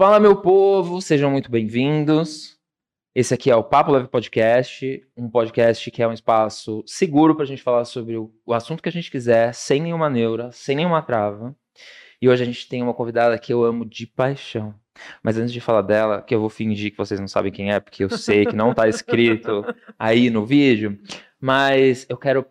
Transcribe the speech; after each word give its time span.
Fala, 0.00 0.18
meu 0.18 0.34
povo, 0.34 1.02
sejam 1.02 1.30
muito 1.30 1.50
bem-vindos. 1.50 2.56
Esse 3.14 3.34
aqui 3.34 3.50
é 3.50 3.54
o 3.54 3.62
Papo 3.62 3.92
Leve 3.92 4.08
Podcast, 4.08 5.06
um 5.14 5.28
podcast 5.28 5.90
que 5.90 6.02
é 6.02 6.08
um 6.08 6.12
espaço 6.14 6.82
seguro 6.86 7.34
para 7.34 7.44
a 7.44 7.46
gente 7.46 7.62
falar 7.62 7.84
sobre 7.84 8.16
o, 8.16 8.32
assunto 8.48 8.82
que 8.82 8.88
a 8.88 8.92
gente 8.92 9.10
quiser, 9.10 9.52
sem 9.52 9.78
nenhuma 9.78 10.08
neura, 10.08 10.50
sem 10.52 10.74
nenhuma 10.74 11.02
trava. 11.02 11.54
E 12.18 12.30
hoje 12.30 12.42
a 12.42 12.46
gente 12.46 12.66
tem 12.66 12.82
uma 12.82 12.94
convidada 12.94 13.38
que 13.38 13.52
eu 13.52 13.62
amo 13.62 13.84
de 13.84 14.06
paixão. 14.06 14.74
Mas 15.22 15.36
antes 15.36 15.52
de 15.52 15.60
falar 15.60 15.82
dela, 15.82 16.22
que 16.22 16.34
eu 16.34 16.40
vou 16.40 16.48
fingir 16.48 16.92
que 16.92 16.96
vocês 16.96 17.20
não 17.20 17.28
sabem 17.28 17.52
quem 17.52 17.70
é, 17.70 17.78
porque 17.78 18.02
eu 18.02 18.08
sei 18.08 18.46
que 18.46 18.56
não 18.56 18.70
está 18.70 18.88
escrito 18.88 19.66
aí 19.98 20.30
no 20.30 20.46
vídeo, 20.46 20.98
mas 21.38 22.06
eu 22.08 22.16
quero 22.16 22.46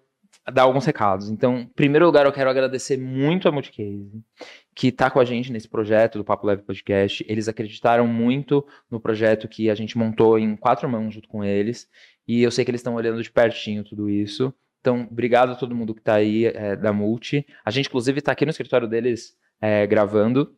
dar 0.53 0.63
alguns 0.63 0.85
recados. 0.85 1.31
Então, 1.31 1.61
em 1.61 1.65
primeiro 1.65 2.05
lugar, 2.05 2.27
eu 2.27 2.31
quero 2.31 2.49
agradecer 2.49 2.97
muito 2.97 3.47
a 3.47 3.51
Multicase, 3.51 4.23
que 4.79 4.87
está 4.87 5.09
com 5.11 5.19
a 5.19 5.25
gente 5.25 5.51
nesse 5.51 5.67
projeto 5.67 6.17
do 6.17 6.23
Papo 6.23 6.47
Leve 6.47 6.61
Podcast. 6.61 7.25
Eles 7.27 7.49
acreditaram 7.49 8.07
muito 8.07 8.65
no 8.89 8.97
projeto 8.97 9.45
que 9.45 9.69
a 9.69 9.75
gente 9.75 9.97
montou 9.97 10.39
em 10.39 10.55
quatro 10.55 10.87
mãos 10.87 11.13
junto 11.13 11.27
com 11.27 11.43
eles. 11.43 11.85
E 12.25 12.41
eu 12.41 12.49
sei 12.49 12.63
que 12.63 12.71
eles 12.71 12.79
estão 12.79 12.95
olhando 12.95 13.21
de 13.21 13.29
pertinho 13.29 13.83
tudo 13.83 14.09
isso. 14.09 14.53
Então, 14.79 15.05
obrigado 15.11 15.51
a 15.51 15.55
todo 15.55 15.75
mundo 15.75 15.93
que 15.93 15.99
está 15.99 16.13
aí 16.13 16.45
é, 16.45 16.77
da 16.77 16.93
Multi. 16.93 17.45
A 17.65 17.71
gente, 17.71 17.87
inclusive, 17.87 18.19
está 18.19 18.31
aqui 18.31 18.45
no 18.45 18.51
escritório 18.51 18.87
deles 18.87 19.35
é, 19.59 19.85
gravando. 19.85 20.55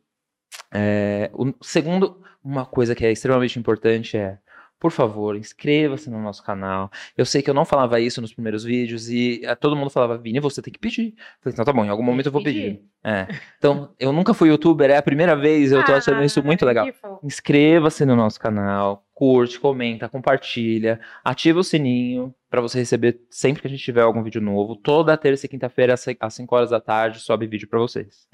É, 0.72 1.28
o 1.34 1.52
segundo, 1.60 2.22
uma 2.44 2.64
coisa 2.64 2.94
que 2.94 3.04
é 3.04 3.10
extremamente 3.10 3.58
importante 3.58 4.16
é 4.16 4.38
por 4.82 4.90
favor, 4.90 5.36
inscreva-se 5.36 6.10
no 6.10 6.20
nosso 6.20 6.42
canal. 6.42 6.90
Eu 7.16 7.24
sei 7.24 7.40
que 7.40 7.48
eu 7.48 7.54
não 7.54 7.64
falava 7.64 8.00
isso 8.00 8.20
nos 8.20 8.34
primeiros 8.34 8.64
vídeos 8.64 9.08
e 9.08 9.40
uh, 9.44 9.54
todo 9.54 9.76
mundo 9.76 9.90
falava, 9.90 10.18
Vini, 10.18 10.40
você 10.40 10.60
tem 10.60 10.72
que 10.72 10.78
pedir. 10.80 11.10
Eu 11.10 11.14
falei, 11.40 11.52
então 11.52 11.64
tá 11.64 11.72
bom, 11.72 11.84
em 11.84 11.88
algum 11.88 12.02
momento 12.02 12.26
eu 12.26 12.32
vou 12.32 12.42
pedir. 12.42 12.62
pedir. 12.62 12.84
É. 13.04 13.28
Então, 13.58 13.90
eu 14.00 14.12
nunca 14.12 14.34
fui 14.34 14.48
youtuber, 14.48 14.90
é 14.90 14.96
a 14.96 15.02
primeira 15.02 15.36
vez, 15.36 15.70
eu 15.70 15.84
tô 15.84 15.92
achando 15.92 16.20
isso 16.24 16.42
muito 16.42 16.66
legal. 16.66 16.88
Inscreva-se 17.22 18.04
no 18.04 18.16
nosso 18.16 18.40
canal, 18.40 19.06
curte, 19.14 19.60
comenta, 19.60 20.08
compartilha, 20.08 20.98
ativa 21.24 21.60
o 21.60 21.64
sininho 21.64 22.34
para 22.50 22.60
você 22.60 22.80
receber 22.80 23.20
sempre 23.30 23.62
que 23.62 23.68
a 23.68 23.70
gente 23.70 23.84
tiver 23.84 24.02
algum 24.02 24.20
vídeo 24.20 24.40
novo. 24.40 24.74
Toda 24.74 25.16
terça 25.16 25.46
e 25.46 25.48
quinta-feira, 25.48 25.94
às 25.94 26.34
5 26.34 26.56
horas 26.56 26.70
da 26.70 26.80
tarde, 26.80 27.20
sobe 27.20 27.46
vídeo 27.46 27.68
para 27.68 27.78
vocês. 27.78 28.26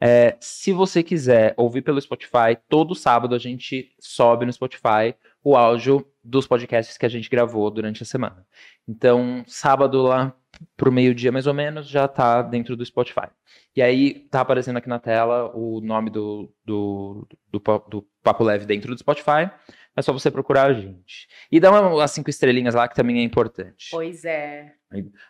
É, 0.00 0.36
se 0.40 0.72
você 0.72 1.02
quiser 1.04 1.54
ouvir 1.56 1.82
pelo 1.82 2.00
Spotify, 2.00 2.58
todo 2.68 2.96
sábado 2.96 3.32
a 3.34 3.38
gente 3.38 3.92
sobe 4.00 4.44
no 4.44 4.52
Spotify 4.52 5.14
o 5.44 5.56
áudio 5.56 6.04
dos 6.24 6.46
podcasts 6.46 6.96
que 6.96 7.04
a 7.04 7.08
gente 7.08 7.28
gravou 7.28 7.70
durante 7.70 8.02
a 8.02 8.06
semana. 8.06 8.46
Então, 8.88 9.44
sábado 9.46 10.02
lá 10.02 10.34
pro 10.76 10.90
meio-dia 10.90 11.30
mais 11.30 11.46
ou 11.46 11.52
menos 11.52 11.86
já 11.86 12.08
tá 12.08 12.40
dentro 12.40 12.76
do 12.76 12.84
Spotify. 12.84 13.28
E 13.76 13.82
aí 13.82 14.26
tá 14.30 14.40
aparecendo 14.40 14.78
aqui 14.78 14.88
na 14.88 14.98
tela 14.98 15.54
o 15.54 15.80
nome 15.82 16.08
do, 16.08 16.50
do, 16.64 17.28
do, 17.50 17.60
do 17.88 18.06
Papo 18.22 18.42
Leve 18.42 18.64
dentro 18.64 18.94
do 18.94 18.98
Spotify. 18.98 19.50
É 19.96 20.02
só 20.02 20.12
você 20.12 20.30
procurar 20.30 20.64
a 20.64 20.72
gente. 20.72 21.28
E 21.52 21.60
dá 21.60 21.70
uma, 21.70 22.02
as 22.02 22.10
cinco 22.10 22.30
estrelinhas 22.30 22.74
lá 22.74 22.88
que 22.88 22.96
também 22.96 23.18
é 23.18 23.22
importante. 23.22 23.88
Pois 23.90 24.24
é. 24.24 24.72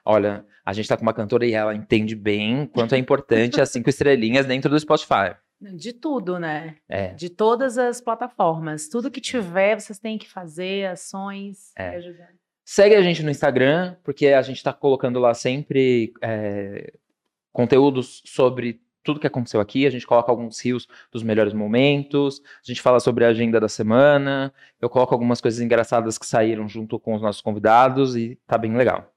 Olha, 0.05 0.47
a 0.65 0.73
gente 0.73 0.89
tá 0.89 0.97
com 0.97 1.03
uma 1.03 1.13
cantora 1.13 1.45
e 1.45 1.53
ela 1.53 1.75
entende 1.75 2.15
bem 2.15 2.67
quanto 2.67 2.95
é 2.95 2.99
importante 2.99 3.61
as 3.61 3.71
cinco 3.71 3.91
estrelinhas 3.91 4.47
dentro 4.47 4.71
do 4.71 4.79
Spotify. 4.79 5.35
De 5.61 5.93
tudo, 5.93 6.39
né? 6.39 6.77
É. 6.89 7.15
De 7.15 7.31
todas 7.31 7.79
as 7.79 8.01
plataformas. 8.01 8.89
Tudo 8.89 9.11
que 9.11 9.21
tiver, 9.21 9.81
vocês 9.81 9.99
têm 9.99 10.19
que 10.19 10.29
fazer 10.29 10.87
ações 10.87 11.73
é. 11.77 12.01
Segue 12.65 12.95
a 12.95 13.03
gente 13.03 13.23
no 13.23 13.31
Instagram, 13.31 13.97
porque 14.03 14.29
a 14.29 14.41
gente 14.41 14.57
está 14.57 14.73
colocando 14.73 15.21
lá 15.21 15.35
sempre 15.35 16.15
é, 16.23 16.95
conteúdos 17.53 18.23
sobre 18.25 18.81
tudo 19.03 19.21
que 19.21 19.27
aconteceu 19.27 19.61
aqui. 19.61 19.87
A 19.87 19.91
gente 19.91 20.07
coloca 20.07 20.33
alguns 20.33 20.59
rios 20.65 20.89
dos 21.13 21.23
melhores 21.23 21.53
momentos, 21.53 22.41
a 22.43 22.67
gente 22.67 22.81
fala 22.81 22.99
sobre 23.01 23.25
a 23.27 23.29
agenda 23.29 23.61
da 23.61 23.69
semana, 23.69 24.53
eu 24.81 24.89
coloco 24.89 25.15
algumas 25.15 25.43
coisas 25.43 25.61
engraçadas 25.61 26.17
que 26.17 26.25
saíram 26.25 26.67
junto 26.67 26.99
com 26.99 27.15
os 27.15 27.21
nossos 27.21 27.43
convidados 27.43 28.17
e 28.17 28.39
tá 28.47 28.57
bem 28.57 28.75
legal. 28.75 29.13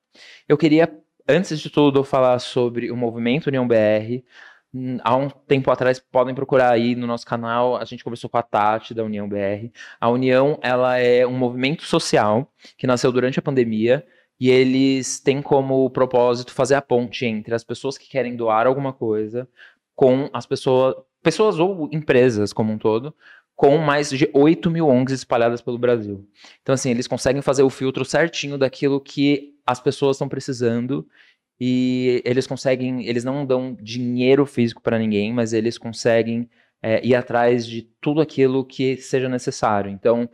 Eu 0.48 0.58
queria, 0.58 0.94
antes 1.28 1.58
de 1.58 1.70
tudo, 1.70 2.04
falar 2.04 2.40
sobre 2.40 2.92
o 2.92 2.98
movimento 2.98 3.48
União 3.48 3.66
BR. 3.66 4.24
Hum, 4.78 5.00
há 5.04 5.16
um 5.16 5.28
tempo 5.28 5.72
atrás, 5.72 6.00
podem 6.00 6.36
procurar 6.36 6.72
aí 6.72 6.96
no 6.96 7.08
nosso 7.08 7.26
canal, 7.26 7.78
a 7.78 7.84
gente 7.84 8.04
conversou 8.04 8.30
com 8.30 8.38
a 8.38 8.44
Tati 8.44 8.94
da 8.94 9.04
União 9.04 9.28
BR. 9.28 9.72
A 10.00 10.08
União, 10.08 10.60
ela 10.62 11.00
é 11.00 11.26
um 11.26 11.36
movimento 11.36 11.84
social 11.84 12.54
que 12.78 12.86
nasceu 12.86 13.12
durante 13.12 13.40
a 13.40 13.42
pandemia 13.42 14.06
e 14.40 14.52
eles 14.52 15.20
têm 15.20 15.42
como 15.42 15.90
propósito 15.90 16.54
fazer 16.54 16.76
a 16.76 16.82
ponte 16.82 17.26
entre 17.26 17.56
as 17.56 17.64
pessoas 17.64 17.98
que 17.98 18.08
querem 18.08 18.36
doar 18.36 18.68
alguma 18.68 18.94
coisa 18.94 19.50
com 19.96 20.30
as 20.32 20.46
pessoas, 20.46 20.96
pessoas 21.24 21.58
ou 21.58 21.90
empresas 21.92 22.54
como 22.54 22.72
um 22.72 22.78
todo, 22.78 23.16
com 23.56 23.80
mais 23.80 24.12
de 24.12 24.30
8 24.32 24.70
mil 24.70 24.88
ONGs 24.88 25.12
espalhadas 25.12 25.60
pelo 25.60 25.80
Brasil. 25.80 26.24
Então, 26.62 26.74
assim, 26.76 26.92
eles 26.92 27.08
conseguem 27.08 27.42
fazer 27.42 27.64
o 27.64 27.70
filtro 27.72 28.06
certinho 28.06 28.60
daquilo 28.60 29.02
que 29.02 29.56
as 29.66 29.80
pessoas 29.80 30.18
estão 30.18 30.30
precisando 30.30 31.08
e 31.60 32.22
eles 32.26 32.46
conseguem, 32.46 33.06
eles 33.06 33.24
não 33.24 33.46
dão 33.46 33.76
dinheiro 33.82 34.46
físico 34.46 34.82
para 34.82 35.00
ninguém, 35.00 35.34
mas 35.34 35.54
eles 35.54 35.78
conseguem 35.78 36.50
é, 36.82 37.06
ir 37.06 37.16
atrás 37.16 37.66
de 37.66 37.82
tudo 38.00 38.22
aquilo 38.22 38.64
que 38.64 38.98
seja 38.98 39.28
necessário. 39.28 39.90
Então, 39.90 40.30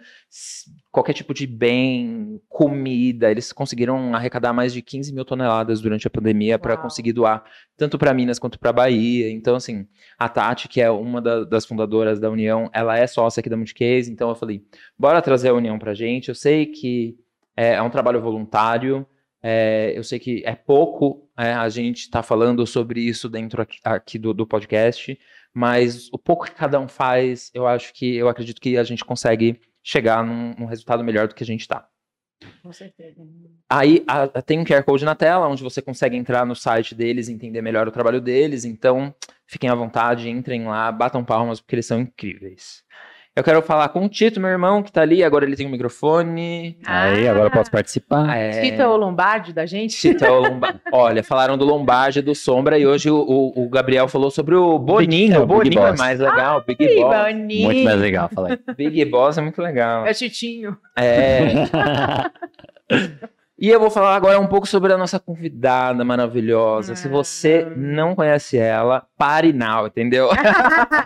qualquer 0.92 1.14
tipo 1.14 1.34
de 1.34 1.48
bem, 1.48 2.42
comida, 2.50 3.32
eles 3.32 3.54
conseguiram 3.54 4.14
arrecadar 4.14 4.52
mais 4.52 4.74
de 4.74 4.82
15 4.82 5.14
mil 5.14 5.24
toneladas 5.24 5.80
durante 5.80 6.06
a 6.06 6.10
pandemia 6.10 6.60
para 6.60 6.76
conseguir 6.78 7.14
doar 7.14 7.44
tanto 7.78 7.98
para 7.98 8.14
Minas 8.14 8.40
quanto 8.40 8.60
para 8.60 8.74
Bahia. 8.74 9.32
Então, 9.32 9.56
assim, 9.56 9.88
a 10.20 10.28
Tati, 10.28 10.68
que 10.68 10.82
é 10.82 10.92
uma 10.92 11.22
da, 11.22 11.44
das 11.46 11.66
fundadoras 11.66 12.20
da 12.20 12.30
União, 12.30 12.70
ela 12.74 12.98
é 12.98 13.08
sócia 13.08 13.40
aqui 13.40 13.50
da 13.50 13.58
Multicase, 13.58 14.12
então 14.12 14.30
eu 14.30 14.36
falei, 14.36 14.62
bora 15.00 15.22
trazer 15.22 15.50
a 15.50 15.54
União 15.54 15.80
para 15.80 15.94
gente. 15.94 16.30
Eu 16.30 16.36
sei 16.36 16.66
que 16.66 17.18
é, 17.56 17.76
é 17.76 17.82
um 17.82 17.90
trabalho 17.90 18.22
voluntário, 18.22 19.08
é, 19.46 19.92
eu 19.94 20.04
sei 20.06 20.20
que 20.20 20.42
é 20.46 20.56
pouco 20.56 21.30
é, 21.38 21.52
a 21.52 21.68
gente 21.68 22.00
está 22.00 22.24
falando 22.24 22.66
sobre 22.66 23.02
isso 23.02 23.28
dentro 23.28 23.62
aqui, 23.62 23.78
aqui 23.84 24.18
do, 24.18 24.34
do, 24.34 24.48
podcast, 24.48 25.20
mas 25.54 26.08
o 26.14 26.18
pouco 26.18 26.46
que 26.46 26.52
cada 26.52 26.80
um 26.80 26.88
faz, 26.88 27.52
eu 27.54 27.68
acho 27.68 27.94
que 27.94 28.16
eu 28.16 28.30
acredito 28.30 28.62
que 28.62 28.78
a 28.78 28.84
gente 28.86 29.04
consegue 29.04 29.60
chegar 29.84 30.24
num, 30.24 30.56
num 30.58 30.66
resultado 30.66 31.04
melhor 31.04 31.28
do 31.28 31.36
que 31.36 31.44
a 31.44 31.46
gente 31.46 31.62
está. 31.62 31.86
Com 32.62 32.72
certeza. 32.72 33.22
Aí 33.70 34.04
a, 34.08 34.42
tem 34.42 34.60
um 34.60 34.64
QR 34.64 34.84
Code 34.84 35.04
na 35.04 35.16
tela, 35.16 35.48
onde 35.48 35.62
você 35.62 35.82
consegue 35.82 36.16
entrar 36.16 36.46
no 36.46 36.56
site 36.56 36.96
deles 36.96 37.28
e 37.28 37.34
entender 37.34 37.62
melhor 37.62 37.88
o 37.88 37.92
trabalho 37.92 38.22
deles. 38.22 38.64
Então, 38.64 39.14
fiquem 39.46 39.70
à 39.70 39.76
vontade, 39.76 40.30
entrem 40.30 40.66
lá, 40.66 40.92
batam 40.92 41.24
palmas, 41.24 41.60
porque 41.60 41.76
eles 41.76 41.86
são 41.86 42.00
incríveis. 42.00 42.84
Eu 43.36 43.44
quero 43.44 43.64
falar 43.64 43.90
com 43.90 44.06
o 44.06 44.10
Tito, 44.10 44.40
meu 44.40 44.52
irmão, 44.52 44.84
que 44.84 44.92
tá 44.92 45.02
ali, 45.02 45.24
agora 45.24 45.44
ele 45.44 45.56
tem 45.56 45.66
um 45.66 45.72
microfone. 45.72 46.78
Ah, 46.86 47.06
Aí, 47.06 47.28
agora 47.28 47.48
eu 47.48 47.52
posso 47.52 47.72
participar. 47.72 48.38
É... 48.38 48.62
Tito 48.62 48.80
é 48.80 48.88
o 48.88 48.96
Lombardi 48.96 49.52
da 49.52 49.66
gente? 49.66 49.98
Tito 49.98 50.24
é 50.24 50.30
o 50.30 50.40
Lombardi. 50.40 50.80
Olha, 50.94 51.24
falaram 51.24 51.58
do 51.58 51.66
Lombardi 51.66 52.22
do 52.22 52.36
Sombra 52.36 52.78
e 52.78 52.86
hoje 52.86 53.10
o, 53.10 53.16
o, 53.18 53.64
o 53.66 53.70
Gabriel 53.70 54.08
falou 54.08 54.30
sobre 54.30 54.54
o 54.54 54.78
Boninho. 54.78 55.42
o 55.42 55.46
Boninho 55.48 55.84
é 55.84 55.98
mais 55.98 56.20
legal, 56.20 56.58
Ai, 56.58 56.76
Big 56.76 56.96
Boss. 57.02 57.18
Boninho. 57.18 57.66
Muito 57.66 57.84
mais 57.84 58.00
legal, 58.00 58.30
falei. 58.32 58.60
Big 58.78 59.06
Boss 59.06 59.38
é 59.40 59.42
muito 59.42 59.62
legal. 59.64 60.06
É 60.06 60.14
Titinho. 60.14 60.78
É. 60.96 61.50
E 63.56 63.70
eu 63.70 63.80
vou 63.80 63.90
falar 63.90 64.16
agora 64.16 64.38
um 64.42 64.48
pouco 64.48 64.68
sobre 64.68 64.92
a 64.92 64.98
nossa 64.98 65.20
convidada 65.20 66.04
maravilhosa. 66.04 66.94
Ah. 66.94 66.96
Se 66.98 67.08
você 67.08 67.66
não 67.78 68.14
conhece 68.14 68.58
ela, 68.58 69.06
pare 69.18 69.54
now, 69.54 69.88
entendeu? 69.88 70.30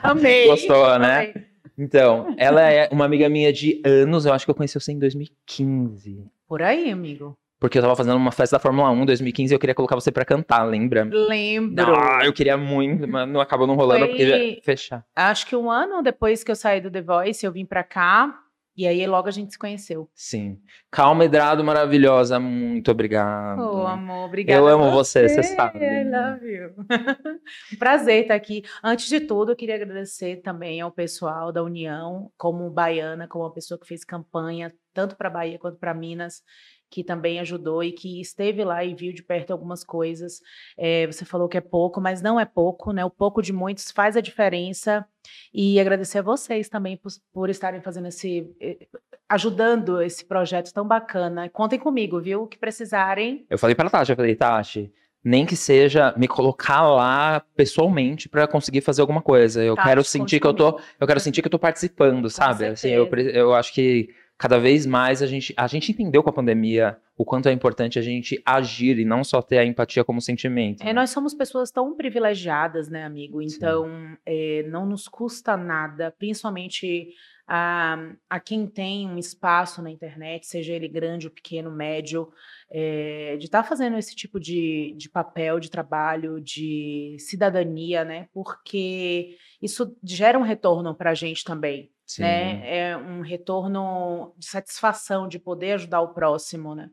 Amei. 0.02 0.48
Gostou, 0.48 0.98
né? 0.98 1.18
Amei. 1.20 1.34
Então, 1.78 2.34
ela 2.38 2.62
é 2.70 2.90
uma 2.92 3.06
amiga 3.06 3.30
minha 3.30 3.54
de 3.54 3.82
anos, 3.86 4.26
eu 4.26 4.34
acho 4.34 4.46
que 4.46 4.52
eu 4.52 4.56
conheci 4.56 4.80
você 4.80 4.92
em 4.92 5.00
2015. 5.00 6.26
Por 6.48 6.62
aí, 6.62 6.90
amigo. 6.90 7.38
Porque 7.60 7.78
eu 7.78 7.82
tava 7.82 7.96
fazendo 7.96 8.16
uma 8.18 8.32
festa 8.32 8.56
da 8.56 8.60
Fórmula 8.60 8.90
1 8.92 9.02
em 9.02 9.06
2015 9.06 9.54
e 9.54 9.56
eu 9.56 9.60
queria 9.60 9.74
colocar 9.74 9.96
você 9.96 10.12
pra 10.12 10.24
cantar, 10.24 10.64
lembra? 10.64 11.04
Lembro. 11.04 11.96
Ah, 11.96 12.22
eu 12.24 12.32
queria 12.32 12.56
muito, 12.56 13.08
mas 13.08 13.28
não 13.28 13.42
acabou 13.42 13.66
não 13.66 13.76
rolando 13.76 14.02
Foi... 14.02 14.10
porque 14.10 14.24
ia 14.24 14.60
fechar. 14.64 15.04
Acho 15.16 15.48
que 15.48 15.56
um 15.56 15.70
ano 15.72 16.04
depois 16.04 16.44
que 16.44 16.52
eu 16.52 16.56
saí 16.56 16.80
do 16.80 16.92
The 16.92 17.02
Voice, 17.02 17.46
eu 17.46 17.52
vim 17.52 17.66
pra 17.66 17.84
cá. 17.84 18.44
E 18.78 18.86
aí 18.86 19.08
logo 19.08 19.28
a 19.28 19.32
gente 19.32 19.54
se 19.54 19.58
conheceu. 19.58 20.08
Sim. 20.14 20.62
Calma, 20.92 21.26
Edrado, 21.26 21.64
maravilhosa. 21.64 22.40
Muito 22.40 22.92
obrigado. 22.92 23.60
Oh, 23.60 23.88
amor, 23.88 24.26
obrigada. 24.26 24.60
Eu 24.60 24.68
amo 24.68 24.92
você, 24.92 25.28
você 25.28 25.42
sabe. 25.42 25.80
I 25.80 26.04
love 26.04 26.46
you. 26.46 26.76
Prazer 27.80 28.22
estar 28.22 28.36
aqui. 28.36 28.64
Antes 28.84 29.10
de 29.10 29.22
tudo, 29.22 29.52
eu 29.52 29.56
queria 29.56 29.74
agradecer 29.74 30.38
também 30.44 30.80
ao 30.80 30.92
pessoal 30.92 31.52
da 31.52 31.64
União, 31.64 32.32
como 32.38 32.70
baiana, 32.70 33.28
como 33.28 33.46
uma 33.46 33.54
pessoa 33.54 33.80
que 33.80 33.88
fez 33.88 34.04
campanha 34.04 34.72
tanto 34.98 35.16
para 35.16 35.30
Bahia 35.30 35.60
quanto 35.60 35.78
para 35.78 35.94
Minas 35.94 36.42
que 36.90 37.04
também 37.04 37.40
ajudou 37.40 37.84
e 37.84 37.92
que 37.92 38.22
esteve 38.22 38.64
lá 38.64 38.84
e 38.84 38.96
viu 38.96 39.14
de 39.14 39.22
perto 39.22 39.52
algumas 39.52 39.84
coisas. 39.84 40.42
É, 40.78 41.06
você 41.06 41.26
falou 41.26 41.48
que 41.48 41.58
é 41.58 41.62
pouco, 41.62 42.00
mas 42.00 42.22
não 42.22 42.40
é 42.40 42.46
pouco, 42.46 42.92
né? 42.92 43.04
O 43.04 43.10
pouco 43.10 43.42
de 43.42 43.52
muitos 43.52 43.92
faz 43.92 44.16
a 44.16 44.22
diferença. 44.22 45.06
E 45.54 45.80
agradecer 45.80 46.20
a 46.20 46.22
vocês 46.22 46.70
também 46.70 46.96
por, 46.96 47.12
por 47.34 47.50
estarem 47.50 47.82
fazendo 47.82 48.08
esse. 48.08 48.50
Eh, 48.62 48.88
ajudando 49.28 50.02
esse 50.02 50.24
projeto 50.26 50.72
tão 50.74 50.88
bacana. 50.88 51.50
Contem 51.50 51.78
comigo, 51.78 52.22
viu? 52.22 52.44
O 52.44 52.48
que 52.48 52.58
precisarem. 52.58 53.46
Eu 53.50 53.58
falei 53.58 53.76
para 53.76 53.88
a 53.88 53.92
Tati, 53.92 54.12
eu 54.12 54.16
falei, 54.16 54.36
Tati, 54.36 54.90
nem 55.22 55.46
que 55.46 55.58
seja 55.58 56.14
me 56.16 56.26
colocar 56.30 56.88
lá 56.90 57.44
pessoalmente 57.54 58.30
pra 58.30 58.48
conseguir 58.48 58.80
fazer 58.80 59.02
alguma 59.02 59.22
coisa. 59.22 59.62
Eu 59.62 59.76
Tá, 59.76 59.84
quero 59.84 60.02
sentir 60.06 60.40
que 60.40 60.48
eu 60.48 60.54
tô, 60.54 60.80
eu 60.98 61.06
quero 61.06 61.20
sentir 61.20 61.42
que 61.42 61.48
eu 61.48 61.52
tô 61.52 61.60
participando, 61.60 62.30
sabe? 62.30 62.68
Assim, 62.68 62.92
eu, 62.92 63.06
eu 63.34 63.54
acho 63.54 63.74
que 63.74 64.08
cada 64.38 64.60
vez 64.60 64.86
mais 64.86 65.22
a 65.24 65.28
gente, 65.28 65.54
a 65.58 65.68
gente 65.68 65.92
entendeu 65.92 66.22
com 66.22 66.30
a 66.30 66.34
pandemia 66.34 66.98
o 67.18 67.26
quanto 67.26 67.50
é 67.50 67.52
importante 67.52 67.98
a 67.98 68.02
gente 68.02 68.40
agir 68.46 69.00
e 69.00 69.06
não 69.06 69.24
só 69.24 69.42
ter 69.42 69.58
a 69.58 69.66
empatia 69.66 70.04
como 70.04 70.22
sentimento. 70.22 70.84
É, 70.84 70.88
né? 70.88 70.94
nós 70.94 71.10
somos 71.10 71.34
pessoas 71.34 71.72
tão 71.72 71.96
privilegiadas, 71.96 72.88
né, 72.88 73.04
amigo? 73.04 73.42
Então, 73.42 74.16
é, 74.24 74.64
não 74.70 74.86
nos 74.86 75.08
custa 75.08 75.58
nada, 75.58 76.14
principalmente 76.20 77.10
a, 77.48 77.98
a 78.30 78.40
quem 78.40 78.68
tem 78.68 79.10
um 79.10 79.18
espaço 79.18 79.82
na 79.82 79.90
internet, 79.90 80.46
seja 80.46 80.74
ele 80.74 80.88
grande 80.88 81.26
ou 81.26 81.34
pequeno, 81.34 81.72
médio, 81.72 82.30
é, 82.70 83.38
de 83.38 83.46
estar 83.46 83.64
fazendo 83.64 83.98
esse 83.98 84.16
tipo 84.16 84.40
de, 84.40 84.94
de 84.98 85.10
papel, 85.10 85.60
de 85.60 85.72
trabalho, 85.72 86.40
de 86.40 87.16
cidadania, 87.20 88.04
né? 88.04 88.28
Porque 88.32 89.38
isso 89.62 89.98
gera 90.04 90.38
um 90.38 90.44
retorno 90.44 90.94
para 90.94 91.12
a 91.12 91.16
gente 91.16 91.44
também, 91.44 91.90
Sim. 92.08 92.22
né? 92.24 92.62
É 92.64 92.98
um 92.98 93.22
retorno 93.22 94.34
de 94.38 94.48
satisfação 94.48 95.28
de 95.28 95.38
poder 95.38 95.74
ajudar 95.74 96.02
o 96.02 96.14
próximo, 96.14 96.74
né? 96.74 96.90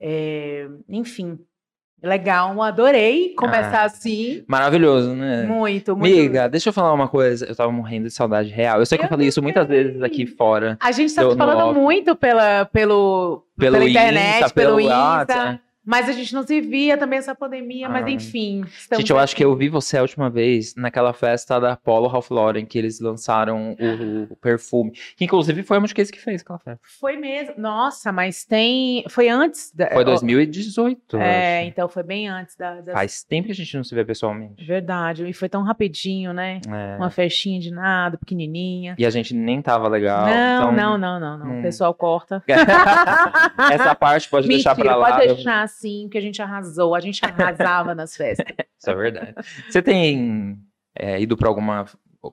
É, 0.00 0.68
enfim, 0.88 1.38
legal, 2.02 2.60
adorei 2.62 3.34
começar 3.34 3.80
Ah, 3.80 3.84
assim. 3.84 4.44
Maravilhoso, 4.46 5.14
né? 5.14 5.44
Muito, 5.44 5.96
muito. 5.96 6.12
Amiga, 6.12 6.48
deixa 6.48 6.68
eu 6.68 6.72
falar 6.72 6.92
uma 6.92 7.08
coisa. 7.08 7.46
Eu 7.46 7.56
tava 7.56 7.72
morrendo 7.72 8.06
de 8.06 8.12
saudade 8.12 8.50
real. 8.50 8.78
Eu 8.78 8.86
sei 8.86 8.98
que 8.98 9.04
eu 9.04 9.08
falei 9.08 9.28
isso 9.28 9.42
muitas 9.42 9.66
vezes 9.66 10.02
aqui 10.02 10.26
fora. 10.26 10.76
A 10.80 10.92
gente 10.92 11.14
no 11.16 11.36
falando 11.36 11.70
off. 11.70 11.78
muito 11.78 12.14
pela, 12.14 12.66
pelo, 12.66 13.46
Pelo 13.58 13.78
pela 13.78 13.88
internet, 13.88 14.44
Insta, 14.44 14.54
pelo, 14.54 14.76
pelo 14.76 14.80
Insta, 14.80 14.94
WhatsApp. 14.98 15.60
Mas 15.84 16.08
a 16.08 16.12
gente 16.12 16.32
não 16.34 16.42
se 16.46 16.60
via 16.60 16.96
também 16.96 17.18
essa 17.18 17.34
pandemia, 17.34 17.88
mas 17.88 18.04
Ah. 18.06 18.10
enfim. 18.10 18.62
estamos 18.66 19.00
Gente, 19.02 19.10
eu 19.10 19.18
acho 19.18 19.34
que 19.36 19.44
eu 19.44 19.54
vi 19.56 19.68
você 19.68 19.98
a 19.98 20.02
última 20.02 20.30
vez 20.30 20.74
naquela 20.76 21.12
festa 21.12 21.58
da 21.60 21.76
Polo 21.76 22.06
Ralph 22.08 22.30
Lauren, 22.30 22.64
que 22.64 22.78
eles 22.78 23.00
lançaram 23.00 23.76
o, 23.78 24.32
o 24.32 24.36
perfume. 24.36 24.92
Que 25.16 25.24
inclusive 25.24 25.62
foi 25.62 25.76
a 25.76 25.80
Multicase 25.80 26.10
que 26.12 26.20
fez 26.20 26.40
aquela 26.42 26.58
festa. 26.58 26.80
Foi 27.00 27.16
mesmo. 27.16 27.54
Nossa, 27.58 28.10
mas 28.12 28.44
tem. 28.44 29.04
Foi 29.08 29.28
antes. 29.28 29.72
Da... 29.74 29.88
Foi 29.90 30.02
ó, 30.02 30.04
2018. 30.04 31.16
eu 31.16 31.20
É, 31.20 31.64
então 31.64 31.88
foi 31.88 32.02
bem 32.02 32.28
antes 32.28 32.56
da. 32.56 32.80
da- 32.80 32.92
Faz 32.92 33.22
tempo 33.22 33.46
que 33.46 33.52
a 33.52 33.54
gente 33.54 33.76
não 33.76 33.84
se 33.84 33.94
vê 33.94 34.04
pessoalmente. 34.04 34.64
Verdade. 34.64 35.26
E 35.28 35.32
foi 35.32 35.48
tão 35.48 35.62
rapidinho, 35.62 36.32
né? 36.32 36.60
É. 36.68 36.96
Uma 36.96 37.10
festinha 37.10 37.60
de 37.60 37.70
nada, 37.70 38.16
pequenininha. 38.16 38.94
E 38.98 39.04
a 39.04 39.10
gente 39.10 39.34
nem 39.34 39.60
tava 39.60 39.88
legal. 39.88 40.26
não, 40.26 40.70
então- 40.70 40.72
não, 40.72 40.98
não, 40.98 41.20
não, 41.20 41.38
não. 41.38 41.46
não- 41.46 41.58
O 41.58 41.62
pessoal 41.62 41.92
corta. 41.94 42.42
Essa 43.72 43.94
parte 43.94 44.28
pode 44.28 44.48
deixar 44.48 44.70
Mentira, 44.76 44.90
pra 44.90 44.96
lá. 44.96 45.12
pode 45.18 45.34
deixar 45.34 45.68
assim, 45.74 46.08
que 46.08 46.18
a 46.18 46.20
gente 46.20 46.40
arrasou. 46.40 46.94
A 46.94 47.00
gente 47.00 47.24
arrasava 47.24 47.94
nas 47.94 48.16
festas. 48.16 48.46
Isso 48.78 48.90
é 48.90 48.94
verdade. 48.94 49.34
Você 49.68 49.82
tem 49.82 50.58
é, 50.96 51.20
ido 51.20 51.36
pra 51.36 51.48
alguma 51.48 51.86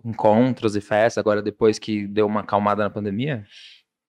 encontros 0.05 0.75
e 0.75 0.81
festas 0.81 1.17
agora 1.17 1.41
depois 1.41 1.77
que 1.77 2.07
deu 2.07 2.25
uma 2.25 2.41
acalmada 2.41 2.83
na 2.83 2.89
pandemia? 2.89 3.45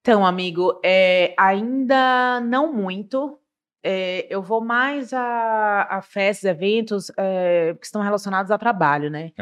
Então, 0.00 0.24
amigo, 0.26 0.80
é, 0.84 1.34
ainda 1.38 2.40
não 2.40 2.72
muito. 2.72 3.38
É, 3.84 4.26
eu 4.32 4.42
vou 4.42 4.60
mais 4.60 5.12
a, 5.12 5.82
a 5.90 6.02
festas, 6.02 6.44
eventos 6.44 7.10
é, 7.16 7.74
que 7.80 7.86
estão 7.86 8.02
relacionados 8.02 8.50
a 8.50 8.58
trabalho, 8.58 9.10
né? 9.10 9.32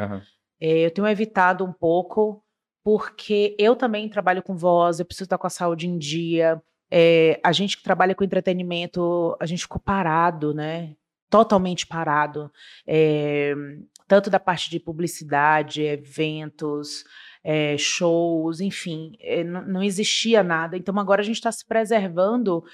É, 0.60 0.87
eu 0.87 0.90
tenho 0.90 1.08
evitado 1.08 1.64
um 1.64 1.72
pouco, 1.72 2.42
porque 2.84 3.56
eu 3.58 3.76
também 3.76 4.08
trabalho 4.08 4.42
com 4.42 4.56
voz, 4.56 4.98
eu 4.98 5.06
preciso 5.06 5.25
estar 5.25 5.38
com 5.38 5.46
a 5.46 5.50
saúde 5.50 5.87
em 5.87 5.98
dia. 5.98 6.62
É, 6.90 7.40
a 7.42 7.52
gente 7.52 7.76
que 7.76 7.82
trabalha 7.82 8.14
com 8.14 8.25
entretenimento, 8.25 9.37
a 9.40 9.46
gente 9.46 9.62
ficou 9.62 9.81
parado, 9.81 10.52
né? 10.52 10.96
Totalmente 11.28 11.87
parado. 11.87 12.50
É, 12.87 13.54
tanto 14.08 14.28
da 14.28 14.40
parte 14.40 14.69
de 14.69 14.81
publicidade, 14.81 15.82
eventos, 15.82 17.04
é, 17.44 17.76
shows, 17.78 18.60
enfim, 18.60 19.12
é, 19.20 19.44
não, 19.44 19.82
existia 19.82 20.42
nada. 20.42 20.76
Então 20.76 20.98
agora 20.98 21.20
a 21.20 21.25
gente 21.25 21.37
está 21.37 21.52
se 21.52 21.64
preservando 21.64 22.64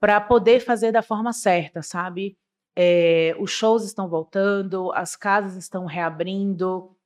para 0.00 0.20
poder 0.20 0.60
fazer 0.60 0.92
da 0.92 1.02
forma 1.02 1.32
certa, 1.32 1.82
sabe? 1.82 2.36
É, 2.76 3.34
os 3.38 3.50
shows 3.50 3.84
estão 3.84 4.08
voltando, 4.08 4.92
as 4.92 5.16
casas 5.16 5.56
estão 5.56 5.84
reabrindo. 5.84 6.96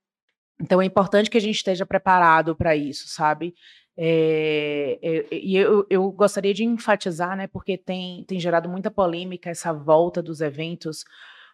Então 0.60 0.82
é 0.82 0.84
importante 0.84 1.30
que 1.30 1.38
a 1.38 1.40
gente 1.40 1.56
esteja 1.56 1.86
preparado 1.86 2.56
para 2.56 2.74
isso, 2.76 3.08
sabe? 3.08 3.54
É, 4.00 4.96
é, 5.02 5.26
e 5.32 5.56
eu, 5.56 5.84
eu 5.90 6.08
gostaria 6.12 6.54
de 6.54 6.64
enfatizar, 6.64 7.36
né, 7.36 7.48
porque 7.48 7.76
tem, 7.76 8.22
tem 8.28 8.38
gerado 8.38 8.68
muita 8.68 8.92
polêmica 8.92 9.50
essa 9.50 9.72
volta 9.72 10.22
dos 10.22 10.40
eventos, 10.40 11.04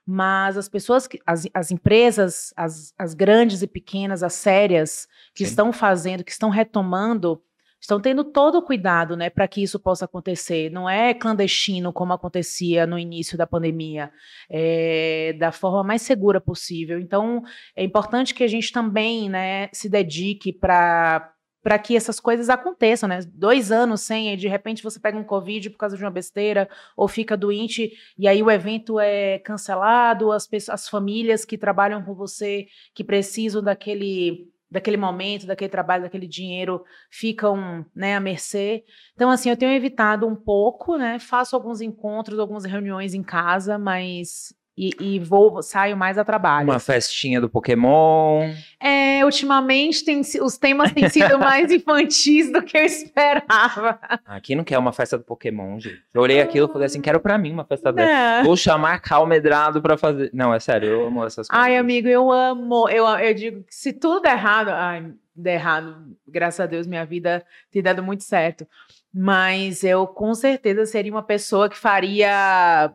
mas 0.06 0.58
as 0.58 0.68
pessoas, 0.68 1.06
que, 1.06 1.18
as, 1.26 1.48
as 1.54 1.70
empresas, 1.70 2.52
as, 2.54 2.92
as 2.98 3.14
grandes 3.14 3.62
e 3.62 3.66
pequenas, 3.66 4.22
as 4.22 4.34
sérias, 4.34 5.08
que 5.34 5.42
Sim. 5.42 5.50
estão 5.50 5.72
fazendo, 5.72 6.22
que 6.22 6.32
estão 6.32 6.50
retomando, 6.50 7.42
estão 7.80 7.98
tendo 7.98 8.22
todo 8.22 8.58
o 8.58 8.62
cuidado, 8.62 9.16
né, 9.16 9.30
para 9.30 9.48
que 9.48 9.62
isso 9.62 9.80
possa 9.80 10.04
acontecer. 10.04 10.70
Não 10.70 10.88
é 10.88 11.14
clandestino 11.14 11.94
como 11.94 12.12
acontecia 12.12 12.86
no 12.86 12.98
início 12.98 13.38
da 13.38 13.46
pandemia, 13.46 14.12
é 14.50 15.34
da 15.38 15.50
forma 15.50 15.82
mais 15.82 16.02
segura 16.02 16.42
possível. 16.42 16.98
Então, 17.00 17.42
é 17.74 17.82
importante 17.82 18.34
que 18.34 18.44
a 18.44 18.48
gente 18.48 18.70
também, 18.70 19.30
né, 19.30 19.70
se 19.72 19.88
dedique 19.88 20.52
para 20.52 21.33
para 21.64 21.78
que 21.78 21.96
essas 21.96 22.20
coisas 22.20 22.50
aconteçam, 22.50 23.08
né? 23.08 23.20
Dois 23.32 23.72
anos 23.72 24.02
sem, 24.02 24.34
e 24.34 24.36
de 24.36 24.46
repente 24.46 24.82
você 24.82 25.00
pega 25.00 25.16
um 25.16 25.24
Covid 25.24 25.70
por 25.70 25.78
causa 25.78 25.96
de 25.96 26.04
uma 26.04 26.10
besteira, 26.10 26.68
ou 26.94 27.08
fica 27.08 27.38
doente, 27.38 27.90
e 28.18 28.28
aí 28.28 28.42
o 28.42 28.50
evento 28.50 29.00
é 29.00 29.38
cancelado, 29.38 30.30
as, 30.30 30.46
pessoas, 30.46 30.82
as 30.82 30.88
famílias 30.90 31.42
que 31.42 31.56
trabalham 31.56 32.04
com 32.04 32.14
você, 32.14 32.66
que 32.94 33.02
precisam 33.02 33.62
daquele 33.62 34.52
daquele 34.70 34.96
momento, 34.96 35.46
daquele 35.46 35.70
trabalho, 35.70 36.02
daquele 36.02 36.26
dinheiro, 36.26 36.84
ficam 37.08 37.86
né, 37.94 38.16
à 38.16 38.20
mercê. 38.20 38.84
Então, 39.14 39.30
assim, 39.30 39.48
eu 39.48 39.56
tenho 39.56 39.70
evitado 39.70 40.26
um 40.26 40.34
pouco, 40.34 40.96
né? 40.96 41.20
Faço 41.20 41.54
alguns 41.54 41.80
encontros, 41.80 42.40
algumas 42.40 42.64
reuniões 42.64 43.14
em 43.14 43.22
casa, 43.22 43.78
mas. 43.78 44.52
E, 44.76 44.90
e 44.98 45.18
vou, 45.20 45.62
saio 45.62 45.96
mais 45.96 46.18
a 46.18 46.24
trabalho. 46.24 46.68
Uma 46.68 46.80
festinha 46.80 47.40
do 47.40 47.48
Pokémon. 47.48 48.50
É, 48.80 49.24
ultimamente 49.24 50.04
tem, 50.04 50.20
os 50.42 50.58
temas 50.58 50.90
têm 50.92 51.08
sido 51.08 51.38
mais 51.38 51.70
infantis 51.72 52.50
do 52.50 52.60
que 52.60 52.76
eu 52.76 52.82
esperava. 52.82 54.00
Aqui 54.26 54.56
não 54.56 54.64
quer 54.64 54.76
uma 54.76 54.92
festa 54.92 55.16
do 55.16 55.22
Pokémon, 55.22 55.78
gente. 55.78 56.02
Eu 56.12 56.22
olhei 56.22 56.40
aquilo 56.40 56.68
e 56.68 56.72
falei 56.72 56.86
assim, 56.86 57.00
quero 57.00 57.20
pra 57.20 57.38
mim 57.38 57.52
uma 57.52 57.64
festa 57.64 57.92
dessa. 57.92 58.42
Vou 58.42 58.56
chamar 58.56 58.98
Cal 58.98 59.24
Medrado 59.26 59.80
pra 59.80 59.96
fazer. 59.96 60.30
Não, 60.34 60.52
é 60.52 60.58
sério, 60.58 60.88
eu 60.88 61.06
amo 61.06 61.24
essas 61.24 61.46
coisas. 61.46 61.64
Ai, 61.64 61.76
amigo, 61.76 62.08
eu 62.08 62.32
amo. 62.32 62.88
Eu, 62.88 63.06
eu 63.06 63.32
digo 63.32 63.62
que 63.62 63.74
se 63.74 63.92
tudo 63.92 64.22
der 64.22 64.32
errado, 64.32 64.70
ai, 64.70 65.12
der 65.36 65.54
errado, 65.54 66.16
graças 66.26 66.58
a 66.58 66.66
Deus, 66.66 66.86
minha 66.86 67.06
vida 67.06 67.44
tem 67.70 67.80
dado 67.80 68.02
muito 68.02 68.24
certo. 68.24 68.66
Mas 69.12 69.84
eu 69.84 70.08
com 70.08 70.34
certeza 70.34 70.84
seria 70.84 71.12
uma 71.12 71.22
pessoa 71.22 71.68
que 71.68 71.78
faria 71.78 72.92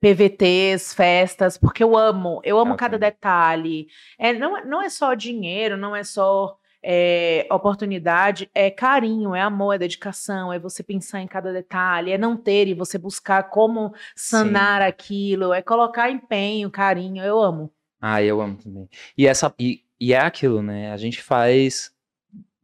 PVTs, 0.00 0.94
festas, 0.94 1.58
porque 1.58 1.82
eu 1.82 1.96
amo, 1.96 2.40
eu 2.44 2.58
amo 2.58 2.72
Eu 2.72 2.76
cada 2.76 2.98
detalhe. 2.98 3.86
É, 4.18 4.32
não, 4.32 4.56
é- 4.56 4.64
não 4.64 4.82
é 4.82 4.88
só 4.88 5.14
dinheiro, 5.14 5.76
não 5.76 5.94
é 5.94 6.02
só 6.02 6.56
é, 6.82 7.46
oportunidade, 7.50 8.50
é 8.54 8.70
carinho, 8.70 9.34
é 9.34 9.40
amor, 9.42 9.74
é 9.74 9.78
dedicação, 9.78 10.50
é 10.50 10.58
você 10.58 10.82
pensar 10.82 11.20
em 11.20 11.26
cada 11.26 11.52
detalhe, 11.52 12.10
é 12.10 12.16
não 12.16 12.36
ter 12.36 12.68
e 12.68 12.74
você 12.74 12.96
buscar 12.96 13.42
como 13.50 13.92
sanar 14.16 14.80
aquilo, 14.80 15.52
é 15.52 15.60
colocar 15.60 16.10
empenho, 16.10 16.70
carinho, 16.70 17.22
eu 17.22 17.38
amo. 17.38 17.70
Ah, 18.00 18.22
eu 18.22 18.40
amo 18.40 18.56
também. 18.56 18.88
E, 19.16 19.26
essa, 19.26 19.54
e, 19.58 19.84
e 20.00 20.14
é 20.14 20.18
aquilo, 20.20 20.62
né? 20.62 20.90
A 20.90 20.96
gente 20.96 21.22
faz 21.22 21.92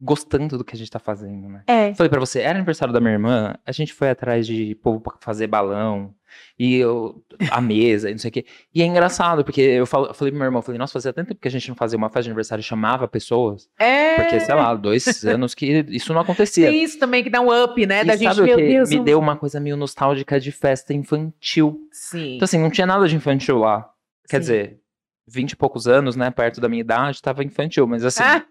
gostando 0.01 0.57
do 0.57 0.63
que 0.63 0.75
a 0.75 0.77
gente 0.77 0.89
tá 0.89 0.99
fazendo, 0.99 1.47
né? 1.47 1.63
É. 1.67 1.93
Falei 1.93 2.09
pra 2.09 2.19
você, 2.19 2.39
era 2.41 2.57
aniversário 2.57 2.93
da 2.93 2.99
minha 2.99 3.13
irmã, 3.13 3.55
a 3.65 3.71
gente 3.71 3.93
foi 3.93 4.09
atrás 4.09 4.47
de 4.47 4.73
povo 4.75 4.99
pra 4.99 5.13
fazer 5.19 5.45
balão, 5.45 6.13
e 6.57 6.75
eu, 6.75 7.23
a 7.51 7.59
mesa, 7.61 8.09
e 8.09 8.13
não 8.13 8.19
sei 8.19 8.29
o 8.29 8.31
quê. 8.31 8.45
E 8.73 8.81
é 8.81 8.85
engraçado, 8.85 9.43
porque 9.43 9.61
eu, 9.61 9.85
falo, 9.85 10.07
eu 10.07 10.13
falei 10.13 10.31
pro 10.31 10.39
meu 10.39 10.45
irmão, 10.45 10.61
falei, 10.61 10.77
nossa, 10.79 10.93
fazia 10.93 11.13
tanto 11.13 11.27
tempo 11.29 11.39
que 11.41 11.47
a 11.47 11.51
gente 11.51 11.67
não 11.69 11.75
fazia 11.75 11.97
uma 11.97 12.09
festa 12.09 12.23
de 12.23 12.29
aniversário 12.29 12.61
e 12.61 12.63
chamava 12.63 13.07
pessoas, 13.07 13.69
É. 13.79 14.15
porque, 14.15 14.39
sei 14.39 14.55
lá, 14.55 14.73
dois 14.75 15.05
anos 15.25 15.53
que 15.55 15.85
isso 15.89 16.13
não 16.13 16.21
acontecia. 16.21 16.69
Tem 16.69 16.83
isso 16.83 16.97
também 16.99 17.23
que 17.23 17.29
dá 17.29 17.41
um 17.41 17.63
up, 17.63 17.85
né? 17.85 18.01
E 18.01 18.05
da 18.05 18.15
gente, 18.15 18.35
sabe 18.35 18.47
meu 18.47 18.57
Deus. 18.57 18.89
me 18.89 18.99
deu 18.99 19.19
uma 19.19 19.35
coisa 19.35 19.59
meio 19.59 19.77
nostálgica 19.77 20.39
de 20.39 20.51
festa 20.51 20.93
infantil. 20.93 21.79
Sim. 21.91 22.35
Então, 22.35 22.45
assim, 22.45 22.57
não 22.59 22.69
tinha 22.69 22.87
nada 22.87 23.07
de 23.07 23.15
infantil 23.15 23.57
lá. 23.59 23.89
Quer 24.29 24.37
Sim. 24.37 24.39
dizer, 24.41 24.79
vinte 25.27 25.51
e 25.51 25.55
poucos 25.55 25.87
anos, 25.87 26.15
né, 26.15 26.29
perto 26.31 26.59
da 26.61 26.69
minha 26.69 26.81
idade, 26.81 27.21
tava 27.21 27.43
infantil, 27.43 27.85
mas 27.87 28.03
assim, 28.05 28.23
Ah, 28.23 28.43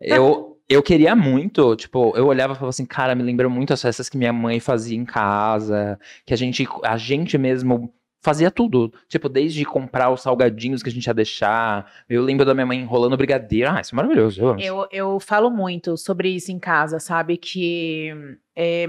eu, 0.00 0.55
eu 0.68 0.82
queria 0.82 1.14
muito, 1.14 1.76
tipo, 1.76 2.12
eu 2.16 2.26
olhava 2.26 2.52
e 2.52 2.56
falava 2.56 2.70
assim, 2.70 2.86
cara, 2.86 3.14
me 3.14 3.22
lembra 3.22 3.48
muito 3.48 3.72
as 3.72 3.82
festas 3.82 4.08
que 4.08 4.18
minha 4.18 4.32
mãe 4.32 4.60
fazia 4.60 4.96
em 4.96 5.04
casa, 5.04 5.98
que 6.24 6.34
a 6.34 6.36
gente, 6.36 6.66
a 6.82 6.96
gente 6.96 7.38
mesmo 7.38 7.92
fazia 8.22 8.50
tudo, 8.50 8.92
tipo, 9.08 9.28
desde 9.28 9.64
comprar 9.64 10.10
os 10.10 10.22
salgadinhos 10.22 10.82
que 10.82 10.88
a 10.88 10.92
gente 10.92 11.06
ia 11.06 11.14
deixar, 11.14 11.90
eu 12.08 12.22
lembro 12.22 12.44
da 12.44 12.54
minha 12.54 12.66
mãe 12.66 12.80
enrolando 12.80 13.16
brigadeiro, 13.16 13.70
ah, 13.70 13.80
isso 13.80 13.94
é 13.94 13.96
maravilhoso, 13.96 14.42
eu 14.58 14.88
eu 14.90 15.20
falo 15.20 15.48
muito 15.48 15.96
sobre 15.96 16.30
isso 16.30 16.50
em 16.50 16.58
casa, 16.58 16.98
sabe? 16.98 17.36
Que 17.36 18.12
é, 18.56 18.88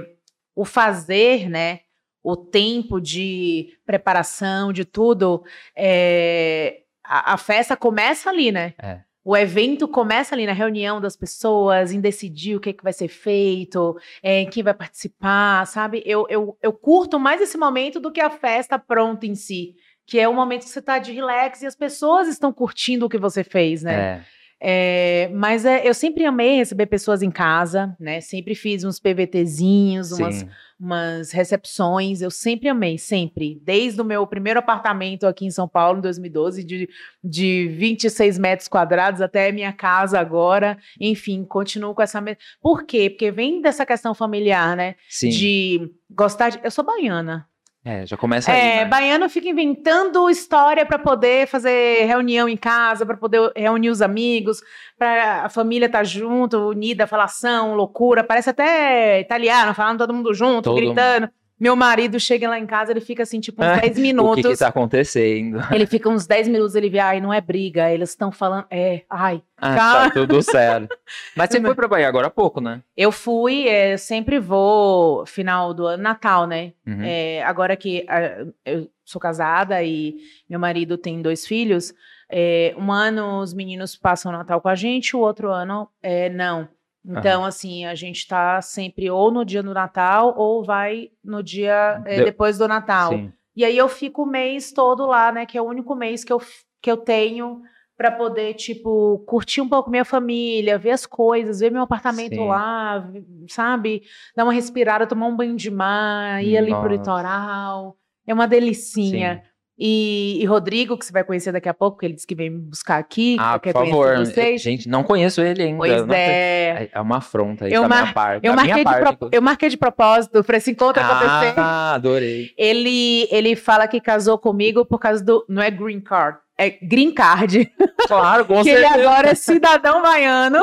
o 0.55 0.65
fazer, 0.65 1.47
né? 1.49 1.81
o 2.27 2.35
tempo 2.35 2.99
de 2.99 3.77
preparação, 3.85 4.73
de 4.73 4.83
tudo, 4.83 5.45
é, 5.73 6.81
a, 7.01 7.35
a 7.35 7.37
festa 7.37 7.77
começa 7.77 8.29
ali, 8.29 8.51
né? 8.51 8.73
É. 8.77 8.99
O 9.27 9.35
evento 9.35 9.89
começa 9.89 10.33
ali 10.33 10.45
na 10.45 10.53
reunião 10.53 11.01
das 11.01 11.17
pessoas, 11.17 11.91
em 11.91 11.99
decidir 11.99 12.55
o 12.55 12.61
que, 12.61 12.69
é 12.69 12.73
que 12.73 12.81
vai 12.81 12.93
ser 12.93 13.09
feito, 13.09 13.97
é, 14.23 14.45
quem 14.45 14.63
vai 14.63 14.73
participar, 14.73 15.67
sabe? 15.67 16.01
Eu, 16.05 16.25
eu, 16.29 16.57
eu 16.63 16.71
curto 16.71 17.19
mais 17.19 17.41
esse 17.41 17.57
momento 17.57 17.99
do 17.99 18.09
que 18.09 18.21
a 18.21 18.29
festa 18.29 18.79
pronta 18.79 19.25
em 19.25 19.35
si, 19.35 19.75
que 20.05 20.17
é 20.17 20.29
o 20.29 20.33
momento 20.33 20.63
que 20.63 20.69
você 20.69 20.81
tá 20.81 20.97
de 20.97 21.11
relax 21.11 21.61
e 21.61 21.65
as 21.65 21.75
pessoas 21.75 22.29
estão 22.29 22.53
curtindo 22.53 23.05
o 23.05 23.09
que 23.09 23.17
você 23.17 23.43
fez, 23.43 23.83
né? 23.83 23.93
É. 23.93 24.36
É, 24.59 25.29
mas 25.33 25.65
é, 25.65 25.87
eu 25.87 25.93
sempre 25.93 26.25
amei 26.25 26.57
receber 26.57 26.87
pessoas 26.87 27.21
em 27.21 27.29
casa, 27.29 27.95
né? 27.99 28.21
Sempre 28.21 28.55
fiz 28.55 28.83
uns 28.83 28.99
PVTzinhos, 28.99 30.11
umas, 30.11 30.45
umas 30.79 31.31
recepções. 31.31 32.21
Eu 32.21 32.31
sempre 32.31 32.67
amei, 32.67 32.97
sempre. 32.97 33.61
Desde 33.63 34.01
o 34.01 34.05
meu 34.05 34.25
primeiro 34.25 34.59
apartamento 34.59 35.27
aqui 35.27 35.45
em 35.45 35.51
São 35.51 35.67
Paulo, 35.67 35.99
em 35.99 36.01
2012, 36.01 36.63
de, 36.63 36.89
de 37.23 37.67
26 37.67 38.39
metros 38.39 38.67
quadrados 38.67 39.21
até 39.21 39.51
minha 39.51 39.71
casa 39.71 40.19
agora. 40.19 40.77
Enfim, 40.99 41.45
continuo 41.45 41.93
com 41.93 42.01
essa. 42.01 42.23
Por 42.59 42.83
quê? 42.83 43.11
Porque 43.11 43.29
vem 43.29 43.61
dessa 43.61 43.85
questão 43.85 44.15
familiar, 44.15 44.75
né? 44.75 44.95
Sim. 45.07 45.29
De 45.29 45.91
gostar 46.09 46.49
de. 46.49 46.59
Eu 46.63 46.71
sou 46.71 46.83
baiana. 46.83 47.47
É, 47.87 48.05
já 48.05 48.17
começa 48.17 48.51
aí, 48.51 48.59
É, 48.59 48.75
né? 48.83 48.85
baiano 48.85 49.29
fica 49.29 49.47
inventando 49.47 50.29
história 50.29 50.85
para 50.85 50.99
poder 50.99 51.47
fazer 51.47 52.03
reunião 52.05 52.49
em 52.49 52.57
casa, 52.57 53.05
para 53.05 53.15
poder 53.15 53.49
reunir 53.55 53.89
os 53.89 54.01
amigos, 54.01 54.61
para 54.99 55.45
a 55.45 55.49
família 55.49 55.85
estar 55.85 56.03
junto, 56.03 56.57
unida, 56.67 57.07
falação, 57.07 57.75
loucura. 57.75 58.25
Parece 58.25 58.49
até 58.49 59.21
italiano, 59.21 59.73
falando 59.73 59.99
todo 59.99 60.13
mundo 60.13 60.33
junto, 60.33 60.63
Todo 60.63 60.75
gritando. 60.75 61.29
Meu 61.59 61.75
marido 61.75 62.19
chega 62.19 62.47
lá 62.47 62.59
em 62.59 62.65
casa, 62.67 62.91
ele 62.91 63.01
fica 63.01 63.23
assim, 63.23 63.39
tipo, 63.39 63.63
uns 63.63 63.67
Ah, 63.67 63.79
10 63.79 63.91
O 63.91 63.95
que 63.95 64.01
minutos. 64.01 64.45
que 64.45 64.57
tá 64.57 64.67
acontecendo? 64.67 65.59
Ele 65.71 65.85
fica 65.87 66.07
uns 66.07 66.27
10 66.27 66.47
minutos, 66.47 66.75
ele 66.75 66.89
vê, 66.89 66.99
ai, 66.99 67.19
não 67.19 67.33
é 67.33 67.41
briga, 67.41 67.91
eles 67.91 68.09
estão 68.11 68.31
falando, 68.31 68.65
é, 68.69 69.01
ai. 69.09 69.41
Ah, 69.57 69.75
Calma. 69.75 70.07
tá 70.07 70.11
tudo 70.11 70.41
certo. 70.43 70.95
Mas 71.35 71.49
você 71.49 71.59
foi 71.61 71.73
pra 71.73 71.87
Bahia 71.87 72.07
agora 72.07 72.27
há 72.27 72.29
pouco, 72.29 72.61
né? 72.61 72.81
Eu 72.95 73.11
fui, 73.11 73.67
é, 73.67 73.97
sempre 73.97 74.39
vou 74.39 75.25
final 75.25 75.73
do 75.73 75.87
ano, 75.87 76.03
Natal, 76.03 76.45
né? 76.45 76.73
Uhum. 76.85 77.01
É, 77.03 77.43
agora 77.43 77.75
que 77.75 78.05
ah, 78.07 78.45
eu 78.65 78.87
sou 79.03 79.19
casada 79.19 79.81
e 79.81 80.17
meu 80.49 80.59
marido 80.59 80.97
tem 80.97 81.21
dois 81.21 81.47
filhos, 81.47 81.91
é, 82.29 82.75
um 82.77 82.91
ano 82.91 83.39
os 83.39 83.53
meninos 83.53 83.95
passam 83.95 84.31
o 84.31 84.35
Natal 84.37 84.59
com 84.61 84.67
a 84.69 84.75
gente, 84.75 85.15
o 85.15 85.19
outro 85.19 85.49
ano 85.51 85.87
é, 86.03 86.29
não. 86.29 86.67
Então, 87.07 87.45
assim, 87.45 87.85
a 87.85 87.95
gente 87.95 88.27
tá 88.27 88.61
sempre 88.61 89.09
ou 89.09 89.31
no 89.31 89.45
dia 89.45 89.63
do 89.63 89.73
Natal 89.73 90.33
ou 90.37 90.63
vai 90.63 91.09
no 91.23 91.41
dia 91.41 92.01
é, 92.05 92.17
De- 92.17 92.25
depois 92.25 92.57
do 92.57 92.67
Natal. 92.67 93.13
Sim. 93.13 93.31
E 93.55 93.63
aí 93.63 93.77
eu 93.77 93.87
fico 93.87 94.23
o 94.23 94.25
mês 94.25 94.71
todo 94.71 95.05
lá, 95.05 95.31
né? 95.31 95.45
Que 95.45 95.57
é 95.57 95.61
o 95.61 95.65
único 95.65 95.95
mês 95.95 96.23
que 96.23 96.31
eu, 96.33 96.39
que 96.81 96.91
eu 96.91 96.97
tenho 96.97 97.61
para 97.95 98.11
poder, 98.11 98.53
tipo, 98.53 99.17
curtir 99.25 99.59
um 99.61 99.67
pouco 99.67 99.89
minha 99.89 100.05
família, 100.05 100.77
ver 100.77 100.91
as 100.91 101.05
coisas, 101.05 101.59
ver 101.59 101.71
meu 101.71 101.81
apartamento 101.81 102.35
Sim. 102.35 102.47
lá, 102.47 103.09
sabe? 103.47 104.03
Dar 104.35 104.43
uma 104.43 104.53
respirada, 104.53 105.07
tomar 105.07 105.25
um 105.25 105.35
banho 105.35 105.55
de 105.55 105.71
mar, 105.71 106.43
ir 106.43 106.55
ali 106.57 106.67
pro 106.67 106.81
Nossa. 106.83 106.89
litoral. 106.93 107.97
É 108.27 108.33
uma 108.33 108.47
delicinha. 108.47 109.41
Sim. 109.43 109.49
E, 109.79 110.39
e 110.41 110.45
Rodrigo, 110.45 110.97
que 110.97 111.05
você 111.05 111.11
vai 111.11 111.23
conhecer 111.23 111.51
daqui 111.51 111.69
a 111.69 111.73
pouco, 111.73 111.97
porque 111.97 112.07
ele 112.07 112.15
disse 112.15 112.25
que 112.25 112.33
vem 112.33 112.49
me 112.49 112.59
buscar 112.59 112.97
aqui. 112.97 113.37
Ah, 113.39 113.59
por 113.59 113.71
favor. 113.71 114.17
vocês. 114.17 114.61
Gente, 114.61 114.89
não 114.89 115.03
conheço 115.03 115.39
ele 115.41 115.61
ainda. 115.61 115.77
Pois 115.77 116.05
Não 116.07 116.13
é. 116.15 116.89
É 116.91 116.99
uma 117.01 117.17
afronta 117.17 117.65
aí 117.65 117.73
Eu 117.73 117.83
da 117.83 117.87
mar- 117.87 118.01
minha 118.01 118.13
parte. 118.13 118.45
Eu 118.47 118.55
da 118.55 118.63
minha 118.63 118.75
marquei, 118.75 118.93
de 118.93 119.01
parte, 119.03 119.17
pro- 119.19 119.29
eu 119.31 119.41
marquei 119.41 119.69
de 119.69 119.77
propósito 119.77 120.43
para 120.43 120.57
esse 120.57 120.71
encontro 120.71 121.01
acontecer. 121.03 121.53
Ah, 121.57 121.93
adorei. 121.93 122.51
Ele, 122.57 123.27
ele 123.29 123.55
fala 123.55 123.87
que 123.87 124.01
casou 124.01 124.37
comigo 124.39 124.83
por 124.85 124.99
causa 124.99 125.23
do. 125.23 125.45
Não 125.47 125.61
é 125.61 125.69
green 125.69 125.99
card, 126.01 126.39
é 126.57 126.71
green 126.71 127.11
card. 127.13 127.71
Claro, 128.07 128.45
com 128.45 128.61
que 128.63 128.69
ele 128.69 128.79
certeza. 128.87 129.09
agora 129.09 129.29
é 129.29 129.35
cidadão 129.35 130.01
baiano 130.01 130.59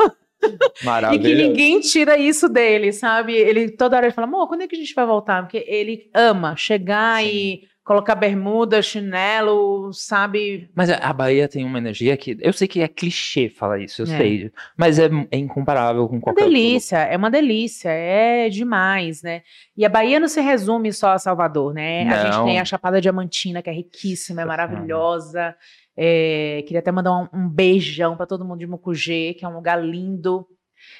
e 1.13 1.19
que 1.19 1.35
ninguém 1.35 1.79
tira 1.79 2.17
isso 2.17 2.49
dele, 2.49 2.91
sabe? 2.91 3.33
Ele 3.33 3.69
toda 3.69 3.95
hora 3.97 4.07
ele 4.07 4.13
fala, 4.13 4.27
amor, 4.27 4.47
quando 4.47 4.61
é 4.61 4.67
que 4.67 4.75
a 4.75 4.79
gente 4.79 4.93
vai 4.95 5.05
voltar? 5.05 5.43
Porque 5.43 5.63
ele 5.67 6.09
ama 6.13 6.55
chegar 6.55 7.21
Sim. 7.21 7.27
e 7.29 7.61
colocar 7.85 8.15
bermuda, 8.15 8.81
chinelo, 8.81 9.93
sabe? 9.93 10.67
Mas 10.73 10.89
a 10.89 11.13
Bahia 11.13 11.47
tem 11.47 11.63
uma 11.63 11.77
energia 11.77 12.17
que. 12.17 12.35
Eu 12.41 12.51
sei 12.51 12.67
que 12.67 12.81
é 12.81 12.87
clichê 12.87 13.47
falar 13.47 13.79
isso, 13.79 14.01
eu 14.01 14.05
É. 14.07 14.17
sei. 14.17 14.51
Mas 14.75 14.97
é, 14.97 15.07
é 15.31 15.37
incomparável 15.37 16.07
com 16.07 16.15
Uma 16.15 16.21
qualquer 16.21 16.45
outro 16.45 16.57
delícia, 16.57 16.97
é 16.97 17.15
uma 17.15 17.29
delícia, 17.29 17.89
é 17.89 18.49
demais, 18.49 19.21
né? 19.21 19.43
E 19.77 19.85
a 19.85 19.89
Bahia 19.89 20.19
não 20.19 20.27
se 20.27 20.41
resume 20.41 20.91
só 20.91 21.11
a 21.11 21.19
Salvador, 21.19 21.73
né? 21.75 22.09
A 22.09 22.23
gente 22.25 22.37
Não. 22.37 22.45
tem 22.45 22.59
a 22.59 22.65
Chapada 22.65 22.99
Diamantina, 22.99 23.61
que 23.61 23.69
é 23.69 23.73
riquíssima, 23.73 24.41
é 24.41 24.45
Nossa 24.45 24.57
maravilhosa. 24.57 25.55
É, 25.95 26.61
queria 26.65 26.79
até 26.79 26.91
mandar 26.91 27.13
um, 27.15 27.27
um 27.33 27.47
beijão 27.47 28.17
para 28.17 28.25
todo 28.25 28.43
mundo 28.43 28.59
de 28.59 28.67
Mucugê, 28.67 29.33
que 29.37 29.45
é 29.45 29.47
um 29.47 29.53
lugar 29.55 29.77
lindo. 29.81 30.45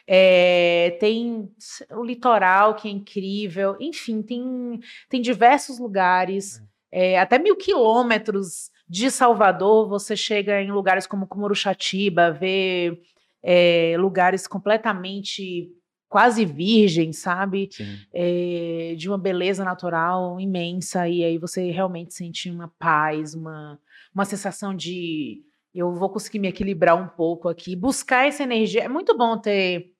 É, 0.07 0.97
tem 0.99 1.49
o 1.91 2.03
litoral, 2.03 2.75
que 2.75 2.87
é 2.87 2.91
incrível. 2.91 3.75
Enfim, 3.79 4.21
tem, 4.21 4.79
tem 5.09 5.21
diversos 5.21 5.79
lugares, 5.79 6.61
é, 6.91 7.19
até 7.19 7.37
mil 7.37 7.55
quilômetros 7.55 8.69
de 8.87 9.09
Salvador. 9.11 9.87
Você 9.89 10.15
chega 10.15 10.61
em 10.61 10.71
lugares 10.71 11.07
como 11.07 11.27
Cumuruxatiba, 11.27 12.31
vê 12.31 13.01
é, 13.43 13.95
lugares 13.97 14.47
completamente 14.47 15.69
quase 16.07 16.45
virgens, 16.45 17.17
sabe? 17.17 17.69
É, 18.13 18.95
de 18.97 19.09
uma 19.09 19.17
beleza 19.17 19.63
natural 19.63 20.39
imensa. 20.39 21.07
E 21.09 21.23
aí 21.23 21.37
você 21.37 21.71
realmente 21.71 22.13
sente 22.13 22.49
uma 22.49 22.71
paz, 22.79 23.33
uma, 23.33 23.79
uma 24.13 24.25
sensação 24.25 24.73
de 24.73 25.41
eu 25.73 25.93
vou 25.93 26.09
conseguir 26.09 26.39
me 26.39 26.47
equilibrar 26.47 26.95
um 26.95 27.07
pouco 27.07 27.49
aqui, 27.49 27.75
buscar 27.75 28.27
essa 28.27 28.43
energia. 28.43 28.83
É 28.83 28.87
muito 28.87 29.17
bom 29.17 29.37
ter 29.37 29.91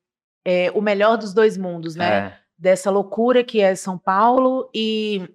é, 0.46 0.72
o 0.72 0.82
melhor 0.82 1.18
dos 1.18 1.34
dois 1.34 1.58
mundos, 1.58 1.96
né? 1.96 2.18
É. 2.18 2.38
Dessa 2.58 2.90
loucura 2.90 3.44
que 3.44 3.60
é 3.60 3.76
São 3.76 3.98
Paulo 3.98 4.70
e 4.74 5.28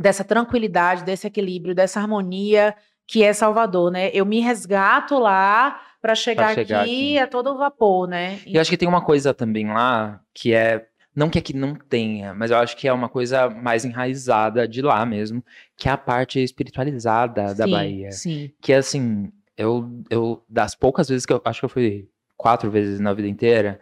dessa 0.00 0.24
tranquilidade, 0.24 1.04
desse 1.04 1.26
equilíbrio, 1.26 1.74
dessa 1.74 2.00
harmonia 2.00 2.74
que 3.06 3.22
é 3.22 3.32
Salvador, 3.32 3.90
né? 3.90 4.10
Eu 4.14 4.24
me 4.24 4.40
resgato 4.40 5.18
lá 5.18 5.80
para 6.00 6.14
chegar, 6.14 6.54
chegar 6.54 6.82
aqui 6.82 7.16
aqui. 7.16 7.18
a 7.18 7.26
todo 7.26 7.56
vapor, 7.56 8.08
né? 8.08 8.40
E 8.46 8.54
eu 8.54 8.60
acho 8.60 8.70
que 8.70 8.76
tem 8.76 8.88
uma 8.88 9.04
coisa 9.04 9.34
também 9.34 9.68
lá 9.68 10.20
que 10.32 10.54
é. 10.54 10.86
Não 11.14 11.28
que 11.28 11.38
aqui 11.38 11.54
não 11.54 11.74
tenha, 11.74 12.32
mas 12.32 12.50
eu 12.50 12.56
acho 12.56 12.74
que 12.74 12.88
é 12.88 12.92
uma 12.92 13.06
coisa 13.06 13.50
mais 13.50 13.84
enraizada 13.84 14.66
de 14.66 14.80
lá 14.80 15.04
mesmo, 15.04 15.44
que 15.76 15.86
é 15.86 15.92
a 15.92 15.98
parte 15.98 16.42
espiritualizada 16.42 17.54
da 17.54 17.66
Sim, 17.66 17.70
Bahia. 17.70 18.10
Sim. 18.12 18.50
Que 18.62 18.72
assim, 18.72 19.30
eu, 19.54 19.90
eu, 20.08 20.42
das 20.48 20.74
poucas 20.74 21.10
vezes 21.10 21.26
que 21.26 21.32
eu 21.34 21.42
acho 21.44 21.60
que 21.60 21.64
eu 21.66 21.68
fui 21.68 22.08
quatro 22.34 22.70
vezes 22.70 22.98
na 22.98 23.12
vida 23.12 23.28
inteira, 23.28 23.78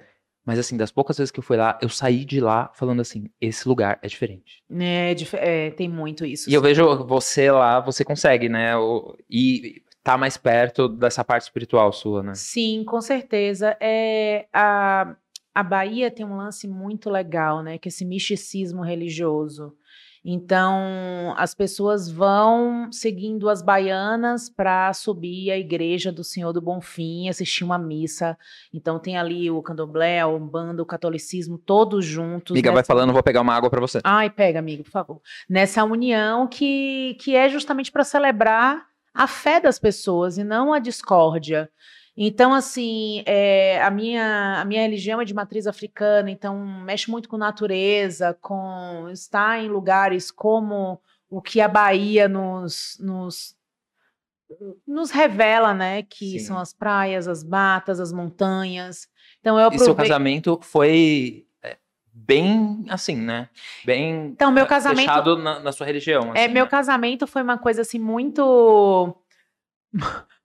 mas 0.50 0.58
assim, 0.58 0.76
das 0.76 0.90
poucas 0.90 1.16
vezes 1.16 1.30
que 1.30 1.38
eu 1.38 1.44
fui 1.44 1.56
lá, 1.56 1.78
eu 1.80 1.88
saí 1.88 2.24
de 2.24 2.40
lá 2.40 2.72
falando 2.74 2.98
assim: 2.98 3.30
esse 3.40 3.68
lugar 3.68 4.00
é 4.02 4.08
diferente. 4.08 4.64
É, 4.68 5.14
é, 5.34 5.70
tem 5.70 5.88
muito 5.88 6.26
isso. 6.26 6.50
E 6.50 6.54
eu 6.54 6.60
sim. 6.60 6.66
vejo 6.66 7.06
você 7.06 7.52
lá, 7.52 7.78
você 7.78 8.04
consegue, 8.04 8.48
né? 8.48 8.72
E 9.30 9.80
tá 10.02 10.18
mais 10.18 10.36
perto 10.36 10.88
dessa 10.88 11.22
parte 11.22 11.42
espiritual 11.42 11.92
sua, 11.92 12.24
né? 12.24 12.34
Sim, 12.34 12.82
com 12.84 13.00
certeza. 13.00 13.76
É, 13.80 14.48
a, 14.52 15.14
a 15.54 15.62
Bahia 15.62 16.10
tem 16.10 16.26
um 16.26 16.36
lance 16.36 16.66
muito 16.66 17.08
legal, 17.08 17.62
né? 17.62 17.78
Que 17.78 17.88
esse 17.88 18.04
misticismo 18.04 18.82
religioso. 18.82 19.72
Então, 20.24 21.34
as 21.36 21.54
pessoas 21.54 22.10
vão 22.10 22.92
seguindo 22.92 23.48
as 23.48 23.62
baianas 23.62 24.48
para 24.50 24.92
subir 24.92 25.50
à 25.50 25.56
igreja 25.58 26.12
do 26.12 26.22
Senhor 26.22 26.52
do 26.52 26.60
Bonfim, 26.60 27.28
assistir 27.28 27.64
uma 27.64 27.78
missa. 27.78 28.36
Então, 28.72 28.98
tem 28.98 29.16
ali 29.16 29.50
o 29.50 29.62
candomblé, 29.62 30.24
o 30.26 30.36
umbanda, 30.36 30.82
o 30.82 30.86
catolicismo, 30.86 31.56
todos 31.58 32.04
juntos. 32.04 32.54
Amiga, 32.54 32.70
vai 32.70 32.76
nessa- 32.80 32.86
falando, 32.86 33.12
vou 33.12 33.22
pegar 33.22 33.40
uma 33.40 33.54
água 33.54 33.70
pra 33.70 33.80
você. 33.80 34.00
Ai, 34.04 34.28
pega, 34.28 34.58
amigo, 34.58 34.84
por 34.84 34.90
favor. 34.90 35.20
Nessa 35.48 35.84
união 35.84 36.46
que, 36.46 37.16
que 37.20 37.34
é 37.34 37.48
justamente 37.48 37.90
para 37.90 38.04
celebrar 38.04 38.84
a 39.14 39.26
fé 39.26 39.58
das 39.60 39.78
pessoas 39.78 40.36
e 40.38 40.44
não 40.44 40.72
a 40.72 40.78
discórdia. 40.78 41.70
Então, 42.22 42.52
assim, 42.52 43.22
é, 43.24 43.82
a, 43.82 43.90
minha, 43.90 44.60
a 44.60 44.64
minha 44.66 44.82
religião 44.82 45.22
é 45.22 45.24
de 45.24 45.32
matriz 45.32 45.66
africana, 45.66 46.30
então 46.30 46.58
mexe 46.84 47.10
muito 47.10 47.26
com 47.30 47.38
natureza, 47.38 48.36
com 48.42 49.08
estar 49.10 49.58
em 49.58 49.68
lugares 49.68 50.30
como 50.30 51.00
o 51.30 51.40
que 51.40 51.62
a 51.62 51.66
Bahia 51.68 52.28
nos, 52.28 52.98
nos, 53.00 53.56
nos 54.86 55.10
revela, 55.10 55.72
né? 55.72 56.02
Que 56.02 56.38
Sim. 56.38 56.40
são 56.40 56.58
as 56.58 56.74
praias, 56.74 57.26
as 57.26 57.42
matas, 57.42 57.98
as 57.98 58.12
montanhas. 58.12 59.08
Então, 59.40 59.58
eu 59.58 59.70
E 59.72 59.78
seu 59.78 59.94
casamento 59.94 60.58
foi 60.62 61.46
é, 61.62 61.78
bem 62.12 62.84
assim, 62.90 63.16
né? 63.16 63.48
Bem 63.82 64.26
Então, 64.26 64.52
meu 64.52 64.64
é, 64.64 64.68
casamento- 64.68 65.00
fechado 65.08 65.38
na, 65.38 65.60
na 65.60 65.72
sua 65.72 65.86
religião. 65.86 66.34
É, 66.34 66.44
assim, 66.44 66.52
meu 66.52 66.64
né? 66.64 66.70
casamento 66.70 67.26
foi 67.26 67.40
uma 67.42 67.56
coisa 67.56 67.80
assim 67.80 67.98
muito 67.98 69.16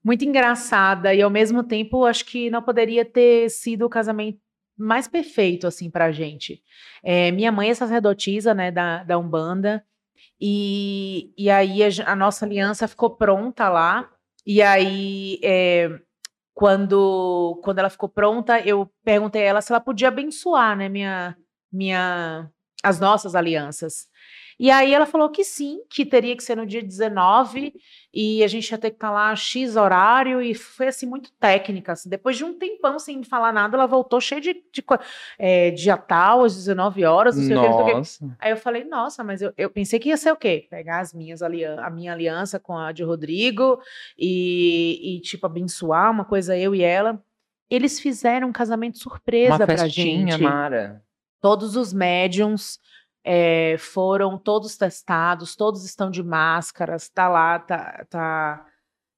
muito 0.05 0.23
engraçada 0.23 1.15
e 1.15 1.21
ao 1.23 1.31
mesmo 1.31 1.63
tempo 1.63 2.05
acho 2.05 2.25
que 2.25 2.51
não 2.51 2.61
poderia 2.61 3.03
ter 3.03 3.49
sido 3.49 3.87
o 3.87 3.89
casamento 3.89 4.39
mais 4.77 5.07
perfeito 5.07 5.65
assim 5.65 5.89
pra 5.89 6.11
gente. 6.11 6.61
É, 7.03 7.31
minha 7.31 7.51
mãe 7.51 7.71
é 7.71 7.73
sacerdotisa, 7.73 8.53
né, 8.53 8.69
da, 8.71 9.03
da 9.03 9.17
Umbanda 9.17 9.83
E, 10.39 11.33
e 11.37 11.49
aí 11.49 11.81
a, 11.83 11.87
a 12.11 12.15
nossa 12.15 12.45
aliança 12.45 12.87
ficou 12.87 13.17
pronta 13.17 13.67
lá. 13.67 14.11
E 14.45 14.61
aí, 14.61 15.39
é, 15.43 15.89
quando, 16.53 17.59
quando 17.63 17.79
ela 17.79 17.89
ficou 17.89 18.07
pronta, 18.07 18.59
eu 18.59 18.87
perguntei 19.03 19.41
a 19.41 19.45
ela 19.45 19.61
se 19.61 19.71
ela 19.71 19.81
podia 19.81 20.09
abençoar, 20.09 20.77
né, 20.77 20.87
minha, 20.87 21.35
minha, 21.71 22.47
as 22.83 22.99
nossas 22.99 23.33
alianças. 23.33 24.07
E 24.57 24.71
aí 24.71 24.93
ela 24.93 25.05
falou 25.05 25.29
que 25.29 25.43
sim, 25.43 25.81
que 25.89 26.05
teria 26.05 26.35
que 26.35 26.43
ser 26.43 26.55
no 26.55 26.65
dia 26.65 26.81
19 26.81 27.73
e 28.13 28.43
a 28.43 28.47
gente 28.47 28.69
ia 28.69 28.77
ter 28.77 28.89
que 28.89 28.95
estar 28.95 29.11
lá 29.11 29.35
X 29.35 29.75
horário 29.75 30.41
e 30.41 30.53
foi 30.53 30.87
assim 30.87 31.05
muito 31.05 31.31
técnica. 31.33 31.91
Assim. 31.91 32.09
Depois 32.09 32.37
de 32.37 32.45
um 32.45 32.57
tempão 32.57 32.97
sem 32.97 33.21
falar 33.23 33.51
nada, 33.51 33.75
ela 33.75 33.85
voltou 33.85 34.21
cheia 34.21 34.39
de, 34.39 34.53
de 34.53 34.83
é, 35.37 35.71
dia 35.71 35.97
tal, 35.97 36.45
às 36.45 36.55
19 36.55 37.03
horas, 37.03 37.35
não 37.35 37.43
sei 37.43 37.55
Nossa. 37.55 38.25
o 38.25 38.29
que. 38.29 38.35
Aí 38.39 38.51
eu 38.51 38.57
falei, 38.57 38.85
nossa, 38.85 39.23
mas 39.23 39.41
eu, 39.41 39.53
eu 39.57 39.69
pensei 39.69 39.99
que 39.99 40.09
ia 40.09 40.17
ser 40.17 40.31
o 40.31 40.37
quê? 40.37 40.67
Pegar 40.69 40.99
as 40.99 41.13
minhas 41.13 41.41
a 41.41 41.89
minha 41.89 42.13
aliança 42.13 42.59
com 42.59 42.77
a 42.77 42.91
de 42.91 43.03
Rodrigo 43.03 43.79
e, 44.17 45.17
e 45.17 45.21
tipo 45.21 45.45
abençoar 45.45 46.11
uma 46.11 46.23
coisa 46.23 46.57
eu 46.57 46.73
e 46.73 46.81
ela. 46.81 47.21
Eles 47.69 47.99
fizeram 47.99 48.49
um 48.49 48.53
casamento 48.53 48.99
surpresa 48.99 49.55
Uma 49.55 49.65
pra 49.65 49.77
festinha, 49.77 50.31
gente. 50.33 50.43
Mara. 50.43 51.03
Todos 51.41 51.75
os 51.75 51.91
médiums 51.91 52.79
é, 53.27 53.75
foram 53.79 54.37
todos 54.37 54.77
testados, 54.77 55.55
todos 55.55 55.83
estão 55.83 56.11
de 56.11 56.21
máscaras, 56.21 57.09
tá 57.09 57.27
lá, 57.27 57.57
tá, 57.57 58.05
tá, 58.07 58.65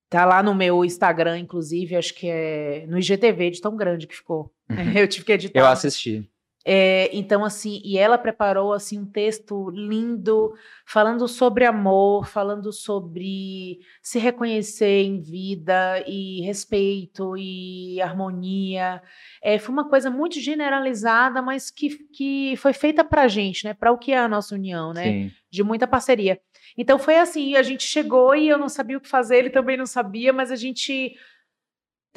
tá 0.09 0.25
lá 0.25 0.41
no 0.41 0.55
meu 0.55 0.85
Instagram, 0.85 1.39
inclusive, 1.39 1.97
acho 1.97 2.13
que 2.13 2.29
é 2.29 2.85
no 2.87 2.97
IGTV, 2.97 3.51
de 3.51 3.61
tão 3.61 3.75
grande 3.75 4.07
que 4.07 4.15
ficou. 4.15 4.49
Eu 4.95 5.09
tive 5.09 5.25
que 5.25 5.33
editar. 5.33 5.59
Eu 5.59 5.67
assisti. 5.67 6.29
É, 6.69 7.09
então, 7.13 7.45
assim, 7.45 7.79
e 7.81 7.97
ela 7.97 8.17
preparou 8.17 8.73
assim 8.73 8.99
um 8.99 9.05
texto 9.05 9.69
lindo, 9.69 10.53
falando 10.85 11.25
sobre 11.25 11.63
amor, 11.63 12.27
falando 12.27 12.73
sobre 12.73 13.79
se 14.01 14.19
reconhecer 14.19 15.03
em 15.03 15.21
vida 15.21 16.03
e 16.05 16.41
respeito 16.41 17.37
e 17.37 18.01
harmonia. 18.01 19.01
É, 19.41 19.57
foi 19.57 19.71
uma 19.71 19.87
coisa 19.87 20.09
muito 20.09 20.41
generalizada, 20.41 21.41
mas 21.41 21.71
que, 21.71 21.99
que 22.09 22.57
foi 22.57 22.73
feita 22.73 23.01
pra 23.01 23.29
gente, 23.29 23.63
né? 23.63 23.73
Para 23.73 23.93
o 23.93 23.97
que 23.97 24.11
é 24.11 24.17
a 24.17 24.27
nossa 24.27 24.53
união, 24.53 24.91
né? 24.91 25.03
Sim. 25.03 25.31
De 25.49 25.63
muita 25.63 25.87
parceria. 25.87 26.37
Então 26.77 26.99
foi 26.99 27.17
assim, 27.17 27.55
a 27.55 27.63
gente 27.63 27.83
chegou 27.83 28.35
e 28.35 28.49
eu 28.49 28.57
não 28.57 28.67
sabia 28.67 28.97
o 28.97 29.01
que 29.01 29.07
fazer, 29.07 29.37
ele 29.37 29.49
também 29.49 29.77
não 29.77 29.85
sabia, 29.85 30.33
mas 30.33 30.51
a 30.51 30.55
gente 30.57 31.15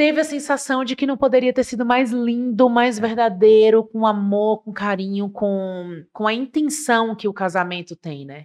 teve 0.00 0.18
a 0.18 0.24
sensação 0.24 0.82
de 0.82 0.96
que 0.96 1.06
não 1.06 1.14
poderia 1.14 1.52
ter 1.52 1.62
sido 1.62 1.84
mais 1.84 2.10
lindo, 2.10 2.70
mais 2.70 2.98
verdadeiro, 2.98 3.84
com 3.84 4.06
amor, 4.06 4.62
com 4.62 4.72
carinho, 4.72 5.28
com, 5.28 6.02
com 6.10 6.26
a 6.26 6.32
intenção 6.32 7.14
que 7.14 7.28
o 7.28 7.34
casamento 7.34 7.94
tem, 7.94 8.24
né? 8.24 8.44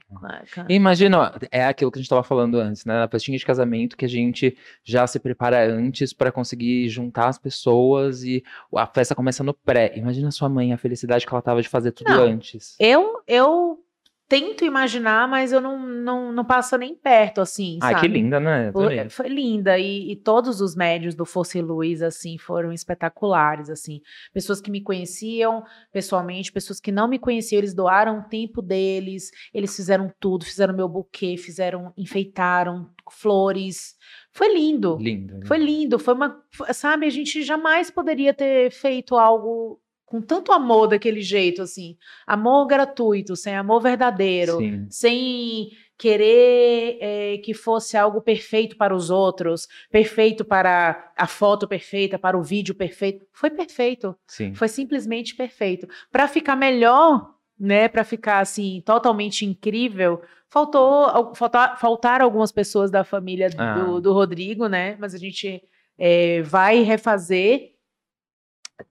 E 0.68 0.76
Imagina, 0.76 1.18
ó, 1.18 1.32
é 1.50 1.66
aquilo 1.66 1.90
que 1.90 1.98
a 1.98 2.02
gente 2.02 2.08
estava 2.08 2.24
falando 2.24 2.60
antes, 2.60 2.84
né? 2.84 3.00
Na 3.00 3.08
festinha 3.08 3.38
de 3.38 3.46
casamento 3.46 3.96
que 3.96 4.04
a 4.04 4.10
gente 4.10 4.58
já 4.84 5.08
se 5.08 5.18
prepara 5.18 5.66
antes 5.66 6.12
para 6.12 6.30
conseguir 6.30 6.90
juntar 6.90 7.30
as 7.30 7.38
pessoas 7.38 8.22
e 8.26 8.44
a 8.76 8.86
festa 8.86 9.16
começa 9.16 9.42
no 9.42 9.54
pré. 9.54 9.94
Imagina 9.96 10.32
sua 10.32 10.50
mãe, 10.50 10.74
a 10.74 10.78
felicidade 10.78 11.26
que 11.26 11.34
ela 11.34 11.42
tava 11.42 11.62
de 11.62 11.70
fazer 11.70 11.94
tudo 11.94 12.10
Não. 12.10 12.22
antes. 12.22 12.76
Eu, 12.78 13.22
eu 13.26 13.80
tento 14.28 14.66
imaginar, 14.66 15.28
mas 15.28 15.52
eu 15.52 15.62
não, 15.62 15.80
não, 15.80 16.32
não 16.32 16.46
passo 16.46 16.78
nem 16.78 16.96
perto, 16.96 17.42
assim, 17.42 17.78
Ai, 17.82 17.94
que 17.96 18.02
sabe? 18.02 18.14
linda, 18.14 18.40
né? 18.40 18.72
Foi, 18.72 18.86
Adorei. 18.86 19.10
foi 19.10 19.28
linda 19.28 19.78
e, 19.78 20.12
e 20.12 20.16
todos 20.16 20.62
os 20.62 20.76
médios 20.76 21.16
do 21.16 21.26
Força 21.26 21.58
e 21.58 21.62
Luz 21.62 22.02
assim 22.02 22.38
foram 22.38 22.72
espetaculares 22.72 23.70
assim 23.70 24.02
pessoas 24.34 24.60
que 24.60 24.72
me 24.72 24.82
conheciam 24.82 25.64
pessoalmente 25.92 26.52
pessoas 26.52 26.80
que 26.80 26.92
não 26.92 27.08
me 27.08 27.20
conheciam 27.20 27.60
eles 27.60 27.74
doaram 27.74 28.20
o 28.20 28.24
tempo 28.24 28.62
deles 28.62 29.30
eles 29.54 29.76
fizeram 29.76 30.12
tudo 30.20 30.46
fizeram 30.46 30.76
meu 30.76 30.88
buquê 30.88 31.38
fizeram 31.38 31.94
enfeitaram 31.98 32.90
flores 33.12 33.96
foi 34.32 34.54
lindo 34.54 34.98
Lindo. 35.00 35.46
foi 35.46 35.58
lindo 35.58 36.00
foi 36.00 36.14
uma 36.14 36.42
sabe 36.74 37.06
a 37.06 37.10
gente 37.10 37.44
jamais 37.44 37.92
poderia 37.92 38.34
ter 38.34 38.72
feito 38.72 39.16
algo 39.16 39.80
com 40.06 40.22
tanto 40.22 40.52
amor 40.52 40.88
daquele 40.88 41.22
jeito 41.22 41.62
assim 41.64 41.98
amor 42.28 42.68
gratuito 42.68 43.36
sem 43.36 43.56
amor 43.56 43.82
verdadeiro 43.82 44.58
Sim. 44.58 44.88
sem 44.90 45.70
querer 45.98 46.98
eh, 47.02 47.38
que 47.44 47.54
fosse 47.54 47.96
algo 47.98 48.22
perfeito 48.22 48.76
para 48.78 48.94
os 48.96 49.10
outros, 49.10 49.68
perfeito 49.90 50.44
para 50.44 51.12
a 51.18 51.26
foto 51.28 51.68
perfeita, 51.68 52.20
para 52.20 52.38
o 52.38 52.44
vídeo 52.44 52.76
perfeito. 52.76 53.26
Foi 53.32 53.50
perfeito, 53.50 54.16
Sim. 54.28 54.54
foi 54.54 54.68
simplesmente 54.68 55.36
perfeito. 55.36 55.88
Para 56.12 56.28
ficar 56.28 56.56
melhor, 56.56 57.34
né, 57.60 57.88
para 57.88 58.04
ficar 58.04 58.40
assim 58.40 58.82
totalmente 58.86 59.46
incrível, 59.46 60.22
faltou 60.50 61.06
al- 61.06 61.34
faltar, 61.36 61.80
faltaram 61.80 62.26
algumas 62.26 62.52
pessoas 62.52 62.92
da 62.92 63.04
família 63.06 63.50
do, 63.50 63.62
Ah. 63.62 64.00
do 64.02 64.14
Rodrigo, 64.14 64.68
né? 64.68 64.98
Mas 65.00 65.14
a 65.16 65.18
gente 65.18 65.64
eh, 65.98 66.42
vai 66.42 66.82
refazer 66.82 67.75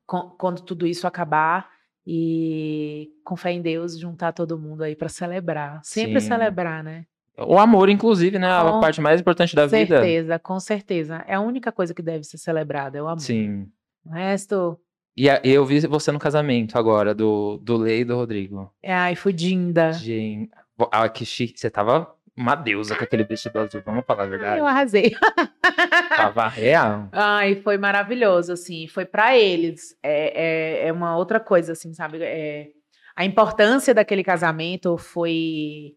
quando 0.07 0.63
tudo 0.63 0.87
isso 0.87 1.07
acabar. 1.07 1.69
E 2.07 3.11
com 3.25 3.35
fé 3.35 3.51
em 3.53 3.63
Deus, 3.63 3.99
juntar 3.99 4.33
todo 4.33 4.59
mundo 4.59 4.83
aí 4.83 4.95
para 4.95 5.09
celebrar. 5.09 5.81
Sempre 5.83 6.21
Sim. 6.21 6.29
celebrar, 6.29 6.85
né? 6.85 7.07
O 7.39 7.59
amor, 7.59 7.89
inclusive, 7.89 8.39
né? 8.39 8.47
A 8.53 8.71
Com 8.73 8.81
parte 8.81 9.01
mais 9.01 9.21
importante 9.21 9.57
da 9.57 9.67
vida. 9.67 9.97
certeza, 10.01 10.39
com 10.39 10.61
certeza. 10.61 11.25
É 11.27 11.35
a 11.35 11.41
única 11.41 11.73
coisa 11.73 11.93
que 11.95 12.03
deve 12.03 12.23
ser 12.25 12.39
celebrada, 12.39 12.99
é 12.99 13.03
o 13.03 13.07
amor. 13.09 13.21
Sim. 13.21 13.67
O 14.05 14.11
resto, 14.11 14.79
E 15.17 15.31
a- 15.31 15.41
eu 15.43 15.65
vi 15.65 15.81
você 15.87 16.13
no 16.13 16.19
casamento 16.19 16.77
agora, 16.79 17.15
do, 17.15 17.57
do 17.63 17.77
Lei 17.77 18.01
e 18.01 18.05
do 18.05 18.15
Rodrigo. 18.17 18.71
é, 18.83 18.93
ai, 18.93 19.17
fudinda. 19.17 19.93
Gente, 19.93 20.51
ah, 20.93 21.09
que 21.09 21.25
chique. 21.25 21.59
Você 21.59 21.71
tava 21.71 22.14
uma 22.37 22.55
deusa 22.55 22.97
com 22.97 23.05
aquele 23.05 23.25
vestido 23.25 23.59
azul, 23.61 23.81
vamos 23.85 24.05
falar 24.05 24.25
a 24.25 24.27
verdade. 24.27 24.59
eu 24.59 24.67
arrasei. 24.67 25.15
Tava 26.17 26.49
real. 26.49 27.09
Ai, 27.13 27.57
foi 27.57 27.79
maravilhoso, 27.79 28.53
assim, 28.53 28.89
foi 28.89 29.05
para 29.05 29.37
eles. 29.37 29.97
É, 30.03 30.83
é, 30.85 30.89
é 30.89 30.93
uma 30.93 31.17
outra 31.17 31.39
coisa, 31.39 31.73
assim, 31.73 31.95
sabe? 31.95 32.23
É, 32.23 32.71
a 33.15 33.25
importância 33.25 33.95
daquele 33.95 34.25
casamento 34.25 34.99
foi 34.99 35.97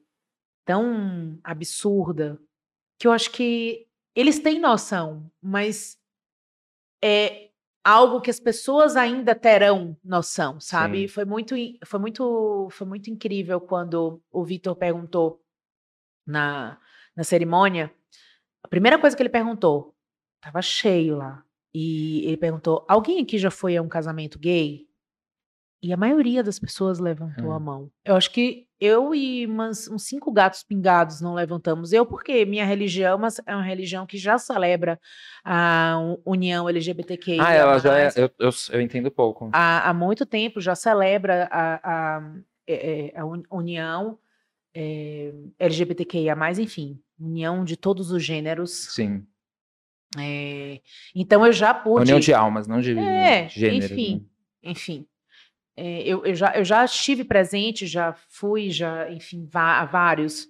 tão 0.63 1.39
absurda 1.43 2.39
que 3.00 3.08
eu 3.08 3.12
acho 3.12 3.32
que 3.32 3.88
eles 4.15 4.39
têm 4.39 4.60
noção, 4.60 5.30
mas 5.41 5.97
é 7.04 7.47
algo 7.84 8.19
que 8.19 8.30
as 8.30 8.39
pessoas 8.39 8.95
ainda 8.95 9.34
terão 9.34 9.97
noção, 10.04 10.60
sabe? 10.60 11.02
Sim. 11.02 11.08
Foi 11.08 11.26
muito, 11.26 11.56
foi 11.86 12.00
muito, 12.00 12.67
foi 12.71 12.86
muito 12.88 13.10
incrível 13.10 13.62
quando 13.62 14.21
o 14.32 14.43
Vitor 14.43 14.76
perguntou 14.76 15.41
na, 16.28 16.78
na 17.16 17.24
cerimônia. 17.24 17.92
A 18.63 18.68
primeira 18.68 19.00
coisa 19.00 19.16
que 19.16 19.22
ele 19.24 19.30
perguntou, 19.30 19.96
tava 20.42 20.62
cheio 20.62 21.16
lá, 21.18 21.44
e 21.74 22.26
ele 22.26 22.38
perguntou: 22.38 22.86
alguém 22.88 23.22
aqui 23.24 23.38
já 23.38 23.50
foi 23.50 23.78
a 23.78 23.82
um 23.82 23.88
casamento 23.88 24.38
gay? 24.38 24.86
E 25.82 25.94
a 25.94 25.98
maioria 25.98 26.42
das 26.44 26.58
pessoas 26.58 26.98
levantou 26.98 27.52
Hum. 27.52 27.54
a 27.54 27.60
mão. 27.60 27.92
Eu 28.04 28.16
acho 28.16 28.32
que 28.32 28.66
eu 28.80 29.13
e 29.13 29.46
umas- 29.46 29.88
uns 29.88 30.04
cinco 30.08 30.32
gatos 30.32 30.63
pingados 30.63 31.22
não 31.22 31.36
levantamos. 31.36 31.94
Eu, 31.94 32.04
porque 32.04 32.46
minha 32.46 32.66
religião 32.66 33.12
é 33.12 33.16
uma- 33.16 33.28
é 33.46 33.56
uma 33.56 33.63
religião 33.63 34.06
que 34.08 34.18
já 34.18 34.40
celebra 34.40 35.00
a 35.46 35.98
união 36.26 36.68
LGBTQI. 36.68 37.40
Ah, 37.40 37.54
ela 37.54 37.78
já 37.80 37.96
é. 37.98 38.10
Eu, 38.16 38.30
eu, 38.40 38.50
eu 38.72 38.82
entendo 38.82 39.12
pouco. 39.12 39.50
há, 39.54 39.88
há 39.90 39.94
muito 39.94 40.26
tempo 40.26 40.60
já 40.60 40.74
celebra 40.74 41.48
a, 41.52 42.18
a, 42.18 42.34
é, 42.66 43.12
é, 43.16 43.20
a 43.20 43.24
un- 43.26 43.44
união 43.52 44.18
é, 44.75 45.34
LGBTQIA, 45.60 46.36
enfim, 46.60 46.99
união 47.19 47.63
de 47.63 47.75
todos 47.77 48.12
os 48.12 48.23
gêneros. 48.23 48.71
Sim. 48.93 49.25
é, 50.17 50.82
então 51.15 51.45
eu 51.45 51.51
já 51.51 51.73
pude. 51.73 52.01
União 52.01 52.19
de 52.19 52.34
almas, 52.34 52.67
não 52.67 52.80
de 52.82 52.97
É, 52.97 53.47
gêneros. 53.49 53.91
enfim. 53.91 54.15
né? 54.63 54.71
enfim. 54.71 55.06
é, 55.75 56.01
eu, 56.03 56.25
eu, 56.25 56.34
já, 56.36 56.56
eu 56.56 56.63
já 56.65 56.84
estive 56.86 57.23
presente, 57.23 57.86
já 57.88 58.13
fui, 58.30 58.69
já, 58.69 59.10
enfim, 59.12 59.47
a 59.53 59.86
vários. 59.86 60.47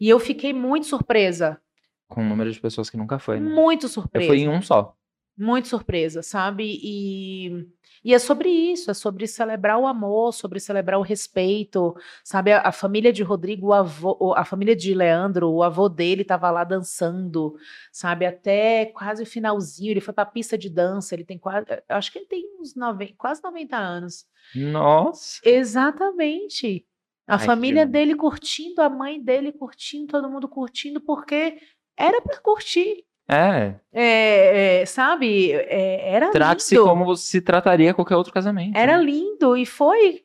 E 0.00 0.08
eu 0.08 0.18
fiquei 0.18 0.52
muito 0.52 0.86
surpresa. 0.86 1.60
Com 2.08 2.22
o 2.22 2.28
número 2.28 2.50
de 2.50 2.58
pessoas 2.60 2.88
que 2.90 2.96
nunca 2.96 3.18
foi, 3.18 3.38
né? 3.38 3.48
Muito 3.48 3.86
Eu 3.86 3.90
surpresa. 3.90 4.26
fui 4.28 4.38
em 4.40 4.48
um 4.48 4.60
só. 4.62 4.96
Muito 5.36 5.68
surpresa, 5.68 6.22
sabe? 6.22 6.64
E, 6.82 7.66
e 8.02 8.14
é 8.14 8.18
sobre 8.18 8.48
isso, 8.48 8.90
é 8.90 8.94
sobre 8.94 9.26
celebrar 9.26 9.78
o 9.78 9.86
amor, 9.86 10.32
sobre 10.32 10.58
celebrar 10.58 10.98
o 10.98 11.02
respeito, 11.02 11.94
sabe? 12.24 12.52
A, 12.52 12.68
a 12.68 12.72
família 12.72 13.12
de 13.12 13.22
Rodrigo, 13.22 13.68
o 13.68 13.72
avô, 13.74 14.34
a 14.36 14.44
família 14.44 14.74
de 14.74 14.94
Leandro, 14.94 15.50
o 15.50 15.62
avô 15.62 15.88
dele 15.88 16.22
estava 16.22 16.50
lá 16.50 16.64
dançando, 16.64 17.54
sabe? 17.92 18.24
Até 18.24 18.86
quase 18.86 19.22
o 19.22 19.26
finalzinho, 19.26 19.90
ele 19.90 20.00
foi 20.00 20.14
para 20.14 20.22
a 20.24 20.26
pista 20.26 20.56
de 20.56 20.70
dança, 20.70 21.14
ele 21.14 21.24
tem 21.24 21.38
quase, 21.38 21.66
eu 21.70 21.96
acho 21.96 22.10
que 22.10 22.18
ele 22.18 22.26
tem 22.26 22.44
uns 22.58 22.74
90, 22.74 23.14
quase 23.18 23.42
90 23.42 23.76
anos. 23.76 24.26
Nossa. 24.54 25.40
Exatamente. 25.44 26.86
A 27.26 27.36
Ai, 27.36 27.38
que 27.38 27.46
família 27.46 27.86
demais. 27.86 27.92
dele 27.92 28.16
curtindo, 28.16 28.80
a 28.82 28.88
mãe 28.88 29.22
dele 29.22 29.52
curtindo, 29.52 30.06
todo 30.08 30.30
mundo 30.30 30.48
curtindo, 30.48 31.00
porque 31.00 31.58
era 31.96 32.20
para 32.22 32.40
curtir. 32.40 33.04
É. 33.30 33.74
É, 33.92 34.80
é, 34.80 34.86
sabe? 34.86 35.52
É, 35.52 36.14
era 36.14 36.30
Trate-se 36.30 36.76
como 36.76 37.16
se 37.16 37.40
trataria 37.40 37.94
qualquer 37.94 38.16
outro 38.16 38.32
casamento. 38.32 38.76
Era 38.76 38.98
né? 38.98 39.04
lindo 39.04 39.56
e 39.56 39.64
foi 39.64 40.24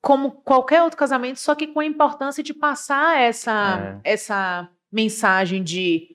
como 0.00 0.32
qualquer 0.32 0.82
outro 0.82 0.98
casamento, 0.98 1.38
só 1.38 1.54
que 1.54 1.66
com 1.66 1.80
a 1.80 1.84
importância 1.84 2.42
de 2.42 2.52
passar 2.52 3.18
essa, 3.18 4.00
essa 4.04 4.68
mensagem 4.92 5.62
de 5.62 6.14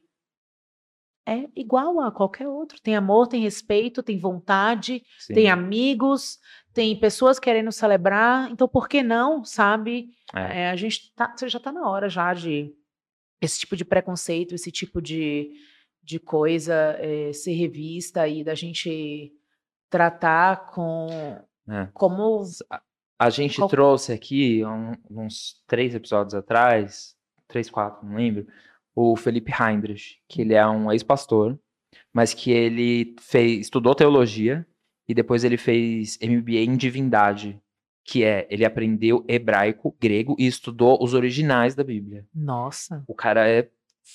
é 1.27 1.47
igual 1.55 1.99
a 1.99 2.11
qualquer 2.11 2.47
outro. 2.47 2.81
Tem 2.81 2.95
amor, 2.95 3.27
tem 3.27 3.41
respeito, 3.41 4.01
tem 4.01 4.17
vontade, 4.17 5.03
Sim. 5.19 5.33
tem 5.35 5.49
amigos, 5.49 6.39
tem 6.73 6.99
pessoas 6.99 7.39
querendo 7.39 7.71
celebrar. 7.71 8.49
Então, 8.51 8.67
por 8.67 8.87
que 8.87 9.03
não, 9.03 9.45
sabe? 9.45 10.09
É. 10.33 10.61
É, 10.61 10.69
a 10.71 10.75
gente 10.75 11.13
tá, 11.15 11.35
já 11.45 11.59
tá 11.59 11.71
na 11.71 11.87
hora 11.87 12.09
já 12.09 12.33
de 12.33 12.73
esse 13.39 13.59
tipo 13.59 13.75
de 13.75 13.85
preconceito, 13.85 14.55
esse 14.55 14.71
tipo 14.71 14.99
de, 14.99 15.51
de 16.03 16.19
coisa 16.19 16.95
é, 16.99 17.31
ser 17.33 17.53
revista 17.53 18.27
e 18.27 18.43
da 18.43 18.55
gente 18.55 19.31
tratar 19.89 20.67
com 20.71 21.07
É. 21.69 21.87
como 21.93 22.41
A 23.21 23.29
gente 23.29 23.57
Qual- 23.57 23.67
trouxe 23.69 24.13
aqui, 24.13 24.63
um- 24.65 24.93
uns 25.09 25.61
três 25.67 25.93
episódios 25.93 26.33
atrás, 26.33 27.15
três, 27.49 27.69
quatro, 27.69 28.07
não 28.07 28.15
lembro, 28.15 28.47
o 28.95 29.15
Felipe 29.17 29.51
Heinrich, 29.51 30.21
que 30.27 30.41
ele 30.41 30.53
é 30.53 30.65
um 30.65 30.89
ex-pastor, 30.91 31.59
mas 32.13 32.33
que 32.33 32.49
ele 32.51 33.15
fez, 33.19 33.59
estudou 33.61 33.93
teologia 33.93 34.65
e 35.07 35.13
depois 35.13 35.43
ele 35.43 35.57
fez 35.57 36.17
MBA 36.21 36.59
em 36.63 36.77
divindade, 36.77 37.59
que 38.05 38.23
é, 38.23 38.47
ele 38.49 38.63
aprendeu 38.63 39.25
hebraico, 39.27 39.93
grego 39.99 40.35
e 40.39 40.47
estudou 40.47 40.97
os 41.03 41.13
originais 41.13 41.75
da 41.75 41.83
Bíblia. 41.83 42.25
nossa, 42.33 43.03
O 43.07 43.13
cara 43.13 43.49
é 43.49 43.69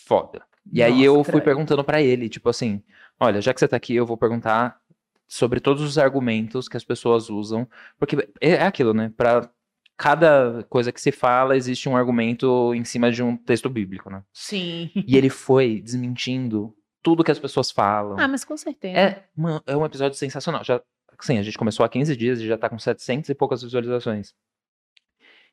foda. 0.07 0.43
E 0.73 0.83
aí 0.83 0.93
Nossa, 0.93 1.05
eu 1.05 1.25
fui 1.25 1.41
perguntando 1.41 1.85
pra 1.85 2.03
ele, 2.03 2.29
tipo 2.29 2.49
assim, 2.49 2.83
olha, 3.21 3.41
já 3.41 3.53
que 3.53 3.61
você 3.61 3.69
tá 3.69 3.77
aqui, 3.77 3.95
eu 3.95 4.07
vou 4.07 4.17
perguntar 4.17 4.81
sobre 5.27 5.61
todos 5.61 5.83
os 5.83 5.99
argumentos 5.99 6.69
que 6.69 6.77
as 6.77 6.85
pessoas 6.85 7.29
usam, 7.31 7.69
porque 7.99 8.17
é 8.41 8.51
é 8.51 8.63
aquilo, 8.63 8.95
né? 8.95 9.13
Pra 9.17 9.51
cada 9.97 10.65
coisa 10.69 10.93
que 10.93 11.01
se 11.01 11.13
fala, 11.13 11.57
existe 11.57 11.89
um 11.89 11.97
argumento 11.97 12.75
em 12.75 12.85
cima 12.85 13.11
de 13.11 13.23
um 13.23 13.37
texto 13.37 13.69
bíblico, 13.69 14.11
né? 14.11 14.23
sim. 14.33 14.91
E 14.95 15.17
ele 15.17 15.31
foi 15.31 15.81
desmentindo 15.81 16.75
tudo 17.03 17.23
que 17.23 17.31
as 17.31 17.39
pessoas 17.39 17.71
falam. 17.71 18.19
Ah, 18.19 18.27
mas 18.27 18.45
com 18.45 18.57
certeza. 18.57 18.99
É, 18.99 19.25
mano, 19.37 19.63
é 19.67 19.77
um 19.77 19.85
episódio 19.85 20.19
sensacional. 20.19 20.65
Já, 20.65 20.81
assim, 21.19 21.39
a 21.39 21.43
gente 21.43 21.59
começou 21.59 21.85
há 21.85 21.89
15 21.89 22.17
dias 22.17 22.41
e 22.41 22.47
já 22.47 22.57
tá 22.57 22.69
com 22.69 22.79
700 22.79 23.29
e 23.29 23.35
poucas 23.35 23.63
visualizações. 23.63 24.35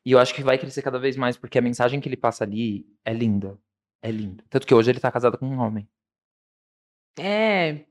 E 0.04 0.10
eu 0.10 0.18
acho 0.18 0.34
que 0.34 0.42
vai 0.42 0.58
crescer 0.58 0.82
cada 0.82 0.98
vez 0.98 1.16
mais, 1.16 1.36
porque 1.36 1.58
a 1.58 1.62
mensagem 1.62 2.00
que 2.00 2.08
ele 2.08 2.16
passa 2.16 2.42
ali 2.42 2.86
é 3.04 3.12
linda. 3.12 3.56
É 4.02 4.10
linda. 4.10 4.44
Tanto 4.50 4.66
que 4.66 4.74
hoje 4.74 4.90
ele 4.90 5.00
tá 5.00 5.10
casado 5.10 5.38
com 5.38 5.46
um 5.46 5.60
homem. 5.60 5.88
É, 7.18 7.68
é, 7.68 7.86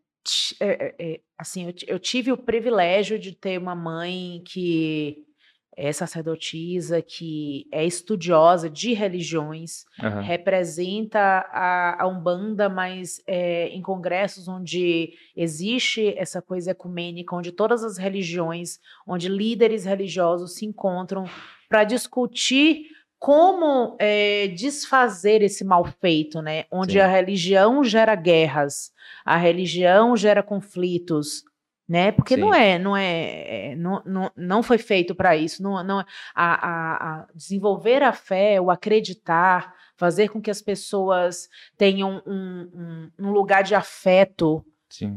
é, 0.60 0.96
é, 1.00 1.22
assim, 1.38 1.68
eu, 1.68 1.74
eu 1.88 2.00
tive 2.00 2.32
o 2.32 2.38
privilégio 2.38 3.18
de 3.18 3.32
ter 3.34 3.58
uma 3.58 3.74
mãe 3.74 4.44
que 4.46 5.26
é 5.76 5.92
sacerdotisa, 5.92 7.02
que 7.02 7.66
é 7.72 7.86
estudiosa 7.86 8.70
de 8.70 8.94
religiões, 8.94 9.86
Aham. 10.02 10.22
representa 10.22 11.20
a, 11.50 12.04
a 12.04 12.08
Umbanda, 12.08 12.68
mas 12.68 13.22
é, 13.26 13.70
em 13.70 13.82
congressos 13.82 14.48
onde 14.48 15.14
existe 15.36 16.14
essa 16.18 16.42
coisa 16.42 16.72
ecumênica, 16.72 17.36
onde 17.36 17.52
todas 17.54 17.84
as 17.84 17.98
religiões, 17.98 18.80
onde 19.08 19.30
líderes 19.30 19.86
religiosos 19.86 20.56
se 20.56 20.66
encontram 20.66 21.24
para 21.70 21.86
discutir 21.86 22.88
como 23.22 23.96
é, 24.00 24.48
desfazer 24.48 25.44
esse 25.44 25.64
mal 25.64 25.86
feito, 25.86 26.42
né? 26.42 26.66
Onde 26.72 26.94
Sim. 26.94 27.00
a 27.02 27.06
religião 27.06 27.84
gera 27.84 28.16
guerras, 28.16 28.92
a 29.24 29.38
religião 29.38 30.18
gera 30.18 30.42
conflitos, 30.42 31.44
né? 31.88 32.12
Porque 32.12 32.36
não 32.36 32.52
Sim. 32.52 32.60
é, 32.60 32.80
não 32.80 32.98
é, 32.98 33.74
é, 33.74 33.76
não, 33.76 34.02
não, 34.08 34.32
não 34.36 34.64
foi 34.64 34.80
feito 34.80 35.14
para 35.14 35.38
isso. 35.38 35.62
Não, 35.62 35.84
não, 35.84 36.00
a, 36.00 36.06
a- 36.34 36.96
a 37.22 37.28
desenvolver 37.36 38.02
a 38.02 38.12
fé, 38.12 38.60
o 38.60 38.72
acreditar, 38.72 39.72
fazer 39.96 40.30
com 40.30 40.42
que 40.42 40.50
as 40.50 40.64
pessoas 40.64 41.48
tenham 41.78 42.24
um, 42.26 42.72
um- 42.74 43.28
um 43.28 43.32
lugar 43.32 43.62
de 43.64 43.76
afeto 43.76 44.66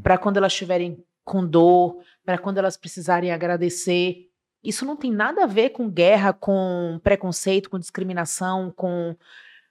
para 0.03 0.19
quando 0.19 0.37
elas 0.37 0.53
estiverem 0.53 1.03
com 1.25 1.43
dor, 1.47 1.97
para 2.23 2.37
quando 2.37 2.59
elas 2.59 2.77
precisarem 2.77 3.33
agradecer. 3.33 4.29
Isso 4.65 4.87
não 4.87 4.97
tem 4.97 5.13
nada 5.13 5.45
a 5.45 5.47
ver 5.47 5.71
com 5.71 5.91
guerra, 5.91 6.33
com 6.33 6.99
preconceito, 7.03 7.69
com 7.69 7.79
discriminação, 7.79 8.73
com 8.75 9.15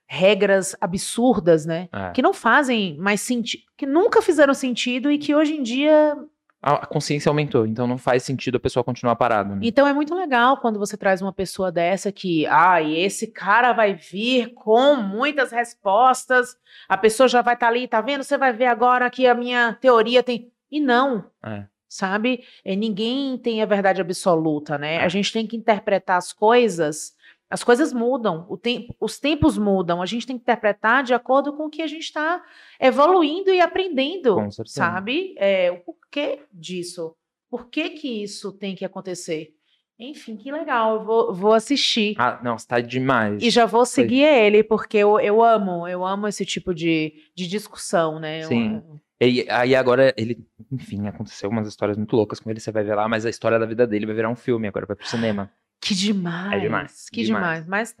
regras 0.06 0.76
absurdas, 0.80 1.66
né? 1.66 1.88
É. 1.92 2.10
Que 2.10 2.22
não 2.22 2.32
fazem 2.32 2.96
mais 2.98 3.20
sentido, 3.20 3.64
que 3.76 3.86
nunca 3.86 4.22
fizeram 4.22 4.54
sentido 4.54 5.10
e 5.10 5.18
que 5.18 5.34
hoje 5.34 5.54
em 5.54 5.62
dia. 5.62 6.16
A 6.62 6.86
consciência 6.86 7.28
aumentou, 7.28 7.66
então 7.66 7.86
não 7.86 7.98
faz 7.98 8.22
sentido 8.22 8.56
a 8.56 8.60
pessoa 8.60 8.82
continuar 8.82 9.16
parada. 9.16 9.54
Né? 9.54 9.60
Então 9.64 9.86
é 9.86 9.92
muito 9.92 10.14
legal 10.14 10.56
quando 10.56 10.78
você 10.78 10.96
traz 10.96 11.20
uma 11.20 11.32
pessoa 11.32 11.70
dessa 11.70 12.10
que, 12.10 12.46
ah, 12.46 12.80
e 12.80 12.96
esse 12.96 13.26
cara 13.26 13.74
vai 13.74 13.94
vir 13.94 14.54
com 14.54 14.96
muitas 14.96 15.52
respostas, 15.52 16.56
a 16.88 16.96
pessoa 16.96 17.28
já 17.28 17.42
vai 17.42 17.52
estar 17.52 17.68
ali, 17.68 17.86
tá 17.86 18.00
vendo? 18.00 18.24
Você 18.24 18.38
vai 18.38 18.50
ver 18.50 18.64
agora 18.64 19.10
que 19.10 19.26
a 19.26 19.34
minha 19.34 19.74
teoria 19.74 20.22
tem. 20.22 20.50
E 20.70 20.80
não. 20.80 21.26
É. 21.44 21.66
sabe? 21.94 22.44
É, 22.64 22.74
ninguém 22.74 23.38
tem 23.38 23.62
a 23.62 23.66
verdade 23.66 24.00
absoluta, 24.00 24.76
né? 24.76 24.96
É. 24.96 25.04
A 25.04 25.08
gente 25.08 25.32
tem 25.32 25.46
que 25.46 25.56
interpretar 25.56 26.18
as 26.18 26.32
coisas. 26.32 27.12
As 27.50 27.62
coisas 27.62 27.92
mudam, 27.92 28.44
tempo, 28.60 28.96
os 28.98 29.20
tempos 29.20 29.56
mudam. 29.56 30.02
A 30.02 30.06
gente 30.06 30.26
tem 30.26 30.36
que 30.36 30.42
interpretar 30.42 31.04
de 31.04 31.14
acordo 31.14 31.52
com 31.52 31.66
o 31.66 31.70
que 31.70 31.82
a 31.82 31.86
gente 31.86 32.02
está 32.04 32.42
evoluindo 32.80 33.50
e 33.50 33.60
aprendendo, 33.60 34.34
sabe? 34.66 35.34
É, 35.38 35.70
o 35.70 35.76
porquê 35.78 36.40
disso? 36.52 37.14
Por 37.48 37.68
que 37.68 37.90
que 37.90 38.22
isso 38.22 38.50
tem 38.52 38.74
que 38.74 38.84
acontecer? 38.84 39.50
Enfim, 39.96 40.36
que 40.36 40.50
legal. 40.50 40.94
Eu 40.96 41.04
vou, 41.04 41.32
vou 41.32 41.52
assistir. 41.52 42.16
Ah, 42.18 42.40
não, 42.42 42.58
você 42.58 42.66
tá 42.66 42.80
demais. 42.80 43.40
E 43.40 43.48
já 43.50 43.64
vou 43.66 43.86
seguir 43.86 44.22
ele, 44.24 44.64
porque 44.64 44.96
eu, 44.96 45.20
eu 45.20 45.40
amo, 45.40 45.86
eu 45.86 46.04
amo 46.04 46.26
esse 46.26 46.44
tipo 46.44 46.74
de, 46.74 47.12
de 47.36 47.46
discussão, 47.46 48.18
né? 48.18 48.42
Eu- 48.42 48.48
Sim. 48.48 48.82
E 49.20 49.46
aí 49.48 49.74
agora 49.74 50.12
ele, 50.16 50.44
enfim, 50.72 51.06
aconteceu 51.06 51.48
umas 51.48 51.66
histórias 51.68 51.96
muito 51.96 52.14
loucas 52.16 52.40
com 52.40 52.50
ele, 52.50 52.60
você 52.60 52.72
vai 52.72 52.82
ver 52.84 52.94
lá, 52.94 53.08
mas 53.08 53.24
a 53.24 53.30
história 53.30 53.58
da 53.58 53.66
vida 53.66 53.86
dele 53.86 54.06
vai 54.06 54.14
virar 54.14 54.28
um 54.28 54.34
filme 54.36 54.66
agora, 54.68 54.86
vai 54.86 54.96
pro 54.96 55.06
cinema. 55.06 55.50
Que 55.80 55.94
demais. 55.94 56.52
É 56.52 56.58
demais, 56.60 57.08
Que 57.10 57.22
demais. 57.24 57.64
demais. 57.64 57.66
Mas 57.66 57.96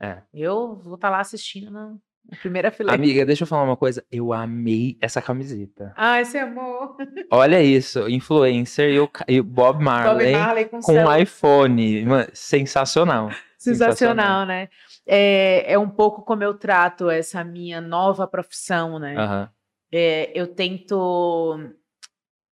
É. 0.00 0.22
eu 0.32 0.76
vou 0.76 0.94
estar 0.94 1.10
lá 1.10 1.20
assistindo 1.20 1.70
na, 1.70 1.94
primeira 2.40 2.70
fileira. 2.70 2.94
Amiga, 3.00 3.24
deixa 3.26 3.42
eu 3.44 3.46
falar 3.46 3.64
uma 3.64 3.76
coisa, 3.76 4.04
eu 4.10 4.32
amei 4.32 4.96
essa 5.00 5.20
camiseta. 5.22 5.92
Ai, 5.96 6.22
esse 6.22 6.36
amor. 6.38 6.96
Olha 7.30 7.62
isso, 7.62 8.08
influencer 8.08 8.90
e 8.92 9.00
o, 9.00 9.10
e 9.28 9.40
o 9.40 9.44
Bob 9.44 9.82
Marley, 9.82 10.32
Bob 10.32 10.40
Marley 10.40 10.64
com, 10.66 10.76
com 10.80 10.92
celu- 10.92 11.08
um 11.10 11.16
iPhone. 11.16 12.04
Mano, 12.04 12.28
sensacional. 12.32 13.30
Sensacional, 13.58 14.44
né? 14.46 14.68
É, 15.06 15.72
é 15.72 15.78
um 15.78 15.88
pouco 15.88 16.22
como 16.22 16.42
eu 16.44 16.54
trato 16.54 17.08
essa 17.10 17.42
minha 17.42 17.80
nova 17.80 18.26
profissão, 18.26 18.98
né? 18.98 19.16
Aham. 19.16 19.50
É, 19.92 20.32
eu 20.38 20.46
tento 20.46 21.58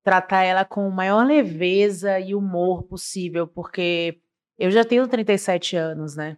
tratar 0.02 0.44
ela 0.44 0.64
com 0.64 0.86
a 0.86 0.90
maior 0.90 1.26
leveza 1.26 2.20
e 2.20 2.34
humor 2.34 2.82
possível, 2.84 3.46
porque 3.46 4.20
eu 4.58 4.70
já 4.70 4.84
tenho 4.84 5.08
37 5.08 5.76
anos, 5.76 6.14
né? 6.14 6.36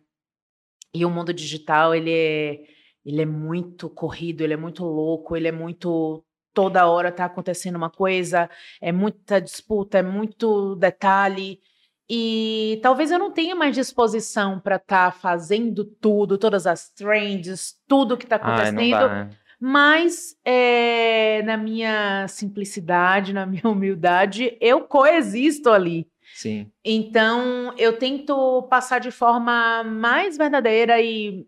E 0.94 1.04
o 1.04 1.11
mundo 1.11 1.35
digital, 1.35 1.94
ele 1.94 2.12
é, 2.12 2.61
ele 3.04 3.22
é 3.22 3.26
muito 3.26 3.90
corrido, 3.90 4.42
ele 4.42 4.54
é 4.54 4.56
muito 4.56 4.85
louco, 4.85 5.37
ele 5.37 5.48
é 5.48 5.52
muito. 5.52 6.24
Toda 6.54 6.87
hora 6.87 7.12
tá 7.12 7.26
acontecendo 7.26 7.76
uma 7.76 7.90
coisa, 7.90 8.48
é 8.80 8.90
muita 8.90 9.38
disputa, 9.40 9.98
é 9.98 10.02
muito 10.02 10.74
detalhe. 10.76 11.61
E 12.09 12.78
talvez 12.82 13.11
eu 13.11 13.18
não 13.18 13.30
tenha 13.30 13.54
mais 13.54 13.74
disposição 13.74 14.59
para 14.59 14.76
estar 14.76 15.12
fazendo 15.12 15.85
tudo, 15.85 16.38
todas 16.38 16.66
as 16.66 16.88
trends, 16.90 17.74
tudo 17.87 18.16
que 18.16 18.24
está 18.24 18.37
Ai, 18.37 18.42
acontecendo. 18.42 18.80
não 18.80 18.90
dá. 18.90 19.24
né? 19.24 19.30
Mas 19.59 20.37
é, 20.45 21.42
na 21.42 21.57
minha 21.57 22.27
simplicidade, 22.29 23.33
na 23.33 23.47
minha 23.47 23.62
humildade, 23.69 24.57
eu 24.61 24.83
coexisto 24.83 25.71
ali. 25.71 26.07
Sim. 26.35 26.71
Então, 26.85 27.73
eu 27.79 27.99
tento 27.99 28.62
passar 28.64 28.99
de 28.99 29.11
forma 29.11 29.83
mais 29.85 30.37
verdadeira 30.37 31.01
e, 31.01 31.47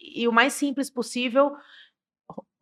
e 0.00 0.26
o 0.26 0.32
mais 0.32 0.52
simples 0.54 0.90
possível, 0.90 1.54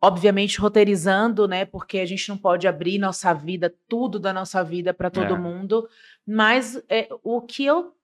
obviamente 0.01 0.59
roteirizando, 0.59 1.47
né? 1.47 1.65
Porque 1.65 1.99
a 1.99 2.05
gente 2.05 2.29
não 2.29 2.37
pode 2.37 2.67
abrir 2.67 2.99
nossa 2.99 3.33
vida, 3.33 3.73
tudo 3.87 4.19
da 4.19 4.31
nossa 4.31 4.63
vida 4.63 4.93
para 4.93 5.09
todo 5.09 5.33
É. 5.33 5.37
mundo, 5.37 5.89
mas 6.27 6.81
é, 6.87 7.07
o 7.23 7.41
que 7.41 7.65
eu 7.65 7.95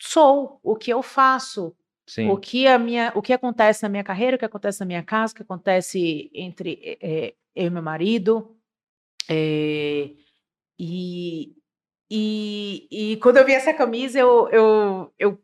sou, 0.00 0.60
o 0.62 0.76
que 0.76 0.92
eu 0.92 1.02
faço, 1.02 1.74
Sim. 2.08 2.28
o 2.30 2.36
que 2.38 2.66
a 2.66 2.78
minha, 2.78 3.12
o 3.14 3.20
que 3.22 3.32
acontece 3.32 3.82
na 3.84 3.88
minha 3.88 4.02
carreira, 4.02 4.34
o 4.36 4.38
que 4.38 4.44
acontece 4.44 4.80
na 4.80 4.86
minha 4.86 5.02
casa, 5.02 5.32
o 5.32 5.36
que 5.36 5.42
acontece 5.42 6.30
entre 6.34 6.98
eh, 7.00 7.34
eu 7.54 7.66
e 7.66 7.70
meu 7.70 7.82
marido. 7.82 8.56
eh, 9.28 10.10
e, 10.78 11.52
e, 12.10 12.88
e 12.90 13.16
quando 13.18 13.36
eu 13.36 13.44
vi 13.44 13.52
essa 13.52 13.74
camisa, 13.74 14.18
eu, 14.18 14.48
eu, 14.50 15.12
eu, 15.18 15.38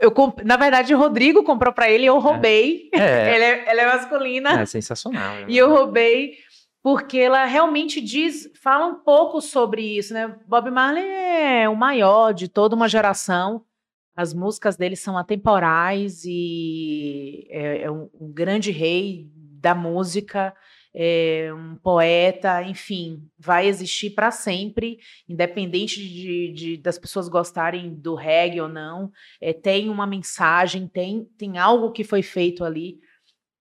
eu, 0.00 0.10
comp- 0.10 0.40
na 0.44 0.56
verdade, 0.56 0.94
o 0.94 0.98
Rodrigo 0.98 1.44
comprou 1.44 1.72
para 1.72 1.90
ele, 1.90 2.06
eu 2.06 2.18
roubei. 2.18 2.88
É, 2.92 2.98
Ela, 3.36 3.44
é, 3.44 3.64
ela 3.68 3.82
é 3.82 3.86
masculina. 3.86 4.60
é 4.62 4.66
sensacional. 4.66 5.36
né? 5.36 5.44
E 5.48 5.56
eu 5.56 5.68
roubei 5.70 6.36
porque 6.82 7.18
ela 7.18 7.44
realmente 7.44 8.00
diz, 8.00 8.50
fala 8.62 8.86
um 8.86 8.94
pouco 8.96 9.40
sobre 9.40 9.82
isso, 9.82 10.14
né? 10.14 10.34
Bob 10.46 10.70
Marley 10.70 11.04
é 11.04 11.68
o 11.68 11.76
maior 11.76 12.32
de 12.32 12.48
toda 12.48 12.74
uma 12.74 12.88
geração. 12.88 13.64
As 14.18 14.34
músicas 14.34 14.76
dele 14.76 14.96
são 14.96 15.16
atemporais 15.16 16.24
e 16.24 17.46
é, 17.50 17.82
é 17.82 17.90
um, 17.90 18.10
um 18.20 18.32
grande 18.32 18.72
rei 18.72 19.30
da 19.32 19.76
música, 19.76 20.52
é 20.92 21.52
um 21.54 21.76
poeta, 21.76 22.60
enfim, 22.64 23.22
vai 23.38 23.68
existir 23.68 24.10
para 24.10 24.32
sempre, 24.32 24.98
independente 25.28 26.02
de, 26.02 26.52
de, 26.52 26.76
das 26.78 26.98
pessoas 26.98 27.28
gostarem 27.28 27.94
do 27.94 28.16
reggae 28.16 28.60
ou 28.60 28.68
não. 28.68 29.12
É, 29.40 29.52
tem 29.52 29.88
uma 29.88 30.04
mensagem, 30.04 30.88
tem, 30.88 31.24
tem 31.38 31.56
algo 31.56 31.92
que 31.92 32.02
foi 32.02 32.20
feito 32.20 32.64
ali. 32.64 32.98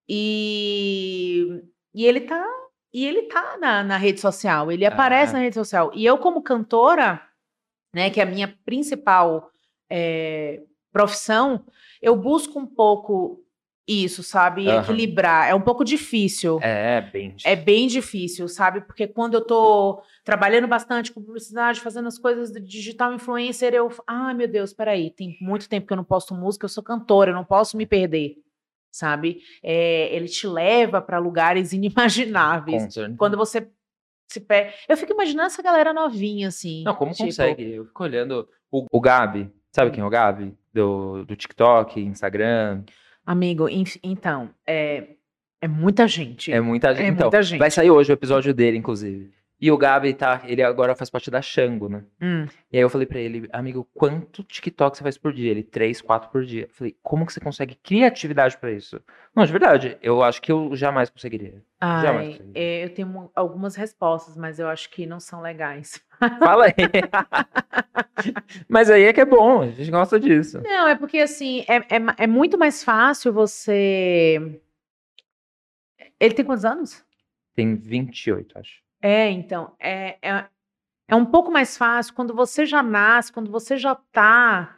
E, 0.09 1.61
e 1.93 2.03
ele 2.03 2.21
tá 2.21 2.43
e 2.91 3.05
ele 3.05 3.23
tá 3.27 3.57
na, 3.59 3.83
na 3.83 3.97
rede 3.97 4.19
social, 4.19 4.71
ele 4.71 4.87
aparece 4.87 5.33
Ah. 5.33 5.37
na 5.37 5.43
rede 5.43 5.53
social. 5.53 5.91
E 5.93 6.03
eu, 6.03 6.17
como 6.17 6.41
cantora, 6.41 7.21
né, 7.93 8.09
que 8.09 8.19
é 8.19 8.23
a 8.23 8.25
minha 8.25 8.47
principal 8.65 9.51
é, 9.89 10.61
profissão, 10.91 11.65
eu 12.01 12.15
busco 12.15 12.59
um 12.59 12.65
pouco 12.65 13.43
isso, 13.87 14.21
sabe? 14.21 14.67
Aham. 14.67 14.81
Equilibrar. 14.81 15.49
É 15.49 15.55
um 15.55 15.61
pouco 15.61 15.85
difícil. 15.85 16.59
É, 16.61 17.01
bem. 17.01 17.35
É 17.45 17.55
bem 17.55 17.87
difícil, 17.87 18.47
sabe? 18.49 18.81
Porque 18.81 19.07
quando 19.07 19.35
eu 19.35 19.41
tô 19.41 20.01
trabalhando 20.25 20.67
bastante 20.67 21.11
com 21.11 21.23
publicidade, 21.23 21.79
fazendo 21.79 22.07
as 22.07 22.17
coisas 22.17 22.51
de 22.51 22.59
digital 22.59 23.13
influencer, 23.13 23.73
eu. 23.73 23.89
Ai, 24.05 24.33
meu 24.33 24.47
Deus, 24.47 24.73
peraí, 24.73 25.09
tem 25.09 25.37
muito 25.39 25.69
tempo 25.69 25.87
que 25.87 25.93
eu 25.93 25.97
não 25.97 26.03
posto 26.03 26.35
música, 26.35 26.65
eu 26.65 26.69
sou 26.69 26.83
cantora, 26.83 27.31
eu 27.31 27.35
não 27.35 27.45
posso 27.45 27.77
me 27.77 27.85
perder, 27.85 28.35
sabe? 28.91 29.41
É, 29.63 30.13
ele 30.13 30.27
te 30.27 30.45
leva 30.45 31.01
para 31.01 31.17
lugares 31.17 31.71
inimagináveis. 31.73 32.93
Quando 33.17 33.37
você 33.37 33.71
se 34.29 34.41
perde. 34.41 34.73
Eu 34.89 34.97
fico 34.97 35.13
imaginando 35.13 35.47
essa 35.47 35.63
galera 35.63 35.93
novinha, 35.93 36.49
assim. 36.49 36.83
Não, 36.83 36.93
como 36.93 37.13
tipo, 37.13 37.23
consegue? 37.23 37.71
Eu 37.71 37.85
fico 37.85 38.03
olhando 38.03 38.49
o, 38.69 38.85
o 38.91 38.99
Gabi. 38.99 39.49
Sabe 39.71 39.91
quem 39.91 40.01
é 40.01 40.05
o 40.05 40.09
Gabi? 40.09 40.53
Do, 40.73 41.25
do 41.25 41.35
TikTok, 41.35 41.99
Instagram. 41.99 42.83
Amigo, 43.25 43.67
então, 44.03 44.49
é, 44.65 45.15
é 45.61 45.67
muita 45.67 46.07
gente. 46.07 46.51
É 46.51 46.61
muita 46.61 46.93
gente. 46.93 47.03
É 47.03 47.07
então, 47.09 47.25
muita 47.25 47.43
gente. 47.43 47.59
vai 47.59 47.71
sair 47.71 47.91
hoje 47.91 48.11
o 48.11 48.13
episódio 48.13 48.53
dele, 48.53 48.77
inclusive. 48.77 49.36
E 49.59 49.71
o 49.71 49.77
Gabi 49.77 50.13
tá. 50.13 50.41
Ele 50.45 50.61
agora 50.61 50.95
faz 50.95 51.09
parte 51.09 51.31
da 51.31 51.41
Xango, 51.41 51.89
né? 51.89 52.03
Hum. 52.21 52.45
E 52.71 52.77
aí 52.77 52.83
eu 52.83 52.89
falei 52.89 53.07
pra 53.07 53.19
ele, 53.19 53.49
amigo, 53.51 53.87
quanto 53.93 54.43
TikTok 54.43 54.95
você 54.95 55.03
faz 55.03 55.17
por 55.17 55.33
dia? 55.33 55.49
Ele, 55.49 55.63
três, 55.63 55.99
quatro 55.99 56.29
por 56.29 56.45
dia. 56.45 56.63
Eu 56.63 56.73
falei, 56.73 56.95
como 57.01 57.25
que 57.25 57.33
você 57.33 57.39
consegue 57.39 57.75
criatividade 57.75 58.55
pra 58.57 58.71
isso? 58.71 59.01
Não, 59.35 59.43
de 59.43 59.51
verdade, 59.51 59.97
eu 60.01 60.21
acho 60.21 60.41
que 60.41 60.51
eu 60.51 60.75
jamais 60.75 61.09
conseguiria. 61.09 61.63
Jamais 61.81 62.27
Ai, 62.27 62.31
consegui. 62.33 62.51
é, 62.53 62.83
eu 62.85 62.93
tenho 62.93 63.31
algumas 63.35 63.75
respostas, 63.75 64.37
mas 64.37 64.59
eu 64.59 64.67
acho 64.67 64.91
que 64.91 65.07
não 65.07 65.19
são 65.19 65.41
legais. 65.41 66.03
Fala 66.39 66.65
aí. 66.65 66.73
Mas 68.67 68.89
aí 68.89 69.03
é 69.03 69.13
que 69.13 69.21
é 69.21 69.25
bom, 69.25 69.61
a 69.61 69.67
gente 69.67 69.91
gosta 69.91 70.19
disso. 70.19 70.59
Não, 70.63 70.87
é 70.87 70.95
porque 70.95 71.19
assim, 71.19 71.63
é, 71.67 71.75
é, 71.75 72.23
é 72.23 72.27
muito 72.27 72.57
mais 72.57 72.83
fácil 72.83 73.31
você. 73.31 74.59
Ele 76.19 76.33
tem 76.33 76.43
quantos 76.43 76.65
anos? 76.65 77.05
Tem 77.53 77.75
28, 77.75 78.57
acho. 78.57 78.86
É, 79.01 79.29
então, 79.29 79.71
é, 79.79 80.17
é, 80.21 80.45
é 81.07 81.15
um 81.15 81.25
pouco 81.25 81.51
mais 81.51 81.77
fácil 81.77 82.13
quando 82.13 82.33
você 82.33 82.65
já 82.65 82.81
nasce, 82.81 83.31
quando 83.31 83.51
você 83.51 83.77
já 83.77 83.95
tá 83.95 84.77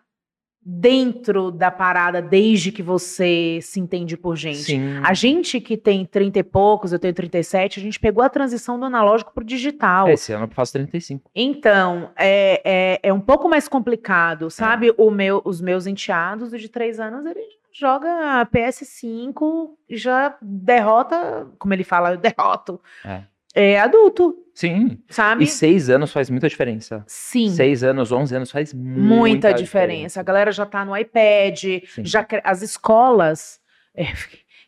dentro 0.62 1.52
da 1.52 1.72
parada 1.72 2.22
desde 2.22 2.72
que 2.72 2.84
você 2.84 3.60
se 3.62 3.80
entende 3.80 4.18
por 4.18 4.36
gente. 4.36 4.58
Sim. 4.58 4.98
A 5.04 5.14
gente 5.14 5.60
que 5.60 5.78
tem 5.78 6.06
30 6.06 6.40
e 6.40 6.44
poucos, 6.44 6.92
eu 6.92 7.00
tenho 7.00 7.14
37, 7.14 7.80
a 7.80 7.84
gente 7.84 8.00
pegou 8.00 8.24
a 8.24 8.30
transição 8.30 8.78
do 8.78 8.86
analógico 8.86 9.34
pro 9.34 9.44
digital. 9.44 10.10
Esse 10.10 10.34
ano 10.34 10.46
eu 10.46 10.50
faço 10.50 10.74
35. 10.74 11.32
Então, 11.34 12.12
é, 12.16 12.62
é, 12.64 13.00
é 13.02 13.14
um 13.14 13.22
pouco 13.22 13.50
mais 13.50 13.68
complicado, 13.68 14.52
sabe? 14.52 14.94
O 14.98 15.10
meu, 15.10 15.42
os 15.46 15.62
meus 15.62 15.88
enteados 15.88 16.52
de 16.52 16.70
três 16.70 17.00
anos, 17.00 17.26
ele 17.26 17.42
joga 17.72 18.46
PS5 18.54 19.70
e 19.88 19.98
já 19.98 20.38
derrota, 20.42 21.48
como 21.58 21.74
ele 21.74 21.84
fala, 21.84 22.12
eu 22.12 22.18
derroto. 22.18 22.82
É. 23.06 23.24
É 23.62 23.80
adulto, 23.80 24.36
Sim. 24.54 25.02
sabe? 25.10 25.44
E 25.44 25.48
seis 25.48 25.90
anos 25.90 26.12
faz 26.14 26.30
muita 26.30 26.48
diferença. 26.48 27.04
Sim, 27.08 27.50
Seis 27.50 27.84
anos, 27.84 28.12
11 28.12 28.36
anos 28.36 28.52
faz 28.52 28.74
muita, 28.74 29.02
muita 29.02 29.54
diferença. 29.54 30.20
A 30.20 30.24
galera 30.24 30.52
já 30.52 30.66
tá 30.66 30.86
no 30.86 30.96
iPad, 30.96 31.60
Sim. 31.86 32.06
já 32.06 32.26
as 32.44 32.62
escolas. 32.62 33.60
é, 33.94 34.04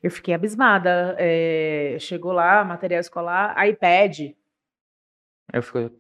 eu 0.04 0.12
fiquei- 0.12 0.34
abismada. 0.34 1.16
é, 1.20 1.96
chegou 2.00 2.32
lá, 2.34 2.64
material 2.66 3.00
escolar, 3.00 3.56
iPad. 3.68 4.32
Eu 5.54 5.62
fico, 5.64 5.92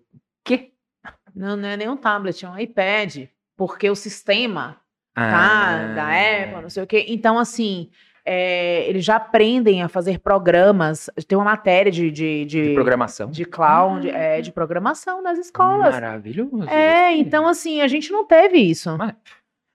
quê? 0.44 0.72
Não, 1.36 1.56
não 1.56 1.68
é 1.70 1.78
nem 1.78 1.88
um 1.90 1.96
tablet, 1.98 2.44
é 2.46 2.50
um 2.50 2.58
iPad. 2.58 3.28
Porque 3.56 3.90
o 3.90 3.96
sistema 3.96 4.82
tá? 5.14 5.24
Ah, 5.24 5.94
Da 5.94 6.08
Apple, 6.08 6.62
não 6.62 6.70
sei 6.70 6.84
o 6.84 6.88
quê. 6.88 7.06
Então, 7.10 7.38
assim, 7.38 7.90
é, 8.26 8.88
eles 8.88 9.04
já 9.04 9.16
aprendem 9.16 9.82
a 9.82 9.88
fazer 9.88 10.20
programas. 10.20 11.10
Tem 11.28 11.38
uma 11.38 11.46
matéria 11.46 11.92
de, 11.92 12.12
de, 12.12 12.46
de, 12.46 12.68
De 12.70 12.74
programação. 12.74 13.30
de 13.30 13.46
cloud, 13.46 14.10
é, 14.10 14.42
de 14.42 14.52
programação 14.52 15.22
nas 15.22 15.38
escolas. 15.40 15.94
Maravilhoso. 15.94 16.70
É, 16.70 17.16
então, 17.16 17.48
assim, 17.48 17.82
a 17.82 17.88
gente 17.88 18.12
não 18.12 18.26
teve 18.26 18.58
isso. 18.58 18.96
Mas- 18.98 19.14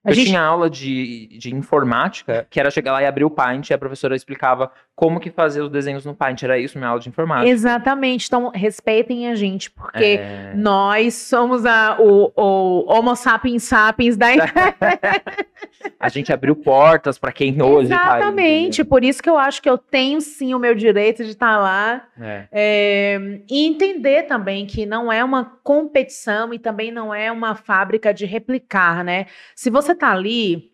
A 0.04 0.10
eu 0.10 0.14
gente, 0.14 0.28
tinha 0.28 0.40
aula 0.40 0.70
de, 0.70 1.36
de 1.38 1.52
informática, 1.54 2.46
que 2.48 2.60
era 2.60 2.70
chegar 2.70 2.92
lá 2.92 3.02
e 3.02 3.06
abrir 3.06 3.24
o 3.24 3.30
Paint, 3.30 3.70
e 3.70 3.74
a 3.74 3.78
professora 3.78 4.14
explicava 4.14 4.70
como 4.96 5.20
que 5.20 5.30
fazer 5.30 5.60
os 5.60 5.68
desenhos 5.70 6.06
no 6.06 6.14
Paint. 6.14 6.42
Era 6.42 6.58
isso, 6.58 6.78
minha 6.78 6.88
aula 6.88 7.00
de 7.00 7.10
informática. 7.10 7.50
Exatamente. 7.50 8.26
Então, 8.26 8.48
respeitem 8.48 9.28
a 9.28 9.34
gente, 9.34 9.70
porque 9.70 10.18
É, 10.18 10.54
nós 10.56 11.12
somos 11.14 11.66
a, 11.66 11.98
o, 12.00 12.32
o 12.34 12.90
Homo 12.90 13.14
sapiens 13.14 13.64
sapiens 13.64 14.16
da 14.16 14.28
a 16.00 16.08
gente 16.08 16.32
abriu 16.32 16.56
portas 16.56 17.18
pra 17.18 17.30
quem 17.30 17.60
hoje 17.60 17.90
tá 17.90 18.14
aí, 18.14 18.20
Exatamente. 18.22 18.84
Por 18.84 19.04
isso 19.04 19.22
que 19.22 19.28
eu 19.28 19.36
acho 19.36 19.60
que 19.60 19.68
eu 19.68 19.76
tenho 19.76 20.18
sim 20.22 20.54
o 20.54 20.58
meu 20.58 20.74
direito 20.74 21.22
de 21.22 21.30
estar 21.30 21.58
lá. 21.58 22.08
entendeu? 22.16 22.30
É. 22.32 22.48
É, 22.50 23.40
e 23.50 23.66
entender 23.66 24.22
também 24.22 24.64
que 24.64 24.86
não 24.86 25.12
é 25.12 25.22
uma 25.22 25.44
competição 25.62 26.54
e 26.54 26.58
também 26.58 26.90
não 26.90 27.12
é 27.14 27.30
uma 27.30 27.54
fábrica 27.54 28.14
de 28.14 28.24
replicar, 28.24 29.04
né? 29.04 29.26
Se 29.54 29.68
você 29.68 29.94
tá 29.94 30.10
ali, 30.10 30.70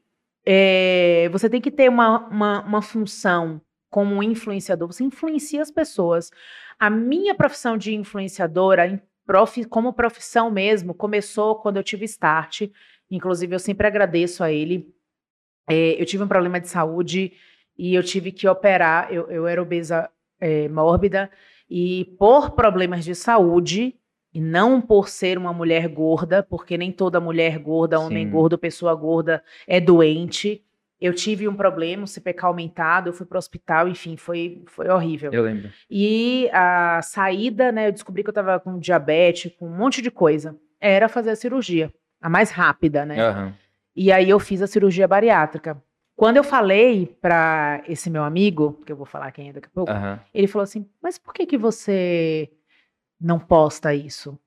é, 0.46 1.28
você 1.32 1.50
tem 1.50 1.60
que 1.60 1.72
ter 1.72 1.88
uma, 1.88 2.28
uma, 2.28 2.60
uma 2.62 2.82
função 2.82 3.60
como 3.92 4.14
um 4.16 4.22
influenciador. 4.22 4.90
Você 4.90 5.04
influencia 5.04 5.60
as 5.60 5.70
pessoas. 5.70 6.30
A 6.80 6.88
minha 6.88 7.34
profissão 7.34 7.76
de 7.76 7.94
influenciadora, 7.94 8.86
em 8.88 8.98
profi- 9.26 9.66
como 9.66 9.92
profissão 9.92 10.50
mesmo, 10.50 10.94
começou 10.94 11.56
quando 11.56 11.76
eu 11.76 11.82
tive 11.82 12.06
start. 12.06 12.62
Inclusive, 13.10 13.54
eu 13.54 13.58
sempre 13.58 13.86
agradeço 13.86 14.42
a 14.42 14.50
ele. 14.50 14.88
É, 15.68 16.00
eu 16.00 16.06
tive 16.06 16.24
um 16.24 16.28
problema 16.28 16.58
de 16.58 16.68
saúde 16.68 17.34
e 17.76 17.94
eu 17.94 18.02
tive 18.02 18.32
que 18.32 18.48
operar. 18.48 19.12
Eu, 19.12 19.30
eu 19.30 19.46
era 19.46 19.60
obesa 19.60 20.08
é, 20.40 20.70
mórbida 20.70 21.30
e 21.68 22.16
por 22.18 22.52
problemas 22.52 23.04
de 23.04 23.14
saúde, 23.14 23.94
e 24.32 24.40
não 24.40 24.80
por 24.80 25.10
ser 25.10 25.36
uma 25.36 25.52
mulher 25.52 25.86
gorda, 25.88 26.42
porque 26.42 26.78
nem 26.78 26.90
toda 26.90 27.20
mulher 27.20 27.58
gorda, 27.58 28.00
homem 28.00 28.24
Sim. 28.24 28.32
gordo, 28.32 28.56
pessoa 28.56 28.94
gorda 28.94 29.44
é 29.66 29.78
doente. 29.78 30.64
Eu 31.02 31.12
tive 31.12 31.48
um 31.48 31.54
problema, 31.56 32.04
um 32.04 32.06
CPK 32.06 32.46
aumentado, 32.46 33.08
eu 33.08 33.12
fui 33.12 33.26
para 33.26 33.34
o 33.34 33.38
hospital, 33.40 33.88
enfim, 33.88 34.16
foi, 34.16 34.62
foi 34.68 34.88
horrível. 34.88 35.32
Eu 35.32 35.42
lembro. 35.42 35.68
E 35.90 36.48
a 36.52 37.02
saída, 37.02 37.72
né, 37.72 37.88
eu 37.88 37.92
descobri 37.92 38.22
que 38.22 38.28
eu 38.28 38.32
estava 38.32 38.60
com 38.60 38.78
diabetes, 38.78 39.52
com 39.58 39.66
um 39.66 39.76
monte 39.76 40.00
de 40.00 40.12
coisa, 40.12 40.56
era 40.80 41.08
fazer 41.08 41.30
a 41.30 41.36
cirurgia, 41.36 41.92
a 42.20 42.28
mais 42.28 42.52
rápida, 42.52 43.04
né? 43.04 43.20
Aham. 43.20 43.52
E 43.96 44.12
aí 44.12 44.30
eu 44.30 44.38
fiz 44.38 44.62
a 44.62 44.68
cirurgia 44.68 45.08
bariátrica. 45.08 45.82
Quando 46.14 46.36
eu 46.36 46.44
falei 46.44 47.06
para 47.20 47.82
esse 47.88 48.08
meu 48.08 48.22
amigo, 48.22 48.80
que 48.86 48.92
eu 48.92 48.96
vou 48.96 49.04
falar 49.04 49.32
quem 49.32 49.48
é 49.48 49.52
daqui 49.52 49.66
a 49.66 49.74
pouco, 49.74 49.90
Aham. 49.90 50.20
ele 50.32 50.46
falou 50.46 50.62
assim: 50.62 50.88
Mas 51.02 51.18
por 51.18 51.34
que, 51.34 51.44
que 51.46 51.58
você 51.58 52.48
não 53.20 53.40
posta 53.40 53.92
isso? 53.92 54.38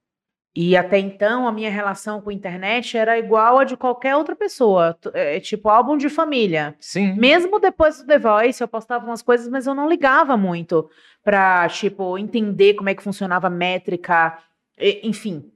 E 0.58 0.78
até 0.78 0.98
então 0.98 1.46
a 1.48 1.52
minha 1.52 1.70
relação 1.70 2.22
com 2.22 2.30
a 2.30 2.34
internet 2.34 2.98
era 2.98 3.20
igual 3.20 3.60
a 3.60 3.65
de 3.65 3.76
qualquer 3.76 4.15
outra 4.15 4.36
pessoa. 4.38 4.94
T- 4.94 5.12
É 5.13 5.39
tipo 5.39 5.68
álbum 5.68 5.98
de 5.98 6.08
família. 6.10 6.76
Sim. 6.80 7.13
Mesmo 7.15 7.60
depois 7.60 7.98
do 8.02 8.08
The 8.08 8.18
Voice, 8.18 8.62
eu 8.62 8.68
postava 8.68 9.06
umas 9.06 9.22
coisas, 9.22 9.50
mas 9.50 9.68
eu 9.68 9.76
não 9.76 9.89
ligava 9.89 10.38
muito 10.38 10.89
pra, 11.22 11.68
tipo, 11.68 12.18
entender 12.18 12.76
como 12.76 12.88
é 12.88 12.96
que 12.96 13.04
funcionava 13.04 13.48
a 13.48 13.50
métrica, 13.50 14.38
e- 14.80 15.02
enfim. 15.04 15.52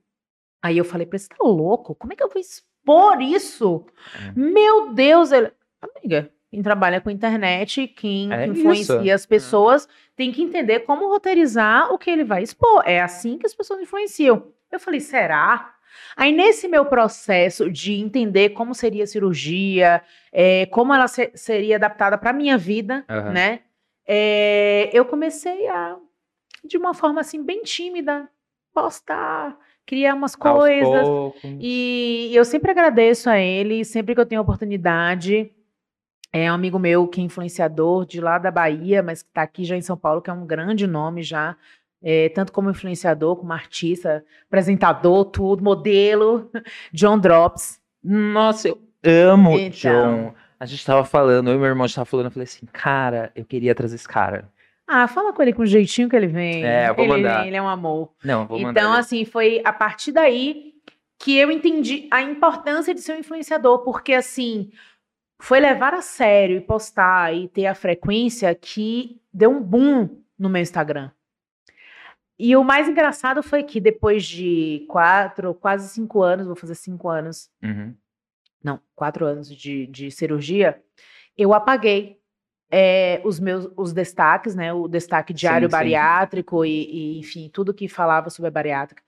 Aí 0.62 0.78
eu 0.78 0.84
falei 0.84 1.08
ele, 1.10 1.18
você 1.18 1.30
tá 1.30 1.38
louco? 1.42 1.96
Como 1.96 2.12
é 2.12 2.16
que 2.18 2.24
eu 2.24 2.28
vou 2.30 2.42
expor 2.42 3.22
isso? 3.22 3.86
É. 4.16 4.32
Meu 4.38 4.92
Deus, 4.94 5.32
ele... 5.32 5.50
Amiga, 5.82 6.30
quem 6.52 6.62
trabalha 6.62 7.00
com 7.00 7.10
internet, 7.10 7.88
quem 7.88 8.34
É 8.34 8.46
influencia 8.48 9.02
isso. 9.02 9.14
as 9.14 9.26
pessoas, 9.26 9.88
tem 10.14 10.30
que 10.34 10.42
entender 10.42 10.82
como 10.82 11.08
roteirizar 11.08 11.94
o 11.94 11.98
que 11.98 12.10
ele 12.10 12.26
vai 12.26 12.44
expor. 12.44 12.84
É 12.86 13.00
assim 13.00 13.38
que 13.38 13.46
as 13.46 13.54
pessoas 13.56 13.80
influenciam. 13.80 14.52
Eu 14.72 14.80
falei, 14.80 15.00
será? 15.00 15.74
Aí, 16.16 16.32
nesse 16.32 16.68
meu 16.68 16.86
processo 16.86 17.70
de 17.72 17.94
entender 17.94 18.50
como 18.50 18.74
seria 18.76 19.04
a 19.04 19.08
cirurgia, 19.08 20.02
é, 20.32 20.66
como 20.68 20.94
ela 20.94 21.08
se- 21.08 21.32
seria 21.36 21.76
adaptada 21.78 22.18
para 22.18 22.32
minha 22.34 22.58
vida, 22.58 23.04
Aham. 23.10 23.32
né? 23.32 23.60
é, 24.12 24.90
eu 24.92 25.06
comecei 25.06 25.68
a, 25.68 25.96
de 26.64 26.78
uma 26.78 26.96
forma 26.96 27.22
assim, 27.22 27.44
bem 27.44 27.62
tímida, 27.62 28.28
postar 28.74 29.56
criar 29.86 30.16
umas 30.16 30.36
coisas. 30.36 31.08
poucos. 31.08 31.42
E 31.60 32.32
eu 32.34 32.44
sempre 32.46 32.72
agradeço 32.72 33.30
a 33.30 33.38
ele, 33.40 33.84
sempre 33.86 34.16
que 34.16 34.22
eu 34.22 34.26
tenho 34.26 34.42
oportunidade. 34.42 35.52
É 36.32 36.52
um 36.52 36.56
amigo 36.56 36.78
meu 36.78 37.08
que 37.08 37.22
é 37.22 37.24
influenciador 37.24 38.06
de 38.06 38.22
lá 38.22 38.38
da 38.38 38.52
Bahia, 38.52 39.02
mas 39.02 39.22
que 39.24 39.30
está 39.30 39.42
aqui 39.42 39.64
já 39.64 39.76
em 39.76 39.82
São 39.82 39.98
Paulo, 39.98 40.22
que 40.22 40.30
é 40.30 40.34
um 40.34 40.46
grande 40.46 40.86
nome 40.86 41.24
já, 41.24 41.56
é, 42.02 42.30
tanto 42.30 42.52
como 42.52 42.70
influenciador, 42.70 43.36
como 43.36 43.52
artista, 43.54 44.24
apresentador, 44.48 45.26
tudo, 45.26 45.64
modelo, 45.64 46.50
John 46.94 47.20
Drops. 47.20 47.80
Nossa, 48.04 48.70
eu 48.70 48.80
amo 49.04 49.58
Então. 49.60 49.72
John. 49.72 50.34
A 50.60 50.66
gente 50.66 50.86
tava 50.86 51.06
falando, 51.06 51.50
eu 51.50 51.56
e 51.56 51.58
meu 51.58 51.68
irmão 51.68 51.88
tava 51.88 52.06
falando, 52.06 52.26
eu 52.26 52.32
falei 52.32 52.44
assim, 52.44 52.66
cara, 52.74 53.32
eu 53.34 53.46
queria 53.46 53.74
trazer 53.74 53.96
esse 53.96 54.08
cara. 54.08 54.50
Ah, 54.86 55.08
fala 55.08 55.32
com 55.32 55.42
ele 55.42 55.54
com 55.54 55.62
o 55.62 55.66
jeitinho 55.66 56.10
que 56.10 56.16
ele 56.16 56.28
vem. 56.28 56.66
É, 56.66 56.90
eu 56.90 56.96
vou 56.96 57.06
ele, 57.06 57.14
mandar. 57.14 57.40
vem, 57.40 57.48
ele 57.48 57.58
é 57.58 57.62
um 57.62 57.68
amor. 57.68 58.12
Não, 58.24 58.46
vou 58.46 58.60
mandar. 58.60 58.82
Então, 58.82 58.92
ele. 58.92 59.00
assim, 59.00 59.24
foi 59.24 59.62
a 59.64 59.72
partir 59.72 60.12
daí 60.12 60.74
que 61.18 61.38
eu 61.38 61.52
entendi 61.52 62.08
a 62.12 62.22
importância 62.22 62.94
de 62.94 63.02
ser 63.02 63.14
um 63.14 63.20
influenciador, 63.20 63.84
porque, 63.84 64.14
assim, 64.14 64.72
foi 65.40 65.60
levar 65.60 65.94
a 65.94 66.02
sério 66.02 66.58
e 66.58 66.62
postar 66.62 67.34
e 67.36 67.48
ter 67.48 67.68
a 67.68 67.76
frequência 67.76 68.54
que 68.56 69.22
deu 69.34 69.52
um 69.52 69.62
boom 69.62 70.10
no 70.38 70.50
meu 70.50 70.62
Instagram. 70.62 71.12
E 72.40 72.56
o 72.56 72.64
mais 72.64 72.88
engraçado 72.88 73.44
foi 73.44 73.64
que 73.64 73.82
depois 73.82 74.24
de 74.26 74.86
quatro, 74.88 75.54
quase 75.54 75.90
cinco 75.90 76.22
anos, 76.24 76.48
vou 76.48 76.56
fazer 76.56 76.76
cinco 76.76 77.10
anos, 77.10 77.50
Uhum. 77.62 77.94
não, 78.64 78.80
quatro 78.96 79.26
anos 79.26 79.50
de, 79.54 79.86
de 79.88 80.10
cirurgia, 80.10 80.82
eu 81.38 81.54
apaguei 81.54 82.18
é, 82.72 83.20
os 83.26 83.40
meus 83.40 83.68
os 83.76 83.92
destaques, 83.94 84.56
né? 84.56 84.72
O 84.72 84.88
destaque 84.88 85.34
diário 85.34 85.68
Sim, 85.68 85.72
sim. 85.72 85.78
bariátrico 85.78 86.64
e, 86.64 87.16
e, 87.16 87.20
enfim, 87.20 87.50
tudo 87.52 87.74
que 87.74 87.88
falava 87.90 88.30
sobre 88.30 88.48
a 88.48 88.52
bariátrica. 88.52 89.04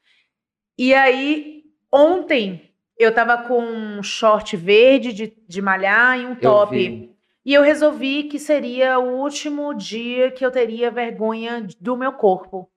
E 0.78 0.94
aí, 0.94 1.63
ontem, 1.91 2.74
eu 2.98 3.13
tava 3.13 3.44
com 3.48 3.62
um 3.62 4.02
short 4.04 4.58
verde 4.58 5.13
de, 5.13 5.34
de 5.48 5.62
malhar 5.62 6.20
e 6.20 6.26
um 6.26 6.32
Eu 6.32 6.36
top. 6.39 6.76
vi. 6.76 7.12
E 7.46 7.54
eu 7.54 7.62
resolvi 7.63 8.24
que 8.26 8.38
seria 8.39 9.00
o 9.00 9.17
último 9.20 9.74
dia 9.74 10.32
que 10.32 10.46
eu 10.46 10.52
teria 10.52 10.91
vergonha 10.91 11.65
do 11.80 11.96
meu 11.98 12.13
corpo. 12.13 12.71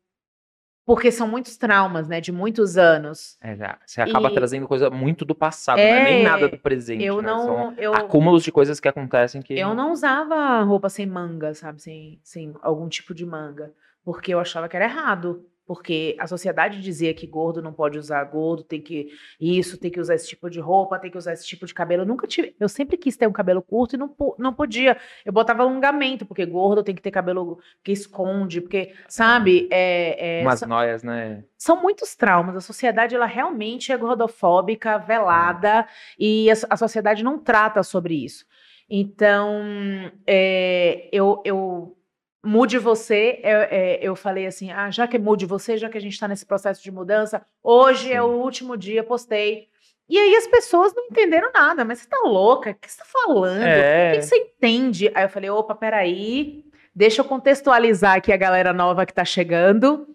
Porque 0.86 1.10
são 1.10 1.26
muitos 1.26 1.56
traumas, 1.56 2.06
né? 2.06 2.20
De 2.20 2.30
muitos 2.30 2.76
anos. 2.76 3.38
É. 3.42 3.56
Você 3.86 4.02
acaba 4.02 4.30
E- 4.30 4.34
trazendo 4.34 4.68
coisa 4.68 4.90
muito 4.90 5.24
do 5.24 5.34
passado, 5.34 5.78
não 5.78 5.84
é 5.84 6.04
nem 6.04 6.20
É, 6.20 6.22
nada 6.24 6.48
do 6.48 6.58
presente. 6.58 7.02
Eu 7.02 7.22
né? 7.22 7.28
São 7.28 7.46
não. 7.46 7.74
Eu, 7.78 7.94
acúmulos 7.94 8.42
de 8.44 8.52
coisas 8.52 8.78
que 8.78 8.86
acontecem 8.88 9.40
que. 9.40 9.58
Eu 9.58 9.74
não 9.74 9.92
usava 9.92 10.60
roupa 10.62 10.90
sem 10.90 11.06
manga, 11.06 11.54
sabe? 11.54 11.80
Sem, 11.80 12.20
sem 12.22 12.54
algum 12.60 12.88
tipo 12.88 13.14
de 13.14 13.24
manga. 13.24 13.72
Porque 14.04 14.34
eu 14.34 14.38
achava 14.38 14.68
que 14.68 14.76
era 14.76 14.84
errado. 14.84 15.46
Porque 15.66 16.14
a 16.18 16.26
sociedade 16.26 16.80
dizia 16.82 17.14
que 17.14 17.26
gordo 17.26 17.62
não 17.62 17.72
pode 17.72 17.98
usar 17.98 18.22
gordo, 18.24 18.62
tem 18.62 18.80
que 18.82 19.08
isso, 19.40 19.78
tem 19.78 19.90
que 19.90 19.98
usar 19.98 20.14
esse 20.14 20.28
tipo 20.28 20.50
de 20.50 20.60
roupa, 20.60 20.98
tem 20.98 21.10
que 21.10 21.16
usar 21.16 21.32
esse 21.32 21.46
tipo 21.46 21.64
de 21.64 21.72
cabelo. 21.72 22.02
Eu 22.02 22.06
nunca 22.06 22.26
tive. 22.26 22.54
Eu 22.60 22.68
sempre 22.68 22.98
quis 22.98 23.16
ter 23.16 23.26
um 23.26 23.32
cabelo 23.32 23.62
curto 23.62 23.94
e 23.94 23.98
não, 23.98 24.14
não 24.38 24.52
podia. 24.52 24.98
Eu 25.24 25.32
botava 25.32 25.62
alongamento, 25.62 26.26
porque 26.26 26.44
gordo 26.44 26.82
tem 26.82 26.94
que 26.94 27.00
ter 27.00 27.10
cabelo 27.10 27.58
que 27.82 27.92
esconde, 27.92 28.60
porque, 28.60 28.92
sabe? 29.08 29.66
É, 29.70 30.40
é, 30.40 30.42
Umas 30.42 30.58
são- 30.58 30.68
noias, 30.68 31.02
né? 31.02 31.44
são 31.56 31.80
muitos 31.80 32.14
traumas. 32.14 32.54
A 32.56 32.60
sociedade 32.60 33.14
ela 33.14 33.24
realmente 33.26 33.90
é 33.90 33.96
gordofóbica, 33.96 34.98
velada, 34.98 35.86
e 36.18 36.50
a, 36.50 36.54
a 36.70 36.76
sociedade 36.76 37.24
não 37.24 37.38
trata 37.38 37.82
sobre 37.82 38.22
isso. 38.22 38.44
Então, 38.88 39.62
é, 40.26 41.08
eu, 41.10 41.40
eu 41.44 41.96
mude 42.44 42.78
você. 42.78 43.40
Eu, 43.42 43.58
é, 43.70 43.98
eu 44.02 44.14
falei 44.14 44.46
assim, 44.46 44.70
ah, 44.70 44.90
já 44.90 45.06
que 45.08 45.18
mude 45.18 45.46
você, 45.46 45.76
já 45.76 45.88
que 45.88 45.98
a 45.98 46.00
gente 46.00 46.12
está 46.12 46.28
nesse 46.28 46.44
processo 46.46 46.82
de 46.82 46.90
mudança, 46.90 47.44
hoje 47.62 48.10
é 48.12 48.16
Sim. 48.20 48.20
o 48.20 48.40
último 48.42 48.76
dia, 48.76 49.02
postei. 49.02 49.68
E 50.08 50.18
aí 50.18 50.36
as 50.36 50.46
pessoas 50.46 50.94
não 50.94 51.04
entenderam 51.06 51.50
nada. 51.52 51.84
Mas 51.84 52.00
você 52.00 52.08
tá 52.08 52.20
louca? 52.24 52.70
O 52.70 52.74
que 52.74 52.90
você 52.90 52.98
tá 52.98 53.04
falando? 53.06 53.60
O 53.62 53.64
É. 53.64 54.12
que 54.12 54.18
que 54.18 54.22
você 54.26 54.36
entende? 54.36 55.10
Aí 55.14 55.24
eu 55.24 55.28
falei, 55.30 55.48
opa, 55.50 55.74
peraí, 55.74 56.62
deixa 56.94 57.22
eu 57.22 57.24
contextualizar 57.24 58.16
aqui 58.16 58.32
a 58.32 58.36
galera 58.36 58.72
nova 58.72 59.06
que 59.06 59.14
tá 59.14 59.24
chegando. 59.24 60.06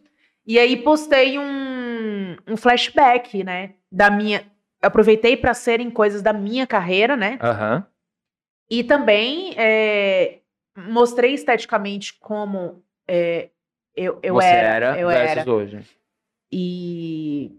E 0.45 0.57
aí 0.59 0.77
postei 0.77 1.37
um, 1.39 2.35
um 2.47 2.55
flashback, 2.57 3.43
né, 3.43 3.73
da 3.91 4.09
minha... 4.09 4.43
Aproveitei 4.81 5.35
para 5.35 5.53
serem 5.53 5.91
coisas 5.91 6.21
da 6.21 6.31
minha 6.31 6.65
carreira, 6.65 7.17
né? 7.17 7.37
Aham. 7.41 7.85
E 8.69 8.81
também 8.83 9.53
é, 9.57 10.39
mostrei 10.87 11.33
esteticamente 11.33 12.17
como 12.19 12.83
é, 13.07 13.49
eu, 13.95 14.19
eu 14.23 14.35
Você 14.35 14.47
era, 14.47 14.67
era, 14.67 14.99
eu 14.99 15.09
era. 15.09 15.51
hoje. 15.51 15.85
E, 16.51 17.51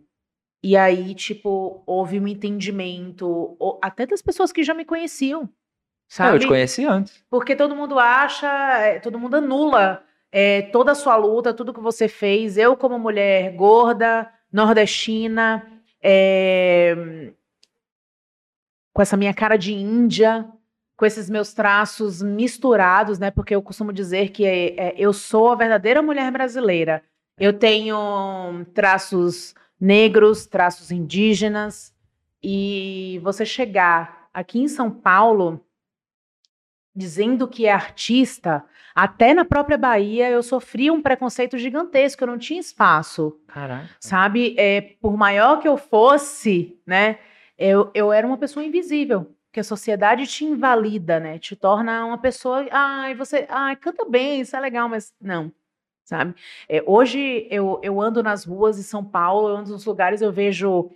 e 0.63 0.77
aí, 0.77 1.15
tipo, 1.15 1.83
houve 1.87 2.19
um 2.19 2.27
entendimento, 2.27 3.57
até 3.83 4.07
das 4.07 4.23
pessoas 4.23 4.53
que 4.53 4.63
já 4.63 4.75
me 4.75 4.85
conheciam, 4.85 5.49
sabe? 6.09 6.37
eu 6.37 6.41
te 6.41 6.49
conheci 6.49 6.85
antes. 6.85 7.25
Porque 7.29 7.55
todo 7.55 7.77
mundo 7.77 7.99
acha, 7.99 8.49
é, 8.79 8.99
todo 8.99 9.19
mundo 9.19 9.37
anula 9.37 10.05
é, 10.33 10.63
toda 10.63 10.93
a 10.93 10.95
sua 10.95 11.17
luta, 11.17 11.55
tudo 11.55 11.75
que 11.75 11.81
você 11.81 12.09
fez. 12.09 12.57
Eu, 12.57 12.77
como 12.77 12.99
mulher 12.99 13.53
gorda, 13.55 14.31
nordestina, 14.53 15.67
é, 16.03 16.95
com 18.93 19.03
essa 19.03 19.17
minha 19.17 19.35
cara 19.35 19.57
de 19.57 19.73
índia, 19.73 20.49
com 21.01 21.07
esses 21.07 21.31
meus 21.31 21.55
traços 21.55 22.21
misturados, 22.21 23.19
né? 23.19 23.31
Porque 23.31 23.55
eu 23.55 23.63
costumo 23.63 23.91
dizer 23.91 24.29
que 24.33 24.45
é, 24.45 24.89
é, 24.89 24.95
eu 24.99 25.15
sou 25.15 25.51
a 25.51 25.55
verdadeira 25.55 26.03
mulher 26.03 26.31
brasileira. 26.31 27.03
Eu 27.39 27.55
tenho 27.55 28.67
traços 28.75 29.55
negros, 29.81 30.45
traços 30.45 30.91
indígenas, 30.91 31.95
e 32.43 33.19
você 33.23 33.47
chegar 33.47 34.29
aqui 34.35 34.61
em 34.61 34.69
São 34.69 34.91
Paulo 34.91 35.65
dizendo 36.95 37.49
que 37.49 37.65
é 37.65 37.73
artista, 37.73 38.63
até 38.95 39.33
na 39.33 39.47
própria 39.47 39.79
Bahia 39.79 40.29
eu 40.29 40.43
sofri 40.43 40.91
um 40.91 41.01
preconceito 41.01 41.57
gigantesco, 41.57 42.23
eu 42.25 42.29
não 42.29 42.37
tinha 42.37 42.61
espaço, 42.61 43.41
Caraca. 43.47 43.89
sabe? 43.99 44.55
É, 44.59 44.83
por 45.01 45.17
maior 45.17 45.61
que 45.61 45.69
eu 45.69 45.79
fosse, 45.79 46.79
né, 46.87 47.19
eu, 47.57 47.91
eu 47.95 48.13
era 48.13 48.27
uma 48.27 48.37
pessoa 48.37 48.63
invisível, 48.63 49.35
que 49.53 49.61
a 49.61 49.65
sociedade 49.65 50.27
te 50.27 50.45
invalida, 50.45 51.19
né, 51.19 51.39
te 51.39 51.57
torna 51.57 52.05
uma 52.05 52.19
pessoa, 52.19 52.67
ai, 52.71 53.15
você, 53.15 53.47
ai, 53.49 53.75
canta 53.77 54.05
bem, 54.05 54.41
isso 54.41 54.57
é 54.57 54.61
legal, 54.61 54.89
mas 54.89 55.13
não, 55.21 55.53
sabe? 56.05 56.35
É, 56.69 56.83
hoje 56.87 57.47
eu, 57.51 57.81
eu 57.83 58.01
ando 58.01 58.23
nas 58.23 58.45
ruas 58.45 58.77
de 58.77 58.85
São 58.85 59.05
Paulo, 59.05 59.49
eu 59.49 59.57
ando 59.57 59.71
nos 59.73 59.85
lugares, 59.85 60.23
eu 60.23 60.31
vejo 60.33 60.91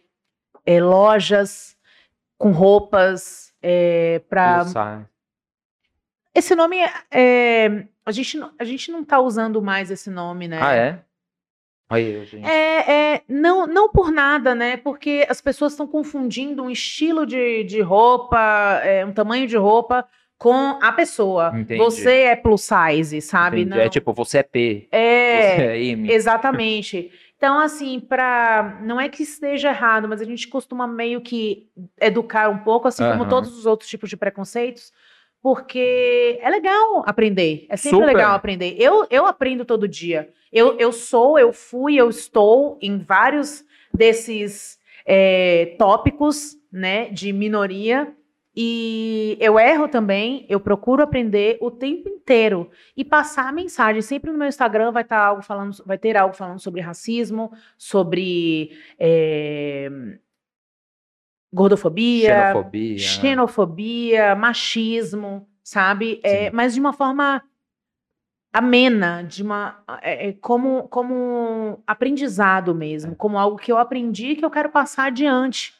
é, 0.64 0.80
lojas 0.80 1.76
com 2.38 2.50
roupas 2.52 3.52
é, 3.60 4.20
para 4.28 4.60
esse 6.34 6.54
nome 6.54 6.78
é, 6.78 6.92
é, 7.10 7.88
a 8.04 8.12
gente 8.12 8.36
não- 8.38 8.52
a 8.58 8.64
gente 8.64 8.90
não 8.90 9.04
tá 9.04 9.20
usando 9.20 9.62
mais 9.62 9.90
esse 9.90 10.10
nome, 10.10 10.48
né? 10.48 10.60
Ah, 10.62 10.74
é? 10.74 11.04
Eu, 11.90 12.24
gente. 12.24 12.44
É, 12.46 13.14
é, 13.14 13.22
não, 13.28 13.66
não 13.66 13.88
por 13.88 14.10
nada, 14.10 14.54
né? 14.54 14.76
Porque 14.76 15.26
as 15.28 15.40
pessoas 15.40 15.72
estão 15.72 15.86
confundindo 15.86 16.62
um 16.62 16.70
estilo 16.70 17.26
de, 17.26 17.62
de 17.64 17.80
roupa, 17.80 18.80
é, 18.82 19.04
um 19.04 19.12
tamanho 19.12 19.46
de 19.46 19.56
roupa 19.56 20.04
com 20.38 20.78
a 20.82 20.92
pessoa. 20.92 21.52
Entendi. 21.54 21.78
Você 21.78 22.22
é 22.22 22.36
plus 22.36 22.62
size, 22.62 23.20
sabe? 23.20 23.64
Não, 23.64 23.76
É 23.78 23.88
tipo, 23.88 24.12
você 24.12 24.38
é 24.38 24.42
P, 24.42 24.88
é, 24.90 25.56
você 25.56 25.62
é 25.62 25.82
M. 25.84 26.12
Exatamente. 26.12 27.10
Então, 27.36 27.58
assim, 27.58 28.00
para 28.00 28.78
não 28.82 29.00
é 29.00 29.08
que 29.08 29.22
esteja 29.22 29.68
errado, 29.68 30.08
mas 30.08 30.20
a 30.20 30.24
gente 30.24 30.48
costuma 30.48 30.86
meio 30.86 31.20
que 31.20 31.68
educar 32.00 32.48
um 32.48 32.58
pouco, 32.58 32.88
assim 32.88 33.04
como 33.04 33.22
Aham. 33.22 33.28
todos 33.28 33.56
os 33.58 33.66
outros 33.66 33.88
tipos 33.90 34.08
de 34.08 34.16
preconceitos, 34.16 34.92
porque 35.44 36.38
é 36.40 36.48
legal 36.48 37.04
aprender. 37.06 37.66
É 37.68 37.76
sempre 37.76 37.98
Super. 37.98 38.14
legal 38.14 38.34
aprender. 38.34 38.76
Eu, 38.78 39.06
eu 39.10 39.26
aprendo 39.26 39.62
todo 39.62 39.86
dia. 39.86 40.30
Eu, 40.50 40.78
eu 40.78 40.90
sou, 40.90 41.38
eu 41.38 41.52
fui, 41.52 41.96
eu 41.96 42.08
estou 42.08 42.78
em 42.80 42.96
vários 42.96 43.62
desses 43.92 44.78
é, 45.04 45.74
tópicos, 45.78 46.56
né, 46.72 47.10
de 47.10 47.30
minoria. 47.30 48.10
E 48.56 49.36
eu 49.38 49.58
erro 49.58 49.86
também, 49.86 50.46
eu 50.48 50.58
procuro 50.60 51.02
aprender 51.02 51.58
o 51.60 51.70
tempo 51.70 52.08
inteiro 52.08 52.70
e 52.96 53.04
passar 53.04 53.46
a 53.46 53.52
mensagem. 53.52 54.00
Sempre 54.00 54.32
no 54.32 54.38
meu 54.38 54.48
Instagram 54.48 54.92
vai 54.92 55.02
estar 55.02 55.18
algo 55.18 55.42
falando, 55.42 55.76
vai 55.84 55.98
ter 55.98 56.16
algo 56.16 56.34
falando 56.34 56.58
sobre 56.58 56.80
racismo, 56.80 57.52
sobre 57.76 58.70
é, 58.98 59.90
gordofobia, 61.54 62.34
Xenofobia. 62.52 62.98
xenofobia, 62.98 64.34
machismo, 64.34 65.48
sabe? 65.62 66.20
É, 66.22 66.50
mas 66.50 66.74
de 66.74 66.80
uma 66.80 66.92
forma 66.92 67.42
amena, 68.52 69.22
de 69.22 69.42
uma 69.42 69.82
é, 70.02 70.28
é, 70.28 70.32
como 70.34 70.88
como 70.88 71.82
aprendizado 71.86 72.74
mesmo, 72.74 73.12
É. 73.12 73.14
como 73.14 73.38
algo 73.38 73.56
que 73.56 73.72
eu 73.72 73.78
aprendi 73.78 74.28
e 74.32 74.36
que 74.36 74.44
eu 74.44 74.50
quero 74.50 74.70
passar 74.70 75.06
adiante. 75.06 75.72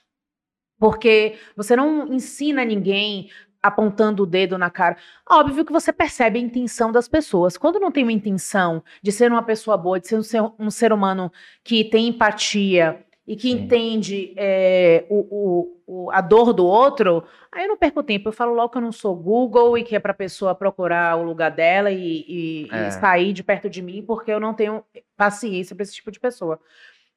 Porque 0.78 1.36
você 1.56 1.76
não 1.76 2.12
ensina 2.12 2.64
ninguém 2.64 3.30
apontando 3.62 4.24
o 4.24 4.26
dedo 4.26 4.58
na 4.58 4.68
cara. 4.70 4.96
Óbvio 5.30 5.64
que 5.64 5.72
você 5.72 5.90
percebe 5.92 6.38
a 6.38 6.42
intenção 6.42 6.92
das 6.92 7.08
pessoas. 7.08 7.56
Quando 7.56 7.80
não 7.80 7.90
tem 7.90 8.02
uma 8.02 8.12
intenção 8.12 8.82
de 9.02 9.10
ser 9.10 9.30
uma 9.32 9.42
pessoa 9.42 9.76
boa, 9.76 9.98
de 9.98 10.06
ser 10.08 10.18
um 10.18 10.22
ser, 10.22 10.42
um 10.58 10.70
ser 10.70 10.92
humano 10.92 11.32
que 11.62 11.84
tem 11.84 12.08
empatia, 12.08 13.06
e 13.26 13.36
que 13.36 13.50
Sim. 13.50 13.62
entende 13.62 14.34
é, 14.36 15.06
o, 15.08 15.16
o- 15.86 16.04
o- 16.06 16.10
a 16.10 16.20
dor 16.20 16.52
do 16.52 16.66
outro, 16.66 17.24
aí 17.50 17.64
eu 17.64 17.68
não 17.68 17.76
perco 17.76 18.02
tempo. 18.02 18.28
Eu 18.28 18.32
falo 18.32 18.54
logo 18.54 18.68
que 18.70 18.76
eu 18.78 18.82
não 18.82 18.92
sou 18.92 19.16
Google 19.16 19.78
e 19.78 19.82
que 19.84 19.96
é 19.96 19.98
para 19.98 20.12
a 20.12 20.14
pessoa 20.14 20.54
procurar 20.54 21.16
o 21.16 21.22
lugar 21.22 21.50
dela 21.50 21.90
e, 21.90 22.24
e- 22.28 22.64
e 22.66 22.74
É. 22.74 22.90
sair 22.90 23.32
de 23.32 23.42
perto 23.42 23.70
de 23.70 23.80
mim, 23.80 24.02
porque 24.06 24.30
eu 24.30 24.38
não 24.40 24.52
tenho 24.52 24.82
paciência 25.16 25.74
para 25.74 25.82
esse 25.82 25.94
tipo 25.94 26.10
de 26.10 26.20
pessoa. 26.20 26.60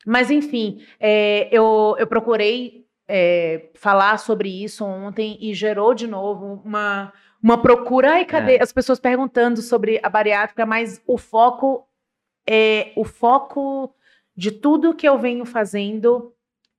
Mas, 0.05 0.31
enfim, 0.31 0.81
é, 0.99 1.49
eu, 1.51 1.95
eu 1.99 2.07
procurei 2.07 2.85
é, 3.09 3.69
falar 3.75 4.17
sobre 4.19 4.47
isso 4.63 4.85
ontem 4.85 5.37
e 5.41 5.53
gerou 5.53 5.93
de 5.93 6.07
novo 6.07 6.61
uma, 6.63 7.11
uma 7.43 7.57
procura. 7.61 8.13
Ai, 8.13 8.25
cadê? 8.25 8.55
É. 8.55 8.63
As 8.63 8.71
pessoas 8.71 8.99
perguntando 8.99 9.61
sobre 9.61 9.99
a 10.03 10.09
bariátrica, 10.09 10.65
mas 10.65 11.01
o 11.05 11.17
foco 11.17 11.85
é 12.49 12.91
o 12.95 13.03
foco 13.03 13.93
de 14.37 14.51
tudo 14.51 14.93
que 14.93 15.07
eu 15.07 15.17
venho 15.17 15.43
fazendo 15.45 16.31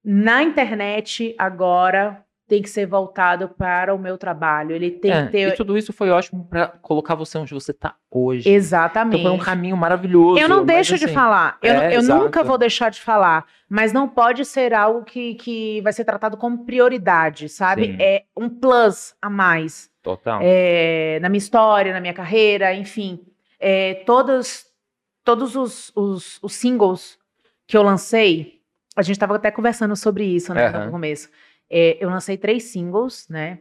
na 0.04 0.42
internet 0.42 1.34
agora 1.36 2.24
tem 2.46 2.62
que 2.62 2.70
ser 2.70 2.86
voltado 2.86 3.46
para 3.46 3.94
o 3.94 3.98
meu 3.98 4.16
trabalho. 4.16 4.74
Ele 4.74 4.90
tem 4.90 5.10
É, 5.12 5.26
que 5.26 5.32
ter. 5.32 5.48
E 5.48 5.52
tudo 5.52 5.76
isso 5.76 5.92
foi 5.92 6.08
ótimo 6.08 6.46
pra 6.48 6.68
colocar 6.68 7.14
você 7.14 7.36
onde 7.36 7.52
você 7.52 7.74
tá 7.74 7.94
hoje. 8.10 8.48
Exatamente. 8.48 9.20
Então 9.20 9.32
foi 9.32 9.38
um 9.38 9.44
caminho 9.44 9.76
maravilhoso. 9.76 10.40
Eu 10.40 10.48
não 10.48 10.64
deixo 10.64 10.96
de 10.96 11.04
assim, 11.04 11.12
falar. 11.12 11.58
Eu, 11.62 11.74
é, 11.74 11.96
eu 11.96 12.02
nunca 12.02 12.42
vou 12.42 12.56
deixar 12.56 12.90
de 12.90 13.02
falar. 13.02 13.44
Mas 13.68 13.92
não 13.92 14.08
pode 14.08 14.46
ser 14.46 14.72
algo 14.72 15.04
que, 15.04 15.34
que 15.34 15.82
vai 15.82 15.92
ser 15.92 16.06
tratado 16.06 16.38
como 16.38 16.64
prioridade, 16.64 17.50
sabe? 17.50 17.88
Sim. 17.88 17.96
É 18.00 18.24
um 18.34 18.48
plus 18.48 19.14
a 19.20 19.28
mais. 19.28 19.90
Total. 20.02 20.40
é, 20.42 21.18
na 21.20 21.28
minha 21.28 21.36
história, 21.38 21.92
na 21.92 22.00
minha 22.00 22.14
carreira, 22.14 22.72
enfim. 22.72 23.20
É, 23.60 23.94
todos 24.06 24.64
todos 25.22 25.54
os, 25.54 25.92
os, 25.94 26.38
os 26.42 26.54
singles 26.54 27.17
que 27.68 27.76
eu 27.76 27.82
lancei, 27.82 28.62
a 28.96 29.02
gente 29.02 29.16
estava 29.16 29.36
até 29.36 29.50
conversando 29.50 29.94
sobre 29.94 30.24
isso 30.24 30.52
né, 30.54 30.66
Aham. 30.66 30.86
no 30.86 30.90
começo. 30.90 31.28
É, 31.70 32.02
eu 32.02 32.08
lancei 32.08 32.38
três 32.38 32.64
singles, 32.64 33.28
né? 33.28 33.58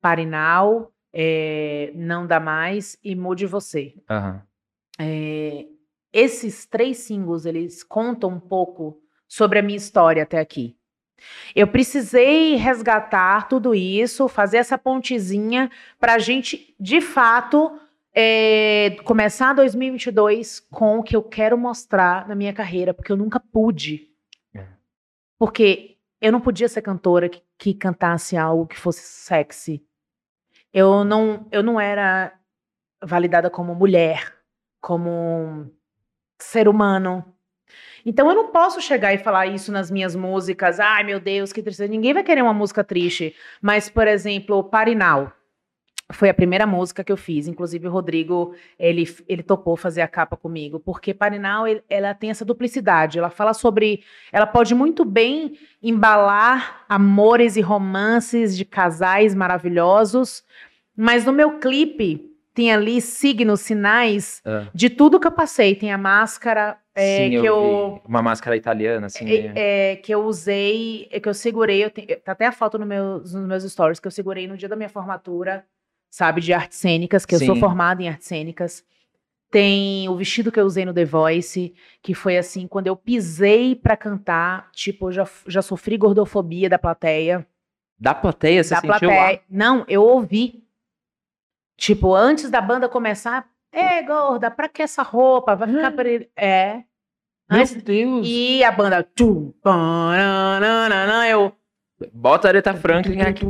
Parinal, 0.00 0.90
é, 1.12 1.92
Não 1.94 2.26
Dá 2.26 2.40
Mais 2.40 2.98
e 3.04 3.14
Mude 3.14 3.46
Você. 3.46 3.94
Aham. 4.10 4.42
É, 4.98 5.66
esses 6.10 6.64
três 6.64 6.96
singles, 6.98 7.44
eles 7.44 7.84
contam 7.84 8.30
um 8.30 8.40
pouco 8.40 8.98
sobre 9.28 9.58
a 9.58 9.62
minha 9.62 9.76
história 9.76 10.22
até 10.22 10.40
aqui. 10.40 10.74
Eu 11.54 11.68
precisei 11.68 12.54
resgatar 12.56 13.48
tudo 13.48 13.74
isso, 13.74 14.28
fazer 14.28 14.56
essa 14.56 14.78
pontezinha 14.78 15.70
para 15.98 16.14
a 16.14 16.18
gente, 16.18 16.74
de 16.80 17.02
fato, 17.02 17.78
é, 18.18 18.96
começar 19.04 19.52
2022 19.52 20.60
com 20.70 20.98
o 20.98 21.02
que 21.02 21.14
eu 21.14 21.22
quero 21.22 21.58
mostrar 21.58 22.26
na 22.26 22.34
minha 22.34 22.54
carreira, 22.54 22.94
porque 22.94 23.12
eu 23.12 23.16
nunca 23.16 23.38
pude. 23.38 24.10
É. 24.54 24.66
Porque 25.38 25.98
eu 26.18 26.32
não 26.32 26.40
podia 26.40 26.66
ser 26.66 26.80
cantora 26.80 27.28
que, 27.28 27.42
que 27.58 27.74
cantasse 27.74 28.34
algo 28.34 28.66
que 28.66 28.78
fosse 28.78 29.02
sexy. 29.02 29.84
Eu 30.72 31.04
não, 31.04 31.46
eu 31.52 31.62
não 31.62 31.78
era 31.78 32.32
validada 33.04 33.50
como 33.50 33.74
mulher, 33.74 34.34
como 34.80 35.70
ser 36.40 36.68
humano. 36.68 37.22
Então 38.02 38.30
eu 38.30 38.34
não 38.34 38.50
posso 38.50 38.80
chegar 38.80 39.12
e 39.12 39.18
falar 39.18 39.46
isso 39.46 39.70
nas 39.70 39.90
minhas 39.90 40.16
músicas. 40.16 40.80
Ai, 40.80 41.04
meu 41.04 41.20
Deus, 41.20 41.52
que 41.52 41.62
tristeza. 41.62 41.90
Ninguém 41.90 42.14
vai 42.14 42.24
querer 42.24 42.40
uma 42.40 42.54
música 42.54 42.82
triste. 42.82 43.36
Mas, 43.60 43.90
por 43.90 44.08
exemplo, 44.08 44.64
Parinal. 44.64 45.35
Foi 46.12 46.28
a 46.28 46.34
primeira 46.34 46.66
música 46.66 47.02
que 47.02 47.10
eu 47.10 47.16
fiz. 47.16 47.48
Inclusive, 47.48 47.88
o 47.88 47.90
Rodrigo, 47.90 48.54
ele, 48.78 49.04
ele 49.28 49.42
topou 49.42 49.76
fazer 49.76 50.02
a 50.02 50.08
capa 50.08 50.36
comigo. 50.36 50.78
Porque 50.78 51.12
Parinal, 51.12 51.66
ele- 51.66 51.82
ela 51.90 52.14
tem 52.14 52.30
essa 52.30 52.44
duplicidade. 52.44 53.18
Ela 53.18 53.30
fala 53.30 53.52
sobre... 53.52 54.04
Ela 54.32 54.46
pode 54.46 54.74
muito 54.74 55.04
bem 55.04 55.58
embalar 55.82 56.84
amores 56.88 57.56
e 57.56 57.60
romances 57.60 58.56
de 58.56 58.64
casais 58.64 59.34
maravilhosos. 59.34 60.44
Mas 60.96 61.24
no 61.24 61.32
meu 61.32 61.58
clipe, 61.58 62.30
tem 62.54 62.72
ali 62.72 63.00
signos, 63.00 63.60
sinais 63.60 64.40
Ah, 64.44 64.68
de 64.72 64.88
tudo 64.88 65.18
que 65.20 65.26
eu 65.26 65.32
passei. 65.32 65.74
Tem 65.74 65.92
a 65.92 65.98
máscara 65.98 66.78
é, 66.94 67.24
sim, 67.24 67.30
que 67.30 67.36
eu, 67.36 67.44
eu... 67.44 68.02
Uma 68.06 68.22
máscara 68.22 68.56
italiana, 68.56 69.06
assim. 69.08 69.28
É, 69.28 69.90
é, 69.92 69.96
que 69.96 70.14
eu 70.14 70.24
usei, 70.24 71.08
é, 71.10 71.20
que 71.20 71.28
eu 71.28 71.34
segurei, 71.34 71.84
eu 71.84 71.90
tenho, 71.90 72.08
tá 72.20 72.32
até 72.32 72.46
a 72.46 72.52
foto 72.52 72.78
no 72.78 72.86
meus, 72.86 73.34
nos 73.34 73.46
meus 73.46 73.64
stories, 73.64 74.00
que 74.00 74.06
eu 74.06 74.10
segurei 74.10 74.46
no 74.48 74.56
dia 74.56 74.68
da 74.68 74.76
minha 74.76 74.88
formatura, 74.88 75.66
sabe, 76.10 76.40
de 76.40 76.52
artes 76.52 76.78
cênicas, 76.78 77.24
que 77.26 77.34
eu 77.34 77.38
sou 77.38 77.54
Sim. 77.54 77.60
formada 77.60 78.02
em 78.02 78.08
artes 78.08 78.26
cênicas. 78.26 78.84
Tem 79.50 80.08
o 80.08 80.16
vestido 80.16 80.50
que 80.50 80.58
eu 80.58 80.64
usei 80.66 80.84
no 80.84 80.92
The 80.92 81.04
Voice, 81.04 81.72
que 82.02 82.14
foi 82.14 82.36
assim, 82.36 82.66
quando 82.66 82.88
eu 82.88 82.96
pisei 82.96 83.74
pra 83.76 83.96
cantar, 83.96 84.70
tipo, 84.72 85.08
eu 85.08 85.12
já, 85.12 85.28
já 85.46 85.62
sofri 85.62 85.96
gordofobia 85.96 86.68
da 86.68 86.78
plateia. 86.78 87.46
Da 87.98 88.12
plateia, 88.14 88.62
você 88.64 88.74
da 88.74 88.80
sentiu 88.80 89.08
plateia. 89.08 89.40
Não, 89.48 89.84
eu 89.88 90.02
ouvi. 90.02 90.64
Tipo, 91.76 92.14
antes 92.14 92.50
da 92.50 92.60
banda 92.60 92.88
começar, 92.88 93.48
é, 93.70 94.02
gorda, 94.02 94.50
pra 94.50 94.68
que 94.68 94.82
essa 94.82 95.02
roupa? 95.02 95.54
Vai 95.54 95.68
ficar 95.68 95.90
pra 95.94 96.08
ele. 96.08 96.28
É. 96.36 96.82
Meu 97.48 97.60
Antes- 97.60 97.82
Deus. 97.82 98.26
e 98.28 98.64
a 98.64 98.72
banda. 98.72 99.06
Eu. 101.30 101.52
Bota 102.12 102.48
a 102.48 102.50
Aretha 102.50 102.74
Franklin 102.74 103.20
aqui. 103.20 103.46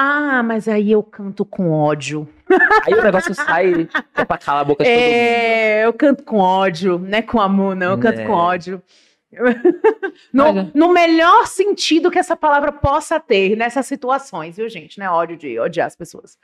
Ah, 0.00 0.44
mas 0.44 0.68
aí 0.68 0.92
eu 0.92 1.02
canto 1.02 1.44
com 1.44 1.72
ódio. 1.72 2.28
Aí 2.86 2.94
o 2.94 3.02
negócio 3.02 3.34
sai 3.34 3.88
é 4.14 4.24
pra 4.24 4.38
calar 4.38 4.60
a 4.60 4.64
boca 4.64 4.84
de 4.84 4.88
todo 4.90 4.96
mundo. 4.96 5.10
É, 5.12 5.84
eu 5.84 5.92
canto 5.92 6.22
com 6.22 6.36
ódio, 6.38 7.00
não 7.00 7.18
é 7.18 7.22
com 7.22 7.40
amor, 7.40 7.74
não. 7.74 7.90
Eu 7.90 7.98
canto 7.98 8.20
É. 8.20 8.24
com 8.24 8.32
ódio. 8.32 8.80
no, 10.32 10.52
Mas 10.54 10.72
no 10.72 10.92
melhor 10.92 11.48
sentido 11.48 12.12
que 12.12 12.18
essa 12.18 12.36
palavra 12.36 12.70
possa 12.70 13.18
ter 13.18 13.56
nessas 13.56 13.86
situações, 13.86 14.56
viu, 14.56 14.68
gente? 14.68 15.00
Não 15.00 15.06
é 15.06 15.10
ódio 15.10 15.36
de 15.36 15.58
odiar 15.58 15.88
as 15.88 15.96
pessoas. 15.96 16.38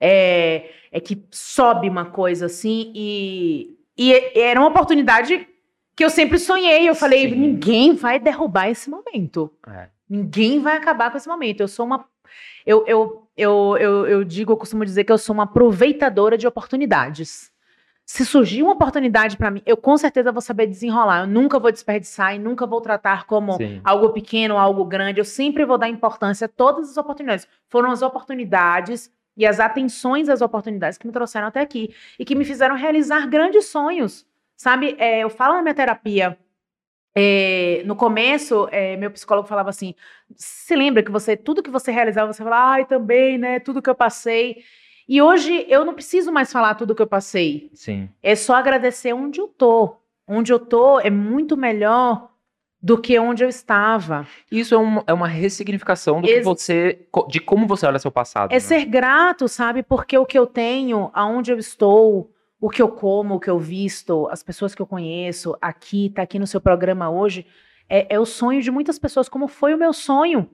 É, 0.00 0.70
é 0.92 1.00
que 1.00 1.22
sobe 1.32 1.88
uma 1.88 2.04
coisa 2.06 2.46
assim 2.46 2.92
e, 2.94 3.76
e 3.98 4.38
era 4.38 4.60
uma 4.60 4.68
oportunidade 4.70 5.48
que 5.96 6.04
eu 6.04 6.10
sempre 6.10 6.38
sonhei. 6.38 6.88
Eu 6.88 6.94
falei, 6.94 7.28
Sim. 7.28 7.34
ninguém 7.36 7.92
vai 7.92 8.20
derrubar 8.20 8.70
esse 8.70 8.88
momento. 8.88 9.52
É. 9.66 9.88
Ninguém 10.08 10.60
vai 10.60 10.76
acabar 10.76 11.10
com 11.10 11.16
esse 11.16 11.28
momento. 11.28 11.60
Eu 11.60 11.68
sou 11.68 11.84
uma. 11.84 12.04
Eu, 12.66 12.84
eu, 12.86 13.28
eu, 13.36 13.76
eu, 13.78 14.06
eu 14.06 14.24
digo, 14.24 14.52
eu 14.52 14.56
costumo 14.56 14.84
dizer 14.84 15.04
que 15.04 15.12
eu 15.12 15.18
sou 15.18 15.34
uma 15.34 15.44
aproveitadora 15.44 16.36
de 16.36 16.46
oportunidades. 16.46 17.50
Se 18.04 18.26
surgir 18.26 18.62
uma 18.62 18.72
oportunidade 18.72 19.36
para 19.36 19.52
mim, 19.52 19.62
eu 19.64 19.76
com 19.76 19.96
certeza 19.96 20.32
vou 20.32 20.42
saber 20.42 20.66
desenrolar. 20.66 21.20
Eu 21.20 21.26
nunca 21.28 21.60
vou 21.60 21.70
desperdiçar 21.70 22.34
e 22.34 22.40
nunca 22.40 22.66
vou 22.66 22.80
tratar 22.80 23.24
como 23.24 23.52
Sim. 23.52 23.80
algo 23.84 24.10
pequeno, 24.10 24.58
algo 24.58 24.84
grande. 24.84 25.20
Eu 25.20 25.24
sempre 25.24 25.64
vou 25.64 25.78
dar 25.78 25.88
importância 25.88 26.46
a 26.46 26.48
todas 26.48 26.90
as 26.90 26.96
oportunidades. 26.96 27.46
Foram 27.68 27.92
as 27.92 28.02
oportunidades 28.02 29.12
e 29.36 29.46
as 29.46 29.60
atenções 29.60 30.28
às 30.28 30.40
oportunidades 30.40 30.98
que 30.98 31.06
me 31.06 31.12
trouxeram 31.12 31.46
até 31.46 31.60
aqui 31.60 31.94
e 32.18 32.24
que 32.24 32.34
me 32.34 32.44
fizeram 32.44 32.74
realizar 32.74 33.28
grandes 33.28 33.66
sonhos. 33.66 34.26
Sabe, 34.56 34.96
É, 34.98 35.20
eu 35.20 35.30
falo 35.30 35.54
na 35.54 35.62
minha 35.62 35.74
terapia. 35.74 36.36
É, 37.14 37.82
no 37.84 37.96
começo, 37.96 38.68
é, 38.70 38.96
meu 38.96 39.10
psicólogo 39.10 39.48
falava 39.48 39.70
assim: 39.70 39.94
se 40.36 40.74
lembra 40.76 41.02
que 41.02 41.10
você, 41.10 41.36
tudo 41.36 41.62
que 41.62 41.70
você 41.70 41.90
realizava, 41.90 42.32
você 42.32 42.42
fala, 42.42 42.72
ai, 42.72 42.84
também, 42.86 43.36
né? 43.38 43.58
Tudo 43.60 43.82
que 43.82 43.90
eu 43.90 43.94
passei. 43.94 44.58
E 45.08 45.20
hoje 45.20 45.66
eu 45.68 45.84
não 45.84 45.94
preciso 45.94 46.30
mais 46.30 46.52
falar 46.52 46.74
tudo 46.76 46.94
que 46.94 47.02
eu 47.02 47.06
passei. 47.06 47.68
Sim. 47.74 48.08
É 48.22 48.36
só 48.36 48.54
agradecer 48.54 49.12
onde 49.12 49.40
eu 49.40 49.48
tô. 49.48 49.96
Onde 50.26 50.52
eu 50.52 50.58
tô 50.60 51.00
é 51.00 51.10
muito 51.10 51.56
melhor 51.56 52.30
do 52.80 52.96
que 52.96 53.18
onde 53.18 53.42
eu 53.44 53.48
estava. 53.48 54.24
Isso 54.50 54.72
é, 54.74 54.78
um- 54.78 55.02
é 55.06 55.12
uma 55.12 55.26
ressignificação 55.26 56.20
do 56.20 56.28
que 56.28 56.34
Ex- 56.34 56.44
você. 56.44 57.06
de 57.28 57.40
como 57.40 57.66
você 57.66 57.84
olha 57.86 57.98
seu 57.98 58.10
passado. 58.12 58.52
É 58.52 58.54
né? 58.54 58.60
ser 58.60 58.84
grato, 58.84 59.48
sabe? 59.48 59.82
Porque 59.82 60.16
o 60.16 60.24
que 60.24 60.38
eu 60.38 60.46
tenho, 60.46 61.10
aonde 61.12 61.50
eu 61.50 61.58
estou, 61.58 62.30
o 62.60 62.68
que 62.68 62.82
eu 62.82 62.88
como, 62.88 63.36
o 63.36 63.40
que 63.40 63.48
eu 63.48 63.58
visto, 63.58 64.28
as 64.30 64.42
pessoas 64.42 64.74
que 64.74 64.82
eu 64.82 64.86
conheço, 64.86 65.56
aqui, 65.60 66.10
tá 66.14 66.22
aqui 66.22 66.38
no 66.38 66.46
seu 66.46 66.60
programa 66.60 67.10
hoje, 67.10 67.46
é, 67.88 68.14
é 68.14 68.20
o 68.20 68.26
sonho 68.26 68.60
de 68.60 68.70
muitas 68.70 68.98
pessoas, 68.98 69.28
como 69.28 69.48
foi 69.48 69.74
o 69.74 69.78
meu 69.78 69.92
sonho. 69.92 70.48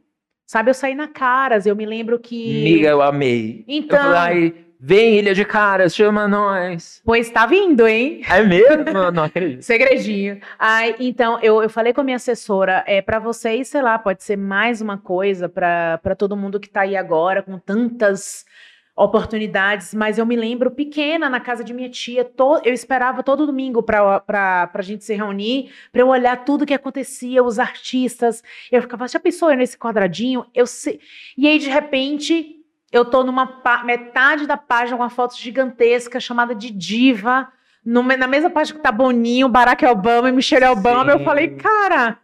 Sabe, 0.47 0.71
eu 0.71 0.75
saí 0.75 0.95
na 0.95 1.09
Caras, 1.09 1.67
eu 1.67 1.75
me 1.75 1.85
lembro 1.85 2.19
que. 2.21 2.63
Miga, 2.63 2.89
eu 2.91 3.03
amei. 3.03 3.65
Então- 3.67 3.99
Eu 3.99 4.05
falei, 4.05 4.19
ai, 4.45 4.55
vem, 4.79 5.19
Ilha 5.19 5.35
de 5.35 5.45
Caras, 5.45 5.93
chama 5.93 6.29
nós. 6.29 7.03
Pois 7.05 7.29
tá 7.29 7.47
vindo, 7.47 7.85
hein? 7.89 8.21
É 8.31 8.41
mesmo? 8.45 9.11
Não 9.13 9.25
acredito. 9.25 9.63
Segredinho. 9.67 10.39
Ai, 10.57 10.95
então, 11.01 11.41
eu, 11.43 11.61
eu 11.65 11.69
falei 11.69 11.93
com 11.93 12.01
a 12.01 12.05
minha 12.05 12.17
assessora, 12.17 12.85
é 12.87 13.03
para 13.03 13.19
vocês, 13.19 13.67
sei 13.67 13.83
lá, 13.83 13.99
pode 13.99 14.23
ser 14.23 14.37
mais 14.37 14.81
uma 14.81 14.97
coisa 14.97 15.49
para 15.49 16.15
todo 16.17 16.37
mundo 16.37 16.61
que 16.61 16.69
tá 16.71 16.83
aí 16.83 16.97
agora, 16.97 17.43
com 17.43 17.59
tantas 17.59 18.45
oportunidades, 18.97 19.93
mas 19.93 20.17
eu 20.17 20.25
me 20.25 20.35
lembro 20.35 20.71
pequena 20.71 21.29
na 21.29 21.39
casa 21.39 21.63
de 21.63 21.75
minha 21.75 21.91
tia, 21.91 22.25
to- 22.25 22.61
eu 22.65 22.73
esperava 22.73 23.23
todo 23.23 23.47
domingo 23.47 23.83
para 23.83 24.23
a 24.73 24.83
gente 24.83 25.05
se 25.05 25.15
reunir, 25.15 25.71
para 25.93 26.01
eu 26.01 26.09
olhar 26.09 26.45
tudo 26.45 26.65
que 26.65 26.73
acontecia, 26.73 27.43
os 27.45 27.59
artistas. 27.59 28.43
Eu 28.73 28.81
ficava, 28.81 29.07
já 29.07 29.21
pensou 29.21 29.51
eu 29.51 29.57
nesse 29.57 29.77
quadradinho? 29.77 30.47
Eu 30.55 30.67
sei. 30.67 30.99
E 31.37 31.47
aí, 31.47 31.59
de 31.59 31.69
repente, 31.69 32.57
eu 32.91 33.05
tô 33.05 33.23
numa 33.23 33.61
metade 33.85 34.47
da 34.47 34.57
página 34.57 34.97
com 34.97 35.03
uma 35.03 35.11
foto 35.11 35.37
gigantesca 35.37 36.19
chamada 36.19 36.55
de 36.55 36.71
diva. 36.71 37.49
no 37.85 38.03
na 38.03 38.27
mesma 38.27 38.49
página 38.51 38.79
que 38.79 38.83
tá 38.83 38.91
Boninho, 38.91 39.49
Barack 39.49 39.85
Obama 39.85 40.29
e 40.31 40.33
Michelle 40.33 40.65
Obama, 40.67 41.13
eu 41.13 41.19
Sim. 41.19 41.25
falei, 41.25 41.49
cara, 41.51 42.19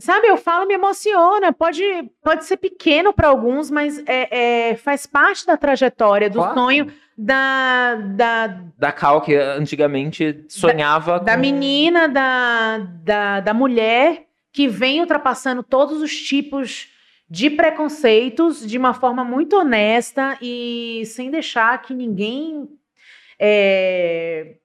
Sabe, 0.00 0.28
eu 0.28 0.36
falo, 0.36 0.66
me 0.66 0.74
emociona. 0.74 1.52
Pode, 1.52 1.82
pode 2.22 2.44
ser 2.44 2.56
pequeno 2.56 3.12
para 3.12 3.28
alguns, 3.28 3.70
mas 3.70 4.02
é, 4.06 4.70
é, 4.70 4.76
faz 4.76 5.06
parte 5.06 5.46
da 5.46 5.56
trajetória, 5.56 6.28
do 6.30 6.38
Claro. 6.38 6.54
sonho 6.54 6.92
da, 7.16 7.96
da, 7.96 8.46
Da 8.78 8.92
Cal, 8.92 9.20
que 9.20 9.34
antigamente 9.34 10.44
sonhava 10.48 11.20
da 11.20 11.34
com... 11.34 11.40
menina, 11.40 12.08
da, 12.08 12.78
da, 12.78 13.40
da 13.40 13.54
mulher 13.54 14.26
que 14.52 14.66
vem 14.66 15.00
ultrapassando 15.00 15.62
todos 15.62 16.00
os 16.00 16.16
tipos 16.16 16.88
de 17.28 17.50
preconceitos 17.50 18.66
de 18.66 18.76
uma 18.78 18.92
forma 18.94 19.22
muito 19.22 19.56
honesta 19.56 20.36
e 20.42 21.02
sem 21.06 21.30
deixar 21.30 21.80
que 21.82 21.94
ninguém 21.94 22.68
é, 23.38 24.56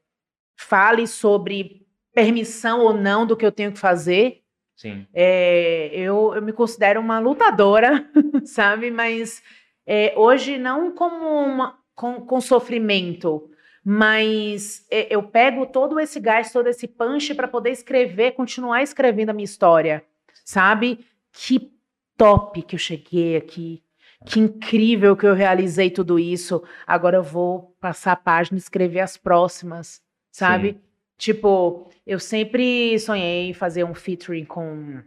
fale 0.57 1.05
sobre 1.05 1.85
permissão 2.13 2.79
ou 2.79 2.93
não 2.93 3.25
do 3.27 3.35
que 3.37 3.45
eu 3.45 3.51
tenho 3.51 3.71
que 3.71 3.77
fazer. 3.79 4.41
Sim, 4.75 5.07
É, 5.13 5.89
eu, 5.93 6.33
eu 6.35 6.41
me 6.41 6.51
considero 6.51 6.99
uma 6.99 7.19
lutadora, 7.19 8.09
sabe? 8.45 8.91
Mas 8.91 9.41
é, 9.87 10.13
hoje 10.17 10.57
não 10.57 10.91
como 10.93 11.25
uma, 11.27 11.77
com, 11.95 12.21
com 12.21 12.41
sofrimento, 12.41 13.49
mas 13.83 14.85
é, 14.91 15.13
eu 15.13 15.23
pego 15.23 15.65
todo 15.65 15.99
esse 15.99 16.19
gás, 16.19 16.51
todo 16.51 16.67
esse 16.67 16.87
punch 16.87 17.33
para 17.33 17.47
poder 17.47 17.71
escrever, 17.71 18.31
continuar 18.31 18.83
escrevendo 18.83 19.29
a 19.29 19.33
minha 19.33 19.45
história, 19.45 20.03
sabe? 20.43 21.05
Que 21.31 21.71
top 22.17 22.61
que 22.63 22.75
eu 22.75 22.79
cheguei 22.79 23.37
aqui. 23.37 23.81
Que 24.25 24.39
incrível 24.39 25.15
que 25.15 25.27
eu 25.27 25.35
realizei 25.35 25.91
tudo 25.91 26.17
isso. 26.17 26.63
Agora 26.87 27.17
eu 27.17 27.23
vou 27.23 27.75
passar 27.79 28.13
a 28.13 28.15
página 28.15 28.57
e 28.57 28.59
escrever 28.59 29.01
as 29.01 29.17
próximas, 29.17 30.01
sabe? 30.31 30.69
Sim. 30.69 30.84
Tipo, 31.17 31.89
eu 32.05 32.19
sempre 32.19 32.97
sonhei 32.99 33.49
em 33.49 33.53
fazer 33.53 33.83
um 33.83 33.93
featuring 33.93 34.45
com 34.45 35.01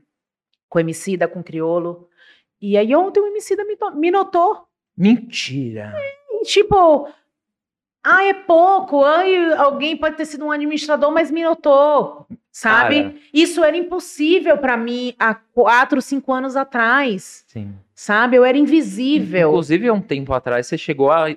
com 0.68 0.78
Emicida, 0.78 1.26
com 1.26 1.42
Criolo. 1.42 2.09
E 2.61 2.76
aí 2.76 2.94
ontem 2.94 3.20
o 3.20 3.26
Emicida 3.26 3.64
me, 3.64 3.76
me 3.94 4.11
notou. 4.11 4.66
Mentira. 4.96 5.94
E, 6.30 6.44
tipo, 6.44 7.09
ah, 8.02 8.24
é 8.24 8.34
pouco. 8.34 9.04
Ai, 9.04 9.52
alguém 9.54 9.96
pode 9.96 10.16
ter 10.16 10.24
sido 10.24 10.44
um 10.44 10.50
administrador, 10.50 11.11
mas 11.11 11.30
me 11.30 11.42
notou. 11.42 12.26
Sabe? 12.50 13.02
Cara. 13.02 13.14
Isso 13.32 13.62
era 13.62 13.76
impossível 13.76 14.59
pra 14.59 14.76
mim 14.76 15.14
há 15.18 15.34
quatro, 15.34 16.02
cinco 16.02 16.32
anos 16.32 16.56
atrás. 16.56 17.44
Sim. 17.46 17.74
Sabe? 17.94 18.36
Eu 18.36 18.44
era 18.44 18.59
invisível. 18.59 19.50
Inclusive, 19.50 19.88
há 19.88 19.92
um 19.92 20.00
tempo 20.00 20.32
atrás, 20.32 20.66
você 20.66 20.76
chegou 20.76 21.11
a 21.11 21.28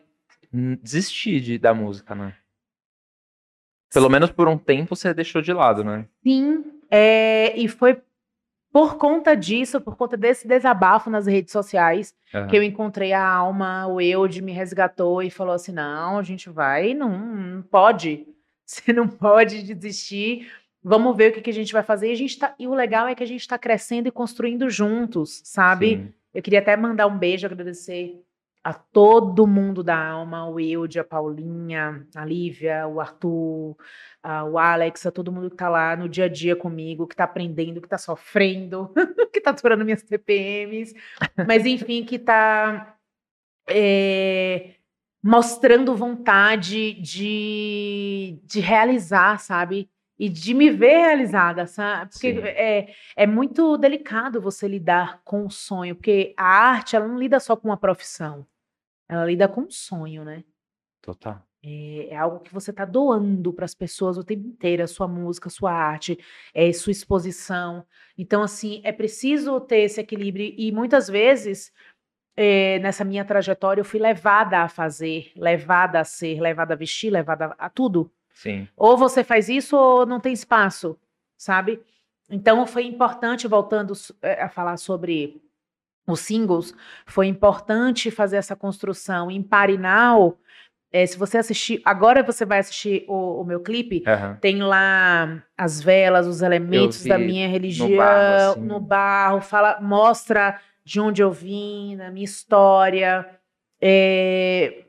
desistir 0.82 1.40
de, 1.40 1.58
da 1.58 1.74
música, 1.74 2.16
né? 2.16 2.36
Pelo 3.94 4.10
menos 4.10 4.32
por 4.32 4.48
um 4.48 4.58
tempo 4.58 4.96
você 4.96 5.14
deixou 5.14 5.42
de 5.42 5.52
lado, 5.52 5.84
né? 5.84 6.06
Sim, 6.24 6.64
é, 6.90 7.54
e 7.58 7.68
foi 7.68 8.02
por 8.72 8.96
conta 8.96 9.36
disso, 9.36 9.82
por 9.82 9.98
conta 9.98 10.16
desse 10.16 10.48
desabafo 10.48 11.10
nas 11.10 11.28
redes 11.28 11.52
sociais, 11.52 12.16
Aham. 12.34 12.48
que 12.48 12.56
eu 12.56 12.64
encontrei 12.64 13.12
a 13.12 13.26
alma, 13.26 13.86
o 13.88 14.00
Eude 14.00 14.42
me 14.42 14.54
resgatou 14.54 15.22
e 15.22 15.30
falou 15.30 15.54
assim: 15.54 15.74
não, 15.74 16.18
a 16.18 16.24
gente 16.24 16.50
vai, 16.50 16.94
não, 16.94 17.10
não 17.10 17.62
pode. 17.62 18.26
Você 18.66 18.94
não 18.94 19.08
pode 19.08 19.64
desistir. 19.64 20.50
Vamos 20.82 21.16
ver 21.16 21.32
o 21.32 21.34
que, 21.34 21.42
que 21.42 21.50
a 21.50 21.54
gente 21.54 21.74
vai 21.74 21.84
fazer. 21.84 22.08
E, 22.08 22.14
a 22.14 22.18
gente 22.18 22.40
tá, 22.40 22.56
e 22.58 22.68
o 22.68 22.74
legal 22.74 23.08
é 23.08 23.14
que 23.14 23.22
a 23.22 23.28
gente 23.28 23.42
está 23.42 23.58
crescendo 23.58 24.08
e 24.08 24.12
construindo 24.12 24.70
juntos, 24.70 25.42
sabe? 25.44 25.98
Sim. 25.98 26.14
Eu 26.34 26.42
queria 26.42 26.60
até 26.60 26.76
mandar 26.78 27.06
um 27.08 27.18
beijo, 27.18 27.46
agradecer 27.46 28.24
a 28.64 28.74
todo 28.74 29.48
mundo 29.48 29.84
da 29.84 29.98
alma, 29.98 30.48
o 30.48 30.60
Eude, 30.60 31.00
a 31.00 31.04
Paulinha, 31.04 32.06
a 32.16 32.24
Lívia, 32.24 32.88
o 32.88 33.00
Arthur, 33.00 33.76
a- 34.22 34.44
o 34.46 34.58
Alex, 34.60 35.06
a 35.06 35.12
todo 35.12 35.32
mundo 35.32 35.50
que 35.50 35.56
tá 35.58 35.68
lá 35.68 35.96
no 35.96 36.08
dia 36.08 36.26
a 36.26 36.30
dia 36.30 36.56
comigo, 36.56 37.08
que 37.08 37.16
tá 37.16 37.24
aprendendo, 37.24 37.82
que 37.82 37.90
tá 37.90 37.98
sofrendo, 37.98 38.94
que 39.34 39.42
tá 39.42 39.50
aturando 39.50 39.84
minhas 39.84 40.04
TPMs, 40.04 40.94
mas 41.48 41.66
enfim, 41.66 42.04
que 42.06 42.20
tá 42.20 42.96
é, 43.68 44.76
mostrando 45.24 45.96
vontade 45.96 46.94
de, 47.02 48.40
de 48.44 48.60
realizar, 48.60 49.40
sabe? 49.40 49.90
E 50.20 50.30
de 50.30 50.54
me 50.54 50.70
ver 50.70 50.98
realizada, 51.00 51.66
sabe? 51.66 52.12
Porque 52.12 52.34
Sim. 52.36 52.42
é, 52.44 52.94
é 53.16 53.26
muito 53.26 53.76
delicado 53.76 54.40
você 54.40 54.68
lidar 54.68 55.20
com 55.24 55.48
o 55.48 55.50
sonho, 55.50 55.96
porque 55.96 56.36
a 56.38 56.46
arte, 56.46 56.96
ela 56.96 57.08
não 57.08 57.18
lida 57.18 57.40
só 57.40 57.56
com 57.56 57.70
uma 57.70 57.78
profissão, 57.78 58.46
ela 59.12 59.26
lida 59.26 59.46
com 59.46 59.62
um 59.62 59.70
sonho, 59.70 60.24
né? 60.24 60.42
Total. 61.02 61.46
É, 61.62 62.08
é 62.12 62.16
algo 62.16 62.40
que 62.40 62.54
você 62.54 62.72
está 62.72 62.86
doando 62.86 63.52
para 63.52 63.66
as 63.66 63.76
pessoas 63.76 64.18
o 64.18 64.24
tempo 64.24 64.48
inteiro, 64.48 64.82
a 64.82 64.88
sua 64.88 65.06
música, 65.06 65.50
a 65.50 65.52
sua 65.52 65.74
arte, 65.74 66.18
é, 66.54 66.72
sua 66.72 66.92
exposição. 66.92 67.86
Então, 68.18 68.42
assim, 68.42 68.80
é 68.86 68.92
preciso 68.94 69.60
ter 69.60 69.82
esse 69.82 70.00
equilíbrio. 70.00 70.54
E 70.58 70.72
muitas 70.72 71.10
vezes, 71.10 71.74
é, 72.38 72.80
nessa 72.80 73.04
minha 73.04 73.26
trajetória, 73.26 73.82
eu 73.82 73.86
fui 73.86 74.00
levada 74.00 74.60
a 74.60 74.70
fazer, 74.70 75.34
levada 75.36 76.00
a 76.00 76.06
ser, 76.06 76.40
levada 76.40 76.74
a 76.74 76.78
vestir, 76.78 77.12
levada 77.12 77.48
a, 77.58 77.66
a 77.66 77.70
tudo. 77.70 78.10
Sim. 78.34 78.66
Ou 78.78 78.98
você 78.98 79.26
faz 79.26 79.50
isso 79.50 79.76
ou 79.76 80.06
não 80.06 80.22
tem 80.22 80.32
espaço, 80.32 80.98
sabe? 81.38 81.84
Então 82.30 82.66
foi 82.66 82.86
importante, 82.86 83.46
voltando 83.46 83.94
eh, 84.22 84.42
a 84.42 84.48
falar 84.48 84.78
sobre 84.78 85.42
os 86.12 86.20
singles, 86.20 86.74
foi 87.06 87.28
importante 87.28 88.12
fazer 88.12 88.38
essa 88.38 88.56
construção. 88.56 89.32
Em 89.32 89.42
Parinal, 89.42 90.38
eh, 90.92 91.06
se 91.06 91.18
você 91.18 91.38
assistir, 91.38 91.82
agora 91.86 92.22
você 92.22 92.46
vai 92.46 92.60
assistir 92.60 93.06
o, 93.08 93.42
o 93.42 93.46
meu 93.46 93.62
clipe, 93.62 94.04
Aham. 94.06 94.38
tem 94.42 94.62
lá 94.62 95.44
as 95.58 95.82
velas, 95.82 96.28
os 96.28 96.42
elementos 96.42 97.06
da 97.06 97.18
minha 97.18 97.48
no 97.48 97.54
religião, 97.54 97.98
barro, 97.98 98.52
assim. 98.52 98.62
no 98.62 98.80
barro, 98.80 99.42
fala, 99.42 99.80
mostra 99.82 100.60
de 100.84 101.00
onde 101.00 101.22
eu 101.22 101.32
vim, 101.32 101.96
da 101.98 102.12
minha 102.12 102.26
história, 102.26 103.28
é, 103.80 104.86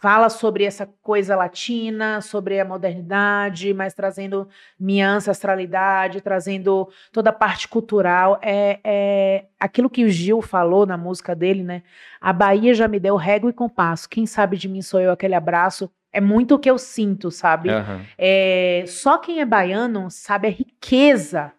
fala 0.00 0.28
sobre 0.30 0.64
essa 0.64 0.86
coisa 1.02 1.36
latina, 1.36 2.20
sobre 2.20 2.60
a 2.60 2.64
modernidade, 2.64 3.74
mas 3.74 3.94
trazendo 3.94 4.48
minha 4.78 5.10
ancestralidade, 5.10 6.20
trazendo 6.20 6.88
toda 7.12 7.30
a 7.30 7.32
parte 7.32 7.66
cultural. 7.68 8.38
É, 8.40 8.80
é 8.84 9.44
aquilo 9.58 9.90
que 9.90 10.04
o 10.04 10.08
Gil 10.08 10.40
falou 10.40 10.86
na 10.86 10.96
música 10.96 11.34
dele, 11.34 11.62
né? 11.62 11.82
A 12.20 12.32
Bahia 12.32 12.74
já 12.74 12.86
me 12.86 13.00
deu 13.00 13.16
régua 13.16 13.50
e 13.50 13.52
compasso. 13.52 14.08
Quem 14.08 14.24
sabe 14.24 14.56
de 14.56 14.68
mim 14.68 14.82
sou 14.82 15.00
eu 15.00 15.10
aquele 15.10 15.34
abraço. 15.34 15.90
É 16.12 16.20
muito 16.20 16.54
o 16.54 16.58
que 16.58 16.70
eu 16.70 16.78
sinto, 16.78 17.30
sabe? 17.30 17.68
Aham. 17.68 18.04
É, 18.16 18.84
só 18.86 19.18
quem 19.18 19.40
é 19.40 19.44
baiano 19.44 20.10
sabe 20.10 20.48
a 20.48 20.50
riqueza 20.50 21.52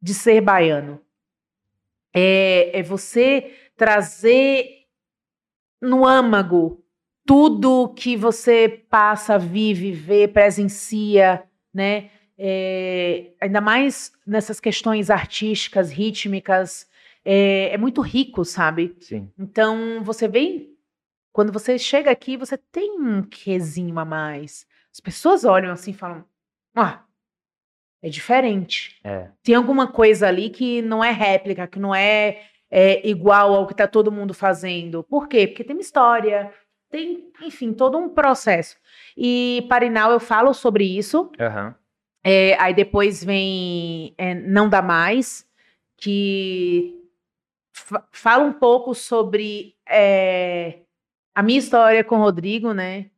de 0.00 0.14
ser 0.14 0.40
baiano. 0.40 1.00
É, 2.14 2.78
é 2.78 2.82
você 2.82 3.52
trazer 3.76 4.86
no 5.80 6.06
âmago 6.06 6.84
tudo 7.28 7.92
que 7.94 8.16
você 8.16 8.82
passa, 8.88 9.38
vive, 9.38 9.92
vê, 9.92 10.26
presencia, 10.26 11.44
né? 11.74 12.08
É, 12.38 13.32
ainda 13.38 13.60
mais 13.60 14.10
nessas 14.26 14.58
questões 14.58 15.10
artísticas, 15.10 15.90
rítmicas, 15.90 16.88
é, 17.22 17.74
é 17.74 17.76
muito 17.76 18.00
rico, 18.00 18.46
sabe? 18.46 18.96
Sim. 19.00 19.30
Então, 19.38 20.02
você 20.02 20.26
vem. 20.26 20.74
Quando 21.30 21.52
você 21.52 21.78
chega 21.78 22.10
aqui, 22.10 22.34
você 22.34 22.56
tem 22.56 22.98
um 22.98 23.22
quezinho 23.22 23.98
a 23.98 24.06
mais. 24.06 24.66
As 24.90 24.98
pessoas 24.98 25.44
olham 25.44 25.70
assim 25.70 25.90
e 25.90 25.94
falam: 25.94 26.24
Ah, 26.74 27.04
é 28.00 28.08
diferente. 28.08 28.98
É. 29.04 29.28
Tem 29.42 29.54
alguma 29.54 29.86
coisa 29.86 30.28
ali 30.28 30.48
que 30.48 30.80
não 30.80 31.04
é 31.04 31.10
réplica, 31.10 31.66
que 31.66 31.78
não 31.78 31.94
é, 31.94 32.40
é, 32.70 33.06
igual 33.06 33.54
ao 33.54 33.66
que 33.66 33.74
está 33.74 33.86
todo 33.86 34.10
mundo 34.10 34.32
fazendo. 34.32 35.04
Por 35.04 35.28
quê? 35.28 35.46
Porque 35.46 35.62
tem 35.62 35.76
uma 35.76 35.82
história, 35.82 36.50
tem, 36.90 37.30
enfim, 37.42 37.72
todo 37.72 37.98
um 37.98 38.08
processo. 38.08 38.76
E 39.16 39.66
Parinal 39.68 40.10
eu 40.12 40.20
falo 40.20 40.52
sobre 40.54 40.84
isso. 40.84 41.30
Aham. 41.40 41.74
É, 42.24 42.54
aí 42.60 42.74
depois 42.74 43.22
vem 43.22 44.14
é, 44.18 44.34
Não 44.34 44.68
Dá 44.68 44.82
Mais, 44.82 45.46
que 45.96 46.94
fa- 47.72 48.06
fala 48.12 48.44
um 48.44 48.52
pouco 48.52 48.94
sobre 48.94 49.76
é, 49.88 50.80
a 51.34 51.42
minha 51.42 51.58
história 51.58 52.02
com 52.04 52.16
o 52.16 52.22
Rodrigo, 52.22 52.72
né? 52.72 53.10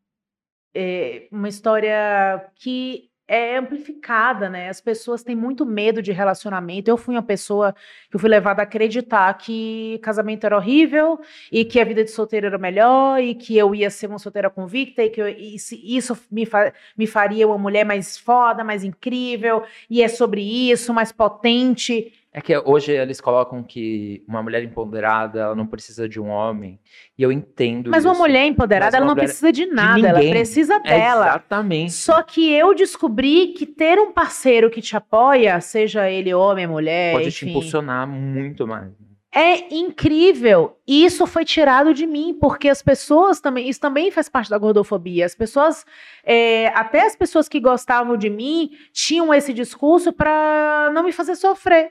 É, 0.75 1.27
uma 1.33 1.49
história 1.49 2.49
que 2.55 3.10
é 3.33 3.57
amplificada, 3.59 4.49
né? 4.51 4.69
As 4.69 4.81
pessoas 4.81 5.23
têm 5.23 5.37
muito 5.37 5.65
medo 5.65 6.03
de 6.03 6.11
relacionamento. 6.11 6.91
Eu 6.91 6.97
fui 6.97 7.15
uma 7.15 7.23
pessoa 7.23 7.73
que 8.11 8.19
fui 8.19 8.29
levada 8.29 8.61
a 8.61 8.65
acreditar 8.65 9.33
que 9.35 10.01
casamento 10.03 10.45
era 10.45 10.57
horrível 10.57 11.21
e 11.53 11.65
que 11.65 11.79
a 11.81 11.85
vida 11.85 12.03
de 12.03 12.11
solteiro 12.11 12.47
era 12.49 12.59
melhor 12.59 13.21
e 13.23 13.35
que 13.37 13.57
eu 13.57 13.73
ia 13.75 13.89
ser 13.89 14.09
uma 14.09 14.19
solteira 14.19 14.51
convicta 14.51 15.05
e 15.05 15.11
que 15.11 15.21
eu- 15.21 15.29
e 15.29 15.55
isso 15.97 16.19
me, 16.31 16.45
fa- 16.45 16.73
me 16.97 17.07
faria 17.07 17.47
uma 17.47 17.57
mulher 17.59 17.85
mais 17.85 18.19
foda, 18.19 18.65
mais 18.65 18.83
incrível 18.83 19.63
e 19.89 20.03
é 20.03 20.09
sobre 20.09 20.41
isso, 20.71 20.93
mais 20.93 21.13
potente. 21.13 22.13
É 22.33 22.41
que 22.41 22.57
hoje 22.57 22.93
eles 22.93 23.21
colocam 23.21 23.61
que 23.61 24.23
uma 24.29 24.41
mulher 24.41 24.63
empoderada, 24.63 25.41
ela 25.41 25.55
não 25.57 25.67
precisa 25.67 26.09
de 26.09 26.21
um 26.21 26.29
homem. 26.29 26.79
E 27.19 27.23
eu 27.25 27.33
entendo 27.33 27.91
Mas 27.91 28.05
uma 28.05 28.13
isso. 28.13 28.23
mulher 28.23 28.47
empoderada, 28.47 28.87
Mas 28.87 28.95
ela 28.95 29.03
uma 29.05 29.09
não 29.09 29.15
mulher- 29.17 29.27
precisa 29.27 29.51
de 29.51 29.67
nada, 29.67 30.07
ela 30.09 30.19
ninguém. 30.21 30.31
precisa 30.35 30.75
É 30.75 30.79
dela. 30.81 31.27
exatamente. 31.27 31.93
Só 31.93 32.23
que 32.23 32.53
eu 32.53 32.73
descobri 32.73 33.49
que 33.49 33.67
ter 33.67 33.99
um 33.99 34.13
parceiro 34.13 34.71
que 34.71 34.81
te 34.81 34.97
apoia, 34.97 35.61
seja 35.61 36.09
ele 36.09 36.33
homem, 36.33 36.69
mulher, 36.69 37.15
Pode 37.15 37.33
te 37.33 37.45
enfim, 37.45 37.51
impulsionar 37.51 38.07
muito 38.07 38.65
mais. 38.65 38.93
é 39.35 39.75
incrível. 39.75 40.77
E 40.87 41.05
isso 41.05 41.27
foi 41.27 41.45
tirado 41.45 41.93
de 41.93 42.07
mim, 42.07 42.37
porque 42.41 42.69
as 42.69 42.81
pessoas 42.81 43.41
também, 43.41 43.69
isso 43.69 43.81
também 43.81 44.09
faz 44.13 44.29
parte 44.29 44.49
da 44.51 44.57
gordofobia. 44.59 45.27
As 45.27 45.35
pessoas, 45.35 45.85
é, 46.25 46.69
até 46.69 47.05
as 47.07 47.17
pessoas 47.17 47.49
que 47.49 47.59
gostavam 47.59 48.17
de 48.17 48.31
mim, 48.31 48.71
tinham 48.93 49.35
esse 49.35 49.53
discurso 49.53 50.13
pra 50.13 50.91
não 50.95 51.03
me 51.03 51.11
fazer 51.11 51.35
sofrer. 51.35 51.91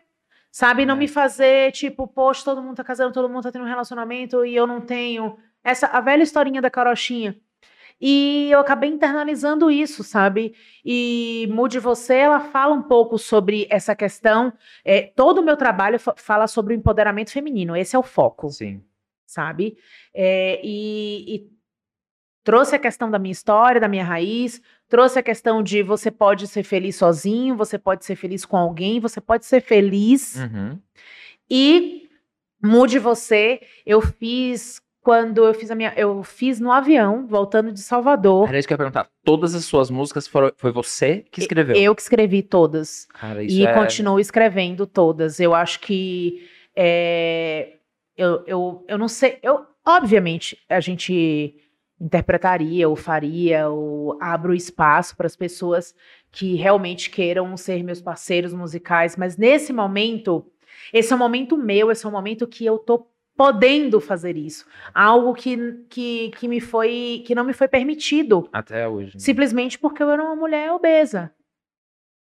Sabe? 0.51 0.85
Não 0.85 0.95
É. 0.95 0.97
me 0.99 1.07
fazer, 1.07 1.71
tipo, 1.71 2.07
poxa, 2.07 2.43
todo 2.45 2.61
mundo 2.61 2.75
tá 2.75 2.83
casando, 2.83 3.13
todo 3.13 3.29
mundo 3.29 3.43
tá 3.43 3.51
tendo 3.51 3.63
um 3.65 3.67
relacionamento 3.67 4.43
e 4.45 4.55
eu 4.55 4.65
não 4.65 4.81
tenho. 4.81 5.37
Essa, 5.63 5.87
a 5.87 6.01
velha 6.01 6.23
historinha 6.23 6.61
da 6.61 6.69
carochinha. 6.69 7.35
E 8.01 8.47
eu 8.49 8.59
acabei 8.61 8.89
internalizando 8.89 9.69
isso, 9.69 10.03
sabe? 10.05 10.55
E 10.85 11.47
Mude 11.51 11.79
Você, 11.79 12.15
ela 12.15 12.39
fala 12.39 12.73
um 12.73 12.81
pouco 12.81 13.17
sobre 13.17 13.67
essa 13.69 13.93
questão. 13.93 14.53
é, 14.85 15.01
todo 15.01 15.39
o 15.39 15.43
meu 15.43 15.57
trabalho 15.57 15.99
fa- 15.99 16.15
fala 16.17 16.47
sobre 16.47 16.73
o 16.73 16.77
empoderamento 16.77 17.31
feminino, 17.31 17.75
esse 17.75 17.95
é 17.95 17.99
o 17.99 18.03
foco, 18.03 18.49
Sim. 18.49 18.81
sabe? 19.27 19.77
É, 20.13 20.61
e, 20.63 21.35
e 21.35 21.49
trouxe 22.41 22.73
a 22.75 22.79
questão 22.79 23.11
da 23.11 23.19
minha 23.19 23.33
história, 23.33 23.81
da 23.81 23.87
minha 23.89 24.03
raiz, 24.05 24.61
trouxe 24.89 25.19
a 25.19 25.23
questão 25.23 25.61
de 25.63 25.83
você 25.83 26.09
pode 26.09 26.47
ser 26.47 26.63
feliz 26.63 26.95
sozinho, 26.95 27.55
você 27.55 27.77
pode 27.77 28.03
ser 28.03 28.15
feliz 28.15 28.43
com 28.43 28.57
alguém, 28.57 28.99
você 28.99 29.21
pode 29.21 29.45
ser 29.45 29.61
feliz. 29.61 30.35
Uhum. 30.35 30.79
E 31.49 32.09
Mude 32.61 32.99
Você, 32.99 33.61
eu 33.85 34.01
fiz 34.01 34.81
quando 35.01 35.45
eu 35.45 35.53
fiz 35.53 35.71
a 35.71 35.75
minha. 35.75 35.93
Eu 35.95 36.23
fiz 36.23 36.59
no 36.59 36.71
avião, 36.71 37.25
voltando 37.25 37.71
de 37.71 37.79
Salvador. 37.79 38.49
Era 38.49 38.59
isso 38.59 38.67
que 38.67 38.73
eu 38.73 38.75
ia 38.75 38.79
perguntar. 38.79 39.07
Todas 39.23 39.55
as 39.55 39.63
suas 39.63 39.89
músicas 39.89 40.27
foram, 40.27 40.51
foi 40.57 40.71
você 40.71 41.23
que 41.31 41.39
escreveu? 41.39 41.75
Eu 41.75 41.95
que 41.95 42.01
escrevi 42.01 42.43
todas. 42.43 43.07
Cara, 43.13 43.43
isso 43.43 43.55
e 43.55 43.65
é... 43.65 43.73
continuo 43.73 44.19
escrevendo 44.19 44.85
todas. 44.85 45.39
Eu 45.39 45.53
acho 45.53 45.79
que. 45.79 46.47
é, 46.75 47.75
eu, 48.17 48.43
eu, 48.45 48.85
eu 48.87 48.97
não 48.97 49.07
sei. 49.07 49.39
Eu, 49.41 49.65
obviamente, 49.87 50.57
a 50.67 50.79
gente 50.79 51.55
interpretaria, 51.99 52.87
ou 52.87 52.95
faria, 52.95 53.69
ou 53.69 54.17
abro 54.21 54.53
espaço 54.53 55.15
para 55.17 55.27
as 55.27 55.35
pessoas 55.35 55.93
que 56.31 56.55
realmente 56.55 57.09
queiram 57.09 57.55
ser 57.57 57.83
meus 57.83 58.01
parceiros 58.01 58.53
musicais, 58.53 59.17
mas 59.17 59.35
nesse 59.35 59.73
momento, 59.73 60.45
esse 60.93 61.11
é 61.11 61.15
um 61.15 61.19
momento 61.19 61.57
meu, 61.57 61.91
esse 61.91 62.05
é 62.05 62.09
um 62.09 62.11
momento 62.11 62.47
que 62.47 62.65
eu 62.65 62.77
tô 62.77 63.07
podendo 63.35 64.01
fazer 64.01 64.35
isso. 64.35 64.65
Algo 64.93 65.33
que, 65.33 65.55
que, 65.89 66.29
que 66.31 66.47
me 66.47 66.59
foi 66.59 67.23
que 67.25 67.33
não 67.33 67.45
me 67.45 67.53
foi 67.53 67.69
permitido. 67.69 68.49
Até 68.51 68.87
hoje. 68.87 69.13
né? 69.13 69.19
Simplesmente 69.19 69.79
porque 69.79 70.03
eu 70.03 70.09
era 70.09 70.21
uma 70.21 70.35
mulher 70.35 70.71
obesa. 70.73 71.33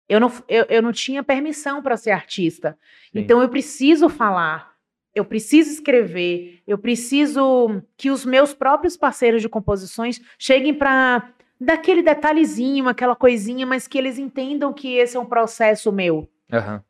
Eu 0.10 0.20
não, 0.20 0.32
eu, 0.48 0.66
eu 0.70 0.82
não 0.82 0.92
tinha 0.92 1.24
permissão 1.24 1.82
para 1.82 1.98
ser 1.98 2.12
artista. 2.12 2.78
Sim. 3.12 3.20
Então 3.20 3.42
eu 3.42 3.50
preciso 3.50 4.10
falar, 4.10 4.74
eu 5.18 5.26
preciso 5.26 5.72
escrever, 5.72 6.62
eu 6.68 6.78
preciso 6.78 7.82
que 7.98 8.12
os 8.12 8.24
meus 8.24 8.54
próprios 8.54 8.96
parceiros 8.96 9.42
de 9.42 9.50
composições 9.50 10.22
cheguem 10.38 10.74
para 10.74 11.32
daquele 11.60 12.04
detalhezinho, 12.04 12.88
aquela 12.88 13.16
coisinha, 13.16 13.66
mas 13.66 13.88
que 13.88 13.98
eles 13.98 14.20
entendam 14.20 14.72
que 14.72 14.96
esse 14.96 15.18
é 15.18 15.20
um 15.20 15.26
processo 15.26 15.92
meu. 15.92 16.30
Aham. 16.54 16.84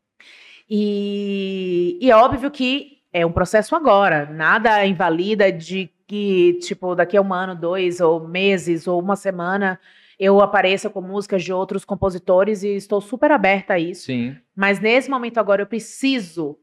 E, 0.69 1.97
e 2.01 2.11
é 2.11 2.15
óbvio 2.17 2.51
que 2.51 2.97
é 3.13 3.25
um 3.25 3.31
processo 3.31 3.73
agora, 3.73 4.25
nada 4.25 4.85
invalida 4.85 5.49
de 5.49 5.89
que, 6.05 6.59
tipo, 6.61 6.93
daqui 6.95 7.15
a 7.15 7.21
um 7.21 7.33
ano, 7.33 7.55
dois, 7.55 8.01
ou 8.01 8.27
meses, 8.27 8.87
ou 8.87 8.99
uma 8.99 9.15
semana, 9.15 9.79
eu 10.19 10.41
apareça 10.41 10.89
com 10.89 10.99
músicas 10.99 11.43
de 11.45 11.53
outros 11.53 11.85
compositores 11.85 12.61
e 12.61 12.75
estou 12.75 12.99
super 12.99 13.31
aberta 13.31 13.75
a 13.75 13.79
isso. 13.79 14.07
Sim. 14.07 14.35
Mas 14.53 14.81
nesse 14.81 15.09
momento 15.09 15.37
agora 15.37 15.61
eu 15.61 15.67
preciso 15.67 16.57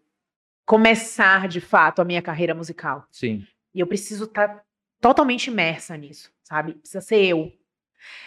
começar 0.65 1.49
de 1.49 1.61
fato 1.61 2.01
a 2.01 2.05
minha 2.05 2.23
carreira 2.23 2.55
musical. 2.55 3.07
Sim. 3.11 3.47
E 3.75 3.81
eu 3.81 3.87
preciso 3.87 4.25
estar 4.25 4.63
totalmente 5.01 5.49
imersa 5.49 5.97
nisso, 5.97 6.31
sabe? 6.43 6.75
Precisa 6.75 7.01
ser 7.01 7.25
eu. 7.25 7.53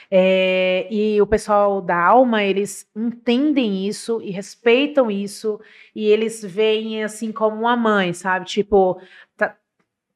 É, 0.10 0.88
e 0.92 1.22
o 1.22 1.28
pessoal 1.28 1.82
da 1.82 1.98
Alma, 1.98 2.44
eles 2.44 2.90
entendem 2.96 3.88
isso 3.88 4.22
e 4.22 4.32
respeitam 4.32 5.12
isso, 5.12 5.60
e 5.96 6.06
eles 6.06 6.44
veem 6.44 7.04
assim 7.04 7.32
como 7.32 7.58
uma 7.58 7.76
mãe, 7.76 8.14
sabe? 8.14 8.46
Tipo, 8.46 9.02
tá, 9.36 9.56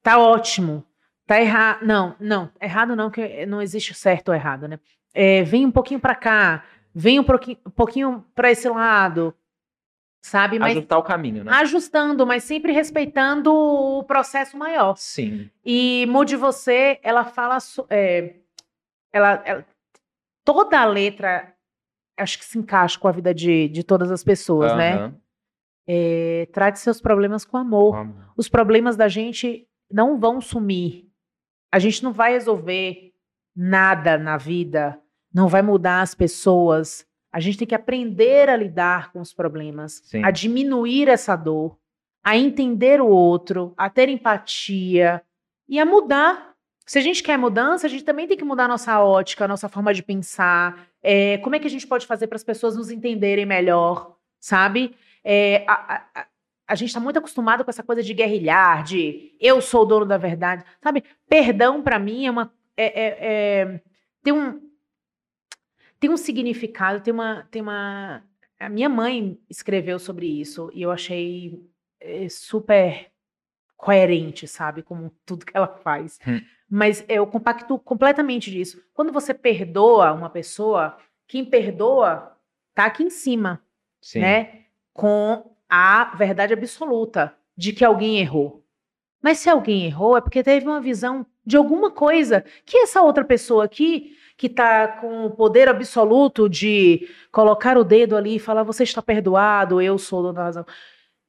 tá 0.02 0.18
ótimo, 0.18 0.86
tá 1.28 1.40
errado. 1.40 1.86
Não, 1.86 2.16
não, 2.20 2.50
errado 2.62 2.96
não, 2.96 3.10
que 3.10 3.46
não 3.46 3.62
existe 3.62 3.94
certo 3.94 4.30
ou 4.30 4.36
errado, 4.36 4.68
né? 4.68 4.80
É, 5.14 5.44
vem 5.44 5.66
um 5.66 5.72
pouquinho 5.72 6.00
pra 6.00 6.16
cá, 6.16 6.64
vem 6.94 7.20
um 7.20 7.24
pouquinho, 7.24 7.58
um 7.66 7.72
pouquinho 7.72 8.26
pra 8.34 8.50
esse 8.50 8.68
lado, 8.70 9.36
sabe? 10.22 10.60
Mas 10.60 10.78
Ajustar 10.78 11.00
o 11.00 11.04
caminho, 11.04 11.44
né? 11.44 11.52
ajustando, 11.54 12.26
mas 12.26 12.44
sempre 12.44 12.72
respeitando 12.72 13.54
o 13.54 14.04
processo 14.04 14.56
maior. 14.58 14.96
Sim. 14.98 15.50
E 15.66 16.06
Mude 16.08 16.36
Você, 16.36 17.00
ela 17.04 17.26
fala. 17.26 17.58
é, 17.90 18.36
ela, 19.12 19.42
ela- 19.46 19.66
toda 20.46 20.80
a 20.80 20.86
letra 20.86 21.54
acho 22.18 22.38
que 22.38 22.46
se 22.46 22.58
encaixa 22.60 23.00
com 23.00 23.08
a 23.08 23.12
vida 23.12 23.34
de, 23.34 23.68
de 23.70 23.84
todas 23.84 24.12
as 24.12 24.24
pessoas, 24.24 24.76
né? 24.76 24.94
Aham. 24.94 25.16
É, 25.88 26.48
trate 26.54 26.80
seus 26.80 27.02
problemas 27.02 27.44
com 27.44 27.58
amor. 27.58 27.94
Vamos. 27.96 28.16
Os 28.38 28.48
problemas 28.48 28.96
da 28.96 29.08
gente 29.08 29.68
não 29.92 30.20
vão 30.20 30.40
sumir. 30.40 31.10
A 31.72 31.80
gente 31.80 32.04
não 32.04 32.14
vai 32.14 32.34
resolver 32.34 33.12
nada 33.56 34.18
na 34.18 34.38
vida, 34.38 35.02
não 35.34 35.48
vai 35.48 35.62
mudar 35.62 36.02
as 36.02 36.14
pessoas. 36.14 37.06
A 37.32 37.40
gente 37.40 37.58
tem 37.58 37.68
que 37.68 37.76
aprender 37.76 38.50
a 38.50 38.56
lidar 38.56 39.12
com 39.12 39.22
os 39.22 39.34
problemas, 39.34 40.02
Sim. 40.06 40.24
a 40.24 40.32
diminuir 40.32 41.08
essa 41.08 41.36
dor, 41.36 41.78
a 42.24 42.38
entender 42.38 43.02
o 43.02 43.08
outro, 43.08 43.74
a 43.78 43.90
ter 43.90 44.10
empatia 44.10 45.22
e 45.68 45.80
a 45.80 45.86
mudar. 45.86 46.52
Se 46.86 47.00
a 47.00 47.02
gente 47.02 47.24
quer 47.24 47.38
mudança, 47.38 47.88
a 47.88 47.90
gente 47.90 48.04
também 48.04 48.28
tem 48.28 48.36
que 48.38 48.44
mudar 48.44 48.66
a 48.66 48.68
nossa 48.68 49.00
ótica, 49.02 49.46
a 49.46 49.48
nossa 49.48 49.70
forma 49.70 49.94
de 49.94 50.04
pensar. 50.04 50.88
É, 51.02 51.38
como 51.38 51.56
é 51.56 51.60
que 51.60 51.68
a 51.68 51.70
gente 51.70 51.88
pode 51.88 52.06
fazer 52.06 52.28
para 52.28 52.36
as 52.36 52.44
pessoas 52.44 52.76
nos 52.76 52.92
entenderem 52.92 53.46
melhor, 53.46 54.18
sabe? 54.40 54.94
É, 55.24 55.64
a, 55.68 55.96
a- 55.96 56.26
a- 56.68 56.76
gente 56.76 56.90
está 56.90 57.00
muito 57.00 57.18
acostumado 57.20 57.64
com 57.64 57.70
essa 57.70 57.84
coisa 57.84 58.02
de 58.04 58.14
guerrilhar, 58.14 58.84
de 58.84 59.36
eu 59.40 59.62
sou 59.62 59.84
o 59.84 59.86
dono 59.86 60.06
da 60.06 60.18
verdade, 60.18 60.64
sabe? 60.84 61.04
Perdão 61.30 61.82
para 61.82 61.98
mim 62.00 62.26
é 62.26 62.32
uma 62.32 62.52
é, 62.76 62.86
é- 62.86 63.18
é- 63.20 63.82
tem 64.24 64.34
um 64.34 64.60
tem 66.02 66.10
um 66.10 66.18
significado, 66.18 67.00
tem 67.00 67.14
uma 67.14 67.48
tem 67.52 67.62
uma 67.62 68.24
a 68.60 68.68
minha 68.68 68.90
mãe 68.90 69.40
escreveu 69.50 69.98
sobre 69.98 70.28
isso 70.28 70.70
e 70.74 70.82
eu 70.82 70.92
achei 70.92 71.64
é, 72.00 72.28
super 72.28 73.10
coerente, 73.78 74.48
sabe, 74.48 74.84
como 74.84 75.12
tudo 75.26 75.46
que 75.46 75.56
ela 75.56 75.68
faz. 75.68 76.20
Hum. 76.28 76.42
Mas 76.70 77.04
eu 77.08 77.26
compacto 77.26 77.80
completamente 77.80 78.52
disso. 78.52 78.84
Quando 78.94 79.12
você 79.12 79.34
perdoa 79.34 80.12
uma 80.14 80.30
pessoa, 80.30 80.98
quem 81.28 81.44
perdoa 81.46 82.38
tá 82.76 82.86
aqui 82.86 83.04
em 83.04 83.10
cima 83.10 83.62
Sim. 84.02 84.20
né? 84.20 84.66
Com 84.94 85.56
a 85.70 86.16
verdade 86.16 86.54
absoluta 86.54 87.36
de 87.56 87.74
que 87.74 87.86
alguém 87.86 88.20
errou. 88.20 88.64
Mas 89.22 89.40
se 89.40 89.50
alguém 89.50 89.86
errou, 89.86 90.18
é 90.18 90.22
porque 90.22 90.44
teve 90.44 90.66
uma 90.66 90.82
visão 90.82 91.26
de 91.46 91.58
alguma 91.58 91.92
coisa 91.92 92.44
que 92.66 92.78
essa 92.80 93.02
outra 93.02 93.24
pessoa 93.24 93.66
aqui, 93.66 94.16
que 94.42 94.50
tá 94.50 94.88
com 94.88 95.28
o 95.28 95.30
poder 95.30 95.70
absoluto 95.70 96.50
de 96.50 97.08
colocar 97.32 97.78
o 97.78 97.84
dedo 97.84 98.18
ali 98.18 98.38
e 98.38 98.40
falar, 98.40 98.64
você 98.64 98.82
está 98.82 99.00
perdoado, 99.00 99.80
eu 99.80 100.00
sou 100.00 100.24
dono 100.24 100.34
da 100.34 100.46
razão. 100.46 100.66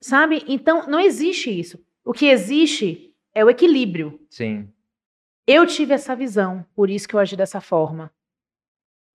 Sabe? 0.00 0.42
Então, 0.48 0.86
não 0.86 0.98
existe 0.98 1.50
isso. 1.50 1.78
O 2.02 2.14
que 2.14 2.24
existe 2.24 3.14
é 3.34 3.44
o 3.44 3.50
equilíbrio. 3.50 4.18
Sim. 4.30 4.66
Eu 5.46 5.66
tive 5.66 5.92
essa 5.92 6.16
visão, 6.16 6.64
por 6.74 6.88
isso 6.88 7.06
que 7.06 7.14
eu 7.14 7.20
agi 7.20 7.36
dessa 7.36 7.60
forma. 7.60 8.10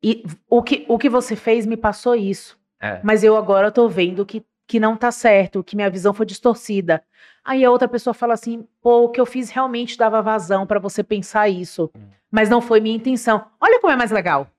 E 0.04 0.24
o 0.48 0.62
que, 0.62 0.86
o 0.88 1.00
que 1.00 1.10
você 1.10 1.36
fez 1.36 1.66
me 1.66 1.76
passou 1.76 2.14
isso. 2.14 2.56
É. 2.80 3.02
Mas 3.04 3.24
eu 3.24 3.36
agora 3.36 3.72
tô 3.72 3.90
vendo 3.90 4.28
que, 4.28 4.46
que 4.68 4.80
não 4.80 4.96
tá 4.96 5.12
certo, 5.12 5.64
que 5.64 5.76
minha 5.76 5.90
visão 5.90 6.14
foi 6.14 6.28
distorcida. 6.28 7.04
Aí 7.48 7.64
a 7.64 7.72
outra 7.72 7.88
pessoa 7.88 8.14
fala 8.14 8.34
assim: 8.34 8.68
pô, 8.82 9.06
o 9.06 9.10
que 9.10 9.22
eu 9.22 9.26
fiz 9.26 9.50
realmente 9.50 9.98
dava 9.98 10.22
vazão 10.22 10.68
pra 10.68 10.80
você 10.80 11.02
pensar 11.02 11.48
isso. 11.48 11.90
Hum. 11.96 12.02
Mas 12.30 12.50
não 12.50 12.60
foi 12.60 12.82
minha 12.82 12.98
intenção. 12.98 13.46
Olha 13.62 13.80
como 13.80 13.94
é 13.94 13.96
mais 13.96 14.12
legal. 14.12 14.52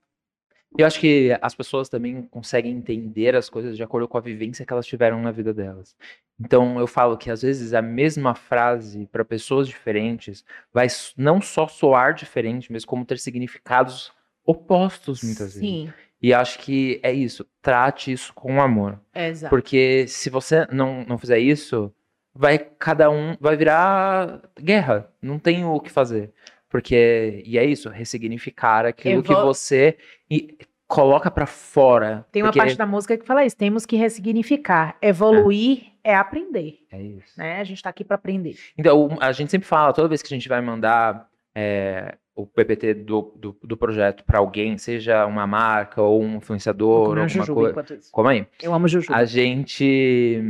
Eu 0.76 0.86
acho 0.86 0.98
que 0.98 1.36
as 1.42 1.54
pessoas 1.54 1.88
também 1.90 2.22
conseguem 2.30 2.72
entender 2.72 3.36
as 3.36 3.50
coisas 3.50 3.76
de 3.76 3.82
acordo 3.82 4.08
com 4.08 4.16
a 4.16 4.22
vivência 4.22 4.64
que 4.64 4.72
elas 4.72 4.86
tiveram 4.86 5.20
na 5.20 5.30
vida 5.30 5.52
delas. 5.52 5.94
Então 6.40 6.78
eu 6.78 6.86
falo 6.86 7.18
que 7.18 7.30
às 7.30 7.42
vezes 7.42 7.74
a 7.74 7.82
mesma 7.82 8.34
frase 8.34 9.06
para 9.12 9.24
pessoas 9.24 9.68
diferentes 9.68 10.42
vai 10.72 10.86
não 11.16 11.42
só 11.42 11.66
soar 11.68 12.14
diferente, 12.14 12.72
mas 12.72 12.86
como 12.86 13.04
ter 13.04 13.18
significados 13.18 14.12
opostos 14.44 15.22
muitas 15.22 15.54
vezes. 15.54 15.60
Sim. 15.60 15.92
E 16.22 16.32
acho 16.32 16.58
que 16.58 17.00
é 17.02 17.12
isso. 17.12 17.46
Trate 17.60 18.12
isso 18.12 18.32
com 18.34 18.62
amor. 18.62 18.98
Exato. 19.14 19.50
Porque 19.50 20.06
se 20.08 20.30
você 20.30 20.66
não, 20.70 21.04
não 21.04 21.18
fizer 21.18 21.38
isso, 21.38 21.92
vai 22.34 22.58
cada 22.58 23.10
um 23.10 23.36
vai 23.40 23.56
virar 23.56 24.40
guerra. 24.60 25.10
Não 25.20 25.38
tem 25.38 25.64
o 25.64 25.80
que 25.80 25.90
fazer. 25.90 26.32
Porque 26.68 27.42
e 27.46 27.56
é 27.58 27.64
isso, 27.64 27.88
ressignificar 27.88 28.84
aquilo 28.84 29.22
que 29.22 29.32
Evo- 29.32 29.42
você 29.44 29.96
e- 30.30 30.56
coloca 30.86 31.30
pra 31.30 31.46
fora. 31.46 32.26
Tem 32.32 32.42
uma 32.42 32.48
Porque- 32.48 32.58
parte 32.60 32.76
da 32.76 32.86
música 32.86 33.16
que 33.16 33.24
fala 33.26 33.44
isso, 33.44 33.56
temos 33.56 33.84
que 33.86 33.96
ressignificar. 33.96 34.96
Evoluir 35.02 35.92
é, 36.04 36.14
aprender, 36.14 36.78
É 36.90 37.00
isso. 37.00 37.38
né? 37.38 37.60
A 37.60 37.64
gente 37.64 37.82
tá 37.82 37.90
aqui 37.90 38.04
para 38.04 38.14
aprender. 38.16 38.56
Então, 38.76 39.16
a 39.20 39.32
gente 39.32 39.50
sempre 39.50 39.68
fala, 39.68 39.92
toda 39.92 40.08
vez 40.08 40.22
que 40.22 40.32
a 40.32 40.36
gente 40.36 40.48
vai 40.48 40.60
mandar 40.62 41.28
é, 41.54 42.16
o 42.38 42.46
PPT 42.46 42.94
do, 42.94 43.32
do, 43.34 43.56
do 43.64 43.76
projeto 43.76 44.22
pra 44.22 44.38
alguém, 44.38 44.78
seja 44.78 45.26
uma 45.26 45.44
marca 45.44 46.00
ou 46.00 46.22
um 46.22 46.36
influenciador, 46.36 47.18
um 47.18 47.22
alguma 47.22 47.74
coisa. 47.74 48.00
Como 48.12 48.28
aí? 48.28 48.46
Eu 48.62 48.72
amo 48.72 48.86
jujuba. 48.86 49.16
A 49.16 49.24
gente. 49.24 50.40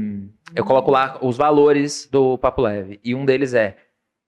Eu 0.55 0.67
coloco 0.67 0.91
lá 0.91 1.19
os 1.23 1.39
valores 1.39 2.07
do 2.13 2.37
Papo 2.37 2.61
Leve. 2.61 3.01
E 3.03 3.15
um 3.15 3.25
deles 3.25 3.55
é 3.55 3.79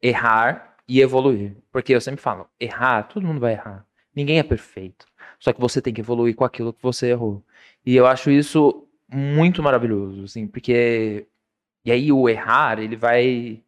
errar 0.03 0.75
e 0.89 1.03
evoluir. 1.03 1.55
Porque 1.71 1.95
eu 1.95 2.01
sempre 2.01 2.23
falo, 2.23 2.49
errar, 2.59 3.03
todo 3.03 3.27
mundo 3.27 3.41
vai 3.41 3.53
errar. 3.53 3.85
Ninguém 4.17 4.39
é 4.39 4.43
perfeito. 4.43 5.05
Só 5.39 5.53
que 5.53 5.61
você 5.61 5.83
tem 5.83 5.93
que 5.93 6.01
evoluir 6.01 6.35
com 6.35 6.45
aquilo 6.47 6.73
que 6.73 6.83
você 6.83 7.09
errou. 7.11 7.45
E 7.85 7.95
eu 7.95 8.07
acho 8.07 8.31
isso 8.31 8.89
muito 9.07 9.63
maravilhoso, 9.63 10.25
assim, 10.25 10.47
porque. 10.47 11.27
E 11.85 11.93
aí 11.93 12.11
o 12.11 12.27
errar, 12.27 12.79
ele 12.79 12.97
vai. 12.97 13.63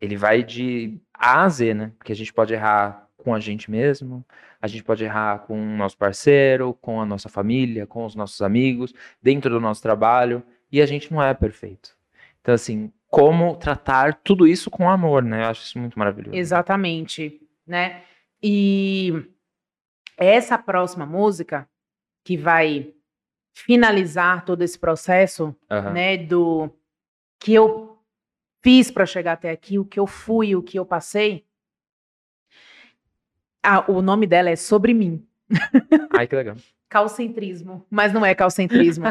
Ele 0.00 0.16
vai 0.16 0.42
de 0.42 1.00
A 1.14 1.44
a 1.44 1.48
Z, 1.48 1.72
né? 1.72 1.92
Porque 1.96 2.12
a 2.12 2.16
gente 2.16 2.32
pode 2.32 2.52
errar 2.52 3.07
com 3.18 3.34
a 3.34 3.40
gente 3.40 3.70
mesmo, 3.70 4.24
a 4.62 4.66
gente 4.66 4.82
pode 4.82 5.04
errar 5.04 5.40
com 5.40 5.60
o 5.60 5.76
nosso 5.76 5.98
parceiro, 5.98 6.72
com 6.80 7.00
a 7.00 7.04
nossa 7.04 7.28
família, 7.28 7.86
com 7.86 8.06
os 8.06 8.14
nossos 8.14 8.40
amigos, 8.40 8.94
dentro 9.20 9.50
do 9.50 9.60
nosso 9.60 9.82
trabalho, 9.82 10.42
e 10.72 10.80
a 10.80 10.86
gente 10.86 11.12
não 11.12 11.22
é 11.22 11.34
perfeito. 11.34 11.96
Então, 12.40 12.54
assim, 12.54 12.90
como 13.10 13.56
tratar 13.56 14.14
tudo 14.22 14.46
isso 14.46 14.70
com 14.70 14.88
amor, 14.88 15.22
né? 15.22 15.42
Eu 15.42 15.48
acho 15.48 15.62
isso 15.62 15.78
muito 15.78 15.98
maravilhoso. 15.98 16.36
Exatamente, 16.36 17.40
né? 17.66 18.02
E 18.42 19.12
essa 20.16 20.56
próxima 20.56 21.04
música 21.04 21.68
que 22.24 22.36
vai 22.36 22.94
finalizar 23.54 24.44
todo 24.44 24.62
esse 24.62 24.78
processo, 24.78 25.54
Aham. 25.70 25.92
né, 25.92 26.16
do 26.16 26.70
que 27.40 27.54
eu 27.54 27.98
fiz 28.62 28.90
para 28.90 29.06
chegar 29.06 29.32
até 29.32 29.50
aqui, 29.50 29.78
o 29.78 29.84
que 29.84 29.98
eu 29.98 30.06
fui, 30.06 30.54
o 30.54 30.62
que 30.62 30.78
eu 30.78 30.86
passei. 30.86 31.47
Ah, 33.62 33.84
o 33.90 34.00
nome 34.00 34.26
dela 34.26 34.50
é 34.50 34.56
Sobre 34.56 34.94
mim. 34.94 35.26
Ai, 36.10 36.26
que 36.26 36.36
legal. 36.36 36.56
Calcentrismo, 36.88 37.84
mas 37.90 38.12
não 38.12 38.24
é 38.24 38.34
calcentrismo. 38.34 39.04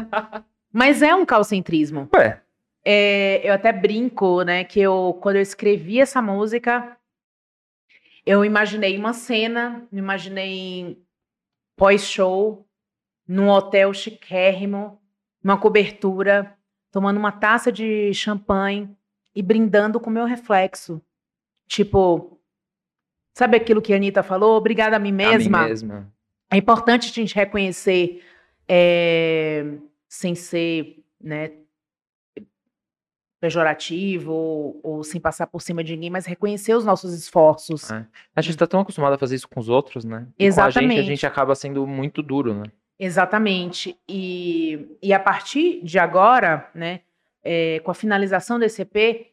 mas 0.72 1.02
é 1.02 1.14
um 1.14 1.26
calcentrismo. 1.26 2.10
Ué, 2.16 2.42
É, 2.84 3.42
eu 3.48 3.54
até 3.54 3.72
brinco, 3.72 4.42
né, 4.44 4.64
que 4.64 4.80
eu, 4.80 5.18
quando 5.22 5.36
eu 5.36 5.42
escrevi 5.42 6.00
essa 6.00 6.22
música, 6.22 6.98
eu 8.26 8.44
imaginei 8.44 8.98
uma 8.98 9.14
cena, 9.14 9.88
me 9.92 10.00
imaginei 10.00 11.02
pós-show, 11.78 12.68
num 13.28 13.50
hotel 13.50 13.94
chiquérrimo, 13.94 15.02
numa 15.44 15.58
cobertura, 15.58 16.58
tomando 16.92 17.18
uma 17.18 17.32
taça 17.32 17.72
de 17.72 18.14
champanhe 18.14 18.90
e 19.36 19.42
brindando 19.42 20.00
com 20.00 20.10
o 20.10 20.14
meu 20.14 20.26
reflexo. 20.26 21.02
Tipo, 21.68 22.37
sabe 23.38 23.56
aquilo 23.56 23.84
que 23.84 23.94
a 23.94 23.96
Anitta 23.96 24.24
falou? 24.24 24.58
Obrigada 24.58 24.96
a 24.96 25.00
mim 25.00 25.12
mesma. 25.12 25.60
a 25.60 25.62
mim 25.64 25.70
mesma. 25.70 26.12
É 26.50 26.58
importante 26.58 27.12
a 27.12 27.14
gente 27.14 27.36
reconhecer, 27.36 28.24
é, 28.68 29.64
sem 30.10 30.34
ser 30.34 31.04
né, 31.22 31.52
pejorativo 33.40 34.34
ou, 34.34 34.80
ou 34.82 35.04
sem 35.04 35.22
passar 35.22 35.46
por 35.46 35.62
cima 35.62 35.84
de 35.84 35.94
ninguém, 35.94 36.10
mas 36.10 36.26
reconhecer 36.26 36.74
os 36.74 36.84
nossos 36.84 37.14
esforços. 37.14 37.92
É. 37.92 38.08
A 38.36 38.42
gente 38.42 38.58
tá 38.58 38.66
tão 38.66 38.80
acostumado 38.80 39.14
a 39.14 39.20
fazer 39.20 39.36
isso 39.36 39.48
com 39.48 39.60
os 39.60 39.70
outros, 39.70 40.04
né? 40.04 40.28
E 40.40 40.52
com 40.52 40.62
a 40.62 40.70
gente, 40.72 40.80
a 40.80 40.82
Exatamente. 40.82 41.04
gente 41.04 41.26
acaba 41.28 41.54
sendo 41.54 41.86
muito 41.86 42.24
duro, 42.24 42.56
né? 42.56 42.64
Exatamente. 42.98 43.96
E, 44.10 44.98
e 45.00 45.14
a 45.14 45.20
partir 45.20 45.84
de 45.84 46.00
agora, 46.00 46.72
né, 46.74 47.02
é, 47.44 47.80
com 47.82 47.92
a 47.92 47.94
finalização 47.94 48.58
desse 48.58 48.82
EP, 48.82 49.28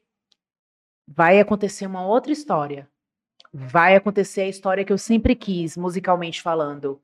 vai 1.08 1.40
acontecer 1.40 1.86
uma 1.86 2.06
outra 2.06 2.32
história. 2.32 2.86
Vai 3.56 3.94
acontecer 3.94 4.40
a 4.40 4.48
história 4.48 4.84
que 4.84 4.92
eu 4.92 4.98
sempre 4.98 5.36
quis, 5.36 5.76
musicalmente 5.76 6.42
falando. 6.42 7.00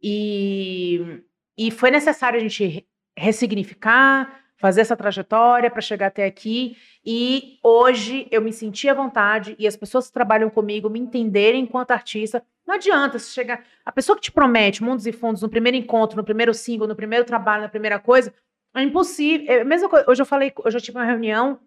E, 0.00 1.22
e 1.58 1.72
foi 1.72 1.90
necessário 1.90 2.38
a 2.38 2.40
gente 2.40 2.64
re- 2.64 2.86
ressignificar, 3.16 4.44
fazer 4.56 4.82
essa 4.82 4.96
trajetória 4.96 5.68
para 5.68 5.80
chegar 5.80 6.06
até 6.06 6.24
aqui. 6.24 6.76
E 7.04 7.58
hoje 7.64 8.28
eu 8.30 8.40
me 8.40 8.52
senti 8.52 8.88
à 8.88 8.94
vontade 8.94 9.56
e 9.58 9.66
as 9.66 9.74
pessoas 9.74 10.06
que 10.06 10.12
trabalham 10.12 10.48
comigo 10.48 10.88
me 10.88 11.00
entenderem 11.00 11.62
enquanto 11.62 11.90
artista. 11.90 12.44
Não 12.64 12.76
adianta 12.76 13.18
você 13.18 13.32
chegar. 13.32 13.64
A 13.84 13.90
pessoa 13.90 14.14
que 14.14 14.22
te 14.22 14.30
promete 14.30 14.84
mundos 14.84 15.04
e 15.04 15.10
fundos 15.10 15.42
no 15.42 15.48
primeiro 15.48 15.76
encontro, 15.76 16.16
no 16.16 16.22
primeiro 16.22 16.54
single, 16.54 16.86
no 16.86 16.94
primeiro 16.94 17.24
trabalho, 17.24 17.62
na 17.62 17.68
primeira 17.68 17.98
coisa, 17.98 18.32
é 18.72 18.82
impossível. 18.82 19.50
É 19.50 19.64
mesma 19.64 19.88
coisa. 19.88 20.08
Hoje 20.08 20.22
eu 20.22 20.26
falei, 20.26 20.52
hoje 20.64 20.76
eu 20.76 20.80
tive 20.80 20.96
uma 20.96 21.04
reunião. 21.04 21.58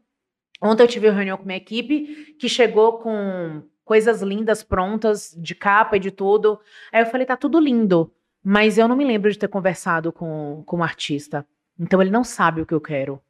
Ontem 0.61 0.83
eu 0.83 0.87
tive 0.87 1.09
uma 1.09 1.15
reunião 1.15 1.37
com 1.37 1.43
minha 1.43 1.57
equipe 1.57 2.35
que 2.39 2.47
chegou 2.47 2.99
com 2.99 3.63
coisas 3.91 4.21
lindas 4.21 4.63
prontas, 4.63 5.35
de 5.37 5.53
capa 5.53 5.97
e 5.97 5.99
de 5.99 6.11
tudo. 6.11 6.61
Aí 6.93 7.01
eu 7.01 7.05
falei, 7.07 7.27
tá 7.27 7.35
tudo 7.35 7.59
lindo, 7.59 8.09
mas 8.41 8.77
eu 8.77 8.87
não 8.87 8.95
me 8.95 9.03
lembro 9.03 9.29
de 9.29 9.37
ter 9.37 9.49
conversado 9.49 10.13
com, 10.13 10.63
com 10.65 10.77
o 10.77 10.83
artista. 10.83 11.45
Então 11.77 12.01
ele 12.01 12.09
não 12.09 12.23
sabe 12.23 12.61
o 12.61 12.65
que 12.65 12.73
eu 12.73 12.79
quero. 12.79 13.21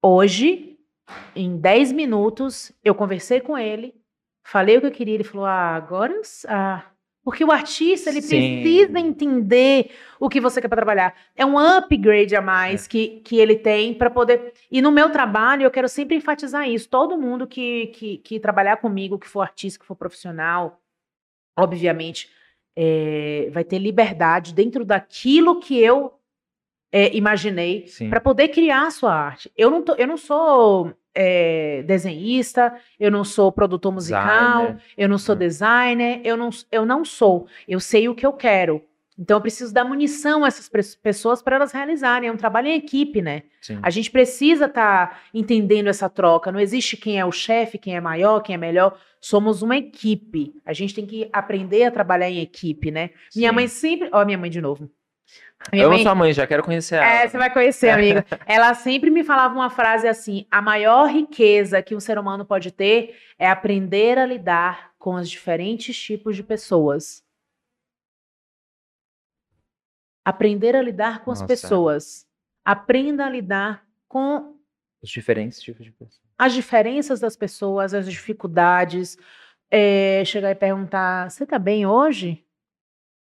Hoje, 0.00 0.78
em 1.36 1.58
10 1.58 1.92
minutos, 1.92 2.72
eu 2.82 2.94
conversei 2.94 3.42
com 3.42 3.58
ele, 3.58 3.94
falei 4.42 4.78
o 4.78 4.80
que 4.80 4.86
eu 4.86 4.90
queria, 4.90 5.16
ele 5.16 5.22
falou: 5.22 5.44
"Ah, 5.44 5.76
agora, 5.76 6.14
eu 6.14 6.22
ah, 6.48 6.82
porque 7.24 7.44
o 7.44 7.52
artista 7.52 8.10
ele 8.10 8.20
Sim. 8.20 8.28
precisa 8.62 8.98
entender 8.98 9.90
o 10.18 10.28
que 10.28 10.40
você 10.40 10.60
quer 10.60 10.68
para 10.68 10.76
trabalhar. 10.76 11.14
É 11.36 11.46
um 11.46 11.58
upgrade 11.58 12.34
a 12.34 12.38
É. 12.38 12.42
mais 12.42 12.88
que, 12.88 13.20
que 13.20 13.36
ele 13.36 13.54
tem 13.56 13.94
para 13.94 14.10
poder. 14.10 14.52
E 14.70 14.82
no 14.82 14.90
meu 14.90 15.10
trabalho, 15.10 15.62
eu 15.62 15.70
quero 15.70 15.88
sempre 15.88 16.16
enfatizar 16.16 16.68
isso. 16.68 16.88
Todo 16.88 17.16
mundo 17.16 17.46
que, 17.46 17.86
que, 17.88 18.18
que 18.18 18.40
trabalhar 18.40 18.78
comigo, 18.78 19.18
que 19.18 19.28
for 19.28 19.42
artista, 19.42 19.78
que 19.78 19.86
for 19.86 19.94
profissional, 19.94 20.80
obviamente, 21.56 22.28
é, 22.76 23.48
vai 23.52 23.64
ter 23.64 23.78
liberdade 23.78 24.54
dentro 24.54 24.84
daquilo 24.84 25.60
que 25.60 25.78
eu 25.78 26.14
é, 26.90 27.14
imaginei 27.16 27.86
para 28.10 28.20
poder 28.20 28.48
criar 28.48 28.86
a 28.86 28.90
sua 28.90 29.14
arte. 29.14 29.50
Eu 29.56 29.70
não, 29.70 29.82
tô- 29.82 29.94
eu 29.94 30.06
não 30.06 30.16
sou 30.16 30.92
é, 31.14 31.82
desenhista, 31.84 32.74
eu 32.98 33.10
não 33.10 33.24
sou 33.24 33.52
produtor 33.52 33.92
musical, 33.92 34.60
Designer. 34.60 34.82
eu 34.96 35.08
não 35.08 35.18
sou 35.18 35.34
Hum. 35.34 35.38
designer, 35.38 36.20
eu 36.24 36.36
não, 36.36 36.50
eu 36.70 36.86
não 36.86 37.04
sou. 37.04 37.46
Eu 37.68 37.80
sei 37.80 38.08
o 38.08 38.14
que 38.14 38.24
eu 38.26 38.32
quero. 38.32 38.82
Então 39.18 39.36
eu 39.36 39.40
preciso 39.42 39.74
dar 39.74 39.84
munição 39.84 40.42
a 40.42 40.48
essas 40.48 40.70
pessoas 40.96 41.42
para 41.42 41.56
elas 41.56 41.70
realizarem. 41.70 42.28
É 42.28 42.32
um 42.32 42.36
trabalho 42.36 42.68
em 42.68 42.76
equipe, 42.76 43.20
né? 43.20 43.42
Sim. 43.60 43.78
A 43.82 43.90
gente 43.90 44.10
precisa 44.10 44.64
estar 44.64 45.22
entendendo 45.34 45.88
essa 45.88 46.08
troca. 46.08 46.50
Não 46.50 46.58
existe 46.58 46.96
quem 46.96 47.20
é 47.20 47.24
o 47.24 47.30
chefe, 47.30 47.76
quem 47.78 47.94
é 47.94 48.00
maior, 48.00 48.40
quem 48.40 48.54
é 48.54 48.58
melhor. 48.58 48.98
Somos 49.20 49.60
uma 49.62 49.76
equipe. 49.76 50.54
A 50.64 50.72
gente 50.72 50.94
tem 50.94 51.04
que 51.06 51.28
aprender 51.30 51.84
a 51.84 51.90
trabalhar 51.90 52.30
em 52.30 52.40
equipe, 52.40 52.90
né? 52.90 53.10
Minha 53.36 53.50
Sim. 53.50 53.54
mãe 53.54 53.68
sempre. 53.68 54.08
Ó, 54.12 54.24
minha 54.24 54.38
mãe 54.38 54.50
de 54.50 54.60
novo. 54.62 54.90
Minha 55.70 55.84
Eu 55.84 55.88
amo 55.88 55.94
mãe- 55.96 56.02
sua 56.02 56.14
mãe, 56.14 56.32
já 56.32 56.46
quero 56.46 56.62
conhecer 56.62 56.96
ela. 56.96 57.06
é, 57.06 57.28
você 57.28 57.38
vai 57.38 57.52
conhecer, 57.52 57.90
amiga. 57.90 58.24
Ela 58.46 58.74
sempre 58.74 59.10
me 59.10 59.22
falava 59.22 59.54
uma 59.54 59.70
frase 59.70 60.08
assim: 60.08 60.46
a 60.50 60.60
maior 60.62 61.06
riqueza 61.10 61.82
que 61.82 61.94
um 61.94 62.00
ser 62.00 62.18
humano 62.18 62.44
pode 62.44 62.70
ter 62.72 63.16
é 63.38 63.48
aprender 63.48 64.18
a 64.18 64.26
lidar 64.26 64.92
com 64.98 65.14
os 65.14 65.28
diferentes 65.30 65.96
tipos 66.00 66.36
de 66.36 66.42
pessoas. 66.42 67.22
Aprender 70.24 70.76
a 70.76 70.82
lidar 70.82 71.24
com 71.24 71.30
as 71.32 71.40
Nossa. 71.40 71.48
pessoas. 71.52 72.26
Aprenda 72.64 73.26
a 73.26 73.30
lidar 73.30 73.84
com 74.08 74.56
Os 75.02 75.10
diferentes 75.10 75.60
tipos 75.60 75.84
de 75.84 75.90
pessoas. 75.90 76.20
as 76.38 76.52
diferenças 76.52 77.18
das 77.20 77.36
pessoas, 77.36 77.92
as 77.94 78.08
dificuldades. 78.08 79.16
É, 79.70 80.22
chegar 80.24 80.50
e 80.50 80.54
perguntar: 80.54 81.30
você 81.30 81.46
tá 81.46 81.58
bem 81.58 81.86
hoje? 81.86 82.44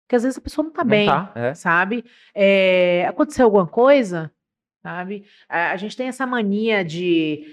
Porque 0.07 0.17
às 0.17 0.23
vezes 0.23 0.39
a 0.39 0.41
pessoa 0.41 0.65
não 0.65 0.73
tá 0.73 0.85
Não 0.85 0.91
bem 0.91 1.07
tá? 1.07 1.33
É. 1.35 1.53
sabe? 1.53 2.05
É, 2.33 3.05
aconteceu 3.09 3.45
alguma 3.45 3.67
coisa, 3.67 4.31
sabe? 4.81 5.27
A, 5.49 5.73
a 5.73 5.77
gente 5.77 5.97
tem 5.97 6.07
essa 6.07 6.25
mania 6.25 6.85
de 6.85 7.45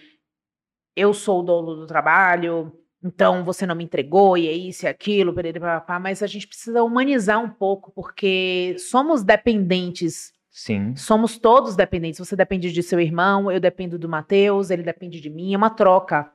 eu 0.95 1.13
sou 1.15 1.39
o 1.39 1.43
dono 1.43 1.75
do 1.75 1.87
trabalho, 1.87 2.71
então 3.03 3.43
você 3.43 3.65
não 3.65 3.73
me 3.73 3.83
entregou, 3.83 4.37
e 4.37 4.47
é 4.47 4.51
isso 4.51 4.85
e 4.85 4.87
aquilo, 4.87 5.33
perere, 5.33 5.59
papapá, 5.59 5.99
mas 5.99 6.21
a 6.21 6.27
gente 6.27 6.47
precisa 6.47 6.83
humanizar 6.83 7.43
um 7.43 7.49
pouco, 7.49 7.91
porque 7.91 8.75
somos 8.77 9.23
dependentes, 9.23 10.31
Sim. 10.51 10.95
somos 10.95 11.39
todos 11.39 11.75
dependentes. 11.75 12.19
Você 12.19 12.35
depende 12.35 12.71
de 12.71 12.83
seu 12.83 12.99
irmão, 12.99 13.51
eu 13.51 13.59
dependo 13.59 13.97
do 13.97 14.07
Matheus, 14.07 14.69
ele 14.69 14.83
depende 14.83 15.19
de 15.19 15.29
mim, 15.29 15.55
é 15.55 15.57
uma 15.57 15.71
troca. 15.71 16.31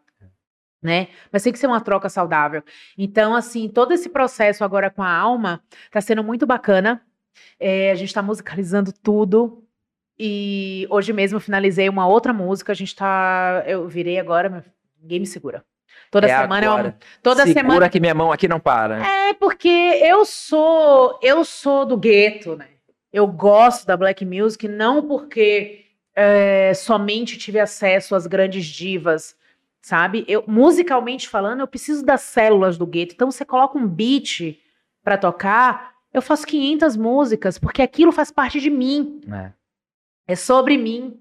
Né? 0.82 1.08
Mas 1.32 1.42
tem 1.42 1.52
que 1.52 1.58
ser 1.58 1.66
uma 1.66 1.80
troca 1.80 2.08
saudável. 2.08 2.62
Então, 2.96 3.34
assim, 3.34 3.68
todo 3.68 3.92
esse 3.92 4.08
processo 4.08 4.64
agora 4.64 4.90
com 4.90 5.02
a 5.02 5.10
alma 5.12 5.62
tá 5.90 6.00
sendo 6.00 6.22
muito 6.24 6.46
bacana. 6.46 7.02
É, 7.58 7.90
a 7.90 7.94
gente 7.94 8.12
tá 8.14 8.22
musicalizando 8.22 8.92
tudo. 8.92 9.64
E 10.18 10.86
hoje 10.90 11.12
mesmo 11.12 11.38
finalizei 11.38 11.88
uma 11.88 12.06
outra 12.08 12.32
música. 12.32 12.72
A 12.72 12.74
gente 12.74 12.94
tá. 12.94 13.62
Eu 13.66 13.86
virei 13.88 14.18
agora, 14.18 14.64
ninguém 15.00 15.20
me 15.20 15.26
segura. 15.26 15.64
Toda 16.10 16.26
É 16.26 16.40
semana 16.40 16.64
é 16.64 16.68
agora. 16.68 16.82
uma. 16.88 16.96
Toda 17.22 17.42
Segura 17.46 17.60
semana. 17.62 17.88
que 17.88 18.00
minha 18.00 18.14
mão 18.14 18.32
aqui 18.32 18.48
não 18.48 18.58
para. 18.58 19.06
É 19.06 19.34
porque 19.34 19.68
eu 19.68 20.24
sou. 20.24 21.18
Eu 21.22 21.44
sou 21.44 21.84
do 21.84 21.96
gueto, 21.96 22.56
né? 22.56 22.66
Eu 23.12 23.26
gosto 23.26 23.86
da 23.86 23.96
black 23.96 24.24
music, 24.24 24.66
não 24.68 25.06
porque 25.06 25.84
é, 26.14 26.72
somente 26.74 27.38
tive 27.38 27.58
acesso 27.60 28.14
às 28.14 28.26
grandes 28.26 28.66
divas, 28.66 29.36
sabe? 29.88 30.22
Eu, 30.28 30.44
musicalmente 30.46 31.26
falando, 31.26 31.60
eu 31.60 31.66
preciso 31.66 32.04
das 32.04 32.20
células 32.20 32.76
do 32.76 32.86
gueto. 32.86 33.14
Então, 33.14 33.30
você 33.30 33.42
coloca 33.42 33.78
um 33.78 33.88
beat 33.88 34.60
pra 35.02 35.16
tocar, 35.16 35.94
eu 36.12 36.20
faço 36.20 36.46
500 36.46 36.94
músicas, 36.94 37.58
porque 37.58 37.80
aquilo 37.80 38.12
faz 38.12 38.30
parte 38.30 38.60
de 38.60 38.68
mim. 38.68 39.22
É. 39.32 39.52
É 40.26 40.36
sobre 40.36 40.76
mim. 40.76 41.18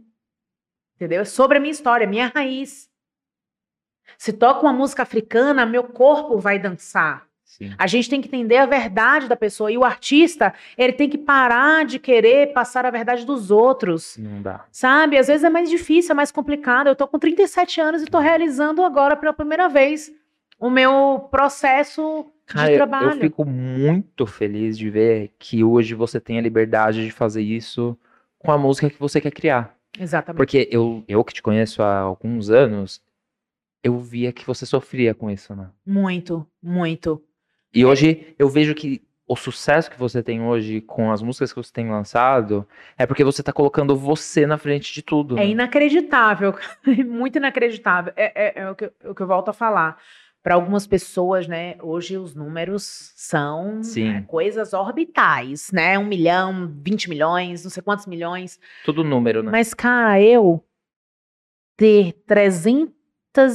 Entendeu? 0.95 1.21
É 1.21 1.25
sobre 1.25 1.57
a 1.57 1.61
minha 1.61 1.71
história, 1.71 2.05
a 2.05 2.09
minha 2.09 2.27
raiz. 2.27 2.89
Se 4.17 4.33
toca 4.33 4.61
uma 4.61 4.73
música 4.73 5.03
africana, 5.03 5.65
meu 5.65 5.85
corpo 5.85 6.37
vai 6.37 6.59
dançar. 6.59 7.25
Sim. 7.47 7.71
A 7.79 7.87
gente 7.87 8.09
tem 8.09 8.19
que 8.21 8.27
entender 8.27 8.57
a 8.57 8.65
verdade 8.65 9.27
da 9.29 9.35
pessoa. 9.35 9.71
E 9.71 9.77
o 9.77 9.85
artista, 9.85 10.53
ele 10.77 10.91
tem 10.93 11.09
que 11.09 11.17
parar 11.17 11.85
de 11.85 11.97
querer 11.97 12.51
passar 12.53 12.85
a 12.85 12.91
verdade 12.91 13.25
dos 13.25 13.49
outros. 13.49 14.17
Não 14.17 14.41
dá. 14.41 14.65
Sabe? 14.69 15.17
Às 15.17 15.27
vezes 15.27 15.45
é 15.45 15.49
mais 15.49 15.69
difícil, 15.69 16.11
é 16.11 16.13
mais 16.13 16.29
complicado. 16.31 16.87
Eu 16.87 16.95
tô 16.95 17.07
com 17.07 17.17
37 17.17 17.79
anos 17.79 18.01
e 18.03 18.05
tô 18.05 18.19
realizando 18.19 18.83
agora 18.83 19.15
pela 19.15 19.31
primeira 19.33 19.69
vez 19.69 20.11
o 20.59 20.69
meu 20.69 21.27
processo 21.31 22.25
Cara, 22.45 22.67
de 22.67 22.73
eu- 22.73 22.77
trabalho. 22.77 23.11
eu 23.13 23.21
fico 23.21 23.45
muito 23.45 24.27
feliz 24.27 24.77
de 24.77 24.89
ver 24.89 25.31
que 25.39 25.63
hoje 25.63 25.95
você 25.95 26.19
tem 26.19 26.37
a 26.37 26.41
liberdade 26.41 27.05
de 27.05 27.11
fazer 27.11 27.41
isso 27.41 27.97
com 28.37 28.51
a 28.51 28.57
música 28.57 28.89
que 28.89 28.99
você 28.99 29.21
quer 29.21 29.31
criar. 29.31 29.73
Exatamente. 29.97 30.37
Porque 30.37 30.67
eu, 30.69 31.03
eu 31.07 31.23
que 31.23 31.33
te 31.33 31.41
conheço 31.41 31.81
há 31.81 31.97
alguns 31.99 32.49
anos, 32.49 33.01
eu 33.83 33.97
via 33.99 34.33
que 34.33 34.45
você 34.45 34.65
sofria 34.65 35.13
com 35.15 35.31
isso, 35.31 35.55
né? 35.55 35.69
Muito, 35.85 36.45
muito. 36.61 37.23
E 37.73 37.85
hoje 37.85 38.33
eu 38.39 38.49
vejo 38.49 38.73
que 38.73 39.01
o 39.27 39.35
sucesso 39.35 39.91
que 39.91 39.99
você 39.99 40.23
tem 40.23 40.41
hoje 40.41 40.79
com 40.79 41.11
as 41.11 41.21
músicas 41.21 41.51
que 41.51 41.61
você 41.61 41.71
tem 41.73 41.89
lançado 41.89 42.65
é 42.97 43.05
porque 43.05 43.25
você 43.25 43.43
tá 43.43 43.51
colocando 43.51 43.95
você 43.95 44.47
na 44.47 44.57
frente 44.57 44.93
de 44.93 45.01
tudo. 45.01 45.35
É 45.37 45.41
né? 45.41 45.47
inacreditável, 45.49 46.55
muito 47.05 47.37
inacreditável. 47.37 48.13
É, 48.15 48.59
é- 48.59 48.61
é 48.63 48.69
o, 48.71 48.75
que, 48.75 48.85
eu- 48.85 48.93
é 49.03 49.09
o 49.09 49.15
que 49.15 49.21
eu 49.21 49.27
volto 49.27 49.49
a 49.49 49.53
falar. 49.53 49.97
Para 50.41 50.55
algumas 50.55 50.87
pessoas, 50.87 51.45
né, 51.45 51.75
hoje 51.81 52.15
os 52.17 52.33
números 52.33 53.11
são 53.17 53.83
Sim. 53.83 54.07
é, 54.07 54.21
coisas 54.21 54.71
orbitais, 54.71 55.69
né? 55.73 55.99
Um 55.99 56.05
milhão, 56.05 56.71
20 56.81 57.09
milhões, 57.09 57.65
não 57.65 57.69
sei 57.71 57.83
quantos 57.83 58.05
milhões. 58.05 58.57
Tudo 58.85 59.03
número, 59.03 59.43
né? 59.43 59.51
Mas, 59.51 59.73
cara, 59.73 60.21
eu 60.21 60.63
ter 61.75 62.13
300 62.25 62.93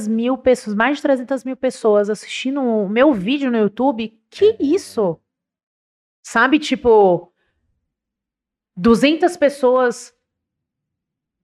mil 0.07 0.37
pessoas, 0.37 0.75
mais 0.75 0.97
de 0.97 1.01
300 1.03 1.43
mil 1.43 1.55
pessoas 1.55 2.09
assistindo 2.09 2.61
o 2.61 2.87
meu 2.89 3.13
vídeo 3.13 3.51
no 3.51 3.57
YouTube, 3.57 4.19
que 4.29 4.55
isso? 4.59 5.19
Sabe, 6.21 6.57
tipo, 6.59 7.31
200 8.75 9.35
pessoas 9.37 10.13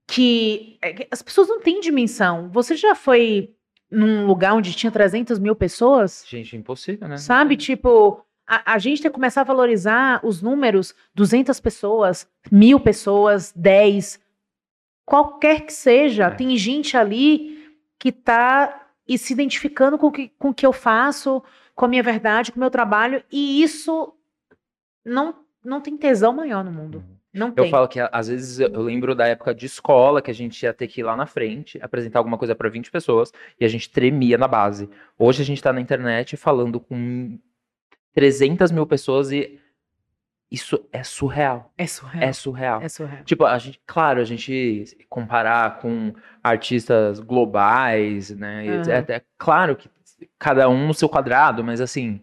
que, 0.06 0.78
é 0.82 0.92
que 0.92 1.08
as 1.10 1.22
pessoas 1.22 1.48
não 1.48 1.60
têm 1.60 1.80
dimensão. 1.80 2.50
Você 2.50 2.74
já 2.76 2.94
foi 2.94 3.54
num 3.90 4.26
lugar 4.26 4.54
onde 4.54 4.72
tinha 4.74 4.90
300 4.90 5.38
mil 5.38 5.54
pessoas? 5.54 6.24
Gente, 6.26 6.56
é 6.56 6.58
impossível, 6.58 7.06
né? 7.08 7.16
Sabe, 7.16 7.56
tipo, 7.56 8.24
a, 8.46 8.74
a 8.74 8.78
gente 8.78 9.02
tem 9.02 9.10
que 9.10 9.14
começar 9.14 9.42
a 9.42 9.44
valorizar 9.44 10.20
os 10.24 10.42
números, 10.42 10.94
200 11.14 11.58
pessoas, 11.60 12.28
mil 12.50 12.80
pessoas, 12.80 13.52
10, 13.54 14.20
qualquer 15.04 15.62
que 15.66 15.72
seja, 15.72 16.26
É. 16.26 16.30
tem 16.30 16.56
gente 16.56 16.96
ali 16.96 17.59
que 18.00 18.10
tá 18.10 18.88
e 19.06 19.18
se 19.18 19.32
identificando 19.32 19.98
com 19.98 20.06
o 20.06 20.12
que, 20.12 20.28
com 20.38 20.48
o 20.48 20.54
que 20.54 20.64
eu 20.66 20.72
faço, 20.72 21.42
com 21.74 21.84
a 21.84 21.88
minha 21.88 22.02
verdade, 22.02 22.50
com 22.50 22.56
o 22.56 22.60
meu 22.60 22.70
trabalho, 22.70 23.22
e 23.30 23.62
isso 23.62 24.14
não, 25.04 25.34
não 25.62 25.80
tem 25.80 25.96
tesão 25.96 26.32
maior 26.32 26.64
no 26.64 26.72
mundo. 26.72 27.04
Não 27.32 27.48
Eu 27.48 27.54
tem. 27.54 27.70
falo 27.70 27.86
que 27.86 28.00
às 28.00 28.26
vezes 28.26 28.58
eu, 28.58 28.80
lembro 28.80 29.14
da 29.14 29.26
época 29.26 29.54
de 29.54 29.66
escola 29.66 30.20
que 30.20 30.30
a 30.30 30.34
gente 30.34 30.60
ia 30.62 30.72
ter 30.72 30.88
que 30.88 31.00
ir 31.00 31.04
lá 31.04 31.14
na 31.14 31.26
frente, 31.26 31.78
apresentar 31.80 32.18
alguma 32.18 32.38
coisa 32.38 32.56
para 32.56 32.68
20 32.68 32.90
pessoas 32.90 33.32
e 33.60 33.64
a 33.64 33.68
gente 33.68 33.88
tremia 33.90 34.36
na 34.36 34.48
base. 34.48 34.88
Hoje 35.16 35.42
a 35.42 35.44
gente 35.44 35.62
tá 35.62 35.72
na 35.72 35.80
internet 35.80 36.36
falando 36.36 36.80
com 36.80 37.38
300 38.14 38.72
mil 38.72 38.86
pessoas 38.86 39.30
e 39.30 39.59
isso 40.50 40.84
é 40.92 41.04
surreal. 41.04 41.72
É 41.78 41.86
surreal. 41.86 42.22
É 42.22 42.32
surreal. 42.32 42.82
É 42.82 42.88
surreal. 42.88 43.24
Tipo, 43.24 43.44
a 43.46 43.56
gente, 43.56 43.80
claro, 43.86 44.20
a 44.20 44.24
gente 44.24 44.96
comparar 45.08 45.78
com 45.78 46.12
artistas 46.42 47.20
globais, 47.20 48.30
né? 48.30 48.68
Aham. 48.68 48.80
etc. 48.80 49.10
É 49.10 49.22
claro 49.38 49.76
que 49.76 49.88
cada 50.38 50.68
um 50.68 50.88
no 50.88 50.94
seu 50.94 51.08
quadrado, 51.08 51.62
mas 51.62 51.80
assim, 51.80 52.20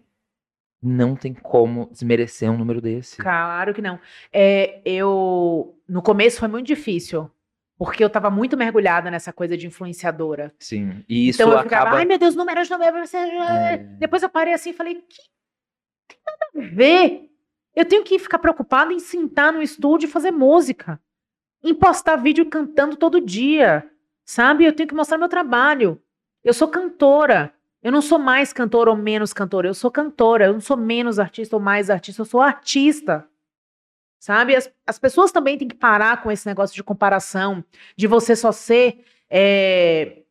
não 0.84 1.16
tem 1.16 1.34
como 1.34 1.90
desmerecer 1.92 2.52
um 2.52 2.58
número 2.58 2.82
desse. 2.82 3.18
Claro 3.18 3.74
que 3.74 3.82
não. 3.82 3.98
É, 4.32 4.82
eu 4.84 5.80
no 5.88 6.02
começo 6.02 6.40
foi 6.40 6.50
muito 6.50 6.68
difícil, 6.68 7.32
porque 7.78 8.04
eu 8.04 8.10
tava 8.10 8.30
muito 8.30 8.58
mergulhada 8.58 9.10
nessa 9.10 9.32
coisa 9.32 9.56
de 9.56 9.68
influenciadora. 9.68 10.54
Sim. 10.60 11.04
E 11.08 11.30
isso 11.30 11.42
então 11.42 11.54
eu 11.54 11.64
ficava, 11.64 11.84
acaba. 11.84 11.98
ai 11.98 12.06
meu 12.06 12.18
Deus, 12.20 12.36
números, 12.36 12.70
números. 12.70 13.14
É. 13.14 13.78
Depois 13.78 14.22
eu 14.22 14.30
parei 14.30 14.54
assim 14.54 14.72
e 14.72 14.74
falei, 14.74 14.96
que 14.96 15.22
tem 16.10 16.20
nada 16.26 16.68
a 16.68 16.76
ver. 16.76 17.28
Eu 17.78 17.86
tenho 17.86 18.04
que 18.04 18.18
ficar 18.18 18.40
preocupada 18.40 18.92
em 18.92 18.98
sentar 18.98 19.54
no 19.54 19.62
estúdio 19.62 20.08
e 20.08 20.12
fazer 20.12 20.32
música, 20.32 21.00
em 21.64 21.76
postar 21.76 22.16
vídeo 22.16 22.44
cantando 22.48 22.96
todo 22.96 23.22
dia, 23.22 23.88
sabe? 24.26 24.66
Eu 24.66 24.74
tenho 24.74 24.90
que 24.90 24.96
mostrar 24.96 25.20
meu 25.20 25.30
trabalho. 25.30 26.02
Eu 26.44 26.56
sou 26.56 26.68
cantora. 26.68 27.54
Eu 27.84 27.92
não 27.92 28.02
sou 28.02 28.18
mais 28.18 28.52
cantora 28.52 28.90
ou 28.90 28.98
menos 28.98 29.32
cantora. 29.32 29.68
Eu 29.68 29.76
sou 29.76 29.92
cantora. 29.92 30.46
Eu 30.46 30.54
não 30.54 30.60
sou 30.60 30.76
menos 30.76 31.20
artista 31.20 31.56
ou 31.56 31.62
mais 31.62 31.92
artista. 31.92 32.24
Eu 32.24 32.26
sou 32.26 32.42
artista. 32.42 33.30
Sabe? 34.20 34.56
As, 34.56 34.74
as 34.88 34.98
pessoas 34.98 35.32
também 35.32 35.56
têm 35.56 35.68
que 35.68 35.76
parar 35.76 36.24
com 36.24 36.32
esse 36.32 36.48
negócio 36.48 36.76
de 36.76 36.84
comparação, 36.84 37.64
de 37.96 38.08
você 38.08 38.36
só 38.36 38.52
ser. 38.52 39.06
é, 39.30 40.24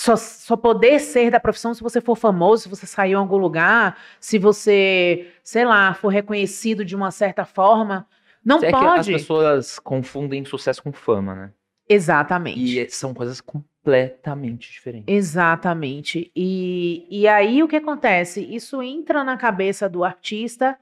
só, 0.00 0.16
só 0.16 0.56
poder 0.56 0.98
ser 0.98 1.30
da 1.30 1.38
profissão 1.38 1.74
se 1.74 1.82
você 1.82 2.00
for 2.00 2.16
famoso, 2.16 2.62
se 2.62 2.68
você 2.70 2.86
sair 2.86 3.10
em 3.10 3.14
algum 3.14 3.36
lugar, 3.36 3.98
se 4.18 4.38
você, 4.38 5.28
sei 5.44 5.66
lá, 5.66 5.92
for 5.92 6.08
reconhecido 6.08 6.86
de 6.86 6.96
uma 6.96 7.10
certa 7.10 7.44
forma. 7.44 8.08
Não 8.42 8.56
É 8.56 8.70
que 8.70 8.74
as 8.74 8.82
pode. 8.82 9.12
pessoas 9.12 9.78
confundem 9.78 10.42
sucesso 10.46 10.82
com 10.82 10.90
fama, 10.90 11.34
né? 11.34 11.52
Exatamente. 11.86 12.80
E 12.80 12.88
são 12.88 13.12
coisas 13.12 13.42
completamente 13.42 14.72
diferentes. 14.72 15.14
Exatamente. 15.14 16.32
E, 16.34 17.06
e 17.10 17.28
aí 17.28 17.62
o 17.62 17.68
que 17.68 17.76
acontece? 17.76 18.42
Isso 18.42 18.82
entra 18.82 19.22
na 19.22 19.36
cabeça 19.36 19.86
do 19.86 20.02
artista 20.02 20.78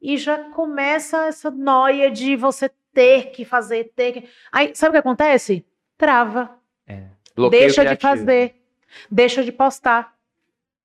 e 0.00 0.16
já 0.16 0.38
começa 0.50 1.26
essa 1.26 1.50
noia 1.50 2.12
de 2.12 2.36
você 2.36 2.70
ter 2.94 3.32
que 3.32 3.44
fazer, 3.44 3.90
ter 3.96 4.12
que. 4.12 4.28
Aí, 4.52 4.70
sabe 4.72 4.90
o 4.90 4.92
que 4.92 4.98
acontece? 4.98 5.66
Trava. 5.98 6.62
Bloqueio 7.34 7.62
deixa 7.62 7.82
de 7.82 7.96
criativo. 7.96 8.10
fazer. 8.10 8.54
Deixa 9.10 9.44
de 9.44 9.52
postar. 9.52 10.14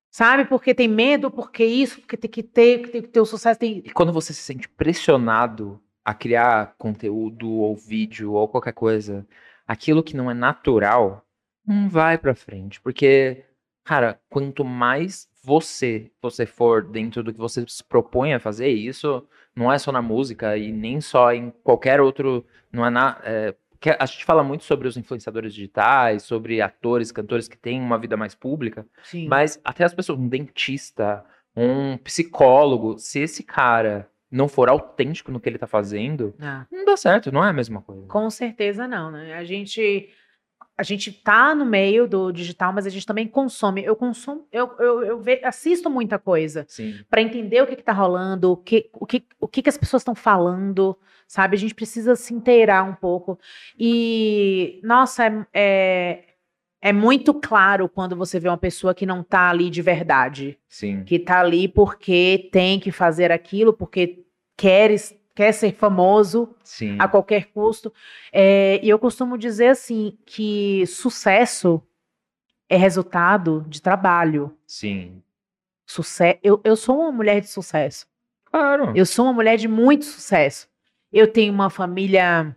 Sabe? 0.10 0.46
Porque 0.46 0.74
tem 0.74 0.88
medo, 0.88 1.30
porque 1.30 1.64
isso, 1.64 2.00
porque 2.00 2.18
tem 2.18 2.30
que 2.30 2.42
ter, 2.42 2.80
que 2.80 2.90
tem 2.90 3.02
que 3.02 3.10
ter 3.10 3.20
o 3.20 3.26
sucesso. 3.26 3.60
Tem... 3.60 3.84
E 3.86 3.92
quando 3.92 4.14
você 4.14 4.34
se 4.34 4.42
sente 4.42 4.68
pressionado 4.68 5.80
a 6.04 6.14
criar 6.14 6.74
conteúdo 6.78 7.50
ou 7.50 7.76
vídeo 7.76 8.34
ou 8.34 8.48
qualquer 8.48 8.74
coisa, 8.74 9.28
aquilo 9.68 10.02
que 10.02 10.16
não 10.16 10.32
é 10.32 10.34
natural 10.34 11.24
não 11.66 11.90
vai 11.90 12.18
pra 12.18 12.34
frente, 12.34 12.80
porque 12.80 13.44
cara, 13.84 14.20
quanto 14.30 14.64
mais 14.64 15.30
você 15.44 16.10
você 16.22 16.46
for 16.46 16.84
dentro 16.84 17.22
do 17.22 17.34
que 17.34 17.40
você 17.40 17.66
se 17.68 17.84
propõe 17.84 18.34
a 18.34 18.40
fazer, 18.40 18.70
isso 18.70 19.28
não 19.56 19.72
é 19.72 19.78
só 19.78 19.92
na 19.92 20.02
música 20.02 20.58
e 20.58 20.72
nem 20.72 21.02
só 21.02 21.34
em 21.34 21.52
qualquer 21.64 22.00
outro, 22.00 22.46
não 22.72 22.86
é 22.86 22.90
na 22.90 23.20
é, 23.24 23.54
que 23.80 23.90
a 23.98 24.06
gente 24.06 24.26
fala 24.26 24.44
muito 24.44 24.64
sobre 24.64 24.88
os 24.88 24.98
influenciadores 24.98 25.54
digitais, 25.54 26.24
sobre 26.24 26.62
atores, 26.62 27.12
cantores 27.12 27.48
que 27.48 27.58
têm 27.58 27.80
uma 27.80 27.98
vida 27.98 28.18
mais 28.18 28.34
pública, 28.36 28.86
Sim. 29.04 29.28
mas 29.28 29.60
até 29.64 29.84
as 29.84 29.94
pessoas, 29.94 30.18
um 30.20 30.28
dentista, 30.28 31.24
um 31.56 31.98
psicólogo, 31.98 32.98
se 32.98 33.20
esse 33.20 33.44
cara 33.44 34.10
não 34.30 34.48
for 34.48 34.68
autêntico 34.70 35.32
no 35.32 35.40
que 35.40 35.48
ele 35.48 35.58
tá 35.58 35.68
fazendo, 35.68 36.34
Ah. 36.42 36.66
não 36.72 36.84
dá 36.86 36.98
certo, 36.98 37.32
não 37.32 37.44
é 37.44 37.50
a 37.50 37.54
mesma 37.54 37.82
coisa. 37.82 38.08
Com 38.08 38.30
certeza 38.30 38.88
não, 38.88 39.10
né? 39.12 39.34
A 39.36 39.44
gente 39.44 40.10
a 40.80 40.84
gente 40.84 41.12
tá 41.12 41.56
no 41.56 41.66
meio 41.66 42.08
do 42.08 42.32
digital, 42.32 42.72
mas 42.72 42.86
a 42.86 42.90
gente 42.90 43.04
também 43.06 43.28
consome. 43.28 43.84
Eu 43.84 43.96
consumo, 43.96 44.48
eu, 44.52 44.72
eu, 44.78 45.04
eu 45.04 45.20
ve- 45.20 45.42
assisto 45.44 45.90
muita 45.90 46.20
coisa 46.20 46.68
para 47.10 47.20
entender 47.20 47.64
o 47.64 47.66
que, 47.68 47.76
que 47.76 47.82
tá 47.84 47.94
rolando, 47.94 48.52
o 48.52 48.58
que, 48.58 48.88
o 48.94 49.04
que, 49.08 49.24
o 49.40 49.48
que, 49.48 49.64
que 49.64 49.70
as 49.70 49.78
pessoas 49.78 50.02
estão 50.02 50.14
falando, 50.14 50.96
sabe? 51.28 51.56
A 51.56 51.60
gente 51.60 51.76
precisa 51.76 52.16
se 52.16 52.34
inteirar 52.34 52.84
um 52.84 52.96
pouco. 52.96 53.38
E, 53.78 54.80
nossa, 54.84 55.26
é, 55.26 55.46
é, 55.54 56.24
É 56.82 56.94
muito 56.94 57.34
claro 57.34 57.90
quando 57.90 58.16
você 58.16 58.40
vê 58.40 58.48
uma 58.48 58.58
pessoa 58.58 58.94
que 58.96 59.06
não 59.06 59.24
tá 59.24 59.50
ali 59.50 59.70
de 59.70 59.82
verdade. 59.82 60.58
Sim. 60.70 61.04
Que 61.04 61.20
tá 61.20 61.40
ali 61.40 61.68
porque 61.68 62.50
tem 62.52 62.80
que 62.80 62.92
fazer 62.92 63.32
aquilo, 63.32 63.74
porque 63.74 64.24
quer, 64.56 64.92
quer 65.36 65.52
ser 65.54 65.74
famoso 65.74 66.56
Sim. 66.64 66.96
a 67.00 67.08
qualquer 67.08 67.48
custo. 67.48 67.92
É, 68.32 68.80
e 68.84 68.90
eu 68.90 69.00
costumo 69.00 69.38
dizer 69.38 69.68
assim 69.70 70.18
que 70.26 70.86
sucesso 70.86 71.82
é 72.70 72.78
resultado 72.78 73.66
de 73.68 73.82
trabalho. 73.82 74.56
Sim. 74.66 75.22
Sucesso. 75.86 76.38
Eu, 76.44 76.62
eu 76.64 76.76
sou 76.76 77.00
uma 77.00 77.12
mulher 77.12 77.42
de 77.42 77.48
sucesso. 77.48 78.06
Claro. 78.46 78.92
Eu 78.96 79.06
sou 79.06 79.26
uma 79.26 79.34
mulher 79.34 79.58
de 79.58 79.68
muito 79.68 80.06
sucesso. 80.06 80.68
Eu 81.12 81.32
tenho 81.32 81.54
uma 81.54 81.70
família 81.70 82.56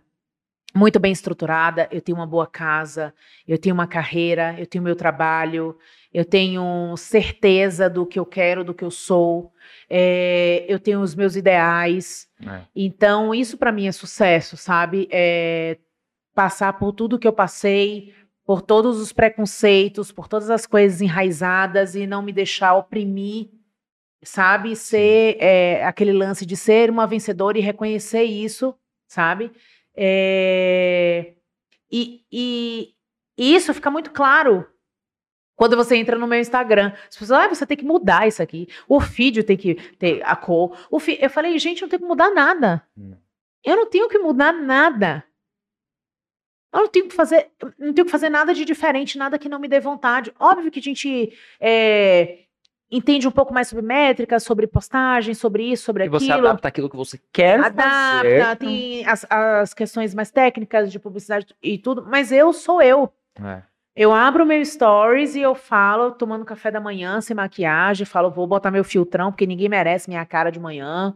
muito 0.73 0.99
bem 0.99 1.11
estruturada, 1.11 1.87
eu 1.91 2.01
tenho 2.01 2.17
uma 2.17 2.27
boa 2.27 2.47
casa, 2.47 3.13
eu 3.47 3.57
tenho 3.57 3.73
uma 3.73 3.87
carreira, 3.87 4.55
eu 4.57 4.65
tenho 4.65 4.83
meu 4.83 4.95
trabalho, 4.95 5.77
eu 6.13 6.23
tenho 6.23 6.95
certeza 6.97 7.89
do 7.89 8.05
que 8.05 8.19
eu 8.19 8.25
quero, 8.25 8.63
do 8.63 8.73
que 8.73 8.83
eu 8.83 8.91
sou, 8.91 9.51
é, 9.89 10.65
eu 10.67 10.79
tenho 10.79 11.01
os 11.01 11.13
meus 11.13 11.35
ideais. 11.35 12.27
É. 12.45 12.61
Então, 12.75 13.35
isso 13.35 13.57
para 13.57 13.71
mim 13.71 13.87
é 13.87 13.91
sucesso, 13.91 14.55
sabe? 14.55 15.07
É 15.11 15.77
passar 16.33 16.73
por 16.73 16.93
tudo 16.93 17.19
que 17.19 17.27
eu 17.27 17.33
passei, 17.33 18.13
por 18.45 18.61
todos 18.61 18.99
os 18.99 19.11
preconceitos, 19.11 20.11
por 20.11 20.27
todas 20.27 20.49
as 20.49 20.65
coisas 20.65 21.01
enraizadas 21.01 21.95
e 21.95 22.07
não 22.07 22.21
me 22.21 22.31
deixar 22.31 22.75
oprimir, 22.75 23.49
sabe? 24.23 24.75
Ser 24.75 25.37
é, 25.39 25.83
aquele 25.85 26.13
lance 26.13 26.45
de 26.45 26.55
ser 26.55 26.89
uma 26.89 27.07
vencedora 27.07 27.57
e 27.57 27.61
reconhecer 27.61 28.23
isso, 28.23 28.75
sabe? 29.07 29.51
É, 29.95 31.33
e, 31.91 32.23
e- 32.31 32.93
e 33.37 33.55
isso 33.55 33.73
fica 33.73 33.89
muito 33.91 34.11
claro 34.11 34.65
quando 35.55 35.75
você 35.75 35.95
entra 35.95 36.17
no 36.17 36.27
meu 36.27 36.39
Instagram. 36.39 36.91
As 37.09 37.17
pessoas, 37.17 37.31
ah, 37.31 37.47
você 37.47 37.65
tem 37.65 37.77
que 37.77 37.85
mudar 37.85 38.27
isso 38.27 38.41
aqui. 38.41 38.67
O 38.87 38.99
feed 38.99 39.43
tem 39.43 39.57
que 39.57 39.75
ter 39.97 40.21
a 40.23 40.35
cor. 40.35 40.77
O 40.89 40.99
fi-" 40.99 41.17
Eu 41.21 41.29
falei, 41.29 41.57
gente, 41.59 41.81
eu 41.81 41.85
não 41.85 41.89
tenho 41.89 42.01
que 42.01 42.07
mudar 42.07 42.31
nada. 42.31 42.83
Hum. 42.97 43.15
Eu 43.63 43.75
não 43.75 43.89
tenho 43.89 44.09
que 44.09 44.17
mudar 44.17 44.51
nada. 44.53 45.23
Eu 46.73 46.81
não 46.81 46.87
tenho 46.87 47.07
que 47.09 47.15
fazer, 47.15 47.51
não 47.77 47.93
tenho 47.93 48.05
que 48.05 48.11
fazer 48.11 48.29
nada 48.29 48.53
de 48.53 48.63
diferente, 48.65 49.17
nada 49.17 49.37
que 49.37 49.49
não 49.49 49.59
me 49.59 49.67
dê 49.67 49.79
vontade. 49.79 50.33
Óbvio 50.39 50.71
que 50.71 50.79
a 50.79 50.83
gente 50.83 51.37
é, 51.59 52.39
entende 52.91 53.27
um 53.27 53.31
pouco 53.31 53.53
mais 53.53 53.67
sobre 53.69 53.83
métricas, 53.85 54.43
sobre 54.43 54.67
postagem, 54.67 55.33
sobre 55.33 55.63
isso, 55.63 55.83
sobre 55.85 56.05
E 56.05 56.09
você 56.09 56.31
aquilo. 56.31 56.47
adapta 56.49 56.67
aquilo 56.67 56.89
que 56.89 56.95
você 56.97 57.19
quer 57.31 57.59
Adapta, 57.59 57.83
fazer. 57.83 58.55
tem 58.57 59.05
as, 59.07 59.25
as 59.29 59.73
questões 59.73 60.13
mais 60.13 60.29
técnicas 60.29 60.91
de 60.91 60.99
publicidade 60.99 61.47
e 61.63 61.77
tudo, 61.77 62.05
mas 62.05 62.31
eu 62.31 62.51
sou 62.51 62.81
eu. 62.81 63.11
É. 63.41 63.61
Eu 63.95 64.13
abro 64.13 64.45
meu 64.45 64.63
stories 64.63 65.35
e 65.35 65.41
eu 65.41 65.53
falo, 65.53 66.11
tomando 66.11 66.45
café 66.45 66.71
da 66.71 66.79
manhã, 66.79 67.19
sem 67.21 67.35
maquiagem, 67.35 68.05
falo, 68.05 68.29
vou 68.31 68.47
botar 68.47 68.71
meu 68.71 68.83
filtrão, 68.83 69.31
porque 69.31 69.45
ninguém 69.45 69.67
merece 69.69 70.09
minha 70.09 70.25
cara 70.25 70.49
de 70.49 70.59
manhã. 70.59 71.13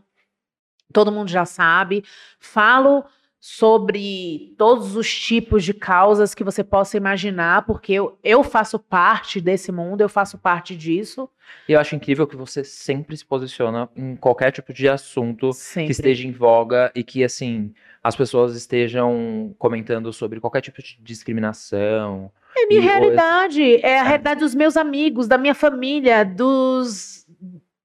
Todo 0.93 1.11
mundo 1.11 1.29
já 1.29 1.45
sabe. 1.45 2.03
Falo 2.39 3.03
sobre 3.47 4.55
todos 4.57 4.95
os 4.95 5.07
tipos 5.13 5.63
de 5.63 5.71
causas 5.71 6.33
que 6.33 6.43
você 6.43 6.63
possa 6.63 6.97
imaginar, 6.97 7.63
porque 7.63 7.93
eu, 7.93 8.17
eu 8.23 8.43
faço 8.43 8.79
parte 8.79 9.39
desse 9.39 9.71
mundo, 9.71 10.01
eu 10.01 10.09
faço 10.09 10.35
parte 10.35 10.75
disso. 10.75 11.29
E 11.69 11.73
eu 11.73 11.79
acho 11.79 11.95
incrível 11.95 12.25
que 12.25 12.35
você 12.35 12.63
sempre 12.63 13.15
se 13.15 13.23
posiciona 13.23 13.87
em 13.95 14.15
qualquer 14.15 14.51
tipo 14.51 14.73
de 14.73 14.89
assunto 14.89 15.53
Sempre. 15.53 15.85
que 15.85 15.91
esteja 15.91 16.27
em 16.27 16.31
voga 16.31 16.91
e 16.95 17.03
que, 17.03 17.23
assim, 17.23 17.71
as 18.03 18.15
pessoas 18.15 18.55
estejam 18.55 19.53
comentando 19.59 20.11
sobre 20.11 20.39
qualquer 20.39 20.61
tipo 20.61 20.81
de 20.81 20.97
discriminação. 21.03 22.31
É 22.57 22.65
minha 22.65 22.81
E 22.81 22.83
realidade, 22.83 23.75
é 23.85 23.99
a 23.99 24.03
realidade 24.03 24.39
dos 24.39 24.55
meus 24.55 24.75
amigos, 24.75 25.27
da 25.27 25.37
minha 25.37 25.53
família, 25.53 26.25
dos 26.25 27.27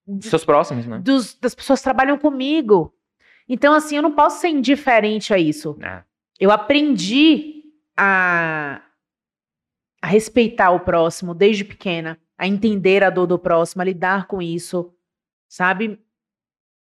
Dos 0.06 0.30
seus 0.30 0.44
próximos, 0.44 0.86
né? 0.86 1.00
dos, 1.04 1.34
das 1.34 1.54
pessoas 1.54 1.80
que 1.80 1.84
trabalham 1.84 2.16
comigo. 2.16 2.94
Então, 3.52 3.74
assim, 3.74 3.96
eu 3.96 4.02
não 4.02 4.12
posso 4.12 4.40
ser 4.40 4.48
indiferente 4.48 5.34
a 5.34 5.38
isso. 5.38 5.76
É. 5.82 6.04
Eu 6.38 6.52
aprendi 6.52 7.64
a, 7.96 8.80
a 10.00 10.06
respeitar 10.06 10.70
o 10.70 10.78
próximo 10.78 11.34
desde 11.34 11.64
pequena, 11.64 12.16
a 12.38 12.46
entender 12.46 13.02
a 13.02 13.10
dor 13.10 13.26
do 13.26 13.40
próximo, 13.40 13.82
a 13.82 13.84
lidar 13.84 14.28
com 14.28 14.40
isso, 14.40 14.94
sabe? 15.48 16.00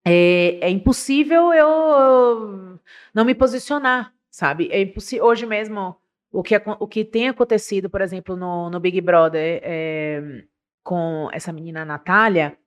É, 0.05 0.59
é 0.61 0.69
impossível 0.69 1.55
eu 1.55 2.79
não 3.15 3.25
me 3.25 3.35
posicionar, 3.35 4.15
sabe? 4.31 4.69
É 4.71 4.83
impossível. 4.83 5.25
Hoje 5.25 5.47
mesmo, 5.47 5.97
o 6.31 6.43
que, 6.43 6.55
o 6.79 6.87
que 6.87 7.03
tem 7.03 7.31
acontecido, 7.31 7.89
por 7.89 8.03
exemplo, 8.03 8.37
no, 8.37 8.69
no 8.69 8.79
Big 8.79 9.01
Brother 9.01 9.63
é, 9.65 10.45
com 10.85 11.31
essa 11.33 11.51
menina 11.51 11.83
Natália, 11.83 12.59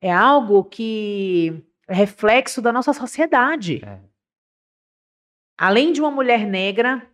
é 0.00 0.12
algo 0.12 0.64
que 0.64 1.64
reflexo 1.88 2.62
da 2.62 2.72
nossa 2.72 2.92
sociedade. 2.92 3.82
É. 3.84 4.00
Além 5.56 5.92
de 5.92 6.00
uma 6.00 6.10
mulher 6.10 6.46
negra 6.46 7.06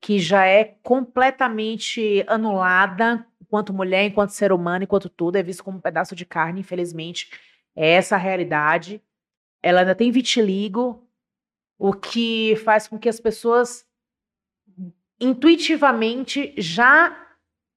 que 0.00 0.18
já 0.18 0.44
é 0.46 0.64
completamente 0.82 2.24
anulada 2.26 3.26
enquanto 3.40 3.72
mulher, 3.72 4.04
enquanto 4.04 4.30
ser 4.30 4.52
humano, 4.52 4.84
enquanto 4.84 5.08
tudo, 5.08 5.36
é 5.36 5.42
visto 5.42 5.62
como 5.62 5.78
um 5.78 5.80
pedaço 5.80 6.14
de 6.14 6.26
carne, 6.26 6.60
infelizmente. 6.60 7.30
É 7.74 7.92
essa 7.92 8.16
a 8.16 8.18
realidade. 8.18 9.02
Ela 9.62 9.80
ainda 9.80 9.94
tem 9.94 10.10
vitiligo, 10.10 11.06
o 11.78 11.92
que 11.92 12.56
faz 12.64 12.88
com 12.88 12.98
que 12.98 13.08
as 13.08 13.20
pessoas 13.20 13.86
intuitivamente 15.20 16.54
já 16.56 17.26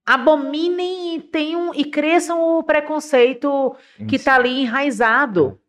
abominem 0.05 1.15
e 1.15 1.21
tenham 1.21 1.73
e 1.73 1.85
cresçam 1.85 2.41
o 2.41 2.63
preconceito 2.63 3.75
que 4.07 4.15
Isso. 4.15 4.25
tá 4.25 4.35
ali 4.35 4.61
enraizado. 4.61 5.59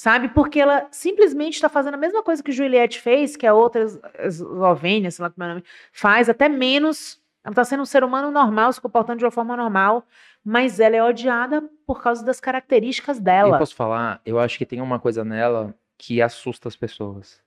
Sabe? 0.00 0.28
Porque 0.28 0.60
ela 0.60 0.86
simplesmente 0.92 1.54
está 1.54 1.68
fazendo 1.68 1.94
a 1.94 1.96
mesma 1.96 2.22
coisa 2.22 2.40
que 2.40 2.52
Juliette 2.52 3.00
fez, 3.00 3.36
que 3.36 3.44
a 3.44 3.52
outra 3.52 3.82
es- 3.82 3.98
eslovênia, 4.20 5.10
sei 5.10 5.24
lá 5.24 5.28
como 5.30 5.42
é 5.42 5.46
o 5.46 5.48
nome, 5.54 5.64
faz, 5.92 6.28
até 6.28 6.48
menos. 6.48 7.20
Ela 7.44 7.50
está 7.50 7.64
sendo 7.64 7.82
um 7.82 7.84
ser 7.86 8.04
humano 8.04 8.30
normal, 8.30 8.72
se 8.72 8.80
comportando 8.80 9.18
de 9.18 9.24
uma 9.24 9.30
forma 9.32 9.56
normal, 9.56 10.06
mas 10.44 10.78
ela 10.78 10.94
é 10.94 11.02
odiada 11.02 11.68
por 11.84 12.00
causa 12.00 12.24
das 12.24 12.38
características 12.38 13.16
Eu 13.18 13.24
dela. 13.24 13.58
posso 13.58 13.74
falar, 13.74 14.20
eu 14.24 14.38
acho 14.38 14.56
que 14.56 14.64
tem 14.64 14.80
uma 14.80 15.00
coisa 15.00 15.24
nela 15.24 15.74
que 15.98 16.22
assusta 16.22 16.68
as 16.68 16.76
pessoas. 16.76 17.40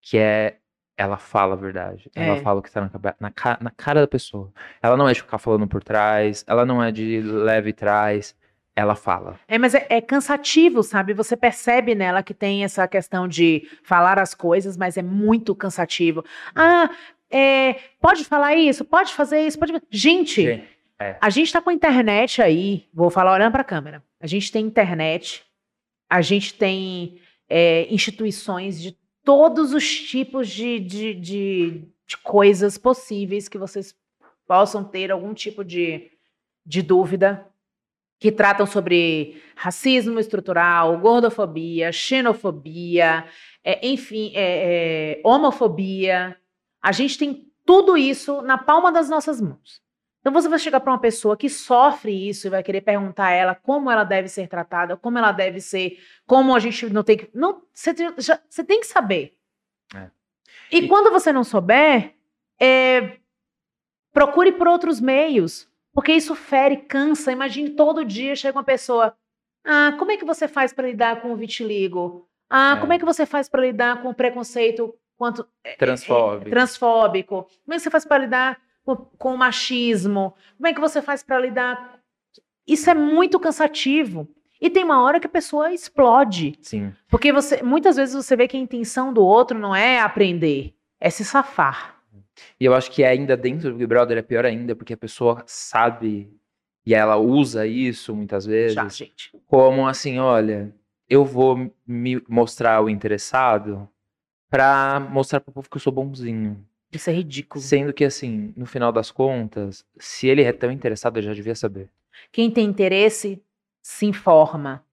Que 0.00 0.18
é 0.18 0.58
ela 0.96 1.16
fala 1.16 1.54
a 1.54 1.56
verdade. 1.56 2.08
Ela 2.14 2.36
É. 2.36 2.40
fala 2.42 2.60
o 2.60 2.62
que 2.62 2.70
tá 2.70 2.80
na, 2.80 2.90
na, 3.18 3.32
na 3.60 3.70
cara 3.72 4.02
da 4.02 4.06
pessoa. 4.08 4.52
Ela 4.80 4.96
não 4.96 5.08
é 5.08 5.12
de 5.14 5.22
ficar 5.22 5.38
falando 5.38 5.66
por 5.66 5.82
trás, 5.82 6.44
ela 6.46 6.64
não 6.64 6.80
é 6.80 6.92
de 6.92 7.20
leve 7.22 7.72
trás. 7.72 8.36
Ela 8.78 8.94
fala. 8.94 9.40
É, 9.48 9.58
mas 9.58 9.74
é, 9.74 9.84
é 9.90 10.00
cansativo, 10.00 10.84
sabe? 10.84 11.12
Você 11.12 11.36
percebe 11.36 11.96
nela 11.96 12.22
que 12.22 12.32
tem 12.32 12.62
essa 12.62 12.86
questão 12.86 13.26
de 13.26 13.68
falar 13.82 14.20
as 14.20 14.34
coisas, 14.34 14.76
mas 14.76 14.96
é 14.96 15.02
muito 15.02 15.52
cansativo. 15.52 16.24
Ah, 16.54 16.88
é, 17.28 17.74
pode 18.00 18.24
falar 18.24 18.54
isso, 18.54 18.84
pode 18.84 19.12
fazer 19.12 19.44
isso, 19.44 19.58
pode. 19.58 19.72
Gente, 19.90 20.42
Gente, 20.42 20.68
A 21.20 21.28
gente 21.28 21.52
tá 21.52 21.60
com 21.60 21.70
a 21.70 21.74
internet 21.74 22.40
aí, 22.40 22.86
vou 22.94 23.10
falar 23.10 23.32
olhando 23.32 23.50
para 23.50 23.62
a 23.62 23.64
câmera. 23.64 24.00
A 24.20 24.28
gente 24.28 24.52
tem 24.52 24.64
internet, 24.64 25.44
a 26.08 26.20
gente 26.20 26.54
tem 26.54 27.20
é, 27.48 27.92
instituições 27.92 28.80
de 28.80 28.96
todos 29.24 29.74
os 29.74 29.92
tipos 29.92 30.48
de, 30.48 30.78
de, 30.78 31.14
de, 31.14 31.82
de 32.06 32.16
coisas 32.18 32.78
possíveis 32.78 33.48
que 33.48 33.58
vocês 33.58 33.92
possam 34.46 34.84
ter 34.84 35.10
algum 35.10 35.34
tipo 35.34 35.64
de, 35.64 36.12
de 36.64 36.80
dúvida, 36.80 37.44
que 38.18 38.32
tratam 38.32 38.66
sobre 38.66 39.40
racismo 39.56 40.18
estrutural, 40.18 40.98
gordofobia, 40.98 41.92
xenofobia, 41.92 43.24
é, 43.64 43.86
enfim, 43.86 44.32
é, 44.34 45.18
é, 45.18 45.20
homofobia. 45.24 46.36
A 46.82 46.92
gente 46.92 47.16
tem 47.18 47.46
tudo 47.64 47.96
isso 47.96 48.42
na 48.42 48.58
palma 48.58 48.90
das 48.90 49.08
nossas 49.08 49.40
mãos. 49.40 49.80
Então 50.20 50.32
você 50.32 50.48
vai 50.48 50.58
chegar 50.58 50.80
para 50.80 50.92
uma 50.92 50.98
pessoa 51.00 51.36
que 51.36 51.48
sofre 51.48 52.28
isso 52.28 52.46
e 52.46 52.50
vai 52.50 52.62
querer 52.62 52.80
perguntar 52.80 53.26
a 53.26 53.30
ela 53.30 53.54
como 53.54 53.90
ela 53.90 54.02
deve 54.04 54.28
ser 54.28 54.48
tratada, 54.48 54.96
como 54.96 55.16
ela 55.16 55.30
deve 55.32 55.60
ser, 55.60 55.98
como 56.26 56.54
a 56.54 56.58
gente 56.58 56.86
não 56.90 57.04
tem 57.04 57.18
que. 57.18 57.30
Não, 57.32 57.62
você, 57.72 57.94
tem- 57.94 58.12
já- 58.18 58.40
você 58.48 58.64
tem 58.64 58.80
que 58.80 58.86
saber. 58.86 59.36
É. 59.94 60.10
E, 60.72 60.78
E- 60.80 60.88
quando 60.88 61.10
você 61.12 61.32
não 61.32 61.44
souber, 61.44 62.14
é, 62.60 63.16
procure 64.12 64.52
por 64.52 64.66
outros 64.66 65.00
meios, 65.00 65.68
porque 65.94 66.12
isso 66.12 66.34
fere, 66.34 66.76
cansa. 66.76 67.32
Imagine 67.32 67.70
todo 67.70 68.04
dia 68.04 68.34
chega 68.36 68.56
uma 68.58 68.64
pessoa. 68.64 69.14
Ah, 69.64 69.94
como 69.98 70.10
é 70.12 70.16
que 70.16 70.24
você 70.24 70.46
faz 70.48 70.72
para 70.72 70.86
lidar 70.88 71.20
com 71.20 71.32
o 71.32 71.36
vitiligo? 71.36 72.26
Ah, 72.48 72.74
É. 72.76 72.80
como 72.80 72.92
é 72.92 72.98
que 72.98 73.04
você 73.04 73.26
faz 73.26 73.48
para 73.48 73.62
lidar 73.62 74.00
com 74.02 74.08
o 74.10 74.14
preconceito 74.14 74.94
quanto 75.16 75.46
transfóbico. 75.78 76.50
transfóbico? 76.50 77.42
Como 77.64 77.74
é 77.74 77.76
que 77.76 77.80
você 77.82 77.90
faz 77.90 78.04
para 78.04 78.18
lidar 78.18 78.58
com, 78.84 78.96
com 78.96 79.34
o 79.34 79.38
machismo? 79.38 80.34
Como 80.56 80.66
é 80.66 80.72
que 80.72 80.80
você 80.80 81.02
faz 81.02 81.22
para 81.22 81.38
lidar? 81.40 81.98
Isso 82.66 82.88
é 82.88 82.94
muito 82.94 83.38
cansativo. 83.40 84.28
E 84.60 84.68
tem 84.70 84.82
uma 84.84 85.02
hora 85.02 85.20
que 85.20 85.26
a 85.26 85.30
pessoa 85.30 85.72
explode. 85.72 86.58
Sim. 86.62 86.92
Porque 87.08 87.32
você, 87.32 87.62
muitas 87.62 87.96
vezes 87.96 88.14
você 88.14 88.34
vê 88.36 88.48
que 88.48 88.56
a 88.56 88.60
intenção 88.60 89.12
do 89.12 89.24
outro 89.24 89.58
não 89.58 89.74
é 89.74 90.00
aprender, 90.00 90.74
é 91.00 91.10
se 91.10 91.24
safar. 91.24 91.96
E 92.58 92.64
eu 92.64 92.74
acho 92.74 92.90
que 92.90 93.04
ainda 93.04 93.36
dentro 93.36 93.70
do 93.70 93.76
Big 93.76 93.86
Brother 93.86 94.18
é 94.18 94.22
pior 94.22 94.44
ainda, 94.44 94.74
porque 94.74 94.94
a 94.94 94.96
pessoa 94.96 95.42
sabe 95.46 96.30
e 96.84 96.94
ela 96.94 97.16
usa 97.16 97.66
isso 97.66 98.14
muitas 98.16 98.46
vezes 98.46 98.74
Já, 98.74 98.88
gente. 98.88 99.30
como 99.46 99.86
assim, 99.86 100.18
olha, 100.18 100.74
eu 101.08 101.24
vou 101.24 101.70
me 101.86 102.22
mostrar 102.28 102.82
o 102.82 102.88
interessado 102.88 103.88
pra 104.48 104.98
mostrar 104.98 105.40
pro 105.40 105.52
povo 105.52 105.68
que 105.68 105.76
eu 105.76 105.80
sou 105.80 105.92
bonzinho. 105.92 106.64
Isso 106.90 107.10
é 107.10 107.12
ridículo. 107.12 107.62
Sendo 107.62 107.92
que, 107.92 108.04
assim, 108.04 108.54
no 108.56 108.64
final 108.64 108.90
das 108.90 109.10
contas, 109.10 109.84
se 109.98 110.26
ele 110.26 110.42
é 110.42 110.52
tão 110.52 110.72
interessado, 110.72 111.18
eu 111.18 111.22
já 111.22 111.34
devia 111.34 111.54
saber. 111.54 111.90
Quem 112.32 112.50
tem 112.50 112.66
interesse 112.66 113.42
se 113.82 114.06
informa. 114.06 114.84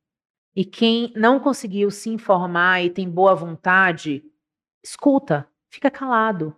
E 0.55 0.63
quem 0.63 1.11
não 1.15 1.39
conseguiu 1.39 1.91
se 1.91 2.09
informar 2.09 2.83
e 2.83 2.89
tem 2.89 3.09
boa 3.09 3.35
vontade, 3.35 4.23
escuta, 4.83 5.47
fica 5.69 5.91
calado, 5.91 6.55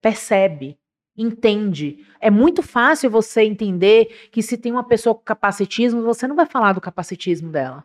percebe, 0.00 0.78
entende. 1.16 2.06
É 2.20 2.30
muito 2.30 2.62
fácil 2.62 3.10
você 3.10 3.42
entender 3.42 4.28
que 4.30 4.42
se 4.42 4.56
tem 4.56 4.72
uma 4.72 4.84
pessoa 4.84 5.14
com 5.14 5.22
capacitismo, 5.22 6.02
você 6.02 6.26
não 6.26 6.36
vai 6.36 6.46
falar 6.46 6.72
do 6.72 6.80
capacitismo 6.80 7.50
dela. 7.50 7.84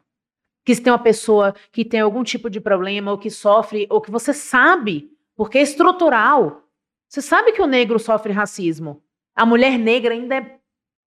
Que 0.66 0.76
se 0.76 0.82
tem 0.82 0.94
uma 0.94 1.00
pessoa 1.00 1.54
que 1.72 1.84
tem 1.84 2.00
algum 2.00 2.24
tipo 2.24 2.50
de 2.50 2.62
problema, 2.62 3.12
ou 3.12 3.18
que 3.18 3.30
sofre, 3.30 3.88
ou 3.90 4.00
que 4.00 4.12
você 4.12 4.34
sabe, 4.34 5.12
porque 5.36 5.58
é 5.58 5.62
estrutural. 5.62 6.64
Você 7.10 7.22
sabe 7.22 7.52
que 7.52 7.62
o 7.62 7.68
negro 7.68 8.00
sofre 8.00 8.32
racismo. 8.32 9.04
A 9.36 9.46
mulher 9.46 9.78
negra 9.78 10.14
ainda 10.14 10.36
é 10.36 10.60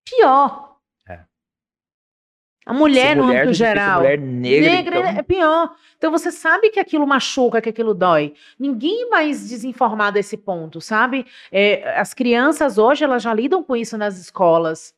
pior. 0.05 0.76
É. 2.67 2.71
A 2.71 2.73
mulher, 2.75 3.11
Se 3.11 3.14
no 3.14 3.25
mulher 3.25 3.43
âmbito 3.43 3.55
geral. 3.55 4.01
Mulher 4.01 4.19
negra, 4.19 4.71
Negra 4.71 4.99
então, 4.99 5.11
é 5.19 5.23
pior. 5.23 5.75
Então 5.97 6.11
você 6.11 6.33
sabe 6.33 6.71
que 6.71 6.81
aquilo 6.81 7.07
machuca, 7.07 7.61
que 7.61 7.69
aquilo 7.69 7.95
dói. 7.95 8.35
Ninguém 8.59 9.09
mais 9.09 9.49
desinformado 9.49 10.17
a 10.17 10.21
esse 10.21 10.37
ponto, 10.37 10.81
sabe? 10.81 11.25
É, 11.53 11.99
as 11.99 12.12
crianças 12.12 12.77
hoje 12.77 13.05
elas 13.05 13.23
já 13.23 13.33
lidam 13.33 13.62
com 13.62 13.77
isso 13.77 13.97
nas 13.97 14.19
escolas. 14.19 14.95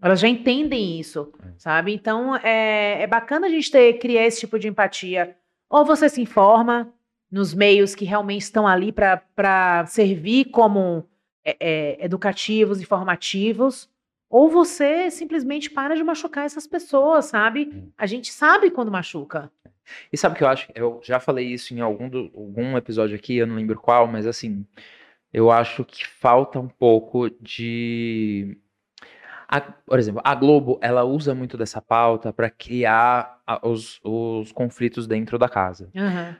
Elas 0.00 0.20
já 0.20 0.28
entendem 0.28 1.00
isso, 1.00 1.32
É. 1.44 1.48
sabe? 1.58 1.92
Então 1.92 2.36
é, 2.36 3.02
é 3.02 3.06
bacana 3.06 3.48
a 3.48 3.50
gente 3.50 3.70
ter 3.70 3.94
criar 3.94 4.24
esse 4.24 4.40
tipo 4.40 4.58
de 4.58 4.68
empatia. 4.68 5.36
Ou 5.68 5.84
você 5.84 6.08
se 6.08 6.22
informa 6.22 6.88
nos 7.30 7.52
meios 7.52 7.94
que 7.94 8.04
realmente 8.04 8.42
estão 8.42 8.66
ali 8.66 8.92
para 8.92 9.84
servir 9.86 10.46
como 10.46 11.04
é, 11.44 11.56
é, 11.60 12.04
educativos, 12.04 12.80
informativos, 12.80 13.88
ou 14.30 14.48
você 14.50 15.10
simplesmente 15.10 15.70
para 15.70 15.94
de 15.96 16.02
machucar 16.04 16.44
essas 16.44 16.66
pessoas, 16.66 17.26
sabe? 17.26 17.70
Hum. 17.72 17.90
A 17.96 18.06
gente 18.06 18.30
sabe 18.32 18.70
quando 18.70 18.90
machuca. 18.90 19.50
E 20.12 20.18
sabe 20.18 20.34
o 20.34 20.38
que 20.38 20.44
eu 20.44 20.48
acho? 20.48 20.68
Eu 20.74 21.00
já 21.02 21.18
falei 21.18 21.46
isso 21.46 21.72
em 21.74 21.80
algum, 21.80 22.08
do- 22.08 22.30
algum 22.34 22.76
episódio 22.76 23.16
aqui, 23.16 23.36
eu 23.38 23.46
não 23.46 23.54
lembro 23.56 23.80
qual, 23.80 24.06
mas 24.06 24.26
assim, 24.26 24.66
eu 25.32 25.50
acho 25.50 25.84
que 25.84 26.06
falta 26.06 26.60
um 26.60 26.68
pouco 26.68 27.30
de. 27.40 28.58
a- 29.48 29.60
por 29.62 29.98
exemplo, 29.98 30.20
a 30.24 30.34
Globo, 30.34 30.78
ela 30.82 31.04
usa 31.04 31.34
muito 31.34 31.56
dessa 31.56 31.80
pauta 31.80 32.32
para 32.34 32.50
criar 32.50 33.40
a- 33.46 33.66
os, 33.66 33.98
os 34.04 34.52
conflitos 34.52 35.06
dentro 35.06 35.38
da 35.38 35.48
casa. 35.48 35.88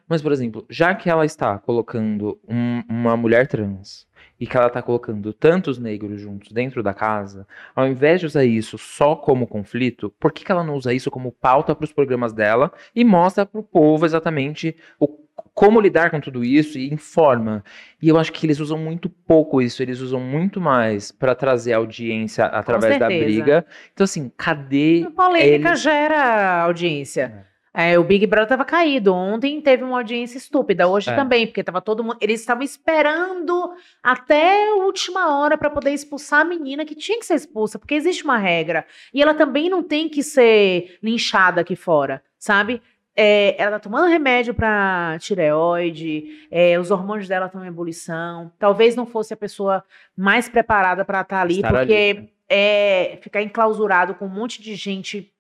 Mas, 0.06 0.20
por 0.20 0.30
exemplo, 0.32 0.66
já 0.68 0.94
que 0.94 1.08
ela 1.08 1.24
está 1.24 1.58
colocando 1.58 2.38
um- 2.46 2.82
uma 2.88 3.16
mulher 3.16 3.46
trans 3.46 4.06
e 4.40 4.46
que 4.46 4.56
ela 4.56 4.68
está 4.68 4.80
colocando 4.80 5.32
tantos 5.32 5.78
negros 5.78 6.20
juntos 6.20 6.52
dentro 6.52 6.82
da 6.82 6.94
casa, 6.94 7.46
ao 7.74 7.86
invés 7.88 8.20
de 8.20 8.26
usar 8.26 8.44
isso 8.44 8.78
só 8.78 9.16
como 9.16 9.46
conflito, 9.46 10.12
por 10.20 10.32
que, 10.32 10.44
que 10.44 10.52
ela 10.52 10.62
não 10.64 10.74
usa 10.76 10.92
isso 10.94 11.10
como 11.10 11.32
pauta 11.32 11.74
para 11.74 11.84
os 11.84 11.92
programas 11.92 12.32
dela 12.32 12.72
e 12.94 13.04
mostra 13.04 13.44
para 13.44 13.60
o 13.60 13.64
povo 13.64 14.06
exatamente 14.06 14.76
o, 15.00 15.08
como 15.54 15.80
lidar 15.80 16.10
com 16.10 16.20
tudo 16.20 16.44
isso 16.44 16.78
e 16.78 16.92
informa? 16.92 17.64
E 18.00 18.08
eu 18.08 18.16
acho 18.16 18.32
que 18.32 18.46
eles 18.46 18.60
usam 18.60 18.78
muito 18.78 19.08
pouco 19.08 19.60
isso, 19.60 19.82
eles 19.82 19.98
usam 20.00 20.20
muito 20.20 20.60
mais 20.60 21.10
para 21.10 21.34
trazer 21.34 21.72
audiência 21.72 22.44
através 22.44 22.98
da 22.98 23.08
briga. 23.08 23.66
Então, 23.92 24.04
assim, 24.04 24.30
cadê 24.36 25.04
A 25.06 25.10
polêmica 25.10 25.68
eles- 25.70 25.80
gera 25.82 26.62
audiência. 26.62 27.44
É, 27.44 27.47
o 27.98 28.02
Big 28.02 28.26
Brother 28.26 28.44
estava 28.46 28.64
caído. 28.64 29.14
Ontem 29.14 29.60
teve 29.60 29.84
uma 29.84 29.98
audiência 29.98 30.36
estúpida. 30.36 30.88
Hoje 30.88 31.10
É. 31.10 31.14
também, 31.14 31.46
porque 31.46 31.62
tava 31.62 31.80
todo 31.80 32.02
mundo. 32.02 32.16
Eles 32.20 32.40
estavam 32.40 32.62
esperando 32.64 33.72
até 34.02 34.70
a 34.70 34.74
última 34.76 35.38
hora 35.38 35.56
para 35.56 35.70
poder 35.70 35.92
expulsar 35.92 36.40
a 36.40 36.44
menina 36.44 36.84
que 36.84 36.94
tinha 36.94 37.18
que 37.18 37.26
ser 37.26 37.34
expulsa, 37.34 37.78
porque 37.78 37.94
existe 37.94 38.24
uma 38.24 38.36
regra. 38.36 38.84
E 39.14 39.22
ela 39.22 39.32
também 39.34 39.70
não 39.70 39.82
tem 39.82 40.08
que 40.08 40.22
ser 40.22 40.98
linchada 41.02 41.60
aqui 41.60 41.76
fora, 41.76 42.22
sabe? 42.38 42.82
É, 43.20 43.54
ela 43.60 43.72
tá 43.72 43.80
tomando 43.80 44.06
remédio 44.08 44.54
para 44.54 45.16
tireoide, 45.18 46.46
é, 46.50 46.78
os 46.78 46.90
hormônios 46.90 47.26
dela 47.28 47.46
estão 47.46 47.64
em 47.64 47.68
ebulição. 47.68 48.52
Talvez 48.58 48.94
não 48.94 49.06
fosse 49.06 49.34
a 49.34 49.36
pessoa 49.36 49.82
mais 50.16 50.48
preparada 50.48 51.04
para 51.04 51.20
estar 51.22 51.40
ali, 51.40 51.56
Estar 51.56 51.68
porque 51.72 51.92
ali, 51.92 52.20
né? 52.20 52.28
é 52.48 53.18
ficar 53.20 53.42
enclausurado 53.42 54.14
com 54.14 54.24
um 54.26 54.28
monte 54.28 54.62
de 54.62 54.74
gente 54.74 55.32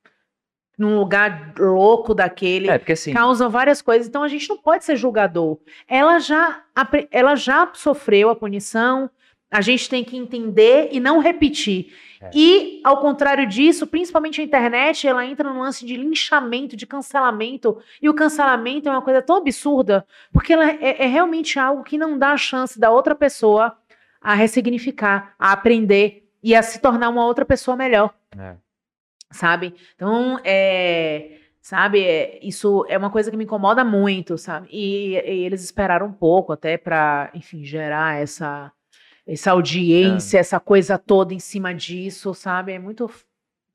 num 0.78 0.96
lugar 0.96 1.54
louco 1.58 2.14
daquele 2.14 2.70
É, 2.70 2.78
porque 2.78 2.92
assim. 2.92 3.12
causam 3.12 3.50
várias 3.50 3.82
coisas. 3.82 4.06
Então 4.06 4.22
a 4.22 4.28
gente 4.28 4.48
não 4.48 4.56
pode 4.56 4.84
ser 4.84 4.96
julgador. 4.96 5.58
Ela 5.88 6.20
já, 6.20 6.62
ela 7.10 7.34
já 7.34 7.68
sofreu 7.74 8.30
a 8.30 8.36
punição. 8.36 9.10
A 9.50 9.60
gente 9.60 9.88
tem 9.88 10.04
que 10.04 10.16
entender 10.16 10.90
e 10.92 11.00
não 11.00 11.18
repetir. 11.18 11.92
É. 12.20 12.30
E, 12.34 12.80
ao 12.84 13.00
contrário 13.00 13.46
disso, 13.46 13.86
principalmente 13.86 14.40
a 14.40 14.44
internet, 14.44 15.06
ela 15.06 15.24
entra 15.24 15.52
no 15.52 15.60
lance 15.60 15.86
de 15.86 15.96
linchamento, 15.96 16.76
de 16.76 16.86
cancelamento. 16.86 17.78
E 18.00 18.08
o 18.08 18.14
cancelamento 18.14 18.88
é 18.88 18.92
uma 18.92 19.02
coisa 19.02 19.22
tão 19.22 19.36
absurda, 19.36 20.06
porque 20.32 20.52
ela 20.52 20.70
é, 20.70 21.02
é 21.02 21.06
realmente 21.06 21.58
algo 21.58 21.82
que 21.82 21.96
não 21.96 22.18
dá 22.18 22.32
a 22.32 22.36
chance 22.36 22.78
da 22.78 22.90
outra 22.90 23.14
pessoa 23.14 23.76
a 24.20 24.34
ressignificar, 24.34 25.34
a 25.38 25.52
aprender 25.52 26.28
e 26.42 26.54
a 26.54 26.62
se 26.62 26.80
tornar 26.80 27.08
uma 27.08 27.24
outra 27.24 27.44
pessoa 27.44 27.76
melhor 27.76 28.12
É. 28.36 28.56
sabe? 29.30 29.74
Então, 29.94 30.38
é, 30.44 31.38
sabe, 31.60 32.02
é, 32.02 32.38
isso 32.42 32.84
é 32.88 32.96
uma 32.96 33.10
coisa 33.10 33.30
que 33.30 33.36
me 33.36 33.44
incomoda 33.44 33.84
muito, 33.84 34.38
sabe? 34.38 34.68
E, 34.70 35.14
e 35.14 35.44
eles 35.44 35.62
esperaram 35.62 36.06
um 36.06 36.12
pouco 36.12 36.52
até 36.52 36.76
para, 36.76 37.30
enfim, 37.34 37.64
gerar 37.64 38.20
essa 38.20 38.72
essa 39.26 39.50
audiência, 39.50 40.38
essa 40.38 40.58
coisa 40.58 40.96
toda 40.96 41.34
em 41.34 41.38
cima 41.38 41.74
disso, 41.74 42.32
sabe? 42.32 42.72
É 42.72 42.78
muito 42.78 43.10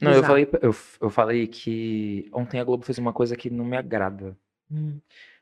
Não, 0.02 0.12
eu 0.12 0.24
falei, 0.24 0.50
eu, 0.64 0.76
eu 1.00 1.10
falei 1.12 1.46
que 1.46 2.28
ontem 2.34 2.60
a 2.60 2.64
Globo 2.64 2.84
fez 2.84 2.98
uma 2.98 3.14
coisa 3.14 3.36
que 3.36 3.52
não 3.52 3.64
me 3.64 3.78
agrada. 3.78 4.36
Hum. 4.72 5.00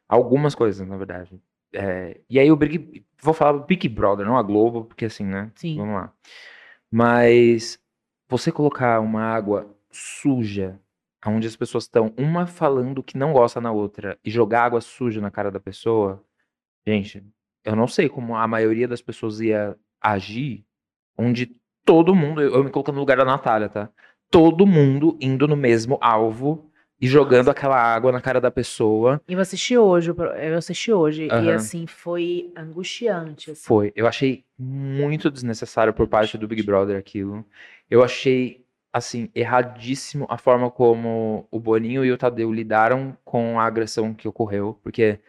Algumas 0.09 0.53
coisas, 0.53 0.85
na 0.85 0.97
verdade. 0.97 1.41
É, 1.73 2.19
e 2.29 2.37
aí 2.37 2.51
o 2.51 2.57
Big. 2.57 3.05
Vou 3.21 3.33
falar 3.33 3.53
Big 3.59 3.87
Brother, 3.87 4.25
não 4.25 4.37
a 4.37 4.43
Globo, 4.43 4.83
porque 4.83 5.05
assim, 5.05 5.23
né? 5.23 5.49
Sim. 5.55 5.77
Vamos 5.77 5.95
lá. 5.95 6.13
Mas 6.91 7.79
você 8.27 8.51
colocar 8.51 8.99
uma 8.99 9.21
água 9.21 9.73
suja, 9.91 10.79
onde 11.25 11.47
as 11.47 11.55
pessoas 11.55 11.83
estão 11.83 12.13
uma 12.17 12.47
falando 12.47 13.03
que 13.03 13.17
não 13.17 13.33
gosta 13.33 13.61
na 13.61 13.71
outra, 13.71 14.17
e 14.23 14.29
jogar 14.31 14.63
água 14.63 14.81
suja 14.81 15.21
na 15.21 15.31
cara 15.31 15.51
da 15.51 15.59
pessoa, 15.59 16.23
gente, 16.85 17.23
eu 17.63 17.75
não 17.75 17.87
sei 17.87 18.09
como 18.09 18.35
a 18.35 18.47
maioria 18.47 18.87
das 18.87 19.01
pessoas 19.01 19.39
ia 19.39 19.75
agir, 20.01 20.65
onde 21.17 21.55
todo 21.85 22.15
mundo, 22.15 22.41
eu 22.41 22.63
me 22.63 22.69
coloco 22.69 22.91
no 22.91 22.99
lugar 22.99 23.17
da 23.17 23.25
Natália, 23.25 23.69
tá? 23.69 23.89
Todo 24.29 24.65
mundo 24.65 25.17
indo 25.19 25.47
no 25.47 25.55
mesmo 25.55 25.97
alvo 26.01 26.71
e 26.99 27.07
jogando 27.07 27.49
aquela 27.49 27.75
água 27.75 28.11
na 28.11 28.21
cara 28.21 28.39
da 28.39 28.51
pessoa. 28.51 29.19
E 29.27 29.33
eu 29.33 29.39
assisti 29.39 29.75
hoje, 29.75 30.11
eu 30.11 30.57
assisti 30.57 30.93
hoje, 30.93 31.25
e 31.25 31.31
Aham. 31.31 31.55
assim, 31.55 31.87
foi 31.87 32.53
angustiante. 32.55 33.51
assim. 33.51 33.63
Foi. 33.65 33.91
Eu 33.95 34.07
achei 34.07 34.45
muito 34.57 35.31
desnecessário 35.31 35.93
por 35.93 36.07
parte 36.07 36.37
do 36.37 36.47
Big 36.47 36.61
Brother 36.61 36.97
aquilo. 36.97 37.43
Eu 37.89 38.03
achei, 38.03 38.60
assim, 38.93 39.29
erradíssimo 39.33 40.25
a 40.29 40.37
forma 40.37 40.69
como 40.69 41.47
o 41.51 41.59
Boninho 41.59 42.03
e 42.03 42.11
o 42.11 42.17
Tadeu 42.17 42.51
lidaram 42.51 43.15
com 43.23 43.59
a 43.59 43.65
agressão 43.65 44.13
que 44.13 44.27
ocorreu, 44.27 44.79
porque 44.83 45.19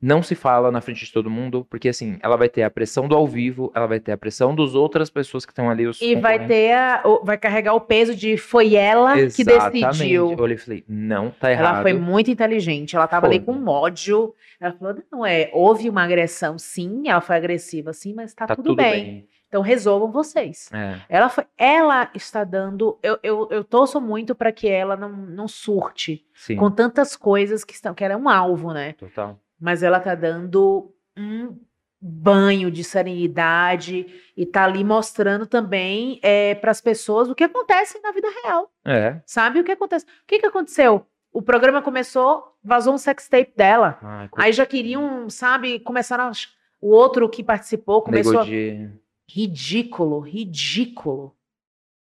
não 0.00 0.20
se 0.20 0.34
fala 0.34 0.72
na 0.72 0.80
frente 0.80 1.04
de 1.04 1.12
todo 1.12 1.30
mundo, 1.30 1.64
porque 1.70 1.88
assim, 1.88 2.18
ela 2.20 2.36
vai 2.36 2.48
ter 2.48 2.64
a 2.64 2.70
pressão 2.70 3.06
do 3.06 3.14
ao 3.14 3.24
vivo, 3.24 3.70
ela 3.72 3.86
vai 3.86 4.00
ter 4.00 4.10
a 4.10 4.16
pressão 4.16 4.52
dos 4.52 4.74
outras 4.74 5.08
pessoas 5.08 5.46
que 5.46 5.52
estão 5.52 5.70
ali, 5.70 5.86
os 5.86 6.02
E 6.02 6.16
vai 6.16 6.44
ter, 6.44 6.72
a- 6.72 7.04
vai 7.22 7.38
carregar 7.38 7.74
o 7.74 7.80
peso 7.80 8.12
de 8.12 8.36
foi 8.36 8.74
ela 8.74 9.14
que 9.14 9.20
Exatamente. 9.20 9.86
decidiu. 9.86 10.32
Eu 10.32 10.38
olhei 10.40 10.56
e 10.56 10.58
falei, 10.58 10.84
não, 10.88 11.30
tá 11.30 11.52
errado. 11.52 11.66
Ela 11.74 11.82
foi 11.82 11.92
muito 11.92 12.28
inteligente. 12.32 12.96
Ela 12.96 13.06
tava 13.06 13.26
ali 13.26 13.40
Foi. 13.40 13.54
com 13.54 13.64
ódio. 13.70 14.34
Ela 14.60 14.72
falou: 14.72 14.96
não, 15.10 15.24
é, 15.24 15.50
houve 15.52 15.88
uma 15.88 16.02
agressão, 16.02 16.58
sim, 16.58 17.08
ela 17.08 17.20
foi 17.20 17.36
agressiva, 17.36 17.92
sim, 17.92 18.12
mas 18.12 18.34
tá, 18.34 18.46
Tá 18.46 18.56
tudo, 18.56 18.74
bem. 18.74 19.28
Então 19.52 19.60
resolvam 19.60 20.10
vocês. 20.10 20.70
É, 20.72 20.98
Ela, 21.10 21.28
foi, 21.28 21.44
ela 21.58 22.10
está 22.14 22.42
dando. 22.42 22.98
Eu, 23.02 23.18
eu, 23.22 23.48
eu 23.50 23.62
torço 23.62 24.00
muito 24.00 24.34
para 24.34 24.50
que 24.50 24.66
ela 24.66 24.96
não, 24.96 25.10
não 25.10 25.46
surte 25.46 26.24
sim, 26.34 26.56
com 26.56 26.70
tantas 26.70 27.14
coisas 27.16 27.62
que 27.62 27.74
estão. 27.74 27.92
Que 27.92 28.02
era 28.02 28.16
um 28.16 28.30
alvo, 28.30 28.72
né? 28.72 28.94
total. 28.94 29.38
Mas 29.60 29.82
ela 29.82 30.00
tá 30.00 30.14
dando 30.14 30.90
um 31.14 31.54
banho 32.00 32.70
de 32.70 32.82
serenidade 32.82 34.06
e 34.34 34.46
tá 34.46 34.64
ali 34.64 34.82
mostrando 34.82 35.46
também 35.46 36.18
para 36.62 36.70
as 36.70 36.80
pessoas 36.80 37.28
o 37.28 37.34
que 37.34 37.44
acontece 37.44 38.00
na 38.02 38.10
vida 38.10 38.28
real. 38.42 38.72
É. 38.86 39.20
Sabe 39.26 39.60
o 39.60 39.64
que 39.64 39.72
acontece? 39.72 40.06
O 40.06 40.08
que, 40.26 40.38
que 40.38 40.46
aconteceu? 40.46 41.06
O 41.30 41.42
programa 41.42 41.82
começou, 41.82 42.56
vazou 42.64 42.94
um 42.94 42.98
sextape 42.98 43.52
dela. 43.54 43.98
Ai, 44.00 44.30
Aí 44.34 44.52
já 44.54 44.64
queriam, 44.64 45.28
sabe, 45.28 45.78
começaram. 45.80 46.24
a 46.24 46.32
O 46.80 46.88
outro 46.88 47.28
que 47.28 47.44
participou 47.44 47.96
Nego 48.08 48.30
começou. 48.30 48.40
a- 48.40 48.44
de... 48.44 49.01
ridículo, 49.28 50.20
ridículo. 50.20 51.36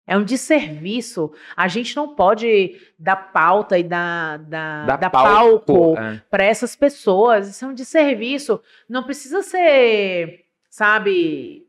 É 0.07 0.17
um 0.17 0.25
desserviço. 0.25 1.31
A 1.55 1.69
gente 1.69 1.95
não 1.95 2.15
pode 2.15 2.81
dar 2.99 3.17
pauta 3.17 3.79
e 3.79 3.83
dar, 3.83 4.39
dar, 4.39 4.97
dar 4.97 5.11
palco, 5.11 5.67
palco 5.67 5.99
é. 5.99 6.23
para 6.31 6.45
essas 6.45 6.75
pessoas. 6.75 7.49
Isso 7.51 7.65
é 7.67 7.69
um 7.69 7.75
desserviço. 7.75 8.59
Não 8.89 9.03
precisa 9.03 9.43
ser, 9.43 10.47
sabe? 10.71 11.69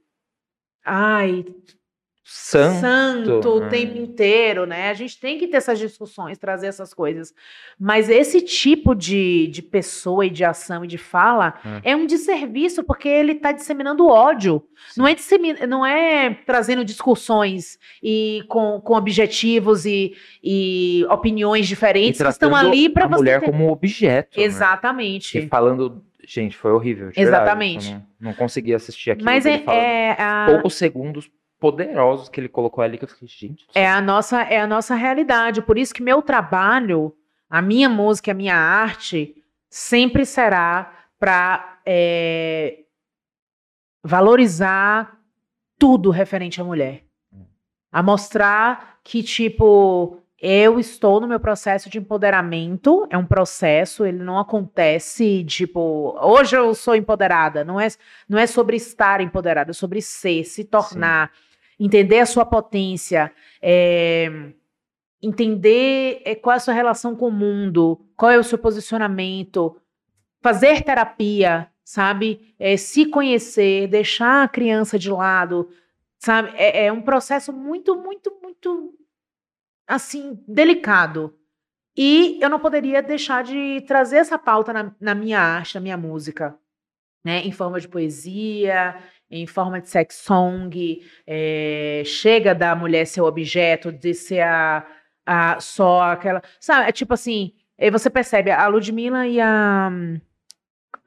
Ai, 0.85 1.45
Santo. 2.31 2.80
santo 2.80 3.49
o 3.56 3.60
né? 3.61 3.69
tempo 3.69 3.97
inteiro, 3.97 4.65
né? 4.65 4.89
A 4.89 4.93
gente 4.93 5.19
tem 5.19 5.38
que 5.39 5.47
ter 5.47 5.57
essas 5.57 5.80
discussões, 5.80 6.38
trazer 6.38 6.68
essas 6.68 6.93
coisas. 6.93 7.34
Mas 7.80 8.07
esse 8.10 8.39
tipo 8.41 8.93
de, 8.93 9.47
de 9.47 9.61
pessoa 9.64 10.26
e 10.26 10.30
de 10.30 10.43
ação 10.43 10.85
e 10.85 10.88
de 10.88 10.97
fala 10.97 11.56
é, 11.84 11.95
um 11.95 12.06
desserviço, 12.06 12.84
porque 12.84 13.10
ele 13.10 13.31
está 13.31 13.51
disseminando 13.51 14.07
ódio. 14.07 14.64
Não 14.95 15.07
é, 15.07 15.15
dissemi- 15.15 15.65
não 15.68 15.84
é 15.85 16.35
trazendo 16.45 16.85
discussões 16.85 17.80
e 18.01 18.43
com, 18.47 18.80
com 18.80 18.93
objetivos 18.93 19.85
e, 19.85 20.14
e 20.43 21.06
opiniões 21.10 21.65
E 21.65 21.69
diferentes 21.69 22.22
que 22.22 22.27
estão 22.27 22.56
ali 22.56 22.89
para 22.89 23.06
a 23.06 23.07
você. 23.07 23.15
mulher 23.18 23.39
ter- 23.39 23.45
como 23.47 23.72
objeto. 23.72 24.38
né? 24.39 24.45
Exatamente. 24.45 25.38
E 25.39 25.47
falando. 25.47 26.03
Gente, 26.27 26.56
foi 26.56 26.72
horrível. 26.72 27.07
verdade. 27.07 27.22
Exatamente. 27.27 27.88
Eu 27.91 27.93
não, 27.95 28.06
não 28.19 28.34
consegui 28.34 28.72
assistir 28.76 29.10
aquilo. 29.10 29.26
Mas 29.26 29.47
é, 29.47 29.64
é 29.68 30.11
a, 30.22 30.45
Poucos 30.47 30.76
segundos 30.76 31.27
poderosos 31.60 32.30
que 32.30 32.40
ele 32.40 32.48
colocou 32.48 32.84
ali 32.84 32.98
que 32.98 33.03
eu 33.03 33.10
fiquei, 33.10 33.27
gente. 33.27 33.65
É 33.76 33.90
a 33.90 34.02
nossa 34.02 34.41
é 34.44 34.60
a 34.60 34.68
nossa 34.68 34.95
realidade. 34.95 35.61
Por 35.61 35.77
isso 35.77 35.94
que 35.94 36.02
meu 36.02 36.22
trabalho, 36.22 37.15
a 37.49 37.61
minha 37.61 37.90
música, 37.90 38.31
a 38.31 38.36
minha 38.36 38.56
arte, 38.56 39.36
sempre 39.69 40.26
será 40.26 40.94
para 41.19 41.80
valorizar 44.03 45.19
tudo 45.77 46.10
referente 46.10 46.61
à 46.61 46.64
mulher. 46.64 47.03
A 47.91 48.03
mostrar 48.03 48.99
que, 49.03 49.23
tipo, 49.23 50.22
eu 50.41 50.80
estou 50.80 51.19
no 51.19 51.27
meu 51.27 51.40
processo 51.40 51.90
de 51.90 51.98
empoderamento. 51.98 53.07
É 53.10 53.18
um 53.18 53.26
processo, 53.26 54.06
ele 54.06 54.19
não 54.19 54.38
acontece, 54.38 55.44
tipo, 55.44 56.15
hoje 56.22 56.56
eu 56.56 56.73
sou 56.76 56.95
empoderada. 56.95 57.64
Não 57.64 57.80
é, 57.80 57.88
não 58.27 58.38
é 58.38 58.45
sobre 58.45 58.77
estar 58.77 59.22
empoderada, 59.22 59.72
é 59.72 59.73
sobre 59.73 60.02
ser, 60.02 60.44
se 60.44 60.64
tornar, 60.64 61.31
entender 61.80 62.19
a 62.19 62.26
sua 62.26 62.45
potência, 62.45 63.31
é, 63.61 64.51
entender 65.22 66.22
é, 66.26 66.35
qual 66.35 66.53
é 66.53 66.57
a 66.57 66.60
sua 66.60 66.73
relação 66.73 67.15
com 67.15 67.27
o 67.27 67.31
mundo, 67.31 68.06
qual 68.15 68.31
é 68.31 68.38
o 68.38 68.43
seu 68.43 68.57
posicionamento, 68.57 69.76
fazer 70.41 70.84
terapia, 70.84 71.69
sabe? 71.84 72.53
É, 72.60 72.76
se 72.77 73.06
conhecer, 73.06 73.88
deixar 73.88 74.43
a 74.43 74.47
criança 74.47 74.99
de 74.99 75.10
lado, 75.10 75.69
sabe? 76.18 76.51
É, 76.56 76.85
é 76.85 76.91
um 76.91 77.01
processo 77.01 77.53
muito, 77.53 77.95
muito, 77.95 78.38
muito, 78.41 78.93
assim, 79.88 80.39
delicado. 80.47 81.35
E 81.97 82.38
eu 82.41 82.49
não 82.49 82.60
poderia 82.60 83.01
deixar 83.01 83.43
de 83.43 83.81
trazer 83.81 84.18
essa 84.18 84.38
pauta 84.38 84.72
na, 84.72 84.95
na 84.99 85.15
minha 85.15 85.39
arte, 85.39 85.76
na 85.76 85.81
minha 85.81 85.97
música, 85.97 86.57
né? 87.23 87.39
Em 87.39 87.51
forma 87.51 87.80
de 87.80 87.88
poesia, 87.88 88.97
em 89.30 89.45
forma 89.45 89.80
de 89.80 89.89
sex 89.89 90.15
song, 90.15 91.01
é, 91.27 92.01
chega 92.06 92.56
da 92.56 92.76
mulher 92.76 93.06
ser 93.06 93.22
o 93.22 93.26
objeto, 93.26 93.91
de 93.91 94.14
ser 94.14 94.41
a, 94.41 94.85
a 95.26 95.60
só 95.60 96.11
aquela, 96.11 96.41
sabe? 96.60 96.89
É 96.89 96.91
tipo 96.91 97.14
assim, 97.14 97.53
você 97.91 98.10
percebe 98.10 98.51
a 98.51 98.68
Ludmilla 98.68 99.27
e 99.27 99.39
a, 99.39 99.91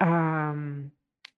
a 0.01 0.55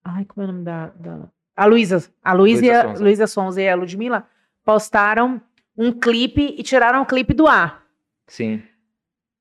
ai 0.04 0.24
como 0.26 0.46
é 0.46 0.50
o 0.50 0.52
nome 0.52 0.64
da, 0.64 0.88
da 0.88 1.28
a 1.56 1.66
Luísa, 1.66 2.10
a 2.22 2.32
Luísa. 2.32 2.82
Luísa 2.98 3.26
Sonza 3.26 3.62
e 3.62 3.68
a 3.68 3.76
Ludmilla 3.76 4.26
postaram 4.64 5.40
um 5.76 5.92
clipe 5.92 6.54
e 6.58 6.62
tiraram 6.62 7.02
o 7.02 7.06
clipe 7.06 7.32
do 7.32 7.46
ar 7.46 7.84
Sim. 8.26 8.62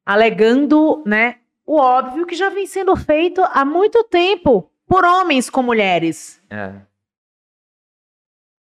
alegando, 0.05 1.03
né, 1.05 1.37
o 1.65 1.77
óbvio 1.77 2.25
que 2.25 2.35
já 2.35 2.49
vem 2.49 2.65
sendo 2.67 2.95
feito 2.95 3.41
há 3.41 3.65
muito 3.65 4.03
tempo 4.05 4.69
por 4.87 5.05
homens 5.05 5.49
com 5.49 5.63
mulheres. 5.63 6.41
É. 6.49 6.73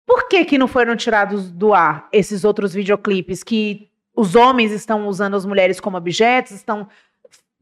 Por 0.06 0.28
que 0.28 0.44
que 0.44 0.58
não 0.58 0.68
foram 0.68 0.96
tirados 0.96 1.50
do 1.50 1.72
ar 1.72 2.08
esses 2.12 2.44
outros 2.44 2.74
videoclipes 2.74 3.42
que 3.42 3.90
os 4.14 4.34
homens 4.34 4.70
estão 4.70 5.08
usando 5.08 5.34
as 5.34 5.44
mulheres 5.46 5.80
como 5.80 5.96
objetos, 5.96 6.52
estão 6.52 6.88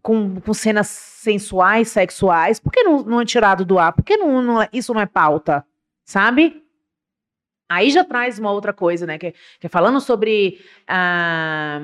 com, 0.02 0.40
com 0.40 0.52
cenas 0.52 0.88
sensuais, 0.88 1.88
sexuais? 1.88 2.58
Por 2.58 2.72
que 2.72 2.82
não, 2.82 3.02
não 3.04 3.20
é 3.20 3.24
tirado 3.24 3.64
do 3.64 3.78
ar? 3.78 3.92
Por 3.92 4.04
que 4.04 4.16
não, 4.16 4.42
não 4.42 4.62
é- 4.62 4.68
isso 4.72 4.92
não 4.92 5.00
é 5.00 5.06
pauta? 5.06 5.64
Sabe? 6.04 6.62
Aí 7.70 7.90
já 7.90 8.04
traz 8.04 8.38
uma 8.38 8.50
outra 8.50 8.72
coisa, 8.72 9.06
né? 9.06 9.16
Que, 9.18 9.32
que 9.60 9.66
é 9.66 9.68
falando 9.68 10.00
sobre 10.00 10.60
ah, 10.86 11.80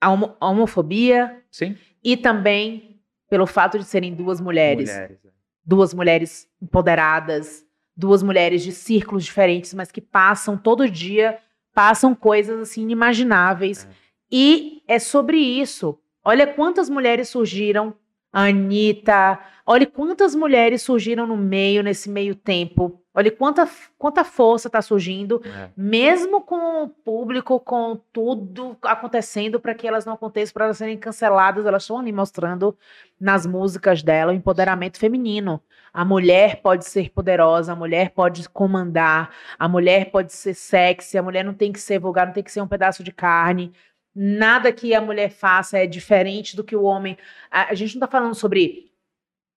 a 0.00 0.10
homo- 0.10 0.36
a 0.40 0.48
homofobia, 0.48 1.42
Sim. 1.50 1.76
e 2.02 2.16
também 2.16 3.00
pelo 3.28 3.46
fato 3.46 3.76
de 3.78 3.84
serem 3.84 4.14
duas 4.14 4.40
mulheres, 4.40 4.88
Mulheres. 4.88 5.18
é. 5.26 5.28
duas 5.64 5.92
mulheres 5.92 6.48
empoderadas, 6.62 7.65
duas 7.96 8.22
mulheres 8.22 8.62
de 8.62 8.72
círculos 8.72 9.24
diferentes, 9.24 9.72
mas 9.72 9.90
que 9.90 10.00
passam 10.00 10.56
todo 10.56 10.88
dia, 10.88 11.38
passam 11.74 12.14
coisas 12.14 12.60
assim 12.60 12.82
inimagináveis. 12.82 13.84
É. 13.84 13.88
E 14.30 14.82
é 14.86 14.98
sobre 14.98 15.38
isso. 15.38 15.98
Olha 16.24 16.46
quantas 16.46 16.90
mulheres 16.90 17.28
surgiram, 17.28 17.94
a 18.32 18.48
Anitta, 18.48 19.38
olha 19.64 19.86
quantas 19.86 20.34
mulheres 20.34 20.82
surgiram 20.82 21.26
no 21.26 21.36
meio, 21.36 21.82
nesse 21.82 22.10
meio 22.10 22.34
tempo. 22.34 23.00
Olha 23.18 23.30
quanta, 23.30 23.66
quanta 23.96 24.22
força 24.24 24.68
está 24.68 24.82
surgindo 24.82 25.40
É. 25.42 25.70
mesmo 25.74 26.42
com 26.42 26.82
o 26.82 26.88
público, 26.88 27.58
com 27.58 27.98
tudo 28.12 28.76
acontecendo 28.82 29.58
para 29.58 29.74
que 29.74 29.88
elas 29.88 30.04
não 30.04 30.12
aconteçam, 30.12 30.52
para 30.52 30.66
elas 30.66 30.76
serem 30.76 30.98
canceladas, 30.98 31.64
elas 31.64 31.82
estão 31.82 31.98
ali 31.98 32.12
mostrando 32.12 32.76
nas 33.18 33.46
músicas 33.46 34.02
dela 34.02 34.32
o 34.32 34.34
empoderamento 34.34 34.98
feminino. 34.98 35.62
A 35.94 36.04
mulher 36.04 36.60
pode 36.60 36.84
ser 36.84 37.10
poderosa, 37.10 37.72
a 37.72 37.76
mulher 37.76 38.10
pode 38.10 38.46
comandar, 38.50 39.34
a 39.58 39.66
mulher 39.66 40.10
pode 40.10 40.34
ser 40.34 40.52
sexy, 40.52 41.16
a 41.16 41.22
mulher 41.22 41.42
não 41.42 41.54
tem 41.54 41.72
que 41.72 41.80
ser 41.80 41.98
vulgar, 41.98 42.26
não 42.26 42.34
tem 42.34 42.44
que 42.44 42.52
ser 42.52 42.60
um 42.60 42.68
pedaço 42.68 43.02
de 43.02 43.12
carne. 43.12 43.72
Nada 44.14 44.70
que 44.72 44.94
a 44.94 45.00
mulher 45.00 45.30
faça 45.30 45.78
é 45.78 45.86
diferente 45.86 46.54
do 46.54 46.62
que 46.62 46.76
o 46.76 46.82
homem. 46.82 47.16
A, 47.50 47.70
a 47.70 47.74
gente 47.74 47.94
não 47.94 48.04
está 48.04 48.18
falando 48.18 48.34
sobre 48.34 48.92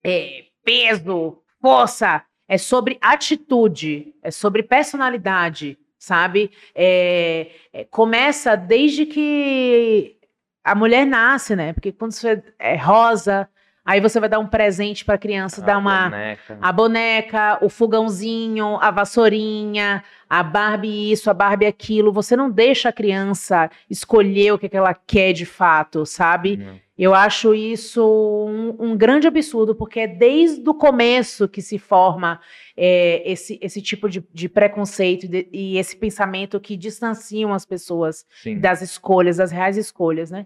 é, 0.01 0.45
peso, 0.63 1.41
força, 1.61 2.23
é 2.49 2.57
sobre 2.57 2.97
atitude, 2.99 4.15
é 4.23 4.31
sobre 4.31 4.63
personalidade, 4.63 5.77
sabe? 5.99 6.49
É, 6.73 7.51
é, 7.71 7.83
começa 7.85 8.57
desde 8.57 9.05
que 9.05 10.17
a 10.63 10.73
mulher 10.73 11.05
nasce, 11.05 11.55
né? 11.55 11.73
Porque 11.73 11.91
quando 11.91 12.11
você 12.11 12.41
é 12.57 12.75
rosa, 12.75 13.47
aí 13.85 14.01
você 14.01 14.19
vai 14.19 14.27
dar 14.27 14.39
um 14.39 14.47
presente 14.47 15.05
para 15.05 15.13
a 15.13 15.19
criança, 15.19 15.61
dar 15.61 15.75
A 15.75 15.77
uma 15.77 16.09
boneca. 16.09 16.57
a 16.59 16.71
boneca, 16.71 17.59
o 17.61 17.69
fogãozinho, 17.69 18.79
a 18.81 18.89
vassourinha, 18.89 20.03
a 20.27 20.41
Barbie 20.41 21.11
isso, 21.11 21.29
a 21.29 21.35
Barbie 21.35 21.67
aquilo. 21.67 22.11
Você 22.11 22.35
não 22.35 22.49
deixa 22.49 22.89
a 22.89 22.93
criança 22.93 23.69
escolher 23.87 24.53
o 24.53 24.57
que, 24.57 24.67
que 24.67 24.77
ela 24.77 24.95
quer 24.95 25.33
de 25.33 25.45
fato, 25.45 26.03
sabe? 26.03 26.57
Não. 26.57 26.79
Eu 27.01 27.15
acho 27.15 27.53
isso 27.55 28.03
um, 28.47 28.91
um 28.91 28.97
grande 28.97 29.25
absurdo, 29.25 29.73
porque 29.73 30.01
é 30.01 30.07
desde 30.07 30.69
o 30.69 30.73
começo 30.73 31.47
que 31.47 31.61
se 31.61 31.79
forma 31.79 32.41
é, 32.75 33.23
esse, 33.31 33.57
esse 33.61 33.81
tipo 33.81 34.09
de, 34.09 34.21
de 34.33 34.49
preconceito 34.49 35.23
e, 35.23 35.27
de- 35.29 35.49
e 35.53 35.77
esse 35.77 35.95
pensamento 35.95 36.59
que 36.59 36.75
distanciam 36.75 37.53
as 37.53 37.65
pessoas 37.65 38.25
Sim. 38.43 38.59
das 38.59 38.81
escolhas, 38.81 39.37
das 39.37 39.49
reais 39.49 39.77
escolhas, 39.77 40.29
né? 40.29 40.45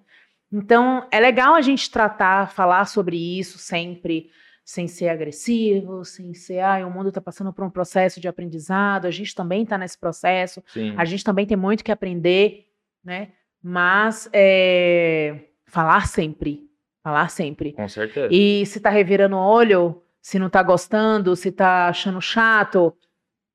Então, 0.51 1.07
é 1.11 1.19
legal 1.19 1.55
a 1.55 1.61
gente 1.61 1.89
tratar, 1.89 2.51
falar 2.51 2.85
sobre 2.85 3.17
isso 3.17 3.57
sempre, 3.57 4.29
sem 4.63 4.87
ser 4.87 5.09
agressivo, 5.09 6.05
sem 6.05 6.35
ser, 6.35 6.59
ah, 6.59 6.85
o 6.85 6.91
mundo 6.91 7.09
está 7.09 7.19
passando 7.19 7.51
por 7.51 7.65
um 7.65 7.69
processo 7.71 8.21
de 8.21 8.27
aprendizado, 8.27 9.07
a 9.07 9.11
gente 9.11 9.33
também 9.33 9.63
está 9.63 9.75
nesse 9.75 9.97
processo, 9.97 10.63
Sim. 10.67 10.93
a 10.95 11.03
gente 11.03 11.23
também 11.23 11.47
tem 11.47 11.57
muito 11.57 11.83
que 11.83 11.91
aprender, 11.91 12.67
né? 13.03 13.29
Mas 13.63 14.29
é, 14.31 15.39
falar 15.73 16.05
sempre, 16.07 16.69
falar 17.03 17.29
sempre. 17.29 17.73
Com 17.73 17.89
certeza. 17.89 18.29
E 18.31 18.63
se 18.67 18.79
tá 18.79 18.91
revirando 18.91 19.35
o 19.35 19.39
olho, 19.39 20.03
se 20.21 20.37
não 20.37 20.47
tá 20.47 20.61
gostando, 20.61 21.35
se 21.35 21.51
tá 21.51 21.87
achando 21.87 22.21
chato, 22.21 22.95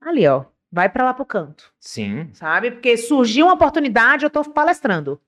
ali, 0.01 0.27
ó, 0.27 0.45
vai 0.71 0.89
pra 0.89 1.05
lá 1.05 1.15
pro 1.15 1.25
canto, 1.25 1.73
Sim. 1.79 2.29
sabe? 2.33 2.73
Porque 2.73 2.97
surgiu 2.97 3.47
uma 3.47 3.55
oportunidade, 3.55 4.25
eu 4.25 4.31
tô 4.31 4.43
palestrando. 4.51 5.21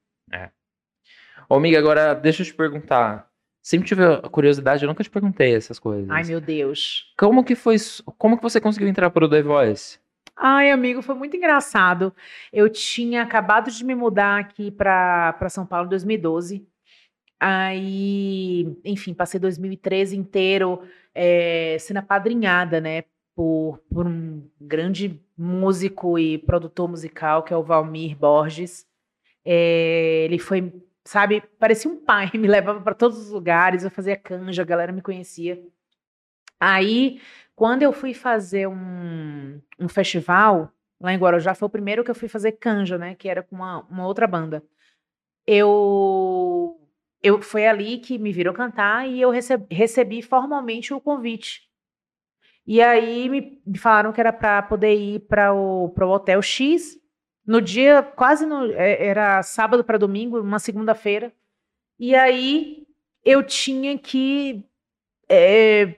Ô, 1.48 1.54
amiga, 1.54 1.78
agora 1.78 2.12
deixa 2.12 2.42
eu 2.42 2.46
te 2.46 2.54
perguntar. 2.54 3.30
Sempre 3.62 3.86
tive 3.86 4.04
a 4.04 4.22
curiosidade, 4.22 4.82
eu 4.82 4.88
nunca 4.88 5.04
te 5.04 5.10
perguntei 5.10 5.54
essas 5.54 5.78
coisas. 5.78 6.10
Ai, 6.10 6.24
meu 6.24 6.40
Deus. 6.40 7.12
Como 7.16 7.44
que 7.44 7.54
foi, 7.54 7.76
como 8.18 8.36
que 8.36 8.42
você 8.42 8.60
conseguiu 8.60 8.88
entrar 8.88 9.10
pro 9.10 9.28
The 9.28 9.42
Voice? 9.42 9.98
Ai, 10.36 10.70
amigo, 10.70 11.02
foi 11.02 11.14
muito 11.14 11.36
engraçado. 11.36 12.14
Eu 12.52 12.70
tinha 12.70 13.22
acabado 13.22 13.70
de 13.70 13.84
me 13.84 13.94
mudar 13.94 14.40
aqui 14.40 14.70
pra 14.70 15.36
São 15.50 15.66
Paulo 15.66 15.86
em 15.86 15.90
2012. 15.90 16.66
Aí, 17.40 18.76
enfim, 18.84 19.14
passei 19.14 19.40
2013 19.40 20.16
inteiro 20.16 20.82
é, 21.14 21.76
sendo 21.80 21.96
apadrinhada, 21.96 22.80
né? 22.80 23.04
por, 23.40 23.78
por 23.90 24.06
um 24.06 24.46
grande 24.60 25.18
músico 25.34 26.18
e 26.18 26.36
produtor 26.36 26.88
musical, 26.88 27.42
que 27.42 27.54
é 27.54 27.56
o 27.56 27.62
Valmir 27.62 28.14
Borges. 28.14 28.86
É, 29.42 30.24
ele 30.26 30.38
foi, 30.38 30.70
sabe, 31.04 31.40
parecia 31.58 31.90
um 31.90 31.96
pai, 31.96 32.30
me 32.36 32.46
levava 32.46 32.82
para 32.82 32.94
todos 32.94 33.18
os 33.18 33.30
lugares, 33.30 33.82
eu 33.82 33.90
fazia 33.90 34.14
canja, 34.14 34.60
a 34.60 34.64
galera 34.64 34.92
me 34.92 35.00
conhecia. 35.00 35.62
Aí, 36.60 37.20
quando 37.56 37.82
eu 37.82 37.92
fui 37.94 38.12
fazer 38.12 38.68
um, 38.68 39.60
um 39.78 39.88
festival 39.88 40.70
lá 41.00 41.12
em 41.14 41.18
Guarujá, 41.18 41.54
foi 41.54 41.66
o 41.66 41.70
primeiro 41.70 42.04
que 42.04 42.10
eu 42.10 42.14
fui 42.14 42.28
fazer 42.28 42.52
canja, 42.52 42.98
né? 42.98 43.14
Que 43.14 43.28
era 43.28 43.42
com 43.42 43.56
uma, 43.56 43.80
uma 43.88 44.06
outra 44.06 44.26
banda. 44.26 44.62
Eu, 45.46 46.79
eu 47.22 47.40
foi 47.42 47.66
ali 47.66 47.98
que 47.98 48.18
me 48.18 48.32
viram 48.32 48.52
cantar 48.52 49.08
e 49.08 49.20
eu 49.20 49.30
recebi, 49.30 49.74
recebi 49.74 50.22
formalmente 50.22 50.94
o 50.94 51.00
convite. 51.00 51.62
E 52.66 52.80
aí 52.80 53.28
me, 53.28 53.60
me 53.66 53.78
falaram 53.78 54.12
que 54.12 54.20
era 54.20 54.32
para 54.32 54.62
poder 54.62 54.94
ir 54.94 55.20
para 55.20 55.52
o, 55.52 55.86
o 55.86 56.08
Hotel 56.08 56.40
X 56.40 56.98
no 57.46 57.60
dia, 57.60 58.02
quase 58.02 58.46
no, 58.46 58.70
é, 58.72 59.06
era 59.06 59.42
sábado 59.42 59.82
para 59.82 59.98
domingo, 59.98 60.40
uma 60.40 60.58
segunda-feira. 60.58 61.32
E 61.98 62.14
aí 62.14 62.86
eu 63.24 63.42
tinha 63.42 63.98
que 63.98 64.64
é, 65.28 65.96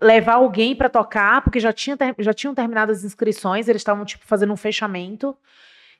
levar 0.00 0.34
alguém 0.34 0.74
para 0.74 0.88
tocar, 0.88 1.42
porque 1.42 1.60
já, 1.60 1.72
tinha, 1.72 1.96
já 2.18 2.32
tinham 2.32 2.54
terminado 2.54 2.92
as 2.92 3.04
inscrições, 3.04 3.68
eles 3.68 3.80
estavam 3.80 4.04
tipo 4.04 4.24
fazendo 4.24 4.52
um 4.52 4.56
fechamento. 4.56 5.36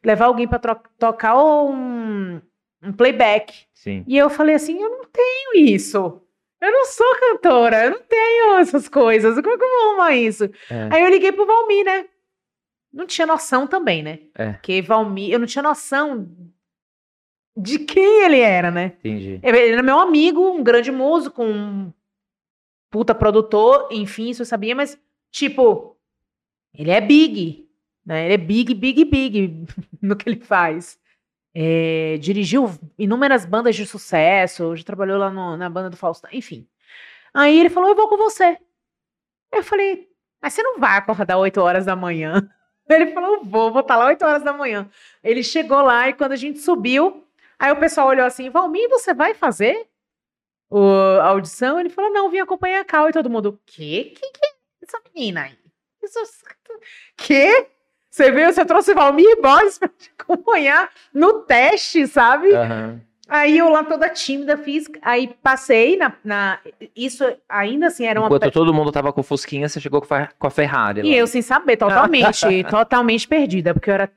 Levar 0.03 0.27
alguém 0.27 0.49
para 0.49 0.77
tocar 0.99 1.37
um, 1.37 2.41
um 2.83 2.93
playback. 2.93 3.67
Sim. 3.75 4.05
E 4.07 4.17
eu 4.17 4.31
falei 4.31 4.55
assim: 4.55 4.81
eu 4.81 4.91
não 4.91 5.05
tenho 5.05 5.67
isso. 5.67 6.21
Eu 6.61 6.71
não 6.71 6.85
sou 6.85 7.07
cantora, 7.19 7.87
eu 7.87 7.91
não 7.93 8.03
tenho 8.03 8.59
essas 8.59 8.89
coisas. 8.89 9.35
Como 9.35 9.55
é 9.55 9.57
que 9.57 9.65
eu 9.65 9.69
vou 9.69 9.89
arrumar 9.89 10.15
isso? 10.15 10.45
É. 10.71 10.89
Aí 10.93 11.03
eu 11.03 11.09
liguei 11.09 11.33
pro 11.33 11.47
Valmir, 11.47 11.85
né? 11.85 12.07
Não 12.93 13.07
tinha 13.07 13.27
noção 13.27 13.67
também, 13.67 14.03
né? 14.03 14.19
É. 14.35 14.53
Porque 14.53 14.83
Valmir, 14.83 15.33
eu 15.33 15.39
não 15.39 15.47
tinha 15.47 15.63
noção 15.63 16.29
de 17.57 17.79
quem 17.79 18.25
ele 18.25 18.41
era, 18.41 18.71
né? 18.71 18.93
Entendi. 18.99 19.41
Ele 19.43 19.59
era 19.69 19.83
meu 19.83 19.99
amigo, 19.99 20.51
um 20.51 20.63
grande 20.63 20.91
músico, 20.91 21.43
um 21.43 21.93
puta 22.91 23.15
produtor, 23.15 23.89
enfim, 23.91 24.31
isso 24.31 24.43
eu 24.43 24.47
sabia, 24.47 24.75
mas, 24.75 24.99
tipo, 25.31 25.97
ele 26.75 26.91
é 26.91 27.01
big, 27.01 27.69
né? 28.05 28.27
Ele 28.27 28.35
é 28.35 28.39
big, 28.39 28.75
big, 28.75 29.05
big 29.05 29.67
no 30.03 30.17
que 30.17 30.29
ele 30.29 30.41
faz. 30.41 30.99
É, 31.55 32.17
dirigiu 32.19 32.71
inúmeras 32.97 33.45
bandas 33.45 33.75
de 33.75 33.85
sucesso, 33.85 34.77
já 34.77 34.85
trabalhou 34.85 35.19
lá 35.19 35.31
no, 35.31 35.57
na 35.57 35.69
banda 35.69 35.91
do 35.91 35.97
Faustão, 35.97 36.31
enfim. 36.33 36.69
Aí 37.35 37.59
ele 37.59 37.71
falou: 37.71 37.91
Eu 37.91 37.97
vou 37.97 38.09
com 38.09 38.17
você. 38.17 38.59
Eu 39.53 39.63
falei: 39.63 40.09
Mas 40.41 40.55
você 40.55 40.63
não 40.63 40.79
vai 40.79 40.99
acordar 40.99 41.39
8 41.39 41.61
horas 41.61 41.87
da 41.87 41.97
manhã? 41.97 42.49
Ele 42.89 43.13
falou: 43.13 43.45
Vou, 43.45 43.71
vou 43.71 43.83
estar 43.83 43.97
lá 43.97 44.07
8 44.07 44.25
horas 44.25 44.43
da 44.43 44.53
manhã. 44.53 44.89
Ele 45.23 45.43
chegou 45.45 45.81
lá 45.81 46.09
e 46.09 46.13
quando 46.13 46.33
a 46.33 46.37
gente 46.37 46.59
subiu, 46.59 47.25
aí 47.59 47.71
o 47.71 47.79
pessoal 47.79 48.09
olhou 48.09 48.27
assim: 48.27 48.51
Valmir, 48.51 48.89
você 48.89 49.15
vai 49.15 49.35
fazer 49.35 49.89
a 51.21 51.27
audição? 51.27 51.79
Ele 51.79 51.89
falou: 51.89 52.13
Não, 52.13 52.31
vim 52.31 52.39
acompanhar 52.39 52.81
a 52.81 52.85
Cal 52.85 53.09
e 53.09 53.13
todo 53.13 53.31
mundo: 53.31 53.61
Que? 53.65 54.05
Que 54.07 54.33
que 54.33 54.47
é 54.47 54.51
essa 54.83 55.01
menina 55.15 55.43
aí? 55.43 55.59
Que? 57.17 57.67
Você 58.11 58.31
veio, 58.33 58.53
você 58.53 58.65
trouxe 58.65 58.93
Valmir 58.93 59.41
Borges 59.41 59.79
pra 59.79 59.89
te 59.89 60.11
acompanhar 60.19 60.91
no 61.15 61.41
teste, 61.45 62.07
sabe? 62.07 62.53
Aham. 62.55 63.01
Aí 63.29 63.57
eu 63.57 63.69
lá 63.69 63.85
toda 63.85 64.09
tímida 64.09 64.57
fiz, 64.59 64.87
aí 65.03 65.29
passei 65.41 65.97
na. 65.97 66.13
na 66.25 66.59
isso 66.97 67.25
ainda 67.49 67.87
assim 67.87 68.05
era 68.05 68.19
uma. 68.21 68.27
Enquanto 68.27 68.43
pe- 68.43 68.51
todo 68.51 68.75
mundo 68.75 68.91
tava 68.91 69.13
com 69.13 69.23
Fusquinha, 69.23 69.69
você 69.69 69.81
chegou 69.81 70.03
com 70.03 70.47
a, 70.47 70.51
Ferrari. 70.51 71.03
E 71.03 71.11
lá. 71.13 71.17
eu 71.17 71.27
sem 71.29 71.41
saber, 71.41 71.77
totalmente, 71.77 72.65
totalmente 72.69 73.29
perdida, 73.29 73.73
porque 73.73 73.89
eu 73.89 73.95
era 73.95 74.11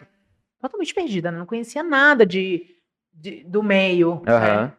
totalmente 0.59 0.95
perdida, 0.95 1.31
né? 1.31 1.37
não 1.37 1.45
conhecia 1.45 1.83
nada 1.83 2.25
de, 2.25 2.65
de- 3.13 3.43
do 3.43 3.61
meio. 3.61 4.23
né? 4.25 4.33
Aham. 4.33 4.73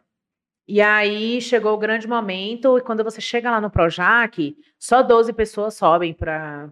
E 0.67 0.81
aí 0.81 1.39
chegou 1.39 1.73
o 1.73 1.77
grande 1.77 2.05
momento, 2.07 2.77
e 2.77 2.81
quando 2.81 3.03
você 3.05 3.21
chega 3.21 3.49
lá 3.51 3.61
no 3.61 3.69
Projac, 3.69 4.57
só 4.77 5.01
12 5.01 5.31
pessoas 5.31 5.75
sobem 5.75 6.13
para. 6.13 6.69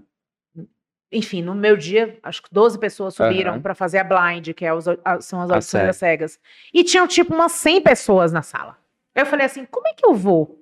Enfim, 1.13 1.41
no 1.41 1.53
meu 1.55 1.77
dia, 1.77 2.17
acho 2.23 2.41
que 2.43 2.49
12 2.51 2.77
pessoas 2.79 3.13
subiram 3.15 3.53
Aham. 3.53 3.61
para 3.61 3.75
fazer 3.75 3.99
a 3.99 4.03
blind, 4.03 4.49
que 4.53 4.65
é 4.65 4.73
os- 4.73 4.87
a- 4.87 5.21
são 5.21 5.41
as 5.41 5.49
A 5.51 5.53
audições 5.55 5.85
das 5.85 5.97
cegas. 5.97 6.39
E 6.73 6.83
tinham 6.83 7.07
tipo 7.07 7.33
umas 7.33 7.51
100 7.53 7.81
pessoas 7.81 8.31
na 8.31 8.41
sala. 8.41 8.77
Eu 9.15 9.25
falei 9.25 9.45
assim: 9.45 9.65
como 9.65 9.87
é 9.87 9.93
que 9.93 10.05
eu 10.05 10.13
vou 10.13 10.59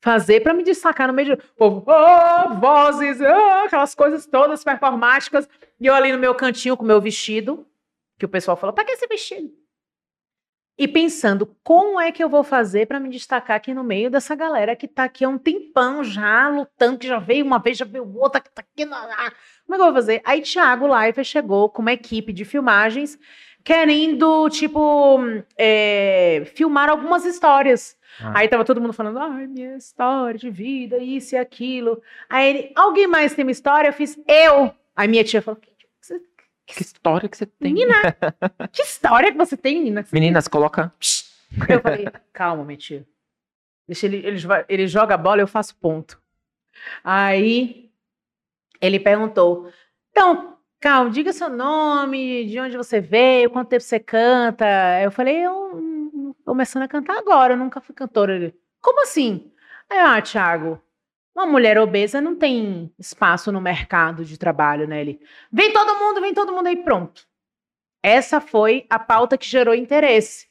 fazer 0.00 0.40
para 0.40 0.52
me 0.54 0.62
destacar 0.62 1.08
no 1.08 1.14
meio 1.14 1.36
de. 1.36 1.42
O 1.42 1.56
povo, 1.56 1.90
"Ah, 1.90 2.56
vozes, 2.60 3.20
ah", 3.20 3.64
aquelas 3.64 3.94
coisas 3.94 4.26
todas 4.26 4.62
performáticas. 4.62 5.48
E 5.80 5.86
eu 5.86 5.94
ali 5.94 6.12
no 6.12 6.18
meu 6.18 6.34
cantinho 6.34 6.76
com 6.76 6.84
o 6.84 6.86
meu 6.86 7.00
vestido, 7.00 7.66
que 8.18 8.24
o 8.26 8.28
pessoal 8.28 8.56
falou: 8.56 8.72
pra 8.74 8.84
que 8.84 8.92
esse 8.92 9.06
vestido? 9.06 9.50
E 10.78 10.86
pensando, 10.86 11.56
como 11.64 12.00
é 12.00 12.12
que 12.12 12.22
eu 12.22 12.28
vou 12.28 12.44
fazer 12.44 12.86
para 12.86 13.00
me 13.00 13.08
destacar 13.08 13.56
aqui 13.56 13.74
no 13.74 13.82
meio 13.82 14.08
dessa 14.08 14.36
galera 14.36 14.76
que 14.76 14.86
tá 14.86 15.04
aqui 15.04 15.24
há 15.24 15.28
um 15.28 15.36
tempão 15.36 16.04
já 16.04 16.48
lutando, 16.48 16.98
que 16.98 17.08
já 17.08 17.18
veio 17.18 17.44
uma 17.44 17.58
vez, 17.58 17.76
já 17.76 17.84
veio 17.84 18.08
outra, 18.16 18.40
que 18.40 18.48
tá 18.48 18.62
aqui. 18.62 18.88
Ah, 18.88 19.32
Como 19.66 19.74
é 19.74 19.76
que 19.76 19.80
eu 19.82 19.86
vou 19.86 19.92
fazer? 19.94 20.22
Aí 20.24 20.40
Thiago 20.40 20.86
Leifert 20.86 21.26
chegou 21.26 21.68
com 21.68 21.82
uma 21.82 21.92
equipe 21.92 22.32
de 22.32 22.44
filmagens, 22.44 23.18
querendo, 23.64 24.48
tipo, 24.50 25.18
é, 25.58 26.44
filmar 26.54 26.88
algumas 26.88 27.24
histórias. 27.24 27.96
Ah. 28.20 28.34
Aí 28.36 28.48
tava 28.48 28.64
todo 28.64 28.80
mundo 28.80 28.92
falando, 28.92 29.18
ai, 29.18 29.48
minha 29.48 29.76
história 29.76 30.38
de 30.38 30.48
vida, 30.48 30.98
isso 30.98 31.34
e 31.34 31.38
aquilo. 31.38 32.00
Aí 32.30 32.48
ele, 32.48 32.72
alguém 32.76 33.08
mais 33.08 33.34
tem 33.34 33.44
uma 33.44 33.50
história? 33.50 33.88
Eu 33.88 33.92
fiz, 33.92 34.16
eu. 34.28 34.72
Aí 34.94 35.08
minha 35.08 35.24
tia 35.24 35.42
falou, 35.42 35.60
que, 35.60 35.70
Que 36.74 36.82
história 36.82 37.28
que 37.28 37.36
você 37.36 37.46
tem? 37.46 37.72
menina, 37.72 37.94
que 38.70 38.82
história 38.82 39.32
que 39.32 39.38
você 39.38 39.56
tem, 39.56 39.78
menina? 39.78 40.04
Meninas, 40.12 40.46
coloca. 40.46 40.92
Eu 41.68 41.80
falei, 41.80 42.06
calma, 42.32 42.64
minha 42.64 42.76
tia. 42.76 43.06
Deixa 43.86 44.04
ele, 44.04 44.18
ele, 44.18 44.38
ele 44.68 44.86
joga 44.86 45.14
a 45.14 45.18
bola, 45.18 45.40
eu 45.40 45.48
faço 45.48 45.74
ponto. 45.76 46.20
Aí 47.02 47.90
ele 48.80 49.00
perguntou: 49.00 49.72
Então, 50.10 50.58
calma, 50.78 51.10
diga 51.10 51.32
seu 51.32 51.48
nome, 51.48 52.44
de 52.46 52.60
onde 52.60 52.76
você 52.76 53.00
veio, 53.00 53.50
quanto 53.50 53.68
tempo 53.68 53.82
você 53.82 53.98
canta. 53.98 54.66
Eu 55.02 55.10
falei: 55.10 55.36
Eu 55.38 56.34
tô 56.44 56.52
começando 56.52 56.82
a 56.82 56.88
cantar 56.88 57.18
agora, 57.18 57.54
eu 57.54 57.56
nunca 57.56 57.80
fui 57.80 57.94
cantora. 57.94 58.36
Ele, 58.36 58.54
como 58.80 59.02
assim? 59.02 59.50
Aí, 59.88 59.98
ah, 59.98 60.20
Thiago, 60.20 60.80
uma 61.38 61.46
mulher 61.46 61.78
obesa 61.78 62.20
não 62.20 62.34
tem 62.34 62.92
espaço 62.98 63.52
no 63.52 63.60
mercado 63.60 64.24
de 64.24 64.36
trabalho, 64.36 64.88
né? 64.88 65.00
Ele, 65.00 65.20
vem 65.52 65.72
todo 65.72 65.98
mundo, 65.98 66.20
vem 66.20 66.34
todo 66.34 66.52
mundo 66.52 66.66
aí, 66.66 66.76
pronto. 66.76 67.26
Essa 68.02 68.40
foi 68.40 68.86
a 68.90 68.98
pauta 68.98 69.38
que 69.38 69.46
gerou 69.46 69.74
interesse. 69.74 70.48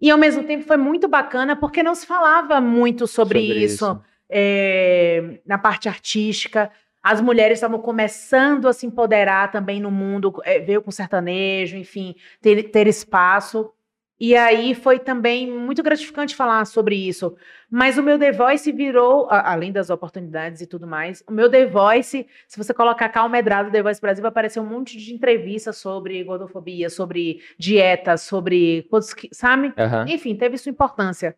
E 0.00 0.10
ao 0.10 0.18
mesmo 0.18 0.44
tempo 0.44 0.64
foi 0.64 0.76
muito 0.76 1.08
bacana 1.08 1.56
porque 1.56 1.82
não 1.82 1.94
se 1.94 2.06
falava 2.06 2.60
muito 2.60 3.06
sobre, 3.06 3.40
isso, 3.40 4.00
é, 4.30 5.40
na 5.44 5.58
parte 5.58 5.88
artística. 5.88 6.70
As 7.02 7.20
mulheres 7.20 7.58
estavam 7.58 7.80
começando 7.80 8.68
a 8.68 8.72
se 8.72 8.86
empoderar 8.86 9.50
também 9.50 9.80
no 9.80 9.90
mundo, 9.90 10.32
é, 10.44 10.60
veio 10.60 10.82
com 10.82 10.90
sertanejo, 10.92 11.76
enfim, 11.76 12.14
ter, 12.40 12.70
ter 12.70 12.86
espaço. 12.86 13.72
E 14.20 14.34
aí 14.34 14.74
foi 14.74 14.98
também 14.98 15.48
muito 15.48 15.80
gratificante 15.80 16.34
falar 16.34 16.64
sobre 16.64 16.96
isso. 16.96 17.36
Mas 17.70 17.96
o 17.98 18.02
meu 18.02 18.18
The 18.18 18.32
Voice 18.32 18.72
virou, 18.72 19.28
além 19.30 19.70
das 19.70 19.90
oportunidades 19.90 20.60
e 20.60 20.66
tudo 20.66 20.88
mais, 20.88 21.22
o 21.28 21.32
meu 21.32 21.48
The 21.48 21.66
Voice, 21.66 22.26
se 22.48 22.58
você 22.58 22.74
colocar 22.74 23.08
Cal 23.10 23.28
Medrado 23.28 23.70
The 23.70 23.80
Voice 23.82 24.00
Brasil, 24.00 24.22
vai 24.22 24.30
aparecer 24.30 24.58
um 24.58 24.66
monte 24.66 24.98
de 24.98 25.14
entrevistas 25.14 25.76
sobre 25.76 26.24
gordofobia, 26.24 26.90
sobre 26.90 27.40
dieta, 27.56 28.16
sobre. 28.16 28.86
coisas 28.90 29.14
que- 29.14 29.28
Sabe? 29.32 29.72
Aham. 29.78 30.06
Enfim, 30.08 30.34
teve 30.34 30.58
sua 30.58 30.70
importância. 30.70 31.36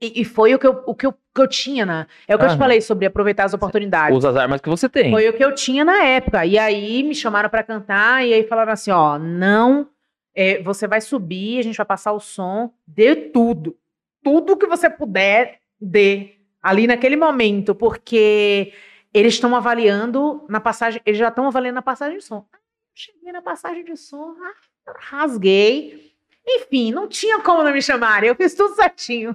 E, 0.00 0.20
e 0.20 0.24
foi 0.24 0.54
o 0.54 0.58
que 0.58 0.66
eu, 0.66 0.82
o 0.86 0.94
que 0.94 1.06
eu, 1.06 1.12
que 1.12 1.40
eu 1.40 1.48
tinha, 1.48 1.86
na. 1.86 2.06
É 2.28 2.36
o 2.36 2.38
que 2.38 2.44
eu 2.44 2.48
te 2.50 2.58
falei 2.58 2.80
sobre 2.82 3.06
aproveitar 3.06 3.44
as 3.44 3.54
oportunidades. 3.54 4.16
Usa 4.16 4.28
as 4.30 4.36
armas 4.36 4.60
que 4.60 4.68
você 4.68 4.88
tem. 4.88 5.10
Foi 5.10 5.26
o 5.28 5.32
que 5.32 5.42
eu 5.42 5.54
tinha 5.54 5.84
na 5.84 6.04
época. 6.04 6.44
E 6.44 6.58
aí 6.58 7.02
me 7.02 7.14
chamaram 7.14 7.48
pra 7.48 7.62
cantar 7.62 8.24
e 8.24 8.32
aí 8.34 8.44
falaram 8.44 8.72
assim: 8.72 8.90
ó, 8.90 9.18
não, 9.18 9.88
é, 10.36 10.62
você 10.62 10.86
vai 10.86 11.00
subir, 11.00 11.58
a 11.58 11.62
gente 11.62 11.76
vai 11.76 11.86
passar 11.86 12.12
o 12.12 12.20
som, 12.20 12.70
dê 12.86 13.16
tudo. 13.16 13.76
Tudo 14.22 14.56
que 14.56 14.66
você 14.66 14.88
puder, 14.90 15.60
dê. 15.80 16.34
Ali 16.62 16.86
naquele 16.86 17.16
momento, 17.16 17.74
porque 17.74 18.72
eles 19.14 19.34
estão 19.34 19.56
avaliando 19.56 20.44
na 20.48 20.60
passagem, 20.60 21.00
eles 21.06 21.18
já 21.18 21.28
estão 21.28 21.46
avaliando 21.46 21.76
na 21.76 21.82
passagem 21.82 22.18
de 22.18 22.24
som. 22.24 22.44
Ah, 22.52 22.58
Cheguei 22.94 23.32
na 23.32 23.40
passagem 23.42 23.84
de 23.84 23.96
som, 23.96 24.34
ah, 24.42 24.92
rasguei. 24.98 26.12
Enfim, 26.48 26.92
não 26.92 27.08
tinha 27.08 27.40
como 27.40 27.62
não 27.64 27.72
me 27.72 27.82
chamarem, 27.82 28.28
eu 28.28 28.34
fiz 28.36 28.54
tudo 28.54 28.74
certinho. 28.74 29.34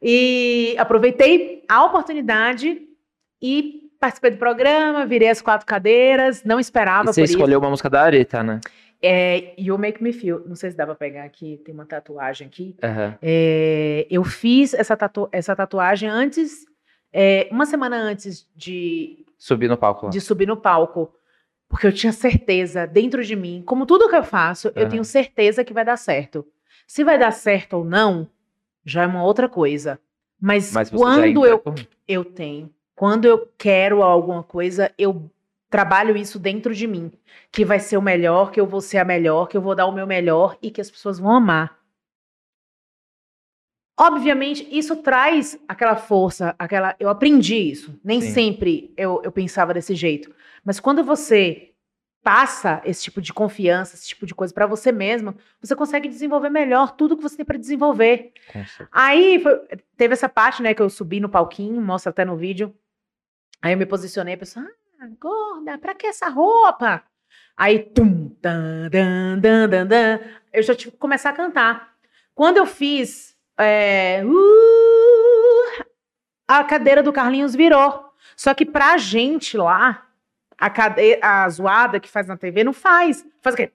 E 0.00 0.74
aproveitei 0.78 1.64
a 1.68 1.84
oportunidade 1.84 2.82
e 3.40 3.90
participei 4.00 4.32
do 4.32 4.36
programa, 4.38 5.06
virei 5.06 5.28
as 5.28 5.40
quatro 5.42 5.66
cadeiras, 5.66 6.42
não 6.44 6.58
E 6.58 6.60
esperava 6.60 7.12
você 7.12 7.20
por 7.20 7.24
isso. 7.24 7.34
escolheu 7.34 7.58
uma 7.60 7.70
música 7.70 7.88
da 7.90 8.02
Areta, 8.02 8.42
né? 8.42 8.60
É, 9.02 9.54
You 9.60 9.76
Make 9.78 10.02
Me 10.02 10.12
Feel, 10.12 10.42
não 10.46 10.54
sei 10.54 10.70
se 10.70 10.76
dá 10.76 10.86
pra 10.86 10.94
pegar 10.94 11.24
aqui, 11.24 11.60
tem 11.64 11.74
uma 11.74 11.84
tatuagem 11.84 12.46
aqui. 12.46 12.76
Aham. 12.82 13.18
É, 13.20 14.06
eu 14.10 14.22
fiz 14.22 14.72
essa, 14.74 14.96
tatu- 14.96 15.28
essa 15.32 15.56
tatuagem 15.56 16.08
antes, 16.08 16.64
é, 17.12 17.48
uma 17.50 17.66
semana 17.66 17.96
antes 17.96 18.48
de 18.54 19.24
Subir 19.36 19.68
no 19.68 19.76
palco 19.76 20.06
lá. 20.06 20.10
de 20.12 20.20
subir 20.20 20.46
no 20.46 20.56
palco. 20.56 21.12
Porque 21.68 21.86
eu 21.86 21.92
tinha 21.92 22.12
certeza 22.12 22.86
dentro 22.86 23.24
de 23.24 23.34
mim, 23.34 23.62
como 23.64 23.86
tudo 23.86 24.08
que 24.08 24.14
eu 24.14 24.22
faço, 24.22 24.68
eu 24.76 24.82
Aham. 24.82 24.88
tenho 24.90 25.04
certeza 25.04 25.64
que 25.64 25.72
vai 25.72 25.84
dar 25.84 25.96
certo. 25.96 26.46
Se 26.86 27.02
vai 27.02 27.18
dar 27.18 27.30
certo 27.32 27.78
ou 27.78 27.84
não, 27.84 28.28
já 28.84 29.02
é 29.04 29.06
uma 29.06 29.24
outra 29.24 29.48
coisa. 29.48 29.98
Mas, 30.40 30.70
Mas 30.72 30.90
quando 30.90 31.46
eu, 31.46 31.58
com- 31.58 31.74
eu 32.06 32.24
tenho, 32.26 32.70
quando 32.94 33.24
eu 33.24 33.48
quero 33.56 34.02
alguma 34.02 34.42
coisa, 34.42 34.92
eu 34.98 35.30
trabalho 35.72 36.16
isso 36.16 36.38
dentro 36.38 36.72
de 36.74 36.86
mim. 36.86 37.10
Que 37.50 37.64
vai 37.64 37.80
ser 37.80 37.96
o 37.96 38.02
melhor, 38.02 38.52
que 38.52 38.60
eu 38.60 38.66
vou 38.66 38.80
ser 38.80 38.98
a 38.98 39.04
melhor, 39.04 39.48
que 39.48 39.56
eu 39.56 39.60
vou 39.60 39.74
dar 39.74 39.86
o 39.86 39.92
meu 39.92 40.06
melhor 40.06 40.56
e 40.62 40.70
que 40.70 40.80
as 40.80 40.90
pessoas 40.90 41.18
vão 41.18 41.32
amar. 41.32 41.80
Obviamente, 43.98 44.66
isso 44.70 44.96
traz 44.96 45.58
aquela 45.68 45.96
força, 45.96 46.54
aquela. 46.58 46.94
Eu 46.98 47.08
aprendi 47.08 47.56
isso. 47.56 47.98
Nem 48.04 48.20
Sim. 48.20 48.30
sempre 48.32 48.92
eu, 48.96 49.20
eu 49.24 49.32
pensava 49.32 49.74
desse 49.74 49.94
jeito. 49.94 50.34
Mas 50.64 50.80
quando 50.80 51.02
você 51.04 51.70
passa 52.22 52.80
esse 52.84 53.02
tipo 53.02 53.20
de 53.20 53.32
confiança, 53.32 53.94
esse 53.96 54.08
tipo 54.08 54.24
de 54.24 54.34
coisa 54.34 54.54
pra 54.54 54.66
você 54.66 54.92
mesmo, 54.92 55.34
você 55.60 55.74
consegue 55.74 56.08
desenvolver 56.08 56.50
melhor 56.50 56.92
tudo 56.96 57.16
que 57.16 57.22
você 57.22 57.36
tem 57.36 57.44
pra 57.44 57.58
desenvolver. 57.58 58.32
Aí 58.92 59.40
foi- 59.40 59.60
teve 59.96 60.12
essa 60.14 60.28
parte, 60.28 60.62
né, 60.62 60.72
que 60.72 60.80
eu 60.80 60.88
subi 60.88 61.18
no 61.18 61.28
palquinho, 61.28 61.80
mostra 61.82 62.10
até 62.10 62.24
no 62.24 62.36
vídeo. 62.36 62.72
Aí 63.60 63.72
eu 63.72 63.78
me 63.78 63.86
posicionei, 63.86 64.34
a 64.34 64.38
pessoa, 64.38 64.64
ah, 64.64 64.72
gorda, 65.08 65.78
pra 65.78 65.94
que 65.94 66.06
essa 66.06 66.28
roupa? 66.28 67.02
Aí, 67.56 67.78
tum, 67.78 68.34
dan, 68.40 68.88
dan, 68.90 69.38
dan, 69.38 69.68
dan, 69.68 69.86
dan, 69.86 70.20
eu 70.52 70.62
já 70.62 70.74
tive 70.74 70.92
que 70.92 70.98
começar 70.98 71.30
a 71.30 71.34
cantar. 71.34 71.92
Quando 72.34 72.56
eu 72.56 72.66
fiz, 72.66 73.36
é, 73.58 74.22
uh, 74.24 75.84
a 76.48 76.64
cadeira 76.64 77.02
do 77.02 77.12
Carlinhos 77.12 77.54
virou. 77.54 78.10
Só 78.36 78.54
que 78.54 78.64
pra 78.64 78.96
gente 78.96 79.56
lá, 79.56 80.06
a, 80.58 80.70
cade... 80.70 81.18
a 81.20 81.48
zoada 81.48 82.00
que 82.00 82.08
faz 82.08 82.26
na 82.26 82.36
TV 82.36 82.64
não 82.64 82.72
faz. 82.72 83.24
Faz 83.40 83.54
o 83.54 83.56
quê? 83.56 83.70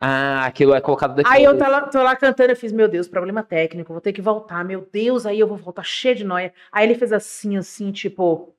Ah, 0.00 0.46
aquilo 0.46 0.74
é 0.74 0.80
colocado 0.80 1.14
depois. 1.14 1.34
Aí 1.34 1.42
eu 1.42 1.58
tô 1.58 1.68
lá, 1.68 1.82
tô 1.82 2.02
lá 2.02 2.16
cantando, 2.16 2.52
eu 2.52 2.56
fiz, 2.56 2.72
meu 2.72 2.88
Deus, 2.88 3.08
problema 3.08 3.42
técnico, 3.42 3.92
vou 3.92 4.00
ter 4.00 4.12
que 4.12 4.22
voltar, 4.22 4.64
meu 4.64 4.88
Deus, 4.92 5.26
aí 5.26 5.40
eu 5.40 5.48
vou 5.48 5.56
voltar 5.56 5.82
cheio 5.84 6.14
de 6.14 6.24
noia. 6.24 6.54
Aí 6.70 6.86
ele 6.86 6.94
fez 6.94 7.12
assim, 7.12 7.56
assim, 7.56 7.90
tipo. 7.90 8.54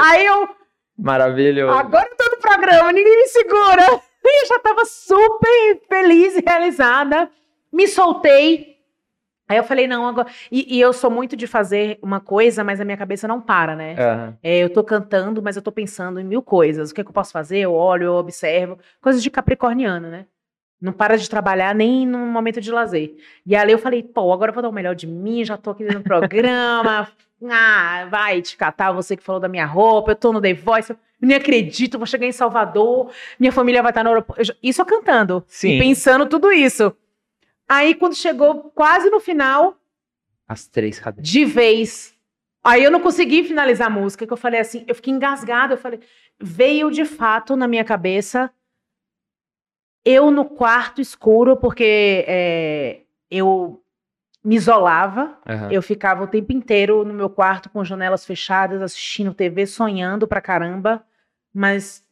Aí 0.00 0.24
eu, 0.24 0.48
Maravilhoso. 0.96 1.76
agora 1.76 2.08
eu 2.10 2.16
tô 2.16 2.30
no 2.30 2.40
programa, 2.40 2.92
ninguém 2.92 3.16
me 3.16 3.26
segura. 3.28 3.82
E 4.24 4.42
eu 4.44 4.48
já 4.48 4.58
tava 4.60 4.84
super 4.84 5.80
feliz 5.88 6.36
e 6.36 6.42
realizada. 6.46 7.30
Me 7.72 7.88
soltei. 7.88 8.74
Aí 9.46 9.58
eu 9.58 9.64
falei, 9.64 9.86
não, 9.86 10.06
agora. 10.06 10.28
E, 10.50 10.76
e 10.76 10.80
eu 10.80 10.92
sou 10.92 11.10
muito 11.10 11.36
de 11.36 11.46
fazer 11.46 11.98
uma 12.00 12.18
coisa, 12.18 12.64
mas 12.64 12.80
a 12.80 12.84
minha 12.84 12.96
cabeça 12.96 13.28
não 13.28 13.40
para, 13.40 13.76
né? 13.76 13.94
Aham. 13.98 14.38
É, 14.42 14.58
eu 14.58 14.70
tô 14.70 14.82
cantando, 14.82 15.42
mas 15.42 15.56
eu 15.56 15.62
tô 15.62 15.70
pensando 15.70 16.18
em 16.18 16.24
mil 16.24 16.42
coisas. 16.42 16.90
O 16.90 16.94
que, 16.94 17.00
é 17.02 17.04
que 17.04 17.10
eu 17.10 17.14
posso 17.14 17.32
fazer? 17.32 17.58
Eu 17.58 17.74
olho, 17.74 18.04
eu 18.04 18.14
observo. 18.14 18.78
Coisas 19.02 19.22
de 19.22 19.30
capricorniano, 19.30 20.08
né? 20.08 20.26
Não 20.80 20.92
para 20.92 21.16
de 21.16 21.30
trabalhar 21.30 21.74
nem 21.74 22.06
no 22.06 22.18
momento 22.18 22.60
de 22.60 22.70
lazer. 22.70 23.16
E 23.46 23.56
ali 23.56 23.72
eu 23.72 23.78
falei, 23.78 24.02
pô, 24.02 24.32
agora 24.32 24.50
eu 24.50 24.54
vou 24.54 24.62
dar 24.62 24.68
o 24.68 24.72
melhor 24.72 24.94
de 24.94 25.06
mim, 25.06 25.44
já 25.44 25.56
tô 25.56 25.70
aqui 25.70 25.84
no 25.84 26.02
programa. 26.02 27.08
ah, 27.50 28.06
vai 28.10 28.42
te 28.42 28.56
catar, 28.56 28.92
você 28.92 29.16
que 29.16 29.22
falou 29.22 29.40
da 29.40 29.48
minha 29.48 29.66
roupa, 29.66 30.12
eu 30.12 30.16
tô 30.16 30.32
no 30.32 30.40
The 30.40 30.52
Voice, 30.54 30.90
eu 30.92 30.98
nem 31.20 31.36
acredito, 31.36 31.96
vou 31.98 32.06
chegar 32.06 32.26
em 32.26 32.32
Salvador, 32.32 33.10
minha 33.38 33.52
família 33.52 33.82
vai 33.82 33.90
estar 33.90 34.02
no 34.02 34.10
aeroporto. 34.10 34.42
Isso 34.62 34.82
eu 34.82 34.86
cantando. 34.86 35.42
Sim. 35.46 35.76
E 35.76 35.78
pensando 35.78 36.26
tudo 36.26 36.52
isso. 36.52 36.94
Aí, 37.68 37.94
quando 37.94 38.14
chegou 38.14 38.70
quase 38.74 39.08
no 39.08 39.20
final, 39.20 39.76
As 40.46 40.66
três 40.66 40.98
cadeiras. 40.98 41.26
de 41.28 41.44
vez. 41.46 42.14
Aí 42.62 42.82
eu 42.84 42.90
não 42.90 43.00
consegui 43.00 43.44
finalizar 43.44 43.86
a 43.88 43.90
música, 43.90 44.26
que 44.26 44.32
eu 44.32 44.36
falei 44.36 44.60
assim, 44.60 44.84
eu 44.86 44.94
fiquei 44.94 45.12
engasgada, 45.12 45.74
eu 45.74 45.78
falei, 45.78 46.00
veio 46.40 46.90
de 46.90 47.04
fato 47.04 47.56
na 47.56 47.66
minha 47.68 47.84
cabeça 47.84 48.50
eu 50.04 50.30
no 50.30 50.44
quarto 50.44 51.00
escuro, 51.00 51.56
porque 51.56 52.24
é, 52.28 53.00
eu 53.30 53.82
me 54.44 54.56
isolava, 54.56 55.38
Aham. 55.48 55.72
eu 55.72 55.80
ficava 55.80 56.22
o 56.24 56.26
tempo 56.26 56.52
inteiro 56.52 57.04
no 57.04 57.14
meu 57.14 57.30
quarto 57.30 57.70
com 57.70 57.82
janelas 57.82 58.26
fechadas, 58.26 58.82
assistindo 58.82 59.32
TV, 59.32 59.66
sonhando 59.66 60.28
pra 60.28 60.40
caramba, 60.40 61.02
mas 61.52 62.04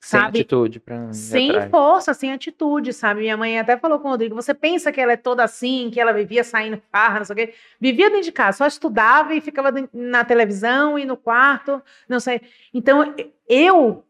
Sem 0.00 0.20
sabe? 0.20 0.38
atitude 0.38 0.78
pra 0.78 1.12
Sem 1.12 1.50
atrás. 1.50 1.70
força, 1.70 2.14
sem 2.14 2.32
atitude, 2.32 2.92
sabe? 2.92 3.22
Minha 3.22 3.36
mãe 3.36 3.58
até 3.58 3.76
falou 3.76 3.98
com 3.98 4.06
o 4.06 4.10
Rodrigo: 4.12 4.34
você 4.36 4.54
pensa 4.54 4.92
que 4.92 5.00
ela 5.00 5.12
é 5.12 5.16
toda 5.16 5.42
assim, 5.42 5.90
que 5.90 6.00
ela 6.00 6.12
vivia 6.12 6.44
saindo 6.44 6.80
farra, 6.92 7.18
não 7.18 7.24
sei 7.24 7.34
o 7.34 7.36
quê? 7.36 7.54
Vivia 7.80 8.08
dentro 8.08 8.24
de 8.24 8.32
casa, 8.32 8.58
só 8.58 8.66
estudava 8.66 9.34
e 9.34 9.40
ficava 9.40 9.70
na 9.92 10.24
televisão 10.24 10.96
e 10.96 11.04
no 11.04 11.16
quarto, 11.16 11.82
não 12.08 12.20
sei. 12.20 12.40
Então, 12.72 13.12
eu 13.48 14.04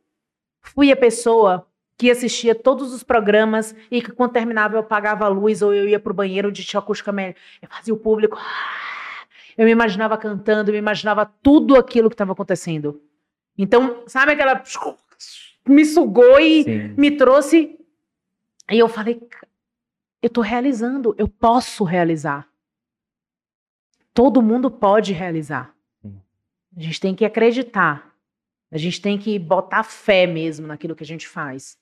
fui 0.60 0.92
a 0.92 0.96
pessoa 0.96 1.66
que 2.02 2.10
assistia 2.10 2.52
todos 2.52 2.92
os 2.92 3.04
programas 3.04 3.76
e 3.88 4.02
que 4.02 4.10
quando 4.10 4.32
terminava 4.32 4.74
eu 4.74 4.80
apagava 4.80 5.24
a 5.24 5.28
luz 5.28 5.62
ou 5.62 5.72
eu 5.72 5.86
ia 5.88 6.00
pro 6.00 6.12
banheiro 6.12 6.50
de 6.50 6.64
tinha 6.64 6.80
acústica 6.80 7.12
melhor. 7.12 7.34
Eu 7.62 7.68
fazia 7.68 7.94
o 7.94 7.96
público. 7.96 8.36
"Ah". 8.40 9.24
Eu 9.56 9.64
me 9.66 9.70
imaginava 9.70 10.18
cantando, 10.18 10.70
eu 10.70 10.72
me 10.72 10.78
imaginava 10.80 11.24
tudo 11.42 11.76
aquilo 11.76 12.08
que 12.10 12.14
estava 12.14 12.32
acontecendo. 12.32 13.00
Então, 13.56 14.02
sabe 14.08 14.32
aquela. 14.32 14.60
Me 15.64 15.84
sugou 15.84 16.40
e 16.40 16.64
Sim. 16.64 16.94
me 16.96 17.12
trouxe. 17.12 17.78
E 18.68 18.76
eu 18.80 18.88
falei, 18.88 19.14
"Ca- 19.14 19.46
eu 20.20 20.28
tô 20.28 20.40
realizando, 20.40 21.14
eu 21.16 21.28
posso 21.28 21.84
realizar. 21.84 22.48
Todo 24.12 24.42
mundo 24.42 24.70
pode 24.72 25.12
realizar. 25.12 25.72
A 26.76 26.80
gente 26.80 26.98
tem 27.00 27.14
que 27.14 27.24
acreditar. 27.24 28.10
A 28.72 28.78
gente 28.78 29.00
tem 29.00 29.16
que 29.18 29.38
botar 29.38 29.84
fé 29.84 30.26
mesmo 30.26 30.66
naquilo 30.66 30.96
que 30.96 31.04
a 31.04 31.06
gente 31.06 31.28
faz. 31.28 31.78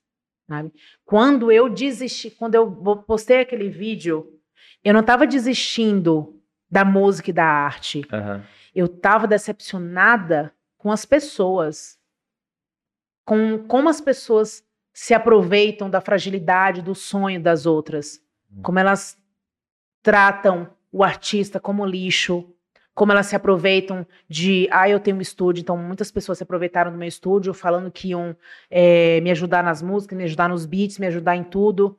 Sabe? 0.50 0.72
Quando 1.04 1.52
eu 1.52 1.68
desisti, 1.68 2.28
quando 2.28 2.56
eu 2.56 2.68
postei 3.06 3.38
aquele 3.38 3.68
vídeo, 3.68 4.36
eu 4.82 4.92
não 4.92 4.98
estava 5.00 5.24
desistindo 5.24 6.42
da 6.68 6.84
música 6.84 7.30
e 7.30 7.32
da 7.32 7.44
arte. 7.44 8.02
Aham. 8.12 8.44
Eu 8.74 8.86
estava 8.86 9.28
decepcionada 9.28 10.52
com 10.76 10.90
as 10.90 11.04
pessoas, 11.04 11.96
com 13.24 13.64
como 13.68 13.88
as 13.88 14.00
pessoas 14.00 14.64
se 14.92 15.14
aproveitam 15.14 15.88
da 15.88 16.00
fragilidade 16.00 16.82
do 16.82 16.96
sonho 16.96 17.40
das 17.40 17.64
outras, 17.64 18.20
Hum. 18.52 18.60
como 18.62 18.78
elas 18.80 19.16
tratam 20.02 20.68
o 20.90 21.04
artista 21.04 21.60
como 21.60 21.86
lixo, 21.86 22.52
como 23.00 23.12
elas 23.12 23.28
se 23.28 23.34
aproveitam 23.34 24.06
de, 24.28 24.68
ah, 24.70 24.86
eu 24.86 25.00
tenho 25.00 25.16
um 25.16 25.22
estúdio, 25.22 25.62
então 25.62 25.74
muitas 25.74 26.12
pessoas 26.12 26.36
se 26.36 26.44
aproveitaram 26.44 26.92
do 26.92 26.98
meu 26.98 27.08
estúdio, 27.08 27.54
falando 27.54 27.90
que 27.90 28.08
iam 28.08 28.36
eh, 28.70 29.22
me 29.22 29.30
ajudar 29.30 29.64
nas 29.64 29.80
músicas, 29.80 30.18
me 30.18 30.24
ajudar 30.24 30.50
nos 30.50 30.66
beats, 30.66 30.98
me 30.98 31.06
ajudar 31.06 31.34
em 31.34 31.42
tudo. 31.42 31.98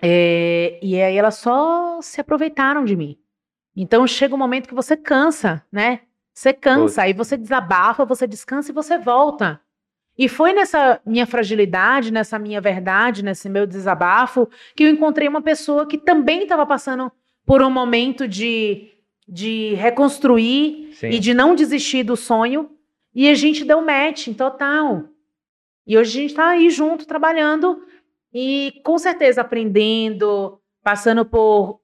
Eh, 0.00 0.78
e 0.80 1.02
aí 1.02 1.16
elas 1.16 1.34
só 1.38 2.00
se 2.00 2.20
aproveitaram 2.20 2.84
de 2.84 2.94
mim. 2.94 3.18
Então 3.74 4.06
chega 4.06 4.36
um 4.36 4.38
momento 4.38 4.68
que 4.68 4.74
você 4.74 4.96
cansa, 4.96 5.66
né? 5.72 6.02
Você 6.32 6.52
cansa, 6.52 7.02
aí 7.02 7.12
você 7.12 7.36
desabafa, 7.36 8.04
você 8.04 8.24
descansa 8.24 8.70
e 8.70 8.74
você 8.74 8.98
volta. 8.98 9.60
E 10.16 10.28
foi 10.28 10.52
nessa 10.52 11.00
minha 11.04 11.26
fragilidade, 11.26 12.12
nessa 12.12 12.38
minha 12.38 12.60
verdade, 12.60 13.24
nesse 13.24 13.48
meu 13.48 13.66
desabafo, 13.66 14.48
que 14.76 14.84
eu 14.84 14.90
encontrei 14.90 15.26
uma 15.26 15.42
pessoa 15.42 15.88
que 15.88 15.98
também 15.98 16.44
estava 16.44 16.64
passando 16.64 17.10
por 17.44 17.62
um 17.62 17.70
momento 17.70 18.28
de, 18.28 18.92
de 19.28 19.74
reconstruir 19.74 20.92
Sim. 20.94 21.10
e 21.10 21.18
de 21.18 21.34
não 21.34 21.54
desistir 21.54 22.02
do 22.02 22.16
sonho. 22.16 22.70
E 23.14 23.28
a 23.28 23.34
gente 23.34 23.64
deu 23.64 23.82
match 23.84 24.28
em 24.28 24.34
total. 24.34 25.04
E 25.86 25.98
hoje 25.98 26.18
a 26.18 26.20
gente 26.22 26.30
está 26.30 26.48
aí 26.50 26.70
junto, 26.70 27.06
trabalhando 27.06 27.82
e 28.32 28.80
com 28.84 28.96
certeza 28.98 29.40
aprendendo, 29.40 30.60
passando 30.82 31.24
por 31.24 31.80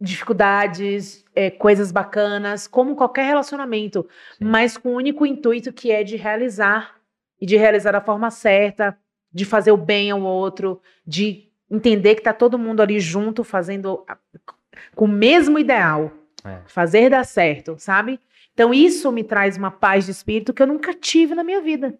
dificuldades, 0.00 1.24
é, 1.34 1.50
coisas 1.50 1.90
bacanas, 1.90 2.66
como 2.68 2.94
qualquer 2.94 3.24
relacionamento, 3.26 4.06
Sim. 4.38 4.44
mas 4.44 4.76
com 4.76 4.90
o 4.90 4.96
único 4.96 5.26
intuito 5.26 5.72
que 5.72 5.90
é 5.90 6.04
de 6.04 6.16
realizar 6.16 6.96
e 7.40 7.46
de 7.46 7.56
realizar 7.56 7.92
da 7.92 8.00
forma 8.00 8.30
certa, 8.30 8.96
de 9.32 9.44
fazer 9.44 9.72
o 9.72 9.76
bem 9.76 10.10
ao 10.10 10.22
outro, 10.22 10.80
de 11.06 11.48
entender 11.70 12.14
que 12.14 12.22
tá 12.22 12.32
todo 12.32 12.58
mundo 12.58 12.80
ali 12.80 12.98
junto 13.00 13.42
fazendo 13.42 14.04
a- 14.08 14.16
com 14.94 15.04
o 15.04 15.08
mesmo 15.08 15.58
ideal, 15.58 16.12
É. 16.48 16.60
fazer 16.66 17.10
dar 17.10 17.24
certo, 17.24 17.76
sabe? 17.78 18.18
Então 18.54 18.74
isso 18.74 19.10
me 19.12 19.22
traz 19.22 19.56
uma 19.56 19.70
paz 19.70 20.06
de 20.06 20.10
espírito 20.10 20.52
que 20.52 20.62
eu 20.62 20.66
nunca 20.66 20.92
tive 20.92 21.34
na 21.34 21.44
minha 21.44 21.60
vida. 21.60 21.94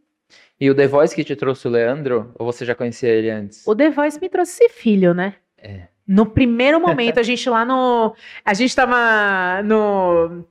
E 0.60 0.68
o 0.70 0.74
The 0.74 0.86
Voice 0.88 1.14
que 1.14 1.22
te 1.22 1.36
trouxe 1.36 1.68
o 1.68 1.70
Leandro? 1.70 2.32
Ou 2.38 2.44
você 2.44 2.64
já 2.64 2.74
conhecia 2.74 3.08
ele 3.08 3.30
antes? 3.30 3.66
O 3.66 3.74
The 3.74 3.90
Voice 3.90 4.20
me 4.20 4.28
trouxe 4.28 4.64
esse 4.64 4.74
filho, 4.74 5.14
né? 5.14 5.34
É. 5.56 5.86
No 6.06 6.26
primeiro 6.26 6.80
momento, 6.80 7.20
a 7.20 7.22
gente 7.22 7.48
lá 7.50 7.64
no. 7.64 8.14
A 8.44 8.54
gente 8.54 8.74
tava 8.74 9.62
no. 9.62 10.44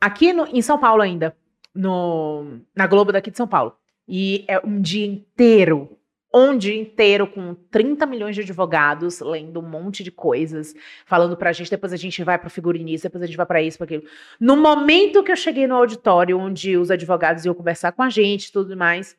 Aqui 0.00 0.32
no, 0.32 0.46
em 0.46 0.60
São 0.60 0.78
Paulo 0.78 1.02
ainda. 1.02 1.34
No, 1.74 2.60
na 2.76 2.86
Globo 2.86 3.10
daqui 3.10 3.30
de 3.30 3.36
São 3.36 3.48
Paulo. 3.48 3.74
E 4.06 4.44
é 4.46 4.60
um 4.64 4.80
dia 4.80 5.06
inteiro 5.06 5.98
onde 6.32 6.74
inteiro 6.74 7.26
com 7.26 7.54
30 7.70 8.06
milhões 8.06 8.34
de 8.34 8.40
advogados 8.40 9.20
lendo 9.20 9.60
um 9.60 9.68
monte 9.68 10.02
de 10.02 10.10
coisas, 10.10 10.74
falando 11.04 11.36
pra 11.36 11.52
gente, 11.52 11.70
depois 11.70 11.92
a 11.92 11.96
gente 11.96 12.24
vai 12.24 12.38
pro 12.38 12.48
figurinista, 12.48 13.08
depois 13.08 13.22
a 13.22 13.26
gente 13.26 13.36
vai 13.36 13.46
pra 13.46 13.62
isso, 13.62 13.76
pra 13.76 13.84
aquilo. 13.84 14.04
No 14.40 14.56
momento 14.56 15.22
que 15.22 15.30
eu 15.30 15.36
cheguei 15.36 15.66
no 15.66 15.74
auditório 15.74 16.38
onde 16.38 16.76
os 16.76 16.90
advogados 16.90 17.44
iam 17.44 17.54
conversar 17.54 17.92
com 17.92 18.02
a 18.02 18.08
gente, 18.08 18.50
tudo 18.50 18.76
mais, 18.76 19.16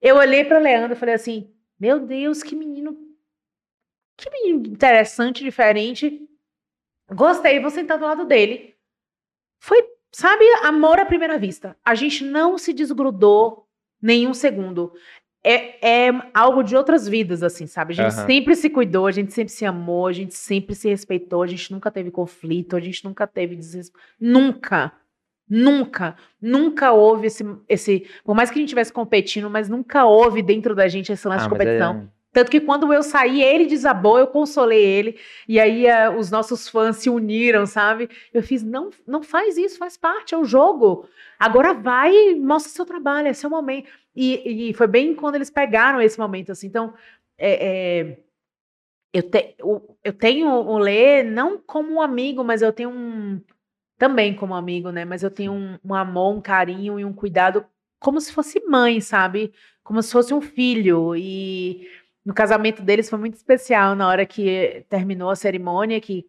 eu 0.00 0.16
olhei 0.16 0.44
para 0.44 0.58
Leandro 0.58 0.94
e 0.94 0.96
falei 0.96 1.14
assim: 1.14 1.54
"Meu 1.78 2.00
Deus, 2.00 2.42
que 2.42 2.56
menino 2.56 2.98
que 4.16 4.30
menino 4.30 4.66
interessante, 4.66 5.42
diferente. 5.44 6.20
Gostei, 7.10 7.60
vou 7.60 7.70
sentar 7.70 7.98
do 7.98 8.04
lado 8.04 8.24
dele." 8.24 8.74
Foi, 9.60 9.78
sabe, 10.10 10.44
amor 10.64 10.98
à 10.98 11.06
primeira 11.06 11.38
vista. 11.38 11.76
A 11.84 11.94
gente 11.94 12.24
não 12.24 12.58
se 12.58 12.72
desgrudou 12.72 13.68
nenhum 14.02 14.34
segundo 14.34 14.92
é, 15.44 16.06
é 16.06 16.12
algo 16.32 16.62
de 16.62 16.76
outras 16.76 17.08
vidas, 17.08 17.42
assim, 17.42 17.66
sabe? 17.66 17.92
A 17.92 17.96
gente 17.96 18.14
Aham. 18.14 18.26
sempre 18.26 18.54
se 18.54 18.70
cuidou, 18.70 19.06
a 19.06 19.12
gente 19.12 19.32
sempre 19.32 19.52
se 19.52 19.64
amou, 19.64 20.06
a 20.06 20.12
gente 20.12 20.34
sempre 20.34 20.74
se 20.74 20.88
respeitou, 20.88 21.42
a 21.42 21.46
gente 21.46 21.72
nunca 21.72 21.90
teve 21.90 22.10
conflito, 22.10 22.76
a 22.76 22.80
gente 22.80 23.04
nunca 23.04 23.26
teve 23.26 23.56
desrespeito. 23.56 23.98
Nunca. 24.20 24.92
Nunca. 25.48 26.16
Nunca 26.40 26.92
houve 26.92 27.26
esse, 27.26 27.44
esse. 27.68 28.06
Por 28.24 28.34
mais 28.34 28.50
que 28.50 28.54
a 28.54 28.60
gente 28.60 28.68
estivesse 28.68 28.92
competindo, 28.92 29.50
mas 29.50 29.68
nunca 29.68 30.04
houve 30.04 30.42
dentro 30.42 30.74
da 30.74 30.86
gente 30.88 31.12
esse 31.12 31.26
lance 31.26 31.44
Ah, 31.44 31.48
de 31.48 31.50
mas 31.50 31.58
competição. 31.58 32.08
Tanto 32.32 32.50
que 32.50 32.60
quando 32.60 32.92
eu 32.92 33.02
saí, 33.02 33.42
ele 33.42 33.66
desabou, 33.66 34.18
eu 34.18 34.26
consolei 34.26 34.82
ele. 34.82 35.18
E 35.46 35.60
aí 35.60 35.86
eh, 35.86 36.08
os 36.10 36.30
nossos 36.30 36.68
fãs 36.68 36.96
se 36.96 37.10
uniram, 37.10 37.66
sabe? 37.66 38.08
Eu 38.32 38.42
fiz, 38.42 38.62
não, 38.62 38.90
não 39.06 39.22
faz 39.22 39.56
isso, 39.58 39.78
faz 39.78 39.96
parte, 39.98 40.34
é 40.34 40.38
o 40.38 40.44
jogo. 40.44 41.06
Agora 41.38 41.74
vai, 41.74 42.34
mostra 42.34 42.72
seu 42.72 42.86
trabalho, 42.86 43.28
é 43.28 43.32
seu 43.34 43.50
momento. 43.50 43.90
E, 44.16 44.70
e 44.70 44.74
foi 44.74 44.86
bem 44.86 45.14
quando 45.14 45.34
eles 45.36 45.50
pegaram 45.50 46.00
esse 46.00 46.18
momento, 46.18 46.52
assim. 46.52 46.66
Então, 46.68 46.94
é, 47.38 48.00
é, 48.00 48.18
eu, 49.12 49.22
te- 49.22 49.54
o- 49.62 49.96
eu 50.04 50.12
tenho 50.12 50.48
o 50.48 50.78
Lê 50.78 51.22
não 51.22 51.58
como 51.58 51.92
um 51.94 52.00
amigo, 52.02 52.42
mas 52.44 52.62
eu 52.62 52.72
tenho 52.72 52.90
um. 52.90 53.40
Também 53.98 54.34
como 54.34 54.54
amigo, 54.54 54.90
né? 54.90 55.04
Mas 55.04 55.22
eu 55.22 55.30
tenho 55.30 55.52
um, 55.52 55.78
um 55.84 55.94
amor, 55.94 56.34
um 56.36 56.40
carinho 56.40 57.00
e 57.00 57.04
um 57.04 57.12
cuidado 57.12 57.64
como 58.00 58.20
se 58.20 58.32
fosse 58.32 58.60
mãe, 58.66 59.00
sabe? 59.00 59.52
Como 59.84 60.02
se 60.02 60.12
fosse 60.12 60.34
um 60.34 60.40
filho. 60.40 61.16
E 61.16 61.88
no 62.24 62.32
casamento 62.32 62.82
deles 62.82 63.10
foi 63.10 63.18
muito 63.18 63.34
especial 63.34 63.94
na 63.94 64.08
hora 64.08 64.24
que 64.24 64.84
terminou 64.88 65.30
a 65.30 65.36
cerimônia, 65.36 66.00
que 66.00 66.26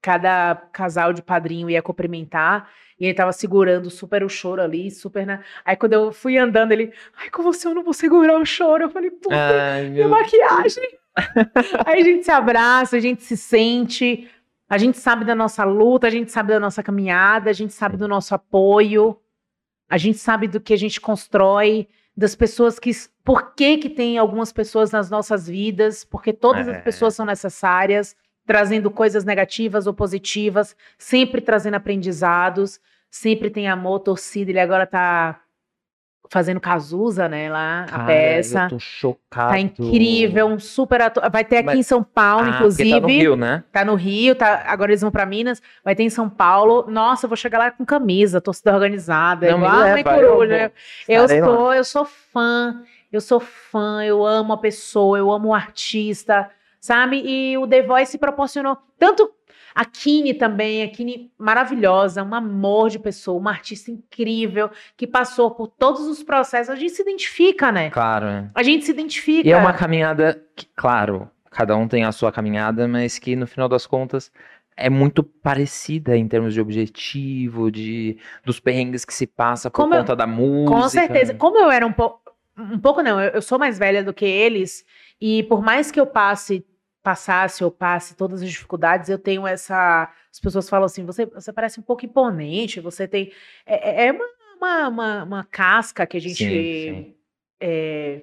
cada 0.00 0.54
casal 0.72 1.12
de 1.12 1.22
padrinho 1.22 1.70
ia 1.70 1.82
cumprimentar. 1.82 2.70
E 3.00 3.06
ele 3.06 3.14
tava 3.14 3.32
segurando 3.32 3.90
super 3.90 4.22
o 4.22 4.28
choro 4.28 4.62
ali, 4.62 4.90
super 4.90 5.26
na. 5.26 5.40
Aí 5.64 5.76
quando 5.76 5.94
eu 5.94 6.12
fui 6.12 6.38
andando, 6.38 6.72
ele, 6.72 6.92
ai, 7.16 7.30
com 7.30 7.42
você 7.42 7.66
eu 7.66 7.74
não 7.74 7.82
vou 7.82 7.94
segurar 7.94 8.38
o 8.38 8.44
choro. 8.44 8.84
Eu 8.84 8.90
falei, 8.90 9.10
puta, 9.10 9.34
Ai, 9.34 9.88
minha 9.88 10.06
maquiagem. 10.06 10.98
Aí 11.86 12.00
a 12.00 12.04
gente 12.04 12.24
se 12.24 12.30
abraça, 12.30 12.96
a 12.96 13.00
gente 13.00 13.22
se 13.22 13.36
sente, 13.36 14.28
a 14.68 14.78
gente 14.78 14.98
sabe 14.98 15.24
da 15.24 15.34
nossa 15.34 15.64
luta, 15.64 16.06
a 16.06 16.10
gente 16.10 16.30
sabe 16.30 16.50
da 16.50 16.60
nossa 16.60 16.82
caminhada, 16.82 17.50
a 17.50 17.52
gente 17.52 17.72
sabe 17.72 17.96
do 17.96 18.06
nosso 18.06 18.34
apoio, 18.34 19.18
a 19.88 19.96
gente 19.96 20.18
sabe 20.18 20.48
do 20.48 20.60
que 20.60 20.72
a 20.72 20.78
gente 20.78 21.00
constrói, 21.00 21.88
das 22.16 22.34
pessoas 22.34 22.78
que. 22.78 22.90
Por 23.24 23.54
que, 23.54 23.78
que 23.78 23.88
tem 23.90 24.18
algumas 24.18 24.52
pessoas 24.52 24.90
nas 24.90 25.10
nossas 25.10 25.48
vidas? 25.48 26.04
Porque 26.04 26.32
todas 26.32 26.68
É. 26.68 26.76
as 26.76 26.82
pessoas 26.82 27.14
são 27.14 27.24
necessárias, 27.26 28.14
trazendo 28.46 28.90
coisas 28.90 29.24
negativas 29.24 29.86
ou 29.86 29.94
positivas, 29.94 30.76
sempre 30.98 31.40
trazendo 31.40 31.74
aprendizados, 31.74 32.78
sempre 33.10 33.48
tem 33.50 33.66
amor, 33.68 34.00
torcida. 34.00 34.50
Ele 34.50 34.60
agora 34.60 34.86
tá 34.86 35.40
fazendo 36.30 36.58
Cazuza, 36.60 37.28
né? 37.28 37.50
Lá, 37.50 37.82
a 37.82 37.86
Cara, 37.86 38.04
peça. 38.06 38.62
Eu 38.64 38.68
tô 38.70 38.78
chocado. 38.78 39.50
Tá 39.52 39.58
incrível, 39.58 40.46
um 40.46 40.58
super 40.58 41.00
ator. 41.02 41.30
Vai 41.30 41.44
ter 41.44 41.58
aqui 41.58 41.66
Mas- 41.66 41.78
em 41.78 41.82
São 41.82 42.02
Paulo, 42.02 42.46
Ah, 42.46 42.50
inclusive. 42.56 42.90
Tá 42.90 43.00
no 43.00 43.06
Rio, 43.08 43.36
né? 43.36 43.64
Tá 43.72 43.84
no 43.84 43.94
Rio, 43.94 44.34
tá, 44.34 44.62
agora 44.66 44.90
eles 44.90 45.00
vão 45.02 45.10
pra 45.10 45.26
Minas, 45.26 45.62
vai 45.84 45.94
ter 45.94 46.02
em 46.02 46.10
São 46.10 46.28
Paulo. 46.28 46.86
Nossa, 46.88 47.26
eu 47.26 47.28
vou 47.28 47.36
chegar 47.36 47.58
lá 47.58 47.70
com 47.70 47.84
camisa, 47.84 48.40
torcida 48.40 48.74
organizada, 48.74 49.50
Não, 49.50 49.58
igual 49.58 49.72
a 49.82 49.98
eu 49.98 50.04
Coruja. 50.04 50.72
Eu, 51.08 51.22
lá. 51.22 51.28
sou, 51.28 51.74
eu 51.74 51.84
sou 51.84 52.04
fã, 52.04 52.82
eu 53.12 53.20
sou 53.20 53.40
fã, 53.40 54.04
eu 54.04 54.24
amo 54.26 54.52
a 54.54 54.58
pessoa, 54.58 55.18
eu 55.18 55.30
amo 55.30 55.48
o 55.48 55.54
artista, 55.54 56.50
sabe? 56.80 57.22
E 57.24 57.56
o 57.58 57.66
The 57.66 57.82
Voice 57.82 58.18
proporcionou 58.18 58.76
tanto 58.98 59.30
a 59.74 59.84
Kine 59.84 60.34
também, 60.34 60.82
a 60.82 60.88
Kine 60.88 61.32
maravilhosa, 61.36 62.22
um 62.22 62.34
amor 62.34 62.90
de 62.90 62.98
pessoa, 62.98 63.38
uma 63.38 63.50
artista 63.50 63.90
incrível 63.90 64.70
que 64.96 65.06
passou 65.06 65.50
por 65.50 65.66
todos 65.68 66.02
os 66.06 66.22
processos. 66.22 66.70
A 66.70 66.76
gente 66.76 66.92
se 66.92 67.02
identifica, 67.02 67.72
né? 67.72 67.90
Claro, 67.90 68.26
né? 68.26 68.50
A 68.54 68.62
gente 68.62 68.84
se 68.84 68.90
identifica. 68.92 69.48
E 69.48 69.52
é 69.52 69.56
uma 69.56 69.72
caminhada 69.72 70.40
que, 70.54 70.66
claro, 70.76 71.28
cada 71.50 71.76
um 71.76 71.88
tem 71.88 72.04
a 72.04 72.12
sua 72.12 72.30
caminhada, 72.30 72.86
mas 72.86 73.18
que 73.18 73.34
no 73.34 73.46
final 73.46 73.68
das 73.68 73.86
contas 73.86 74.30
é 74.76 74.90
muito 74.90 75.22
parecida 75.22 76.16
em 76.16 76.26
termos 76.26 76.52
de 76.54 76.60
objetivo, 76.60 77.70
de 77.70 78.16
dos 78.44 78.58
perrengues 78.60 79.04
que 79.04 79.14
se 79.14 79.26
passa 79.26 79.70
por 79.70 79.76
Como 79.82 79.94
eu- 79.94 80.00
conta 80.00 80.16
da 80.16 80.26
música. 80.26 80.70
Com 80.72 80.88
certeza. 80.88 81.34
Como 81.34 81.58
eu 81.58 81.70
era 81.70 81.86
um 81.86 81.92
pouco. 81.92 82.22
Um 82.56 82.78
pouco 82.78 83.02
não, 83.02 83.20
eu, 83.20 83.30
eu 83.32 83.42
sou 83.42 83.58
mais 83.58 83.76
velha 83.80 84.04
do 84.04 84.14
que 84.14 84.24
eles, 84.24 84.84
e 85.20 85.42
por 85.44 85.60
mais 85.60 85.90
que 85.90 85.98
eu 85.98 86.06
passe, 86.06 86.64
passasse 87.04 87.62
ou 87.62 87.70
passe 87.70 88.16
todas 88.16 88.42
as 88.42 88.48
dificuldades, 88.50 89.10
eu 89.10 89.18
tenho 89.18 89.46
essa. 89.46 90.10
As 90.32 90.40
pessoas 90.40 90.68
falam 90.68 90.86
assim: 90.86 91.04
você, 91.04 91.26
você 91.26 91.52
parece 91.52 91.78
um 91.78 91.82
pouco 91.82 92.04
imponente, 92.04 92.80
você 92.80 93.06
tem. 93.06 93.30
É, 93.66 94.06
é 94.06 94.12
uma, 94.12 94.24
uma, 94.56 94.88
uma, 94.88 95.22
uma 95.24 95.44
casca 95.44 96.06
que 96.06 96.16
a 96.16 96.20
gente 96.20 96.36
Sim, 96.36 96.46
sim. 96.48 97.14
é, 97.60 98.22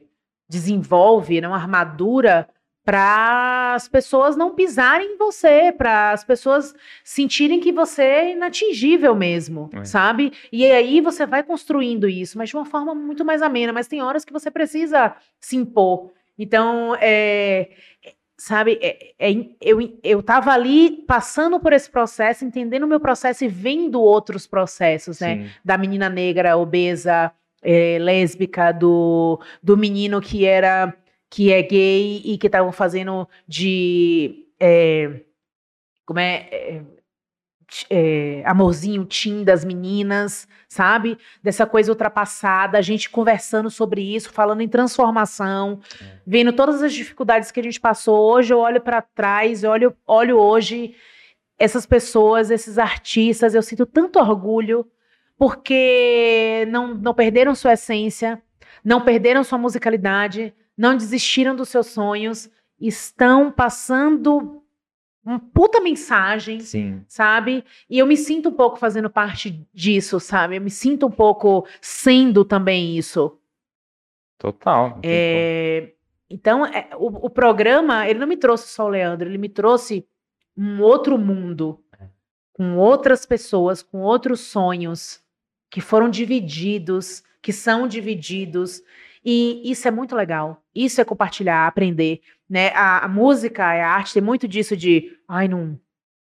desenvolve, 0.49 1.39
né, 1.39 1.47
uma 1.47 1.55
armadura 1.57 2.49
para 2.83 3.75
as 3.75 3.87
pessoas 3.87 4.35
não 4.35 4.55
pisarem 4.55 5.13
em 5.13 5.17
você, 5.17 5.71
para 5.71 6.11
as 6.11 6.23
pessoas 6.23 6.73
sentirem 7.03 7.59
que 7.59 7.71
você 7.71 8.01
é 8.01 8.31
inatingível 8.31 9.13
mesmo, 9.15 9.69
É. 9.71 9.85
sabe? 9.85 10.33
E 10.51 10.65
aí 10.65 10.99
você 10.99 11.27
vai 11.27 11.43
construindo 11.43 12.09
isso, 12.09 12.39
mas 12.39 12.49
de 12.49 12.55
uma 12.55 12.65
forma 12.65 12.95
muito 12.95 13.23
mais 13.23 13.43
amena. 13.43 13.71
Mas 13.71 13.87
tem 13.87 14.01
horas 14.01 14.25
que 14.25 14.33
você 14.33 14.49
precisa 14.49 15.15
se 15.39 15.55
impor. 15.55 16.11
Então, 16.39 16.95
é, 16.99 17.69
é, 17.69 17.69
sabe, 18.43 18.79
é- 18.81 19.13
é 19.19 19.29
in- 19.29 19.55
eu, 19.61 19.77
eu 20.03 20.23
tava 20.23 20.51
ali 20.51 21.03
passando 21.07 21.59
por 21.59 21.73
esse 21.73 21.89
processo, 21.89 22.43
entendendo 22.43 22.83
o 22.83 22.87
meu 22.87 22.99
processo 22.99 23.45
e 23.45 23.47
vendo 23.47 24.01
outros 24.01 24.47
processos, 24.47 25.19
né? 25.19 25.35
Sim. 25.43 25.49
da 25.63 25.77
menina 25.77 26.09
negra 26.09 26.57
obesa, 26.57 27.31
é, 27.61 27.99
lésbica, 27.99 28.71
do, 28.71 29.39
do 29.61 29.77
menino 29.77 30.19
que 30.19 30.45
era 30.45 30.91
que 31.29 31.51
é 31.53 31.61
gay 31.61 32.21
e 32.25 32.37
que 32.37 32.47
estavam 32.47 32.71
fazendo 32.71 33.27
de 33.47 34.47
é, 34.59 35.21
como 36.05 36.19
é, 36.19 36.81
é, 37.89 38.41
é, 38.41 38.43
amorzinho 38.45 39.05
teen 39.05 39.43
das 39.43 39.63
meninas, 39.63 40.47
sabe? 40.67 41.17
Dessa 41.41 41.65
coisa 41.65 41.91
ultrapassada, 41.91 42.77
a 42.77 42.81
gente 42.81 43.09
conversando 43.09 43.69
sobre 43.69 44.01
isso, 44.01 44.31
falando 44.31 44.61
em 44.61 44.67
transformação, 44.67 45.79
vendo 46.25 46.51
todas 46.53 46.81
as 46.81 46.93
dificuldades 46.93 47.51
que 47.51 47.59
a 47.59 47.63
gente 47.63 47.79
passou. 47.79 48.17
Hoje 48.31 48.53
eu 48.53 48.59
olho 48.59 48.81
para 48.81 49.01
trás, 49.01 49.63
eu 49.63 49.71
olho, 49.71 49.95
olho 50.05 50.37
hoje 50.37 50.95
essas 51.57 51.85
pessoas, 51.85 52.49
esses 52.49 52.77
artistas, 52.77 53.53
eu 53.53 53.61
sinto 53.61 53.85
tanto 53.85 54.19
orgulho 54.19 54.85
porque 55.37 56.67
não, 56.69 56.93
não 56.93 57.13
perderam 57.13 57.55
sua 57.55 57.73
essência, 57.73 58.41
não 58.83 59.01
perderam 59.01 59.43
sua 59.43 59.57
musicalidade, 59.57 60.53
não 60.77 60.95
desistiram 60.97 61.55
dos 61.55 61.69
seus 61.69 61.87
sonhos, 61.87 62.49
estão 62.79 63.51
passando 63.51 64.60
uma 65.23 65.39
puta 65.39 65.79
mensagem, 65.79 66.59
Sim. 66.61 67.03
sabe? 67.07 67.63
E 67.89 67.99
eu 67.99 68.07
me 68.07 68.17
sinto 68.17 68.49
um 68.49 68.53
pouco 68.53 68.77
fazendo 68.77 69.09
parte 69.09 69.65
disso, 69.73 70.19
sabe? 70.19 70.57
Eu 70.57 70.61
me 70.61 70.69
sinto 70.71 71.05
um 71.05 71.11
pouco 71.11 71.67
sendo 71.79 72.43
também 72.43 72.97
isso. 72.97 73.37
Total. 74.37 74.99
É, 75.03 75.93
então, 76.29 76.65
é, 76.65 76.89
o, 76.95 77.27
o 77.27 77.29
programa, 77.29 78.07
ele 78.09 78.17
não 78.19 78.27
me 78.27 78.37
trouxe 78.37 78.69
só 78.69 78.85
o 78.85 78.89
Leandro, 78.89 79.29
ele 79.29 79.37
me 79.37 79.49
trouxe 79.49 80.07
um 80.57 80.81
outro 80.81 81.17
mundo, 81.17 81.79
É. 81.99 82.05
com 82.53 82.75
outras 82.77 83.25
pessoas, 83.25 83.83
com 83.83 83.99
outros 83.99 84.39
sonhos, 84.41 85.21
que 85.69 85.79
foram 85.79 86.09
divididos, 86.09 87.23
que 87.41 87.53
são 87.53 87.87
divididos. 87.87 88.81
E 89.23 89.69
isso 89.69 89.87
é 89.87 89.91
muito 89.91 90.15
legal. 90.15 90.63
Isso 90.73 90.99
é 90.99 91.05
compartilhar, 91.05 91.67
aprender. 91.67 92.21
Né? 92.49 92.69
A, 92.69 93.05
a 93.05 93.07
música, 93.07 93.63
a 93.63 93.87
arte 93.89 94.13
tem 94.13 94.21
muito 94.21 94.47
disso 94.47 94.75
de 94.75 95.17
ai, 95.27 95.47
não. 95.47 95.79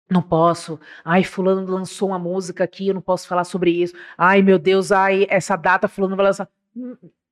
Não 0.10 0.24
posso. 0.24 0.80
Ai, 1.06 1.24
fulano 1.24 1.72
lançou 1.72 2.10
uma 2.10 2.18
música 2.18 2.64
aqui, 2.64 2.88
eu 2.88 2.96
não 2.96 3.02
posso 3.02 3.28
falar 3.28 3.44
sobre 3.44 3.70
isso. 3.70 3.94
Ai, 4.18 4.42
meu 4.42 4.58
Deus, 4.58 4.92
ai, 4.92 5.28
essa 5.30 5.56
data 5.56 5.88
fulano 5.88 6.16
vai 6.16 6.26
lançar. 6.26 6.50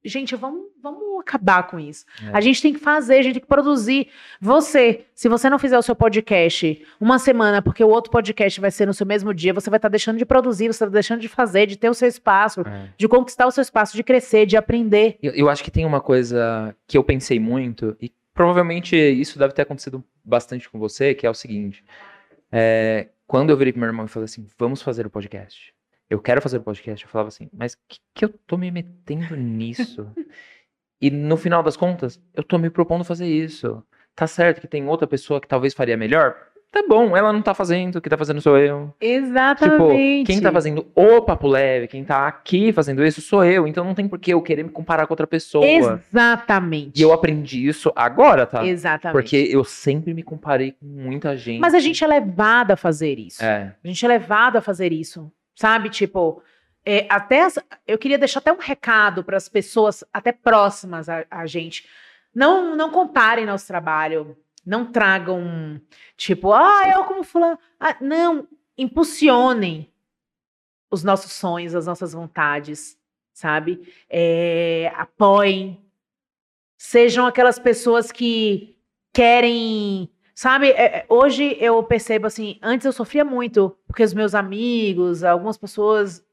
Gente, 0.08 0.36
vamos, 0.36 0.68
vamos 0.82 1.20
acabar 1.20 1.64
com 1.68 1.80
isso. 1.80 2.06
É. 2.26 2.30
A 2.38 2.42
gente 2.42 2.62
tem 2.62 2.74
que 2.74 2.80
fazer, 2.80 3.16
a 3.18 3.22
gente 3.22 3.34
tem 3.34 3.42
que 3.42 3.48
produzir. 3.48 4.08
Você, 4.40 5.06
se 5.14 5.28
você 5.28 5.50
não 5.50 5.60
fizer 5.60 5.78
o 5.78 5.82
seu 5.82 5.96
podcast 5.96 6.86
uma 7.00 7.20
semana, 7.20 7.62
porque 7.62 7.84
o 7.84 7.90
outro 7.90 8.12
podcast 8.12 8.60
vai 8.62 8.72
ser 8.72 8.86
no 8.86 8.94
seu 8.94 9.06
mesmo 9.06 9.34
dia, 9.34 9.54
você 9.54 9.70
vai 9.70 9.78
estar 9.78 9.90
deixando 9.90 10.18
de 10.18 10.26
produzir, 10.26 10.68
você 10.68 10.84
está 10.84 10.88
deixando 10.88 11.20
de 11.20 11.28
fazer, 11.28 11.66
de 11.66 11.78
ter 11.78 11.90
o 11.90 11.94
seu 11.94 12.08
espaço, 12.08 12.62
É. 12.62 12.90
de 12.98 13.08
conquistar 13.08 13.46
o 13.48 13.52
seu 13.52 13.62
espaço, 13.62 13.96
de 13.96 14.04
crescer, 14.04 14.46
de 14.46 14.56
aprender. 14.58 15.18
Eu, 15.22 15.34
eu 15.34 15.50
acho 15.50 15.64
que 15.64 15.72
tem 15.72 15.86
uma 15.86 16.00
coisa 16.02 16.76
que 16.88 16.98
eu 16.98 17.04
pensei 17.04 17.40
muito, 17.40 17.96
e 18.02 18.12
provavelmente 18.34 18.96
isso 18.96 19.38
deve 19.40 19.54
ter 19.54 19.64
acontecido 19.64 20.04
bastante 20.24 20.70
com 20.70 20.78
você, 20.80 21.14
que 21.14 21.26
é 21.26 21.30
o 21.30 21.34
seguinte. 21.34 21.84
é, 22.52 23.10
quando 23.28 23.50
eu 23.50 23.58
virei 23.58 23.74
pro 23.74 23.82
meu 23.82 23.90
irmão 23.90 24.06
e 24.06 24.08
falei 24.08 24.24
assim, 24.26 24.48
vamos 24.58 24.82
fazer 24.82 25.06
o 25.06 25.10
podcast. 25.10 25.74
Eu 26.10 26.20
quero 26.20 26.42
fazer 26.42 26.58
o 26.58 26.62
podcast. 26.62 27.06
Eu 27.06 27.12
falava 27.12 27.28
assim, 27.28 27.50
mas 27.54 27.76
que, 27.88 28.00
que 28.14 28.26
eu 28.26 28.30
tô 28.46 28.58
me 28.58 28.72
metendo 28.72 29.36
nisso? 29.36 30.10
e 31.02 31.10
no 31.12 31.38
final 31.38 31.62
das 31.62 31.76
contas, 31.76 32.22
eu 32.34 32.44
tô 32.44 32.58
me 32.58 32.70
propondo 32.70 33.04
fazer 33.04 33.28
isso. 33.28 33.84
Tá 34.16 34.26
certo 34.26 34.62
que 34.62 34.68
tem 34.68 34.88
outra 34.88 35.06
pessoa 35.06 35.40
que 35.40 35.48
talvez 35.48 35.74
faria 35.74 35.98
melhor? 35.98 36.36
Tá 36.72 36.84
bom, 36.88 37.16
ela 37.16 37.32
não 37.32 37.42
tá 37.42 37.54
fazendo, 37.54 38.02
quem 38.02 38.10
tá 38.10 38.18
fazendo 38.18 38.42
sou 38.42 38.58
eu. 38.58 38.94
Exatamente. 39.00 40.20
Tipo, 40.20 40.26
quem 40.26 40.42
tá 40.42 40.52
fazendo 40.52 40.86
o 40.94 41.22
papo 41.22 41.48
leve, 41.48 41.88
quem 41.88 42.04
tá 42.04 42.28
aqui 42.28 42.74
fazendo 42.74 43.06
isso, 43.06 43.22
sou 43.22 43.44
eu. 43.44 43.66
Então 43.66 43.86
não 43.86 43.96
tem 43.96 44.08
por 44.08 44.20
que 44.20 44.34
eu 44.34 44.42
querer 44.42 44.64
me 44.64 44.70
comparar 44.70 45.08
com 45.08 45.14
outra 45.14 45.26
pessoa. 45.26 45.66
Exatamente. 45.66 47.00
E 47.00 47.02
eu 47.02 47.14
aprendi 47.14 47.66
isso 47.66 47.92
agora, 47.96 48.46
tá? 48.46 48.66
Exatamente. 48.66 49.14
Porque 49.14 49.38
eu 49.50 49.64
sempre 49.64 50.14
me 50.14 50.24
comparei 50.24 50.74
com 50.74 50.86
muita 50.86 51.38
gente. 51.38 51.62
Mas 51.62 51.74
a 51.74 51.80
gente 51.80 52.04
é 52.04 52.08
levado 52.08 52.72
a 52.72 52.76
fazer 52.76 53.18
isso. 53.18 53.44
É. 53.44 53.74
A 53.82 53.88
gente 53.88 54.04
é 54.04 54.08
levado 54.08 54.58
a 54.58 54.62
fazer 54.62 54.92
isso, 54.92 55.32
sabe? 55.58 55.90
Tipo, 55.90 56.42
é, 56.86 57.08
até 57.10 57.42
as- 57.44 57.60
eu 57.88 57.98
queria 57.98 58.18
deixar 58.18 58.40
até 58.40 58.54
um 58.54 58.58
recado 58.60 59.24
para 59.24 59.36
as 59.36 59.50
pessoas 59.50 60.04
até 60.14 60.32
próximas 60.32 61.10
a, 61.10 61.26
a 61.30 61.46
gente. 61.48 61.90
Não, 62.34 62.76
não 62.76 62.92
comparem 62.92 63.46
nosso 63.46 63.68
trabalho. 63.68 64.38
Não 64.66 64.92
tragam, 64.92 65.82
tipo, 66.16 66.52
ah, 66.54 66.84
eu 66.94 67.06
como 67.06 67.24
fulano. 67.24 67.58
Ah, 67.80 67.96
não, 68.02 68.48
impulsionem 68.78 69.90
os 70.92 71.04
nossos 71.04 71.32
sonhos, 71.32 71.74
as 71.74 71.86
nossas 71.88 72.14
vontades, 72.14 72.98
sabe? 73.34 73.82
É, 74.10 74.92
apoiem. 74.96 75.82
Sejam 76.78 77.26
aquelas 77.26 77.58
pessoas 77.58 78.12
que 78.12 78.78
querem 79.14 80.10
Sabe, 80.38 80.70
é, 80.70 80.98
é, 80.98 81.06
hoje 81.10 81.58
eu 81.60 81.82
percebo 81.82 82.28
assim, 82.28 82.60
antes 82.62 82.86
eu 82.86 82.94
sofria 82.94 83.26
muito, 83.26 83.76
porque 83.88 84.04
os 84.04 84.14
meus 84.14 84.36
amigos, 84.36 85.24
algumas 85.24 85.58
pessoas, 85.58 86.24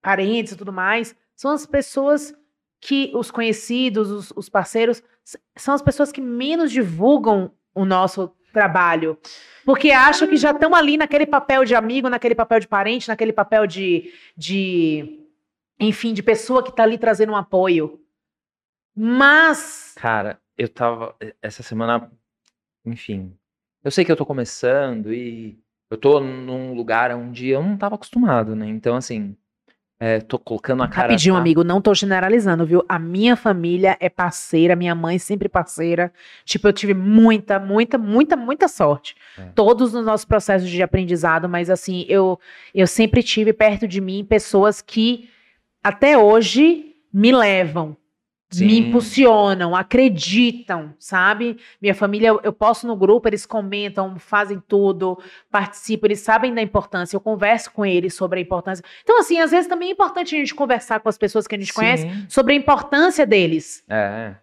parentes 0.00 0.52
e 0.52 0.56
tudo 0.56 0.72
mais, 0.72 1.16
são 1.34 1.50
as 1.50 1.66
pessoas 1.66 2.32
que, 2.80 3.10
os 3.12 3.28
conhecidos, 3.28 4.08
os, 4.08 4.32
os 4.36 4.48
parceiros, 4.48 5.02
são 5.56 5.74
as 5.74 5.82
pessoas 5.82 6.12
que 6.12 6.20
menos 6.20 6.70
divulgam 6.70 7.52
o 7.74 7.84
nosso 7.84 8.32
trabalho. 8.52 9.18
Porque 9.64 9.90
acham 9.90 10.28
que 10.28 10.36
já 10.36 10.52
estão 10.52 10.72
ali 10.72 10.96
naquele 10.96 11.26
papel 11.26 11.64
de 11.64 11.74
amigo, 11.74 12.08
naquele 12.08 12.36
papel 12.36 12.60
de 12.60 12.68
parente, 12.68 13.08
naquele 13.08 13.32
papel 13.32 13.66
de, 13.66 14.14
de 14.36 15.26
enfim, 15.76 16.14
de 16.14 16.22
pessoa 16.22 16.62
que 16.62 16.70
está 16.70 16.84
ali 16.84 16.96
trazendo 16.96 17.32
um 17.32 17.36
apoio. 17.36 18.00
Mas 18.94 19.92
Cara, 19.96 20.40
eu 20.56 20.68
tava. 20.68 21.16
Essa 21.42 21.64
semana. 21.64 22.12
Enfim. 22.86 23.36
Eu 23.82 23.90
sei 23.90 24.04
que 24.04 24.12
eu 24.12 24.16
tô 24.16 24.26
começando 24.26 25.12
e 25.12 25.58
eu 25.90 25.96
tô 25.96 26.20
num 26.20 26.74
lugar 26.74 27.10
onde 27.14 27.48
eu 27.48 27.62
não 27.62 27.76
tava 27.76 27.94
acostumado, 27.94 28.54
né? 28.54 28.66
Então, 28.68 28.94
assim. 28.94 29.34
é, 29.98 30.20
tô 30.20 30.38
colocando 30.38 30.82
a 30.82 30.88
cara. 30.88 31.08
Rapidinho, 31.08 31.34
tá? 31.34 31.40
amigo, 31.40 31.62
não 31.62 31.80
tô 31.80 31.92
generalizando, 31.94 32.64
viu? 32.64 32.82
A 32.88 32.98
minha 32.98 33.36
família 33.36 33.96
é 34.00 34.08
parceira, 34.08 34.74
minha 34.76 34.94
mãe 34.94 35.18
sempre 35.18 35.48
parceira. 35.48 36.12
Tipo, 36.44 36.68
eu 36.68 36.72
tive 36.72 36.94
muita, 36.94 37.58
muita, 37.58 37.98
muita, 37.98 38.36
muita 38.36 38.68
sorte. 38.68 39.14
É. 39.36 39.44
Todos 39.54 39.92
nos 39.92 40.04
nossos 40.06 40.24
processos 40.24 40.70
de 40.70 40.82
aprendizado, 40.82 41.48
mas 41.48 41.68
assim, 41.68 42.06
eu, 42.08 42.38
eu 42.74 42.86
sempre 42.86 43.22
tive 43.22 43.52
perto 43.52 43.86
de 43.86 44.00
mim 44.00 44.24
pessoas 44.24 44.80
que 44.80 45.28
até 45.82 46.16
hoje 46.16 46.96
me 47.12 47.32
levam. 47.32 47.96
Me 48.52 48.68
Sim. 48.70 48.76
impulsionam, 48.88 49.76
acreditam, 49.76 50.92
sabe? 50.98 51.56
Minha 51.80 51.94
família, 51.94 52.28
eu- 52.42 52.52
posto 52.52 52.84
no 52.86 52.96
grupo, 52.96 53.28
eles 53.28 53.46
comentam, 53.46 54.18
fazem 54.18 54.60
tudo, 54.66 55.16
participam, 55.50 56.06
eles 56.08 56.20
sabem 56.20 56.52
da 56.52 56.60
importância, 56.60 57.16
eu 57.16 57.20
converso 57.20 57.70
com 57.70 57.86
eles 57.86 58.12
sobre 58.14 58.40
a 58.40 58.42
importância. 58.42 58.84
Então, 59.04 59.20
assim, 59.20 59.38
às 59.38 59.52
vezes 59.52 59.68
também 59.68 59.90
é 59.90 59.92
importante 59.92 60.34
a 60.34 60.38
gente 60.38 60.54
conversar 60.54 60.98
com 61.00 61.08
as 61.08 61.16
pessoas 61.16 61.46
que 61.46 61.54
a 61.54 61.58
gente 61.58 61.72
conhece 61.72 62.02
Sim. 62.02 62.26
sobre 62.28 62.52
a 62.52 62.56
importância 62.56 63.24
deles, 63.24 63.84
É. 63.88 64.34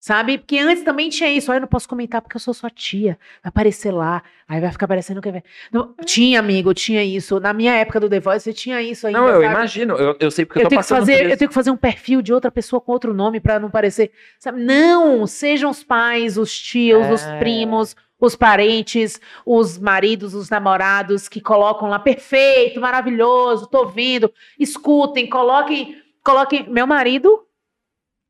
sabe? 0.00 0.38
Porque 0.38 0.58
antes 0.58 0.82
também 0.82 1.08
tinha 1.10 1.30
isso, 1.30 1.52
"Ah, 1.52 1.56
eu 1.56 1.60
não 1.60 1.68
posso 1.68 1.88
comentar 1.88 2.20
porque 2.22 2.36
eu 2.36 2.40
sou 2.40 2.52
sua 2.54 2.70
tia, 2.70 3.18
vai 3.42 3.50
aparecer 3.50 3.92
lá, 3.92 4.22
aí 4.48 4.60
vai 4.60 4.72
ficar 4.72 4.86
aparecendo 4.86 5.20
que 5.20 5.30
não, 5.70 5.94
Tinha, 6.04 6.40
amigo, 6.40 6.72
tinha 6.74 7.04
isso. 7.04 7.38
Na 7.38 7.52
minha 7.52 7.74
época 7.74 8.00
do 8.00 8.08
The 8.08 8.18
Voice, 8.18 8.44
você 8.44 8.52
tinha 8.52 8.80
isso 8.82 9.06
ainda, 9.06 9.20
Não, 9.20 9.28
eu 9.28 9.40
sabe? 9.42 9.44
imagino. 9.54 9.94
Eu, 9.96 10.16
eu 10.18 10.30
sei 10.30 10.44
porque 10.44 10.58
eu, 10.58 10.62
Eu 10.62 10.66
tô 10.66 10.70
tenho, 10.70 10.80
que 10.82 10.88
passando 10.88 10.98
por 10.98 11.06
fazer, 11.06 11.22
isso. 11.24 11.32
eu 11.34 11.36
tenho 11.36 11.48
que 11.50 11.54
fazer 11.54 11.70
um 11.70 11.76
perfil 11.76 12.22
de 12.22 12.32
outra 12.32 12.50
pessoa 12.50 12.80
com 12.80 12.90
outro 12.92 13.12
nome 13.14 13.38
pra 13.38 13.60
não 13.60 13.70
parecer. 13.70 14.10
Sabe? 14.38 14.60
Não! 14.62 15.26
Sejam 15.26 15.70
os 15.70 15.84
pais, 15.84 16.36
os 16.38 16.58
tios, 16.58 17.06
os 17.10 17.22
É. 17.22 17.38
primos, 17.38 17.94
os 18.18 18.34
parentes, 18.36 19.20
os 19.46 19.78
maridos, 19.78 20.34
os 20.34 20.50
namorados 20.50 21.28
que 21.28 21.40
colocam 21.40 21.88
lá 21.88 21.98
perfeito, 21.98 22.80
maravilhoso, 22.80 23.66
tô 23.66 23.86
vendo. 23.86 24.32
Escutem, 24.58 25.28
coloquem. 25.28 25.96
coloquem. 26.24 26.68
Meu 26.68 26.86
marido 26.86 27.44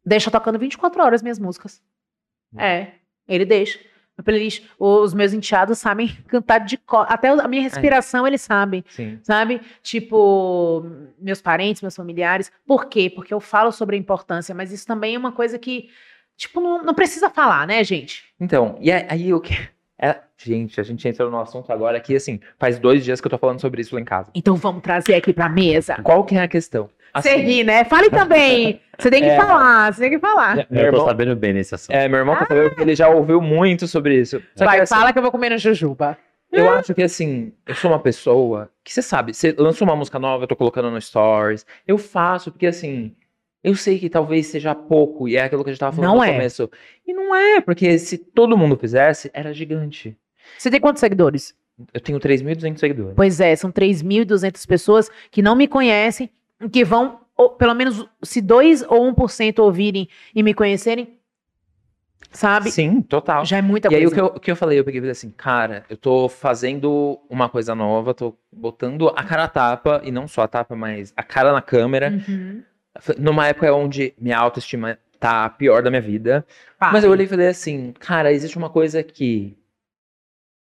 deixa 0.04 0.30
tocando 0.30 0.58
24 0.58 1.02
horas 1.02 1.22
minhas 1.22 1.38
músicas. 1.38 1.82
Hum. 2.54 2.60
É, 2.60 2.94
ele 3.28 3.44
deixa. 3.44 3.78
A 4.18 4.22
playlist, 4.22 4.64
os 4.78 5.14
meus 5.14 5.32
enteados 5.32 5.78
sabem 5.78 6.08
cantar 6.28 6.58
de 6.58 6.76
cor. 6.76 7.06
Até 7.08 7.28
a 7.28 7.48
minha 7.48 7.62
respiração 7.62 8.26
eles 8.26 8.42
sabem 8.42 8.84
Sim. 8.90 9.18
sabe? 9.22 9.62
Tipo, 9.82 10.84
meus 11.18 11.40
parentes, 11.40 11.80
meus 11.80 11.96
familiares. 11.96 12.52
Por 12.66 12.84
quê? 12.86 13.08
Porque 13.08 13.32
eu 13.32 13.40
falo 13.40 13.72
sobre 13.72 13.96
a 13.96 13.98
importância, 13.98 14.54
mas 14.54 14.72
isso 14.72 14.86
também 14.86 15.14
é 15.14 15.18
uma 15.18 15.32
coisa 15.32 15.58
que, 15.58 15.88
tipo, 16.36 16.60
não, 16.60 16.82
não 16.82 16.92
precisa 16.92 17.30
falar, 17.30 17.66
né, 17.66 17.82
gente? 17.82 18.24
Então, 18.38 18.76
e 18.80 18.92
aí- 18.92 19.06
aí 19.08 19.32
o 19.34 19.40
que. 19.40 19.54
É, 20.02 20.16
gente, 20.38 20.80
a 20.80 20.82
gente 20.82 21.06
entrou 21.06 21.30
no 21.30 21.38
assunto 21.38 21.70
agora 21.70 22.00
que, 22.00 22.16
assim, 22.16 22.40
faz 22.58 22.78
dois 22.78 23.04
dias 23.04 23.20
que 23.20 23.26
eu 23.26 23.30
tô 23.30 23.36
falando 23.38 23.60
sobre 23.60 23.82
isso 23.82 23.94
lá 23.94 24.00
em 24.00 24.04
casa. 24.04 24.30
Então 24.34 24.56
vamos 24.56 24.82
trazer 24.82 25.14
aqui 25.14 25.32
pra 25.32 25.48
mesa. 25.48 25.96
Qual 26.02 26.24
que 26.24 26.36
é 26.36 26.40
a 26.42 26.48
questão? 26.48 26.88
Você 27.14 27.36
ri, 27.36 27.64
né? 27.64 27.84
Fale 27.84 28.08
também. 28.08 28.80
Você 28.98 29.10
tem 29.10 29.20
que 29.22 29.28
É. 29.28 29.36
falar, 29.36 29.92
você 29.92 30.00
tem 30.02 30.10
que 30.10 30.18
falar. 30.20 30.54
meu 30.54 30.64
Eu 30.70 30.90
tô 30.92 30.96
irmão, 30.96 31.04
sabendo 31.06 31.34
bem 31.36 31.52
nesse 31.52 31.74
assunto. 31.74 31.94
é, 31.94 32.08
meu 32.08 32.20
irmão 32.20 32.36
quer 32.36 32.46
saber 32.46 32.68
porque 32.68 32.82
ele 32.82 32.94
já 32.94 33.08
ouviu 33.08 33.40
muito 33.42 33.86
sobre 33.88 34.14
isso. 34.18 34.40
Só 34.54 34.64
que, 34.64 34.70
Vai, 34.70 34.80
assim, 34.80 34.94
fala 34.94 35.12
que 35.12 35.18
eu 35.18 35.22
vou 35.22 35.32
comer 35.32 35.50
no 35.50 35.58
jujuba. 35.58 36.16
Eu 36.52 36.68
acho 36.70 36.92
que 36.94 37.02
assim, 37.02 37.52
eu 37.66 37.74
sou 37.76 37.90
uma 37.92 37.98
pessoa 38.00 38.68
que 38.82 38.92
você 38.92 39.02
sabe, 39.02 39.32
você 39.32 39.54
lançou 39.56 39.86
uma 39.86 39.94
música 39.94 40.18
nova, 40.18 40.42
eu 40.44 40.48
tô 40.48 40.56
colocando 40.56 40.90
no 40.90 41.00
stories. 41.00 41.64
Eu 41.86 41.96
faço 41.98 42.50
porque 42.50 42.66
assim, 42.66 43.14
eu 43.62 43.74
sei 43.74 43.98
que 43.98 44.08
talvez 44.08 44.46
seja 44.46 44.74
pouco 44.74 45.28
e 45.28 45.36
é 45.36 45.42
aquilo 45.44 45.62
que 45.62 45.70
a 45.70 45.72
gente 45.72 45.80
tava 45.80 45.94
falando 45.96 46.10
Não 46.10 46.16
no 46.18 46.24
é. 46.24 46.32
começo. 46.32 46.70
E 47.06 47.12
não 47.12 47.34
é, 47.34 47.60
porque 47.60 47.98
se 47.98 48.16
todo 48.18 48.56
mundo 48.56 48.76
fizesse, 48.76 49.30
era 49.34 49.52
gigante. 49.52 50.16
Você 50.58 50.70
tem 50.70 50.80
quantos 50.80 51.00
seguidores? 51.00 51.54
Eu 51.94 52.00
tenho 52.00 52.18
3.200 52.20 52.78
seguidores. 52.78 53.14
Pois 53.16 53.40
é, 53.40 53.54
são 53.56 53.70
3.200 53.72 54.66
pessoas 54.66 55.10
que 55.30 55.40
não 55.42 55.54
me 55.56 55.66
conhecem, 55.66 56.28
que 56.72 56.84
vão, 56.84 57.20
ou, 57.36 57.50
pelo 57.50 57.74
menos, 57.74 58.06
se 58.22 58.40
2 58.42 58.82
ou 58.88 59.14
1% 59.14 59.58
ouvirem 59.60 60.06
e 60.34 60.42
me 60.42 60.52
conhecerem, 60.52 61.18
sabe? 62.30 62.70
Sim, 62.70 63.00
total. 63.00 63.44
Já 63.44 63.56
é 63.58 63.62
muita 63.62 63.88
E 63.90 63.94
aí 63.94 64.02
coisa. 64.02 64.12
o 64.12 64.14
que, 64.14 64.20
eu, 64.20 64.36
o 64.36 64.40
que 64.40 64.50
eu 64.50 64.56
falei, 64.56 64.78
eu 64.78 64.84
peguei 64.84 64.98
e 64.98 65.02
falei 65.02 65.12
assim, 65.12 65.30
cara, 65.30 65.84
eu 65.88 65.96
tô 65.96 66.28
fazendo 66.28 67.18
uma 67.30 67.48
coisa 67.48 67.74
nova, 67.74 68.12
tô 68.14 68.36
botando 68.52 69.08
a 69.16 69.22
cara 69.24 69.44
a 69.44 69.48
tapa, 69.48 70.00
e 70.04 70.10
não 70.12 70.28
só 70.28 70.42
a 70.42 70.48
tapa, 70.48 70.76
mas 70.76 71.12
a 71.16 71.22
cara 71.22 71.52
na 71.52 71.62
câmera, 71.62 72.10
Uhum. 72.28 72.62
Numa 73.18 73.46
época 73.48 73.72
onde 73.74 74.14
minha 74.18 74.38
autoestima 74.38 74.98
tá 75.18 75.44
a 75.44 75.50
pior 75.50 75.82
da 75.82 75.90
minha 75.90 76.02
vida. 76.02 76.46
Mas 76.92 77.04
eu 77.04 77.10
olhei 77.10 77.26
e 77.26 77.28
falei 77.28 77.48
assim, 77.48 77.92
cara, 77.92 78.32
existe 78.32 78.56
uma 78.56 78.70
coisa 78.70 79.02
que 79.02 79.56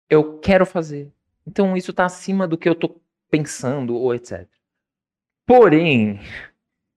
eu 0.09 0.39
quero 0.39 0.65
fazer. 0.65 1.11
Então 1.45 1.75
isso 1.75 1.93
tá 1.93 2.05
acima 2.05 2.47
do 2.47 2.57
que 2.57 2.67
eu 2.67 2.75
tô 2.75 2.99
pensando 3.29 3.95
ou 3.95 4.15
etc. 4.15 4.47
Porém, 5.45 6.19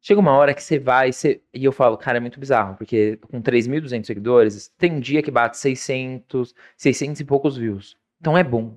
chega 0.00 0.20
uma 0.20 0.32
hora 0.32 0.54
que 0.54 0.62
você 0.62 0.78
vai 0.78 1.12
você- 1.12 1.40
e 1.52 1.64
eu 1.64 1.72
falo, 1.72 1.96
cara, 1.96 2.18
é 2.18 2.20
muito 2.20 2.38
bizarro, 2.40 2.76
porque 2.76 3.16
com 3.30 3.40
3.200 3.42 4.06
seguidores, 4.06 4.68
tem 4.78 4.92
um 4.92 5.00
dia 5.00 5.22
que 5.22 5.30
bate 5.30 5.56
600, 5.58 6.54
600 6.76 7.20
e 7.20 7.24
poucos 7.24 7.56
views. 7.56 7.96
Então 8.20 8.36
é 8.36 8.44
bom. 8.44 8.76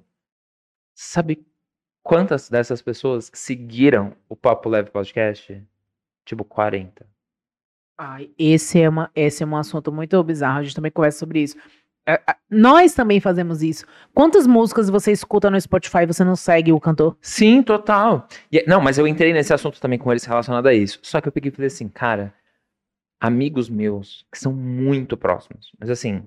Sabe 0.95 1.45
quantas 2.03 2.49
dessas 2.49 2.81
pessoas 2.81 3.31
seguiram 3.33 4.15
o 4.29 4.35
Papo 4.35 4.69
Leve 4.69 4.91
Podcast? 4.91 5.63
Tipo 6.25 6.43
40. 6.43 7.05
Ai, 7.97 8.31
esse 8.37 8.81
é, 8.81 8.89
uma, 8.89 9.11
esse 9.15 9.43
é 9.43 9.45
um 9.45 9.55
assunto 9.55 9.91
muito 9.91 10.21
bizarro. 10.23 10.59
A 10.59 10.63
gente 10.63 10.75
também 10.75 10.91
conversa 10.91 11.19
sobre 11.19 11.41
isso. 11.41 11.55
É, 12.05 12.13
é, 12.13 12.35
Nós 12.49 12.93
também 12.93 13.19
fazemos 13.21 13.61
isso. 13.61 13.85
Quantas 14.13 14.45
músicas 14.45 14.89
você 14.89 15.11
escuta 15.11 15.49
no 15.49 15.59
Spotify 15.59 15.99
e 15.99 16.07
você 16.07 16.23
não 16.23 16.35
segue 16.35 16.71
o 16.73 16.79
cantor? 16.79 17.17
Sim, 17.21 17.61
total. 17.61 18.27
E- 18.51 18.65
não, 18.67 18.81
mas 18.81 18.97
eu 18.97 19.07
entrei 19.07 19.31
nesse 19.31 19.53
assunto 19.53 19.79
também 19.79 19.97
com 19.99 20.11
eles 20.11 20.25
relacionado 20.25 20.67
a 20.67 20.73
isso. 20.73 20.99
Só 21.01 21.21
que 21.21 21.27
eu 21.27 21.31
peguei 21.31 21.49
e 21.51 21.55
falei 21.55 21.67
assim, 21.67 21.87
cara, 21.87 22.33
amigos 23.21 23.69
meus 23.69 24.25
que 24.31 24.37
são 24.37 24.51
muito 24.51 25.15
próximos, 25.15 25.71
mas 25.79 25.89
assim, 25.89 26.23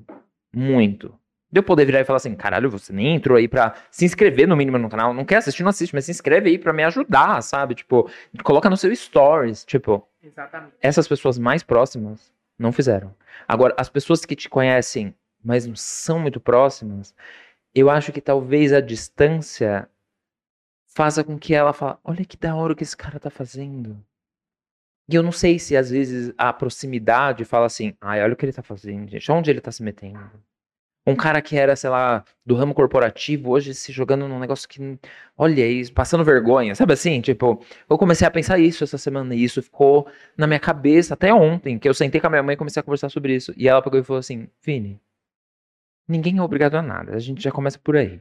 muito. 0.55 1.15
De 1.57 1.61
eu 1.61 1.63
poder 1.65 1.87
virar 1.87 2.01
e 2.03 2.05
falar 2.05 2.19
assim, 2.19 2.35
caralho, 2.35 2.69
você 2.69 2.93
nem 2.93 3.15
entrou 3.15 3.39
aí 3.39 3.49
pra 3.49 3.75
se 3.91 4.05
inscrever 4.05 4.47
no 4.47 4.55
mínimo 4.55 4.77
no 4.77 4.91
canal. 4.91 5.15
Não 5.15 5.25
quer 5.25 5.37
assistir, 5.37 5.63
não 5.63 5.71
assiste, 5.71 5.95
mas 5.95 6.05
se 6.05 6.11
inscreve 6.11 6.51
aí 6.51 6.59
pra 6.59 6.71
me 6.71 6.85
ajudar, 6.85 7.43
sabe? 7.43 7.75
Tipo, 7.75 8.11
coloca 8.45 8.69
no 8.69 8.77
seu 8.77 8.95
stories. 8.95 9.65
Tipo, 9.65 10.07
Exatamente. 10.23 10.75
essas 10.83 11.09
pessoas 11.09 11.39
mais 11.39 11.63
próximas 11.63 12.31
não 12.59 12.73
fizeram. 12.73 13.15
Agora, 13.49 13.75
as 13.79 13.89
pessoas 13.89 14.23
que 14.27 14.37
te 14.37 14.51
conhecem, 14.51 15.15
mas 15.43 15.67
não 15.67 15.75
são 15.75 16.19
muito 16.19 16.39
próximas, 16.39 17.15
eu 17.75 17.89
acho 17.89 18.13
que 18.13 18.21
talvez 18.21 18.71
a 18.75 18.83
distância 18.83 19.89
faça 20.95 21.25
com 21.25 21.39
que 21.39 21.55
ela 21.55 21.73
fale, 21.73 21.97
olha 22.05 22.23
que 22.23 22.37
da 22.37 22.55
hora 22.55 22.75
o 22.75 22.77
que 22.77 22.83
esse 22.83 22.95
cara 22.95 23.19
tá 23.19 23.31
fazendo. 23.31 23.99
E 25.09 25.15
eu 25.15 25.23
não 25.23 25.33
sei 25.33 25.59
se 25.59 25.75
às 25.75 25.89
vezes 25.89 26.35
a 26.37 26.53
proximidade 26.53 27.47
fala 27.47 27.65
assim, 27.65 27.95
ai, 27.99 28.23
olha 28.23 28.35
o 28.35 28.37
que 28.37 28.45
ele 28.45 28.53
tá 28.53 28.63
fazendo, 28.63 29.09
gente, 29.09 29.33
onde 29.33 29.51
ele 29.51 29.63
tá 29.63 29.73
se 29.73 29.83
metendo. 29.83 30.21
Um 31.07 31.15
cara 31.15 31.41
que 31.41 31.57
era, 31.57 31.77
sei 31.77 31.89
lá, 31.89 32.25
do 32.45 32.57
ramo 32.57 32.75
corporativo, 32.75 33.51
hoje 33.51 33.75
se 33.75 33.93
jogando 33.93 34.27
num 34.27 34.41
negócio 34.41 34.69
que, 34.69 34.99
olha 35.39 35.67
isso, 35.67 35.93
passando 35.93 36.25
vergonha, 36.25 36.75
sabe 36.75 36.95
assim? 36.95 37.21
Tipo, 37.21 37.65
eu 37.89 37.97
comecei 37.97 38.27
a 38.27 38.31
pensar 38.31 38.59
isso 38.59 38.83
essa 38.83 38.99
semana 38.99 39.35
e 39.35 39.45
isso 39.45 39.63
ficou 39.63 40.09
na 40.37 40.47
minha 40.47 40.59
cabeça 40.59 41.15
até 41.15 41.33
ontem, 41.33 41.79
que 41.79 41.89
eu 41.89 41.95
sentei 41.95 42.21
com 42.21 42.27
a 42.27 42.31
minha 42.31 42.43
mãe 42.43 42.55
e 42.55 42.57
comecei 42.57 42.81
a 42.81 42.83
conversar 42.83 43.09
sobre 43.09 43.35
isso. 43.37 43.55
E 43.57 43.69
ela 43.69 43.81
pegou 43.81 44.01
e 44.01 44.03
falou 44.03 44.19
assim: 44.19 44.49
Vini, 44.61 45.01
ninguém 46.09 46.39
é 46.39 46.43
obrigado 46.43 46.75
a 46.75 46.83
nada, 46.83 47.15
a 47.15 47.21
gente 47.21 47.43
já 47.43 47.53
começa 47.53 47.79
por 47.79 47.97
aí. 47.97 48.21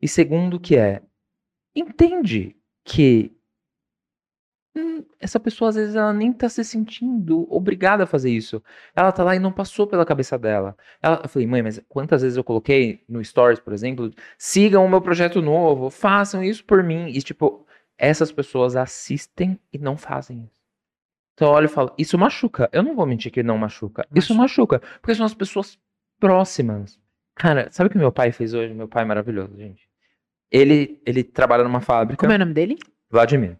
E 0.00 0.08
segundo, 0.08 0.58
que 0.58 0.76
é, 0.76 1.02
entende 1.74 2.56
que 2.84 3.37
hum, 4.76 5.04
essa 5.20 5.38
pessoa 5.40 5.70
às 5.70 5.76
vezes 5.76 5.94
ela 5.94 6.12
nem 6.12 6.32
tá 6.32 6.48
se 6.48 6.64
sentindo 6.64 7.46
obrigada 7.52 8.04
a 8.04 8.06
fazer 8.06 8.30
isso. 8.30 8.62
Ela 8.94 9.12
tá 9.12 9.24
lá 9.24 9.36
e 9.36 9.38
não 9.38 9.52
passou 9.52 9.86
pela 9.86 10.06
cabeça 10.06 10.38
dela. 10.38 10.76
Ela, 11.02 11.20
eu 11.22 11.28
falei, 11.28 11.46
mãe, 11.46 11.62
mas 11.62 11.80
quantas 11.88 12.22
vezes 12.22 12.36
eu 12.36 12.44
coloquei 12.44 13.04
no 13.08 13.24
Stories, 13.24 13.60
por 13.60 13.72
exemplo, 13.72 14.12
sigam 14.36 14.84
o 14.84 14.88
meu 14.88 15.00
projeto 15.00 15.42
novo, 15.42 15.90
façam 15.90 16.42
isso 16.42 16.64
por 16.64 16.82
mim. 16.82 17.08
E 17.08 17.22
tipo, 17.22 17.66
essas 17.96 18.30
pessoas 18.30 18.76
assistem 18.76 19.58
e 19.72 19.78
não 19.78 19.96
fazem 19.96 20.44
isso. 20.44 20.58
Então 21.34 21.48
eu 21.48 21.54
olho 21.54 21.66
e 21.66 21.68
falo, 21.68 21.94
isso 21.96 22.18
machuca. 22.18 22.68
Eu 22.72 22.82
não 22.82 22.96
vou 22.96 23.06
mentir 23.06 23.30
que 23.30 23.42
não 23.44 23.56
machuca. 23.56 24.06
Isso 24.14 24.34
machuca. 24.34 24.80
Porque 25.00 25.14
são 25.14 25.24
as 25.24 25.34
pessoas 25.34 25.78
próximas. 26.18 26.98
Cara, 27.36 27.68
sabe 27.70 27.86
o 27.86 27.90
que 27.92 27.98
meu 27.98 28.10
pai 28.10 28.32
fez 28.32 28.54
hoje? 28.54 28.74
Meu 28.74 28.88
pai 28.88 29.04
é 29.04 29.06
maravilhoso, 29.06 29.56
gente. 29.56 29.88
Ele, 30.50 31.00
ele 31.06 31.22
trabalha 31.22 31.62
numa 31.62 31.80
fábrica. 31.80 32.20
Como 32.20 32.32
é 32.32 32.36
o 32.36 32.38
nome 32.40 32.52
dele? 32.52 32.76
Vladimir. 33.08 33.56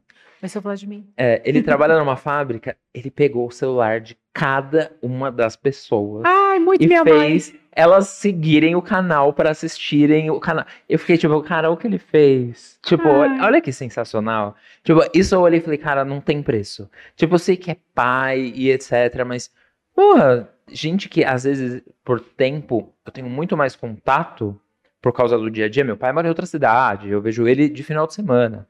Ser 0.46 0.58
o 0.58 0.60
Vladimir. 0.60 1.02
É, 1.16 1.42
ele 1.44 1.62
trabalha 1.64 1.98
numa 1.98 2.16
fábrica, 2.16 2.76
ele 2.94 3.10
pegou 3.10 3.48
o 3.48 3.50
celular 3.50 4.00
de 4.00 4.16
cada 4.32 4.92
uma 5.02 5.32
das 5.32 5.56
pessoas 5.56 6.24
Ai, 6.24 6.58
muito 6.58 6.84
e 6.84 6.86
minha 6.86 7.04
mãe. 7.04 7.20
fez 7.20 7.54
elas 7.78 8.08
seguirem 8.08 8.74
o 8.74 8.82
canal 8.82 9.32
para 9.32 9.52
assistirem 9.52 10.32
o 10.32 10.40
canal. 10.40 10.66
Eu 10.88 10.98
fiquei 10.98 11.16
tipo, 11.16 11.40
cara, 11.42 11.70
o 11.70 11.76
que 11.76 11.86
ele 11.86 11.98
fez? 11.98 12.76
Tipo, 12.82 13.08
Ai. 13.08 13.40
olha 13.40 13.60
que 13.60 13.72
sensacional. 13.72 14.56
Tipo, 14.82 15.00
isso 15.14 15.36
eu 15.36 15.40
olhei 15.40 15.60
e 15.60 15.62
falei, 15.62 15.78
cara, 15.78 16.04
não 16.04 16.20
tem 16.20 16.42
preço. 16.42 16.90
Tipo, 17.14 17.36
eu 17.36 17.38
sei 17.38 17.56
que 17.56 17.70
é 17.70 17.76
pai 17.94 18.52
e 18.52 18.72
etc, 18.72 19.24
mas, 19.24 19.48
porra, 19.94 20.48
gente 20.66 21.08
que 21.08 21.22
às 21.22 21.44
vezes, 21.44 21.80
por 22.04 22.18
tempo, 22.18 22.92
eu 23.06 23.12
tenho 23.12 23.28
muito 23.28 23.56
mais 23.56 23.76
contato 23.76 24.60
por 25.00 25.12
causa 25.12 25.38
do 25.38 25.48
dia 25.48 25.66
a 25.66 25.68
dia. 25.68 25.84
Meu 25.84 25.96
pai 25.96 26.12
mora 26.12 26.26
em 26.26 26.30
outra 26.30 26.46
cidade, 26.46 27.08
eu 27.08 27.22
vejo 27.22 27.46
ele 27.46 27.68
de 27.68 27.84
final 27.84 28.08
de 28.08 28.14
semana. 28.14 28.66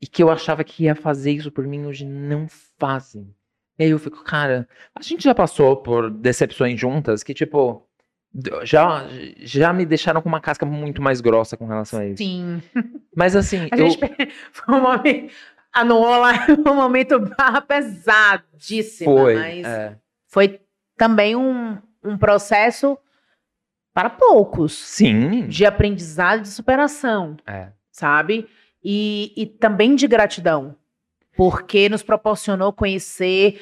E 0.00 0.06
que 0.06 0.22
eu 0.22 0.30
achava 0.30 0.62
que 0.64 0.84
ia 0.84 0.94
fazer 0.94 1.32
isso 1.32 1.50
por 1.50 1.66
mim, 1.66 1.86
hoje 1.86 2.04
não 2.04 2.46
fazem. 2.78 3.34
E 3.78 3.84
aí 3.84 3.90
eu 3.90 3.98
fico, 3.98 4.22
cara, 4.22 4.68
a 4.94 5.02
gente 5.02 5.24
já 5.24 5.34
passou 5.34 5.76
por 5.76 6.10
decepções 6.10 6.78
juntas 6.78 7.22
que, 7.22 7.34
tipo, 7.34 7.86
já, 8.62 9.06
já 9.38 9.72
me 9.72 9.84
deixaram 9.86 10.20
com 10.20 10.28
uma 10.28 10.40
casca 10.40 10.66
muito 10.66 11.00
mais 11.00 11.20
grossa 11.20 11.56
com 11.56 11.66
relação 11.66 12.00
a 12.00 12.06
isso. 12.06 12.18
Sim. 12.18 12.62
Mas 13.16 13.34
assim, 13.34 13.68
A 13.70 13.76
eu, 13.76 13.90
gente 13.90 13.98
foi 14.52 14.74
um 14.74 14.80
momento. 14.80 15.32
A 15.72 15.84
Nola 15.84 16.32
um 16.66 16.74
momento 16.74 17.16
pesadíssimo. 17.66 19.16
foi. 19.16 19.34
Mas 19.34 19.66
é, 19.66 19.96
foi 20.28 20.60
também 20.96 21.34
um, 21.34 21.78
um 22.04 22.16
processo 22.16 22.96
para 23.92 24.10
poucos 24.10 24.72
sim. 24.72 25.46
de 25.46 25.64
aprendizado 25.66 26.40
e 26.40 26.42
de 26.42 26.48
superação, 26.48 27.36
É, 27.46 27.68
sabe? 27.90 28.48
E, 28.84 29.32
e 29.36 29.46
também 29.46 29.94
de 29.94 30.06
gratidão, 30.06 30.76
porque 31.36 31.88
nos 31.88 32.02
proporcionou 32.02 32.72
conhecer, 32.72 33.60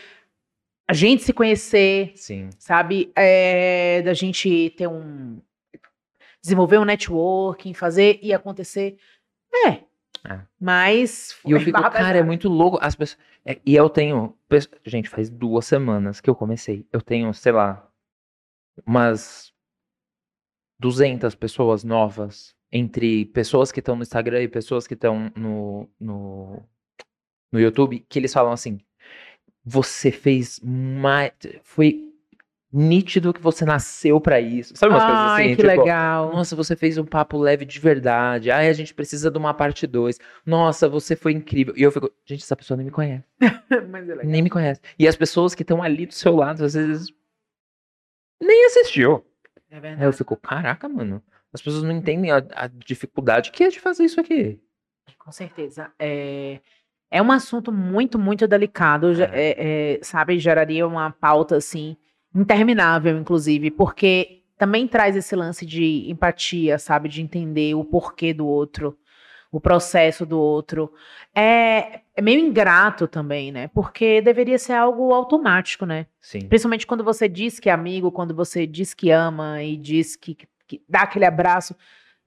a 0.89 0.93
gente 0.93 1.23
se 1.23 1.33
conhecer, 1.33 2.13
sim. 2.17 2.51
sabe? 2.59 3.13
É, 3.15 4.03
da 4.03 4.13
gente 4.13 4.71
ter 4.77 4.89
um. 4.89 5.41
desenvolver 6.43 6.79
um 6.79 6.85
networking, 6.85 7.73
fazer 7.73 8.19
e 8.23 8.33
acontecer. 8.33 8.99
É. 9.55 9.93
É. 10.25 10.41
Mas. 10.61 11.39
E 11.45 11.53
eu 11.53 11.61
fico, 11.61 11.81
cara, 11.81 12.19
é 12.19 12.23
muito 12.23 12.49
louco. 12.49 12.79
As 12.81 12.95
pessoas, 12.95 13.19
é, 13.45 13.61
e 13.65 13.75
eu 13.75 13.89
tenho. 13.89 14.37
Gente, 14.85 15.09
faz 15.09 15.31
duas 15.31 15.67
semanas 15.67 16.21
que 16.21 16.29
eu 16.29 16.35
comecei. 16.35 16.87
Eu 16.93 17.01
tenho, 17.01 17.33
sei 17.33 17.53
lá, 17.53 17.89
umas 18.87 19.53
200 20.79 21.35
pessoas 21.35 21.85
novas. 21.85 22.55
Entre 22.73 23.27
pessoas 23.27 23.71
que 23.71 23.81
estão 23.81 23.95
no 23.97 24.03
Instagram 24.03 24.43
e 24.43 24.49
pessoas 24.49 24.87
que 24.87 24.95
estão 24.95 25.31
no, 25.37 25.89
no, 26.01 26.63
no 27.53 27.61
YouTube, 27.61 28.05
que 28.09 28.19
eles 28.19 28.33
falam 28.33 28.53
assim: 28.53 28.81
você 29.65 30.11
fez 30.11 30.59
mais. 30.65 31.33
Foi 31.63 32.13
nítido 32.73 33.35
que 33.35 33.41
você 33.43 33.67
nasceu 33.67 34.19
pra 34.19 34.41
isso. 34.41 34.75
Sabe 34.75 34.95
umas 34.95 35.05
coisas 35.05 35.21
Ai, 35.21 35.45
assim? 35.45 35.57
que 35.57 35.63
tipo, 35.63 35.69
legal. 35.69 36.33
nossa, 36.33 36.57
você 36.57 36.75
fez 36.75 36.97
um 36.97 37.05
papo 37.05 37.37
leve 37.37 37.67
de 37.67 37.79
verdade. 37.79 38.51
Ai, 38.51 38.69
a 38.69 38.73
gente 38.73 38.95
precisa 38.95 39.31
de 39.31 39.37
uma 39.37 39.53
parte 39.53 39.87
2. 39.87 40.19
Nossa, 40.47 40.89
você 40.89 41.15
foi 41.15 41.33
incrível. 41.33 41.75
E 41.77 41.83
eu 41.83 41.93
fico, 41.93 42.11
gente, 42.25 42.43
essa 42.43 42.57
pessoa 42.57 42.77
nem 42.77 42.87
me 42.87 42.93
conhece. 42.93 43.25
É. 43.73 44.25
Nem 44.25 44.43
me 44.43 44.51
conhece. 44.51 44.81
E 44.99 45.09
as 45.09 45.17
pessoas 45.17 45.55
que 45.55 45.63
estão 45.63 45.83
ali 45.83 46.05
do 46.07 46.13
seu 46.13 46.37
lado, 46.37 46.63
às 46.65 46.75
vezes, 46.75 47.09
nem 48.41 48.67
assistiu. 48.67 49.25
É 49.71 49.77
Aí 49.77 49.81
verdade. 49.81 50.05
eu 50.05 50.13
fico, 50.13 50.37
caraca, 50.37 50.89
mano. 50.89 51.23
As 51.53 51.61
pessoas 51.61 51.83
não 51.83 51.93
entendem 51.93 52.31
a, 52.31 52.43
a 52.55 52.67
dificuldade 52.67 53.51
que 53.51 53.65
é 53.65 53.69
de 53.69 53.81
fazer 53.81 54.05
isso 54.05 54.21
aqui. 54.21 54.61
Com 55.19 55.31
certeza. 55.31 55.93
É, 55.99 56.61
é 57.11 57.21
um 57.21 57.31
assunto 57.31 57.71
muito, 57.71 58.19
muito 58.19 58.49
delicado. 58.49 59.13
É. 59.13 59.25
é, 59.33 59.95
é, 59.95 60.01
sabe, 60.03 60.39
geraria 60.39 60.87
uma 60.87 61.11
pauta 61.11 61.57
assim, 61.57 61.97
interminável, 62.35 63.19
inclusive, 63.19 63.71
porque 63.71 64.43
também 64.57 64.89
traz 64.89 65.15
esse 65.15 65.37
lance 65.37 65.67
de 65.67 66.11
empatia, 66.11 66.79
sabe? 66.79 67.09
De 67.09 67.21
entender 67.21 67.75
o 67.75 67.85
porquê 67.85 68.33
do 68.33 68.47
outro, 68.47 68.97
o 69.51 69.61
processo 69.61 70.25
do 70.25 70.39
outro. 70.39 70.91
É, 71.35 72.01
é 72.15 72.23
meio 72.23 72.41
ingrato 72.41 73.07
também, 73.07 73.53
né? 73.53 73.69
Porque 73.69 74.23
deveria 74.23 74.59
ser 74.59 74.73
algo 74.73 75.13
automático, 75.13 75.85
né? 75.85 76.07
Sim. 76.21 76.47
Principalmente 76.47 76.87
quando 76.87 77.05
você 77.05 77.29
diz 77.29 77.61
que 77.61 77.69
é 77.69 77.73
amigo, 77.73 78.11
quando 78.11 78.35
você 78.35 78.67
diz 78.67 78.95
que 78.95 79.11
ama 79.11 79.63
e 79.63 79.77
diz 79.77 80.17
que, 80.17 80.35
que 80.67 80.83
dá 80.89 81.03
aquele 81.03 81.25
abraço 81.25 81.77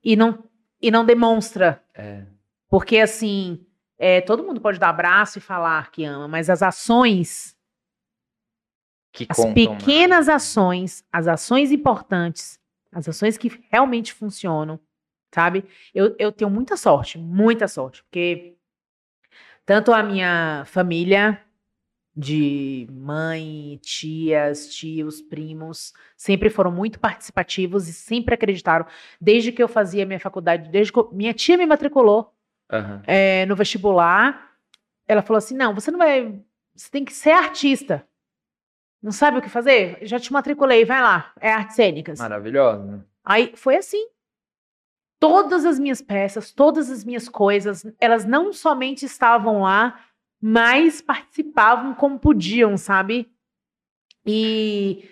e 0.03 0.15
não, 0.15 0.43
e 0.81 0.91
não 0.91 1.05
demonstra 1.05 1.83
É. 1.93 2.25
porque, 2.69 2.99
assim, 2.99 3.65
é, 3.97 4.21
todo 4.21 4.43
mundo 4.43 4.59
pode 4.61 4.77
dar 4.79 4.89
abraço 4.89 5.37
e 5.37 5.41
falar 5.41 5.91
que 5.91 6.03
ama, 6.03 6.27
mas 6.27 6.49
as 6.49 6.61
ações, 6.61 7.55
Que 9.11 9.25
as 9.29 9.37
contam 9.37 9.53
pequenas 9.53 10.27
ações, 10.27 11.03
as 11.11 11.27
ações 11.27 11.71
importantes, 11.71 12.59
as 12.91 13.07
ações 13.07 13.37
que 13.37 13.63
realmente 13.71 14.13
funcionam, 14.13 14.79
sabe? 15.33 15.65
Eu, 15.93 16.15
eu 16.19 16.31
tenho 16.31 16.49
muita 16.51 16.75
sorte, 16.77 17.17
muita 17.17 17.67
sorte, 17.67 18.03
porque 18.03 18.57
tanto 19.65 19.91
a 19.93 20.03
minha 20.03 20.63
família 20.65 21.41
de 22.15 22.87
mãe, 22.91 23.77
tias, 23.81 24.73
tios, 24.73 25.21
primos, 25.21 25.93
sempre 26.15 26.49
foram 26.49 26.71
muito 26.71 26.99
participativos 26.99 27.87
e 27.89 27.93
sempre 27.93 28.33
acreditaram. 28.35 28.85
Desde 29.19 29.51
que 29.51 29.61
eu 29.61 29.67
fazia 29.67 30.05
minha 30.05 30.19
faculdade, 30.19 30.69
desde 30.69 30.93
que 30.93 30.99
eu- 30.99 31.09
minha 31.11 31.33
tia 31.33 31.57
me 31.57 31.65
matriculou, 31.65 32.33
Aham. 32.71 33.01
é, 33.05 33.45
no 33.47 33.55
vestibular, 33.55 34.51
ela 35.07 35.21
falou 35.21 35.37
assim: 35.37 35.55
não, 35.55 35.73
você 35.75 35.91
não 35.91 35.99
vai. 35.99 36.39
Você 36.73 36.89
tem 36.89 37.03
que 37.03 37.13
ser 37.13 37.31
artista. 37.31 38.07
Não 39.03 39.11
sabe 39.11 39.37
o 39.37 39.41
que 39.41 39.49
fazer? 39.49 39.99
Já 40.01 40.19
te 40.19 40.31
matriculei, 40.33 40.83
vai 40.85 41.01
lá. 41.01 41.31
É 41.39 41.51
artes 41.51 41.75
cênicas. 41.75 42.17
Maravilhosa. 42.19 43.05
Aí 43.23 43.51
foi 43.55 43.75
assim. 43.77 44.07
Todas 45.19 45.65
as 45.65 45.79
minhas 45.79 46.01
peças, 46.01 46.51
todas 46.51 46.89
as 46.89 47.03
minhas 47.03 47.27
coisas, 47.29 47.85
elas 47.99 48.25
não 48.25 48.51
somente 48.51 49.05
estavam 49.05 49.61
lá, 49.61 49.99
mas 50.41 51.01
participavam 51.01 51.93
como 51.93 52.19
podiam, 52.19 52.77
sabe? 52.77 53.29
E, 54.25 55.07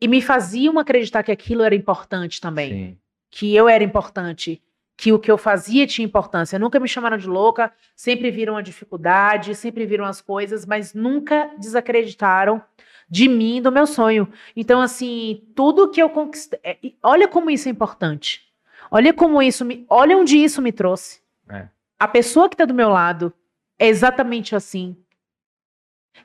e 0.00 0.08
me 0.08 0.20
faziam 0.22 0.78
acreditar 0.78 1.22
que 1.22 1.32
aquilo 1.32 1.62
era 1.62 1.74
importante 1.74 2.40
também 2.40 2.70
Sim. 2.72 2.98
que 3.30 3.54
eu 3.54 3.68
era 3.68 3.84
importante. 3.84 4.60
que 4.96 5.12
o 5.12 5.18
que 5.18 5.28
eu 5.30 5.36
fazia 5.36 5.86
tinha 5.88 6.04
importância. 6.04 6.56
Nunca 6.58 6.78
me 6.78 6.86
chamaram 6.86 7.16
de 7.18 7.26
louca, 7.26 7.72
sempre 7.96 8.30
viram 8.30 8.56
a 8.56 8.62
dificuldade, 8.62 9.54
sempre 9.56 9.84
viram 9.84 10.04
as 10.04 10.20
coisas, 10.20 10.64
mas 10.64 10.94
nunca 10.94 11.50
desacreditaram 11.58 12.62
de 13.10 13.28
mim, 13.28 13.60
do 13.60 13.72
meu 13.72 13.86
sonho. 13.88 14.28
Então, 14.54 14.80
assim, 14.80 15.42
tudo 15.54 15.90
que 15.90 16.00
eu 16.00 16.08
conquistei. 16.08 16.60
é, 16.62 16.78
Olha 17.02 17.26
como 17.26 17.50
isso 17.50 17.68
é 17.68 17.72
importante. 17.72 18.40
Olha 18.88 19.12
como 19.12 19.42
isso 19.42 19.64
me. 19.64 19.84
Olha 19.88 20.16
onde 20.16 20.38
isso 20.38 20.62
me 20.62 20.70
trouxe. 20.70 21.20
É. 21.50 21.68
A 21.98 22.06
pessoa 22.06 22.48
que 22.48 22.54
está 22.54 22.64
do 22.64 22.72
meu 22.72 22.88
lado 22.88 23.32
é 23.78 23.88
exatamente 23.88 24.54
assim. 24.54 24.96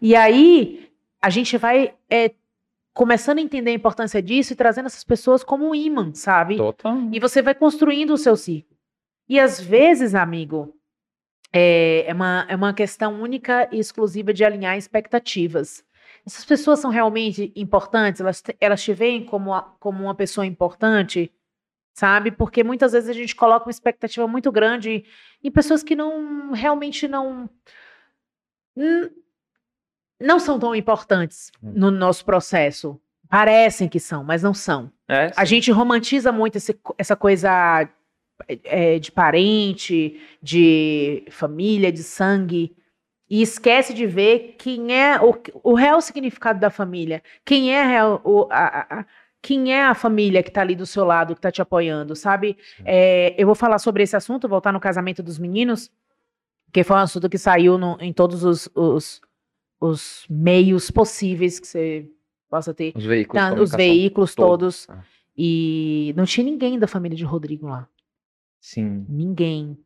E 0.01 0.15
aí, 0.15 0.89
a 1.21 1.30
gente 1.30 1.57
vai 1.57 1.93
é, 2.09 2.31
começando 2.93 3.39
a 3.39 3.41
entender 3.41 3.71
a 3.71 3.73
importância 3.73 4.21
disso 4.21 4.53
e 4.53 4.55
trazendo 4.55 4.85
essas 4.85 5.03
pessoas 5.03 5.43
como 5.43 5.67
um 5.69 5.76
imã, 5.76 6.13
sabe? 6.13 6.57
Total. 6.57 6.97
E 7.11 7.19
você 7.19 7.41
vai 7.41 7.55
construindo 7.55 8.11
o 8.11 8.17
seu 8.17 8.35
ciclo. 8.35 8.77
E 9.27 9.39
às 9.39 9.59
vezes, 9.59 10.15
amigo, 10.15 10.76
é, 11.51 12.05
é 12.07 12.13
uma, 12.13 12.45
é 12.47 12.55
uma 12.55 12.73
questão 12.73 13.21
única 13.21 13.67
e 13.71 13.80
exclusiva 13.80 14.34
de 14.34 14.43
alinhar 14.43 14.77
expectativas. 14.77 15.84
Essas 16.26 16.45
pessoas 16.45 16.80
são 16.80 16.91
realmente 16.91 17.51
importantes? 17.55 18.21
Elas, 18.21 18.41
te- 18.41 18.55
elas 18.59 18.81
te 18.84 18.93
veem 18.93 19.26
como, 19.26 19.53
a- 19.53 19.76
como 19.80 20.03
uma 20.03 20.15
pessoa 20.15 20.45
importante? 20.45 21.31
Sabe? 21.95 22.31
Porque 22.31 22.63
muitas 22.63 22.91
vezes 22.93 23.09
a 23.09 23.13
gente 23.13 23.35
coloca 23.35 23.65
uma 23.65 23.71
expectativa 23.71 24.27
muito 24.27 24.51
grande 24.51 25.05
em 25.43 25.51
pessoas 25.51 25.83
que 25.83 25.95
não 25.95 26.51
realmente 26.51 27.07
não. 27.07 27.49
n- 28.75 29.09
Não 30.21 30.39
são 30.39 30.59
tão 30.59 30.75
importantes 30.75 31.49
Hum. 31.63 31.71
no 31.75 31.91
nosso 31.91 32.25
processo. 32.25 32.99
Parecem 33.29 33.87
que 33.87 33.99
são, 33.99 34.23
mas 34.23 34.43
não 34.43 34.53
são. 34.53 34.91
É, 35.07 35.31
A 35.37 35.45
gente 35.45 35.71
romantiza 35.71 36.31
muito 36.31 36.57
esse 36.57 36.77
essa 36.97 37.15
coisa 37.15 37.87
é, 38.65 38.99
de 38.99 39.11
parente, 39.11 40.19
de 40.41 41.23
família, 41.29 41.91
de 41.91 42.03
sangue, 42.03 42.75
e 43.29 43.41
esquece 43.41 43.93
de 43.93 44.05
ver 44.07 44.55
quem 44.57 44.93
é 44.93 45.19
o, 45.21 45.35
o 45.63 45.73
real 45.75 46.01
significado 46.01 46.59
da 46.59 46.69
família. 46.69 47.21
Quem 47.45 47.73
é 47.73 47.83
real, 47.85 48.19
o- 48.25 48.47
a- 48.51 49.05
quem 49.41 49.73
é 49.73 49.85
a 49.85 49.95
família 49.95 50.43
que 50.43 50.51
tá 50.51 50.61
ali 50.61 50.75
do 50.75 50.85
seu 50.85 51.03
lado, 51.05 51.33
que 51.35 51.41
tá 51.41 51.51
te 51.51 51.61
apoiando, 51.61 52.15
sabe? 52.15 52.57
É, 52.85 53.33
eu 53.41 53.45
vou 53.45 53.55
falar 53.55 53.79
sobre 53.79 54.03
esse 54.03 54.15
assunto, 54.15 54.47
voltar 54.49 54.71
no 54.73 54.79
casamento 54.79 55.23
dos 55.23 55.39
meninos, 55.39 55.91
que 56.73 56.83
foi 56.83 56.97
um 56.97 56.99
assunto 56.99 57.29
que 57.29 57.37
saiu 57.37 57.77
no- 57.77 57.97
em 58.01 58.11
todos 58.13 58.43
os, 58.43 58.69
os, 58.75 59.21
os 59.79 60.25
meios 60.29 60.91
possíveis 60.91 61.59
que 61.59 61.67
você 61.67 62.09
possa 62.49 62.73
ter. 62.73 62.91
Os 62.95 63.05
veículos. 63.05 63.41
Tá, 63.41 63.53
os 63.53 63.71
veículos 63.71 64.35
todos. 64.35 64.85
todos. 64.85 64.99
Ah. 64.99 65.03
E 65.37 66.13
não 66.17 66.25
tinha 66.25 66.43
ninguém 66.43 66.77
da 66.77 66.87
família 66.87 67.15
de 67.17 67.23
Rodrigo 67.23 67.67
lá. 67.67 67.87
Sim, 68.59 69.05
Ninguém. 69.07 69.77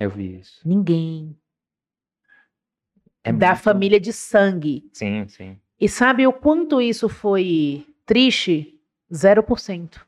eu 0.00 0.08
vi 0.10 0.38
isso. 0.40 0.66
Ninguém. 0.66 1.36
É 3.22 3.32
da 3.32 3.54
família 3.56 4.00
de 4.00 4.12
sangue. 4.12 4.88
Sim, 4.92 5.28
sim. 5.28 5.60
E 5.80 5.88
sabe 5.88 6.26
o 6.26 6.32
quanto 6.32 6.80
isso 6.80 7.08
foi 7.08 7.86
triste? 8.06 8.80
0%. 9.12 10.00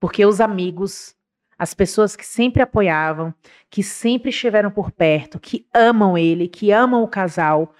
Porque 0.00 0.24
os 0.24 0.40
amigos, 0.40 1.16
as 1.58 1.74
pessoas 1.74 2.14
que 2.14 2.24
sempre 2.24 2.62
apoiavam, 2.62 3.34
que 3.68 3.82
sempre 3.82 4.30
estiveram 4.30 4.70
por 4.70 4.90
perto, 4.90 5.40
que 5.40 5.66
amam 5.74 6.16
ele, 6.16 6.48
que 6.48 6.70
amam 6.70 7.02
o 7.02 7.08
casal, 7.08 7.74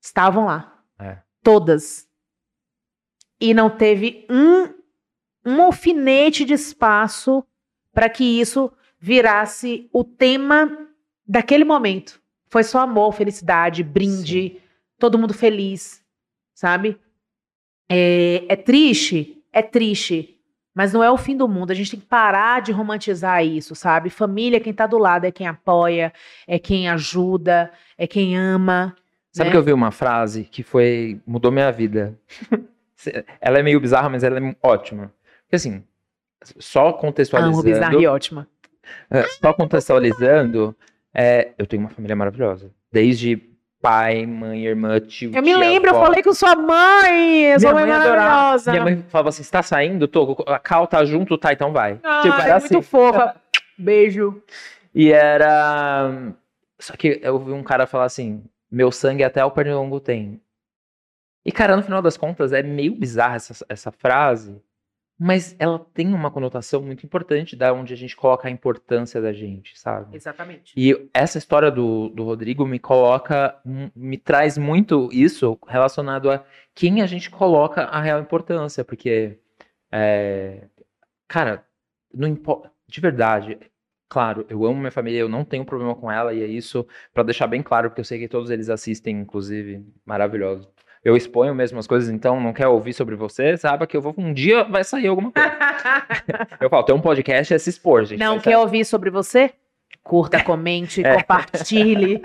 estavam 0.00 0.46
lá. 0.46 0.82
É. 0.98 1.18
Todas. 1.42 2.08
E 3.40 3.54
não 3.54 3.70
teve 3.70 4.26
um, 4.30 4.74
um 5.44 5.62
alfinete 5.62 6.44
de 6.44 6.54
espaço 6.54 7.44
para 7.92 8.10
que 8.10 8.24
isso 8.40 8.72
virasse 8.98 9.88
o 9.92 10.04
tema 10.04 10.88
daquele 11.26 11.64
momento. 11.64 12.20
Foi 12.48 12.62
só 12.62 12.80
amor, 12.80 13.12
felicidade, 13.12 13.82
brinde, 13.82 14.60
todo 14.98 15.18
mundo 15.18 15.34
feliz, 15.34 16.04
sabe? 16.56 16.98
É, 17.88 18.44
é 18.48 18.56
triste? 18.56 19.44
É 19.52 19.60
triste. 19.60 20.40
Mas 20.74 20.92
não 20.92 21.04
é 21.04 21.10
o 21.10 21.16
fim 21.16 21.36
do 21.36 21.46
mundo. 21.46 21.70
A 21.70 21.74
gente 21.74 21.92
tem 21.92 22.00
que 22.00 22.06
parar 22.06 22.60
de 22.60 22.72
romantizar 22.72 23.44
isso, 23.44 23.74
sabe? 23.74 24.10
Família, 24.10 24.58
quem 24.60 24.72
tá 24.72 24.86
do 24.86 24.98
lado 24.98 25.24
é 25.24 25.30
quem 25.30 25.46
apoia, 25.46 26.12
é 26.46 26.58
quem 26.58 26.88
ajuda, 26.88 27.70
é 27.96 28.06
quem 28.06 28.36
ama. 28.36 28.96
Sabe 29.32 29.48
né? 29.48 29.52
que 29.52 29.56
eu 29.58 29.62
vi 29.62 29.72
uma 29.72 29.90
frase 29.90 30.44
que 30.44 30.62
foi. 30.62 31.20
mudou 31.26 31.52
minha 31.52 31.70
vida. 31.70 32.18
ela 33.40 33.58
é 33.58 33.62
meio 33.62 33.78
bizarra, 33.78 34.08
mas 34.08 34.24
ela 34.24 34.38
é 34.38 34.56
ótima. 34.62 35.12
Porque 35.42 35.56
assim, 35.56 35.84
só 36.58 36.88
Amo 36.88 36.98
contextualizando. 36.98 37.62
bizarra 37.62 37.94
e 37.94 38.06
ótima. 38.06 38.48
É, 39.10 39.22
Só 39.24 39.52
contextualizando, 39.52 40.76
é, 41.12 41.52
eu 41.58 41.66
tenho 41.66 41.82
uma 41.82 41.88
família 41.88 42.14
maravilhosa. 42.14 42.70
Desde 42.92 43.55
pai, 43.80 44.26
mãe, 44.26 44.64
irmã, 44.64 44.98
tio. 45.00 45.30
Eu 45.34 45.42
me 45.42 45.48
tia, 45.48 45.58
lembro, 45.58 45.90
eu 45.90 45.96
avó. 45.96 46.06
falei 46.06 46.22
com 46.22 46.32
sua 46.32 46.54
mãe. 46.54 47.58
Sua 47.58 47.72
mãe 47.72 47.88
é 47.88 47.92
adorava. 47.92 48.16
maravilhosa. 48.16 48.70
Minha 48.72 48.84
mãe 48.84 49.04
falava 49.08 49.28
assim: 49.28 49.42
você 49.42 49.50
tá 49.50 49.62
saindo? 49.62 50.08
Tô, 50.08 50.44
a 50.46 50.58
Cal 50.58 50.86
tá 50.86 51.04
junto, 51.04 51.38
tá, 51.38 51.52
então 51.52 51.72
vai. 51.72 52.00
Ah, 52.02 52.20
tipo, 52.22 52.34
é 52.36 52.44
era 52.44 52.58
muito 52.58 52.78
assim. 52.78 52.82
fofa. 52.82 53.36
Beijo. 53.78 54.42
E 54.94 55.12
era. 55.12 56.32
Só 56.78 56.94
que 56.96 57.20
eu 57.22 57.34
ouvi 57.34 57.52
um 57.52 57.62
cara 57.62 57.86
falar 57.86 58.04
assim: 58.04 58.42
meu 58.70 58.90
sangue 58.90 59.24
até 59.24 59.44
o 59.44 59.50
pernilongo 59.50 60.00
tem. 60.00 60.40
E, 61.44 61.52
cara, 61.52 61.76
no 61.76 61.82
final 61.82 62.02
das 62.02 62.16
contas, 62.16 62.52
é 62.52 62.60
meio 62.60 62.92
bizarra 62.96 63.36
essa, 63.36 63.64
essa 63.68 63.92
frase, 63.92 64.60
mas 65.18 65.56
ela 65.58 65.78
tem 65.94 66.12
uma 66.12 66.30
conotação 66.30 66.82
muito 66.82 67.06
importante 67.06 67.56
da 67.56 67.72
onde 67.72 67.94
a 67.94 67.96
gente 67.96 68.14
coloca 68.14 68.48
a 68.48 68.50
importância 68.50 69.20
da 69.20 69.32
gente, 69.32 69.78
sabe? 69.78 70.14
Exatamente. 70.14 70.74
E 70.76 71.08
essa 71.12 71.38
história 71.38 71.70
do, 71.70 72.10
do 72.10 72.24
Rodrigo 72.24 72.66
me 72.66 72.78
coloca, 72.78 73.58
me 73.94 74.18
traz 74.18 74.58
muito 74.58 75.08
isso 75.10 75.58
relacionado 75.66 76.30
a 76.30 76.44
quem 76.74 77.00
a 77.00 77.06
gente 77.06 77.30
coloca 77.30 77.84
a 77.84 78.00
real 78.00 78.20
importância, 78.20 78.84
porque, 78.84 79.38
é, 79.90 80.68
cara, 81.26 81.64
não 82.12 82.28
de 82.86 83.00
verdade, 83.00 83.58
claro, 84.08 84.46
eu 84.50 84.64
amo 84.66 84.78
minha 84.78 84.90
família, 84.90 85.18
eu 85.18 85.28
não 85.28 85.44
tenho 85.44 85.64
problema 85.64 85.94
com 85.94 86.10
ela, 86.10 86.34
e 86.34 86.42
é 86.42 86.46
isso 86.46 86.86
pra 87.14 87.22
deixar 87.22 87.46
bem 87.46 87.62
claro, 87.62 87.88
porque 87.88 88.00
eu 88.00 88.04
sei 88.04 88.18
que 88.18 88.28
todos 88.28 88.50
eles 88.50 88.68
assistem, 88.68 89.18
inclusive, 89.20 89.82
maravilhoso. 90.04 90.70
Eu 91.06 91.16
exponho 91.16 91.54
mesmo 91.54 91.78
as 91.78 91.86
coisas, 91.86 92.10
então 92.10 92.40
não 92.40 92.52
quer 92.52 92.66
ouvir 92.66 92.92
sobre 92.92 93.14
você, 93.14 93.56
saiba 93.56 93.86
que 93.86 93.96
eu 93.96 94.00
vou, 94.02 94.12
um 94.18 94.32
dia 94.34 94.64
vai 94.64 94.82
sair 94.82 95.06
alguma 95.06 95.30
coisa. 95.30 95.48
Eu 96.60 96.68
falo, 96.68 96.82
tem 96.82 96.94
um 96.96 97.00
podcast, 97.00 97.54
é 97.54 97.58
se 97.58 97.70
expor, 97.70 98.04
gente. 98.04 98.18
Não 98.18 98.38
quer 98.40 98.54
sair. 98.54 98.56
ouvir 98.56 98.84
sobre 98.84 99.08
você? 99.08 99.52
Curta, 100.02 100.42
comente, 100.42 101.02
É. 101.06 101.14
compartilhe. 101.14 102.22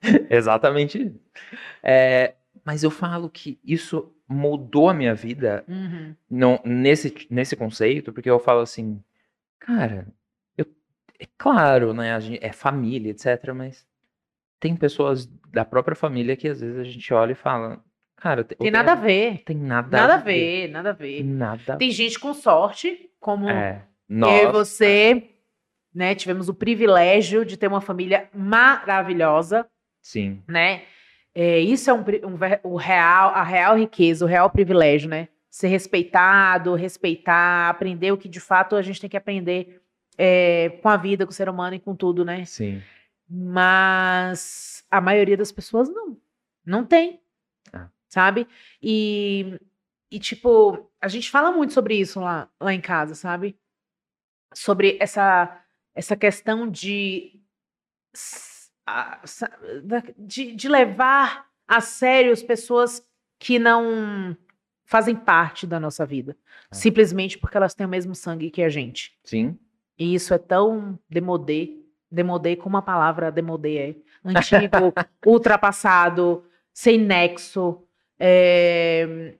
Exatamente. 0.30 1.12
É, 1.82 2.34
mas 2.64 2.84
eu 2.84 2.90
falo 2.92 3.28
que 3.28 3.58
isso 3.64 4.12
mudou 4.28 4.88
a 4.88 4.94
minha 4.94 5.12
vida 5.14 5.64
Uhum. 5.66 6.14
não, 6.30 6.60
nesse, 6.64 7.12
nesse 7.28 7.56
conceito, 7.56 8.12
porque 8.12 8.30
eu 8.30 8.38
falo 8.38 8.60
assim, 8.60 9.02
cara, 9.58 10.06
eu, 10.56 10.66
é 11.18 11.26
claro, 11.36 11.92
né, 11.92 12.14
a 12.14 12.20
gente, 12.20 12.38
é 12.40 12.52
família, 12.52 13.10
etc, 13.10 13.52
mas 13.52 13.84
tem 14.60 14.76
pessoas 14.76 15.26
da 15.50 15.64
própria 15.64 15.96
família 15.96 16.36
que 16.36 16.46
às 16.46 16.60
vezes 16.60 16.78
a 16.78 16.84
gente 16.84 17.12
olha 17.12 17.32
e 17.32 17.34
fala, 17.34 17.82
cara, 18.20 18.44
Tem 18.44 18.70
nada 18.70 18.92
a 18.92 18.94
ver. 18.94 19.42
Tem 19.44 19.56
nada, 19.56 19.96
Nada 19.96 20.14
a 20.14 20.18
ver, 20.18 20.68
nada 20.68 20.90
a 20.90 20.92
ver. 20.92 21.24
Nada. 21.24 21.76
Tem 21.76 21.90
gente 21.90 22.18
com 22.18 22.32
sorte, 22.34 23.10
como 23.18 23.48
É. 23.48 23.82
eu 24.08 24.48
e 24.48 24.52
você, 24.52 25.30
né? 25.94 26.14
Tivemos 26.14 26.48
o 26.48 26.54
privilégio 26.54 27.44
de 27.44 27.56
ter 27.56 27.66
uma 27.66 27.80
família 27.80 28.28
maravilhosa, 28.34 29.66
sim, 30.00 30.42
né? 30.46 30.82
É, 31.34 31.58
isso 31.60 31.88
é 31.90 31.92
um, 31.94 32.04
um 32.24 32.36
ver- 32.36 32.60
o 32.64 32.76
real, 32.76 33.30
a 33.30 33.42
real 33.42 33.76
riqueza, 33.78 34.24
o 34.24 34.28
real 34.28 34.50
privilégio, 34.50 35.08
né? 35.08 35.28
Ser 35.48 35.68
respeitado, 35.68 36.74
respeitar, 36.74 37.68
aprender 37.70 38.12
o 38.12 38.18
que 38.18 38.28
de 38.28 38.40
fato 38.40 38.76
a 38.76 38.82
gente 38.82 39.00
tem 39.00 39.10
que 39.10 39.16
aprender 39.16 39.80
é, 40.18 40.70
com 40.82 40.88
a 40.88 40.96
vida, 40.96 41.24
com 41.24 41.30
o 41.30 41.34
ser 41.34 41.48
humano 41.48 41.74
e 41.74 41.80
com 41.80 41.94
tudo, 41.94 42.24
né? 42.24 42.44
sim. 42.44 42.82
Mas 43.32 44.84
a 44.90 45.00
maioria 45.00 45.36
das 45.36 45.52
pessoas 45.52 45.88
não. 45.88 46.16
Não 46.66 46.84
tem. 46.84 47.20
Ah. 47.72 47.88
Sabe? 48.10 48.46
E, 48.82 49.58
e, 50.10 50.18
tipo, 50.18 50.90
a 51.00 51.08
gente 51.08 51.30
fala 51.30 51.52
muito 51.52 51.72
sobre 51.72 51.94
isso 51.94 52.20
lá, 52.20 52.50
lá 52.60 52.74
em 52.74 52.80
casa, 52.80 53.14
sabe? 53.14 53.56
Sobre 54.52 54.98
essa, 55.00 55.64
essa 55.94 56.16
questão 56.16 56.68
de, 56.68 57.40
de, 60.18 60.56
de 60.56 60.68
levar 60.68 61.46
a 61.68 61.80
sério 61.80 62.32
as 62.32 62.42
pessoas 62.42 63.00
que 63.38 63.58
não 63.60 64.36
fazem 64.84 65.14
parte 65.14 65.68
da 65.68 65.78
nossa 65.78 66.04
vida. 66.04 66.36
Ah. 66.68 66.74
Simplesmente 66.74 67.38
porque 67.38 67.56
elas 67.56 67.74
têm 67.74 67.86
o 67.86 67.88
mesmo 67.88 68.12
sangue 68.12 68.50
que 68.50 68.60
a 68.60 68.68
gente. 68.68 69.16
Sim. 69.22 69.56
E 69.96 70.14
isso 70.14 70.34
é 70.34 70.38
tão 70.38 70.98
demodê. 71.08 71.76
Demodê, 72.10 72.56
como 72.56 72.76
a 72.76 72.82
palavra 72.82 73.30
demodê 73.30 73.76
é. 73.76 73.94
Antigo, 74.24 74.92
ultrapassado, 75.24 76.44
sem 76.74 76.98
nexo. 76.98 77.86
É, 78.20 79.34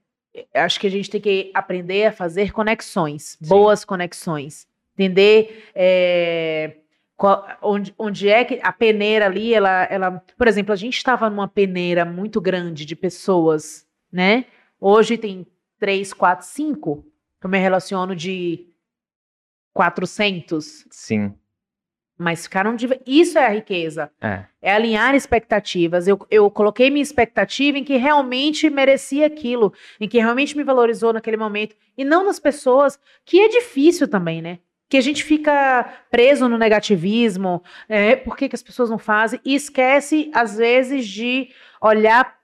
Acho 0.55 0.79
que 0.81 0.87
a 0.87 0.91
gente 0.91 1.11
tem 1.11 1.21
que 1.21 1.51
aprender 1.53 2.07
a 2.07 2.13
fazer 2.13 2.53
conexões, 2.53 3.37
Sim. 3.43 3.49
boas 3.49 3.85
conexões. 3.85 4.67
entender 4.97 5.65
é, 5.75 6.77
qual- 7.17 7.47
onde, 7.63 7.93
onde 7.99 8.29
é 8.29 8.45
que 8.45 8.61
a 8.63 8.71
peneira 8.73 9.27
ali, 9.27 9.53
ela, 9.55 9.85
ela, 9.85 10.23
por 10.39 10.47
exemplo, 10.47 10.73
a 10.73 10.77
gente 10.77 10.97
estava 10.97 11.29
numa 11.31 11.49
peneira 11.49 12.05
muito 12.05 12.41
grande 12.41 12.85
de 12.87 12.95
pessoas, 12.95 13.87
né? 14.13 14.45
Hoje 14.81 15.17
tem 15.19 15.47
três, 15.79 16.13
quatro, 16.13 16.47
cinco, 16.47 17.05
eu 17.43 17.49
me 17.51 17.59
relaciono 17.59 18.15
de 18.15 18.69
400, 19.73 20.87
Sim. 20.91 21.35
Mas 22.21 22.43
ficaram 22.43 22.77
de... 22.77 22.87
Isso 23.07 23.39
é 23.39 23.47
a 23.47 23.49
riqueza. 23.49 24.11
É. 24.21 24.45
É 24.61 24.75
alinhar 24.75 25.15
expectativas. 25.15 26.07
Eu, 26.07 26.21
eu 26.31 26.51
coloquei 26.51 26.91
minha 26.91 27.03
expectativa 27.03 27.79
em 27.79 27.83
que 27.83 27.97
realmente 27.97 28.69
merecia 28.69 29.27
aquilo, 29.27 29.73
em 29.99 30.07
que 30.07 30.19
realmente 30.19 30.55
me 30.55 30.63
valorizou 30.63 31.15
naquele 31.15 31.39
momento. 31.39 31.75
E 31.97 32.05
não 32.05 32.23
nas 32.23 32.39
pessoas, 32.39 33.01
que 33.25 33.41
é 33.41 33.49
difícil 33.49 34.07
também, 34.07 34.43
né? 34.43 34.59
Que 34.87 34.99
a 34.99 35.01
gente 35.01 35.25
fica 35.25 36.05
preso 36.11 36.47
no 36.47 36.59
negativismo, 36.59 37.63
é, 37.89 38.17
por 38.17 38.37
que, 38.37 38.51
que 38.51 38.55
as 38.57 38.63
pessoas 38.63 38.91
não 38.91 38.99
fazem, 38.99 39.41
e 39.43 39.55
esquece, 39.55 40.31
às 40.35 40.59
vezes, 40.59 41.09
de 41.09 41.49
olhar 41.81 42.37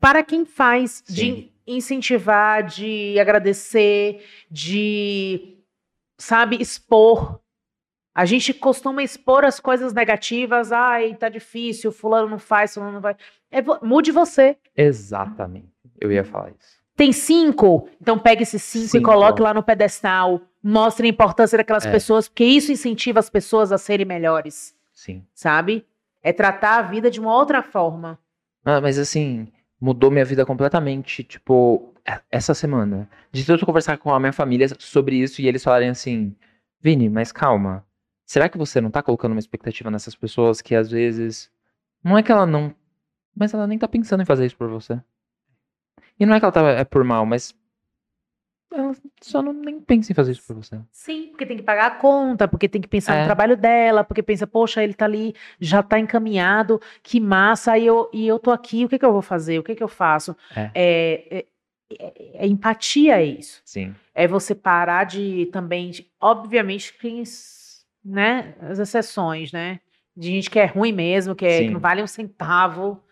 para 0.00 0.24
quem 0.24 0.44
faz, 0.44 1.04
Sim. 1.06 1.14
de 1.14 1.52
incentivar, 1.64 2.64
de 2.64 3.16
agradecer, 3.20 4.24
de, 4.50 5.58
sabe, 6.18 6.60
expor. 6.60 7.41
A 8.14 8.24
gente 8.26 8.52
costuma 8.52 9.02
expor 9.02 9.44
as 9.44 9.58
coisas 9.58 9.92
negativas. 9.92 10.70
Ai, 10.72 11.14
tá 11.14 11.28
difícil, 11.28 11.90
fulano 11.90 12.28
não 12.28 12.38
faz, 12.38 12.74
fulano 12.74 12.92
não 12.92 13.00
vai. 13.00 13.16
É 13.50 13.60
mude 13.82 14.12
você. 14.12 14.56
Exatamente. 14.76 15.68
Eu 16.00 16.10
ia 16.12 16.24
falar 16.24 16.50
isso. 16.50 16.80
Tem 16.94 17.10
cinco? 17.12 17.88
Então 18.00 18.18
pegue 18.18 18.42
esses 18.42 18.62
cinco, 18.62 18.88
Cinco. 18.88 19.02
e 19.10 19.12
coloque 19.12 19.40
lá 19.40 19.54
no 19.54 19.62
pedestal. 19.62 20.40
Mostre 20.62 21.06
a 21.06 21.10
importância 21.10 21.56
daquelas 21.56 21.86
É. 21.86 21.90
pessoas, 21.90 22.28
porque 22.28 22.44
isso 22.44 22.70
incentiva 22.70 23.18
as 23.18 23.30
pessoas 23.30 23.72
a 23.72 23.78
serem 23.78 24.04
melhores, 24.06 24.74
Sim. 24.92 25.24
sabe? 25.34 25.84
É 26.22 26.32
tratar 26.32 26.78
a 26.78 26.82
vida 26.82 27.10
de 27.10 27.18
uma 27.18 27.34
outra 27.34 27.62
forma. 27.62 28.18
Ah, 28.64 28.80
mas 28.80 28.98
assim, 28.98 29.48
mudou 29.80 30.10
minha 30.10 30.24
vida 30.24 30.44
completamente, 30.46 31.24
tipo, 31.24 31.92
e- 32.06 32.20
essa 32.30 32.54
semana. 32.54 33.08
De 33.32 33.44
tanto 33.44 33.66
conversar 33.66 33.96
com 33.98 34.12
a 34.14 34.20
minha 34.20 34.32
família 34.32 34.68
sobre 34.78 35.16
isso 35.16 35.40
e 35.40 35.48
eles 35.48 35.64
falarem 35.64 35.88
assim, 35.88 36.36
Vini, 36.80 37.08
mas 37.08 37.32
calma. 37.32 37.84
Será 38.32 38.48
que 38.48 38.56
você 38.56 38.80
não 38.80 38.90
tá 38.90 39.02
colocando 39.02 39.32
uma 39.32 39.38
expectativa 39.40 39.90
nessas 39.90 40.14
pessoas 40.14 40.62
que 40.62 40.74
às 40.74 40.90
vezes. 40.90 41.50
Não 42.02 42.16
é 42.16 42.22
que 42.22 42.32
ela 42.32 42.46
não. 42.46 42.74
Mas 43.36 43.52
ela 43.52 43.66
nem 43.66 43.78
tá 43.78 43.86
pensando 43.86 44.22
em 44.22 44.24
fazer 44.24 44.46
isso 44.46 44.56
por 44.56 44.70
você. 44.70 44.98
E 46.18 46.24
não 46.24 46.34
é 46.34 46.38
que 46.38 46.44
ela 46.46 46.50
tá 46.52 46.66
é 46.70 46.82
por 46.82 47.04
mal, 47.04 47.26
mas. 47.26 47.54
Ela 48.72 48.96
só 49.20 49.42
não 49.42 49.52
nem 49.52 49.78
pensa 49.82 50.12
em 50.12 50.14
fazer 50.14 50.32
isso 50.32 50.42
por 50.46 50.56
você. 50.56 50.80
Sim, 50.90 51.26
porque 51.28 51.44
tem 51.44 51.58
que 51.58 51.62
pagar 51.62 51.86
a 51.88 51.90
conta, 51.96 52.48
porque 52.48 52.70
tem 52.70 52.80
que 52.80 52.88
pensar 52.88 53.16
É. 53.16 53.20
no 53.20 53.26
trabalho 53.26 53.54
dela, 53.54 54.02
porque 54.02 54.22
pensa, 54.22 54.46
poxa, 54.46 54.82
ele 54.82 54.94
tá 54.94 55.04
ali, 55.04 55.34
já 55.60 55.82
tá 55.82 55.98
encaminhado, 55.98 56.80
que 57.02 57.20
massa, 57.20 57.76
e 57.76 57.84
eu, 57.84 58.08
e 58.14 58.26
eu 58.26 58.38
tô 58.38 58.50
aqui, 58.50 58.82
o 58.86 58.88
que 58.88 58.98
que 58.98 59.04
eu 59.04 59.12
vou 59.12 59.20
fazer? 59.20 59.58
O 59.58 59.62
que 59.62 59.74
que 59.74 59.82
eu 59.82 59.88
faço? 59.88 60.34
É. 60.56 60.70
É, 60.74 61.38
é- 61.38 61.46
é- 62.00 62.44
é 62.44 62.46
empatia 62.46 63.20
é 63.20 63.24
isso. 63.26 63.60
Sim. 63.62 63.94
É 64.14 64.26
você 64.26 64.54
parar 64.54 65.04
de 65.04 65.50
também, 65.52 65.90
de- 65.90 66.10
obviamente, 66.18 66.94
s- 67.20 67.61
né, 68.04 68.54
as 68.60 68.78
exceções, 68.78 69.52
né? 69.52 69.80
De 70.16 70.28
gente 70.28 70.50
que 70.50 70.58
é 70.58 70.66
ruim 70.66 70.92
mesmo, 70.92 71.34
que, 71.34 71.44
é- 71.46 71.58
que 71.64 71.70
não 71.70 71.80
vale 71.80 72.02
um 72.02 72.06
centavo. 72.06 73.02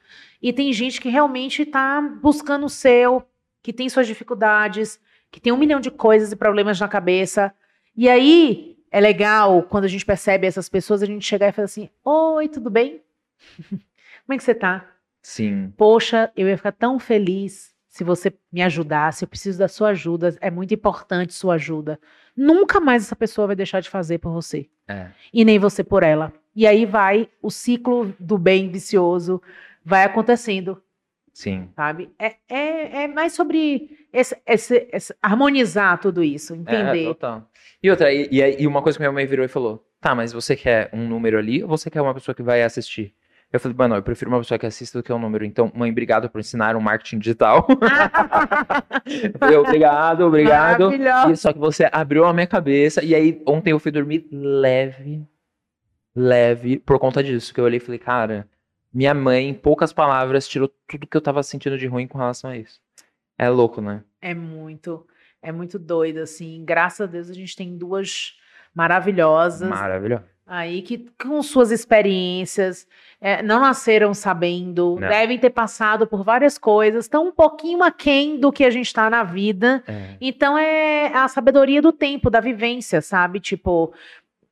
E 0.42 0.52
tem 0.52 0.72
gente 0.72 1.00
que 1.00 1.08
realmente 1.08 1.64
tá 1.64 2.00
buscando 2.22 2.66
o 2.66 2.70
seu, 2.70 3.22
que 3.62 3.72
tem 3.72 3.88
suas 3.88 4.06
dificuldades, 4.06 5.00
que 5.30 5.40
tem 5.40 5.52
um 5.52 5.56
milhão 5.56 5.80
de 5.80 5.90
coisas 5.90 6.32
e 6.32 6.36
problemas 6.36 6.78
na 6.80 6.88
cabeça. 6.88 7.54
E 7.96 8.08
aí 8.08 8.76
é 8.90 9.00
legal 9.00 9.62
quando 9.62 9.84
a 9.84 9.88
gente 9.88 10.04
percebe 10.04 10.46
essas 10.46 10.68
pessoas, 10.68 11.02
a 11.02 11.06
gente 11.06 11.24
chegar 11.24 11.48
e 11.48 11.52
falar 11.52 11.66
assim: 11.66 11.88
Oi, 12.04 12.48
tudo 12.48 12.68
bem? 12.70 13.00
Como 14.26 14.34
é 14.34 14.36
que 14.36 14.42
você 14.44 14.54
tá? 14.54 14.86
Sim. 15.22 15.72
Poxa, 15.76 16.30
eu 16.36 16.48
ia 16.48 16.56
ficar 16.56 16.72
tão 16.72 16.98
feliz 16.98 17.74
se 17.88 18.02
você 18.04 18.32
me 18.52 18.62
ajudasse. 18.62 19.24
Eu 19.24 19.28
preciso 19.28 19.58
da 19.58 19.68
sua 19.68 19.90
ajuda. 19.90 20.36
É 20.40 20.50
muito 20.50 20.72
importante 20.72 21.34
sua 21.34 21.54
ajuda. 21.54 21.98
Nunca 22.36 22.80
mais 22.80 23.02
essa 23.04 23.16
pessoa 23.16 23.46
vai 23.46 23.56
deixar 23.56 23.80
de 23.80 23.90
fazer 23.90 24.18
por 24.18 24.32
você. 24.32 24.68
É. 24.90 25.10
E 25.32 25.44
nem 25.44 25.58
você 25.58 25.82
por 25.84 26.02
ela. 26.02 26.32
E 26.54 26.66
aí 26.66 26.84
vai 26.84 27.28
o 27.40 27.50
ciclo 27.50 28.14
do 28.18 28.36
bem 28.36 28.68
vicioso, 28.68 29.40
vai 29.84 30.04
acontecendo, 30.04 30.82
Sim. 31.32 31.68
sabe? 31.76 32.10
É, 32.18 32.34
é, 32.48 33.02
é 33.04 33.08
mais 33.08 33.32
sobre 33.32 33.96
esse, 34.12 34.36
esse- 34.46 34.88
esse- 34.92 35.14
harmonizar 35.22 35.98
tudo 36.00 36.22
isso, 36.24 36.54
É, 36.54 36.56
entender. 36.56 37.04
total. 37.04 37.48
E 37.82 37.90
outra, 37.90 38.12
e, 38.12 38.28
e 38.58 38.66
uma 38.66 38.82
coisa 38.82 38.98
que 38.98 39.02
minha 39.02 39.12
mãe 39.12 39.26
virou 39.26 39.44
e 39.44 39.48
falou: 39.48 39.86
Tá, 40.00 40.14
mas 40.14 40.32
você 40.32 40.56
quer 40.56 40.90
um 40.92 41.06
número 41.08 41.38
ali 41.38 41.62
ou 41.62 41.68
você 41.68 41.88
quer 41.90 42.00
uma 42.02 42.12
pessoa 42.14 42.34
que 42.34 42.42
vai 42.42 42.62
assistir? 42.62 43.14
Eu 43.52 43.58
falei, 43.58 43.76
mano, 43.76 43.96
eu 43.96 44.02
prefiro 44.02 44.30
uma 44.30 44.38
pessoa 44.38 44.58
que 44.58 44.66
assista 44.66 44.98
do 44.98 45.02
que 45.02 45.12
um 45.12 45.18
número. 45.18 45.44
Então, 45.44 45.72
mãe, 45.74 45.90
obrigado 45.90 46.30
por 46.30 46.38
ensinar 46.38 46.76
um 46.76 46.80
marketing 46.80 47.18
digital. 47.18 47.66
Eu 49.52 49.62
obrigado, 49.62 50.20
obrigado. 50.20 50.84
Maravilhosa. 50.84 51.32
E 51.32 51.36
só 51.36 51.52
que 51.52 51.58
você 51.58 51.88
abriu 51.90 52.24
a 52.24 52.32
minha 52.32 52.46
cabeça. 52.46 53.04
E 53.04 53.12
aí, 53.12 53.42
ontem 53.44 53.72
eu 53.72 53.80
fui 53.80 53.90
dormir 53.90 54.28
leve, 54.30 55.26
leve, 56.14 56.78
por 56.78 56.98
conta 57.00 57.24
disso. 57.24 57.52
Que 57.52 57.60
eu 57.60 57.64
olhei 57.64 57.78
e 57.78 57.80
falei, 57.80 57.98
cara, 57.98 58.48
minha 58.92 59.12
mãe, 59.12 59.48
em 59.48 59.54
poucas 59.54 59.92
palavras, 59.92 60.46
tirou 60.46 60.70
tudo 60.86 61.08
que 61.08 61.16
eu 61.16 61.20
tava 61.20 61.42
sentindo 61.42 61.76
de 61.76 61.88
ruim 61.88 62.06
com 62.06 62.18
relação 62.18 62.50
a 62.50 62.56
isso. 62.56 62.80
É 63.36 63.48
louco, 63.48 63.80
né? 63.80 64.04
É 64.22 64.32
muito, 64.32 65.04
é 65.42 65.50
muito 65.50 65.76
doido, 65.76 66.18
assim. 66.18 66.64
Graças 66.64 67.00
a 67.00 67.06
Deus 67.06 67.28
a 67.28 67.34
gente 67.34 67.56
tem 67.56 67.76
duas 67.76 68.38
maravilhosas 68.74 69.68
Maravilhoso. 69.68 70.24
Aí 70.52 70.82
que 70.82 71.06
com 71.22 71.40
suas 71.44 71.70
experiências 71.70 72.84
é, 73.20 73.40
não 73.40 73.60
nasceram 73.60 74.12
sabendo, 74.12 74.98
Não. 75.00 75.08
devem 75.08 75.38
ter 75.38 75.50
passado 75.50 76.08
por 76.08 76.24
várias 76.24 76.58
coisas, 76.58 77.04
estão 77.04 77.28
um 77.28 77.32
pouquinho 77.32 77.84
aquém 77.84 78.36
do 78.40 78.50
que 78.50 78.64
a 78.64 78.70
gente 78.70 78.86
está 78.86 79.08
na 79.08 79.22
vida. 79.22 79.80
É. 79.86 80.16
Então 80.20 80.58
é 80.58 81.06
a 81.14 81.28
sabedoria 81.28 81.80
do 81.80 81.92
tempo, 81.92 82.28
da 82.28 82.40
vivência, 82.40 83.00
sabe? 83.00 83.38
Tipo, 83.38 83.92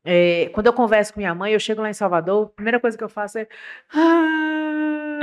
é, 0.05 0.49
quando 0.53 0.69
eu 0.69 0.73
converso 0.73 1.13
com 1.13 1.19
minha 1.19 1.35
mãe, 1.35 1.53
eu 1.53 1.59
chego 1.61 1.83
lá 1.83 1.91
em 1.91 1.95
Salvador, 1.95 2.47
a 2.47 2.55
primeira 2.55 2.79
coisa 2.79 2.97
que 2.97 3.03
eu 3.03 3.09
faço 3.09 3.39
é. 3.39 3.49
"Ah." 3.93 5.19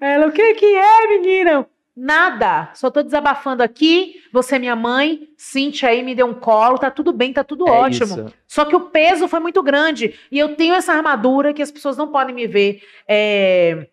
Ela, 0.00 0.26
o 0.26 0.32
que 0.32 0.54
que 0.54 0.66
é, 0.66 1.08
menina? 1.08 1.66
Nada, 2.00 2.70
só 2.74 2.92
tô 2.92 3.02
desabafando 3.02 3.60
aqui. 3.60 4.22
Você 4.32 4.54
é 4.54 4.58
minha 4.60 4.76
mãe, 4.76 5.28
Cintia 5.36 5.88
aí 5.88 6.00
me 6.00 6.14
deu 6.14 6.26
um 6.26 6.34
colo, 6.34 6.78
tá 6.78 6.92
tudo 6.92 7.12
bem, 7.12 7.32
tá 7.32 7.42
tudo 7.42 7.66
É 7.66 7.72
ótimo. 7.72 8.04
isso. 8.04 8.34
Só 8.46 8.64
que 8.64 8.76
o 8.76 8.82
peso 8.82 9.26
foi 9.26 9.40
muito 9.40 9.60
grande. 9.64 10.14
E 10.30 10.38
eu 10.38 10.54
tenho 10.54 10.74
essa 10.74 10.92
armadura 10.92 11.52
que 11.52 11.60
as 11.60 11.72
pessoas 11.72 11.96
não 11.96 12.06
podem 12.12 12.32
me 12.32 12.46
ver 12.46 12.80
é, 13.08 13.88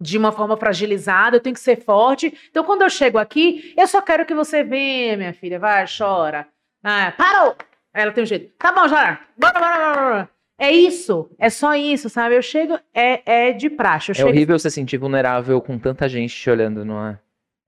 de 0.00 0.16
uma 0.16 0.32
forma 0.32 0.56
fragilizada. 0.56 1.36
Eu 1.36 1.40
tenho 1.40 1.52
que 1.52 1.60
ser 1.60 1.76
forte. 1.84 2.32
Então, 2.48 2.64
quando 2.64 2.80
eu 2.80 2.88
chego 2.88 3.18
aqui, 3.18 3.74
eu 3.76 3.86
só 3.86 4.00
quero 4.00 4.24
que 4.24 4.34
você 4.34 4.64
venha, 4.64 5.18
minha 5.18 5.34
filha. 5.34 5.58
Vai, 5.58 5.84
chora. 5.86 6.48
Ah, 6.82 7.12
parou! 7.14 7.54
Ela 7.92 8.12
tem 8.12 8.24
um 8.24 8.26
jeito. 8.26 8.50
Tá 8.58 8.72
bom, 8.72 8.88
já. 8.88 9.20
Bora, 9.36 9.60
bora, 9.60 9.94
bora. 9.94 10.30
É 10.58 10.70
isso. 10.70 11.28
É 11.38 11.50
só 11.50 11.74
isso, 11.74 12.08
sabe? 12.08 12.34
Eu 12.34 12.40
chego. 12.40 12.78
É, 12.94 13.48
é 13.48 13.52
de 13.52 13.68
praxe. 13.68 14.12
É 14.18 14.24
horrível 14.24 14.58
se 14.58 14.70
sentir 14.70 14.96
vulnerável 14.96 15.60
com 15.60 15.78
tanta 15.78 16.08
gente 16.08 16.34
te 16.34 16.48
olhando, 16.48 16.82
não 16.82 17.06
é? 17.06 17.18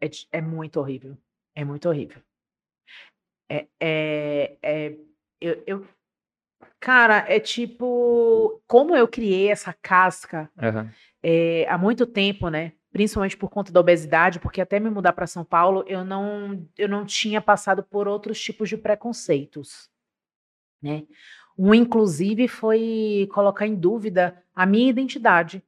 É, 0.01 0.09
é 0.33 0.41
muito 0.41 0.79
horrível. 0.81 1.17
É 1.55 1.65
muito 1.65 1.89
horrível. 1.89 2.21
É, 3.51 3.67
é, 3.81 4.57
é- 4.63 4.97
eu, 5.41 5.63
eu- 5.67 5.87
cara, 6.81 7.25
é 7.29 7.41
tipo, 7.41 8.61
como 8.67 8.97
eu 8.97 9.09
criei 9.09 9.51
essa 9.51 9.73
casca 9.73 10.51
Aham. 10.61 10.91
é, 11.23 11.67
há 11.69 11.79
muito 11.79 12.07
tempo, 12.07 12.49
né? 12.49 12.73
Principalmente 12.93 13.37
por 13.37 13.51
conta 13.51 13.73
da 13.73 13.81
obesidade, 13.81 14.41
porque 14.41 14.61
até 14.61 14.81
me 14.81 14.91
mudar 14.91 15.13
para 15.13 15.27
São 15.27 15.45
Paulo, 15.45 15.85
eu 15.87 16.05
não, 16.05 16.67
eu 16.77 16.89
não 16.89 17.05
tinha 17.05 17.41
passado 17.41 17.83
por 17.83 18.09
outros 18.09 18.41
tipos 18.41 18.69
de 18.69 18.77
preconceitos, 18.77 19.91
né? 20.83 21.05
Um, 21.59 21.75
inclusive, 21.75 22.47
foi 22.49 23.29
colocar 23.33 23.67
em 23.67 23.75
dúvida 23.75 24.43
a 24.55 24.65
minha 24.65 24.89
identidade. 24.91 25.63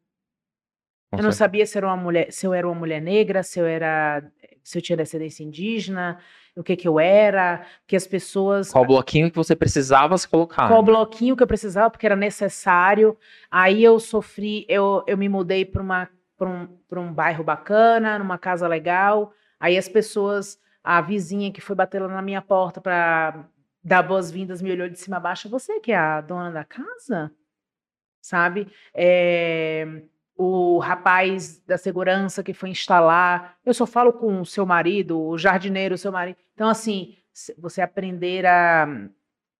Com 1.11 1.17
Eu 1.19 1.23
não 1.25 1.33
certeza. 1.33 1.39
sabia 1.39 1.67
se, 1.67 1.77
era 1.77 1.87
uma 1.87 1.97
mulher, 1.97 2.31
se 2.33 2.47
eu 2.47 2.55
era 2.55 2.67
uma 2.69 2.75
mulher 2.75 3.01
negra, 3.01 3.43
se 3.43 3.59
eu 3.59 3.67
era, 3.67 4.23
se 4.63 4.79
eu 4.79 4.83
tinha 4.83 4.97
descendência 4.97 5.43
indígena, 5.43 6.19
o 6.57 6.63
que 6.63 6.77
que 6.77 6.87
eu 6.87 7.01
era, 7.01 7.65
que 7.87 7.97
as 7.97 8.07
pessoas 8.07 8.71
Qual 8.71 8.85
bloquinho 8.85 9.31
que 9.31 9.37
você 9.37 9.57
precisava 9.57 10.17
se 10.19 10.29
colocar? 10.29 10.69
qual 10.69 10.83
né? 10.83 10.87
bloquinho 10.87 11.37
que 11.37 11.43
eu 11.43 11.47
precisava, 11.47 11.91
porque 11.91 12.07
era 12.07 12.17
necessário. 12.17 13.17
Aí 13.51 13.83
eu 13.83 13.99
sofri, 13.99 14.65
eu, 14.69 15.03
eu 15.07 15.17
me 15.19 15.29
mudei 15.29 15.65
para 15.65 15.83
uma 15.83 16.09
para 16.37 16.49
um, 16.49 16.67
pra 16.89 16.99
um 17.01 17.13
bairro 17.13 17.45
bacana, 17.45 18.19
numa 18.19 18.39
casa 18.39 18.67
legal. 18.67 19.31
Aí 19.59 19.77
as 19.77 19.87
pessoas, 19.89 20.59
a 20.83 20.99
vizinha 21.03 21.53
que 21.53 21.61
foi 21.61 21.77
bater 21.77 22.01
lá 22.01 22.09
na 22.09 22.23
minha 22.23 22.41
porta 22.41 22.81
para 22.81 23.47
dar 23.85 24.03
boas-vindas 24.03 24.63
me 24.63 24.71
olhou 24.73 24.89
de 24.89 24.99
cima 24.99 25.19
a 25.19 25.21
baixo. 25.21 25.51
Você 25.51 25.81
que 25.81 25.93
é 25.93 25.97
a 25.99 26.21
dona 26.23 26.51
da 26.51 26.65
casa? 26.65 27.31
Sabe? 28.23 28.69
É, 28.95 30.03
o 30.43 30.79
rapaz 30.79 31.59
da 31.67 31.77
segurança 31.77 32.43
que 32.43 32.55
foi 32.55 32.71
instalar. 32.71 33.59
Eu 33.63 33.75
só 33.75 33.85
falo 33.85 34.11
com 34.11 34.41
o 34.41 34.47
seu 34.47 34.65
marido, 34.65 35.21
o 35.21 35.37
jardineiro, 35.37 35.95
o 35.95 35.99
seu 35.99 36.11
marido. 36.11 36.39
Então, 36.55 36.67
assim, 36.67 37.15
você 37.59 37.83
aprender 37.83 38.47
a 38.47 38.89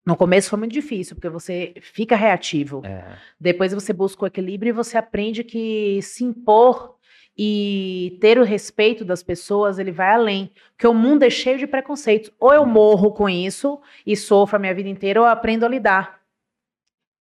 No 0.07 0.17
começo 0.17 0.49
foi 0.49 0.59
muito 0.59 0.73
difícil, 0.73 1.15
porque 1.15 1.29
você 1.29 1.75
fica 1.83 2.17
reativo. 2.17 2.81
É. 2.85 3.19
Depois 3.39 3.75
você 3.75 3.93
busca 3.93 4.25
o 4.25 4.27
equilíbrio 4.27 4.71
e 4.71 4.73
você 4.73 4.97
aprende 4.97 5.45
que 5.45 6.01
se 6.01 6.25
impor 6.25 6.97
e 7.37 8.17
ter 8.21 8.39
o 8.39 8.45
respeito 8.45 9.05
das 9.05 9.23
pessoas, 9.23 9.79
ele 9.79 9.93
vai 9.93 10.15
além. 10.15 10.51
Porque 10.73 10.87
o 10.87 10.95
mundo 10.95 11.25
é 11.25 11.31
cheio 11.31 11.59
de 11.59 11.67
preconceitos. 11.67 12.33
Ou 12.41 12.55
eu 12.55 12.65
morro 12.65 13.13
com 13.13 13.29
isso 13.29 13.81
e 14.07 14.17
sofro 14.17 14.57
a 14.57 14.59
minha 14.59 14.75
vida 14.75 14.89
inteira, 14.89 15.21
ou 15.21 15.27
eu 15.27 15.33
aprendo 15.33 15.67
a 15.67 15.69
lidar. 15.69 16.21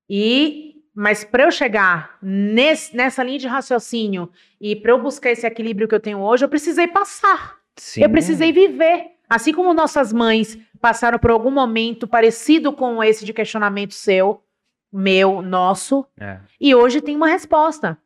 E 0.09 0.68
mas 0.93 1.23
para 1.23 1.43
eu 1.43 1.51
chegar 1.51 2.17
nesse- 2.21 2.95
nessa 2.95 3.23
linha 3.23 3.39
de 3.39 3.47
raciocínio 3.47 4.29
e 4.59 4.75
para 4.75 4.91
eu 4.91 5.01
buscar 5.01 5.31
esse 5.31 5.45
equilíbrio 5.45 5.87
que 5.87 5.95
eu 5.95 5.99
tenho 5.99 6.19
hoje, 6.19 6.43
eu 6.45 6.49
precisei 6.49 6.87
passar. 6.87 7.57
Sim. 7.77 8.01
Eu 8.03 8.09
precisei 8.09 8.51
viver. 8.51 9.11
Assim 9.29 9.53
como 9.53 9.73
nossas 9.73 10.11
mães 10.11 10.57
passaram 10.81 11.19
por 11.19 11.29
algum 11.31 11.51
momento 11.51 12.07
parecido 12.07 12.73
com 12.73 13.03
esse 13.03 13.23
de 13.23 13.31
questionamento 13.33 13.93
seu, 13.93 14.43
meu, 14.91 15.41
nosso, 15.41 16.05
É. 16.19 16.39
e 16.59 16.73
hoje 16.73 16.99
tem 16.99 17.15
uma 17.15 17.27
resposta. 17.27 17.97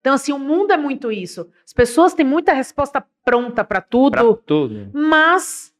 Então, 0.00 0.14
assim, 0.14 0.32
o 0.32 0.38
mundo 0.38 0.72
é 0.72 0.76
muito 0.76 1.12
isso. 1.12 1.48
As 1.64 1.72
pessoas 1.72 2.14
têm 2.14 2.24
muita 2.26 2.52
resposta 2.52 3.04
pronta 3.24 3.62
para 3.62 3.80
Pra 3.80 3.88
tudo, 3.88 4.34
tudo. 4.44 4.90
mas 4.92 5.72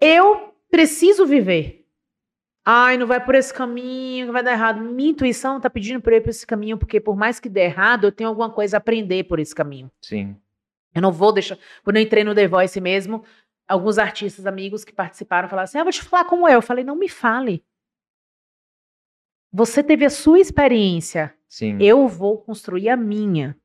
eu 0.00 0.54
preciso 0.70 1.26
viver. 1.26 1.83
Ai, 2.66 2.96
não 2.96 3.06
vai 3.06 3.22
por 3.22 3.34
esse 3.34 3.52
caminho, 3.52 4.32
vai 4.32 4.42
dar 4.42 4.52
errado. 4.52 4.80
Minha 4.80 5.10
intuição 5.10 5.60
tá 5.60 5.68
pedindo 5.68 6.00
para 6.00 6.14
eu 6.14 6.18
ir 6.18 6.20
por 6.22 6.30
esse 6.30 6.46
caminho, 6.46 6.78
porque 6.78 6.98
por 6.98 7.14
mais 7.14 7.38
que 7.38 7.48
dê 7.48 7.64
errado, 7.64 8.04
eu 8.04 8.12
tenho 8.12 8.30
alguma 8.30 8.50
coisa 8.50 8.76
a 8.76 8.78
aprender 8.78 9.24
por 9.24 9.38
esse 9.38 9.54
caminho. 9.54 9.90
Sim. 10.00 10.34
Eu 10.94 11.02
não 11.02 11.12
vou 11.12 11.32
deixar. 11.32 11.58
Quando 11.82 11.96
eu 11.96 12.02
entrei 12.02 12.24
no 12.24 12.34
The 12.34 12.48
Voice 12.48 12.80
mesmo, 12.80 13.22
alguns 13.68 13.98
artistas 13.98 14.46
amigos 14.46 14.82
que 14.82 14.92
participaram 14.94 15.48
falaram 15.48 15.64
assim: 15.64 15.78
ah, 15.78 15.82
vou 15.82 15.92
te 15.92 16.02
falar 16.02 16.24
como 16.24 16.48
é. 16.48 16.54
Eu 16.54 16.62
falei: 16.62 16.84
não 16.84 16.96
me 16.96 17.08
fale. 17.08 17.62
Você 19.52 19.84
teve 19.84 20.04
a 20.04 20.10
sua 20.10 20.40
experiência. 20.40 21.34
Sim. 21.46 21.78
Eu 21.80 22.08
vou 22.08 22.38
construir 22.38 22.88
a 22.88 22.96
minha. 22.96 23.56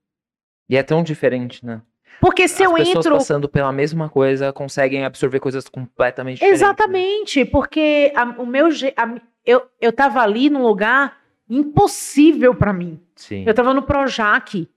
E 0.68 0.76
é 0.76 0.84
tão 0.84 1.02
diferente, 1.02 1.66
né? 1.66 1.82
Porque 2.22 2.48
se 2.48 2.64
As 2.64 2.70
eu 2.70 2.76
pessoas 2.76 3.06
entro. 3.06 3.18
passando 3.18 3.48
pela 3.50 3.72
mesma 3.72 4.10
coisa 4.10 4.52
conseguem 4.52 5.06
absorver 5.06 5.40
coisas 5.40 5.68
completamente 5.70 6.36
diferentes. 6.36 6.62
né? 6.62 6.68
Exatamente, 6.68 7.46
porque 7.46 8.12
a- 8.16 8.36
o 8.42 8.46
meu. 8.46 8.68
a- 8.68 9.22
eu, 9.46 9.64
eu 9.80 9.92
tava 9.94 10.22
ali 10.22 10.50
num 10.50 10.62
lugar 10.64 11.18
impossível 11.50 12.54
pra 12.54 12.74
mim. 12.74 13.00
Sim. 13.16 13.44
Eu 13.48 13.54
tava 13.54 13.74
no 13.74 13.82
Projac. 13.84 14.68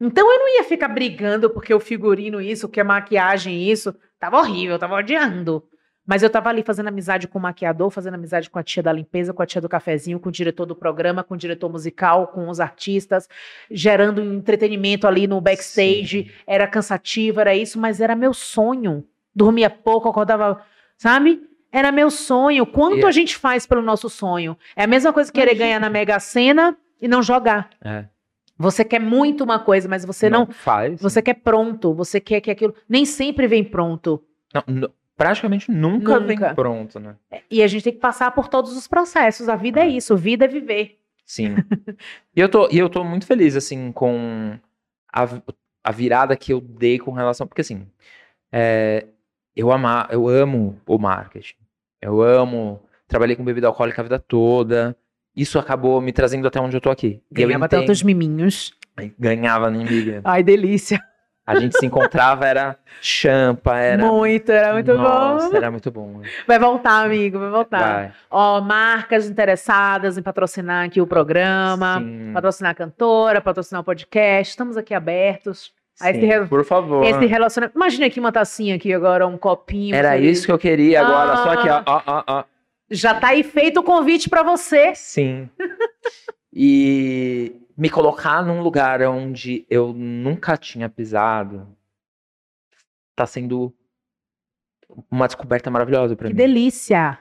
Então 0.00 0.30
eu 0.30 0.38
não 0.38 0.56
ia 0.56 0.64
ficar 0.64 0.88
brigando 0.88 1.48
porque 1.50 1.72
o 1.72 1.80
figurino 1.80 2.40
isso, 2.40 2.68
que 2.68 2.80
a 2.80 2.84
maquiagem 2.84 3.70
isso. 3.70 3.94
Tava 4.18 4.38
horrível, 4.38 4.72
eu 4.74 4.78
tava 4.78 4.96
odiando. 4.96 5.62
Mas 6.06 6.22
eu 6.22 6.28
tava 6.28 6.50
ali 6.50 6.62
fazendo 6.62 6.88
amizade 6.88 7.26
com 7.26 7.38
o 7.38 7.42
maquiador, 7.42 7.88
fazendo 7.90 8.14
amizade 8.14 8.50
com 8.50 8.58
a 8.58 8.62
tia 8.62 8.82
da 8.82 8.92
limpeza, 8.92 9.32
com 9.32 9.42
a 9.42 9.46
tia 9.46 9.60
do 9.60 9.68
cafezinho, 9.68 10.20
com 10.20 10.28
o 10.28 10.32
diretor 10.32 10.66
do 10.66 10.74
programa, 10.76 11.24
com 11.24 11.32
o 11.34 11.36
diretor 11.36 11.70
musical, 11.70 12.26
com 12.28 12.48
os 12.50 12.60
artistas, 12.60 13.26
gerando 13.70 14.20
entretenimento 14.22 15.06
ali 15.06 15.26
no 15.26 15.40
backstage. 15.40 16.24
Sim. 16.24 16.30
Era 16.46 16.66
cansativo, 16.66 17.40
era 17.40 17.56
isso, 17.56 17.78
mas 17.78 18.00
era 18.00 18.14
meu 18.14 18.34
sonho. 18.34 19.04
Dormia 19.34 19.70
pouco, 19.70 20.08
acordava, 20.08 20.60
sabe? 20.98 21.42
Era 21.72 21.90
meu 21.90 22.10
sonho. 22.10 22.66
Quanto 22.66 22.98
E- 22.98 23.04
a 23.06 23.10
gente 23.10 23.36
faz 23.36 23.66
pelo 23.66 23.82
nosso 23.82 24.08
sonho? 24.10 24.56
É 24.76 24.84
a 24.84 24.86
mesma 24.86 25.12
coisa 25.12 25.32
que 25.32 25.40
querer 25.40 25.54
ganhar 25.54 25.80
na 25.80 25.88
Mega 25.90 26.20
Sena 26.20 26.76
e 27.00 27.08
não 27.08 27.22
jogar. 27.22 27.70
É. 27.82 28.04
Você 28.56 28.84
quer 28.84 29.00
muito 29.00 29.42
uma 29.42 29.58
coisa, 29.58 29.88
mas 29.88 30.04
você 30.04 30.30
não. 30.30 30.46
faz. 30.46 31.00
Você 31.00 31.20
quer 31.20 31.34
pronto, 31.34 31.92
você 31.92 32.20
quer 32.20 32.40
que 32.40 32.50
aquilo. 32.50 32.74
Nem 32.88 33.04
sempre 33.04 33.48
vem 33.48 33.64
pronto. 33.64 34.22
Não, 34.54 34.62
nu- 34.68 34.90
praticamente 35.16 35.70
nunca, 35.70 36.18
vem 36.20 36.36
Nunca. 36.36 36.54
pronto, 36.54 36.98
né? 36.98 37.16
E 37.50 37.62
a 37.62 37.66
gente 37.66 37.84
tem 37.84 37.92
que 37.92 38.00
passar 38.00 38.30
por 38.32 38.48
todos 38.48 38.76
os 38.76 38.86
processos. 38.86 39.48
A 39.48 39.56
vida 39.56 39.80
é 39.80 39.84
É. 39.84 39.88
isso, 39.88 40.16
vida 40.16 40.44
é 40.44 40.48
viver. 40.48 40.98
Sim. 41.24 41.54
e, 42.36 42.40
eu 42.40 42.48
tô, 42.48 42.68
e 42.70 42.78
eu 42.78 42.88
tô 42.88 43.02
muito 43.04 43.26
feliz, 43.26 43.56
assim, 43.56 43.92
com 43.92 44.58
a, 45.12 45.26
a 45.82 45.92
virada 45.92 46.36
que 46.36 46.52
eu 46.52 46.60
dei 46.60 46.98
com 46.98 47.12
relação. 47.12 47.46
Porque, 47.46 47.60
assim, 47.62 47.86
é, 48.52 49.06
eu, 49.56 49.70
ama, 49.72 50.06
eu 50.10 50.28
amo 50.28 50.78
o 50.86 50.98
marketing. 50.98 51.56
Eu 52.00 52.20
amo. 52.20 52.82
Trabalhei 53.06 53.36
com 53.36 53.44
bebida 53.44 53.66
alcoólica 53.66 54.02
a 54.02 54.04
vida 54.04 54.18
toda. 54.18 54.96
Isso 55.36 55.58
acabou 55.58 56.00
me 56.00 56.12
trazendo 56.12 56.46
até 56.46 56.60
onde 56.60 56.76
eu 56.76 56.80
tô 56.80 56.90
aqui. 56.90 57.20
Eu 57.30 57.46
Ganhava 57.46 57.68
tantos 57.68 58.02
miminhos. 58.02 58.72
Ganhava, 59.18 59.70
nem 59.70 59.84
liga. 59.84 60.20
Ai, 60.24 60.42
delícia. 60.42 61.02
A 61.46 61.56
gente 61.56 61.76
se 61.78 61.84
encontrava, 61.84 62.46
era 62.46 62.76
champa, 63.02 63.76
era. 63.78 64.02
Muito, 64.06 64.50
era 64.50 64.72
muito 64.72 64.94
Nossa, 64.94 65.50
bom. 65.50 65.56
era 65.56 65.70
muito 65.70 65.90
bom. 65.90 66.22
Vai 66.46 66.58
voltar, 66.58 67.04
amigo, 67.04 67.38
vai 67.38 67.50
voltar. 67.50 67.78
Vai. 67.94 68.12
Ó, 68.30 68.60
marcas 68.62 69.28
interessadas 69.28 70.16
em 70.16 70.22
patrocinar 70.22 70.86
aqui 70.86 71.00
o 71.02 71.06
programa, 71.06 71.98
Sim, 71.98 72.30
patrocinar 72.32 72.72
a 72.72 72.74
cantora, 72.74 73.40
patrocinar 73.42 73.82
o 73.82 73.84
podcast. 73.84 74.52
Estamos 74.52 74.76
aqui 74.78 74.94
abertos. 74.94 75.70
esse 76.00 76.12
sim, 76.20 76.26
re- 76.26 76.46
Por 76.46 76.64
favor. 76.64 77.04
Esse 77.04 77.26
relacionamento. 77.26 77.76
Imagina 77.76 78.06
aqui 78.06 78.18
uma 78.20 78.32
tacinha 78.32 78.76
aqui 78.76 78.94
agora, 78.94 79.26
um 79.26 79.36
copinho. 79.36 79.94
Era 79.94 80.16
isso 80.16 80.46
que 80.46 80.52
eu 80.52 80.58
queria 80.58 81.02
agora, 81.02 81.36
só 81.36 81.50
aqui, 81.52 81.68
ó, 81.68 81.82
Ah. 81.84 81.84
ó, 81.86 82.02
ó, 82.06 82.24
ó. 82.38 82.44
Já 82.90 83.14
tá 83.14 83.28
aí 83.28 83.42
feito 83.42 83.80
o 83.80 83.82
convite 83.82 84.30
pra 84.30 84.42
você. 84.42 84.94
Sim. 84.94 85.48
E 86.56 87.60
me 87.76 87.90
colocar 87.90 88.44
num 88.46 88.62
lugar 88.62 89.02
onde 89.02 89.66
eu 89.68 89.92
nunca 89.92 90.56
tinha 90.56 90.88
pisado 90.88 91.66
tá 93.16 93.26
sendo 93.26 93.74
uma 95.10 95.26
descoberta 95.26 95.70
maravilhosa 95.70 96.14
pra 96.14 96.28
Que 96.28 96.32
mim. 96.34 96.38
delícia. 96.38 97.18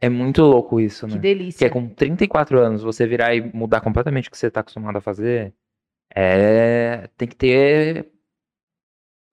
É 0.00 0.08
muito 0.08 0.42
louco 0.42 0.80
isso, 0.80 1.06
Que 1.06 1.14
né? 1.14 1.20
delícia. 1.20 1.68
Porque 1.68 1.70
com 1.70 1.88
34 1.94 2.58
anos 2.58 2.82
você 2.82 3.06
virar 3.06 3.34
e 3.34 3.40
mudar 3.54 3.80
completamente 3.80 4.28
o 4.28 4.30
que 4.32 4.36
você 4.38 4.50
tá 4.50 4.60
acostumado 4.60 4.96
a 4.96 5.00
fazer, 5.00 5.54
é 6.14 7.08
tem 7.16 7.28
que 7.28 7.36
ter 7.36 8.10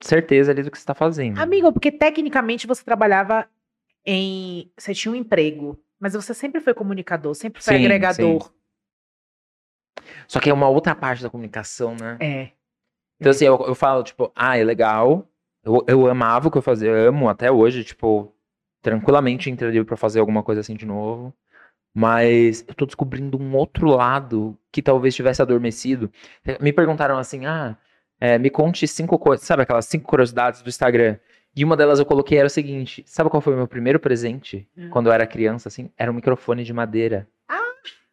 certeza 0.01 0.51
ali 0.51 0.63
do 0.63 0.69
que 0.71 0.77
você 0.77 0.85
tá 0.85 0.93
fazendo. 0.93 1.39
Amigo, 1.39 1.71
porque 1.73 1.91
tecnicamente 1.91 2.67
você 2.67 2.83
trabalhava 2.83 3.47
em. 4.05 4.71
Você 4.77 4.93
tinha 4.93 5.11
um 5.11 5.15
emprego, 5.15 5.79
mas 5.99 6.13
você 6.13 6.33
sempre 6.33 6.61
foi 6.61 6.73
comunicador, 6.73 7.33
sempre 7.33 7.61
foi 7.61 7.75
Sim, 7.75 7.79
agregador. 7.79 8.51
Só 10.27 10.39
que 10.39 10.49
é 10.49 10.53
uma 10.53 10.67
outra 10.67 10.95
parte 10.95 11.21
da 11.23 11.29
comunicação, 11.29 11.95
né? 11.99 12.17
É. 12.19 12.49
Então, 13.19 13.31
assim, 13.31 13.45
eu, 13.45 13.57
eu 13.67 13.75
falo, 13.75 14.03
tipo, 14.03 14.31
ah, 14.35 14.57
é 14.57 14.63
legal. 14.63 15.27
Eu, 15.63 15.83
eu 15.87 16.07
amava 16.07 16.47
o 16.47 16.51
que 16.51 16.57
eu 16.57 16.61
fazia, 16.61 16.89
eu 16.89 17.09
amo 17.09 17.29
até 17.29 17.51
hoje, 17.51 17.83
tipo, 17.83 18.33
tranquilamente 18.81 19.49
entraria 19.49 19.83
pra 19.85 19.95
fazer 19.95 20.19
alguma 20.19 20.43
coisa 20.43 20.61
assim 20.61 20.75
de 20.75 20.85
novo. 20.85 21.33
Mas 21.95 22.65
eu 22.67 22.73
tô 22.73 22.85
descobrindo 22.85 23.39
um 23.39 23.55
outro 23.55 23.87
lado 23.87 24.57
que 24.71 24.81
talvez 24.81 25.15
tivesse 25.15 25.41
adormecido. 25.41 26.11
Me 26.59 26.73
perguntaram 26.73 27.17
assim, 27.17 27.45
ah, 27.45 27.77
é, 28.19 28.37
me 28.39 28.49
conte 28.49 28.87
cinco 28.87 29.17
coisas, 29.19 29.45
sabe 29.45 29.61
aquelas 29.61 29.85
cinco 29.85 30.05
curiosidades 30.05 30.61
do 30.61 30.69
Instagram? 30.69 31.17
E 31.55 31.63
uma 31.63 31.77
delas 31.77 31.99
eu 31.99 32.05
coloquei 32.05 32.37
era 32.39 32.47
o 32.47 32.49
seguinte: 32.49 33.03
sabe 33.05 33.29
qual 33.29 33.41
foi 33.41 33.53
o 33.53 33.57
meu 33.57 33.67
primeiro 33.67 33.99
presente 33.99 34.67
Hum. 34.75 34.89
quando 34.89 35.07
eu 35.07 35.13
era 35.13 35.27
criança, 35.27 35.69
assim? 35.69 35.91
Era 35.95 36.11
um 36.11 36.15
microfone 36.15 36.63
de 36.63 36.73
madeira. 36.73 37.27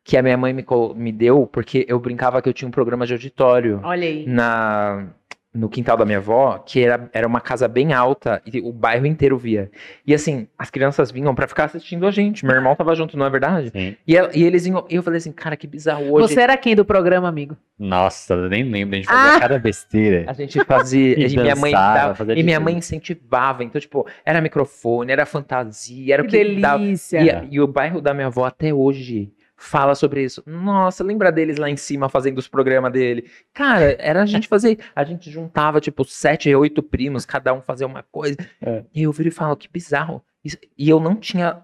Que 0.04 0.16
a 0.16 0.22
minha 0.22 0.36
mãe 0.36 0.52
me, 0.52 0.64
me 0.96 1.12
deu 1.12 1.46
porque 1.46 1.84
eu 1.88 1.98
brincava 2.00 2.40
que 2.40 2.48
eu 2.48 2.52
tinha 2.54 2.66
um 2.68 2.72
programa 2.72 3.06
de 3.06 3.12
auditório 3.12 3.80
Olha 3.82 4.06
aí. 4.06 4.24
na 4.26 5.08
no 5.52 5.68
quintal 5.68 5.96
da 5.96 6.04
minha 6.04 6.18
avó, 6.18 6.58
que 6.64 6.80
era, 6.80 7.10
era 7.12 7.26
uma 7.26 7.40
casa 7.40 7.66
bem 7.66 7.92
alta 7.92 8.40
e 8.46 8.60
o 8.60 8.72
bairro 8.72 9.04
inteiro 9.04 9.36
via. 9.36 9.68
E 10.06 10.14
assim, 10.14 10.46
as 10.56 10.70
crianças 10.70 11.10
vinham 11.10 11.34
pra 11.34 11.48
ficar 11.48 11.64
assistindo 11.64 12.06
a 12.06 12.10
gente. 12.12 12.46
Meu 12.46 12.54
irmão 12.54 12.76
tava 12.76 12.94
junto, 12.94 13.18
não 13.18 13.26
é 13.26 13.30
verdade? 13.30 13.70
Sim. 13.70 13.96
E, 14.06 14.16
ela- 14.16 14.30
e 14.32 14.44
eles 14.44 14.62
vinham, 14.64 14.86
e 14.88 14.94
eu 14.94 15.02
falei 15.02 15.18
assim, 15.18 15.32
cara, 15.32 15.56
que 15.56 15.66
bizarro 15.66 16.04
hoje. 16.12 16.28
Você 16.34 16.40
era 16.40 16.56
quem 16.56 16.76
do 16.76 16.84
programa, 16.84 17.28
amigo? 17.28 17.56
Nossa, 17.76 18.34
eu 18.34 18.48
nem 18.48 18.62
lembro, 18.62 18.94
a 18.94 18.98
gente 18.98 19.08
fazia 19.08 19.36
Ah! 19.36 19.40
cada 19.40 19.58
besteira. 19.58 20.24
A 20.28 20.32
gente 20.34 20.64
fazia, 20.64 21.18
E 21.18 21.26
e 21.26 21.36
minha 21.36 21.56
mãe 21.56 21.72
dançava, 21.72 22.24
dava, 22.24 22.38
e 22.38 22.42
minha 22.44 22.58
tudo. 22.58 22.64
mãe 22.66 22.76
incentivava. 22.76 23.64
Então, 23.64 23.80
tipo, 23.80 24.06
era 24.24 24.40
microfone, 24.40 25.10
era 25.10 25.26
fantasia, 25.26 26.14
era 26.14 26.22
Que 26.22 26.28
o 26.28 26.30
que 26.30 26.60
dava. 26.60 26.78
delícia. 26.78 27.20
E, 27.22 27.28
a- 27.28 27.44
e 27.50 27.60
o 27.60 27.66
bairro 27.66 28.00
da 28.00 28.14
minha 28.14 28.28
avó 28.28 28.44
até 28.44 28.72
hoje 28.72 29.32
fala 29.62 29.94
sobre 29.94 30.22
isso. 30.24 30.42
Nossa, 30.46 31.04
lembra 31.04 31.30
deles 31.30 31.56
lá 31.58 31.68
em 31.68 31.76
cima 31.76 32.08
fazendo 32.08 32.38
os 32.38 32.48
programas 32.48 32.92
dele? 32.92 33.30
Cara, 33.52 33.96
era 33.98 34.22
a 34.22 34.26
gente 34.26 34.48
fazer. 34.48 34.78
A 34.96 35.04
gente 35.04 35.30
juntava, 35.30 35.80
tipo, 35.80 36.04
sete, 36.04 36.54
oito 36.54 36.82
primos, 36.82 37.24
cada 37.26 37.52
um 37.52 37.60
fazia 37.60 37.86
uma 37.86 38.02
coisa. 38.02 38.36
É. 38.60 38.84
E 38.94 39.02
eu 39.02 39.12
viro 39.12 39.28
e 39.28 39.32
falo, 39.32 39.56
que 39.56 39.68
bizarro. 39.68 40.22
Isso- 40.44 40.56
E 40.76 40.88
eu 40.88 40.98
não 40.98 41.14
tinha 41.14 41.62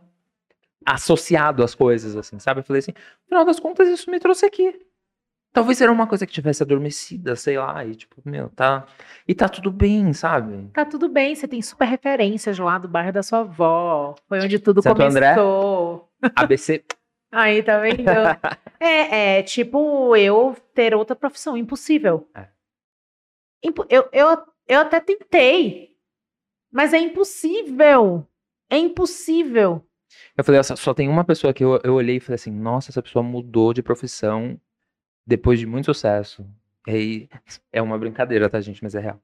associado 0.84 1.62
as 1.64 1.74
coisas, 1.74 2.14
assim, 2.16 2.38
sabe? 2.38 2.60
Eu 2.60 2.64
falei 2.64 2.78
assim, 2.80 2.92
no 2.92 3.28
final 3.28 3.44
das 3.44 3.58
contas, 3.58 3.88
isso 3.88 4.10
me 4.10 4.20
trouxe 4.20 4.46
aqui. 4.46 4.78
Talvez 5.52 5.80
era 5.80 5.90
uma 5.90 6.06
coisa 6.06 6.26
que 6.26 6.32
tivesse 6.32 6.62
adormecida, 6.62 7.34
sei 7.34 7.56
lá, 7.58 7.82
e 7.84 7.94
tipo, 7.94 8.16
meu, 8.26 8.50
tá. 8.50 8.84
E 9.26 9.34
tá 9.34 9.48
tudo 9.48 9.70
bem, 9.70 10.12
sabe? 10.12 10.68
Tá 10.74 10.84
tudo 10.84 11.08
bem, 11.08 11.34
você 11.34 11.48
tem 11.48 11.62
super 11.62 11.86
referências 11.88 12.58
lá 12.58 12.76
do 12.76 12.86
bairro 12.86 13.10
da 13.12 13.22
sua 13.22 13.38
avó. 13.40 14.14
Foi 14.28 14.38
onde 14.40 14.58
tudo 14.58 14.82
Santo 14.82 15.00
André? 15.02 15.34
começou. 15.34 16.10
ABC. 16.36 16.84
Aí, 17.36 17.62
tá 17.62 17.78
vendo? 17.78 18.00
é, 18.80 19.40
é, 19.40 19.42
tipo, 19.42 20.16
eu 20.16 20.56
ter 20.72 20.94
outra 20.94 21.14
profissão, 21.14 21.54
impossível. 21.54 22.26
É. 22.34 22.48
Eu, 23.62 24.08
eu, 24.10 24.42
eu 24.66 24.80
até 24.80 25.00
tentei, 25.00 25.94
mas 26.72 26.94
é 26.94 26.98
impossível. 26.98 28.26
É 28.70 28.78
impossível. 28.78 29.86
Eu 30.34 30.42
falei, 30.42 30.62
só, 30.62 30.74
só 30.76 30.94
tem 30.94 31.10
uma 31.10 31.24
pessoa 31.24 31.52
que 31.52 31.62
eu, 31.62 31.78
eu 31.84 31.92
olhei 31.92 32.16
e 32.16 32.20
falei 32.20 32.36
assim, 32.36 32.50
nossa, 32.50 32.90
essa 32.90 33.02
pessoa 33.02 33.22
mudou 33.22 33.74
de 33.74 33.82
profissão 33.82 34.58
depois 35.26 35.58
de 35.58 35.66
muito 35.66 35.84
sucesso. 35.84 36.48
E 36.86 36.90
aí, 36.90 37.28
é 37.70 37.82
uma 37.82 37.98
brincadeira, 37.98 38.48
tá, 38.48 38.62
gente? 38.62 38.82
Mas 38.82 38.94
é 38.94 39.00
real. 39.00 39.20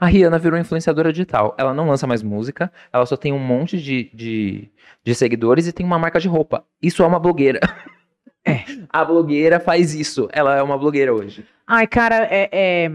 A 0.00 0.06
Rihanna 0.06 0.38
virou 0.38 0.58
influenciadora 0.58 1.12
digital. 1.12 1.54
Ela 1.58 1.74
não 1.74 1.88
lança 1.88 2.06
mais 2.06 2.22
música, 2.22 2.72
ela 2.92 3.04
só 3.06 3.16
tem 3.16 3.32
um 3.32 3.38
monte 3.38 3.78
de, 3.80 4.10
de, 4.14 4.70
de 5.04 5.14
seguidores 5.14 5.66
e 5.66 5.72
tem 5.72 5.84
uma 5.84 5.98
marca 5.98 6.18
de 6.18 6.28
roupa. 6.28 6.64
Isso 6.82 7.02
é 7.02 7.06
uma 7.06 7.18
blogueira. 7.20 7.60
É. 8.44 8.64
A 8.88 9.04
blogueira 9.04 9.60
faz 9.60 9.94
isso. 9.94 10.28
Ela 10.32 10.56
é 10.56 10.62
uma 10.62 10.78
blogueira 10.78 11.12
hoje. 11.12 11.44
Ai, 11.66 11.86
cara, 11.86 12.26
é, 12.30 12.48
é- 12.50 12.92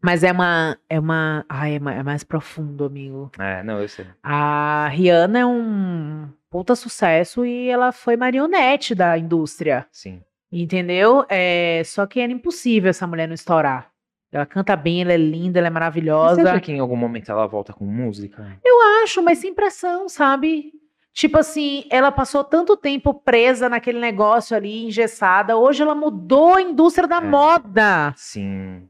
Mas 0.00 0.24
é 0.24 0.32
uma. 0.32 0.78
É 0.88 0.98
uma. 0.98 1.44
Ai, 1.48 1.74
é 1.74 1.78
ma- 1.78 1.94
é 1.94 2.02
mais 2.02 2.24
profundo, 2.24 2.84
amigo. 2.84 3.30
É, 3.38 3.62
não, 3.62 3.78
eu 3.80 3.88
sei. 3.88 4.06
A 4.22 4.88
Rihanna 4.88 5.38
é 5.40 5.46
um 5.46 6.28
puta 6.50 6.74
sucesso 6.74 7.44
e 7.44 7.68
ela 7.68 7.92
foi 7.92 8.16
marionete 8.16 8.94
da 8.94 9.18
indústria. 9.18 9.86
Sim. 9.92 10.22
Entendeu? 10.50 11.26
É, 11.28 11.82
só 11.84 12.06
que 12.06 12.20
era 12.20 12.32
impossível 12.32 12.88
essa 12.88 13.06
mulher 13.06 13.26
não 13.26 13.34
estourar. 13.34 13.90
Ela 14.36 14.46
canta 14.46 14.74
bem, 14.76 15.02
ela 15.02 15.12
é 15.12 15.16
linda, 15.16 15.58
ela 15.58 15.68
é 15.68 15.70
Você 15.70 15.74
maravilhosa. 15.74 16.50
acha 16.50 16.60
que 16.60 16.72
em 16.72 16.80
algum 16.80 16.96
momento 16.96 17.30
ela 17.30 17.46
volta 17.46 17.72
com 17.72 17.84
música? 17.84 18.58
acho, 19.02 19.22
mas 19.22 19.38
sem 19.38 19.52
pressão, 19.54 20.08
sabe? 20.08 20.72
Tipo 21.12 21.38
assim, 21.38 21.84
ela 21.90 22.10
passou 22.10 22.42
tanto 22.42 22.76
tempo 22.76 23.14
presa 23.14 23.68
naquele 23.68 24.00
negócio 24.00 24.56
ali, 24.56 24.86
engessada. 24.86 25.56
Hoje 25.56 25.82
ela 25.82 25.94
mudou 25.94 26.54
a 26.54 26.62
indústria 26.62 27.06
da 27.06 27.18
É. 27.18 27.20
moda. 27.20 28.12
Sim. 28.16 28.88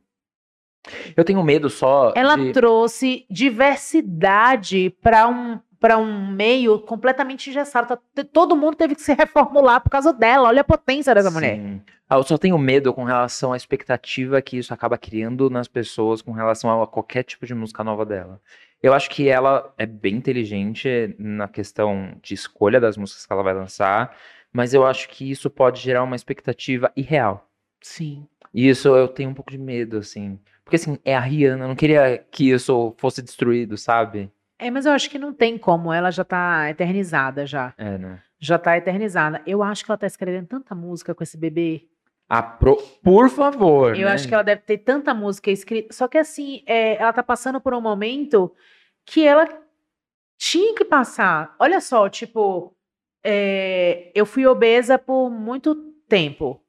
Eu 1.17 1.25
tenho 1.25 1.43
medo 1.43 1.69
só 1.71 2.13
Ela 2.15 2.37
de... 2.37 2.53
trouxe 2.53 3.27
diversidade 3.31 4.91
para 5.03 5.29
um 5.29 5.59
para 5.85 5.99
um 5.99 6.29
meio 6.33 6.79
completamente 6.79 7.51
engessado. 7.51 7.87
Tá- 7.89 8.25
Todo 8.33 8.57
mundo 8.57 8.75
teve 8.75 8.95
que 8.95 9.03
se 9.03 9.13
reformular 9.13 9.83
por 9.83 9.91
causa 9.91 10.15
dela. 10.15 10.49
Olha 10.49 10.63
a 10.63 10.65
potência 10.65 11.15
dessa 11.15 11.31
mulher. 11.31 11.57
Sim. 11.57 11.83
Ah, 12.09 12.17
Eu 12.17 12.23
só 12.23 12.39
tenho 12.39 12.57
medo 12.57 12.95
com 12.95 13.05
relação 13.05 13.53
à 13.53 13.57
expectativa 13.59 14.41
que 14.41 14.57
isso 14.57 14.73
acaba 14.73 14.97
criando 14.97 15.51
nas 15.51 15.69
pessoas 15.69 16.23
com 16.23 16.33
relação 16.33 16.83
a 16.83 16.87
qualquer 16.87 17.23
tipo 17.23 17.45
de 17.45 17.55
música 17.55 17.85
nova 17.85 18.07
dela. 18.07 18.41
Eu 18.83 18.95
acho 18.95 19.11
que 19.11 19.29
ela 19.29 19.75
é 19.77 19.85
bem 19.85 20.15
inteligente 20.15 21.15
na 21.19 21.49
questão 21.49 22.15
de 22.23 22.33
escolha 22.33 22.81
das 22.81 22.97
músicas 22.97 23.27
que 23.27 23.33
ela 23.35 23.43
vai 23.43 23.53
lançar, 23.53 24.17
mas 24.51 24.73
eu 24.73 24.87
acho 24.87 25.07
que 25.11 25.31
isso 25.31 25.51
pode 25.51 25.83
gerar 25.83 26.03
uma 26.03 26.17
expectativa 26.17 26.91
irreal. 26.97 27.47
Sim. 27.83 28.27
E 28.55 28.67
isso 28.71 28.89
eu 28.89 29.07
tenho 29.07 29.29
um 29.29 29.35
pouco 29.35 29.51
de 29.51 29.59
medo, 29.59 29.99
assim. 29.99 30.39
Porque, 30.65 30.77
assim, 30.77 30.99
é 31.05 31.15
a 31.15 31.21
Rihanna, 31.21 31.65
eu 31.65 31.69
não 31.69 31.77
queria 31.77 32.25
que 32.31 32.49
isso 32.51 32.95
fosse 32.97 33.21
destruído, 33.21 33.77
sabe? 33.77 34.31
É, 34.67 34.71
mas 34.71 34.87
eu 34.87 34.93
acho 34.93 35.11
que 35.11 35.19
não 35.19 35.33
tem 35.33 35.59
como. 35.59 35.93
Ela 35.93 36.11
já 36.11 36.25
tá 36.25 36.71
eternizada 36.71 37.47
já. 37.47 37.75
É, 37.77 37.99
né? 37.99 38.23
Já 38.39 38.59
tá 38.59 38.77
eternizada. 38.77 39.43
Eu 39.47 39.63
acho 39.63 39.85
que 39.85 39.91
ela 39.91 39.99
tá 39.99 40.07
escrevendo 40.07 40.47
tanta 40.47 40.75
música 40.75 41.15
com 41.15 41.23
esse 41.23 41.37
bebê. 41.37 41.87
Ah, 42.29 42.43
pro- 42.43 42.77
Por 43.03 43.29
favor, 43.29 43.95
Eu 43.95 44.07
né? 44.07 44.13
acho 44.15 44.27
que 44.27 44.33
ela 44.33 44.43
deve 44.43 44.63
ter 44.63 44.79
tanta 44.79 45.13
música 45.13 45.51
escrita. 45.51 45.93
Só 45.93 46.09
que 46.09 46.17
assim, 46.17 46.63
é, 46.67 46.97
ela 47.01 47.13
tá 47.13 47.23
passando 47.23 47.61
por 47.61 47.75
um 47.75 47.81
momento 47.81 48.51
que 49.05 49.27
ela 49.27 49.47
tinha 50.39 50.75
que 50.75 50.85
passar. 50.85 51.55
Olha 51.59 51.81
só, 51.83 52.09
tipo, 52.09 52.75
é, 53.23 54.11
eu 54.15 54.25
fui 54.25 54.47
obesa 54.47 54.99
por 54.99 55.29
muito 55.29 55.75
tempo. 56.09 56.64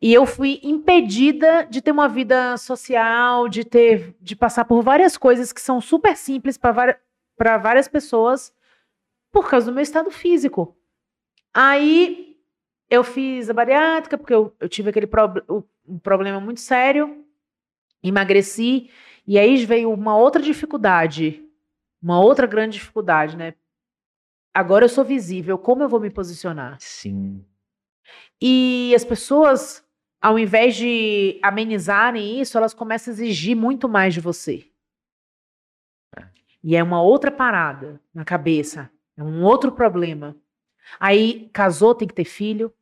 E 0.00 0.12
eu 0.14 0.24
fui 0.26 0.60
impedida 0.62 1.64
de 1.68 1.80
ter 1.82 1.90
uma 1.90 2.08
vida 2.08 2.56
social, 2.56 3.48
de 3.48 3.64
ter, 3.64 4.14
de 4.20 4.36
passar 4.36 4.64
por 4.64 4.82
várias 4.82 5.16
coisas 5.16 5.52
que 5.52 5.60
são 5.60 5.80
super 5.80 6.16
simples 6.16 6.56
para 6.58 7.58
várias 7.58 7.88
pessoas 7.88 8.52
por 9.32 9.48
causa 9.48 9.66
do 9.66 9.74
meu 9.74 9.82
estado 9.82 10.10
físico. 10.10 10.76
Aí 11.52 12.36
eu 12.90 13.02
fiz 13.04 13.50
a 13.50 13.54
bariátrica, 13.54 14.16
porque 14.16 14.34
eu, 14.34 14.54
eu 14.60 14.68
tive 14.68 14.90
aquele 14.90 15.06
prob- 15.06 15.42
o- 15.48 15.62
um 15.86 15.98
problema 15.98 16.40
muito 16.40 16.60
sério, 16.60 17.24
emagreci, 18.02 18.90
e 19.26 19.38
aí 19.38 19.64
veio 19.64 19.92
uma 19.92 20.16
outra 20.16 20.40
dificuldade, 20.40 21.44
uma 22.02 22.20
outra 22.20 22.46
grande 22.46 22.78
dificuldade, 22.78 23.36
né? 23.36 23.54
Agora 24.54 24.84
eu 24.84 24.88
sou 24.88 25.04
visível, 25.04 25.58
como 25.58 25.82
eu 25.82 25.88
vou 25.88 26.00
me 26.00 26.10
posicionar? 26.10 26.76
Sim. 26.80 27.44
E 28.40 28.92
as 28.94 29.04
pessoas, 29.04 29.84
ao 30.20 30.38
invés 30.38 30.76
de 30.76 31.38
amenizarem 31.42 32.40
isso, 32.40 32.56
elas 32.56 32.74
começam 32.74 33.12
a 33.12 33.14
exigir 33.14 33.56
muito 33.56 33.88
mais 33.88 34.14
de 34.14 34.20
você. 34.20 34.64
E 36.62 36.76
é 36.76 36.82
uma 36.82 37.00
outra 37.00 37.30
parada 37.30 38.00
na 38.12 38.24
cabeça, 38.24 38.90
é 39.16 39.22
um 39.22 39.42
outro 39.44 39.72
problema. 39.72 40.36
Aí 40.98 41.48
casou, 41.52 41.94
tem 41.94 42.08
que 42.08 42.14
ter 42.14 42.24
filho, 42.24 42.72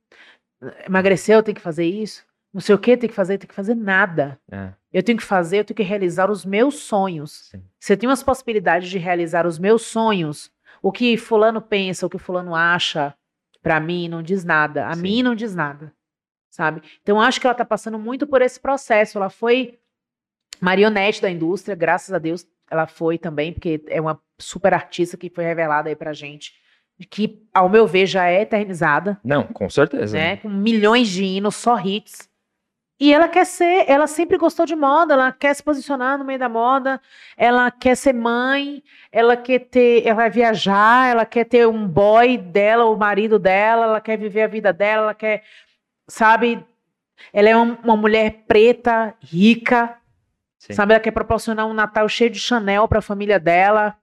emagreceu, 0.87 1.43
tem 1.43 1.55
que 1.55 1.61
fazer 1.61 1.85
isso, 1.85 2.25
não 2.53 2.61
sei 2.61 2.75
o 2.75 2.79
que, 2.79 2.97
tem 2.97 3.09
que 3.09 3.15
fazer, 3.15 3.39
tem 3.39 3.49
que 3.49 3.55
fazer 3.55 3.75
nada. 3.75 4.41
É, 4.51 4.73
Eu 4.93 5.03
tenho 5.03 5.19
que 5.19 5.25
fazer, 5.25 5.59
eu 5.59 5.65
tenho 5.65 5.77
que 5.77 5.83
realizar 5.83 6.31
os 6.31 6.45
meus 6.45 6.77
sonhos. 6.77 7.49
sim. 7.51 7.63
Você 7.79 7.97
tem 7.97 8.09
umas 8.09 8.23
possibilidades 8.23 8.89
de 8.89 8.99
realizar 8.99 9.47
os 9.47 9.59
meus 9.59 9.83
sonhos. 9.83 10.51
O 10.83 10.91
que 10.91 11.17
fulano 11.17 11.61
pensa, 11.61 12.07
o 12.07 12.11
que 12.11 12.19
fulano 12.19 12.55
acha, 12.55 13.15
pra 13.67 13.81
mim 13.81 14.07
não 14.07 14.23
diz 14.23 14.45
nada. 14.45 14.87
A 14.87 14.95
Sim. 14.95 15.03
mim 15.03 15.23
não 15.25 15.35
diz 15.35 15.53
nada. 15.53 15.93
Sabe? 16.49 16.81
Então 17.03 17.21
acho 17.21 17.41
que 17.41 17.47
ela 17.49 17.55
tá 17.55 17.65
passando 17.65 17.99
muito 17.99 18.25
por 18.25 18.41
esse 18.41 18.61
processo. 18.61 19.19
Ela 19.19 19.29
foi 19.29 19.77
marionete 20.61 21.21
da 21.21 21.29
indústria, 21.29 21.75
graças 21.75 22.15
a 22.15 22.19
Deus 22.19 22.47
ela 22.71 22.87
foi 22.87 23.19
também, 23.19 23.53
porque 23.53 23.83
é 23.89 24.01
uma 24.01 24.21
super 24.39 24.73
artista 24.73 25.17
que 25.17 25.29
foi 25.31 25.43
revelada 25.45 25.89
aí 25.89 25.97
pra 25.97 26.13
gente, 26.13 26.53
que 27.11 27.45
ao 27.53 27.69
meu 27.69 27.87
ver 27.89 28.07
já 28.07 28.27
é 28.29 28.43
eternizada, 28.43 29.21
Não, 29.25 29.43
com 29.45 29.69
certeza. 29.69 30.17
né? 30.17 30.37
Com 30.39 30.49
milhões 30.49 31.09
de 31.09 31.25
hinos, 31.25 31.57
só 31.57 31.77
hits. 31.79 32.29
E 32.99 33.13
ela 33.13 33.29
quer 33.29 33.45
ser, 33.45 33.85
ela 33.89 34.07
sempre 34.07 34.39
gostou 34.39 34.65
de 34.65 34.75
moda, 34.75 35.13
ela 35.13 35.31
quer 35.31 35.55
se 35.55 35.63
posicionar 35.63 36.17
no 36.17 36.25
meio 36.25 36.39
da 36.39 36.49
moda, 36.49 36.99
ela 37.37 37.71
quer 37.71 37.95
ser 37.95 38.15
mãe, 38.15 38.83
ela 39.13 39.37
quer 39.37 39.59
ter, 39.59 40.07
ela 40.07 40.15
vai 40.15 40.31
viajar, 40.31 41.11
ela 41.11 41.27
quer 41.27 41.45
ter 41.45 41.69
um 41.69 41.87
boy 41.87 42.39
dela, 42.39 42.87
o 42.87 42.97
marido 42.97 43.39
dela, 43.39 43.85
ela 43.85 44.01
quer 44.01 44.17
viver 44.17 44.43
a 44.43 44.47
vida 44.47 44.73
dela, 44.73 45.03
ela 45.03 45.15
quer, 45.15 45.43
sabe? 46.09 46.65
Ela 47.35 47.51
é 47.51 47.57
uma, 47.57 47.79
uma 47.85 47.97
mulher 47.97 48.45
preta, 48.49 49.15
rica, 49.21 49.99
Sim. 50.59 50.73
sabe? 50.73 50.95
Ela 50.95 51.01
quer 51.01 51.11
proporcionar 51.11 51.67
um 51.67 51.75
Natal 51.75 52.09
cheio 52.09 52.31
de 52.31 52.41
Chanel 52.41 52.89
para 52.89 53.01
a 53.01 53.03
família 53.03 53.39
dela. 53.39 53.95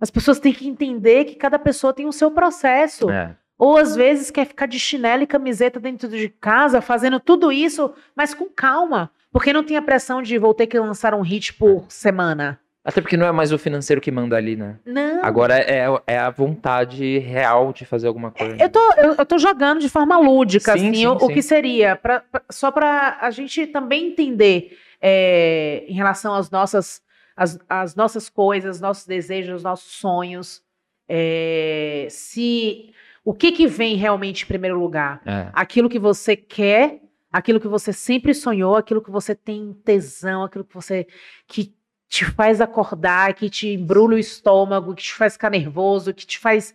As 0.00 0.10
pessoas 0.10 0.40
têm 0.40 0.52
que 0.52 0.66
entender 0.66 1.26
que 1.26 1.36
cada 1.36 1.60
pessoa 1.60 1.92
tem 1.92 2.06
o 2.06 2.12
seu 2.12 2.28
processo. 2.28 3.08
É. 3.08 3.36
Ou 3.64 3.76
às 3.78 3.94
vezes 3.94 4.28
quer 4.28 4.44
ficar 4.44 4.66
de 4.66 4.76
chinelo 4.76 5.22
e 5.22 5.26
camiseta 5.26 5.78
dentro 5.78 6.08
de 6.08 6.28
casa, 6.28 6.80
fazendo 6.80 7.20
tudo 7.20 7.52
isso, 7.52 7.94
mas 8.12 8.34
com 8.34 8.46
calma. 8.46 9.08
Porque 9.30 9.52
não 9.52 9.62
tem 9.62 9.76
a 9.76 9.82
pressão 9.82 10.20
de 10.20 10.36
vou 10.36 10.52
ter 10.52 10.66
que 10.66 10.76
lançar 10.76 11.14
um 11.14 11.20
hit 11.20 11.54
por 11.54 11.84
semana. 11.88 12.58
Até 12.84 13.00
porque 13.00 13.16
não 13.16 13.24
é 13.24 13.30
mais 13.30 13.52
o 13.52 13.58
financeiro 13.58 14.00
que 14.00 14.10
manda 14.10 14.36
ali, 14.36 14.56
né? 14.56 14.80
Não. 14.84 15.24
Agora 15.24 15.56
é, 15.60 15.84
é 16.08 16.18
a 16.18 16.28
vontade 16.28 17.18
real 17.20 17.72
de 17.72 17.84
fazer 17.84 18.08
alguma 18.08 18.32
coisa. 18.32 18.56
Eu 18.60 18.68
tô, 18.68 18.92
eu, 18.94 19.14
eu 19.14 19.24
tô 19.24 19.38
jogando 19.38 19.78
de 19.78 19.88
forma 19.88 20.18
lúdica, 20.18 20.72
Sim, 20.72 20.88
assim, 20.88 20.94
sim, 20.96 21.06
o, 21.06 21.14
o 21.14 21.20
sim. 21.20 21.32
que 21.34 21.40
seria, 21.40 21.94
pra, 21.94 22.18
pra- 22.18 22.42
só 22.50 22.72
para 22.72 23.18
a 23.20 23.30
gente 23.30 23.68
também 23.68 24.08
entender 24.08 24.76
é, 25.00 25.84
em 25.86 25.94
relação 25.94 26.34
às 26.34 26.50
nossas, 26.50 27.00
às, 27.36 27.60
às 27.68 27.94
nossas 27.94 28.28
coisas, 28.28 28.80
nossos 28.80 29.06
desejos, 29.06 29.62
nossos 29.62 29.92
sonhos, 29.92 30.60
é, 31.08 32.08
se 32.10 32.92
o 33.24 33.32
que 33.32 33.52
que 33.52 33.66
vem 33.66 33.96
realmente 33.96 34.44
em 34.44 34.46
primeiro 34.46 34.78
lugar? 34.78 35.20
É. 35.24 35.48
aquilo 35.52 35.88
que 35.88 35.98
você 35.98 36.36
quer, 36.36 37.00
aquilo 37.30 37.60
que 37.60 37.68
você 37.68 37.92
sempre 37.92 38.34
sonhou, 38.34 38.76
aquilo 38.76 39.02
que 39.02 39.10
você 39.10 39.34
tem 39.34 39.72
tesão, 39.84 40.42
aquilo 40.42 40.64
que 40.64 40.74
você 40.74 41.06
que 41.46 41.74
te 42.08 42.24
faz 42.26 42.60
acordar, 42.60 43.32
que 43.32 43.48
te 43.48 43.68
embrulha 43.68 44.16
o 44.16 44.18
estômago, 44.18 44.94
que 44.94 45.02
te 45.02 45.14
faz 45.14 45.32
ficar 45.32 45.48
nervoso, 45.48 46.12
que 46.12 46.26
te 46.26 46.38
faz, 46.38 46.74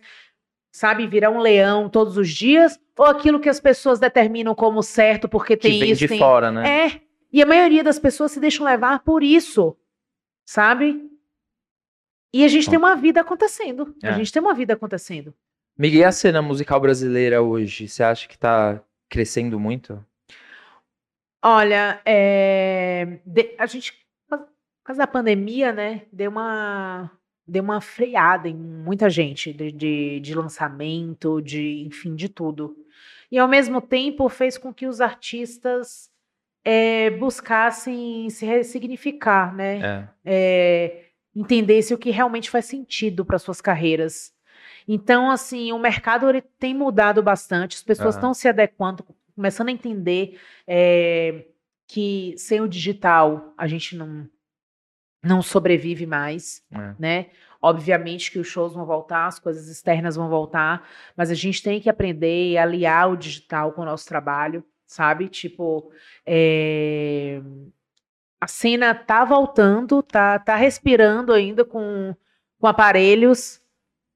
sabe, 0.72 1.06
virar 1.06 1.30
um 1.30 1.38
leão 1.38 1.88
todos 1.88 2.16
os 2.16 2.28
dias, 2.28 2.76
ou 2.96 3.06
aquilo 3.06 3.38
que 3.38 3.48
as 3.48 3.60
pessoas 3.60 4.00
determinam 4.00 4.52
como 4.52 4.82
certo 4.82 5.28
porque 5.28 5.56
Que 5.56 5.68
tem 5.68 5.78
vem 5.78 5.90
isso, 5.92 6.00
de 6.00 6.08
tem 6.08 6.18
fora, 6.18 6.50
né? 6.50 6.86
é. 6.86 7.00
E 7.32 7.40
a 7.40 7.46
maioria 7.46 7.84
das 7.84 8.00
pessoas 8.00 8.32
se 8.32 8.40
deixam 8.40 8.66
levar 8.66 9.00
por 9.04 9.22
isso, 9.22 9.76
sabe? 10.44 11.08
E 12.32 12.44
a 12.44 12.48
gente 12.48 12.68
tem 12.68 12.78
uma 12.78 12.96
vida 12.96 13.20
acontecendo. 13.20 13.94
É. 14.02 14.08
A 14.08 14.12
gente 14.12 14.32
tem 14.32 14.42
uma 14.42 14.54
vida 14.54 14.72
acontecendo. 14.74 15.32
Miguel, 15.78 16.00
e 16.00 16.04
a 16.04 16.12
cena 16.12 16.42
musical 16.42 16.80
brasileira 16.80 17.40
hoje, 17.40 17.88
você 17.88 18.02
acha 18.02 18.26
que 18.26 18.36
tá 18.36 18.82
crescendo 19.08 19.60
muito? 19.60 20.04
Olha, 21.42 22.00
é, 22.04 23.20
de- 23.24 23.54
a 23.56 23.66
gente, 23.66 23.92
por 24.28 24.40
causa 24.84 24.98
da 24.98 25.06
pandemia, 25.06 25.72
né, 25.72 26.02
deu 26.12 26.30
uma, 26.32 27.10
deu 27.46 27.62
uma 27.62 27.80
freada 27.80 28.48
em 28.48 28.56
muita 28.56 29.08
gente 29.08 29.52
de, 29.52 29.70
de, 29.70 30.20
de 30.20 30.34
lançamento, 30.34 31.40
de, 31.40 31.84
enfim, 31.86 32.16
de 32.16 32.28
tudo. 32.28 32.76
E 33.30 33.38
ao 33.38 33.46
mesmo 33.46 33.80
tempo 33.80 34.28
fez 34.28 34.58
com 34.58 34.74
que 34.74 34.86
os 34.86 35.00
artistas 35.00 36.10
é, 36.64 37.10
buscassem 37.10 38.28
se 38.30 38.44
ressignificar, 38.44 39.54
né? 39.54 39.80
É. 39.80 40.08
é, 40.24 41.04
entendesse 41.36 41.94
o 41.94 41.98
que 41.98 42.10
realmente 42.10 42.50
faz 42.50 42.64
sentido 42.64 43.24
para 43.24 43.38
suas 43.38 43.60
carreiras. 43.60 44.32
Então, 44.90 45.30
assim, 45.30 45.70
o 45.70 45.78
mercado 45.78 46.28
ele 46.30 46.40
tem 46.40 46.74
mudado 46.74 47.22
bastante, 47.22 47.76
as 47.76 47.82
pessoas 47.82 48.14
estão 48.14 48.32
se 48.32 48.48
adequando, 48.48 49.04
começando 49.36 49.68
a 49.68 49.72
entender 49.72 50.40
é, 50.66 51.44
que 51.86 52.34
sem 52.38 52.62
o 52.62 52.68
digital 52.68 53.52
a 53.56 53.66
gente 53.66 53.94
não, 53.94 54.26
não 55.22 55.42
sobrevive 55.42 56.06
mais, 56.06 56.64
É. 56.72 56.94
né? 56.98 57.26
Obviamente 57.60 58.30
que 58.30 58.38
os 58.38 58.46
shows 58.46 58.72
vão 58.72 58.86
voltar, 58.86 59.26
as 59.26 59.38
coisas 59.38 59.68
externas 59.68 60.14
vão 60.16 60.28
voltar, 60.28 60.88
mas 61.16 61.28
a 61.30 61.34
gente 61.34 61.62
tem 61.62 61.80
que 61.80 61.90
aprender 61.90 62.52
e 62.52 62.56
aliar 62.56 63.10
o 63.10 63.16
digital 63.16 63.72
com 63.72 63.82
o 63.82 63.84
nosso 63.84 64.06
trabalho, 64.06 64.64
sabe? 64.86 65.28
Tipo, 65.28 65.90
é, 66.24 67.42
a 68.40 68.46
cena 68.46 68.94
tá 68.94 69.24
voltando, 69.24 70.02
tá, 70.02 70.38
tá 70.38 70.54
respirando 70.54 71.32
ainda 71.32 71.64
com, 71.64 72.14
com 72.60 72.66
aparelhos, 72.66 73.60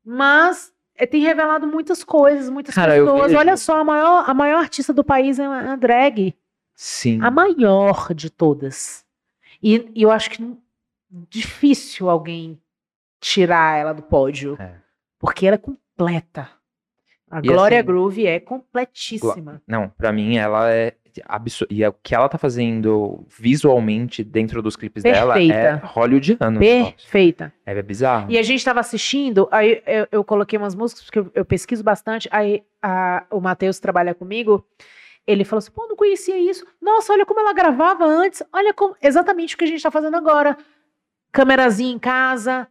mas 0.05 0.73
é, 0.97 1.07
tem 1.07 1.23
revelado 1.23 1.67
muitas 1.67 2.05
coisas, 2.05 2.49
muitas 2.51 2.75
Cara, 2.75 2.97
eu 2.97 3.07
pessoas. 3.07 3.35
Olha 3.35 3.57
só, 3.57 3.81
a 3.81 3.85
maior, 3.85 4.29
a 4.29 4.35
maior 4.35 4.59
artista 4.59 4.93
do 4.93 5.05
país 5.05 5.39
é 5.39 5.47
a 5.47 5.77
drag. 5.77 6.35
Sim. 6.75 7.21
A 7.23 7.31
maior 7.31 8.13
de 8.15 8.31
todas. 8.31 9.05
E, 9.63 9.91
e 9.95 10.03
eu 10.03 10.11
acho 10.11 10.31
que 10.31 10.57
difícil 11.29 12.09
alguém 12.09 12.61
tirar 13.21 13.79
ela 13.79 13.93
do 13.93 14.03
pódio. 14.03 14.57
É. 14.61 14.75
Porque 15.19 15.47
ela 15.47 15.55
é 15.55 15.59
completa. 15.59 16.51
A 17.31 17.39
E 17.39 17.43
Glória 17.43 17.79
assim, 17.79 17.87
Groove 17.87 18.27
é 18.27 18.41
completíssima. 18.41 19.63
Não, 19.67 19.89
pra 19.89 20.13
mim 20.13 20.37
ela 20.37 20.71
é. 20.71 20.97
E 21.71 21.83
é 21.85 21.89
o 21.89 21.93
que 21.93 22.15
ela 22.15 22.29
tá 22.29 22.39
fazendo 22.39 23.25
visualmente 23.29 24.23
dentro 24.25 24.63
dos 24.63 24.77
clipes 24.77 25.03
dela 25.03 25.35
é 25.35 25.47
Perfeita. 25.47 25.87
hollywoodiano. 25.87 26.59
Perfeita. 26.61 27.53
É 27.67 27.83
bizarro. 27.83 28.31
E 28.31 28.39
a 28.39 28.43
gente 28.43 28.59
estava 28.59 28.81
assistindo, 28.81 29.49
aí 29.51 29.83
eu, 29.87 30.07
eu 30.13 30.25
coloquei 30.25 30.59
umas 30.59 30.75
músicas, 30.75 31.05
porque 31.05 31.19
eu, 31.19 31.31
eu 31.35 31.45
pesquiso 31.45 31.83
bastante. 31.83 32.29
Aí 32.33 32.63
a- 32.83 33.25
o 33.31 33.41
Matheus 33.41 33.79
trabalha 33.79 34.15
comigo. 34.15 34.65
Ele 35.27 35.45
falou 35.45 35.59
assim: 35.59 35.71
pô, 35.71 35.87
não 35.89 35.97
conhecia 35.97 36.39
isso. 36.39 36.67
Nossa, 36.81 37.13
olha 37.13 37.25
como 37.27 37.41
ela 37.41 37.53
gravava 37.53 38.05
antes. 38.05 38.43
Olha 38.53 38.73
como, 38.75 38.97
exatamente 39.01 39.55
o 39.55 39.59
que 39.59 39.65
a 39.65 39.67
gente 39.67 39.77
está 39.77 39.91
fazendo 39.91 40.17
agora. 40.17 40.57
Câmerazinha 41.31 41.95
em 41.95 41.99
casa, 41.99 42.67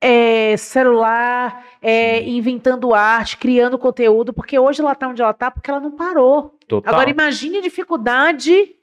é, 0.00 0.56
celular, 0.56 1.64
é, 1.82 2.22
inventando 2.22 2.94
arte, 2.94 3.36
criando 3.36 3.78
conteúdo, 3.78 4.32
porque 4.32 4.58
hoje 4.58 4.80
ela 4.80 4.94
tá 4.94 5.08
onde 5.08 5.20
ela 5.20 5.34
tá, 5.34 5.50
porque 5.50 5.70
ela 5.70 5.80
não 5.80 5.90
parou. 5.90 6.56
Total. 6.70 6.94
Agora 6.94 7.10
imagine 7.10 7.58
a 7.58 7.60
dificuldade. 7.60 8.76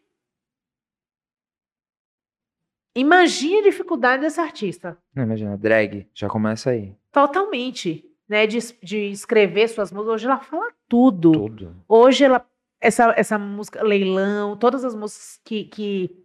Imagine 2.95 3.59
a 3.59 3.63
dificuldade 3.63 4.21
dessa 4.23 4.41
artista. 4.41 4.97
Não, 5.15 5.23
imagina, 5.23 5.55
drag, 5.57 6.07
já 6.13 6.27
começa 6.27 6.71
aí. 6.71 6.93
Totalmente. 7.11 8.03
Né, 8.27 8.45
de, 8.45 8.57
de 8.83 8.97
escrever 9.09 9.69
suas 9.69 9.89
músicas. 9.89 10.15
Hoje 10.15 10.25
ela 10.25 10.39
fala 10.39 10.67
tudo. 10.89 11.31
Tudo. 11.31 11.75
Hoje 11.87 12.25
ela. 12.25 12.45
Essa, 12.81 13.13
essa 13.17 13.39
música, 13.39 13.81
Leilão, 13.81 14.57
todas 14.57 14.83
as 14.83 14.93
músicas 14.93 15.39
que, 15.45 15.63
que, 15.63 16.23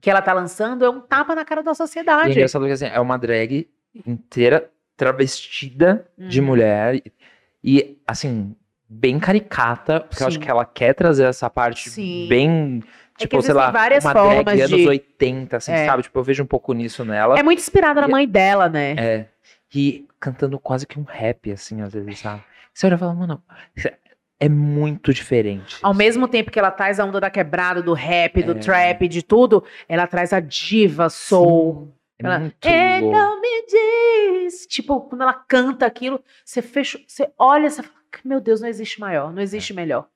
que 0.00 0.08
ela 0.10 0.22
tá 0.22 0.32
lançando 0.32 0.82
é 0.84 0.88
um 0.88 1.00
tapa 1.00 1.34
na 1.34 1.44
cara 1.44 1.62
da 1.62 1.70
E 1.70 1.72
é 1.72 1.74
sociedade. 1.74 2.30
engraçado 2.32 2.64
que 2.64 2.72
assim, 2.72 2.86
é 2.86 2.98
uma 2.98 3.18
drag 3.18 3.68
inteira 4.06 4.72
travestida 4.96 6.10
de 6.16 6.40
Uhum. 6.40 6.46
mulher. 6.46 7.02
E, 7.62 8.00
assim, 8.06 8.56
bem 8.88 9.18
caricata, 9.18 10.00
porque 10.00 10.22
eu 10.22 10.26
acho 10.28 10.34
Sim. 10.36 10.40
que 10.42 10.50
ela 10.50 10.64
quer 10.64 10.94
trazer 10.94 11.24
essa 11.24 11.48
parte 11.50 11.90
Sim. 11.90 12.26
bem. 12.28 12.82
É 13.18 13.20
Tipo, 13.20 13.40
sei 13.40 13.50
existem 13.50 13.54
lá, 13.54 13.70
uma 13.70 13.88
drag 13.88 14.02
formas 14.02 14.60
anos 14.60 14.68
de- 14.78 14.88
80, 14.88 15.56
assim, 15.56 15.72
É. 15.72 15.86
sabe? 15.86 16.02
Tipo, 16.02 16.18
eu 16.18 16.22
vejo 16.22 16.42
um 16.42 16.46
pouco 16.46 16.72
nisso 16.74 17.02
nela. 17.04 17.38
É 17.38 17.42
muito 17.42 17.60
inspirada 17.60 18.00
na 18.02 18.08
E- 18.08 18.10
mãe 18.10 18.28
dela, 18.28 18.68
né? 18.68 18.94
É. 18.98 19.26
E 19.74 20.06
cantando 20.20 20.58
quase 20.58 20.86
que 20.86 20.98
um 20.98 21.02
rap, 21.04 21.50
assim, 21.50 21.80
às 21.80 21.94
vezes, 21.94 22.18
sabe? 22.18 22.42
Você 22.74 22.86
olha 22.86 22.94
e 22.94 22.98
fala, 22.98 23.14
mano, 23.14 23.42
é 24.38 24.48
muito 24.50 25.14
diferente. 25.14 25.78
Ao 25.82 25.94
mesmo 25.94 26.28
tempo 26.28 26.50
que 26.50 26.58
ela 26.58 26.70
traz 26.70 27.00
a 27.00 27.04
onda 27.06 27.18
da 27.18 27.30
quebrada, 27.30 27.80
do 27.82 27.94
rap, 27.94 28.42
do 28.42 28.52
É. 28.52 28.54
trap, 28.56 29.08
de 29.08 29.22
tudo, 29.22 29.64
ela 29.88 30.06
traz 30.06 30.34
a 30.34 30.40
diva 30.40 31.08
soul. 31.08 31.90
É 32.18 32.26
Ela, 32.26 32.52
Então 32.58 33.10
louco. 33.10 33.40
me 33.40 33.66
diz. 33.66 34.66
Tipo, 34.66 35.00
quando 35.02 35.22
ela 35.22 35.32
canta 35.34 35.86
aquilo, 35.86 36.20
você 36.44 36.60
fecha, 36.62 36.98
você 37.06 37.30
olha, 37.38 37.68
você 37.70 37.82
fala, 37.82 37.95
meu 38.24 38.40
Deus, 38.40 38.60
não 38.60 38.68
existe 38.68 39.00
maior, 39.00 39.32
não 39.32 39.42
existe 39.42 39.72
melhor. 39.72 40.08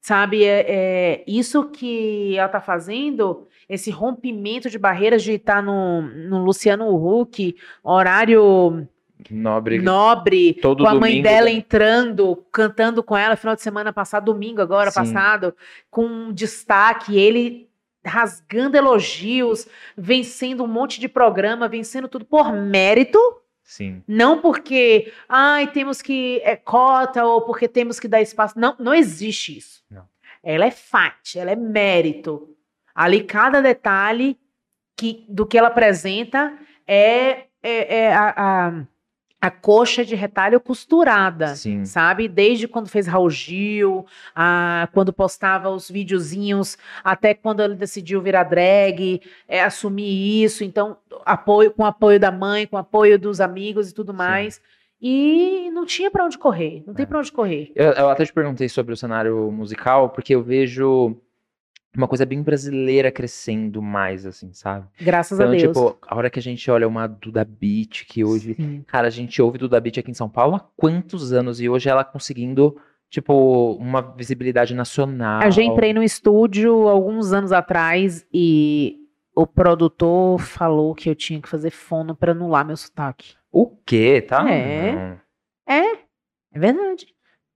Sabe, 0.00 0.44
é, 0.44 0.64
é 0.68 1.24
isso 1.26 1.70
que 1.70 2.36
ela 2.36 2.48
tá 2.48 2.60
fazendo, 2.60 3.48
esse 3.68 3.90
rompimento 3.90 4.68
de 4.68 4.78
barreiras 4.78 5.22
de 5.22 5.32
estar 5.32 5.62
no, 5.62 6.02
no 6.02 6.44
Luciano 6.44 6.94
Huck, 6.94 7.56
horário 7.82 8.86
Nobre. 9.30 9.80
nobre, 9.80 10.54
todo 10.54 10.84
com 10.84 10.90
a 10.90 10.94
mãe 10.94 11.12
domingo, 11.12 11.22
dela 11.22 11.46
né? 11.46 11.52
entrando, 11.52 12.44
cantando 12.52 13.02
com 13.02 13.16
ela 13.16 13.36
final 13.36 13.54
de 13.54 13.62
semana 13.62 13.92
passado, 13.92 14.26
domingo 14.26 14.60
agora 14.60 14.90
Sim. 14.90 15.00
passado, 15.00 15.54
com 15.90 16.04
um 16.04 16.32
destaque, 16.32 17.16
ele 17.16 17.70
rasgando 18.04 18.76
elogios, 18.76 19.66
vencendo 19.96 20.62
um 20.62 20.66
monte 20.66 21.00
de 21.00 21.08
programa, 21.08 21.68
vencendo 21.68 22.08
tudo 22.08 22.24
por 22.24 22.52
mérito, 22.52 23.18
Sim. 23.64 24.02
não 24.06 24.42
porque, 24.42 25.10
ai, 25.26 25.66
temos 25.72 26.02
que 26.02 26.40
é 26.44 26.54
cota 26.54 27.24
ou 27.24 27.40
porque 27.42 27.66
temos 27.66 27.98
que 27.98 28.06
dar 28.06 28.20
espaço. 28.20 28.58
Não, 28.58 28.76
não 28.78 28.94
existe 28.94 29.56
isso. 29.56 29.82
Não. 29.90 30.06
Ela 30.42 30.66
é 30.66 30.70
fato, 30.70 31.36
ela 31.36 31.50
é 31.50 31.56
mérito. 31.56 32.54
Ali 32.94 33.24
cada 33.24 33.62
detalhe 33.62 34.38
que, 34.94 35.24
do 35.28 35.46
que 35.46 35.56
ela 35.56 35.68
apresenta 35.68 36.56
é, 36.86 37.46
é, 37.62 37.96
é 37.96 38.14
a, 38.14 38.34
a, 38.36 38.86
a 39.44 39.50
coxa 39.50 40.02
de 40.06 40.14
retalho 40.14 40.58
costurada. 40.58 41.54
Sim. 41.54 41.84
Sabe? 41.84 42.28
Desde 42.28 42.66
quando 42.66 42.88
fez 42.88 43.06
Raul 43.06 43.28
Gil, 43.28 44.06
a, 44.34 44.88
quando 44.92 45.12
postava 45.12 45.68
os 45.68 45.90
videozinhos, 45.90 46.78
até 47.04 47.34
quando 47.34 47.60
ele 47.62 47.74
decidiu 47.74 48.22
virar 48.22 48.44
drag, 48.44 49.20
é, 49.46 49.62
assumir 49.62 50.42
isso. 50.42 50.64
Então, 50.64 50.96
apoio 51.26 51.70
com 51.72 51.84
apoio 51.84 52.18
da 52.18 52.32
mãe, 52.32 52.66
com 52.66 52.78
apoio 52.78 53.18
dos 53.18 53.38
amigos 53.38 53.90
e 53.90 53.94
tudo 53.94 54.12
Sim. 54.12 54.18
mais. 54.18 54.62
E 55.02 55.68
não 55.74 55.84
tinha 55.84 56.10
pra 56.10 56.24
onde 56.24 56.38
correr. 56.38 56.82
Não 56.86 56.94
tem 56.94 57.02
É. 57.02 57.06
pra 57.06 57.18
onde 57.18 57.30
correr. 57.30 57.70
Eu, 57.74 57.92
eu 57.92 58.08
até 58.08 58.24
te 58.24 58.32
perguntei 58.32 58.70
sobre 58.70 58.94
o 58.94 58.96
cenário 58.96 59.50
musical, 59.52 60.08
porque 60.08 60.34
eu 60.34 60.42
vejo 60.42 61.14
uma 61.96 62.08
coisa 62.08 62.26
bem 62.26 62.42
brasileira 62.42 63.10
crescendo 63.12 63.80
mais, 63.82 64.26
assim, 64.26 64.52
sabe? 64.52 64.86
Graças 65.00 65.38
Então, 65.38 65.52
a 65.52 65.56
Deus. 65.56 65.62
tipo, 65.62 65.98
a 66.02 66.16
hora 66.16 66.28
que 66.30 66.38
a 66.38 66.42
gente 66.42 66.70
olha 66.70 66.86
uma 66.88 67.06
Duda 67.06 67.44
Beat, 67.44 68.04
que 68.06 68.24
hoje. 68.24 68.54
Sim. 68.54 68.82
Cara, 68.86 69.06
a 69.06 69.10
gente 69.10 69.40
ouve 69.40 69.58
Duda 69.58 69.80
Beat 69.80 69.98
aqui 69.98 70.10
em 70.10 70.14
São 70.14 70.28
Paulo 70.28 70.56
há 70.56 70.60
quantos 70.76 71.32
anos? 71.32 71.60
E 71.60 71.68
hoje 71.68 71.88
ela 71.88 72.04
conseguindo, 72.04 72.76
tipo, 73.08 73.72
uma 73.74 74.00
visibilidade 74.00 74.74
nacional. 74.74 75.42
Eu 75.42 75.50
já 75.50 75.62
entrei 75.62 75.92
no 75.92 76.02
estúdio 76.02 76.88
alguns 76.88 77.32
anos 77.32 77.52
atrás 77.52 78.26
e 78.32 78.96
o 79.36 79.46
produtor 79.46 80.40
falou 80.40 80.94
que 80.94 81.08
eu 81.10 81.14
tinha 81.14 81.40
que 81.40 81.48
fazer 81.48 81.70
fono 81.70 82.14
pra 82.14 82.32
anular 82.32 82.64
meu 82.66 82.76
sotaque. 82.76 83.34
O 83.50 83.68
quê, 83.84 84.20
tá? 84.20 84.48
É. 84.50 84.92
Não. 84.92 85.18
É 85.66 86.58
verdade. 86.58 87.06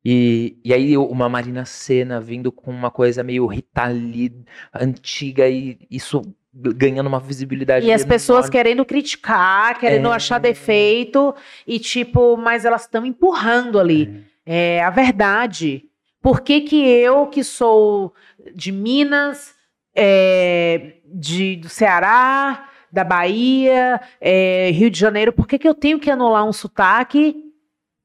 E, 0.05 0.57
e 0.65 0.73
aí 0.73 0.97
uma 0.97 1.29
Marina 1.29 1.65
Senna 1.65 2.20
vindo 2.20 2.51
com 2.53 2.70
uma 2.70 2.91
coisa 2.91 3.23
meio 3.23 3.47
Rita 3.47 3.87
Lee 3.87 4.33
antiga 4.73 5.49
e 5.49 5.79
isso 5.91 6.23
ganhando 6.53 7.07
uma 7.09 7.20
visibilidade 7.20 7.87
E 7.87 7.93
as 7.93 8.05
pessoas 8.05 8.47
enorme. 8.47 8.53
querendo 8.53 8.85
criticar, 8.85 9.79
querendo 9.79 10.09
É. 10.09 10.12
achar 10.16 10.39
defeito, 10.39 11.35
e 11.66 11.79
tipo, 11.79 12.37
mas 12.37 12.65
elas 12.65 12.83
estão 12.83 13.05
empurrando 13.05 13.79
ali. 13.79 14.25
É 14.47 14.83
a 14.83 14.91
verdade. 14.91 15.85
Por 16.23 16.41
que, 16.41 16.62
que 16.62 16.77
eu, 16.77 17.27
que 17.27 17.45
sou 17.45 18.12
de 18.55 18.73
Minas, 18.73 19.55
é, 19.95 20.95
de, 21.05 21.57
do 21.57 21.69
Ceará, 21.69 22.69
da 22.91 23.05
Bahia, 23.05 24.01
é, 24.20 24.70
Rio 24.73 24.91
de 24.91 24.99
Janeiro, 24.99 25.33
por 25.33 25.47
que, 25.47 25.59
que 25.59 25.69
eu 25.69 25.75
tenho 25.75 25.99
que 26.01 26.11
anular 26.11 26.45
um 26.45 26.53
sotaque 26.53 27.37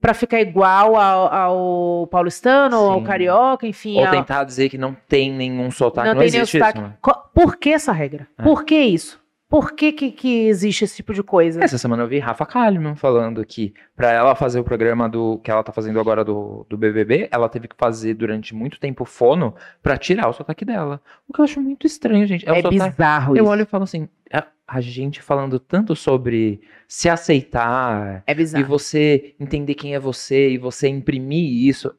para 0.03 0.13
ficar 0.13 0.41
igual 0.41 0.97
ao, 0.97 1.33
ao 1.33 2.07
paulistano, 2.07 2.77
ou 2.77 2.91
ao 2.91 2.99
Sim. 2.99 3.05
carioca, 3.05 3.65
enfim? 3.65 3.97
Ou 3.99 4.05
ao- 4.05 4.11
tentar 4.11 4.43
dizer 4.43 4.67
que 4.67 4.77
não 4.77 4.93
tem 5.07 5.31
nenhum 5.31 5.71
sotaque. 5.71 6.07
Não, 6.09 6.15
não 6.15 6.21
tem 6.21 6.29
nenhum 6.29 6.41
existe 6.43 6.57
sotaque. 6.57 6.79
isso, 6.79 6.87
né? 6.89 6.95
Por 7.33 7.55
que 7.55 7.69
essa 7.69 7.93
regra? 7.93 8.27
É. 8.37 8.43
Por 8.43 8.65
que 8.65 8.75
isso? 8.77 9.23
Por 9.47 9.71
que, 9.73 9.93
que, 9.93 10.11
que 10.11 10.47
existe 10.47 10.83
esse 10.83 10.95
tipo 10.97 11.13
de 11.13 11.23
coisa? 11.23 11.63
Essa 11.63 11.77
semana 11.77 12.03
eu 12.03 12.07
vi 12.07 12.19
Rafa 12.19 12.45
Kalimann 12.45 12.95
falando 12.95 13.45
que 13.45 13.73
pra 13.95 14.11
ela 14.11 14.35
fazer 14.35 14.59
o 14.59 14.63
programa 14.63 15.07
do 15.07 15.39
que 15.43 15.49
ela 15.49 15.63
tá 15.63 15.71
fazendo 15.71 15.99
agora 16.01 16.25
do, 16.25 16.65
do 16.69 16.75
BBB, 16.75 17.29
ela 17.31 17.47
teve 17.47 17.67
que 17.69 17.75
fazer 17.77 18.13
durante 18.15 18.53
muito 18.53 18.79
tempo 18.79 19.05
fono 19.05 19.53
pra 19.81 19.95
tirar 19.95 20.27
o 20.27 20.33
sotaque 20.33 20.65
dela. 20.65 20.99
O 21.29 21.33
que 21.33 21.39
eu 21.39 21.45
acho 21.45 21.61
muito 21.61 21.87
estranho, 21.87 22.25
gente. 22.27 22.45
É, 22.49 22.51
o 22.51 22.55
É 22.55 22.61
sotaque- 22.61 22.89
bizarro 22.91 23.37
Eu 23.37 23.43
isso. 23.43 23.51
olho 23.51 23.61
e 23.61 23.65
falo 23.65 23.83
assim, 23.85 24.09
a, 24.33 24.43
a 24.75 24.81
gente 24.81 25.21
falando 25.21 25.59
tanto 25.59 25.95
sobre 25.95 26.61
se 26.87 27.09
aceitar 27.09 28.23
É 28.25 28.33
e 28.33 28.63
você 28.63 29.35
entender 29.39 29.73
quem 29.75 29.95
é 29.95 29.99
você 29.99 30.51
e 30.51 30.57
você 30.57 30.87
imprimir 30.87 31.67
isso. 31.67 31.93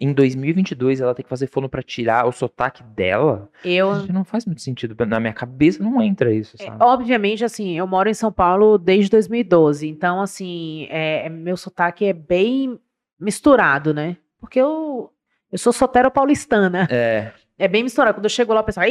em 0.00 0.12
2022 0.12 1.00
ela 1.00 1.14
tem 1.14 1.22
que 1.22 1.28
fazer 1.28 1.46
fono 1.46 1.68
pra 1.68 1.82
tirar 1.82 2.26
o 2.26 2.32
sotaque 2.32 2.82
dela. 2.82 3.48
Eu, 3.64 4.00
Gente, 4.00 4.12
não 4.12 4.24
faz 4.24 4.44
muito 4.44 4.60
sentido. 4.60 4.94
Na 5.06 5.18
minha 5.18 5.32
cabeça 5.32 5.82
não 5.82 6.02
entra 6.02 6.32
isso, 6.32 6.56
É, 6.60 6.70
obviamente, 6.80 7.44
assim, 7.44 7.78
eu 7.78 7.86
moro 7.86 8.08
em 8.08 8.14
São 8.14 8.30
Paulo 8.32 8.76
desde 8.78 9.10
2012, 9.10 9.88
então, 9.88 10.20
assim, 10.20 10.86
é, 10.90 11.28
meu 11.28 11.56
sotaque 11.56 12.04
é 12.04 12.12
bem 12.12 12.78
misturado, 13.18 13.92
né? 13.94 14.16
Porque 14.38 14.60
eu, 14.60 15.10
eu 15.50 15.58
sou 15.58 15.72
solteira 15.72 16.10
paulistana. 16.10 16.86
É, 16.90 17.32
É 17.58 17.68
bem 17.68 17.82
misturado. 17.82 18.14
Quando 18.14 18.24
eu 18.24 18.30
chego 18.30 18.54
lá, 18.54 18.60
o 18.60 18.64
pessoal. 18.64 18.86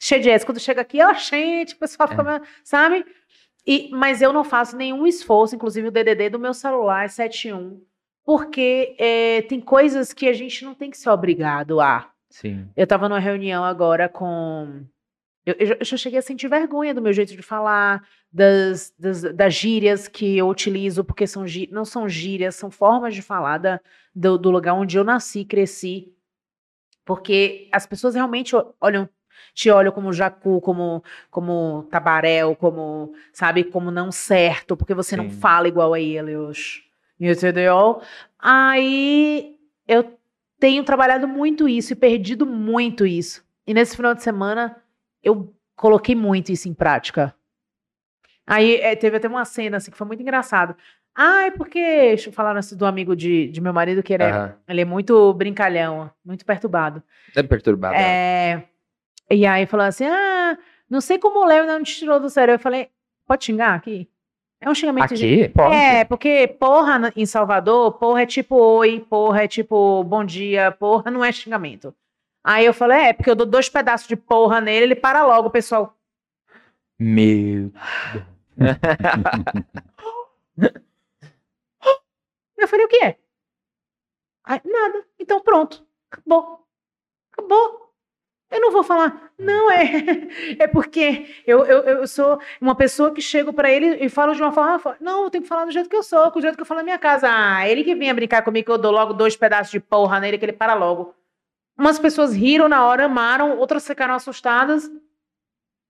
Cheio 0.00 0.22
de-. 0.22 0.44
Quando 0.46 0.58
chega 0.58 0.80
aqui, 0.80 1.00
ó, 1.02 1.12
gente, 1.14 1.74
o 1.74 1.78
pessoal 1.78 2.08
fica. 2.08 2.22
meio- 2.24 2.42
Sabe? 2.64 3.04
E, 3.66 3.90
mas 3.92 4.22
eu 4.22 4.32
não 4.32 4.42
faço 4.42 4.76
nenhum 4.76 5.06
esforço, 5.06 5.54
inclusive 5.54 5.88
o 5.88 5.90
DDD 5.90 6.30
do 6.30 6.38
meu 6.38 6.54
celular 6.54 7.04
é 7.04 7.08
71, 7.08 7.80
porque 8.24 8.96
é, 8.98 9.42
tem 9.42 9.60
coisas 9.60 10.12
que 10.14 10.26
a 10.26 10.32
gente 10.32 10.64
não 10.64 10.74
tem 10.74 10.90
que 10.90 10.96
ser 10.96 11.10
obrigado 11.10 11.78
a. 11.80 12.10
sim. 12.30 12.66
Eu 12.74 12.86
tava 12.86 13.08
numa 13.08 13.18
reunião 13.20 13.62
agora 13.62 14.08
com. 14.08 14.82
Eu, 15.44 15.54
eu 15.58 15.66
já- 15.66 15.76
eu 15.78 15.84
cheguei 15.98 16.18
a 16.18 16.22
sentir 16.22 16.48
vergonha 16.48 16.94
do 16.94 17.02
meu 17.02 17.12
jeito 17.12 17.34
de 17.36 17.42
falar, 17.42 18.02
das, 18.32 18.94
das, 18.98 19.22
das 19.34 19.54
gírias 19.54 20.06
que 20.08 20.38
eu 20.38 20.48
utilizo, 20.48 21.02
porque 21.04 21.26
são 21.26 21.44
não 21.70 21.84
são 21.84 22.08
gírias, 22.08 22.54
são 22.54 22.70
formas 22.70 23.14
de 23.14 23.20
falar 23.22 23.58
da, 23.58 23.80
do, 24.14 24.38
do 24.38 24.50
lugar 24.50 24.74
onde 24.74 24.96
eu 24.96 25.04
nasci, 25.04 25.44
cresci. 25.44 26.14
Porque 27.04 27.68
as 27.72 27.86
pessoas 27.86 28.14
realmente 28.14 28.54
olham, 28.80 29.08
te 29.54 29.70
olham 29.70 29.92
como 29.92 30.12
jacu, 30.12 30.60
como, 30.60 31.02
como 31.30 31.86
tabaréu, 31.90 32.54
como, 32.56 33.12
sabe, 33.32 33.64
como 33.64 33.90
não 33.90 34.10
certo, 34.10 34.76
porque 34.76 34.94
você 34.94 35.16
não 35.16 35.28
Sim. 35.28 35.36
fala 35.40 35.68
igual 35.68 35.94
a 35.94 36.00
eles. 36.00 36.82
Entendeu? 37.18 38.00
Aí 38.38 39.56
eu 39.86 40.18
tenho 40.58 40.84
trabalhado 40.84 41.26
muito 41.28 41.68
isso 41.68 41.92
e 41.92 41.96
perdido 41.96 42.46
muito 42.46 43.06
isso. 43.06 43.44
E 43.66 43.74
nesse 43.74 43.96
final 43.96 44.14
de 44.14 44.22
semana 44.22 44.76
eu 45.22 45.54
coloquei 45.76 46.14
muito 46.14 46.50
isso 46.52 46.68
em 46.68 46.74
prática. 46.74 47.34
Aí 48.46 48.76
eh, 48.76 48.96
teve 48.96 49.16
até 49.16 49.28
uma 49.28 49.44
cena 49.44 49.76
assim 49.76 49.90
que 49.90 49.96
foi 49.96 50.06
muito 50.06 50.22
engraçado. 50.22 50.74
Ah, 51.14 51.44
é 51.46 51.50
porque 51.50 52.16
falaram 52.32 52.58
assim 52.58 52.76
do 52.76 52.86
amigo 52.86 53.14
de, 53.14 53.48
de 53.48 53.60
meu 53.60 53.72
marido 53.72 54.02
que 54.02 54.12
ele 54.12 54.22
é, 54.22 54.30
Aham. 54.30 54.54
ele 54.68 54.80
é 54.80 54.84
muito 54.84 55.32
brincalhão, 55.34 56.10
muito 56.24 56.44
perturbado. 56.44 57.02
É 57.34 57.42
perturbada. 57.42 57.96
É, 57.96 58.62
e 59.30 59.46
aí 59.46 59.66
falou 59.66 59.86
assim: 59.86 60.06
ah, 60.06 60.58
não 60.88 61.00
sei 61.00 61.18
como 61.18 61.40
o 61.40 61.44
Léo 61.44 61.66
não 61.66 61.82
te 61.82 61.96
tirou 61.96 62.18
do 62.18 62.28
sério. 62.28 62.52
Eu 62.54 62.58
falei, 62.58 62.90
pode 63.26 63.44
xingar 63.44 63.74
aqui? 63.74 64.08
É 64.60 64.68
um 64.68 64.74
xingamento 64.74 65.14
de. 65.14 65.44
Aqui? 65.44 65.48
Pode. 65.48 65.74
É, 65.74 66.04
porque 66.04 66.48
porra 66.48 67.12
em 67.16 67.24
Salvador, 67.24 67.94
porra 67.94 68.22
é 68.22 68.26
tipo 68.26 68.56
oi, 68.56 69.00
porra 69.08 69.44
é 69.44 69.48
tipo 69.48 70.04
bom 70.04 70.24
dia, 70.24 70.70
porra 70.72 71.10
não 71.10 71.24
é 71.24 71.32
xingamento. 71.32 71.94
Aí 72.44 72.64
eu 72.66 72.74
falei, 72.74 72.98
é, 72.98 73.12
porque 73.12 73.30
eu 73.30 73.36
dou 73.36 73.46
dois 73.46 73.68
pedaços 73.68 74.08
de 74.08 74.16
porra 74.16 74.60
nele, 74.60 74.84
ele 74.86 74.94
para 74.94 75.24
logo, 75.26 75.48
o 75.48 75.50
pessoal. 75.50 75.96
Meu. 76.98 77.70
Eu 82.58 82.68
falei, 82.68 82.84
o 82.84 82.88
que 82.88 83.02
é? 83.02 83.16
Aí, 84.44 84.60
nada. 84.64 85.04
Então 85.18 85.40
pronto. 85.40 85.86
Acabou. 86.10 86.66
Acabou. 87.32 87.89
Eu 88.50 88.60
não 88.60 88.72
vou 88.72 88.82
falar. 88.82 89.30
Não, 89.38 89.70
é. 89.70 89.84
É 90.58 90.66
porque 90.66 91.26
eu, 91.46 91.64
eu, 91.64 91.82
eu 91.82 92.06
sou 92.08 92.38
uma 92.60 92.74
pessoa 92.74 93.12
que 93.14 93.22
chego 93.22 93.52
pra 93.52 93.70
ele 93.70 94.04
e 94.04 94.08
falo 94.08 94.34
de 94.34 94.42
uma 94.42 94.50
forma. 94.52 94.78
fo- 94.78 94.94
Não, 95.00 95.24
eu 95.24 95.30
tenho 95.30 95.42
que 95.42 95.48
falar 95.48 95.64
do 95.64 95.70
jeito 95.70 95.88
que 95.88 95.94
eu 95.96 96.02
sou, 96.02 96.30
do 96.30 96.40
jeito 96.40 96.56
que 96.56 96.62
eu 96.62 96.66
falo 96.66 96.78
na 96.80 96.84
minha 96.84 96.98
casa. 96.98 97.28
Ah, 97.30 97.68
ele 97.68 97.84
que 97.84 97.94
vinha 97.94 98.12
brincar 98.12 98.42
comigo, 98.42 98.66
que 98.66 98.72
eu 98.72 98.78
dou 98.78 98.90
logo 98.92 99.12
dois 99.12 99.36
pedaços 99.36 99.70
de 99.70 99.78
porra 99.80 100.18
nele, 100.20 100.36
que 100.38 100.44
ele 100.44 100.52
para 100.52 100.74
logo. 100.74 101.14
Umas 101.78 101.98
pessoas 101.98 102.34
riram 102.34 102.68
na 102.68 102.84
hora, 102.84 103.04
amaram, 103.06 103.56
outras 103.56 103.86
ficaram 103.86 104.14
assustadas. 104.14 104.90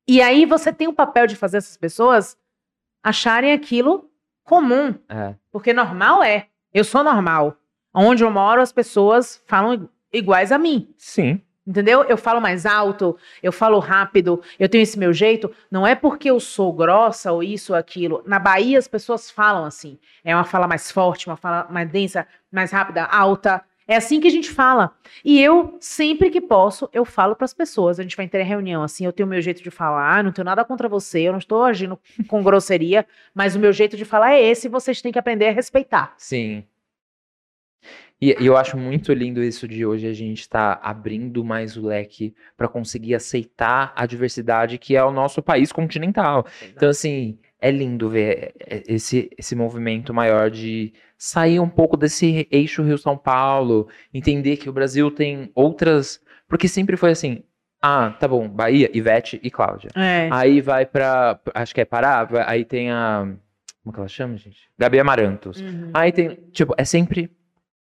E 0.07 0.20
aí 0.20 0.45
você 0.45 0.73
tem 0.73 0.87
o 0.89 0.93
papel 0.93 1.27
de 1.27 1.37
fazer 1.37 1.57
essas 1.59 1.77
pessoas 1.77 2.37
acharem 3.03 3.53
aquilo 3.53 4.11
comum. 4.45 4.95
É. 5.09 5.35
Porque 5.51 5.73
normal 5.73 6.23
é. 6.23 6.49
Eu 6.73 6.85
sou 6.85 7.03
normal. 7.03 7.57
Onde 7.95 8.23
eu 8.23 8.31
moro, 8.31 8.61
as 8.61 8.70
pessoas 8.73 9.43
falam 9.47 9.89
iguais 10.12 10.53
a 10.53 10.59
mim. 10.59 10.95
Sim. 10.97 11.41
Entendeu? 11.66 12.03
Eu 12.05 12.16
falo 12.16 12.41
mais 12.41 12.65
alto, 12.65 13.16
eu 13.43 13.53
falo 13.53 13.78
rápido, 13.78 14.43
eu 14.59 14.69
tenho 14.69 14.82
esse 14.82 14.99
meu 14.99 15.12
jeito. 15.12 15.51
Não 15.70 15.87
é 15.87 15.95
porque 15.95 16.31
eu 16.31 16.41
sou 16.41 16.73
grossa 16.73 17.31
ou 17.32 17.43
isso 17.43 17.73
ou 17.73 17.78
aquilo. 17.78 18.23
Na 18.27 18.39
Bahia, 18.39 18.78
as 18.78 18.89
pessoas 18.89 19.31
falam 19.31 19.65
assim. 19.65 19.99
É 20.24 20.35
uma 20.35 20.45
fala 20.45 20.66
mais 20.66 20.91
forte, 20.91 21.27
uma 21.27 21.37
fala 21.37 21.66
mais 21.70 21.89
densa, 21.89 22.27
mais 22.51 22.73
rápida, 22.73 23.05
alta. 23.05 23.62
É 23.87 23.97
assim 23.97 24.20
que 24.20 24.28
a 24.28 24.31
gente 24.31 24.49
fala. 24.51 24.93
E 25.24 25.41
eu, 25.43 25.77
sempre 25.81 26.31
que 26.31 26.41
posso, 26.41 26.89
eu 26.93 27.05
falo 27.05 27.35
para 27.35 27.45
as 27.45 27.53
pessoas. 27.53 27.99
A 27.99 28.03
gente 28.05 28.16
vai 28.16 28.28
ter 28.28 28.43
reunião 28.43 28.82
assim, 28.82 29.05
eu 29.05 29.12
tenho 29.12 29.27
o 29.27 29.31
meu 29.31 29.43
jeito 29.43 29.62
de 29.62 29.70
falar, 29.70 30.24
não 30.24 30.32
tenho 30.32 30.45
nada 30.45 30.65
contra 30.65 30.89
você, 30.89 31.23
eu 31.23 31.32
não 31.32 31.41
estou 31.41 31.65
agindo 31.65 31.99
com 32.28 32.41
grosseria, 32.45 33.05
mas 33.35 33.57
o 33.57 33.59
meu 33.59 33.73
jeito 33.73 33.97
de 33.97 34.05
falar 34.05 34.32
é 34.32 34.41
esse 34.41 34.69
e 34.69 34.70
vocês 34.70 35.03
têm 35.03 35.11
que 35.11 35.19
aprender 35.19 35.49
a 35.49 35.53
respeitar. 35.53 36.15
Sim. 36.16 36.65
E, 38.20 38.36
e 38.39 38.47
eu 38.47 38.57
acho 38.57 38.77
muito 38.77 39.12
lindo 39.12 39.43
isso 39.43 39.66
de 39.66 39.86
hoje 39.86 40.07
a 40.07 40.12
gente 40.12 40.40
estar 40.40 40.78
abrindo 40.82 41.43
mais 41.43 41.77
o 41.77 41.86
leque 41.86 42.35
para 42.57 42.69
conseguir 42.69 43.15
aceitar 43.15 43.93
a 43.97 44.05
diversidade 44.05 44.77
que 44.77 44.94
é 44.94 45.02
o 45.02 45.11
nosso 45.11 45.43
país 45.43 45.73
continental. 45.73 46.47
Então, 46.74 46.90
assim, 46.90 47.39
é 47.61 47.70
lindo 47.70 48.11
ver 48.11 48.55
é, 48.61 48.82
esse, 48.86 49.31
esse 49.39 49.55
movimento 49.55 50.12
maior 50.12 50.51
de 50.51 50.93
sair 51.16 51.61
um 51.61 51.69
pouco 51.69 51.97
desse 51.97 52.47
eixo 52.51 52.82
Rio-São 52.82 53.16
Paulo, 53.16 53.89
entender 54.12 54.57
que 54.57 54.69
o 54.69 54.73
Brasil 54.73 55.11
tem 55.11 55.51
outras. 55.55 56.20
Porque 56.48 56.66
sempre 56.66 56.97
foi 56.97 57.11
assim. 57.11 57.43
Ah, 57.82 58.15
tá 58.19 58.28
bom, 58.28 58.47
Bahia, 58.48 58.90
Ivete 58.93 59.40
e 59.43 59.51
Cláudia. 59.51 59.90
É. 59.94 60.28
Aí 60.31 60.61
vai 60.61 60.85
pra. 60.85 61.40
Acho 61.55 61.74
que 61.74 61.81
é 61.81 61.85
Pará, 61.85 62.28
aí 62.47 62.65
tem 62.65 62.90
a. 62.90 63.32
Como 63.82 63.94
que 63.94 64.01
ela 64.01 64.09
chama, 64.09 64.36
gente? 64.36 64.69
Gabi 64.78 64.98
Amarantos. 64.98 65.61
Uhum. 65.61 65.90
Aí 65.94 66.12
tem, 66.12 66.39
tipo, 66.52 66.74
é 66.77 66.85
sempre 66.85 67.31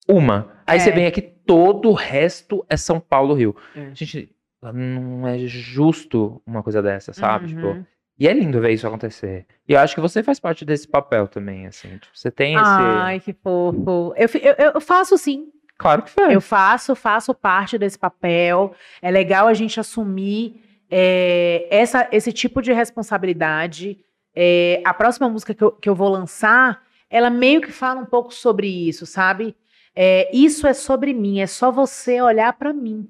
uma. 0.09 0.53
Aí 0.66 0.78
É. 0.78 0.81
você 0.81 0.91
vem 0.93 1.07
aqui, 1.07 1.20
todo 1.23 1.91
o 1.91 1.95
resto 1.95 2.65
é 2.69 2.77
São 2.77 2.99
Paulo, 3.01 3.35
Rio. 3.35 3.55
É. 3.74 3.91
Gente, 3.95 4.31
não 4.62 5.27
é 5.28 5.39
justo 5.39 6.41
uma 6.47 6.62
coisa 6.62 6.83
dessa, 6.83 7.12
sabe? 7.12 7.49
Tipo, 7.49 7.66
Uhum. 7.69 7.85
e 8.19 8.27
é 8.27 8.33
lindo 8.33 8.61
ver 8.61 8.73
isso 8.73 8.87
acontecer. 8.87 9.47
E 9.69 9.73
eu 9.74 9.78
acho 9.81 9.95
que 9.95 10.01
você 10.01 10.23
faz 10.23 10.41
parte 10.41 10.65
desse 10.65 10.89
papel 10.89 11.28
também, 11.28 11.66
assim. 11.66 11.89
Tipo, 11.99 12.09
você 12.12 12.31
tem 12.31 12.55
esse. 12.55 12.65
Ai, 12.65 13.20
que 13.20 13.33
fofo. 13.33 14.12
Eu, 14.16 14.28
eu, 14.41 14.73
eu 14.74 14.81
faço 14.81 15.16
sim. 15.19 15.49
Claro 15.78 16.03
que 16.03 16.11
faz. 16.11 16.33
Eu 16.33 16.41
faço, 16.41 16.95
faço 16.97 17.35
parte 17.35 17.77
desse 17.78 17.99
papel. 17.99 18.73
É 19.03 19.11
legal 19.11 19.47
a 19.47 19.55
gente 19.55 19.78
assumir 19.78 20.62
é, 20.91 21.66
essa, 21.70 22.09
esse 22.11 22.33
tipo 22.33 22.62
de 22.62 22.73
responsabilidade. 22.73 23.99
É, 24.35 24.81
a 24.85 24.93
próxima 24.95 25.28
música 25.28 25.55
que 25.55 25.62
eu, 25.62 25.73
que 25.73 25.89
eu 25.89 25.95
vou 25.95 26.09
lançar, 26.09 26.83
ela 27.11 27.31
meio 27.31 27.61
que 27.61 27.70
fala 27.73 28.01
um 28.01 28.05
pouco 28.07 28.33
sobre 28.33 28.66
isso, 28.66 29.05
sabe? 29.07 29.55
É, 29.97 30.28
isso 30.36 30.66
é 30.66 30.74
sobre 30.74 31.14
mim, 31.14 31.40
é 31.40 31.47
só 31.47 31.73
você 31.73 32.20
olhar 32.20 32.52
pra 32.52 32.73
mim, 32.73 33.09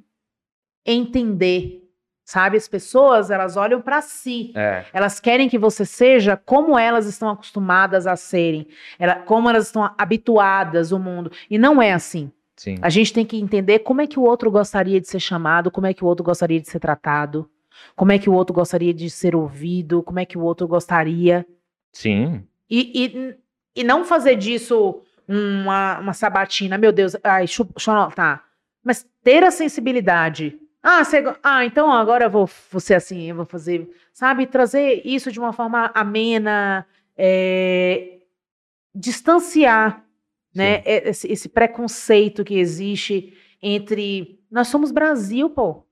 entender, 0.85 1.83
sabe? 2.25 2.57
As 2.57 2.69
pessoas, 2.69 3.31
elas 3.31 3.57
olham 3.57 3.81
pra 3.81 4.01
si. 4.01 4.53
É, 4.55 4.85
Elas 4.93 5.19
querem 5.21 5.49
que 5.49 5.59
você 5.59 5.85
seja 5.85 6.37
como 6.37 6.79
elas 6.79 7.07
estão 7.07 7.29
acostumadas 7.31 8.07
a 8.07 8.17
serem, 8.17 8.67
ela- 8.99 9.17
como 9.17 9.49
elas 9.49 9.67
estão 9.67 9.91
habituadas 9.99 10.93
ao 10.93 10.99
mundo. 10.99 11.31
E 11.51 11.59
não 11.59 11.81
é 11.83 11.93
assim. 11.93 12.31
sim. 12.57 12.79
A 12.81 12.89
gente 12.89 13.13
tem 13.13 13.27
que 13.27 13.37
entender 13.37 13.81
como 13.81 14.01
é 14.01 14.07
que 14.07 14.19
o 14.19 14.23
outro 14.23 14.51
gostaria 14.51 14.99
de 15.01 15.07
ser 15.09 15.21
chamado, 15.21 15.71
como 15.71 15.87
é 15.87 15.93
que 15.93 16.03
o 16.03 16.07
outro 16.07 16.25
gostaria 16.25 16.59
de 16.61 16.67
ser 16.69 16.79
tratado, 16.81 17.51
como 17.95 18.13
é 18.13 18.19
que 18.19 18.31
o 18.31 18.33
outro 18.33 18.55
gostaria 18.55 18.95
de 18.95 19.11
ser 19.11 19.37
ouvido, 19.37 20.03
como 20.03 20.19
é 20.19 20.25
que 20.25 20.39
o 20.39 20.43
outro 20.43 20.67
gostaria. 20.67 21.45
Sim. 21.93 22.47
E, 22.71 23.05
e, 23.05 23.37
e 23.81 23.85
não 23.85 24.05
fazer 24.07 24.37
disso 24.37 25.03
uma, 25.29 25.99
uma 25.99 26.13
sabatina, 26.13 26.79
meu 26.79 26.93
Deus, 26.93 27.17
ai, 27.23 27.45
eu 27.45 27.93
anotar. 27.95 28.45
Mas 28.83 29.07
ter 29.23 29.43
a 29.43 29.51
sensibilidade. 29.51 30.59
Ah, 30.83 31.03
você 31.03 31.25
ah, 31.43 31.65
então 31.65 31.93
agora 31.93 32.27
eu 32.27 32.31
vou, 32.31 32.49
vou 32.71 32.81
ser 32.81 32.95
assim, 32.95 33.29
eu 33.29 33.35
vou 33.35 33.45
fazer, 33.45 33.91
sabe? 34.13 34.47
Trazer 34.47 35.03
isso 35.05 35.33
de 35.33 35.41
uma 35.41 35.53
forma 35.53 35.91
amena, 35.95 36.87
é, 37.17 38.19
distanciar 38.95 40.05
né, 40.55 40.83
é- 40.85 41.11
esse, 41.11 41.31
esse 41.31 41.49
preconceito 41.49 42.45
que 42.45 42.55
existe 42.59 43.37
entre. 43.61 44.39
Nós 44.51 44.69
somos 44.69 44.93
Brasil, 44.93 45.51
pô. 45.51 45.83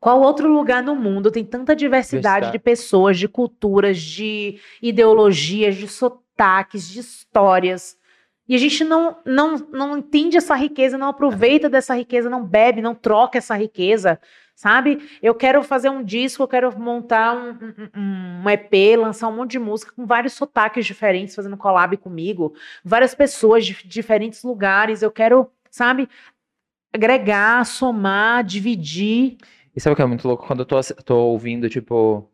Qual 0.00 0.22
outro 0.22 0.50
lugar 0.50 0.82
no 0.82 0.94
mundo 0.94 1.30
tem 1.30 1.44
tanta 1.44 1.74
diversidade 1.74 2.46
Diversidade. 2.46 2.52
de 2.52 2.58
pessoas, 2.58 3.18
de 3.18 3.28
culturas, 3.28 3.98
de 4.00 4.60
ideologias, 4.80 5.76
de 5.76 5.88
sotaques, 6.38 6.88
de 6.88 7.00
histórias? 7.00 7.96
E 8.48 8.54
a 8.54 8.58
gente 8.58 8.82
não, 8.82 9.18
não, 9.26 9.56
não 9.56 9.98
entende 9.98 10.36
essa 10.36 10.54
riqueza, 10.54 10.96
não 10.96 11.08
aproveita 11.08 11.68
dessa 11.68 11.94
riqueza, 11.94 12.30
não 12.30 12.42
bebe, 12.44 12.80
não 12.80 12.94
troca 12.94 13.36
essa 13.36 13.54
riqueza, 13.54 14.18
sabe? 14.54 15.06
Eu 15.22 15.34
quero 15.34 15.62
fazer 15.62 15.90
um 15.90 16.02
disco, 16.02 16.42
eu 16.42 16.48
quero 16.48 16.78
montar 16.78 17.36
um, 17.36 17.50
um, 17.94 18.42
um, 18.44 18.48
EP, 18.50 18.72
lançar 18.98 19.28
um 19.28 19.36
monte 19.36 19.52
de 19.52 19.58
música 19.58 19.92
com 19.94 20.06
vários 20.06 20.32
sotaques 20.32 20.86
diferentes, 20.86 21.34
fazendo 21.34 21.58
collab 21.58 21.94
comigo, 21.98 22.54
várias 22.82 23.14
pessoas 23.14 23.66
de 23.66 23.86
diferentes 23.86 24.42
lugares. 24.42 25.02
Eu 25.02 25.10
quero, 25.10 25.50
sabe, 25.70 26.08
agregar, 26.90 27.66
somar, 27.66 28.42
dividir. 28.42 29.36
E 29.76 29.80
sabe 29.80 29.92
o 29.92 29.96
que 29.96 30.02
é 30.02 30.06
muito 30.06 30.26
louco? 30.26 30.46
Quando 30.46 30.60
eu 30.60 30.66
tô, 30.66 30.80
tô 31.04 31.16
ouvindo, 31.18 31.68
tipo, 31.68 32.26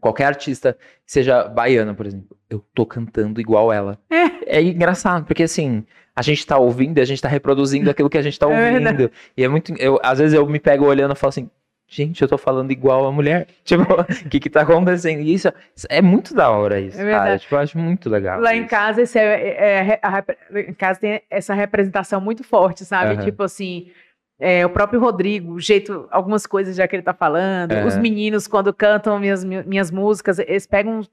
qualquer 0.00 0.26
artista, 0.26 0.76
seja 1.04 1.44
baiana, 1.44 1.94
por 1.94 2.06
exemplo, 2.06 2.36
eu 2.48 2.64
tô 2.74 2.86
cantando 2.86 3.40
igual 3.40 3.72
ela. 3.72 3.98
É. 4.10 4.58
é 4.58 4.62
engraçado, 4.62 5.24
porque 5.24 5.42
assim, 5.42 5.84
a 6.14 6.22
gente 6.22 6.46
tá 6.46 6.56
ouvindo 6.56 6.98
e 6.98 7.00
a 7.00 7.04
gente 7.04 7.20
tá 7.20 7.28
reproduzindo 7.28 7.90
aquilo 7.90 8.08
que 8.08 8.18
a 8.18 8.22
gente 8.22 8.38
tá 8.38 8.46
é 8.50 8.74
ouvindo. 8.74 9.04
É 9.04 9.10
e 9.36 9.44
é 9.44 9.48
muito. 9.48 9.74
Eu, 9.78 9.98
às 10.02 10.18
vezes 10.18 10.34
eu 10.34 10.46
me 10.46 10.58
pego 10.58 10.86
olhando 10.86 11.12
e 11.12 11.18
falo 11.18 11.28
assim. 11.28 11.50
Gente, 11.88 12.20
eu 12.20 12.26
tô 12.26 12.36
falando 12.36 12.72
igual 12.72 13.06
a 13.06 13.12
mulher. 13.12 13.46
Tipo, 13.62 13.84
o 13.84 14.28
que 14.28 14.40
que 14.40 14.50
tá 14.50 14.62
acontecendo? 14.62 15.20
E 15.20 15.32
isso 15.32 15.52
é 15.88 16.02
muito 16.02 16.34
da 16.34 16.50
hora 16.50 16.80
isso, 16.80 17.00
é 17.00 17.08
cara. 17.08 17.38
Tipo, 17.38 17.54
eu 17.54 17.58
acho 17.60 17.78
muito 17.78 18.10
legal. 18.10 18.40
Lá 18.40 18.52
isso. 18.52 18.64
em 18.64 18.66
casa, 18.66 19.02
esse 19.02 19.16
é, 19.16 19.92
é, 19.92 20.00
a, 20.02 20.24
em 20.68 20.74
casa 20.74 20.98
tem 20.98 21.22
essa 21.30 21.54
representação 21.54 22.20
muito 22.20 22.42
forte, 22.42 22.84
sabe? 22.84 23.14
Uhum. 23.14 23.24
Tipo 23.24 23.44
assim, 23.44 23.92
é, 24.38 24.66
o 24.66 24.70
próprio 24.70 25.00
Rodrigo, 25.00 25.54
o 25.54 25.60
jeito, 25.60 26.06
algumas 26.10 26.46
coisas 26.46 26.76
já 26.76 26.86
que 26.86 26.94
ele 26.94 27.02
tá 27.02 27.14
falando, 27.14 27.72
é. 27.72 27.86
os 27.86 27.96
meninos, 27.96 28.46
quando 28.46 28.72
cantam 28.72 29.18
minhas, 29.18 29.42
minhas 29.44 29.90
músicas, 29.90 30.38
eles 30.38 30.66
pegam 30.66 30.98
uns 30.98 31.10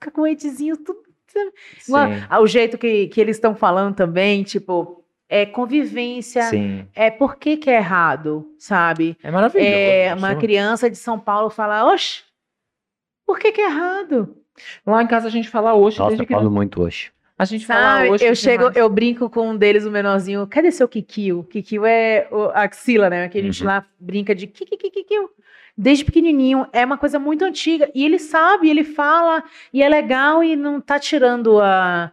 cacoetezinhos, 0.00 0.78
tudo. 0.78 1.00
o 2.40 2.46
jeito 2.46 2.78
que, 2.78 3.08
que 3.08 3.20
eles 3.20 3.36
estão 3.36 3.54
falando 3.54 3.94
também, 3.94 4.42
tipo, 4.42 5.04
é 5.28 5.44
convivência, 5.44 6.44
Sim. 6.44 6.86
é 6.94 7.10
por 7.10 7.36
que, 7.36 7.56
que 7.56 7.68
é 7.68 7.76
errado, 7.76 8.46
sabe? 8.58 9.16
É 9.22 9.30
maravilhoso. 9.30 9.68
É, 9.68 10.14
uma 10.14 10.34
criança 10.36 10.88
de 10.88 10.96
São 10.96 11.18
Paulo 11.18 11.50
fala, 11.50 11.84
oxe, 11.92 12.22
por 13.26 13.38
que, 13.38 13.52
que 13.52 13.60
é 13.60 13.66
errado? 13.66 14.36
Lá 14.86 15.02
em 15.02 15.06
casa 15.06 15.26
a 15.26 15.30
gente 15.30 15.48
fala 15.48 15.74
oxe. 15.74 15.98
Nossa, 15.98 16.22
eu 16.22 16.26
falo 16.26 16.50
muito 16.50 16.82
oxe. 16.82 17.10
A 17.36 17.44
gente 17.44 17.66
fala 17.66 18.08
hoje. 18.08 18.24
Eu 18.24 18.34
chego, 18.36 18.70
eu 18.74 18.88
brinco 18.88 19.28
com 19.28 19.50
um 19.50 19.56
deles, 19.56 19.84
o 19.84 19.90
menorzinho. 19.90 20.46
Cadê 20.46 20.70
seu 20.70 20.86
Kikio? 20.86 21.42
Kikio 21.44 21.84
é 21.84 22.28
o, 22.30 22.44
a 22.44 22.62
axila, 22.62 23.10
né? 23.10 23.28
Que 23.28 23.38
a 23.38 23.42
gente 23.42 23.60
uhum. 23.62 23.66
lá 23.66 23.86
brinca 23.98 24.34
de 24.34 24.46
Kikikikikio. 24.46 25.30
Desde 25.76 26.04
pequenininho. 26.04 26.66
É 26.72 26.84
uma 26.84 26.96
coisa 26.96 27.18
muito 27.18 27.44
antiga. 27.44 27.90
E 27.92 28.04
ele 28.04 28.20
sabe, 28.20 28.70
ele 28.70 28.84
fala, 28.84 29.42
e 29.72 29.82
é 29.82 29.88
legal 29.88 30.44
e 30.44 30.54
não 30.54 30.80
tá 30.80 30.98
tirando 30.98 31.60
a. 31.60 32.12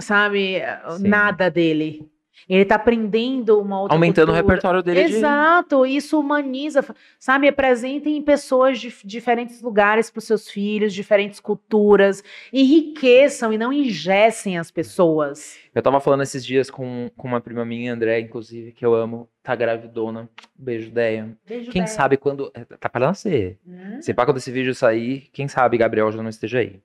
Sabe? 0.00 0.62
Sim. 0.96 1.08
Nada 1.08 1.50
dele. 1.50 2.08
Ele 2.48 2.62
está 2.62 2.74
aprendendo 2.76 3.60
uma 3.60 3.80
outra 3.80 3.96
Aumentando 3.96 4.26
cultura. 4.26 4.44
o 4.44 4.48
repertório 4.48 4.82
dele. 4.82 5.00
Exato, 5.00 5.84
de... 5.84 5.96
isso 5.96 6.18
humaniza, 6.18 6.84
sabe? 7.18 7.48
Apresentem 7.48 8.20
pessoas 8.22 8.78
de 8.78 8.94
diferentes 9.04 9.62
lugares 9.62 10.10
para 10.10 10.18
os 10.18 10.24
seus 10.24 10.48
filhos, 10.48 10.92
diferentes 10.92 11.40
culturas, 11.40 12.22
enriqueçam 12.52 13.52
e 13.52 13.58
não 13.58 13.72
ingessem 13.72 14.58
as 14.58 14.70
pessoas. 14.70 15.56
Eu 15.74 15.80
estava 15.80 16.00
falando 16.00 16.22
esses 16.22 16.44
dias 16.44 16.70
com, 16.70 17.10
com 17.16 17.26
uma 17.28 17.40
prima 17.40 17.64
minha, 17.64 17.92
André, 17.92 18.20
inclusive, 18.20 18.72
que 18.72 18.84
eu 18.84 18.94
amo, 18.94 19.28
tá 19.42 19.54
gravidona. 19.54 20.28
Beijo, 20.56 20.90
Deia. 20.90 21.36
Beijo, 21.46 21.70
quem 21.70 21.82
Deia. 21.82 21.94
sabe 21.94 22.16
quando. 22.16 22.50
É, 22.54 22.64
tá 22.64 22.88
para 22.88 23.06
nascer. 23.06 23.58
Hum? 23.66 24.00
Se 24.00 24.14
pá, 24.14 24.24
quando 24.24 24.36
esse 24.36 24.52
vídeo 24.52 24.74
sair, 24.74 25.28
quem 25.32 25.48
sabe 25.48 25.76
Gabriel 25.76 26.12
já 26.12 26.22
não 26.22 26.30
esteja 26.30 26.58
aí. 26.58 26.80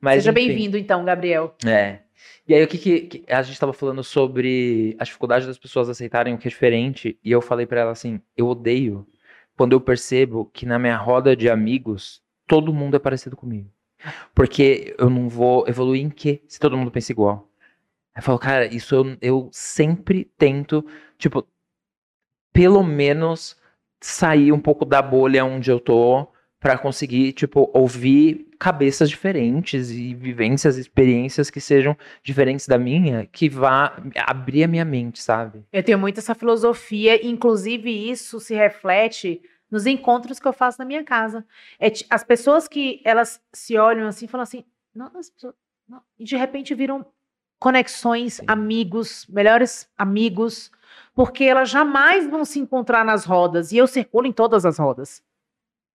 Mas, 0.00 0.16
Seja 0.16 0.32
bem-vindo, 0.32 0.76
então, 0.76 1.04
Gabriel. 1.04 1.54
É. 1.64 1.98
E 2.46 2.54
aí, 2.54 2.64
o 2.64 2.68
que, 2.68 2.78
que, 2.78 3.24
a 3.28 3.42
gente 3.42 3.54
estava 3.54 3.72
falando 3.72 4.02
sobre 4.02 4.96
a 4.98 5.04
dificuldade 5.04 5.46
das 5.46 5.58
pessoas 5.58 5.88
aceitarem 5.88 6.34
o 6.34 6.38
que 6.38 6.48
é 6.48 6.50
diferente, 6.50 7.18
e 7.22 7.30
eu 7.30 7.40
falei 7.40 7.66
para 7.66 7.80
ela 7.80 7.92
assim: 7.92 8.20
eu 8.36 8.48
odeio 8.48 9.06
quando 9.56 9.72
eu 9.72 9.80
percebo 9.80 10.46
que 10.52 10.66
na 10.66 10.78
minha 10.78 10.96
roda 10.96 11.36
de 11.36 11.48
amigos 11.48 12.22
todo 12.46 12.74
mundo 12.74 12.96
é 12.96 12.98
parecido 12.98 13.36
comigo. 13.36 13.70
Porque 14.34 14.94
eu 14.98 15.08
não 15.08 15.28
vou 15.28 15.66
evoluir 15.68 16.02
em 16.02 16.10
quê 16.10 16.42
se 16.48 16.58
todo 16.58 16.76
mundo 16.76 16.90
pensa 16.90 17.12
igual? 17.12 17.48
Aí 18.14 18.20
eu 18.20 18.22
falo, 18.22 18.38
cara, 18.38 18.66
isso 18.66 18.94
eu, 18.94 19.16
eu 19.20 19.48
sempre 19.52 20.24
tento, 20.36 20.84
tipo, 21.16 21.46
pelo 22.52 22.82
menos 22.82 23.56
sair 24.00 24.52
um 24.52 24.60
pouco 24.60 24.84
da 24.84 25.00
bolha 25.00 25.44
onde 25.44 25.70
eu 25.70 25.78
tô 25.78 26.31
para 26.62 26.78
conseguir, 26.78 27.32
tipo, 27.32 27.68
ouvir 27.74 28.46
cabeças 28.56 29.10
diferentes 29.10 29.90
e 29.90 30.14
vivências, 30.14 30.76
experiências 30.76 31.50
que 31.50 31.60
sejam 31.60 31.96
diferentes 32.22 32.68
da 32.68 32.78
minha, 32.78 33.26
que 33.26 33.48
vá 33.48 34.00
abrir 34.24 34.62
a 34.62 34.68
minha 34.68 34.84
mente, 34.84 35.20
sabe? 35.20 35.64
Eu 35.72 35.82
tenho 35.82 35.98
muito 35.98 36.18
essa 36.18 36.36
filosofia, 36.36 37.26
inclusive 37.26 37.90
isso 37.90 38.38
se 38.38 38.54
reflete 38.54 39.42
nos 39.68 39.86
encontros 39.86 40.38
que 40.38 40.46
eu 40.46 40.52
faço 40.52 40.78
na 40.78 40.84
minha 40.84 41.02
casa. 41.02 41.44
É, 41.80 41.90
as 42.08 42.22
pessoas 42.22 42.68
que 42.68 43.00
elas 43.04 43.42
se 43.52 43.76
olham 43.76 44.06
assim, 44.06 44.28
falam 44.28 44.44
assim, 44.44 44.64
não, 44.94 45.10
e 46.16 46.24
de 46.24 46.36
repente 46.36 46.76
viram 46.76 47.04
conexões, 47.58 48.34
Sim. 48.34 48.44
amigos, 48.46 49.26
melhores 49.28 49.88
amigos, 49.98 50.70
porque 51.12 51.42
elas 51.42 51.70
jamais 51.70 52.30
vão 52.30 52.44
se 52.44 52.60
encontrar 52.60 53.04
nas 53.04 53.24
rodas, 53.24 53.72
e 53.72 53.78
eu 53.78 53.88
circulo 53.88 54.28
em 54.28 54.32
todas 54.32 54.64
as 54.64 54.78
rodas. 54.78 55.22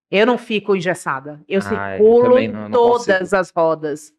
Eu 0.09 0.25
não 0.25 0.38
fico 0.38 0.75
engessada. 0.75 1.43
Eu 1.47 1.59
ah, 1.59 1.61
circulo 1.61 2.39
em 2.39 2.47
não, 2.47 2.71
todas 2.71 3.34
as 3.34 3.51
rodas. 3.51 4.13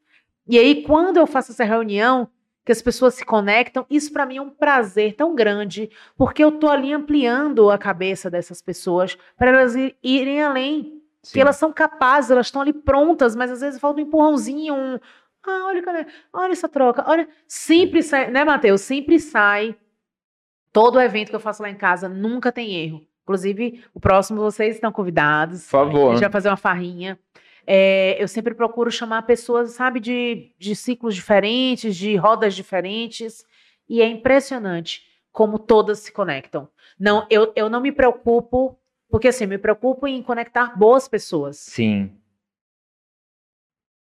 E 0.47 0.59
aí, 0.59 0.83
quando 0.83 1.17
eu 1.17 1.27
faço 1.27 1.53
essa 1.53 1.65
reunião, 1.65 2.29
que 2.69 2.73
as 2.73 2.83
pessoas 2.83 3.15
se 3.15 3.25
conectam, 3.25 3.87
isso 3.89 4.13
para 4.13 4.27
mim 4.27 4.37
é 4.37 4.43
um 4.43 4.51
prazer 4.51 5.15
tão 5.15 5.35
grande, 5.35 5.91
porque 6.19 6.45
eu 6.45 6.53
tô 6.53 6.69
ali 6.69 6.93
ampliando 6.93 7.71
a 7.71 7.79
cabeça 7.79 8.29
dessas 8.29 8.61
pessoas 8.61 9.17
para 9.39 9.49
elas 9.49 9.75
irem 10.03 10.43
além. 10.43 11.03
Sim. 11.23 11.33
Que 11.33 11.41
elas 11.41 11.57
são 11.57 11.73
capazes, 11.73 12.31
elas 12.31 12.47
estão 12.47 12.61
ali 12.61 12.75
prontas, 12.75 13.35
mas 13.35 13.51
às 13.51 13.63
vezes 13.63 13.81
falta 13.81 14.01
um 14.01 14.05
empurrãozinho, 14.05 14.75
um. 14.75 14.99
Ah, 15.47 15.67
olha, 15.67 16.07
olha 16.31 16.53
essa 16.53 16.69
troca, 16.69 17.05
olha. 17.07 17.27
Sempre 17.47 18.03
sai, 18.03 18.31
né, 18.31 18.45
Matheus? 18.45 18.83
Sempre 18.83 19.19
sai. 19.19 19.75
Todo 20.71 21.01
evento 21.01 21.31
que 21.31 21.37
eu 21.37 21.41
faço 21.41 21.63
lá 21.63 21.71
em 21.71 21.75
casa 21.75 22.07
nunca 22.07 22.53
tem 22.53 22.77
erro. 22.77 23.08
Inclusive, 23.29 23.85
o 23.93 24.01
próximo 24.01 24.41
vocês 24.41 24.77
estão 24.77 24.91
convidados. 24.91 25.65
Por 25.65 25.71
favor. 25.71 26.09
A 26.09 26.13
gente 26.13 26.23
vai 26.23 26.33
fazer 26.33 26.49
uma 26.49 26.57
farrinha. 26.57 27.19
É, 27.67 28.17
eu 28.19 28.27
sempre 28.27 28.55
procuro 28.55 28.91
chamar 28.91 29.21
pessoas, 29.27 29.73
sabe, 29.73 30.01
de, 30.01 30.51
de 30.59 30.75
ciclos 30.75 31.15
diferentes, 31.15 31.95
de 31.95 32.17
rodas 32.17 32.55
diferentes. 32.55 33.45
E 33.87 34.01
é 34.01 34.09
impressionante 34.09 35.03
como 35.31 35.59
todas 35.59 35.99
se 35.99 36.11
conectam. 36.11 36.71
Não, 36.99 37.27
eu, 37.29 37.53
eu 37.55 37.69
não 37.69 37.83
me 37.83 37.93
preocupo, 37.93 38.79
porque 39.11 39.29
assim, 39.29 39.45
me 39.45 39.59
preocupo 39.59 40.07
em 40.07 40.23
conectar 40.23 40.75
boas 40.75 41.07
pessoas. 41.07 41.59
Sim. 41.59 42.11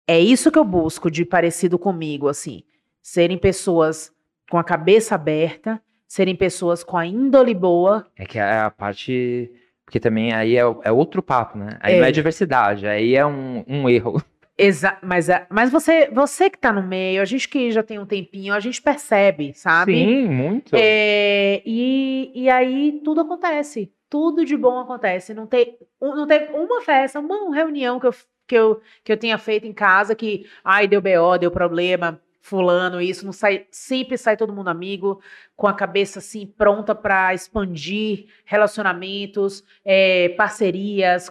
É 0.08 0.20
isso 0.20 0.52
que 0.52 0.58
eu 0.58 0.66
busco 0.66 1.12
de 1.12 1.24
parecido 1.24 1.78
comigo, 1.78 2.28
assim. 2.28 2.64
Serem 3.04 3.38
pessoas 3.38 4.12
com 4.50 4.58
a 4.58 4.64
cabeça 4.64 5.14
aberta, 5.14 5.80
serem 6.12 6.36
pessoas 6.36 6.84
com 6.84 6.98
a 6.98 7.06
índole 7.06 7.54
boa. 7.54 8.06
É 8.18 8.26
que 8.26 8.38
é 8.38 8.60
a 8.60 8.70
parte. 8.70 9.50
Porque 9.86 9.98
também 9.98 10.34
aí 10.34 10.58
é, 10.58 10.64
é 10.84 10.92
outro 10.92 11.24
papo, 11.24 11.58
né? 11.58 11.78
Aí 11.80 11.96
é. 11.96 12.00
não 12.00 12.06
é 12.06 12.12
diversidade, 12.12 12.86
aí 12.86 13.16
é 13.16 13.26
um, 13.26 13.64
um 13.66 13.90
erro. 13.90 14.22
Exa 14.58 14.98
mas, 15.02 15.30
é, 15.30 15.48
mas 15.50 15.72
você, 15.72 16.10
você 16.12 16.50
que 16.50 16.58
tá 16.58 16.74
no 16.74 16.84
meio, 16.84 17.22
a 17.22 17.26
gente 17.26 17.48
que 17.48 17.72
já 17.72 17.82
tem 17.82 17.98
um 17.98 18.06
tempinho, 18.06 18.54
a 18.54 18.60
gente 18.60 18.82
percebe, 18.82 19.54
sabe? 19.54 19.94
Sim, 19.94 20.28
muito. 20.28 20.76
É, 20.76 21.62
e, 21.66 22.30
e 22.36 22.50
aí 22.50 23.00
tudo 23.06 23.22
acontece. 23.22 23.90
Tudo 24.10 24.44
de 24.44 24.58
bom 24.58 24.80
acontece. 24.80 25.34
Não, 25.34 25.48
tem, 25.48 25.78
não 26.02 26.28
teve 26.28 26.52
uma 26.54 26.82
festa, 26.82 27.22
uma 27.22 27.56
reunião 27.56 28.02
que 28.02 28.08
eu, 28.08 28.14
que, 28.46 28.56
eu, 28.56 28.82
que 29.06 29.14
eu 29.14 29.18
tenha 29.18 29.38
feito 29.38 29.66
em 29.66 29.74
casa 29.74 30.14
que, 30.14 30.46
ai, 30.62 30.90
deu 30.90 31.02
BO, 31.02 31.38
deu 31.40 31.50
problema 31.50 32.20
fulano, 32.42 33.00
isso, 33.00 33.26
não 33.26 33.32
sai, 33.32 33.68
sempre 33.72 34.18
sai 34.18 34.36
todo 34.36 34.54
mundo 34.54 34.70
amigo, 34.70 35.22
com 35.56 35.68
a 35.68 35.74
cabeça 35.74 36.20
assim 36.20 36.46
pronta 36.46 36.94
para 36.96 37.34
expandir 37.34 38.26
relacionamentos, 38.44 39.64
é, 39.86 40.30
parcerias, 40.30 41.30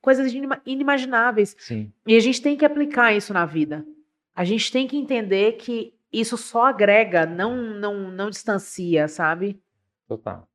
coisas 0.00 0.32
inimagináveis. 0.64 1.54
Sim. 1.58 1.92
E 2.06 2.16
a 2.16 2.20
gente 2.20 2.40
tem 2.40 2.56
que 2.56 2.64
aplicar 2.64 3.12
isso 3.12 3.32
na 3.32 3.44
vida. 3.44 3.84
A 4.34 4.44
gente 4.44 4.72
tem 4.72 4.86
que 4.86 4.96
entender 4.96 5.52
que 5.52 5.92
isso 6.12 6.36
só 6.36 6.66
agrega, 6.66 7.26
não 7.26 7.56
não 7.56 8.10
não 8.10 8.30
distancia, 8.30 9.06
sabe? 9.06 9.60
Total. 10.08 10.48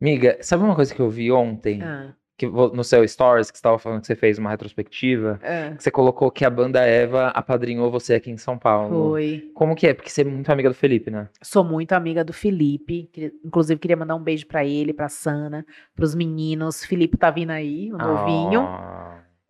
Miga, 0.00 0.38
sabe 0.40 0.62
uma 0.62 0.76
coisa 0.76 0.94
que 0.94 1.00
eu 1.00 1.10
vi 1.10 1.32
ontem? 1.32 1.82
Ah 1.82 2.14
que 2.40 2.46
no 2.46 2.82
seu 2.82 3.06
stories 3.06 3.50
que 3.50 3.58
você 3.58 3.60
estava 3.60 3.78
falando 3.78 4.00
que 4.00 4.06
você 4.06 4.16
fez 4.16 4.38
uma 4.38 4.48
retrospectiva, 4.48 5.38
é. 5.42 5.74
que 5.74 5.82
você 5.82 5.90
colocou 5.90 6.30
que 6.30 6.42
a 6.42 6.48
banda 6.48 6.80
Eva 6.80 7.28
apadrinhou 7.28 7.90
você 7.90 8.14
aqui 8.14 8.30
em 8.30 8.38
São 8.38 8.56
Paulo. 8.56 9.10
Foi. 9.10 9.50
Como 9.54 9.76
que 9.76 9.86
é? 9.86 9.92
Porque 9.92 10.08
você 10.08 10.22
é 10.22 10.24
muito 10.24 10.48
amiga 10.50 10.70
do 10.70 10.74
Felipe, 10.74 11.10
né? 11.10 11.28
Sou 11.42 11.62
muito 11.62 11.92
amiga 11.92 12.24
do 12.24 12.32
Felipe. 12.32 13.10
Inclusive 13.44 13.78
queria 13.78 13.96
mandar 13.96 14.14
um 14.14 14.22
beijo 14.22 14.46
para 14.46 14.64
ele, 14.64 14.94
para 14.94 15.10
Sana, 15.10 15.66
para 15.94 16.02
os 16.02 16.14
meninos. 16.14 16.82
Felipe 16.82 17.18
tá 17.18 17.30
vindo 17.30 17.50
aí, 17.50 17.92
o 17.92 17.96
oh. 17.96 17.98
novinho. 17.98 18.66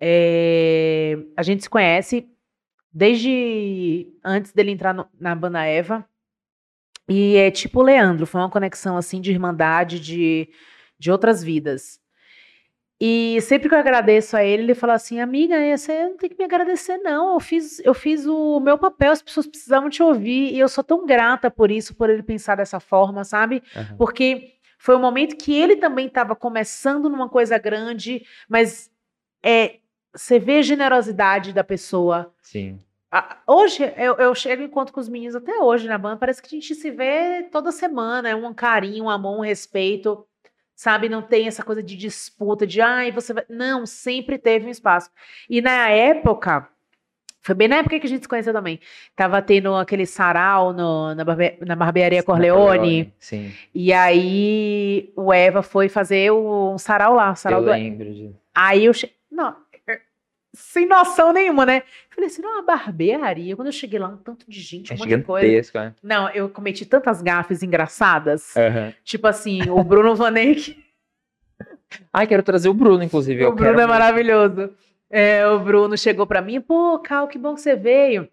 É, 0.00 1.16
a 1.36 1.44
gente 1.44 1.62
se 1.62 1.70
conhece 1.70 2.28
desde 2.92 4.08
antes 4.24 4.52
dele 4.52 4.72
entrar 4.72 4.92
no, 4.92 5.06
na 5.20 5.32
banda 5.36 5.64
Eva. 5.64 6.04
E 7.08 7.36
é 7.36 7.52
tipo 7.52 7.78
o 7.78 7.84
Leandro, 7.84 8.26
foi 8.26 8.40
uma 8.40 8.50
conexão 8.50 8.96
assim 8.96 9.20
de 9.20 9.30
irmandade 9.30 10.00
de, 10.00 10.48
de 10.98 11.12
outras 11.12 11.40
vidas. 11.40 11.99
E 13.00 13.40
sempre 13.40 13.66
que 13.66 13.74
eu 13.74 13.78
agradeço 13.78 14.36
a 14.36 14.44
ele, 14.44 14.64
ele 14.64 14.74
fala 14.74 14.92
assim: 14.92 15.20
amiga, 15.20 15.56
você 15.74 16.04
não 16.04 16.18
tem 16.18 16.28
que 16.28 16.36
me 16.36 16.44
agradecer, 16.44 16.98
não. 16.98 17.32
Eu 17.32 17.40
fiz, 17.40 17.80
eu 17.80 17.94
fiz 17.94 18.26
o 18.26 18.60
meu 18.60 18.76
papel, 18.76 19.12
as 19.12 19.22
pessoas 19.22 19.46
precisavam 19.46 19.88
te 19.88 20.02
ouvir. 20.02 20.52
E 20.52 20.58
eu 20.58 20.68
sou 20.68 20.84
tão 20.84 21.06
grata 21.06 21.50
por 21.50 21.70
isso, 21.70 21.94
por 21.94 22.10
ele 22.10 22.22
pensar 22.22 22.56
dessa 22.56 22.78
forma, 22.78 23.24
sabe? 23.24 23.62
Aham. 23.74 23.96
Porque 23.96 24.52
foi 24.78 24.96
um 24.96 25.00
momento 25.00 25.36
que 25.36 25.54
ele 25.54 25.76
também 25.76 26.08
estava 26.08 26.36
começando 26.36 27.08
numa 27.08 27.28
coisa 27.28 27.56
grande, 27.56 28.22
mas 28.46 28.90
é, 29.42 29.76
você 30.14 30.38
vê 30.38 30.58
a 30.58 30.62
generosidade 30.62 31.54
da 31.54 31.64
pessoa. 31.64 32.34
Sim. 32.42 32.78
Hoje, 33.46 33.82
eu, 33.96 34.14
eu 34.16 34.34
chego 34.34 34.62
e 34.62 34.66
encontro 34.66 34.94
com 34.94 35.00
os 35.00 35.08
meninos 35.08 35.34
até 35.34 35.58
hoje 35.58 35.88
na 35.88 35.98
banda, 35.98 36.16
parece 36.16 36.40
que 36.40 36.46
a 36.46 36.60
gente 36.60 36.74
se 36.74 36.90
vê 36.90 37.48
toda 37.50 37.72
semana, 37.72 38.28
é 38.28 38.34
um 38.36 38.54
carinho, 38.54 39.04
um 39.04 39.10
amor, 39.10 39.38
um 39.38 39.42
respeito, 39.42 40.24
sabe? 40.80 41.10
Não 41.10 41.20
tem 41.20 41.46
essa 41.46 41.62
coisa 41.62 41.82
de 41.82 41.94
disputa, 41.94 42.66
de 42.66 42.80
ai, 42.80 43.12
você 43.12 43.34
vai. 43.34 43.44
Não, 43.50 43.84
sempre 43.84 44.38
teve 44.38 44.66
um 44.66 44.70
espaço. 44.70 45.10
E 45.48 45.60
na 45.60 45.90
época, 45.90 46.66
foi 47.42 47.54
bem 47.54 47.68
na 47.68 47.76
época 47.76 48.00
que 48.00 48.06
a 48.06 48.08
gente 48.08 48.22
se 48.22 48.28
conheceu 48.28 48.52
também, 48.52 48.80
tava 49.14 49.42
tendo 49.42 49.74
aquele 49.74 50.06
sarau 50.06 50.72
no- 50.72 51.14
na, 51.14 51.22
barbe- 51.22 51.58
na 51.60 51.76
barbearia 51.76 52.22
Corleone, 52.22 53.12
Sim. 53.18 53.52
e 53.74 53.92
aí 53.92 55.12
o 55.14 55.30
Eva 55.34 55.62
foi 55.62 55.90
fazer 55.90 56.30
o- 56.32 56.72
um 56.72 56.78
sarau 56.78 57.14
lá, 57.14 57.32
o 57.32 57.36
sarau 57.36 57.60
Eu 57.60 57.64
do 57.66 57.70
lembro 57.72 58.10
de. 58.14 58.30
Aí 58.54 58.86
eu 58.86 58.94
cheguei. 58.94 59.16
Não, 59.30 59.54
sem 60.52 60.86
noção 60.86 61.32
nenhuma, 61.32 61.64
né? 61.64 61.82
Falei 62.10 62.28
assim, 62.28 62.42
não, 62.42 62.52
uma 62.54 62.62
barbearia. 62.62 63.54
Quando 63.56 63.68
eu 63.68 63.72
cheguei 63.72 63.98
lá, 63.98 64.08
um 64.08 64.16
tanto 64.16 64.44
de 64.50 64.60
gente, 64.60 64.92
um 64.92 64.96
É 64.96 64.98
monte 64.98 65.08
de 65.16 65.22
coisa. 65.22 65.70
né? 65.80 65.94
Não, 66.02 66.28
eu 66.30 66.48
cometi 66.48 66.84
tantas 66.84 67.22
gafes 67.22 67.62
engraçadas. 67.62 68.56
Aham. 68.56 68.92
Tipo 69.04 69.26
assim, 69.26 69.68
o 69.70 69.82
Bruno 69.84 70.14
Vanek, 70.14 70.76
Ai, 72.12 72.26
quero 72.26 72.42
trazer 72.42 72.68
o 72.68 72.74
Bruno, 72.74 73.02
inclusive. 73.02 73.44
o 73.44 73.52
Bruno 73.52 73.70
é 73.80 73.86
muito. 73.86 73.88
maravilhoso. 73.88 74.70
É, 75.10 75.46
o 75.48 75.58
Bruno 75.58 75.98
chegou 75.98 76.26
pra 76.26 76.40
mim, 76.40 76.60
pô, 76.60 76.98
Cal, 77.00 77.26
que 77.26 77.36
bom 77.38 77.54
que 77.54 77.60
você 77.60 77.74
veio. 77.74 78.28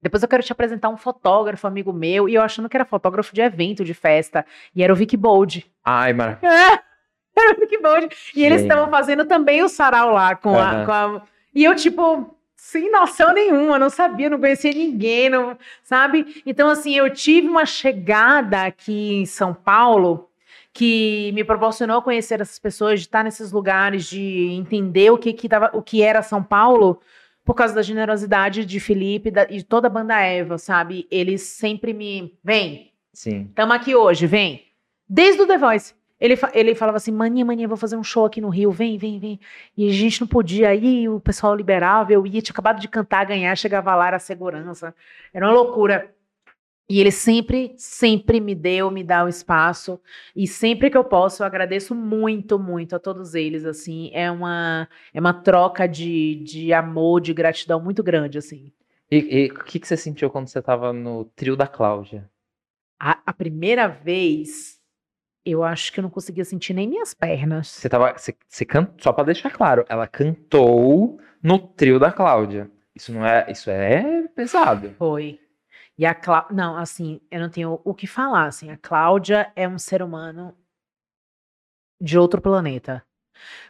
Depois 0.00 0.22
eu 0.22 0.28
quero 0.28 0.42
te 0.42 0.52
apresentar 0.52 0.88
um 0.90 0.96
fotógrafo, 0.96 1.66
amigo 1.66 1.92
meu, 1.92 2.28
e 2.28 2.34
eu 2.34 2.42
achando 2.42 2.68
que 2.68 2.76
era 2.76 2.84
fotógrafo 2.84 3.34
de 3.34 3.40
evento, 3.40 3.84
de 3.84 3.94
festa. 3.94 4.44
E 4.74 4.82
era 4.82 4.92
o 4.92 4.96
Vic 4.96 5.16
Bold. 5.16 5.64
Ai, 5.84 6.12
maravilhoso. 6.12 6.42
É, 7.34 7.40
era 7.44 7.56
o 7.56 7.60
Vic 7.60 7.78
Bold. 7.80 8.08
E 8.36 8.44
eles 8.44 8.60
estavam 8.60 8.90
fazendo 8.90 9.24
também 9.24 9.62
o 9.62 9.68
sarau 9.68 10.12
lá 10.12 10.36
com, 10.36 10.54
a, 10.54 10.70
Aham. 10.70 10.84
com 10.84 10.92
a- 10.92 11.22
E 11.54 11.64
eu, 11.64 11.74
tipo, 11.74 12.34
sem 12.56 12.90
noção 12.90 13.32
nenhuma, 13.34 13.78
não 13.78 13.90
sabia, 13.90 14.30
não 14.30 14.38
conhecia 14.40 14.72
ninguém, 14.72 15.28
não, 15.28 15.56
sabe? 15.82 16.42
Então, 16.46 16.68
assim, 16.68 16.94
eu 16.96 17.12
tive 17.12 17.48
uma 17.48 17.66
chegada 17.66 18.62
aqui 18.64 19.14
em 19.14 19.26
São 19.26 19.52
Paulo 19.52 20.28
que 20.72 21.30
me 21.34 21.44
proporcionou 21.44 22.00
conhecer 22.00 22.40
essas 22.40 22.58
pessoas, 22.58 23.00
de 23.00 23.06
estar 23.06 23.22
nesses 23.22 23.52
lugares, 23.52 24.06
de 24.08 24.48
entender 24.52 25.10
o 25.10 25.18
que, 25.18 25.32
que, 25.34 25.48
tava, 25.48 25.70
o 25.74 25.82
que 25.82 26.02
era 26.02 26.22
São 26.22 26.42
Paulo, 26.42 26.98
por 27.44 27.54
causa 27.54 27.74
da 27.74 27.82
generosidade 27.82 28.64
de 28.64 28.80
Felipe 28.80 29.30
da- 29.30 29.46
e 29.50 29.58
de 29.58 29.64
toda 29.64 29.88
a 29.88 29.90
banda 29.90 30.18
Eva, 30.20 30.56
sabe? 30.56 31.06
Eles 31.10 31.42
sempre 31.42 31.92
me. 31.92 32.38
Vem, 32.42 32.90
Sim. 33.12 33.46
Estamos 33.50 33.76
aqui 33.76 33.94
hoje, 33.94 34.26
vem. 34.26 34.64
Desde 35.06 35.42
o 35.42 35.46
The 35.46 35.58
Voice. 35.58 35.94
Ele, 36.22 36.38
ele 36.54 36.74
falava 36.76 36.98
assim, 36.98 37.10
maninha, 37.10 37.44
maninha, 37.44 37.66
vou 37.66 37.76
fazer 37.76 37.96
um 37.96 38.04
show 38.04 38.24
aqui 38.24 38.40
no 38.40 38.48
Rio, 38.48 38.70
vem, 38.70 38.96
vem, 38.96 39.18
vem. 39.18 39.40
E 39.76 39.88
a 39.88 39.92
gente 39.92 40.20
não 40.20 40.28
podia 40.28 40.72
ir, 40.72 41.08
o 41.08 41.18
pessoal 41.18 41.52
liberava, 41.52 42.12
eu 42.12 42.24
ia, 42.24 42.40
tinha 42.40 42.52
acabado 42.52 42.80
de 42.80 42.86
cantar, 42.86 43.26
ganhar, 43.26 43.56
chegava 43.56 43.92
lá, 43.96 44.06
era 44.06 44.20
segurança. 44.20 44.94
Era 45.34 45.46
uma 45.46 45.52
loucura. 45.52 46.14
E 46.88 47.00
ele 47.00 47.10
sempre, 47.10 47.74
sempre 47.76 48.38
me 48.38 48.54
deu, 48.54 48.88
me 48.88 49.02
dá 49.02 49.24
o 49.24 49.28
espaço. 49.28 50.00
E 50.36 50.46
sempre 50.46 50.90
que 50.90 50.96
eu 50.96 51.02
posso, 51.02 51.42
eu 51.42 51.46
agradeço 51.46 51.92
muito, 51.92 52.56
muito 52.56 52.94
a 52.94 53.00
todos 53.00 53.34
eles, 53.34 53.64
assim. 53.64 54.08
É 54.14 54.30
uma, 54.30 54.88
é 55.12 55.18
uma 55.18 55.34
troca 55.34 55.88
de, 55.88 56.36
de 56.44 56.72
amor, 56.72 57.20
de 57.20 57.34
gratidão 57.34 57.82
muito 57.82 58.00
grande, 58.00 58.38
assim. 58.38 58.70
E 59.10 59.50
o 59.52 59.64
que, 59.64 59.80
que 59.80 59.88
você 59.88 59.96
sentiu 59.96 60.30
quando 60.30 60.46
você 60.46 60.62
tava 60.62 60.92
no 60.92 61.24
trio 61.34 61.56
da 61.56 61.66
Cláudia? 61.66 62.30
A, 63.00 63.18
a 63.26 63.32
primeira 63.32 63.88
vez, 63.88 64.80
eu 65.44 65.62
acho 65.64 65.92
que 65.92 66.00
eu 66.00 66.02
não 66.02 66.10
conseguia 66.10 66.44
sentir 66.44 66.72
nem 66.74 66.88
minhas 66.88 67.14
pernas. 67.14 67.68
Você 67.68 67.88
tava. 67.88 68.12
Você, 68.12 68.34
você 68.48 68.64
can... 68.64 68.88
Só 68.98 69.12
pra 69.12 69.24
deixar 69.24 69.50
claro, 69.50 69.84
ela 69.88 70.06
cantou 70.06 71.18
no 71.42 71.58
trio 71.58 71.98
da 71.98 72.12
Cláudia. 72.12 72.70
Isso 72.94 73.12
não 73.12 73.26
é. 73.26 73.50
Isso 73.50 73.70
é 73.70 74.28
pesado. 74.28 74.94
Foi. 74.98 75.40
E 75.98 76.06
a 76.06 76.14
Cláudia. 76.14 76.54
Não, 76.54 76.76
assim, 76.76 77.20
eu 77.30 77.40
não 77.40 77.48
tenho 77.48 77.80
o 77.84 77.94
que 77.94 78.06
falar. 78.06 78.46
Assim, 78.46 78.70
a 78.70 78.76
Cláudia 78.76 79.52
é 79.56 79.68
um 79.68 79.78
ser 79.78 80.02
humano 80.02 80.56
de 82.00 82.18
outro 82.18 82.40
planeta. 82.40 83.04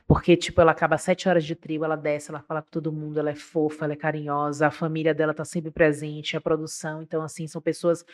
Porque, 0.07 0.37
tipo, 0.37 0.61
ela 0.61 0.73
acaba 0.73 0.99
sete 0.99 1.29
horas 1.29 1.45
de 1.45 1.55
trio, 1.55 1.85
ela 1.85 1.97
desce, 1.97 2.31
ela 2.31 2.43
fala 2.43 2.61
com 2.61 2.69
todo 2.71 2.93
mundo, 2.93 3.19
ela 3.19 3.31
é 3.31 3.35
fofa, 3.35 3.85
ela 3.85 3.95
é 3.95 3.97
carinhosa, 3.97 4.67
a 4.67 4.71
família 4.71 5.15
dela 5.15 5.33
tá 5.33 5.45
sempre 5.45 5.71
presente, 5.71 6.37
a 6.37 6.41
produção. 6.41 7.03
Então, 7.03 7.23
assim, 7.23 7.47
são 7.47 7.63
pessoas 7.63 8.05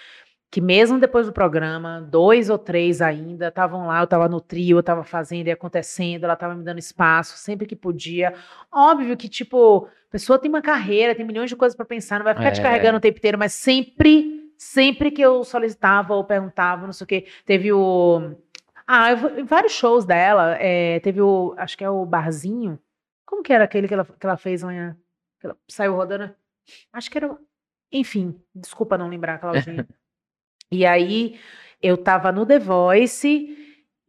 que 0.50 0.60
mesmo 0.60 0.98
depois 0.98 1.26
do 1.26 1.32
programa, 1.32 2.00
dois 2.00 2.48
ou 2.48 2.56
três 2.58 3.02
ainda, 3.02 3.48
estavam 3.48 3.86
lá, 3.86 4.00
eu 4.00 4.06
tava 4.06 4.28
no 4.28 4.40
trio, 4.40 4.78
eu 4.78 4.82
tava 4.82 5.04
fazendo 5.04 5.46
e 5.48 5.50
acontecendo, 5.50 6.24
ela 6.24 6.36
tava 6.36 6.54
me 6.54 6.64
dando 6.64 6.78
espaço 6.78 7.36
sempre 7.36 7.66
que 7.66 7.76
podia. 7.76 8.34
Óbvio 8.72 9.16
que, 9.16 9.28
tipo, 9.28 9.86
a 10.08 10.10
pessoa 10.10 10.38
tem 10.38 10.48
uma 10.48 10.62
carreira, 10.62 11.14
tem 11.14 11.26
milhões 11.26 11.50
de 11.50 11.56
coisas 11.56 11.76
pra 11.76 11.84
pensar, 11.84 12.18
não 12.18 12.24
vai 12.24 12.34
ficar 12.34 12.50
te 12.52 12.60
É. 12.60 12.62
carregando 12.62 12.96
o 12.96 13.00
tempo 13.00 13.18
inteiro, 13.18 13.38
mas 13.38 13.52
sempre, 13.52 14.50
sempre 14.56 15.10
que 15.10 15.20
eu 15.20 15.44
solicitava 15.44 16.14
ou 16.14 16.24
perguntava, 16.24 16.86
não 16.86 16.92
sei 16.94 17.04
o 17.04 17.08
quê, 17.08 17.26
teve 17.44 17.72
o. 17.72 18.32
Ah, 18.86 19.10
eu 19.12 19.44
vários 19.44 19.72
shows 19.72 20.06
dela, 20.06 20.56
é, 20.58 20.98
teve 21.00 21.20
o. 21.20 21.54
Acho 21.58 21.76
que 21.76 21.84
é 21.84 21.90
o 21.90 22.06
Barzinho. 22.06 22.78
Como 23.26 23.42
que 23.42 23.52
era 23.52 23.64
aquele 23.64 23.86
que 23.86 23.92
ela, 23.92 24.06
que 24.06 24.26
ela 24.26 24.38
fez 24.38 24.62
lá? 24.62 24.72
Que 25.38 25.46
ela 25.46 25.56
saiu 25.68 25.94
rodando? 25.94 26.34
Acho 26.90 27.10
que 27.10 27.18
era. 27.18 27.30
o- 27.32 27.38
Enfim, 27.92 28.40
desculpa 28.54 28.96
não 28.96 29.08
lembrar, 29.08 29.38
Claudinha. 29.38 29.86
E 30.70 30.84
aí 30.84 31.38
eu 31.82 31.96
tava 31.96 32.30
no 32.32 32.44
The 32.44 32.58
Voice 32.58 33.56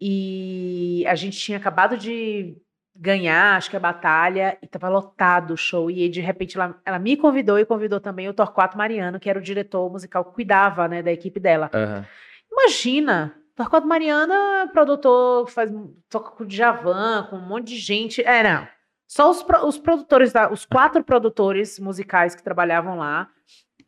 e 0.02 1.03
a 1.07 1.15
gente 1.15 1.38
tinha 1.38 1.57
acabado 1.57 1.98
de 1.98 2.57
ganhar, 2.95 3.56
acho 3.56 3.69
que 3.69 3.77
a 3.77 3.80
batalha, 3.80 4.57
e 4.61 4.68
tava 4.68 4.90
lotado 4.90 5.53
o 5.53 5.57
show. 5.57 5.89
E 5.89 6.10
de 6.10 6.20
repente 6.20 6.57
ela, 6.57 6.79
ela 6.86 6.99
me 6.99 7.15
convidou 7.15 7.57
e 7.57 7.65
convidou 7.65 7.99
também 7.99 8.28
o 8.28 8.34
Torquato 8.34 8.78
Mariano, 8.78 9.20
que 9.20 9.29
era 9.29 9.39
o 9.39 9.41
diretor 9.41 9.89
musical 9.89 10.26
que 10.26 10.34
cuidava, 10.34 10.88
né, 10.88 11.02
da 11.02 11.12
equipe 11.12 11.39
dela. 11.39 11.70
Aham. 11.73 12.05
Imagina, 12.52 13.36
Torquato 13.55 13.88
Mariano 13.88 14.34
é 14.34 14.68
produtor, 14.68 15.49
faz, 15.49 15.71
toca 16.10 16.31
com 16.31 16.44
o 16.44 16.47
Djavan, 16.47 17.28
com 17.29 17.38
um 17.38 17.46
monte 17.47 17.68
de 17.68 17.78
gente. 17.78 18.21
É, 18.23 18.44
não. 18.44 18.68
Só 19.07 19.29
os, 19.31 19.46
os 19.65 19.78
produtores, 19.78 20.34
da- 20.34 20.52
os 20.52 20.65
quatro 20.65 21.04
produtores 21.04 21.79
musicais 21.79 22.36
que 22.36 22.44
trabalhavam 22.44 22.97
lá 22.97 23.29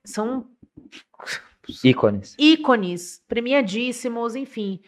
são 0.06 0.48
Ícones. 1.84 2.36
ícones, 2.40 3.24
premiadíssimos, 3.28 4.36
enfim. 4.36 4.80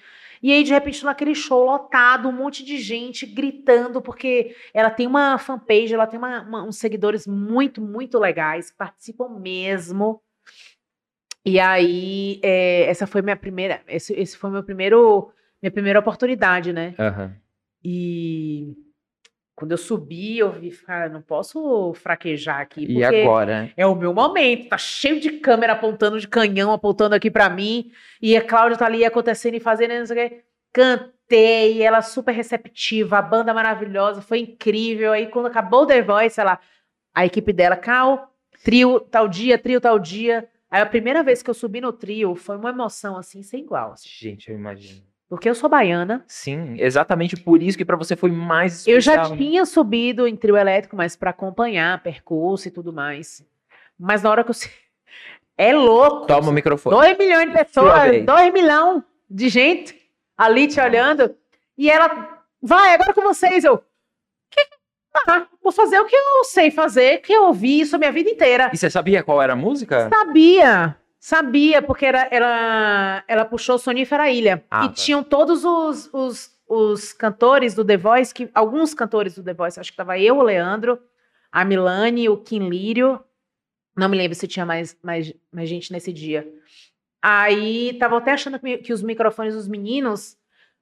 E 0.41 0.51
aí, 0.51 0.63
de 0.63 0.73
repente, 0.73 1.05
naquele 1.05 1.33
show 1.33 1.63
lotado, 1.63 2.27
um 2.27 2.31
monte 2.33 2.65
de 2.65 2.77
gente 2.77 3.25
gritando, 3.25 4.01
porque 4.01 4.53
ela 4.73 4.89
tem 4.89 5.07
uma 5.07 5.37
fanpage, 5.37 5.93
ela 5.93 6.05
tem 6.05 6.19
uma- 6.19 6.41
uma- 6.41 6.63
uns 6.63 6.77
seguidores 6.77 7.25
muito, 7.25 7.81
muito 7.81 8.19
legais, 8.19 8.69
que 8.69 8.77
participam 8.77 9.29
mesmo. 9.39 10.21
E 11.45 11.59
aí, 11.59 12.39
é, 12.43 12.85
essa 12.89 13.05
foi 13.07 13.21
minha 13.21 13.35
primeira, 13.37 13.81
esse, 13.87 14.13
esse 14.13 14.37
foi 14.37 14.49
meu 14.49 14.63
primeiro, 14.63 15.31
minha 15.61 15.71
primeira 15.71 15.99
oportunidade, 15.99 16.71
né? 16.73 16.93
Aham. 16.99 17.35
E 17.83 18.75
quando 19.63 19.71
eu 19.71 19.77
subi, 19.77 20.39
eu 20.39 20.51
vi, 20.51 20.71
cara, 20.71 21.07
não 21.07 21.21
posso 21.21 21.93
fraquejar 21.93 22.59
aqui, 22.59 22.85
E 22.85 23.01
agora? 23.01 23.71
é 23.77 23.87
o 23.87 23.95
meu 23.95 24.13
momento, 24.13 24.67
tá 24.67 24.77
cheio 24.77 25.21
de 25.21 25.29
câmera 25.39 25.71
apontando 25.71 26.19
de 26.19 26.27
canhão, 26.27 26.73
apontando 26.73 27.15
aqui 27.15 27.31
pra 27.31 27.49
mim, 27.49 27.89
e 28.21 28.35
a 28.35 28.45
Cláudia 28.45 28.77
tá 28.77 28.85
ali 28.87 29.05
acontecendo 29.05 29.53
e 29.53 29.61
fazendo, 29.61 29.93
não 29.97 30.05
sei 30.05 30.25
o 30.25 30.29
quê. 30.29 30.43
Cantei, 30.73 31.81
ela 31.81 32.01
super 32.01 32.33
receptiva, 32.33 33.19
a 33.19 33.21
banda 33.21 33.53
maravilhosa, 33.53 34.21
foi 34.21 34.39
incrível. 34.39 35.13
Aí 35.13 35.27
quando 35.27 35.45
acabou 35.45 35.83
o 35.83 35.85
The 35.87 36.01
Voice, 36.01 36.37
ela, 36.41 36.59
a 37.15 37.25
equipe 37.25 37.53
dela, 37.53 37.77
Cal, 37.77 38.33
trio 38.65 38.99
tal 38.99 39.29
dia, 39.29 39.57
trio 39.57 39.79
tal 39.79 39.97
dia. 39.97 40.45
Aí 40.69 40.81
a 40.81 40.85
primeira 40.85 41.23
vez 41.23 41.41
que 41.41 41.49
eu 41.49 41.53
subi 41.53 41.79
no 41.79 41.93
trio 41.93 42.35
foi 42.35 42.57
uma 42.57 42.71
emoção 42.71 43.15
assim, 43.15 43.41
sem 43.43 43.61
igual. 43.61 43.93
assim. 43.93 44.09
Gente, 44.09 44.49
eu 44.51 44.57
imagino. 44.57 45.03
Porque 45.33 45.49
eu 45.49 45.55
sou 45.55 45.67
baiana, 45.67 46.23
Sim, 46.27 46.75
exatamente 46.77 47.35
por 47.35 47.63
isso 47.63 47.75
que 47.75 47.83
pra 47.83 47.97
você 47.97 48.15
foi 48.15 48.29
mais 48.29 48.85
eu 48.85 49.01
já 49.01 49.13
especial, 49.13 49.31
né? 49.31 49.37
tinha 49.37 49.65
subido 49.65 50.27
em 50.27 50.35
trio 50.35 50.55
elétrico, 50.55 50.95
mas 50.95 51.15
pra 51.15 51.31
acompanhar 51.31 52.03
percurso 52.03 52.67
e 52.67 52.71
tudo 52.71 52.93
mais. 52.93 53.43
Mas 53.97 54.21
na 54.21 54.29
hora 54.29 54.43
que 54.43 54.51
eu. 54.51 54.55
É 55.57 55.73
louco! 55.73 56.27
Toma 56.27 56.49
o 56.49 56.53
microfone. 56.53 56.95
Dois 56.95 57.17
milhões 57.17 57.47
de 57.47 57.51
pessoas, 57.51 58.23
dois 58.23 58.53
milhões 58.53 59.01
de 59.27 59.49
gente 59.49 59.99
ali 60.37 60.67
te 60.67 60.79
olhando. 60.79 61.35
E 61.75 61.89
ela, 61.89 62.39
vai, 62.61 62.93
agora 62.93 63.11
com 63.13 63.21
vocês. 63.21 63.63
Eu, 63.63 63.79
que? 64.51 64.61
Ah, 65.27 65.47
vou 65.63 65.71
fazer 65.71 65.99
o 65.99 66.05
que 66.05 66.15
eu 66.15 66.43
sei 66.43 66.69
fazer, 66.69 67.21
que 67.21 67.33
eu 67.33 67.45
ouvi 67.45 67.79
isso 67.79 67.95
a 67.95 67.99
minha 67.99 68.11
vida 68.11 68.29
inteira. 68.29 68.69
E 68.71 68.77
você 68.77 68.87
sabia 68.87 69.23
qual 69.23 69.41
era 69.41 69.53
a 69.53 69.55
música? 69.55 70.09
Sabia, 70.09 70.95
sabia, 71.23 71.81
porque 71.81 72.05
era, 72.05 72.27
ela, 72.29 73.23
ela 73.29 73.45
puxou 73.45 73.79
Sonífera 73.79 74.29
Ilha. 74.29 74.61
Ah, 74.69 74.83
e 74.83 74.87
tá. 74.89 74.93
tinham 74.93 75.23
todos 75.23 75.63
os, 75.63 76.09
os 76.11 76.51
os 76.67 77.13
cantores 77.13 77.75
do 77.75 77.85
The 77.85 77.97
Voice, 77.97 78.33
que, 78.33 78.49
alguns 78.53 78.93
cantores 78.93 79.35
do 79.35 79.43
The 79.43 79.53
Voice, 79.53 79.79
acho 79.79 79.91
que 79.91 79.97
tava 79.97 80.17
eu, 80.17 80.37
o 80.37 80.41
Leandro, 80.41 80.99
a 81.51 81.63
Milane, 81.63 82.29
o 82.29 82.37
Kim 82.37 82.67
Lírio. 82.67 83.19
Não 83.95 84.09
me 84.09 84.17
lembro 84.17 84.33
se 84.33 84.47
tinha 84.47 84.65
mais, 84.65 84.97
mais, 85.03 85.31
mais 85.51 85.69
gente 85.69 85.91
nesse 85.91 86.11
dia. 86.11 86.51
Aí 87.21 87.93
tava 87.99 88.17
até 88.17 88.31
achando 88.31 88.59
que, 88.59 88.77
que 88.79 88.91
os 88.91 89.03
microfones 89.03 89.53
dos 89.53 89.67
meninos 89.67 90.35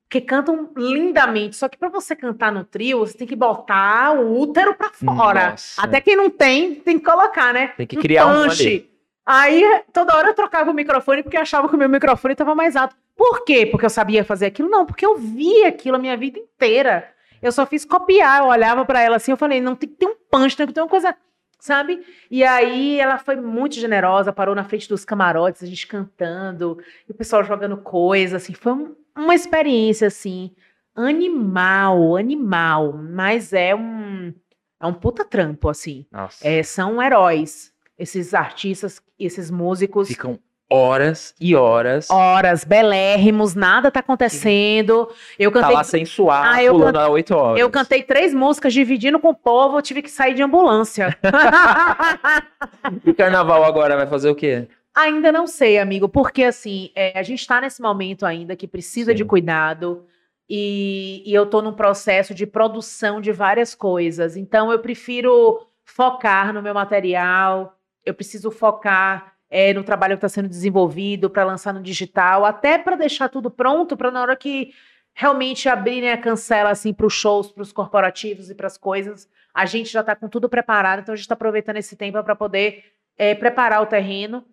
que 0.09 0.21
cantam 0.21 0.71
lindamente. 0.77 1.57
Só 1.57 1.67
que 1.67 1.77
para 1.77 1.89
você 1.89 2.15
cantar 2.15 2.53
no 2.53 2.63
trio, 2.63 2.99
você 2.99 3.17
tem 3.17 3.27
que 3.27 3.35
botar 3.35 4.13
o 4.17 4.39
útero 4.39 4.75
para 4.75 4.91
fora. 4.91 5.51
Nossa. 5.51 5.81
Até 5.81 5.99
quem 5.99 6.15
não 6.15 6.29
tem, 6.29 6.75
tem 6.75 6.99
que 6.99 7.03
colocar, 7.03 7.53
né? 7.53 7.69
Tem 7.75 7.87
que 7.87 7.97
criar 7.97 8.27
um 8.27 8.43
punch. 8.43 8.61
ali. 8.61 8.90
Aí, 9.25 9.63
toda 9.93 10.15
hora 10.15 10.29
eu 10.29 10.33
trocava 10.33 10.71
o 10.71 10.73
microfone 10.73 11.21
porque 11.23 11.37
achava 11.37 11.69
que 11.69 11.75
o 11.75 11.77
meu 11.77 11.87
microfone 11.89 12.33
estava 12.33 12.55
mais 12.55 12.75
alto. 12.75 12.95
Por 13.15 13.43
quê? 13.45 13.65
Porque 13.65 13.85
eu 13.85 13.89
sabia 13.89 14.23
fazer 14.23 14.47
aquilo? 14.47 14.69
Não, 14.69 14.85
porque 14.85 15.05
eu 15.05 15.15
vi 15.17 15.63
aquilo 15.65 15.95
a 15.95 15.99
minha 15.99 16.17
vida 16.17 16.39
inteira. 16.39 17.07
Eu 17.41 17.51
só 17.51 17.65
fiz 17.65 17.85
copiar. 17.85 18.41
Eu 18.41 18.47
olhava 18.47 18.83
para 18.83 19.01
ela 19.01 19.17
assim, 19.17 19.31
eu 19.31 19.37
falei, 19.37 19.61
não, 19.61 19.75
tem 19.75 19.89
que 19.89 19.95
ter 19.95 20.07
um 20.07 20.15
punch, 20.29 20.57
tem 20.57 20.65
que 20.65 20.73
ter 20.73 20.81
uma 20.81 20.87
coisa, 20.89 21.15
sabe? 21.59 22.03
E 22.31 22.43
aí 22.43 22.99
ela 22.99 23.17
foi 23.19 23.35
muito 23.35 23.75
generosa, 23.75 24.33
parou 24.33 24.55
na 24.55 24.63
frente 24.63 24.89
dos 24.89 25.05
camarotes, 25.05 25.61
a 25.63 25.67
gente 25.67 25.85
cantando, 25.85 26.79
e 27.07 27.11
o 27.11 27.15
pessoal 27.15 27.43
jogando 27.43 27.77
coisa, 27.77 28.37
assim. 28.37 28.53
Foi 28.53 28.73
um- 28.73 28.95
uma 29.15 29.35
experiência, 29.35 30.07
assim, 30.07 30.51
animal, 30.95 32.15
animal. 32.17 32.93
Mas 32.93 33.53
é 33.53 33.75
um, 33.75 34.33
é 34.79 34.85
um 34.87 34.93
puta 34.93 35.23
trampo, 35.23 35.69
assim. 35.69 36.05
É, 36.43 36.63
são 36.63 37.01
heróis. 37.01 37.70
Esses 38.01 38.33
artistas, 38.33 39.01
esses 39.19 39.51
músicos. 39.51 40.07
Ficam 40.07 40.39
horas 40.67 41.35
e 41.39 41.55
horas. 41.55 42.09
Horas, 42.09 42.63
belérrimos, 42.63 43.53
nada 43.53 43.91
tá 43.91 43.99
acontecendo. 43.99 45.07
Eu 45.37 45.51
tá 45.51 45.59
cantei, 45.59 45.75
lá 45.75 45.83
sem 45.83 46.05
suar, 46.05 46.55
Ah, 46.55 46.63
eu 46.63 46.73
pulando 46.73 46.97
há 46.97 47.09
oito 47.09 47.35
horas. 47.35 47.59
eu 47.59 47.69
cantei 47.69 48.01
três 48.01 48.33
músicas 48.33 48.73
dividindo 48.73 49.19
com 49.19 49.29
o 49.29 49.35
povo, 49.35 49.77
eu 49.77 49.81
tive 49.81 50.01
que 50.01 50.09
sair 50.09 50.33
de 50.33 50.41
ambulância. 50.41 51.15
E 53.05 53.13
carnaval 53.13 53.63
agora 53.63 53.95
vai 53.95 54.07
fazer 54.07 54.29
o 54.29 54.35
quê? 54.35 54.67
ainda 54.93 55.31
não 55.31 55.47
sei, 55.47 55.77
amigo, 55.79 56.09
porque 56.09 56.43
assim, 56.43 56.89
é, 56.95 57.17
a 57.17 57.23
gente 57.23 57.45
tá 57.47 57.61
nesse 57.61 57.81
momento 57.81 58.25
ainda 58.25 58.55
que 58.55 58.67
precisa 58.67 59.11
Sim. 59.11 59.17
de 59.17 59.25
cuidado. 59.25 60.05
E, 60.49 61.23
e 61.25 61.33
eu 61.33 61.45
tô 61.45 61.61
num 61.61 61.71
processo 61.73 62.33
de 62.33 62.45
produção 62.45 63.21
de 63.21 63.31
várias 63.31 63.73
coisas. 63.73 64.35
Então, 64.35 64.69
eu 64.69 64.79
prefiro 64.79 65.65
focar 65.85 66.53
no 66.53 66.61
meu 66.61 66.73
material, 66.73 67.77
eu 68.05 68.13
preciso 68.13 68.51
focar 68.51 69.33
é, 69.49 69.73
no 69.73 69.83
trabalho 69.83 70.15
que 70.15 70.25
está 70.25 70.29
sendo 70.29 70.47
desenvolvido 70.47 71.29
para 71.29 71.43
lançar 71.43 71.73
no 71.73 71.81
digital, 71.81 72.45
até 72.45 72.77
para 72.77 72.95
deixar 72.95 73.29
tudo 73.29 73.51
pronto 73.51 73.97
para 73.97 74.09
na 74.09 74.21
hora 74.21 74.35
que 74.35 74.73
realmente 75.13 75.67
abrirem 75.67 76.11
a 76.11 76.17
cancela 76.17 76.69
assim 76.69 76.93
para 76.93 77.05
os 77.05 77.13
shows, 77.13 77.51
para 77.51 77.61
os 77.61 77.73
corporativos 77.73 78.49
e 78.49 78.55
para 78.55 78.67
as 78.67 78.77
coisas, 78.77 79.29
a 79.53 79.65
gente 79.65 79.91
já 79.91 79.99
está 79.99 80.15
com 80.15 80.29
tudo 80.29 80.47
preparado, 80.47 81.01
então 81.01 81.13
a 81.13 81.15
gente 81.15 81.25
está 81.25 81.33
aproveitando 81.33 81.77
esse 81.77 81.95
tempo 81.97 82.23
para 82.23 82.35
poder 82.35 82.85
é, 83.17 83.35
preparar 83.35 83.81
o 83.81 83.85
terreno. 83.85 84.45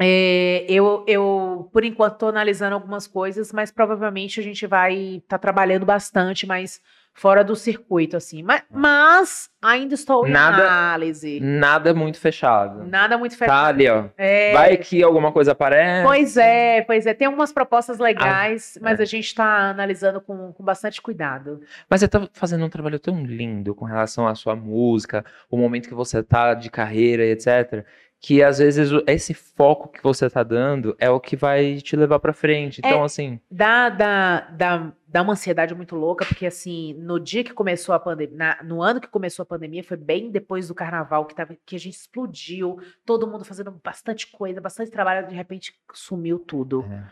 É, 0.00 0.64
eu, 0.68 1.04
eu, 1.06 1.68
por 1.72 1.84
enquanto, 1.84 2.14
estou 2.14 2.28
analisando 2.28 2.74
algumas 2.74 3.06
coisas, 3.06 3.52
mas 3.52 3.70
provavelmente 3.70 4.40
a 4.40 4.42
gente 4.42 4.66
vai 4.66 5.16
estar 5.16 5.38
trabalhando 5.38 5.84
bastante, 5.84 6.46
mas 6.46 6.80
fora 7.18 7.42
do 7.42 7.56
circuito, 7.56 8.16
assim. 8.16 8.42
Mas, 8.42 8.62
mas 8.70 9.50
ainda 9.60 9.94
estou 9.94 10.26
em 10.26 10.30
Nada- 10.30 10.62
análise. 10.62 11.40
Nada 11.40 11.92
muito 11.92 12.18
fechado. 12.20 12.84
Nada 12.84 13.18
muito 13.18 13.32
Tá 13.32 13.38
fechado. 13.38 13.66
ali, 13.74 13.88
ó. 13.88 14.04
É, 14.16 14.52
Vai 14.52 14.76
que 14.76 15.02
alguma 15.02 15.32
coisa 15.32 15.50
aparece. 15.52 16.06
Pois 16.06 16.36
é, 16.36 16.82
pois 16.82 17.06
é. 17.06 17.14
Tem 17.14 17.26
algumas 17.26 17.52
propostas 17.52 17.98
legais, 17.98 18.78
mas 18.80 19.00
é. 19.00 19.02
a 19.02 19.06
gente 19.06 19.26
está 19.26 19.70
analisando 19.70 20.20
com, 20.20 20.52
com 20.52 20.62
bastante 20.62 21.02
cuidado. 21.02 21.60
Mas 21.90 22.00
você 22.00 22.08
tá 22.08 22.28
fazendo 22.32 22.64
um 22.64 22.68
trabalho 22.68 23.00
tão 23.00 23.24
lindo 23.24 23.74
com 23.74 23.84
relação 23.84 24.26
à 24.28 24.34
sua 24.36 24.54
música, 24.54 25.24
o 25.50 25.56
momento 25.56 25.88
que 25.88 25.94
você 25.94 26.22
tá 26.22 26.54
de 26.54 26.70
carreira 26.70 27.24
e 27.24 27.32
etc. 27.32 27.84
Que 28.20 28.42
às 28.42 28.58
vezes 28.58 28.90
esse 29.06 29.32
foco 29.32 29.88
que 29.88 30.02
você 30.02 30.28
tá 30.28 30.42
dando 30.42 30.96
é 30.98 31.08
o 31.08 31.20
que 31.20 31.36
vai 31.36 31.76
te 31.76 31.94
levar 31.94 32.18
pra 32.18 32.32
frente. 32.32 32.80
Então, 32.84 33.04
assim, 33.04 33.38
Dá, 33.48 33.88
dá, 33.88 34.40
dá, 34.50 34.92
dá 35.06 35.22
uma 35.22 35.34
ansiedade 35.34 35.72
muito 35.72 35.94
louca, 35.94 36.24
porque 36.24 36.44
assim, 36.44 36.94
no 36.94 37.20
dia 37.20 37.44
que 37.44 37.52
começou 37.54 37.94
a 37.94 38.00
pandemia, 38.00 38.58
no 38.64 38.82
ano 38.82 39.00
que 39.00 39.06
começou 39.06 39.44
a 39.44 39.46
pandemia, 39.46 39.84
foi 39.84 39.96
bem 39.96 40.30
depois 40.32 40.66
do 40.66 40.74
carnaval 40.74 41.26
que, 41.26 41.34
tava, 41.34 41.56
que 41.64 41.76
a 41.76 41.78
gente 41.78 41.94
explodiu, 41.94 42.80
todo 43.06 43.26
mundo 43.26 43.44
fazendo 43.44 43.70
bastante 43.84 44.26
coisa, 44.32 44.60
bastante 44.60 44.90
trabalho, 44.90 45.28
de 45.28 45.34
repente 45.34 45.72
sumiu 45.92 46.40
tudo. 46.40 46.84
é, 46.90 47.04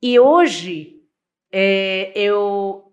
E 0.00 0.18
hoje 0.18 0.96
é, 1.52 2.10
eu, 2.14 2.87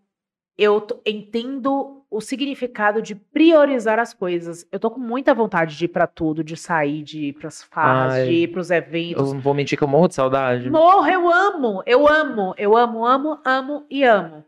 eu 0.57 0.85
entendo 1.05 2.01
o 2.09 2.21
significado 2.21 3.01
de 3.01 3.13
priorizar 3.15 3.99
as 3.99 4.13
coisas. 4.13 4.65
Eu 4.71 4.79
tô 4.79 4.89
com 4.89 4.99
muita 4.99 5.33
vontade 5.33 5.75
de 5.77 5.85
ir 5.85 5.87
pra 5.89 6.07
tudo, 6.07 6.43
de 6.43 6.55
sair, 6.55 7.03
de 7.03 7.25
ir 7.27 7.33
pras 7.33 7.63
farras, 7.63 8.13
Ai, 8.13 8.25
de 8.25 8.31
ir 8.31 8.47
pros 8.51 8.71
eventos. 8.71 9.27
eu 9.27 9.33
não 9.33 9.41
vou 9.41 9.53
mentir 9.53 9.77
que 9.77 9.83
eu 9.83 9.87
morro 9.87 10.07
de 10.07 10.15
saudade. 10.15 10.69
Morro, 10.69 11.07
eu 11.07 11.29
amo, 11.31 11.83
eu 11.85 12.07
amo, 12.07 12.53
eu 12.57 12.77
amo, 12.77 13.05
amo, 13.05 13.39
amo 13.43 13.85
e 13.89 14.03
amo. 14.03 14.45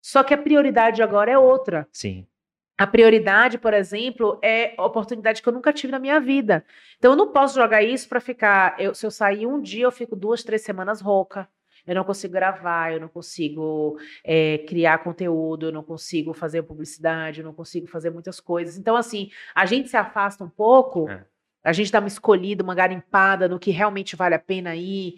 Só 0.00 0.22
que 0.22 0.32
a 0.32 0.38
prioridade 0.38 1.02
agora 1.02 1.30
é 1.30 1.36
outra. 1.38 1.86
Sim. 1.92 2.26
A 2.78 2.86
prioridade, 2.86 3.58
por 3.58 3.74
exemplo, 3.74 4.38
é 4.42 4.72
oportunidade 4.78 5.42
que 5.42 5.48
eu 5.48 5.52
nunca 5.52 5.70
tive 5.70 5.90
na 5.92 5.98
minha 5.98 6.18
vida. 6.18 6.64
Então 6.96 7.12
eu 7.12 7.16
não 7.16 7.28
posso 7.28 7.54
jogar 7.54 7.82
isso 7.82 8.08
pra 8.08 8.20
ficar. 8.20 8.76
eu- 8.80 8.94
se 8.94 9.04
eu 9.04 9.10
sair 9.10 9.46
um 9.46 9.60
dia, 9.60 9.84
eu 9.84 9.92
fico 9.92 10.16
duas, 10.16 10.42
três 10.42 10.62
semanas 10.62 11.02
rouca. 11.02 11.46
Eu 11.86 11.94
não 11.94 12.04
consigo 12.04 12.32
gravar, 12.32 12.92
eu 12.92 13.00
não 13.00 13.08
consigo 13.08 13.98
é, 14.24 14.58
criar 14.58 14.98
conteúdo, 14.98 15.66
eu 15.66 15.72
não 15.72 15.82
consigo 15.82 16.32
fazer 16.32 16.62
publicidade, 16.62 17.40
eu 17.40 17.44
não 17.44 17.54
consigo 17.54 17.86
fazer 17.86 18.10
muitas 18.10 18.40
coisas. 18.40 18.76
Então, 18.78 18.96
assim, 18.96 19.30
a 19.54 19.66
gente 19.66 19.88
se 19.88 19.96
afasta 19.96 20.44
um 20.44 20.48
pouco, 20.48 21.08
É. 21.08 21.24
a 21.64 21.72
gente 21.72 21.92
dá 21.92 21.98
uma 21.98 22.08
escolhida, 22.08 22.62
uma 22.62 22.74
garimpada 22.74 23.48
no 23.48 23.58
que 23.58 23.70
realmente 23.70 24.16
vale 24.16 24.34
a 24.34 24.38
pena 24.38 24.74
ir, 24.74 25.16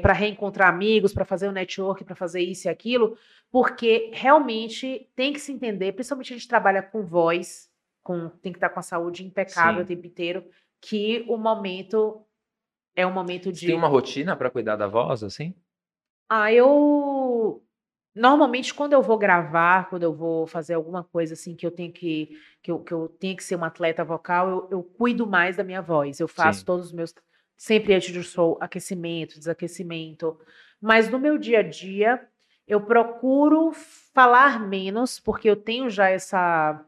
para 0.00 0.12
reencontrar 0.12 0.68
amigos, 0.68 1.12
para 1.12 1.24
fazer 1.24 1.48
o 1.48 1.52
network, 1.52 2.04
para 2.04 2.14
fazer 2.14 2.40
isso 2.40 2.68
e 2.68 2.70
aquilo, 2.70 3.16
porque 3.50 4.10
realmente 4.12 5.08
tem 5.14 5.32
que 5.32 5.38
se 5.38 5.52
entender, 5.52 5.92
principalmente 5.92 6.32
a 6.32 6.36
gente 6.36 6.48
trabalha 6.48 6.82
com 6.82 7.04
voz, 7.04 7.68
com, 8.02 8.28
tem 8.28 8.52
que 8.52 8.58
estar 8.58 8.68
com 8.70 8.80
a 8.80 8.82
saúde 8.82 9.24
impecável 9.24 9.80
Sim. 9.80 9.84
o 9.84 9.86
tempo 9.86 10.06
inteiro, 10.06 10.44
que 10.80 11.24
o 11.28 11.36
momento 11.36 12.22
é 12.96 13.06
um 13.06 13.12
momento 13.12 13.44
Você 13.44 13.60
de. 13.60 13.66
tem 13.68 13.74
uma 13.74 13.88
rotina 13.88 14.36
pra 14.36 14.50
cuidar 14.50 14.76
da 14.76 14.86
voz, 14.86 15.22
assim? 15.22 15.54
Ah, 16.28 16.52
eu. 16.52 17.62
Normalmente, 18.14 18.72
quando 18.72 18.92
eu 18.92 19.02
vou 19.02 19.18
gravar, 19.18 19.88
quando 19.88 20.04
eu 20.04 20.14
vou 20.14 20.46
fazer 20.46 20.74
alguma 20.74 21.02
coisa 21.02 21.34
assim 21.34 21.54
que 21.54 21.66
eu 21.66 21.70
tenho 21.70 21.92
que. 21.92 22.30
que 22.62 22.70
eu, 22.70 22.78
que 22.78 22.92
eu 22.92 23.08
tenho 23.08 23.36
que 23.36 23.44
ser 23.44 23.56
uma 23.56 23.66
atleta 23.66 24.04
vocal, 24.04 24.48
eu, 24.48 24.68
eu 24.70 24.82
cuido 24.82 25.26
mais 25.26 25.56
da 25.56 25.64
minha 25.64 25.82
voz. 25.82 26.20
Eu 26.20 26.28
faço 26.28 26.60
Sim. 26.60 26.64
todos 26.64 26.86
os 26.86 26.92
meus. 26.92 27.14
Sempre 27.56 27.94
antes 27.94 28.12
do 28.12 28.22
show, 28.22 28.58
aquecimento, 28.60 29.38
desaquecimento. 29.38 30.38
Mas 30.80 31.08
no 31.08 31.18
meu 31.18 31.38
dia 31.38 31.60
a 31.60 31.62
dia, 31.62 32.28
eu 32.66 32.80
procuro 32.80 33.72
falar 34.12 34.60
menos, 34.60 35.20
porque 35.20 35.48
eu 35.48 35.56
tenho 35.56 35.90
já 35.90 36.08
essa. 36.08 36.84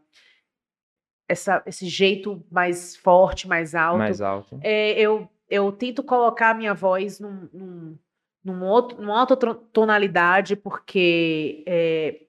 Essa, 1.28 1.60
esse 1.66 1.88
jeito 1.88 2.44
mais 2.48 2.96
forte, 2.96 3.48
mais 3.48 3.74
alto. 3.74 3.98
Mais 3.98 4.20
alto. 4.20 4.60
É, 4.62 4.92
eu, 4.92 5.28
eu 5.50 5.72
tento 5.72 6.04
colocar 6.04 6.50
a 6.50 6.54
minha 6.54 6.72
voz 6.72 7.18
num, 7.18 7.48
num, 7.52 7.98
num 8.46 8.62
outro, 8.64 9.00
numa 9.02 9.26
tro- 9.26 9.54
tonalidade, 9.72 10.54
porque, 10.54 11.64
é, 11.66 12.20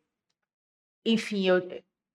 enfim, 1.05 1.47
eu, 1.47 1.61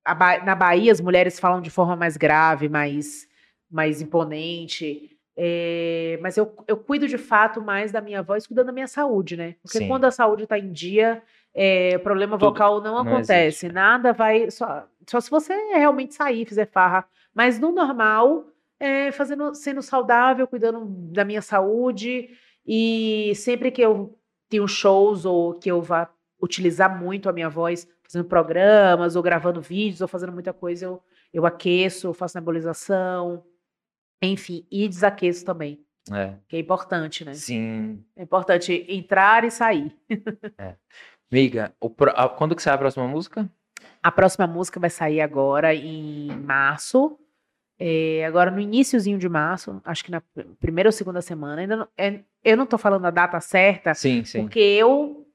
a 0.04 0.44
na 0.44 0.54
Bahia 0.56 0.90
as 0.90 1.00
mulheres 1.00 1.38
falam 1.38 1.60
de 1.60 1.70
forma 1.70 1.94
mais 1.94 2.16
grave, 2.16 2.68
mais, 2.68 3.28
mais 3.70 4.02
imponente. 4.02 5.16
é, 5.36 6.18
mas 6.20 6.36
eu, 6.36 6.52
eu 6.66 6.76
cuido 6.76 7.06
de 7.06 7.16
fato 7.16 7.62
mais 7.62 7.92
da 7.92 8.00
minha 8.00 8.22
voz, 8.22 8.46
cuidando 8.46 8.66
da 8.66 8.72
minha 8.72 8.88
saúde, 8.88 9.36
né? 9.36 9.54
Porque 9.62 9.78
Sim. 9.78 9.86
quando 9.88 10.04
a 10.04 10.10
saúde 10.10 10.42
está 10.42 10.58
em 10.58 10.72
dia, 10.72 11.22
é, 11.54 11.96
problema 11.98 12.36
Tudo 12.36 12.48
vocal 12.50 12.80
não, 12.80 12.98
acontece. 12.98 13.68
Nada 13.68 14.12
vai. 14.12 14.50
Só, 14.50 14.84
só 15.08 15.20
se 15.20 15.30
você 15.30 15.54
realmente 15.74 16.14
sair, 16.14 16.44
fizer 16.44 16.66
farra. 16.66 17.06
Mas 17.32 17.58
no 17.58 17.72
normal, 17.72 18.46
é, 18.80 19.12
fazendo, 19.12 19.54
sendo 19.54 19.80
saudável, 19.80 20.46
cuidando 20.46 20.84
da 20.86 21.24
minha 21.24 21.40
saúde. 21.40 22.30
E 22.66 23.32
sempre 23.36 23.70
que 23.70 23.82
eu 23.82 24.18
tenho 24.48 24.66
shows 24.68 25.24
ou 25.24 25.54
que 25.54 25.70
eu 25.70 25.80
vá 25.82 26.10
utilizar 26.40 27.00
muito 27.00 27.28
a 27.28 27.32
minha 27.32 27.48
voz, 27.48 27.88
fazendo 28.02 28.24
programas, 28.26 29.16
ou 29.16 29.22
gravando 29.22 29.60
vídeos, 29.60 30.00
ou 30.00 30.08
fazendo 30.08 30.32
muita 30.32 30.52
coisa, 30.52 30.84
eu, 30.86 31.02
eu 31.32 31.46
aqueço, 31.46 32.12
faço 32.12 32.36
nebulização, 32.36 33.44
enfim, 34.22 34.66
e 34.70 34.88
desaqueço 34.88 35.44
também, 35.44 35.84
É. 36.12 36.34
que 36.48 36.56
é 36.56 36.58
importante, 36.60 37.24
né? 37.24 37.32
Sim. 37.34 38.04
É 38.16 38.22
importante 38.22 38.84
entrar 38.88 39.44
e 39.44 39.50
sair. 39.50 39.96
Miga, 41.30 41.72
o 41.80 41.88
pro- 41.88 42.12
a- 42.14 42.28
quando 42.28 42.54
que 42.54 42.62
sai 42.62 42.74
a 42.74 42.78
próxima 42.78 43.06
música? 43.08 43.50
A 44.02 44.10
próxima 44.12 44.46
música 44.46 44.78
vai 44.78 44.90
sair 44.90 45.20
agora 45.20 45.74
em 45.74 46.28
março. 46.40 47.18
É, 47.84 48.24
agora 48.24 48.48
no 48.50 48.60
iníciozinho 48.60 49.18
de 49.18 49.28
março, 49.28 49.80
acho 49.84 50.04
que 50.04 50.10
na 50.12 50.20
pr- 50.20 50.42
primeira 50.60 50.86
ou 50.88 50.92
segunda 50.92 51.20
semana. 51.20 51.60
Ainda 51.62 51.76
não, 51.76 51.88
é, 51.98 52.20
eu 52.44 52.56
não 52.56 52.64
tô 52.66 52.78
falando 52.78 53.04
a 53.06 53.10
data 53.10 53.40
certa, 53.40 53.92
Sim, 53.94 54.24
sim. 54.24 54.42
porque 54.42 54.60
eu 54.60 55.26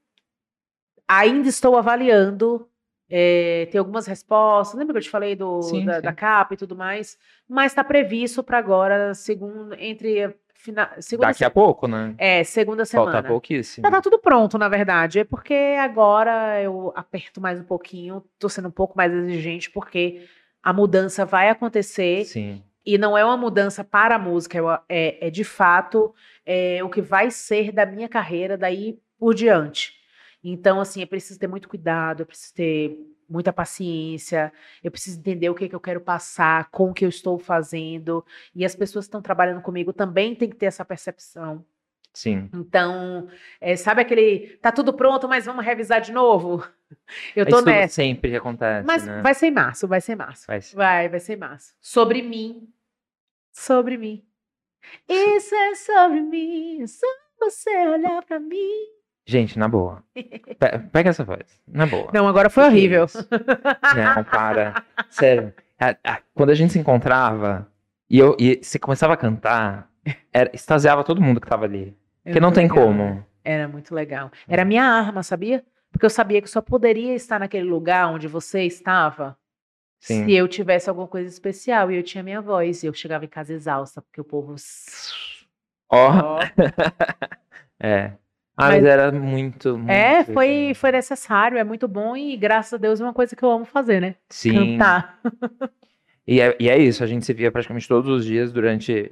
ainda 1.08 1.48
estou 1.50 1.78
avaliando. 1.78 2.68
é, 3.10 3.68
tem 3.72 3.80
algumas 3.80 4.06
respostas. 4.06 4.78
Lembra 4.78 4.94
que 4.94 4.98
eu 5.00 5.04
te 5.04 5.10
falei 5.10 5.36
do, 5.36 5.62
Sim, 5.62 5.86
da, 5.86 6.00
da 6.02 6.14
capa 6.14 6.54
e 6.54 6.58
tudo 6.58 6.76
mais? 6.76 7.18
Mas 7.48 7.72
está 7.72 7.84
previsto 7.84 8.44
para 8.44 8.58
agora, 8.58 9.14
segundo, 9.14 9.74
entre 9.80 10.36
fina, 10.54 10.92
segunda, 11.00 11.28
Daqui 11.28 11.46
a 11.46 11.50
pouco, 11.50 11.88
né? 11.88 12.14
é, 12.18 12.44
segunda 12.44 12.84
semana. 12.86 13.12
Falta 13.14 13.28
pouquíssimo. 13.28 13.86
Já 13.88 13.92
tá 13.92 14.02
tudo 14.02 14.20
pronto, 14.20 14.58
na 14.58 14.68
verdade. 14.68 15.20
É 15.20 15.24
porque 15.24 15.54
agora 15.80 16.62
eu 16.62 16.92
aperto 16.96 17.40
mais 17.40 17.60
um 17.60 17.64
pouquinho, 17.64 18.24
tô 18.38 18.50
sendo 18.50 18.68
um 18.68 18.72
pouco 18.72 18.98
mais 18.98 19.14
exigente, 19.14 19.70
porque 19.72 20.28
a 20.64 20.74
mudança 20.74 21.26
vai 21.26 21.50
acontecer 21.50 22.26
Sim. 22.26 22.64
e 22.86 22.98
não 22.98 23.18
é 23.18 23.24
uma 23.24 23.38
mudança 23.38 23.84
para 23.84 24.16
a 24.16 24.20
música, 24.20 24.58
é 24.58 24.62
é, 24.90 25.28
é 25.28 25.30
de 25.30 25.44
fato 25.44 26.14
é, 26.46 26.84
o 26.84 26.90
que 26.90 27.02
vai 27.02 27.32
ser 27.32 27.72
da 27.72 27.86
minha 27.86 28.10
carreira 28.10 28.58
daí 28.58 29.00
por 29.18 29.34
diante. 29.34 29.94
Então, 30.44 30.80
assim, 30.80 31.02
eu 31.02 31.08
preciso 31.08 31.40
ter 31.40 31.48
muito 31.48 31.68
cuidado, 31.68 32.22
eu 32.22 32.26
preciso 32.26 32.54
ter 32.54 32.98
muita 33.30 33.52
paciência, 33.52 34.52
eu 34.84 34.90
preciso 34.90 35.20
entender 35.20 35.50
o 35.50 35.56
que, 35.56 35.68
que 35.68 35.76
eu 35.76 35.80
quero 35.80 36.00
passar, 36.00 36.70
com 36.72 36.92
o 36.92 36.94
que 36.94 37.04
eu 37.04 37.10
estou 37.10 37.38
fazendo, 37.38 38.24
e 38.56 38.64
as 38.64 38.76
pessoas 38.76 39.06
que 39.06 39.10
estão 39.10 39.22
trabalhando 39.22 39.62
comigo 39.62 39.92
também 39.92 40.36
têm 40.36 40.50
que 40.50 40.56
ter 40.56 40.68
essa 40.68 40.86
percepção. 40.86 41.66
Sim. 42.18 42.50
Então, 42.52 43.28
é, 43.62 43.76
sabe 43.76 44.02
aquele. 44.02 44.58
Tá 44.60 44.72
tudo 44.72 44.92
pronto, 44.92 45.28
mas 45.28 45.46
vamos 45.46 45.64
revisar 45.64 46.02
de 46.02 46.12
novo? 46.12 46.68
Eu 47.36 47.46
tô 47.46 47.58
Isso 47.58 47.66
nessa. 47.66 47.94
sempre 47.94 48.32
que 48.32 48.38
acontece, 48.38 48.88
Mas 48.88 49.06
né? 49.06 49.22
vai 49.22 49.36
ser 49.36 49.48
em 49.48 49.52
março, 49.52 49.88
vai 49.88 50.02
ser 50.02 50.14
em 50.14 50.16
março. 50.16 50.48
Vai 50.48 50.62
ser. 50.62 50.76
Vai, 50.76 51.10
vai 51.10 51.20
ser 51.20 51.34
em 51.34 51.38
março. 51.40 51.76
Sobre 51.80 52.24
mim. 52.24 52.68
Sobre 53.54 53.98
mim. 53.98 54.24
Isso 55.08 55.54
é 55.54 55.76
sobre 55.76 56.22
mim. 56.22 56.82
é 56.82 56.88
Só 56.88 57.06
você 57.40 57.70
olhar 57.88 58.24
pra 58.24 58.40
mim. 58.40 58.72
Gente, 59.28 59.60
na 59.60 59.68
boa. 59.68 60.04
Pe- 60.16 60.80
Pega 60.92 61.10
essa 61.12 61.24
voz. 61.24 61.62
Na 61.68 61.86
boa. 61.86 62.10
Não, 62.14 62.28
agora 62.28 62.50
foi 62.50 62.64
Que 62.64 62.70
que 62.70 62.76
é 62.76 62.80
horrível. 62.80 63.06
Não, 63.96 64.24
para. 64.24 64.84
Sério. 65.12 65.54
Quando 66.34 66.50
a 66.50 66.56
gente 66.56 66.74
se 66.74 66.80
encontrava 66.80 67.72
e, 68.10 68.18
eu, 68.18 68.36
e 68.40 68.60
você 68.64 68.80
começava 68.80 69.14
a 69.14 69.18
cantar, 69.18 69.92
era, 70.34 70.50
extasiava 70.54 71.04
todo 71.04 71.22
mundo 71.22 71.40
que 71.42 71.48
tava 71.48 71.66
ali. 71.66 71.96
Porque 72.28 72.38
Era 72.40 72.46
não 72.46 72.52
tem 72.52 72.68
legal. 72.68 72.86
como. 72.86 73.26
Era 73.44 73.68
muito 73.68 73.96
legal. 73.96 74.30
Era 74.48 74.64
a 74.64 74.66
minha 74.66 74.84
arma, 74.84 75.24
sabia? 75.24 75.64
Porque 75.92 76.06
eu 76.06 76.10
sabia 76.10 76.42
que 76.42 76.50
só 76.50 76.62
poderia 76.62 77.16
estar 77.16 77.40
naquele 77.40 77.68
lugar 77.70 78.08
onde 78.10 78.28
você 78.28 78.64
estava 78.64 79.38
Sim. 80.02 80.26
se 80.26 80.34
eu 80.34 80.46
tivesse 80.48 80.90
alguma 80.90 81.08
coisa 81.08 81.30
especial. 81.30 81.90
E 81.90 81.96
eu 81.96 82.04
tinha 82.04 82.22
minha 82.22 82.42
voz. 82.42 82.84
E 82.84 82.88
eu 82.88 82.94
chegava 82.94 83.24
em 83.24 83.30
casa 83.30 83.54
exausta, 83.54 84.02
porque 84.02 84.20
o 84.20 84.26
povo. 84.26 84.56
Ó, 85.90 86.10
Ó. 86.10 86.40
é. 87.80 88.12
Ah, 88.60 88.70
mas, 88.70 88.82
Mas- 88.82 88.86
era 88.86 89.12
muito, 89.12 89.78
muito. 89.78 89.90
É, 89.92 90.24
foi, 90.26 90.74
foi 90.76 90.92
necessário, 90.92 91.60
é 91.60 91.64
muito 91.64 91.88
bom 91.88 92.18
e 92.18 92.36
graças 92.36 92.74
a 92.74 92.78
Deus 92.78 93.00
é 93.00 93.04
uma 93.04 93.14
coisa 93.14 93.36
que 93.36 93.44
eu 93.44 93.52
amo 93.52 93.66
fazer, 93.66 94.02
né? 94.02 94.16
Sim. 94.30 94.78
Cantar. 94.80 95.20
E 96.26 96.42
é, 96.42 96.58
e 96.60 96.68
é 96.68 96.76
isso, 96.78 97.04
a 97.04 97.08
gente 97.08 97.24
se 97.24 97.34
via 97.34 97.52
praticamente 97.52 97.88
todos 97.88 98.10
os 98.10 98.26
dias 98.26 98.52
durante 98.52 99.12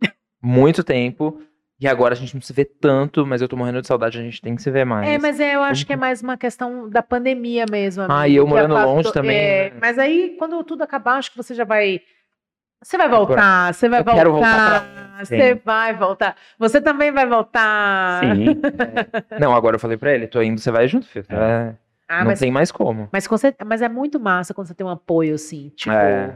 muito 0.40 0.84
tempo. 0.84 1.42
E 1.84 1.88
agora 1.88 2.14
a 2.14 2.16
gente 2.16 2.32
não 2.34 2.40
se 2.40 2.50
vê 2.50 2.64
tanto, 2.64 3.26
mas 3.26 3.42
eu 3.42 3.46
tô 3.48 3.58
morrendo 3.58 3.82
de 3.82 3.86
saudade, 3.86 4.18
a 4.18 4.22
gente 4.22 4.40
tem 4.40 4.56
que 4.56 4.62
se 4.62 4.70
ver 4.70 4.86
mais. 4.86 5.06
É, 5.06 5.18
mas 5.18 5.38
é, 5.38 5.54
eu 5.54 5.62
acho 5.62 5.84
que 5.86 5.92
é 5.92 5.96
mais 5.96 6.22
uma 6.22 6.34
questão 6.34 6.88
da 6.88 7.02
pandemia 7.02 7.66
mesmo. 7.70 8.04
Ah, 8.04 8.20
amigo, 8.22 8.26
e 8.32 8.36
eu 8.36 8.46
morando 8.46 8.72
longe 8.74 9.12
também, 9.12 9.36
é, 9.36 9.70
né? 9.70 9.76
Mas 9.82 9.98
aí, 9.98 10.34
quando 10.38 10.64
tudo 10.64 10.80
acabar, 10.82 11.18
acho 11.18 11.30
que 11.30 11.36
você 11.36 11.52
já 11.54 11.64
vai. 11.64 12.00
Você 12.82 12.96
vai 12.96 13.06
voltar, 13.06 13.74
você 13.74 13.86
vai 13.86 14.00
Eu 14.00 14.04
voltar. 14.04 14.18
quero 14.18 14.32
voltar 14.32 15.16
Você 15.18 15.36
sempre. 15.38 15.62
vai 15.62 15.94
voltar. 15.94 16.36
Você 16.58 16.80
também 16.80 17.12
vai 17.12 17.26
voltar. 17.26 18.20
Sim. 18.24 18.46
Não, 19.38 19.54
agora 19.54 19.76
eu 19.76 19.80
falei 19.80 19.98
pra 19.98 20.14
ele, 20.14 20.26
tô 20.26 20.40
indo, 20.40 20.58
você 20.58 20.70
vai 20.70 20.88
junto, 20.88 21.06
filho. 21.06 21.26
É, 21.28 21.74
Ah, 22.08 22.20
não 22.20 22.26
mas, 22.28 22.40
tem 22.40 22.50
mais 22.50 22.72
como. 22.72 23.10
mas, 23.12 23.28
mas 23.66 23.82
é 23.82 23.90
muito 23.90 24.18
massa 24.18 24.54
quando 24.54 24.68
você 24.68 24.74
tem 24.74 24.86
um 24.86 24.90
apoio 24.90 25.34
assim. 25.34 25.70
Tipo, 25.76 25.92
É. 25.94 26.34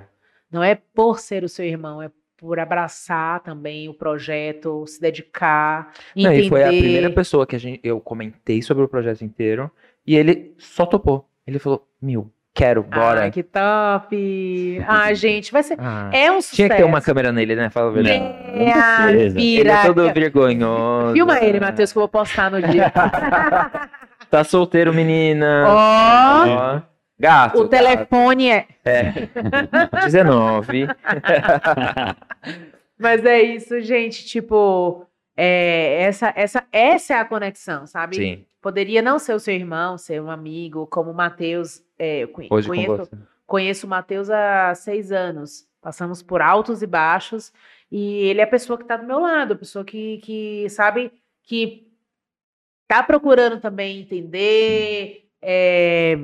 não 0.52 0.62
é 0.62 0.75
por 0.75 1.18
ser 1.20 1.43
o 1.43 1.49
seu 1.49 1.65
irmão, 1.65 2.02
é 2.02 2.10
por 2.39 2.58
abraçar 2.60 3.41
também 3.41 3.89
o 3.89 3.94
projeto, 3.94 4.86
se 4.86 5.00
dedicar, 5.00 5.92
Não, 6.17 6.31
entender. 6.33 6.47
e 6.47 6.49
foi 6.49 6.62
a 6.65 6.68
primeira 6.68 7.10
pessoa 7.10 7.44
que 7.47 7.57
a 7.57 7.58
gente, 7.58 7.81
eu 7.83 8.00
comentei 8.00 8.62
sobre 8.62 8.84
o 8.84 8.89
projeto 8.89 9.23
inteiro 9.23 9.68
e 10.07 10.17
ele 10.17 10.55
só 10.57 10.86
topou. 10.86 11.28
Ele 11.47 11.58
falou, 11.58 11.84
mil, 12.00 12.31
quero, 12.55 12.83
bora. 12.84 13.23
Ai, 13.23 13.31
que 13.33 13.42
top! 13.42 14.84
Ai, 14.86 15.15
gente, 15.17 15.50
vai 15.50 15.62
ser. 15.65 15.76
Ah, 15.81 16.10
É 16.12 16.31
um 16.31 16.36
sucesso. 16.41 16.57
tinha 16.57 16.68
que 16.68 16.76
ter 16.76 16.84
uma 16.84 17.00
câmera 17.00 17.33
nele, 17.33 17.57
né? 17.57 17.70
Fala 17.70 17.89
a 17.89 17.92
verdade. 17.92 18.17
É, 18.18 18.73
a 18.73 18.97
certeza. 19.08 19.41
Ele 19.41 19.68
é 19.70 19.83
todo 19.86 20.12
vergonhoso. 20.12 21.12
Filma 21.15 21.42
ele, 21.42 21.58
Matheus, 21.58 21.91
que 21.92 21.99
eu 21.99 22.02
vou 22.02 22.08
postar 22.08 22.50
no 22.50 22.62
dia. 22.62 22.92
Tá 24.31 24.44
solteiro, 24.44 24.92
menina. 24.92 25.65
Ó, 25.67 26.47
Ó. 26.47 26.81
Gato. 27.19 27.61
o 27.63 27.69
telefone 27.69 28.49
é. 28.51 28.67
gato. 28.85 30.05
19. 30.07 30.87
Mas 32.99 33.25
é 33.25 33.41
isso, 33.43 33.81
gente. 33.81 34.25
Tipo, 34.25 35.05
é, 35.37 36.03
essa, 36.03 36.33
essa, 36.37 36.65
essa 36.73 37.15
é 37.15 37.19
a 37.19 37.25
conexão, 37.25 37.87
sabe? 37.87 38.17
Sim, 38.17 38.45
Poderia 38.61 39.01
não 39.01 39.19
ser 39.21 39.35
o 39.35 39.41
seu 39.41 39.55
irmão, 39.55 39.97
ser 39.97 40.21
um 40.21 40.31
amigo, 40.31 40.87
como 40.89 41.11
o 41.11 41.15
Matheus. 41.15 41.81
é, 41.99 42.21
eu 42.25 42.29
conhe- 42.29 42.49
hoje 42.51 42.69
com 42.69 42.75
conheço, 42.75 43.11
conheço 43.47 43.87
o 43.87 43.91
Matheus 43.91 44.29
há 44.31 44.75
seis 44.75 45.13
anos. 45.13 45.67
Passamos 45.81 46.23
por 46.23 46.41
altos 46.43 46.83
e 46.83 46.87
baixos. 46.87 47.53
E 47.91 48.27
ele 48.29 48.41
é 48.41 48.45
a 48.45 48.49
pessoa 48.49 48.77
que 48.77 48.83
está 48.85 48.97
do 48.97 49.07
meu 49.07 49.21
lado, 49.21 49.55
a 49.55 49.57
pessoa 49.57 49.85
que, 49.85 50.19
que 50.19 50.69
sabe, 50.71 51.13
que 51.45 51.87
tá 52.89 53.03
procurando 53.03 53.61
também 53.61 54.01
entender, 54.01 55.29
é, 55.41 56.19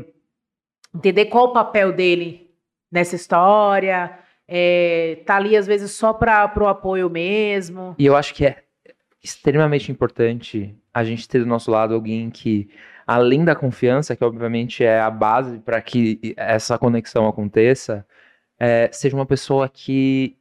entender 0.94 1.26
qual 1.26 1.46
o 1.46 1.52
papel 1.52 1.92
dele 1.92 2.50
nessa 2.90 3.16
história. 3.16 4.18
É, 4.46 5.22
tá 5.24 5.36
ali, 5.36 5.56
às 5.56 5.66
vezes, 5.66 5.92
só 5.92 6.12
para 6.12 6.52
o 6.60 6.66
apoio 6.66 7.08
mesmo. 7.08 7.94
E 7.98 8.06
eu 8.06 8.14
acho 8.14 8.34
que 8.34 8.44
é 8.46 8.62
extremamente 9.22 9.90
importante 9.90 10.76
a 10.92 11.02
gente 11.02 11.26
ter 11.26 11.38
do 11.38 11.46
nosso 11.46 11.70
lado 11.70 11.94
alguém 11.94 12.30
que, 12.30 12.68
além 13.06 13.44
da 13.44 13.54
confiança, 13.54 14.14
que 14.14 14.24
obviamente 14.24 14.84
é 14.84 15.00
a 15.00 15.10
base 15.10 15.58
para 15.58 15.80
que 15.80 16.34
essa 16.36 16.78
conexão 16.78 17.26
aconteça, 17.26 18.06
é, 18.58 18.90
seja 18.92 19.16
uma 19.16 19.26
pessoa 19.26 19.68
que 19.68 20.36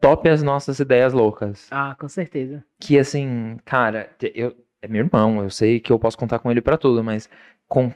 tope 0.00 0.28
as 0.28 0.42
nossas 0.42 0.78
ideias 0.78 1.12
loucas. 1.12 1.66
Ah, 1.70 1.96
com 1.98 2.08
certeza. 2.08 2.64
Que 2.80 2.98
assim, 2.98 3.58
cara, 3.64 4.10
eu, 4.34 4.54
é 4.80 4.88
meu 4.88 5.04
irmão, 5.04 5.42
eu 5.42 5.50
sei 5.50 5.80
que 5.80 5.92
eu 5.92 5.98
posso 5.98 6.16
contar 6.16 6.38
com 6.38 6.50
ele 6.50 6.60
para 6.60 6.78
tudo, 6.78 7.02
mas 7.02 7.28
com, 7.68 7.92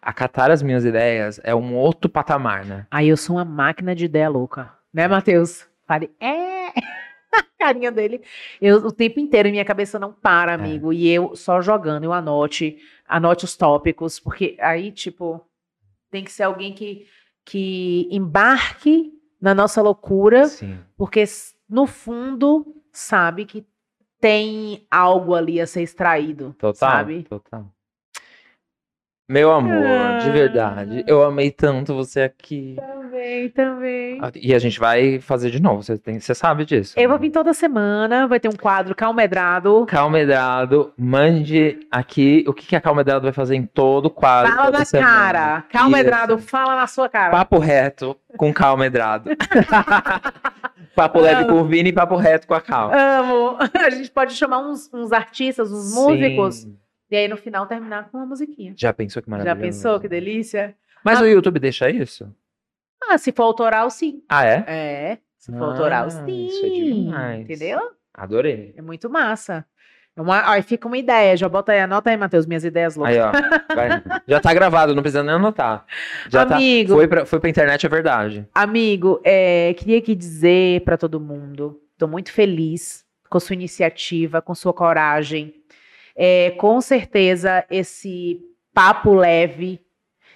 acatar 0.00 0.50
as 0.50 0.62
minhas 0.62 0.84
ideias 0.84 1.40
é 1.42 1.54
um 1.54 1.74
outro 1.74 2.08
patamar, 2.08 2.64
né? 2.64 2.86
Aí 2.90 3.08
eu 3.08 3.16
sou 3.16 3.36
uma 3.36 3.44
máquina 3.44 3.94
de 3.94 4.04
ideia 4.04 4.28
louca. 4.28 4.72
Né, 4.94 5.08
Matheus? 5.08 5.66
Fale, 5.86 6.10
é. 6.20 6.68
A 7.36 7.44
carinha 7.58 7.90
dele. 7.90 8.22
Eu, 8.62 8.76
o 8.78 8.92
tempo 8.92 9.18
inteiro, 9.20 9.50
minha 9.50 9.64
cabeça 9.64 9.98
não 9.98 10.12
para, 10.12 10.54
amigo. 10.54 10.92
E 10.92 11.08
eu 11.08 11.34
só 11.36 11.60
jogando, 11.60 12.04
eu 12.04 12.12
anote, 12.12 12.78
anote 13.06 13.44
os 13.44 13.56
tópicos, 13.56 14.18
porque 14.20 14.56
aí, 14.60 14.90
tipo, 14.90 15.44
tem 16.10 16.24
que 16.24 16.32
ser 16.32 16.44
alguém 16.44 16.72
que, 16.72 17.06
que 17.44 18.08
embarque 18.10 19.12
na 19.40 19.54
nossa 19.54 19.82
loucura, 19.82 20.46
Sim. 20.46 20.78
porque 20.96 21.24
no 21.68 21.86
fundo 21.86 22.64
sabe 22.92 23.44
que 23.44 23.66
tem 24.18 24.86
algo 24.90 25.34
ali 25.34 25.60
a 25.60 25.66
ser 25.66 25.82
extraído, 25.82 26.54
Total, 26.58 26.74
sabe? 26.74 27.24
total. 27.24 27.70
Meu 29.28 29.50
amor, 29.50 29.82
de 30.20 30.28
Ah. 30.28 30.32
verdade, 30.32 31.04
eu 31.04 31.20
amei 31.24 31.50
tanto 31.50 31.92
você 31.92 32.20
aqui. 32.22 32.76
Também, 32.76 33.48
também. 33.48 34.18
Ah, 34.22 34.30
E 34.36 34.54
a 34.54 34.58
gente 34.60 34.78
vai 34.78 35.18
fazer 35.18 35.50
de 35.50 35.60
novo, 35.60 35.82
você, 35.82 35.98
tem, 35.98 36.20
você 36.20 36.32
sabe 36.32 36.64
disso. 36.64 36.94
Eu 36.96 37.08
vou 37.08 37.18
vir 37.18 37.30
toda 37.30 37.52
semana, 37.52 38.28
vai 38.28 38.38
ter 38.38 38.48
um 38.48 38.52
quadro 38.56 38.94
calmedrado. 38.94 39.84
Calmedrado, 39.86 40.92
mande 40.96 41.76
aqui 41.90 42.44
o 42.46 42.52
que, 42.54 42.66
que 42.66 42.76
a 42.76 42.80
Calmedrado 42.80 43.24
vai 43.24 43.32
fazer 43.32 43.56
em 43.56 43.66
todo 43.66 44.06
o 44.06 44.10
quadro. 44.10 44.52
Fala 44.54 44.70
na 44.70 44.84
semana. 44.84 45.08
cara. 45.12 45.64
Calmedrado, 45.72 46.34
Isso. 46.36 46.46
fala 46.46 46.76
na 46.76 46.86
sua 46.86 47.08
cara. 47.08 47.32
Papo 47.32 47.58
reto 47.58 48.16
com 48.36 48.52
Calmedrado. 48.54 49.30
papo 50.94 51.20
leve 51.20 51.46
com 51.46 51.60
o 51.60 51.64
Vini 51.64 51.88
e 51.90 51.92
papo 51.92 52.14
reto 52.16 52.46
com 52.46 52.54
a 52.54 52.60
Cal. 52.60 52.92
Amo. 52.94 53.56
A 53.74 53.90
gente 53.90 54.10
pode 54.10 54.34
chamar 54.34 54.58
uns, 54.58 54.88
uns 54.94 55.10
artistas, 55.12 55.72
uns 55.72 55.94
músicos, 55.94 56.56
Sim. 56.62 56.76
E 57.10 57.16
aí 57.16 57.28
no 57.28 57.36
final 57.36 57.66
terminar 57.66 58.08
com 58.10 58.18
uma 58.18 58.26
musiquinha. 58.26 58.74
Já 58.76 58.92
pensou 58.92 59.22
que 59.22 59.30
maravilhoso? 59.30 59.58
Já 59.60 59.66
pensou? 59.66 60.00
Que 60.00 60.08
delícia? 60.08 60.74
Mas 61.04 61.20
Ah. 61.20 61.22
o 61.22 61.26
YouTube 61.26 61.58
deixa 61.60 61.88
isso? 61.90 62.32
Ah, 63.08 63.16
se 63.18 63.30
for 63.32 63.44
autoral, 63.44 63.88
sim. 63.90 64.22
Ah, 64.28 64.44
é? 64.44 64.64
É. 64.66 65.18
Se 65.38 65.52
for 65.52 65.62
Ah, 65.62 65.66
autoral, 65.66 66.08
isso 66.08 66.18
é 66.18 66.24
sim. 66.26 67.04
demais. 67.04 67.40
Entendeu? 67.42 67.80
Adorei. 68.12 68.74
É 68.76 68.82
muito 68.82 69.08
massa. 69.08 69.64
É 70.16 70.20
uma, 70.22 70.50
aí 70.50 70.62
fica 70.62 70.88
uma 70.88 70.96
ideia. 70.96 71.36
Já 71.36 71.46
bota 71.48 71.72
aí, 71.72 71.80
anota 71.80 72.08
aí, 72.10 72.16
Matheus, 72.16 72.46
minhas 72.46 72.64
ideias 72.64 72.96
loucas. 72.96 73.14
Aí, 73.16 73.20
ó. 73.22 73.30
Já 74.26 74.40
tá 74.40 74.52
gravado, 74.54 74.94
não 74.94 75.02
precisa 75.02 75.22
nem 75.22 75.34
anotar. 75.34 75.84
Já 76.28 76.42
Amigo. 76.42 76.88
tá. 76.88 76.94
Foi 76.96 77.06
pra, 77.06 77.26
foi 77.26 77.38
pra 77.38 77.50
internet, 77.50 77.84
é 77.84 77.88
verdade. 77.88 78.48
Amigo, 78.54 79.20
é, 79.22 79.74
queria 79.74 79.98
aqui 79.98 80.14
dizer 80.14 80.80
para 80.80 80.96
todo 80.96 81.20
mundo, 81.20 81.78
estou 81.92 82.08
muito 82.08 82.32
feliz 82.32 83.04
com 83.28 83.38
sua 83.38 83.52
iniciativa, 83.54 84.40
com 84.40 84.54
sua 84.54 84.72
coragem. 84.72 85.55
É, 86.16 86.52
com 86.52 86.80
certeza, 86.80 87.64
esse 87.70 88.40
papo 88.72 89.14
leve, 89.14 89.80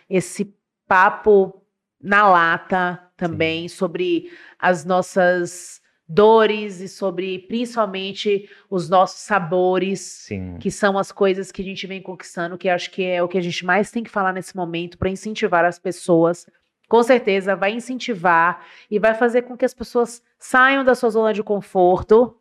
esse 0.09 0.55
papo 0.86 1.62
na 2.00 2.28
lata 2.28 3.00
também 3.17 3.68
sobre 3.68 4.31
as 4.59 4.84
nossas 4.84 5.81
dores 6.09 6.81
e 6.81 6.89
sobre 6.89 7.39
principalmente 7.41 8.50
os 8.68 8.89
nossos 8.89 9.20
sabores, 9.20 10.00
Sim. 10.00 10.57
que 10.59 10.70
são 10.70 10.99
as 10.99 11.12
coisas 11.12 11.52
que 11.52 11.62
a 11.62 11.65
gente 11.65 11.86
vem 11.86 12.02
conquistando, 12.02 12.59
que 12.59 12.68
acho 12.68 12.91
que 12.91 13.05
é 13.05 13.23
o 13.23 13.28
que 13.28 13.39
a 13.39 13.41
gente 13.41 13.65
mais 13.65 13.92
tem 13.92 14.02
que 14.02 14.10
falar 14.10 14.33
nesse 14.33 14.57
momento 14.57 14.99
para 14.99 15.09
incentivar 15.09 15.65
as 15.65 15.78
pessoas. 15.78 16.47
Com 16.89 17.02
certeza 17.05 17.55
vai 17.55 17.73
incentivar 17.73 18.67
e 18.91 18.99
vai 18.99 19.15
fazer 19.15 19.42
com 19.42 19.57
que 19.57 19.65
as 19.65 19.73
pessoas 19.73 20.20
saiam 20.36 20.83
da 20.83 20.97
sua 20.97 21.10
zona 21.10 21.33
de 21.33 21.44
conforto, 21.44 22.36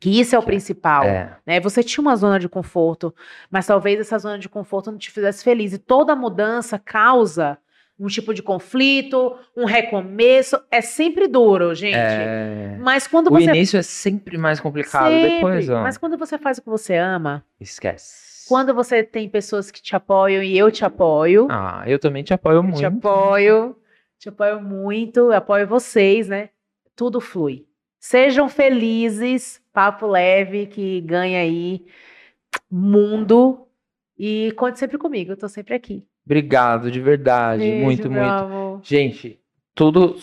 que 0.00 0.20
isso 0.20 0.34
é 0.34 0.38
o 0.38 0.42
principal. 0.42 1.04
É. 1.04 1.36
Né? 1.46 1.60
Você 1.60 1.82
tinha 1.82 2.02
uma 2.02 2.16
zona 2.16 2.38
de 2.38 2.48
conforto, 2.48 3.14
mas 3.50 3.66
talvez 3.66 4.00
essa 4.00 4.18
zona 4.18 4.38
de 4.38 4.48
conforto 4.48 4.90
não 4.90 4.98
te 4.98 5.10
fizesse 5.10 5.42
feliz. 5.44 5.72
E 5.72 5.78
toda 5.78 6.14
mudança 6.16 6.78
causa 6.78 7.58
um 7.98 8.08
tipo 8.08 8.34
de 8.34 8.42
conflito, 8.42 9.36
um 9.56 9.64
recomeço. 9.64 10.60
É 10.68 10.80
sempre 10.80 11.28
duro, 11.28 11.74
gente. 11.76 11.94
É. 11.96 12.76
Mas 12.80 13.06
quando 13.06 13.28
O 13.28 13.30
você. 13.30 13.44
início 13.44 13.78
é 13.78 13.82
sempre 13.82 14.36
mais 14.36 14.58
complicado. 14.58 15.10
Sempre, 15.12 15.30
Depois, 15.36 15.70
ó, 15.70 15.80
Mas 15.82 15.96
quando 15.96 16.18
você 16.18 16.36
faz 16.36 16.58
o 16.58 16.62
que 16.62 16.68
você 16.68 16.96
ama, 16.96 17.44
esquece. 17.60 18.48
quando 18.48 18.74
você 18.74 19.04
tem 19.04 19.28
pessoas 19.28 19.70
que 19.70 19.80
te 19.80 19.94
apoiam 19.94 20.42
e 20.42 20.58
eu 20.58 20.72
te 20.72 20.84
apoio, 20.84 21.46
Ah, 21.50 21.84
eu 21.86 21.98
também 22.00 22.24
te 22.24 22.34
apoio 22.34 22.64
muito. 22.64 22.78
te 22.78 22.84
apoio, 22.84 23.76
te 24.18 24.28
apoio 24.28 24.60
muito, 24.60 25.30
apoio 25.30 25.66
vocês, 25.68 26.26
né? 26.26 26.48
Tudo 26.96 27.20
flui. 27.20 27.64
Sejam 28.00 28.48
felizes, 28.48 29.62
papo 29.74 30.06
leve 30.06 30.66
que 30.66 31.00
ganha 31.02 31.40
aí 31.40 31.84
mundo 32.70 33.66
e 34.16 34.52
conte 34.56 34.78
sempre 34.78 34.96
comigo, 34.96 35.32
eu 35.32 35.36
tô 35.36 35.48
sempre 35.48 35.74
aqui. 35.74 36.06
Obrigado, 36.24 36.90
de 36.90 37.00
verdade. 37.00 37.60
Beijo, 37.60 37.84
muito, 37.84 38.10
meu 38.10 38.22
muito. 38.22 38.44
amor. 38.44 38.80
Gente, 38.82 39.38
tudo. 39.74 40.16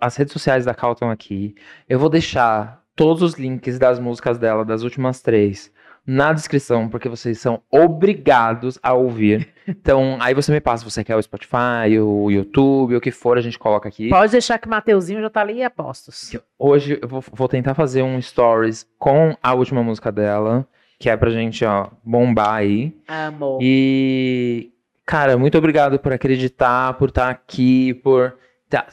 As 0.00 0.16
redes 0.16 0.32
sociais 0.32 0.64
da 0.64 0.74
Cal 0.74 0.92
estão 0.92 1.10
aqui. 1.10 1.54
Eu 1.88 1.98
vou 1.98 2.08
deixar 2.08 2.82
todos 2.96 3.22
os 3.22 3.34
links 3.34 3.78
das 3.78 4.00
músicas 4.00 4.38
dela, 4.38 4.64
das 4.64 4.82
últimas 4.82 5.20
três, 5.20 5.70
na 6.06 6.32
descrição, 6.32 6.88
porque 6.88 7.08
vocês 7.08 7.38
são 7.40 7.60
obrigados 7.70 8.78
a 8.82 8.92
ouvir. 8.94 9.48
Então, 9.68 10.16
aí 10.20 10.32
você 10.32 10.52
me 10.52 10.60
passa 10.60 10.84
se 10.84 10.92
você 10.92 11.02
quer 11.02 11.16
o 11.16 11.22
Spotify, 11.22 11.98
o 12.00 12.30
YouTube, 12.30 12.94
o 12.94 13.00
que 13.00 13.10
for, 13.10 13.36
a 13.36 13.40
gente 13.40 13.58
coloca 13.58 13.88
aqui. 13.88 14.08
Pode 14.08 14.30
deixar 14.30 14.58
que 14.58 14.68
o 14.68 14.70
Mateuzinho 14.70 15.20
já 15.20 15.28
tá 15.28 15.40
ali 15.40 15.60
a 15.60 15.68
postos. 15.68 16.30
Hoje 16.56 17.00
eu 17.02 17.08
vou, 17.08 17.20
vou 17.32 17.48
tentar 17.48 17.74
fazer 17.74 18.00
um 18.00 18.22
stories 18.22 18.86
com 18.96 19.36
a 19.42 19.54
última 19.54 19.82
música 19.82 20.12
dela, 20.12 20.64
que 21.00 21.10
é 21.10 21.16
pra 21.16 21.30
gente, 21.30 21.64
ó, 21.64 21.88
bombar 22.04 22.54
aí. 22.54 22.96
Amor. 23.08 23.58
E, 23.60 24.70
cara, 25.04 25.36
muito 25.36 25.58
obrigado 25.58 25.98
por 25.98 26.12
acreditar, 26.12 26.94
por 26.94 27.08
estar 27.08 27.28
aqui, 27.28 27.92
por 27.94 28.36
tá, 28.68 28.86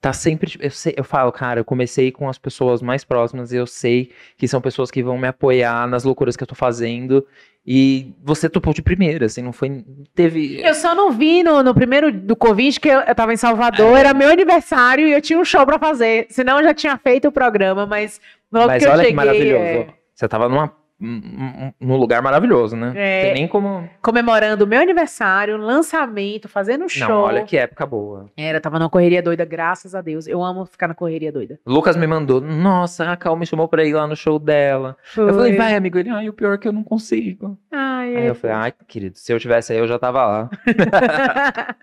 tá 0.00 0.12
sempre. 0.12 0.56
Eu, 0.60 0.70
sei- 0.70 0.94
eu 0.96 1.04
falo, 1.04 1.30
cara, 1.32 1.60
eu 1.60 1.64
comecei 1.64 2.10
com 2.10 2.28
as 2.28 2.38
pessoas 2.38 2.80
mais 2.80 3.04
próximas 3.04 3.52
e 3.52 3.56
eu 3.56 3.66
sei 3.66 4.10
que 4.36 4.48
são 4.48 4.60
pessoas 4.60 4.90
que 4.90 5.02
vão 5.02 5.18
me 5.18 5.28
apoiar 5.28 5.86
nas 5.88 6.04
loucuras 6.04 6.36
que 6.36 6.42
eu 6.42 6.46
tô 6.46 6.54
fazendo. 6.54 7.26
E 7.66 8.14
você 8.24 8.48
topou 8.48 8.72
de 8.72 8.80
primeira, 8.80 9.26
assim, 9.26 9.42
não 9.42 9.52
foi. 9.52 9.84
Teve. 10.14 10.60
Eu 10.62 10.74
só 10.74 10.94
não 10.94 11.12
vi 11.12 11.42
no, 11.42 11.62
no 11.62 11.74
primeiro 11.74 12.10
do 12.10 12.34
Covid, 12.34 12.80
que 12.80 12.88
eu, 12.88 13.00
eu 13.00 13.14
tava 13.14 13.34
em 13.34 13.36
Salvador, 13.36 13.98
era 13.98 14.14
meu 14.14 14.30
aniversário 14.30 15.06
e 15.06 15.12
eu 15.12 15.20
tinha 15.20 15.38
um 15.38 15.44
show 15.44 15.66
pra 15.66 15.78
fazer. 15.78 16.26
Senão 16.30 16.56
eu 16.58 16.64
já 16.64 16.72
tinha 16.74 16.96
feito 16.96 17.28
o 17.28 17.32
programa, 17.32 17.84
mas 17.84 18.18
logo 18.50 18.66
Mas 18.68 18.82
que 18.82 18.88
eu 18.88 18.92
olha 18.92 18.98
cheguei, 19.00 19.10
que 19.12 19.16
maravilhoso. 19.16 19.62
é, 19.62 19.86
Você 20.14 20.26
tava 20.26 20.48
numa, 20.48 20.64
um- 20.64 20.66
um- 20.68 20.70
num 21.00 21.96
lugar 21.96 22.22
maravilhoso, 22.22 22.76
né? 22.76 22.92
É. 22.94 23.22
Tem 23.24 23.34
nem 23.34 23.48
como. 23.48 23.88
comemorando 24.02 24.64
o 24.64 24.66
meu 24.66 24.80
aniversário, 24.80 25.56
lançamento, 25.56 26.48
fazendo 26.48 26.84
um 26.84 26.88
show. 26.88 27.08
Não, 27.08 27.20
olha 27.22 27.44
que 27.44 27.56
época 27.56 27.86
boa. 27.86 28.26
Era, 28.36 28.60
tava 28.60 28.78
numa 28.78 28.90
correria 28.90 29.22
doida, 29.22 29.44
graças 29.44 29.94
a 29.94 30.00
Deus. 30.02 30.26
Eu 30.26 30.42
amo 30.42 30.66
ficar 30.66 30.88
na 30.88 30.94
correria 30.94 31.32
doida. 31.32 31.58
Lucas 31.66 31.96
me 31.96 32.06
mandou, 32.06 32.40
nossa, 32.40 33.10
a 33.10 33.16
Cal 33.16 33.36
me 33.36 33.46
chamou 33.46 33.66
pra 33.66 33.84
ir 33.84 33.94
lá 33.94 34.06
no 34.06 34.14
show 34.16 34.38
dela. 34.38 34.96
Eu 35.16 35.32
falei, 35.34 35.56
vai, 35.56 35.74
amigo. 35.74 35.98
Ele, 35.98 36.10
ai, 36.10 36.28
o 36.28 36.32
pior 36.32 36.54
é 36.54 36.58
que 36.58 36.68
eu 36.68 36.72
não 36.72 36.84
consigo. 36.84 37.58
Ai, 37.72 38.16
Aí 38.16 38.26
é 38.26 38.30
eu 38.30 38.34
falei, 38.34 38.56
ai, 38.56 38.72
querido, 38.86 39.18
se 39.18 39.32
eu 39.32 39.38
tivesse 39.40 39.72
aí, 39.72 39.78
eu 39.78 39.86
já 39.86 39.98
tava 39.98 40.26
lá. 40.26 40.50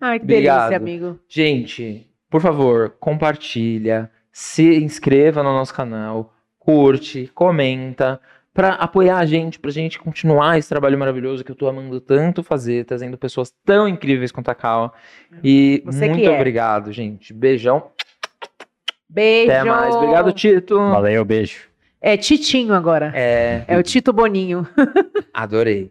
Ai, 0.00 0.18
que 0.18 0.24
Obrigado. 0.24 0.70
delícia, 0.70 0.76
amigo. 0.76 1.18
Gente, 1.28 2.06
por 2.30 2.40
favor, 2.40 2.94
compartilha, 3.00 4.10
se 4.32 4.76
inscreva 4.82 5.42
no 5.42 5.52
nosso 5.52 5.74
canal, 5.74 6.32
curte, 6.68 7.30
comenta, 7.34 8.20
pra 8.52 8.74
apoiar 8.74 9.16
a 9.16 9.24
gente, 9.24 9.58
pra 9.58 9.70
gente 9.70 9.98
continuar 9.98 10.58
esse 10.58 10.68
trabalho 10.68 10.98
maravilhoso 10.98 11.42
que 11.42 11.50
eu 11.50 11.56
tô 11.56 11.66
amando 11.66 11.98
tanto 11.98 12.42
fazer, 12.42 12.84
trazendo 12.84 13.16
pessoas 13.16 13.50
tão 13.64 13.88
incríveis 13.88 14.30
quanto 14.30 14.50
a 14.50 14.54
Cal. 14.54 14.92
E 15.42 15.82
Você 15.86 16.06
muito 16.10 16.28
é. 16.28 16.34
obrigado, 16.34 16.92
gente. 16.92 17.32
Beijão. 17.32 17.84
Beijo. 19.08 19.50
Até 19.50 19.64
mais. 19.64 19.94
Obrigado, 19.96 20.30
Tito. 20.30 20.76
Valeu, 20.76 21.24
beijo. 21.24 21.68
É 22.02 22.18
Titinho 22.18 22.74
agora. 22.74 23.12
É, 23.14 23.64
É 23.66 23.78
o 23.78 23.82
Tito 23.82 24.12
Boninho. 24.12 24.68
adorei. 25.32 25.90